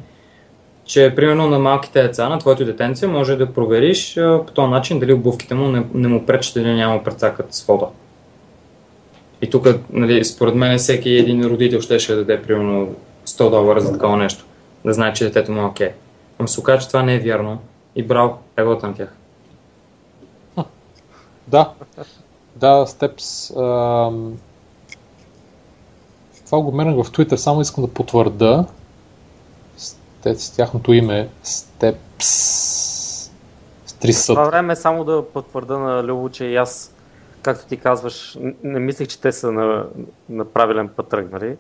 че 0.86 1.14
примерно 1.16 1.48
на 1.48 1.60
малките 1.60 2.02
деца, 2.02 2.30
на 2.30 2.40
твоето 2.40 2.66
детенце, 2.66 3.08
може 3.08 3.36
да 3.36 3.54
провериш 3.54 4.18
а, 4.18 4.44
по 4.48 4.54
този 4.54 4.70
начин 4.70 5.00
дали 5.00 5.14
обувките 5.14 5.56
му 5.56 5.68
не, 5.68 5.84
не 5.94 6.08
му 6.08 6.26
пречат 6.26 6.56
или 6.56 6.74
няма 6.74 7.04
прецакат 7.04 7.54
с 7.54 7.66
вода. 7.66 7.86
И 9.42 9.50
тук, 9.50 9.68
нали, 9.94 10.26
според 10.26 10.56
мен, 10.56 10.78
всеки 10.78 11.10
един 11.10 11.46
родител 11.46 11.82
ще 11.82 12.00
ще 12.00 12.16
даде 12.16 12.42
примерно 12.42 12.96
100 13.28 13.50
долара 13.50 13.82
за 13.82 13.94
такова 13.94 14.18
нещо. 14.18 14.46
Да 14.86 14.94
знае, 14.94 15.14
че 15.14 15.24
детето 15.24 15.52
му 15.52 15.62
е 15.62 15.66
окей. 15.66 15.90
Но 16.42 16.48
се 16.48 16.60
оказа, 16.60 16.82
че 16.82 16.88
това 16.88 17.04
не 17.04 17.16
е 17.16 17.20
вярно. 17.20 17.60
И 17.96 18.04
брал, 18.04 18.40
егото 18.58 18.88
на 18.88 18.94
тях. 18.94 19.16
Да, 21.48 21.74
да, 22.56 22.86
Steps. 22.86 23.56
Ам... 24.08 24.38
Това 26.46 26.62
го 26.62 26.72
менах 26.72 26.96
в 26.96 27.12
Twitter, 27.12 27.36
само 27.36 27.62
искам 27.62 27.84
да 27.84 27.94
потвърда. 27.94 28.66
С 30.24 30.56
тяхното 30.56 30.94
име 30.94 31.30
Steps. 31.44 32.20
С 33.86 33.94
три 34.00 34.14
съд. 34.14 34.36
Това 34.36 34.46
време 34.46 34.74
е 34.74 34.76
само 34.76 35.04
да 35.04 35.26
потвърда 35.34 35.78
на 35.78 36.04
Любо, 36.04 36.30
че 36.30 36.46
и 36.46 36.56
аз, 36.56 36.96
както 37.42 37.66
ти 37.66 37.78
казваш, 37.78 38.38
не 38.64 38.80
мислех, 38.80 39.08
че 39.08 39.22
те 39.22 39.32
са 39.32 39.52
на, 39.52 39.86
на 40.30 40.46
правилен 40.46 40.90
път 40.90 41.10
тръгнали. 41.10 41.58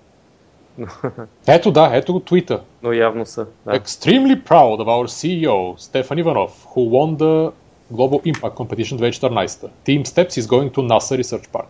Ето 1.48 1.72
да, 1.72 1.90
ето 1.94 2.14
го 2.14 2.20
твита. 2.20 2.62
Но 2.84 2.94
явно 2.94 3.26
са. 3.26 3.48
Да. 3.66 3.80
Extremely 3.80 4.44
proud 4.44 4.82
of 4.82 4.88
our 4.88 5.08
CEO, 5.08 5.78
Stefan 5.78 6.24
Ivanov, 6.24 6.50
who 6.76 6.90
won 6.90 7.18
the 7.18 7.52
Global 7.94 8.20
Impact 8.26 8.56
Competition 8.56 8.98
2014. 8.98 9.70
Team 9.86 10.04
Steps 10.06 10.38
is 10.38 10.48
going 10.48 10.70
to 10.72 10.82
NASA 10.82 11.18
Research 11.24 11.50
Park. 11.52 11.70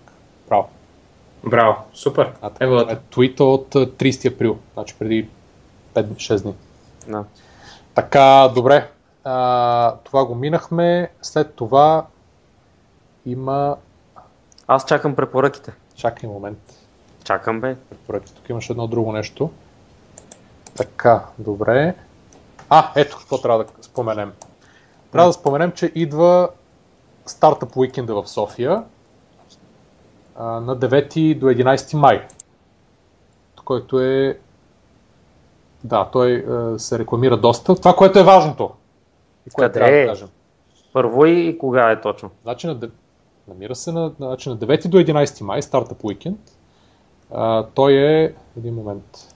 Браво. 0.49 0.69
Браво, 1.43 1.75
супер. 1.93 2.31
А, 2.41 2.51
Ево, 2.59 2.79
е 2.79 2.97
твита 3.11 3.43
от 3.43 3.73
30 3.73 4.33
април, 4.33 4.57
значи 4.73 4.95
преди 4.99 5.29
5-6 5.93 6.41
дни. 6.41 6.53
Да. 7.07 7.23
Така, 7.95 8.51
добре. 8.55 8.89
А, 9.23 9.95
това 10.03 10.25
го 10.25 10.35
минахме. 10.35 11.11
След 11.21 11.53
това 11.55 12.05
има... 13.25 13.77
Аз 14.67 14.85
чакам 14.85 15.15
препоръките. 15.15 15.71
Чакай 15.95 16.29
момент. 16.29 16.80
Чакам 17.23 17.61
бе. 17.61 17.76
Препоръките. 17.89 18.34
Тук 18.34 18.49
имаше 18.49 18.73
едно 18.73 18.88
друго 18.88 19.11
нещо. 19.11 19.49
Така, 20.76 21.26
добре. 21.38 21.95
А, 22.69 22.91
ето 22.95 23.18
какво 23.18 23.41
трябва 23.41 23.64
да 23.64 23.69
споменем. 23.81 24.34
Трябва 25.11 25.30
да 25.30 25.34
споменем, 25.34 25.72
че 25.72 25.91
идва 25.95 26.49
стартъп 27.26 27.77
уикенда 27.77 28.22
в 28.22 28.30
София 28.30 28.84
а, 30.35 30.45
на 30.45 30.77
9 30.77 31.39
до 31.39 31.45
11 31.45 31.98
май, 31.98 32.27
който 33.65 33.99
е 33.99 34.39
да, 35.84 36.10
той 36.11 36.31
е, 36.31 36.80
се 36.80 36.99
рекламира 36.99 37.38
доста. 37.38 37.76
Това, 37.76 37.95
което 37.95 38.19
е 38.19 38.23
важното. 38.23 38.72
И 39.48 39.49
което 39.49 39.73
трябва 39.73 39.98
е? 39.98 40.02
да 40.02 40.07
кажем. 40.07 40.27
Първо 40.93 41.26
и 41.26 41.57
кога 41.57 41.91
е 41.91 42.02
точно? 42.02 42.31
Значи 42.43 42.68
на, 42.68 42.80
намира 43.48 43.76
се 43.76 43.91
на, 43.91 44.11
значи 44.19 44.49
на 44.49 44.57
9 44.57 44.88
до 44.88 44.98
11 44.98 45.41
май, 45.41 45.61
стартъп 45.61 46.03
уикенд. 46.03 46.39
Той 47.73 47.93
е... 47.93 48.33
Един 48.57 48.73
момент. 48.73 49.35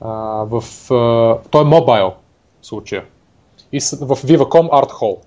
А, 0.00 0.10
в, 0.44 0.64
а, 0.90 1.38
той 1.50 1.60
е 1.60 1.64
мобайл 1.64 2.12
в 2.62 2.66
случая. 2.66 3.04
И 3.72 3.80
с, 3.80 3.96
в 3.96 4.16
Viva.com 4.16 4.70
Art 4.70 4.90
Hall. 4.90 5.18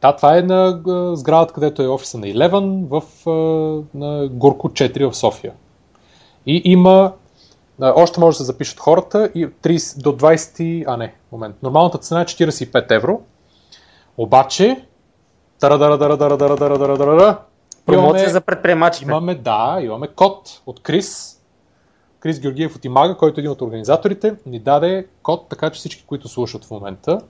Да, 0.00 0.16
това 0.16 0.38
е 0.38 0.42
на 0.42 0.80
сградата, 1.16 1.54
където 1.54 1.82
е 1.82 1.88
офиса 1.88 2.18
на 2.18 2.26
Eleven 2.26 2.86
в, 2.88 3.02
на 3.94 4.28
Горко 4.28 4.68
4 4.68 5.10
в 5.10 5.16
София. 5.16 5.52
И 6.46 6.62
има 6.64 7.12
още 7.80 8.20
може 8.20 8.34
да 8.34 8.38
се 8.38 8.44
запишат 8.44 8.80
хората 8.80 9.30
и 9.34 9.46
30 9.46 10.02
до 10.02 10.12
20, 10.12 10.84
а 10.86 10.96
не, 10.96 11.14
момент. 11.32 11.56
Нормалната 11.62 11.98
цена 11.98 12.20
е 12.20 12.24
45 12.24 12.90
евро. 12.90 13.20
Обаче, 14.18 14.86
Промоция 17.86 18.30
за 18.30 18.40
предприемачите. 18.40 19.04
Имаме, 19.04 19.34
да, 19.34 19.78
имаме 19.82 20.08
код 20.08 20.62
от 20.66 20.82
Крис, 20.82 21.40
Крис 22.20 22.40
Георгиев 22.40 22.76
от 22.76 22.84
Имага, 22.84 23.16
който 23.16 23.40
е 23.40 23.42
един 23.42 23.50
от 23.50 23.62
организаторите, 23.62 24.34
ни 24.46 24.58
даде 24.58 25.06
код, 25.22 25.48
така 25.48 25.70
че 25.70 25.78
всички, 25.78 26.04
които 26.06 26.28
слушат 26.28 26.64
в 26.64 26.70
момента, 26.70 27.20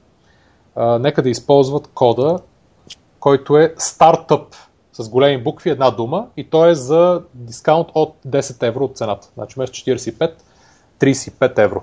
а, 0.76 0.98
нека 0.98 1.22
да 1.22 1.30
използват 1.30 1.90
кода, 1.94 2.38
който 3.20 3.56
е 3.56 3.74
стартъп 3.78 4.54
с 4.92 5.08
големи 5.08 5.42
букви, 5.42 5.70
една 5.70 5.90
дума 5.90 6.26
и 6.36 6.50
то 6.50 6.66
е 6.66 6.74
за 6.74 7.22
дискаунт 7.34 7.88
от 7.94 8.14
10 8.26 8.66
евро 8.66 8.84
от 8.84 8.96
цената. 8.96 9.28
Значи 9.34 9.54
вместо 9.54 9.78
45, 9.78 10.32
35 11.00 11.58
евро. 11.58 11.82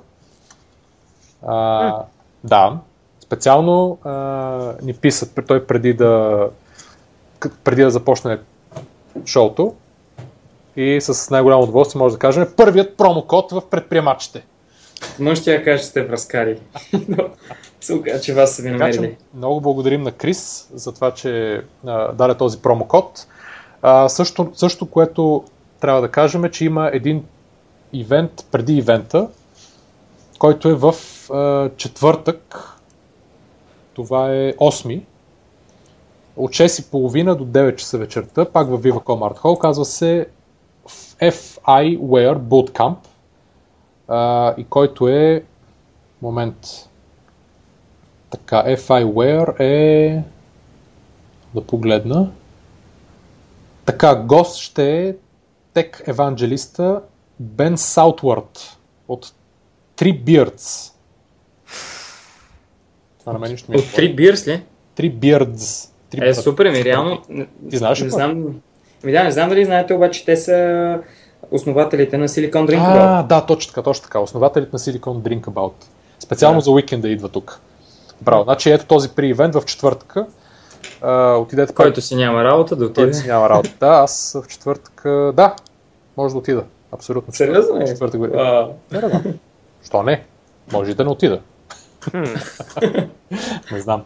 А, 1.47 1.95
да, 2.43 2.77
специално 3.19 3.97
а, 4.03 4.11
ни 4.81 4.93
писат 4.93 5.39
той 5.47 5.65
преди 5.65 5.93
да, 5.93 6.49
преди 7.63 7.81
да 7.81 7.91
започне 7.91 8.39
шоуто 9.25 9.75
и 10.75 11.01
с 11.01 11.29
най-голямо 11.29 11.63
удоволствие 11.63 11.99
може 11.99 12.15
да 12.15 12.19
кажем 12.19 12.47
първият 12.57 12.97
промокод 12.97 13.51
в 13.51 13.61
предприемачите. 13.69 14.43
Може 15.19 15.41
да 15.43 15.63
кажа, 15.63 15.83
че 15.83 15.89
сте 15.89 16.03
връзкари. 16.03 16.59
Сука, 17.81 18.21
че 18.21 18.33
вас 18.33 18.55
са 18.55 18.61
ви 18.61 18.69
намерили. 18.69 19.17
Много 19.33 19.61
благодарим 19.61 20.01
на 20.01 20.11
Крис 20.11 20.69
за 20.73 20.93
това, 20.93 21.11
че 21.11 21.61
а, 21.85 22.11
даде 22.11 22.35
този 22.35 22.61
промокод. 22.61 23.27
А, 23.81 24.09
също, 24.09 24.51
също, 24.53 24.85
което 24.85 25.43
трябва 25.79 26.01
да 26.01 26.11
кажем 26.11 26.45
е, 26.45 26.51
че 26.51 26.65
има 26.65 26.89
един 26.93 27.23
ивент 27.93 28.45
преди 28.51 28.73
ивента, 28.73 29.27
който 30.39 30.69
е 30.69 30.75
в 30.75 30.95
а, 31.31 31.69
четвъртък. 31.77 32.73
Това 33.93 34.33
е 34.33 34.53
8 34.53 35.01
от 36.37 36.51
6.30 36.51 37.35
до 37.35 37.45
9 37.45 37.75
часа 37.75 37.97
вечерта, 37.97 38.45
пак 38.45 38.67
в 38.67 38.77
Viva.com 38.77 39.33
Art 39.33 39.37
Hall, 39.37 39.57
казва 39.57 39.85
се 39.85 40.27
FI 41.19 41.99
Wear 41.99 42.37
Bootcamp 42.37 42.97
а, 44.07 44.53
и 44.57 44.63
който 44.63 45.07
е 45.07 45.43
момент 46.21 46.89
така, 48.29 48.63
FIWare 48.65 49.59
е 49.59 50.23
да 51.55 51.61
погледна 51.61 52.31
така, 53.85 54.15
гост 54.15 54.57
ще 54.57 55.07
е 55.07 55.15
тек 55.73 56.03
евангелиста 56.07 57.01
Бен 57.39 57.77
Саутвард 57.77 58.77
от 59.07 59.33
Three 59.97 60.23
Beards. 60.23 60.93
Това 63.19 63.33
на 63.33 63.39
мен 63.39 63.51
нищо 63.51 63.71
ми 63.71 63.77
е. 63.77 63.79
От 63.79 63.85
Three 63.85 64.15
Beards 64.15 64.47
ли? 64.47 64.63
Three 64.97 65.15
Beards. 65.15 65.91
Three 66.11 66.29
е, 66.29 66.33
супер, 66.33 66.71
ми 66.71 66.83
реално... 66.83 67.21
Ти 67.69 67.77
знаеш 67.77 68.01
ли? 68.01 68.03
Не 68.03 68.09
знам, 68.09 68.61
ми 69.03 69.11
да, 69.11 69.23
не 69.23 69.31
знам 69.31 69.49
дали 69.49 69.65
знаете, 69.65 69.93
обаче 69.93 70.25
те 70.25 70.37
са 70.37 70.99
основателите 71.51 72.17
на 72.17 72.27
Silicon 72.27 72.51
Drink 72.51 72.79
About. 72.79 73.19
А, 73.19 73.23
да, 73.23 73.45
точно 73.45 73.69
така, 73.69 73.81
точно 73.81 74.03
така. 74.03 74.19
Основателите 74.19 74.69
на 74.73 74.79
Silicon 74.79 74.99
Drink 74.99 75.41
About. 75.41 75.73
Специално 76.19 76.57
да. 76.59 76.61
за 76.61 76.71
уикенда 76.71 77.09
идва 77.09 77.29
тук. 77.29 77.59
Браво. 78.21 78.43
Значи 78.43 78.71
ето 78.71 78.85
този 78.85 79.09
при 79.09 79.27
ивент 79.27 79.55
в 79.55 79.65
четвъртъка. 79.65 80.25
Uh, 81.01 81.41
отидете 81.41 81.73
Който 81.73 81.95
пак... 81.95 82.03
си 82.03 82.15
няма 82.15 82.43
работа, 82.43 82.75
да 82.75 82.85
отиде. 82.85 83.01
Който 83.01 83.17
си 83.17 83.27
няма 83.27 83.49
работа. 83.49 83.69
Да, 83.79 83.87
аз 83.87 84.37
в 84.43 84.47
четвъртък, 84.47 85.01
да, 85.33 85.55
може 86.17 86.33
да 86.33 86.37
отида. 86.37 86.63
Абсолютно. 86.91 87.33
Сериозно 87.33 87.77
е? 87.77 87.85
Четвъртък 87.85 88.19
година. 88.19 88.69
Не, 88.91 89.01
не, 89.01 89.07
не. 89.07 89.33
Що 89.85 90.03
не? 90.03 90.25
Може 90.71 90.91
и 90.91 90.93
да 90.93 91.03
не 91.03 91.09
отида. 91.09 91.41
не 93.71 93.79
знам. 93.79 94.03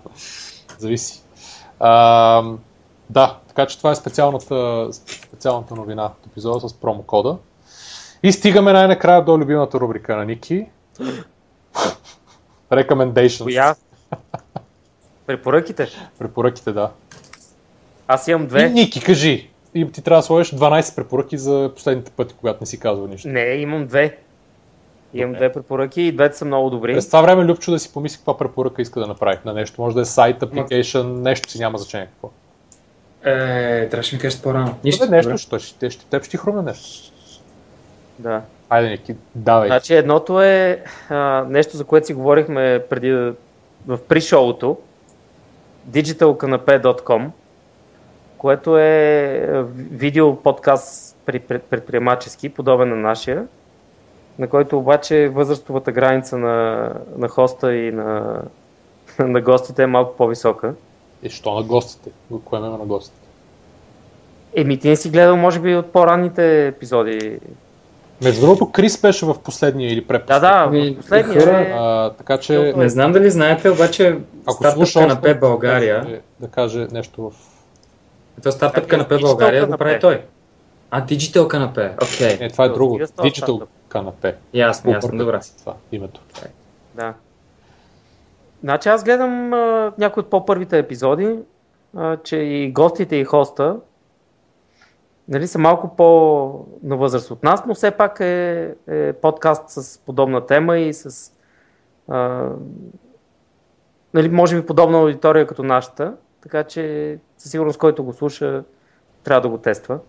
Зависи. 0.77 1.20
Uh, 1.81 2.57
да, 3.09 3.37
така 3.47 3.65
че 3.65 3.77
това 3.77 3.91
е 3.91 3.95
специалната, 3.95 4.87
специалната 4.91 5.75
новина 5.75 6.05
от 6.05 6.27
епизода 6.27 6.69
с 6.69 6.73
промокода. 6.73 7.37
И 8.23 8.31
стигаме 8.31 8.73
най-накрая 8.73 9.25
до 9.25 9.37
любимата 9.37 9.79
рубрика 9.79 10.15
на 10.15 10.25
Ники. 10.25 10.65
Recommendations. 12.71 13.43
Коя? 13.43 13.75
Препоръките? 15.25 15.87
Препоръките, 16.19 16.71
да. 16.71 16.91
Аз 18.07 18.27
имам 18.27 18.47
две. 18.47 18.65
И, 18.65 18.69
Ники, 18.69 19.01
кажи. 19.01 19.49
И 19.73 19.91
ти 19.91 20.01
трябва 20.01 20.19
да 20.19 20.25
сложиш 20.25 20.51
12 20.51 20.95
препоръки 20.95 21.37
за 21.37 21.71
последните 21.75 22.11
пъти, 22.11 22.35
когато 22.39 22.57
не 22.61 22.65
си 22.65 22.79
казвал 22.79 23.07
нищо. 23.07 23.27
Не, 23.27 23.45
имам 23.45 23.87
две. 23.87 24.17
Имам 25.13 25.33
две 25.33 25.51
препоръки 25.51 26.01
и 26.01 26.11
двете 26.11 26.37
са 26.37 26.45
много 26.45 26.69
добри. 26.69 26.93
През 26.93 27.07
това 27.07 27.21
време 27.21 27.45
Любчо 27.45 27.71
да 27.71 27.79
си 27.79 27.93
помисли 27.93 28.17
каква 28.17 28.37
препоръка 28.37 28.81
иска 28.81 28.99
да 28.99 29.07
направи 29.07 29.37
на 29.45 29.53
нещо. 29.53 29.81
Може 29.81 29.95
да 29.95 30.01
е 30.01 30.05
сайт, 30.05 30.39
application, 30.39 31.03
нещо 31.03 31.51
си 31.51 31.59
няма 31.59 31.77
значение 31.77 32.07
какво. 32.07 32.29
Е, 33.23 33.89
трябваше 33.89 34.15
ми 34.15 34.21
кажеш 34.21 34.41
по-рано. 34.41 34.75
Нищо. 34.83 35.05
Добре, 35.05 35.15
нещо, 35.15 35.37
ще, 35.37 35.59
ще, 35.59 35.89
ще, 35.89 36.05
теб 36.05 36.23
ще 36.23 36.31
ти 36.31 36.37
хрумне 36.37 36.61
нещо. 36.61 37.13
Да. 38.19 38.41
Айде, 38.69 38.89
Ники, 38.89 39.15
давай. 39.35 39.67
Значи 39.67 39.93
едното 39.93 40.41
е 40.41 40.83
а, 41.09 41.45
нещо, 41.49 41.77
за 41.77 41.83
което 41.83 42.07
си 42.07 42.13
говорихме 42.13 42.83
преди 42.89 43.11
в 43.87 43.99
при-шоуто, 44.07 44.77
digitalcanapé.com, 45.89 47.29
което 48.37 48.77
е 48.77 49.65
видео 49.75 50.35
подкаст 50.35 51.17
предприемачески, 51.69 52.49
подобен 52.49 52.89
на 52.89 52.95
нашия, 52.95 53.47
на 54.39 54.47
който 54.47 54.77
обаче 54.77 55.29
възрастовата 55.29 55.91
граница 55.91 56.37
на, 56.37 56.89
на 57.17 57.27
хоста 57.27 57.75
и 57.75 57.91
на, 57.91 58.41
на 59.19 59.41
гостите 59.41 59.83
е 59.83 59.87
малко 59.87 60.15
по-висока. 60.17 60.73
И 61.23 61.29
що 61.29 61.53
на 61.53 61.63
гостите? 61.63 62.09
Кое 62.45 62.59
е 62.59 62.61
на 62.61 62.77
гостите? 62.77 63.27
Еми, 64.55 64.79
ти 64.79 64.89
не 64.89 64.95
си 64.95 65.09
гледал, 65.09 65.37
може 65.37 65.59
би, 65.59 65.75
от 65.75 65.91
по-ранните 65.91 66.67
епизоди. 66.67 67.39
Между 68.23 68.41
другото, 68.41 68.71
Крис 68.71 69.01
беше 69.01 69.25
в 69.25 69.35
последния 69.43 69.91
или 69.91 70.05
препоследния. 70.05 70.69
Да, 70.69 70.85
да, 70.85 70.93
в 70.93 70.97
последния. 70.97 71.41
Хора, 71.41 71.67
а, 71.79 72.09
така 72.09 72.37
че... 72.37 72.73
Не 72.77 72.89
знам 72.89 73.11
дали 73.11 73.29
знаете, 73.29 73.69
обаче 73.69 74.17
стартъпка 74.49 75.07
на 75.07 75.21
П 75.21 75.35
България... 75.35 76.05
Да, 76.05 76.47
да 76.47 76.47
каже 76.47 76.87
нещо 76.91 77.21
в... 77.21 77.33
То 78.43 78.51
стартъпка 78.51 78.97
на 78.97 79.07
П 79.07 79.19
България 79.19 79.65
го 79.65 79.77
прави 79.77 79.99
той. 79.99 80.21
А, 80.91 81.05
Digital 81.05 81.47
канапе, 81.47 81.91
окей. 82.03 82.27
Okay. 82.27 82.39
Не, 82.39 82.49
това 82.49 82.65
е 82.65 82.69
друго. 82.69 82.99
Digital 82.99 83.67
канапе. 83.91 84.35
Ясно, 84.53 84.91
ясно, 84.91 85.17
добре. 85.17 85.39
Това, 85.59 85.75
името. 85.91 86.21
Да. 86.95 87.13
Значи 88.61 88.89
аз 88.89 89.03
гледам 89.03 89.53
а, 89.53 89.93
някои 89.97 90.21
от 90.21 90.29
по-първите 90.29 90.77
епизоди, 90.77 91.39
а, 91.95 92.17
че 92.17 92.37
и 92.37 92.71
гостите 92.71 93.15
и 93.15 93.23
хоста 93.23 93.77
нали, 95.27 95.47
са 95.47 95.59
малко 95.59 95.95
по-на 95.95 96.97
възраст 96.97 97.31
от 97.31 97.43
нас, 97.43 97.63
но 97.67 97.73
все 97.73 97.91
пак 97.91 98.19
е, 98.19 98.73
е 98.87 99.13
подкаст 99.13 99.69
с 99.69 99.99
подобна 100.05 100.45
тема 100.45 100.77
и 100.77 100.93
с 100.93 101.31
а, 102.07 102.49
нали, 104.13 104.29
може 104.29 104.55
би 104.55 104.65
подобна 104.65 104.99
аудитория 104.99 105.47
като 105.47 105.63
нашата, 105.63 106.13
така 106.41 106.63
че 106.63 107.17
със 107.37 107.51
сигурност 107.51 107.79
който 107.79 108.03
го 108.03 108.13
слуша 108.13 108.63
трябва 109.23 109.41
да 109.41 109.49
го 109.49 109.57
тества. 109.57 109.99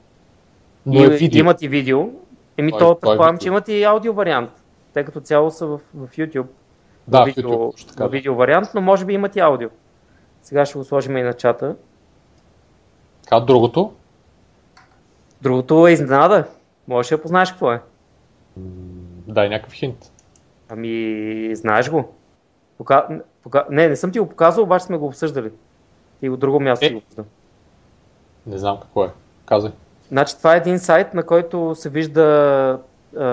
Но 0.86 1.00
и, 1.00 1.04
е 1.04 1.08
видео. 1.08 1.40
имат 1.40 1.62
и 1.62 1.68
видео. 1.68 2.08
Еми 2.56 2.72
то 2.78 2.98
предполагам, 3.00 3.38
че 3.38 3.48
имат 3.48 3.68
и 3.68 3.84
аудио 3.84 4.12
вариант. 4.12 4.50
Те 4.92 5.04
като 5.04 5.20
цяло 5.20 5.50
са 5.50 5.66
в, 5.66 5.80
в 5.94 6.08
YouTube. 6.08 6.46
Да, 7.08 7.22
в 7.22 7.24
видео, 7.24 7.50
YouTube, 7.50 7.88
така, 7.88 8.04
да. 8.04 8.08
видео 8.08 8.34
вариант, 8.34 8.68
но 8.74 8.80
може 8.80 9.04
би 9.04 9.14
имат 9.14 9.36
и 9.36 9.40
аудио. 9.40 9.68
Сега 10.42 10.66
ще 10.66 10.78
го 10.78 10.84
сложим 10.84 11.16
и 11.16 11.22
на 11.22 11.32
чата. 11.32 11.76
Така, 13.22 13.40
другото. 13.40 13.92
Другото 15.42 15.86
е 15.86 15.92
изненада. 15.92 16.44
Можеш 16.88 17.10
да 17.10 17.22
познаеш 17.22 17.50
какво 17.50 17.72
е. 17.72 17.82
Дай 19.26 19.48
някакъв 19.48 19.72
хинт. 19.72 20.12
Ами, 20.68 21.56
знаеш 21.56 21.90
го. 21.90 22.14
Пока... 22.78 23.08
Пока... 23.42 23.66
Не, 23.70 23.88
не 23.88 23.96
съм 23.96 24.12
ти 24.12 24.18
го 24.18 24.28
показал, 24.28 24.64
обаче 24.64 24.84
сме 24.84 24.96
го 24.96 25.06
обсъждали. 25.06 25.50
И 26.22 26.30
от 26.30 26.40
друго 26.40 26.60
място 26.60 26.86
Е. 26.86 26.90
го 26.90 26.98
обсъждам. 26.98 27.26
Не 28.46 28.58
знам 28.58 28.80
какво 28.80 29.04
е. 29.04 29.10
Казай. 29.46 29.72
Значи 30.12 30.38
това 30.38 30.54
е 30.54 30.56
един 30.56 30.78
сайт, 30.78 31.14
на 31.14 31.22
който 31.22 31.74
се 31.74 31.88
вижда 31.88 32.78
е, 33.16 33.24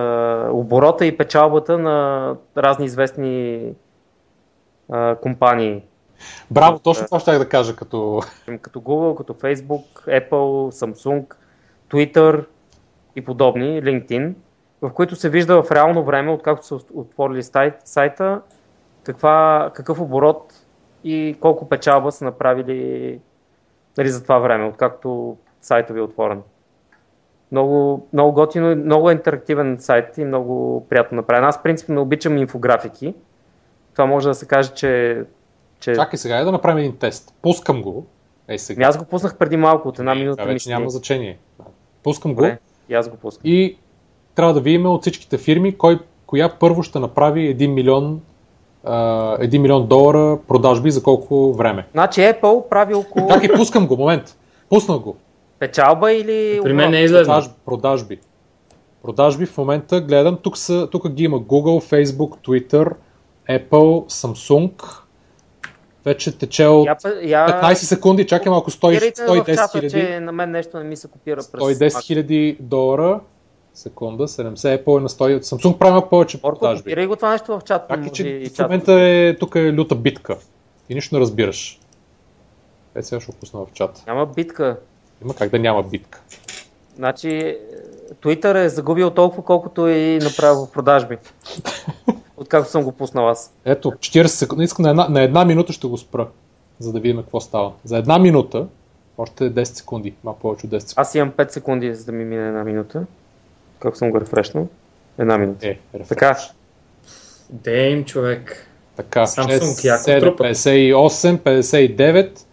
оборота 0.50 1.06
и 1.06 1.18
печалбата 1.18 1.78
на 1.78 2.36
разни 2.58 2.86
известни 2.86 3.56
е, 4.94 5.16
компании. 5.22 5.84
Браво, 6.52 6.80
точно 6.80 7.06
това 7.06 7.20
ще 7.20 7.38
да 7.38 7.50
кажа 7.50 7.76
като... 7.76 8.22
Като 8.62 8.82
Google, 8.82 9.18
като 9.18 9.34
Facebook, 9.34 9.86
Apple, 10.08 10.72
Samsung, 10.72 11.36
Twitter 11.90 12.46
и 13.16 13.22
подобни, 13.22 13.84
LinkedIn, 13.84 14.34
в 14.82 14.90
които 14.90 15.16
се 15.16 15.30
вижда 15.30 15.64
в 15.64 15.72
реално 15.72 16.04
време, 16.04 16.32
откакто 16.32 16.66
са 16.66 16.76
отворили 16.94 17.44
сайт, 17.44 17.74
сайта, 17.86 18.42
каква, 19.04 19.70
какъв 19.74 20.02
оборот 20.02 20.54
и 21.04 21.38
колко 21.40 21.70
печалба 21.70 22.12
са 22.12 22.26
направили 22.26 23.20
нали, 23.98 24.10
за 24.10 24.24
това 24.24 24.40
време, 24.40 24.66
откакто 24.66 25.38
сайта 25.62 25.94
ви 25.94 26.00
е 26.00 26.04
отворен. 26.04 26.42
Много, 27.52 28.08
много 28.14 28.32
готино, 28.32 28.72
и 28.72 28.76
много 28.76 29.10
е 29.10 29.14
интерактивен 29.14 29.78
сайт 29.80 30.18
и 30.18 30.26
много 30.26 30.86
приятно 30.90 31.16
направен. 31.16 31.44
Аз 31.44 31.64
принципно 31.64 32.02
обичам 32.02 32.38
инфографики. 32.38 33.14
Това 33.94 34.06
може 34.06 34.28
да 34.28 34.34
се 34.34 34.46
каже, 34.46 34.70
че... 34.70 35.24
че... 35.80 35.94
Чакай 35.94 36.18
сега, 36.18 36.36
я 36.36 36.46
да 36.46 36.52
направим 36.52 36.78
един 36.78 36.98
тест. 36.98 37.34
Пускам 37.42 37.82
го. 37.82 38.06
Ей 38.48 38.60
сега. 38.60 38.78
Ами 38.78 38.90
аз 38.90 38.98
го 38.98 39.06
пуснах 39.06 39.38
преди 39.38 39.58
малко, 39.58 39.88
от 39.88 40.00
една 40.00 40.16
минута. 40.16 40.38
Това 40.38 40.54
вече 40.54 40.70
няма 40.70 40.90
значение. 40.90 41.38
Пускам 42.04 42.32
го 42.32 42.36
Добре, 42.36 42.58
и 42.90 42.94
аз 42.94 43.10
го 43.10 43.18
пускам. 43.18 43.42
и 43.46 43.78
трябва 44.36 44.54
да 44.54 44.62
видим 44.62 44.86
от 44.86 45.02
всичките 45.02 45.38
фирми, 45.38 45.78
кой, 45.78 46.00
коя 46.26 46.50
първо 46.60 46.84
ще 46.84 47.00
направи 47.00 47.58
1 47.58 47.68
милион, 47.68 48.22
а, 48.84 49.38
1 49.38 49.58
милион 49.58 49.88
долара 49.88 50.40
продажби 50.48 50.92
за 50.92 51.04
колко 51.04 51.54
време. 51.54 51.88
Значи 51.92 52.22
Apple 52.22 52.70
прави 52.70 52.94
около 52.94 53.28
Чакай, 53.30 53.50
пускам 53.56 53.88
го, 53.88 53.98
момент. 53.98 54.38
Пуснах 54.70 55.00
го. 55.00 55.16
Печалба 55.60 56.14
или... 56.14 56.60
При 56.64 56.74
мен 56.74 56.92
не 56.92 57.00
е 57.00 57.04
излезна. 57.04 57.44
Продажби. 57.66 58.20
Продажби 59.04 59.46
в 59.46 59.58
момента 59.58 60.02
гледам, 60.02 60.38
тук, 60.44 60.58
са, 60.58 60.88
тук 60.92 61.10
ги 61.10 61.24
има 61.24 61.40
Google, 61.40 62.04
Facebook, 62.04 62.48
Twitter, 62.48 62.94
Apple, 63.50 64.10
Samsung. 64.10 64.72
Вече 66.06 66.38
тече 66.38 66.66
от 66.66 66.86
Я, 66.86 66.98
я... 67.22 67.48
15 67.48 67.74
секунди, 67.74 68.28
чакай 68.28 68.50
малко, 68.50 68.72
100, 68.72 68.82
Копирайте 68.82 69.24
в 69.24 69.28
110 69.28 69.56
чата, 69.56 69.80
хиляди. 69.80 70.20
на 70.20 70.32
мен 70.32 70.52
нещо 70.52 70.78
не 70.78 70.84
ми 70.84 70.96
се 70.96 71.08
копира 71.08 71.36
през... 71.36 71.64
110 71.64 72.06
хиляди 72.06 72.58
долара. 72.60 73.20
Секунда, 73.74 74.28
70 74.28 74.84
Apple 74.84 74.98
е 74.98 75.02
на 75.02 75.10
100. 75.10 75.40
Samsung 75.40 75.78
прави 75.78 75.92
малко 75.92 76.10
повече 76.10 76.38
Борко, 76.38 76.60
продажби. 76.60 76.84
копирай 76.84 77.08
го 77.08 77.16
това 77.16 77.32
нещо 77.32 77.60
в 77.60 77.62
чата. 77.66 77.88
Така 77.88 78.10
че 78.10 78.40
в 78.40 78.50
чата. 78.50 78.64
момента 78.64 78.94
е, 78.94 79.36
тук 79.40 79.56
е 79.56 79.74
люта 79.74 79.96
битка. 79.96 80.38
И 80.90 80.96
нищо 80.96 81.16
не 81.16 81.22
разбираш. 81.22 81.80
Е, 82.96 83.02
сега 83.04 83.22
ще 83.22 83.32
го 83.32 83.38
пусна 83.38 83.60
в 83.60 83.68
чат. 83.74 84.04
Няма 84.08 84.26
битка. 84.26 84.78
Има 85.24 85.34
как 85.34 85.50
да 85.50 85.60
няма 85.60 85.84
битка. 85.84 86.22
Значи, 86.96 87.30
е, 87.30 87.58
Twitter 88.22 88.66
е 88.66 88.70
загубил 88.70 89.10
толкова, 89.10 89.44
колкото 89.44 89.88
и 89.88 90.20
направил 90.24 90.66
в 90.66 90.72
продажби. 90.72 91.18
Откакто 92.38 92.70
съм 92.70 92.84
го 92.84 92.92
пуснал 92.92 93.30
аз. 93.30 93.54
Ето, 93.66 93.92
40 93.92 94.26
секунди. 94.26 94.64
Искам 94.64 94.84
на 94.84 94.90
една, 94.90 95.10
на 95.10 95.22
една 95.22 95.46
минута 95.46 95.74
ще 95.74 95.88
го 95.88 95.98
спра, 95.98 96.28
за 96.80 96.94
да 96.94 97.00
видим 97.00 97.22
какво 97.22 97.40
става. 97.40 97.74
За 97.84 97.98
една 97.98 98.20
минута, 98.20 98.68
още 99.18 99.54
10 99.54 99.64
секунди, 99.64 100.14
малко 100.24 100.40
повече 100.40 100.66
от 100.66 100.72
10 100.72 100.80
секунди. 100.80 100.94
Аз 100.96 101.16
имам 101.16 101.32
5 101.32 101.50
секунди, 101.50 101.96
за 101.96 102.06
да 102.06 102.12
ми 102.12 102.26
мине 102.26 102.48
една 102.48 102.64
минута. 102.64 103.06
Как 103.80 103.98
съм 103.98 104.12
го 104.12 104.22
рефрешнал? 104.22 104.68
Една 105.18 105.38
минута. 105.38 105.68
Е, 105.68 105.78
рефреш. 105.94 106.08
Така, 106.08 106.38
Дейм, 107.50 108.06
човек. 108.06 108.68
Така, 108.96 109.26
Samsung 109.26 109.60
6, 109.60 109.84
яко 109.86 110.04
7, 110.04 110.20
трупа. 110.20 110.44
58, 110.44 111.38
59. 111.38 112.46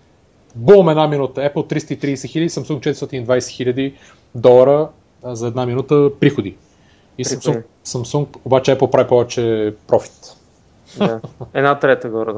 Бум, 0.57 0.89
една 0.89 1.07
минута. 1.07 1.41
Apple 1.41 1.73
330 1.75 2.28
хиляди, 2.28 2.51
Samsung 2.51 2.94
420 2.94 3.49
хиляди 3.49 3.94
долара 4.35 4.89
а, 5.23 5.36
за 5.36 5.47
една 5.47 5.67
минута 5.67 6.10
приходи. 6.20 6.57
И 7.18 7.25
Samsung. 7.25 7.62
Samsung, 7.86 8.26
обаче 8.44 8.78
Apple 8.78 8.91
прави 8.91 9.09
повече 9.09 9.75
профит. 9.86 10.36
да. 10.99 11.20
Една 11.55 11.78
трета 11.78 12.09
горе 12.09 12.33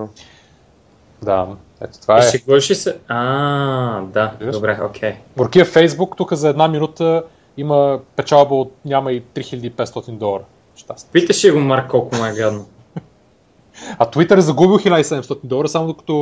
Да, 1.23 1.47
ето 1.81 2.01
това 2.01 2.17
И 2.17 2.19
е. 2.19 2.31
шегуваш 2.31 2.71
ли 2.71 2.75
се? 2.75 2.99
А, 3.09 4.01
да, 4.01 4.33
Виждаш? 4.39 4.55
добре, 4.55 4.79
окей. 4.85 5.15
Горкия 5.37 5.67
Facebook 5.67 6.17
тук 6.17 6.33
за 6.33 6.49
една 6.49 6.69
минута 6.69 7.25
има 7.57 8.01
печалба 8.17 8.55
от 8.55 8.73
няма 8.85 9.13
и 9.13 9.23
3500 9.23 10.11
долара. 10.11 10.43
Щастие. 10.77 11.11
Питаш 11.13 11.45
ли 11.45 11.51
го, 11.51 11.59
Марк, 11.59 11.91
колко 11.91 12.17
му 12.17 12.27
е 12.27 12.33
гадно? 12.33 12.67
А 13.99 14.07
Twitter 14.07 14.39
е 14.39 14.41
загубил 14.41 14.79
1700 14.79 15.39
долара, 15.45 15.69
само 15.69 15.87
докато 15.87 16.13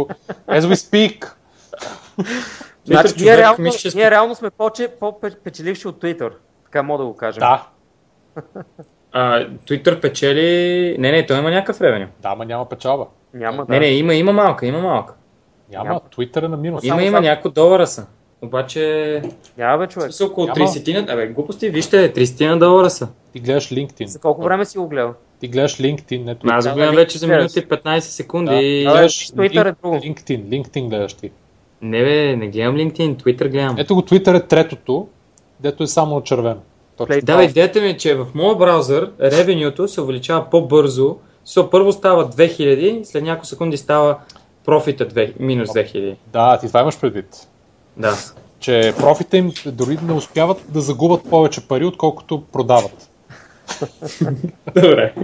as 0.48 0.60
we 0.60 0.74
speak. 0.74 1.32
Значи, 2.84 3.08
човек, 3.08 3.20
ние, 3.20 3.36
реално, 3.36 3.56
мисля, 3.58 3.90
че- 3.90 3.96
ние 3.96 4.10
реално 4.10 4.34
сме 4.34 4.50
по-печеливши 5.00 5.88
от 5.88 6.02
Twitter. 6.02 6.30
Така 6.64 6.82
мога 6.82 6.98
да 6.98 7.08
го 7.08 7.16
кажем. 7.16 7.40
Да, 7.40 7.66
А, 9.12 9.40
Twitter 9.48 10.00
печели... 10.00 10.42
Не, 10.98 11.12
не, 11.12 11.26
той 11.26 11.38
има 11.38 11.50
някакъв 11.50 11.80
ревеню. 11.80 12.06
да, 12.22 12.34
ма 12.34 12.44
няма 12.44 12.68
печалба. 12.68 13.06
Няма, 13.34 13.64
да. 13.66 13.72
Не, 13.72 13.80
не, 13.80 13.86
има, 13.86 14.14
има 14.14 14.32
малка, 14.32 14.66
има 14.66 14.78
малка. 14.80 15.14
Няма, 15.70 15.84
Няма. 15.84 16.00
Twitter 16.00 16.44
е 16.44 16.48
на 16.48 16.56
минус. 16.56 16.84
Има, 16.84 16.90
Само 16.90 17.00
има 17.00 17.16
само- 17.16 17.22
няколко 17.22 17.50
долара 17.50 17.86
са. 17.86 18.06
Обаче... 18.42 19.22
Няма 19.58 19.78
бе, 19.78 19.86
човек. 19.86 20.12
Са 20.12 20.24
около 20.24 20.46
Няма. 20.46 20.56
30 20.58 20.94
на... 20.96 21.12
Абе, 21.12 21.26
глупости, 21.26 21.70
вижте, 21.70 22.12
30 22.14 22.48
на 22.48 22.58
долара 22.58 22.90
са. 22.90 23.08
Ти 23.32 23.40
гледаш 23.40 23.68
LinkedIn. 23.68 24.06
За 24.06 24.18
колко 24.20 24.42
време 24.42 24.64
си 24.64 24.78
го 24.78 24.88
гледал? 24.88 25.14
Ти 25.40 25.48
гледаш 25.48 25.76
LinkedIn, 25.76 26.24
не 26.24 26.36
Twitter. 26.36 26.50
Аз 26.50 26.68
го 26.68 26.74
гледам 26.74 26.94
да, 26.94 27.00
вече 27.00 27.18
за 27.18 27.26
минути 27.28 27.60
15 27.60 27.98
секунди. 27.98 28.50
Да. 28.50 28.56
и- 28.56 28.84
Гледаш 28.84 29.28
Twitter 29.28 29.68
е 29.68 29.74
друго. 29.82 29.96
LinkedIn, 29.96 30.42
LinkedIn 30.42 30.88
гледаш 30.88 31.14
ти. 31.14 31.30
Не 31.86 32.04
бе, 32.04 32.36
не 32.36 32.48
гледам 32.48 32.76
LinkedIn, 32.76 33.22
Twitter 33.22 33.48
гледам. 33.48 33.74
Ето 33.78 33.94
го 33.94 34.02
Twitter 34.02 34.36
е 34.36 34.46
третото, 34.46 35.08
дето 35.60 35.82
е 35.82 35.86
само 35.86 36.20
червено. 36.20 36.60
Точно. 36.96 37.16
Да, 37.22 37.44
идеята 37.44 37.80
ми 37.80 37.86
е, 37.86 37.96
че 37.96 38.14
в 38.14 38.26
моя 38.34 38.56
браузър 38.56 39.10
ревенюто 39.20 39.88
се 39.88 40.00
увеличава 40.00 40.50
по-бързо. 40.50 41.16
So, 41.46 41.70
първо 41.70 41.92
става 41.92 42.30
2000, 42.30 43.02
след 43.02 43.24
няколко 43.24 43.46
секунди 43.46 43.76
става 43.76 44.18
профита 44.64 45.08
2, 45.08 45.32
минус 45.40 45.68
2000. 45.68 46.16
Да, 46.32 46.58
ти 46.58 46.66
това 46.66 46.80
имаш 46.80 47.00
предвид. 47.00 47.48
Да. 47.96 48.14
Че 48.60 48.94
профита 48.98 49.36
им 49.36 49.52
дори 49.66 49.98
не 50.02 50.12
успяват 50.12 50.64
да 50.68 50.80
загубят 50.80 51.30
повече 51.30 51.68
пари, 51.68 51.84
отколкото 51.84 52.42
продават. 52.52 53.10
Добре. 54.74 55.14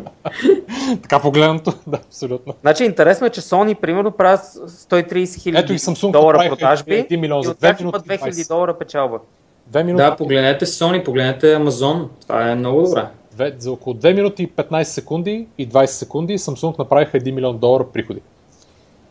така 1.02 1.20
погледнато, 1.20 1.72
да, 1.86 1.96
абсолютно. 1.96 2.54
Значи 2.62 2.84
интересно 2.84 3.26
е, 3.26 3.30
че 3.30 3.40
Sony 3.40 3.74
примерно 3.74 4.10
правят 4.10 4.40
130 4.40 5.42
хиляди 5.42 5.78
долара 6.12 6.48
продажби 6.48 6.92
1 6.92 7.16
милион 7.16 7.44
и 7.44 7.48
от 7.48 7.56
2 7.56 7.60
тях 7.60 7.80
има 7.80 7.92
минути 7.92 8.08
и 8.14 8.18
2000 8.18 8.30
20. 8.30 8.48
долара 8.48 8.78
печалба. 8.78 9.18
Две 9.66 9.84
минути, 9.84 10.02
Да, 10.04 10.16
погледнете 10.16 10.66
Sony, 10.66 11.04
погледнете 11.04 11.56
Amazon. 11.56 12.08
Това 12.22 12.50
е 12.50 12.54
много 12.54 12.82
добре. 12.82 13.06
две, 13.32 13.54
за 13.58 13.72
около 13.72 13.96
2 13.96 14.14
минути 14.14 14.42
и 14.42 14.48
15 14.48 14.82
секунди 14.82 15.46
и 15.58 15.68
20 15.68 15.86
секунди 15.86 16.38
Samsung 16.38 16.78
направиха 16.78 17.18
1 17.20 17.30
милион 17.30 17.58
долара 17.58 17.84
приходи. 17.92 18.20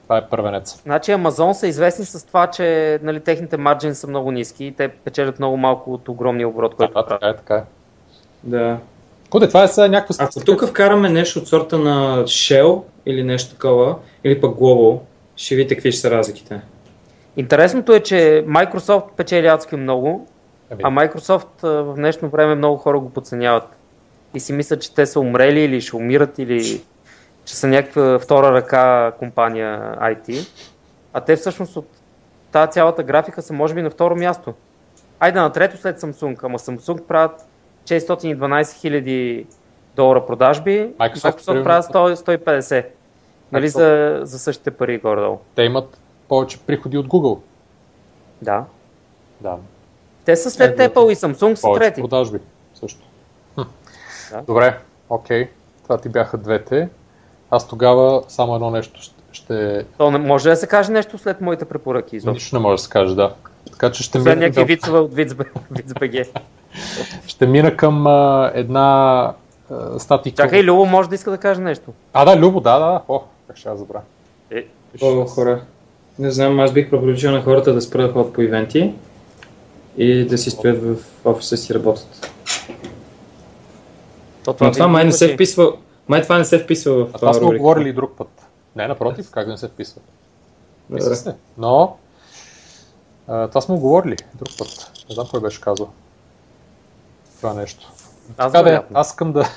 Това 0.04 0.18
е 0.18 0.28
първенец. 0.30 0.82
Значи 0.84 1.12
Amazon 1.12 1.52
са 1.52 1.68
известни 1.68 2.06
с 2.06 2.26
това, 2.28 2.48
че 2.48 3.00
нали, 3.04 3.20
техните 3.20 3.58
марджини 3.58 3.96
са 3.96 4.08
много 4.08 4.32
ниски 4.32 4.66
и 4.66 4.72
те 4.72 4.88
печелят 4.88 5.40
много 5.40 5.58
малко 5.58 5.94
от 5.94 6.10
огромния 6.10 6.48
оборот, 6.48 6.76
който 6.76 6.94
Да, 6.94 7.06
правят. 7.06 7.20
така 7.22 7.28
е, 7.30 7.36
така 7.36 7.56
е. 7.56 7.64
Да. 8.44 8.78
Куде, 9.32 9.48
това 9.48 9.64
е 9.64 9.68
сега 9.68 9.88
някаква 9.88 10.26
Ако 10.26 10.40
тук 10.40 10.68
вкараме 10.68 11.10
нещо 11.10 11.40
от 11.40 11.48
сорта 11.48 11.78
на 11.78 12.24
Shell 12.24 12.84
или 13.06 13.24
нещо 13.24 13.52
такова, 13.52 13.96
или 14.24 14.42
пък 14.42 14.58
Global, 14.58 15.00
ще 15.36 15.56
видите 15.56 15.76
какви 15.76 15.92
ще 15.92 16.02
са 16.02 16.12
разликите. 16.12 16.62
Интересното 17.38 17.94
е, 17.94 18.00
че 18.00 18.46
Microsoft 18.48 19.04
печели 19.18 19.48
адски 19.48 19.76
много, 19.76 20.28
Ами, 20.72 20.82
а 20.84 20.90
Microsoft 20.90 21.84
в 21.84 21.96
днешно 21.96 22.30
време 22.30 22.56
много 22.56 22.78
хора 22.78 23.00
го 23.00 23.10
подценяват. 23.10 23.64
И 24.34 24.40
си 24.40 24.54
мислят, 24.54 24.82
че 24.82 24.94
те 24.94 25.06
са 25.06 25.20
умрели 25.20 25.60
или 25.60 25.82
ще 25.82 25.96
умират 25.96 26.40
или 26.40 26.82
че 27.46 27.56
са 27.56 27.68
някаква 27.68 28.20
втора 28.20 28.52
ръка 28.52 29.12
компания 29.20 29.96
IT. 30.02 30.48
А 31.14 31.22
те 31.22 31.36
всъщност 31.36 31.76
от 31.76 31.88
тази 32.52 32.72
цялата 32.72 33.04
графика 33.04 33.42
са 33.42 33.54
може 33.54 33.74
би 33.74 33.82
на 33.82 33.90
второ 33.90 34.16
място. 34.16 34.54
Айде 35.20 35.40
на 35.40 35.52
трето 35.52 35.78
след 35.78 36.02
Samsung, 36.02 36.40
ама 36.44 36.60
Samsung 36.60 37.02
правят 37.02 37.46
612 37.86 38.74
хиляди 38.74 39.46
долара 39.96 40.26
продажби, 40.26 40.72
Microsoft, 40.72 41.16
Microsoft, 41.16 41.46
примерно, 41.46 41.64
правят 41.64 41.86
100, 41.86 42.16
150. 42.16 42.86
Нали, 43.52 43.70
Microsoft. 43.70 44.20
за, 44.20 44.26
за 44.26 44.40
същите 44.40 44.72
пари 44.72 44.98
горе-долу. 44.98 45.38
те 45.56 45.64
имат 45.64 45.98
повече 46.28 46.60
приходи 46.60 46.98
от 46.98 47.08
Google. 47.08 47.40
Да. 48.42 48.64
Да. 49.42 49.56
Те 50.26 50.36
са 50.36 50.52
след 50.52 50.80
Е, 50.80 50.90
Apple 50.90 51.12
и 51.12 51.16
Samsung 51.16 51.56
са 51.56 51.68
трети. 51.76 52.02
продажби 52.02 52.40
също. 52.74 53.00
Хм. 53.56 53.62
Да. 54.32 54.42
Добре, 54.42 54.78
окей. 55.10 55.50
Това 55.84 55.98
ти 55.98 56.10
бяха 56.10 56.38
двете. 56.38 56.90
Аз 57.52 57.68
тогава 57.68 58.24
само 58.28 58.56
едно 58.56 58.72
нещо 58.72 59.02
ще... 59.32 59.86
То 59.98 60.12
не 60.12 60.18
може 60.18 60.50
да 60.50 60.56
се 60.56 60.68
каже 60.68 60.92
нещо 60.92 61.18
след 61.18 61.42
моите 61.42 61.66
препоръки. 61.66 62.16
изобщо. 62.16 62.34
Нищо 62.34 62.56
не 62.56 62.62
може 62.62 62.74
да 62.74 62.84
се 62.84 62.90
каже, 62.90 63.16
да. 63.16 63.34
Така 63.72 63.92
че 63.92 64.04
ще 64.04 64.20
мина, 64.20 64.36
някакви 64.36 64.64
вицове 64.64 65.00
от 65.00 65.14
Вицбг. 65.14 65.54
ще 67.28 67.48
мина 67.48 67.78
към 67.78 68.08
а, 68.08 68.52
една 68.54 69.34
а, 69.72 70.00
статика. 70.00 70.44
Чакай, 70.44 70.64
Любо 70.64 70.86
може 70.86 71.10
да 71.10 71.16
иска 71.16 71.32
да 71.32 71.38
каже 71.38 71.62
нещо. 71.62 71.94
А, 72.14 72.26
да, 72.26 72.40
Любо, 72.40 72.60
да, 72.60 72.80
да. 72.80 73.02
О, 73.08 73.22
как 73.48 73.58
ще 73.58 73.70
я 73.70 73.78
забравя. 73.78 74.04
Е, 74.52 74.66
О, 75.02 75.26
хора. 75.26 75.62
Не 76.20 76.32
знам, 76.32 76.60
аз 76.60 76.74
бих 76.74 76.90
препоръчал 76.90 77.32
на 77.32 77.42
хората 77.42 77.74
да 77.74 77.82
спрат 77.82 78.08
да 78.08 78.14
ходят 78.14 78.34
по 78.34 78.42
ивенти 78.42 78.94
и 79.98 80.26
да 80.26 80.38
си 80.38 80.50
стоят 80.50 80.84
в 80.84 80.96
офиса 81.26 81.58
си 81.58 81.74
работят. 81.74 82.32
то 84.44 84.56
Но 84.62 84.72
това 84.72 84.88
май 84.88 85.06
не 85.06 85.12
се 85.12 85.34
вписва, 85.34 85.74
май 86.08 86.22
това 86.22 86.38
не 86.38 86.46
се 86.46 86.60
вписва 86.60 87.06
в 87.06 87.10
А 87.14 87.18
това 87.18 87.34
сме 87.34 87.58
говорили 87.58 87.90
и 87.90 87.94
друг 87.94 88.12
път. 88.18 88.28
Не, 88.76 88.88
напротив, 88.88 89.32
как 89.32 89.46
да 89.46 89.52
не 89.52 89.58
се 89.58 89.68
вписва. 89.68 90.02
Добре. 90.90 91.16
се. 91.16 91.36
Но, 91.58 91.98
а, 93.32 93.48
това 93.48 93.62
сме 93.62 93.78
говорили 93.78 94.16
друг 94.36 94.58
път. 94.58 94.92
Не 95.10 95.16
знам 95.16 95.28
кой 95.32 95.40
беше 95.40 95.62
казал. 95.62 95.90
Това 97.38 97.54
нещо. 97.54 97.92
Аз 98.38 98.52
Така 98.52 98.70
да, 98.70 98.76
е, 98.76 98.82
аз 98.94 99.10
искам 99.10 99.32
да... 99.32 99.50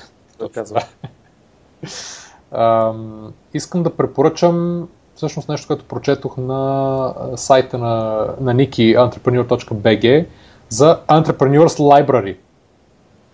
Казва. 0.53 0.83
Ам, 2.51 3.33
искам 3.53 3.83
да 3.83 3.95
препоръчам 3.95 4.87
всъщност 5.15 5.49
нещо, 5.49 5.67
което 5.67 5.85
прочетох 5.85 6.37
на 6.37 7.13
сайта 7.35 7.77
на, 7.77 8.25
на 8.39 8.55
Niki 8.55 8.97
entrepreneur.bg 8.97 10.25
за 10.69 11.01
Entrepreneurs 11.07 11.79
Library. 11.79 12.37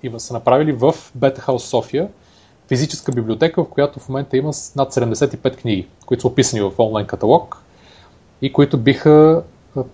И 0.03 0.19
са 0.19 0.33
направили 0.33 0.71
в 0.71 0.93
Beta 1.17 1.39
House 1.39 1.57
София 1.57 2.09
физическа 2.67 3.11
библиотека, 3.11 3.63
в 3.63 3.69
която 3.69 3.99
в 3.99 4.09
момента 4.09 4.37
има 4.37 4.51
над 4.75 4.93
75 4.93 5.57
книги, 5.57 5.87
които 6.05 6.21
са 6.21 6.27
описани 6.27 6.61
в 6.61 6.71
онлайн 6.77 7.07
каталог 7.07 7.63
и 8.41 8.53
които 8.53 8.77
биха 8.77 9.43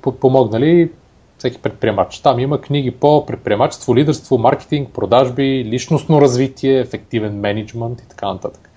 подпомогнали 0.02 0.92
всеки 1.38 1.62
предприемач. 1.62 2.20
Там 2.20 2.40
има 2.40 2.62
книги 2.62 2.92
по 2.92 3.26
предприемачество, 3.26 3.96
лидерство, 3.96 4.38
маркетинг, 4.38 4.90
продажби, 4.94 5.66
личностно 5.66 6.22
развитие, 6.22 6.80
ефективен 6.80 7.40
менеджмент 7.40 8.02
и 8.02 8.08
така 8.08 8.34
нататък. 8.34 8.70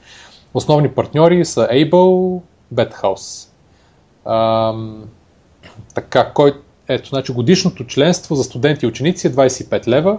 Основни 0.54 0.88
партньори 0.88 1.44
са 1.44 1.68
Able, 1.72 2.40
Bethouse. 2.74 3.48
Ам, 4.24 5.04
така, 5.94 6.32
кой, 6.34 6.52
ето, 6.88 7.08
значи 7.08 7.32
годишното 7.32 7.86
членство 7.86 8.34
за 8.34 8.44
студенти 8.44 8.86
и 8.86 8.88
ученици 8.88 9.26
е 9.26 9.30
25 9.30 9.88
лева, 9.88 10.18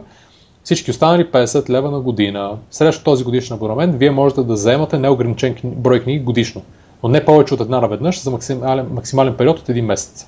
всички 0.64 0.92
останали 0.92 1.26
50 1.26 1.70
лева 1.70 1.92
на 1.92 2.00
година. 2.00 2.58
Срещу 2.72 3.04
този 3.04 3.24
годишен 3.24 3.56
абонамент 3.56 3.96
вие 3.96 4.12
можете 4.12 4.44
да 4.44 4.56
заемате 4.56 5.00
неограничен 5.00 5.56
брой 5.64 6.04
книги 6.04 6.24
годишно, 6.24 6.62
но 7.04 7.10
не 7.10 7.26
повече 7.26 7.54
от 7.54 7.60
една 7.60 7.82
наведнъж 7.82 8.24
за 8.24 8.32
максимален, 8.32 8.88
максимален 8.92 9.38
период 9.38 9.60
от 9.60 9.70
един 9.70 9.86
месец. 9.86 10.28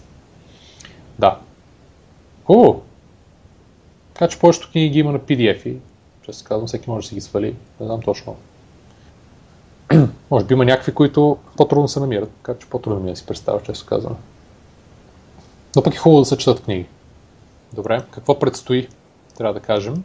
Да. 1.19 1.39
Хубаво. 2.45 2.83
Така 4.13 4.27
че 4.27 4.39
повечето 4.39 4.71
книги 4.71 4.89
ги 4.89 4.99
има 4.99 5.11
на 5.11 5.19
PDF-и. 5.19 5.77
Често 6.21 6.43
казвам, 6.47 6.67
всеки 6.67 6.89
може 6.89 7.05
да 7.05 7.09
си 7.09 7.15
ги 7.15 7.21
свали. 7.21 7.55
Не 7.79 7.85
знам 7.85 8.01
точно. 8.01 8.35
може 10.31 10.45
би 10.45 10.53
има 10.53 10.65
някакви, 10.65 10.93
които 10.93 11.37
по-трудно 11.57 11.87
се 11.87 11.99
намират, 11.99 12.31
така 12.31 12.59
че 12.59 12.69
по-трудно 12.69 12.99
ми 12.99 13.09
е 13.09 13.13
да 13.13 13.17
си 13.17 13.25
представя, 13.25 13.61
често 13.63 13.85
казвам. 13.85 14.15
Но 15.75 15.83
пък 15.83 15.93
е 15.93 15.97
хубаво 15.97 16.21
да 16.21 16.25
се 16.25 16.37
четат 16.37 16.63
книги. 16.63 16.85
Добре, 17.73 18.03
какво 18.11 18.39
предстои, 18.39 18.87
трябва 19.37 19.53
да 19.53 19.59
кажем. 19.59 20.03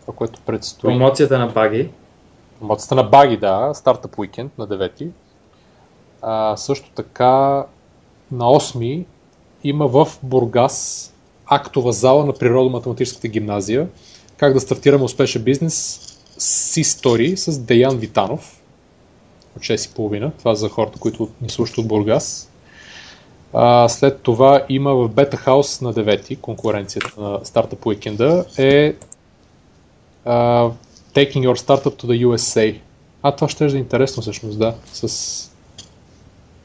Това, 0.00 0.14
което 0.14 0.40
предстои. 0.40 0.88
Промоцията 0.88 1.38
на 1.38 1.46
баги. 1.46 1.90
Промоцията 2.60 2.94
на 2.94 3.02
Баги, 3.02 3.36
да, 3.36 3.70
стартъп 3.74 4.18
уикенд 4.18 4.58
на 4.58 4.68
9. 4.68 5.08
А, 6.22 6.56
също 6.56 6.90
така 6.90 7.66
на 8.32 8.44
8 8.44 9.04
има 9.64 9.86
в 9.86 10.08
Бургас 10.22 11.12
актова 11.46 11.92
зала 11.92 12.26
на 12.26 12.32
Природо-математическата 12.32 13.28
гимназия. 13.28 13.88
Как 14.36 14.54
да 14.54 14.60
стартираме 14.60 15.04
успешен 15.04 15.42
бизнес 15.42 16.00
с 16.38 16.76
истории 16.76 17.36
с 17.36 17.58
Деян 17.58 17.96
Витанов 17.96 18.62
от 19.56 19.62
6.30. 19.62 20.30
Това 20.38 20.54
за 20.54 20.68
хората, 20.68 20.98
които 20.98 21.28
ни 21.42 21.50
слушат 21.50 21.78
от 21.78 21.88
Бургас. 21.88 22.50
А, 23.52 23.88
след 23.88 24.20
това 24.20 24.64
има 24.68 24.94
в 24.94 25.08
Бета 25.08 25.36
Хаус 25.36 25.80
на 25.80 25.94
9 25.94 26.40
конкуренцията 26.40 27.20
на 27.20 27.40
стартъп 27.44 27.86
уикенда 27.86 28.44
е 28.58 28.94
а, 30.24 30.70
Taking 31.14 31.46
Your 31.48 31.58
Startup 31.58 32.02
to 32.02 32.04
the 32.04 32.26
USA. 32.26 32.80
А, 33.22 33.32
това 33.32 33.48
ще 33.48 33.64
е 33.64 33.68
интересно 33.68 34.22
всъщност, 34.22 34.58
да. 34.58 34.74
С 34.92 35.50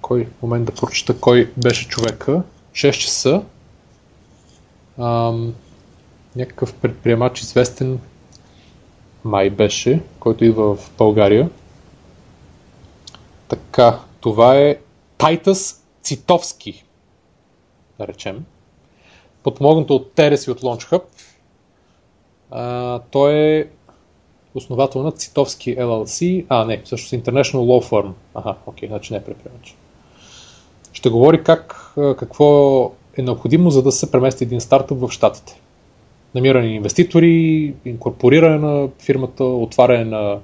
кой 0.02 0.28
момент 0.42 0.66
да 0.66 0.72
прочета 0.72 1.20
кой 1.20 1.52
беше 1.58 1.88
човека. 1.88 2.44
6 2.76 2.92
часа. 2.92 3.44
Ам, 5.00 5.54
някакъв 6.36 6.74
предприемач 6.74 7.42
известен 7.42 8.00
май 9.24 9.50
беше, 9.50 10.02
който 10.20 10.46
идва 10.46 10.76
в 10.76 10.92
България. 10.98 11.50
Така, 13.48 14.00
това 14.20 14.58
е 14.58 14.78
Тайтъс 15.18 15.84
Цитовски, 16.02 16.84
да 18.00 18.08
речем. 18.08 18.46
Подмогнато 19.44 19.96
от 19.96 20.12
Терес 20.12 20.48
и 20.48 20.52
от 20.52 20.62
Launch 20.62 20.92
Hub. 20.92 21.04
А, 22.52 23.00
той 23.00 23.34
е 23.34 23.68
основател 24.54 25.04
на 25.04 25.12
Цитовски 25.12 25.78
LLC. 25.78 26.46
А, 26.50 26.66
не, 26.66 26.82
всъщност 26.82 27.26
International 27.26 27.60
Law 27.60 27.90
Firm. 27.90 28.12
Аха, 28.34 28.56
окей, 28.66 28.90
значи 28.90 29.14
не 29.14 29.20
е 29.20 29.24
предприемач. 29.24 29.76
Ще 30.96 31.10
говори 31.10 31.44
как, 31.44 31.94
какво 31.96 32.92
е 33.18 33.22
необходимо, 33.22 33.70
за 33.70 33.84
да 33.84 33.92
се 33.92 34.12
премести 34.12 34.44
един 34.44 34.62
стартъп 34.62 35.00
в 35.00 35.12
Штатите. 35.12 35.60
Намиране 36.36 36.68
на 36.68 36.74
инвеститори, 36.74 37.74
инкорпориране 37.86 38.58
на 38.58 38.90
фирмата, 39.00 39.44
отваряне 39.44 40.06
на 40.06 40.40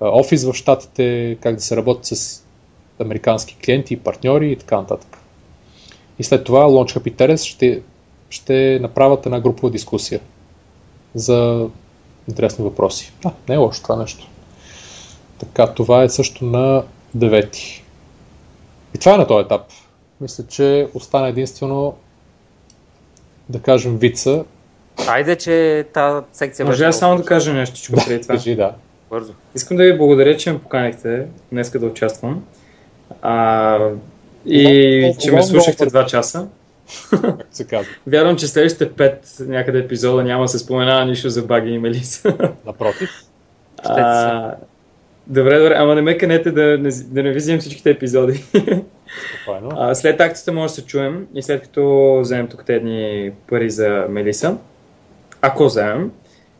офис 0.00 0.44
в 0.44 0.54
Штатите, 0.54 1.36
как 1.40 1.54
да 1.54 1.60
се 1.60 1.76
работи 1.76 2.16
с 2.16 2.44
американски 3.00 3.56
клиенти, 3.64 3.96
партньори 3.96 4.52
и 4.52 4.56
така 4.56 4.76
нататък. 4.76 5.18
И 6.18 6.24
след 6.24 6.44
това 6.44 6.64
Launchhub 6.64 7.08
и 7.08 7.14
Teres 7.14 7.44
ще, 7.44 7.82
ще 8.30 8.78
направят 8.82 9.26
една 9.26 9.40
групова 9.40 9.70
дискусия 9.70 10.20
за 11.14 11.68
интересни 12.28 12.64
въпроси. 12.64 13.12
А, 13.24 13.32
не 13.48 13.54
е 13.54 13.58
лошо 13.58 13.82
това 13.82 13.96
нещо. 13.96 14.28
Така, 15.38 15.74
това 15.74 16.02
е 16.02 16.08
също 16.08 16.44
на 16.44 16.84
9. 17.16 17.82
И 18.94 18.98
това 18.98 19.14
е 19.14 19.18
на 19.18 19.26
този 19.26 19.44
етап. 19.44 19.62
Мисля, 20.20 20.44
че 20.48 20.88
остана 20.94 21.28
единствено 21.28 21.94
да 23.48 23.60
кажем 23.60 23.98
вица. 23.98 24.44
Айде, 25.08 25.36
че 25.36 25.86
тази 25.92 26.24
секция 26.32 26.66
Може 26.66 26.76
беше 26.78 26.88
аз 26.88 26.98
само 26.98 27.16
да 27.16 27.24
кажа 27.24 27.52
нещо 27.52 27.92
преди 27.92 28.22
това. 28.22 28.34
Кажи, 28.34 28.56
да. 28.56 28.74
Бързо. 29.10 29.32
Искам 29.54 29.76
да 29.76 29.82
ви 29.82 29.98
благодаря, 29.98 30.36
че 30.36 30.52
ме 30.52 30.58
поканихте 30.58 31.26
днес 31.52 31.70
да 31.70 31.86
участвам. 31.86 32.44
А, 33.22 33.78
и 34.46 34.98
Много- 35.00 35.18
че 35.20 35.32
ме 35.32 35.42
слушахте 35.42 35.84
много 35.84 35.90
два 35.90 36.06
часа. 36.06 36.48
както 37.10 37.44
се 37.50 37.64
казва. 37.64 37.92
Вярвам, 38.06 38.36
че 38.36 38.46
следващите 38.46 38.92
пет 38.92 39.36
някъде 39.40 39.78
епизода 39.78 40.24
няма 40.24 40.44
да 40.44 40.48
се 40.48 40.58
споменава 40.58 41.04
нищо 41.04 41.30
за 41.30 41.42
баги 41.42 41.70
и 41.70 41.78
Мелиса. 41.78 42.36
Напротив. 42.66 43.10
А, 43.84 44.54
добре, 45.26 45.58
добре, 45.58 45.74
ама 45.76 45.94
не 45.94 46.02
ме 46.02 46.18
канете 46.18 46.50
да 46.50 46.78
не, 46.78 46.90
да 46.90 47.22
не 47.22 47.32
ви 47.32 47.58
всичките 47.58 47.90
епизоди. 47.90 48.44
А, 49.76 49.94
след 49.94 50.20
акцията 50.20 50.52
може 50.52 50.70
да 50.70 50.74
се 50.74 50.86
чуем 50.86 51.26
и 51.34 51.42
след 51.42 51.62
като 51.62 52.18
вземем 52.20 52.48
тук 52.48 52.64
едни 52.68 53.30
пари 53.48 53.70
за 53.70 54.06
Мелиса, 54.08 54.56
ако 55.42 55.64
вземем, 55.64 56.10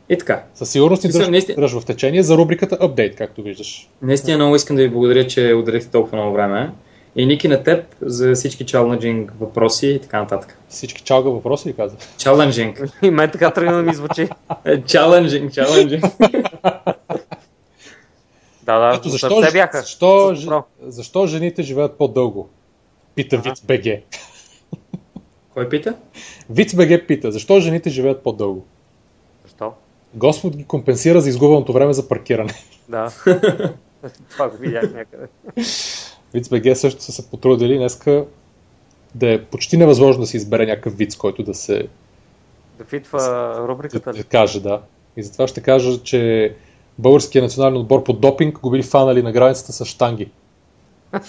и 0.09 0.19
така. 0.19 0.43
Със 0.55 0.71
сигурност 0.71 1.05
ни 1.05 1.11
Смисъл, 1.11 1.21
дръж, 1.21 1.31
наистина- 1.31 1.57
дръж 1.57 1.73
в 1.73 1.87
течение 1.87 2.23
за 2.23 2.37
рубриката 2.37 2.79
Update, 2.79 3.15
както 3.15 3.43
виждаш. 3.43 3.89
Наистина 4.03 4.37
много 4.37 4.57
искам 4.57 4.77
да 4.77 4.83
ви 4.83 4.89
благодаря, 4.89 5.27
че 5.27 5.53
отделихте 5.55 5.91
толкова 5.91 6.17
много 6.17 6.33
време. 6.35 6.71
И 7.17 7.27
Ники 7.27 7.49
на 7.49 7.63
теб 7.63 7.85
за 8.01 8.35
всички 8.35 8.67
чаленджинг 8.67 9.33
въпроси 9.41 9.89
и 9.89 9.99
така 9.99 10.21
нататък. 10.21 10.59
Всички 10.69 11.03
чалга 11.03 11.31
въпроси 11.31 11.69
ли 11.69 11.73
каза? 11.73 11.97
Чаленджинг. 12.19 12.83
И 13.03 13.11
мен 13.11 13.31
така 13.31 13.51
тръгна 13.51 13.77
да 13.77 13.83
ми 13.83 13.95
звучи. 13.95 14.29
Е, 14.65 14.83
Чаленджинг, 14.83 15.53
чаленджинг. 15.53 16.05
Да, 18.63 18.79
да, 18.79 18.97
Ето 18.97 19.09
защо, 19.09 19.41
защо, 19.41 19.53
бяха. 19.53 19.81
защо, 19.81 20.35
добро. 20.35 20.65
защо 20.83 21.27
жените 21.27 21.63
живеят 21.63 21.99
по-дълго? 21.99 22.49
Пита 23.15 23.39
Виц 23.39 23.61
БГ. 23.61 24.03
Кой 25.55 25.69
пита? 25.69 25.95
Виц 26.51 26.75
БГ 26.75 27.07
пита, 27.09 27.33
защо 27.33 27.61
жените 27.61 27.91
живеят 27.91 28.23
по-дълго? 28.23 28.65
Защо? 29.45 29.73
Господ 30.15 30.57
ги 30.57 30.65
компенсира 30.65 31.21
за 31.21 31.29
изгубеното 31.29 31.73
време 31.73 31.93
за 31.93 32.09
паркиране. 32.09 32.55
Да. 32.89 33.11
Това 34.31 34.49
го 34.49 34.57
видях 34.57 34.93
някъде. 34.95 35.27
Виц 36.35 36.49
БГ 36.49 36.77
също 36.77 37.03
са 37.03 37.13
се 37.13 37.31
потрудили 37.31 37.77
днеска 37.79 38.25
да 39.15 39.33
е 39.33 39.45
почти 39.45 39.77
невъзможно 39.77 40.21
да 40.21 40.27
се 40.27 40.37
избере 40.37 40.67
някакъв 40.67 40.97
виц, 40.97 41.17
който 41.17 41.43
да 41.43 41.55
се 41.55 41.87
Да 42.79 42.85
фитва 42.85 43.19
да, 43.23 43.65
рубриката 43.69 44.13
да 44.13 44.19
ли? 44.19 44.25
каже, 44.25 44.61
да. 44.61 44.83
И 45.17 45.23
затова 45.23 45.47
ще 45.47 45.61
кажа, 45.61 46.03
че 46.03 46.55
българският 47.01 47.43
национален 47.43 47.77
отбор 47.77 48.05
по 48.05 48.13
допинг 48.13 48.59
го 48.59 48.71
били 48.71 48.83
фанали 48.83 49.23
на 49.23 49.33
границата 49.33 49.73
с 49.73 49.85
штанги. 49.85 50.31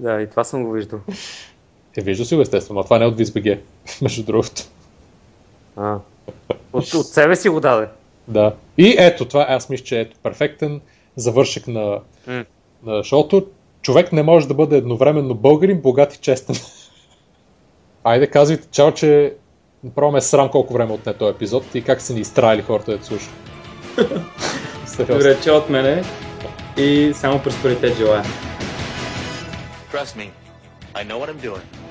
Да, 0.00 0.22
и 0.22 0.30
това 0.30 0.44
съм 0.44 0.64
го 0.64 0.72
виждал. 0.72 1.00
Е, 1.96 2.02
вижда 2.02 2.24
си 2.24 2.34
го 2.34 2.40
естествено, 2.40 2.80
а 2.80 2.84
това 2.84 2.98
не 2.98 3.04
е 3.04 3.08
от 3.08 3.16
Виц 3.16 3.30
БГ, 3.30 3.58
между 4.02 4.22
другото. 4.22 4.62
А. 5.76 5.98
От, 6.72 6.94
от 6.94 7.06
себе 7.06 7.36
си 7.36 7.48
го 7.48 7.60
даде. 7.60 7.88
Да. 8.28 8.54
И 8.78 8.96
ето, 8.98 9.24
това 9.24 9.46
аз 9.48 9.68
мисля, 9.68 9.84
че 9.84 10.00
ето 10.00 10.16
перфектен 10.22 10.80
завършек 11.16 11.66
на, 11.66 12.00
М. 12.26 12.44
на 12.82 13.04
шоуто. 13.04 13.46
Човек 13.82 14.12
не 14.12 14.22
може 14.22 14.48
да 14.48 14.54
бъде 14.54 14.76
едновременно 14.76 15.34
българин, 15.34 15.80
богат 15.80 16.14
и 16.14 16.18
честен. 16.18 16.56
Айде, 18.04 18.26
казвайте 18.26 18.68
чао, 18.70 18.92
че 18.92 19.34
направо 19.84 20.12
ме 20.12 20.18
е 20.18 20.20
срам 20.20 20.50
колко 20.50 20.72
време 20.72 20.92
отне 20.92 21.14
този 21.14 21.34
епизод 21.34 21.74
и 21.74 21.82
как 21.82 22.00
са 22.00 22.14
ни 22.14 22.20
изтраили 22.20 22.62
хората 22.62 22.98
да 22.98 23.04
слушат. 23.04 23.51
Добре, 24.98 25.40
че 25.40 25.50
от 25.50 25.70
мене 25.70 26.04
и 26.76 27.12
само 27.14 27.42
просперитет 27.42 27.96
желая. 27.96 28.24
Trust 29.92 30.16
me, 30.16 30.30
I 30.94 31.04
know 31.04 31.18
what 31.18 31.28
I'm 31.28 31.40
doing. 31.50 31.81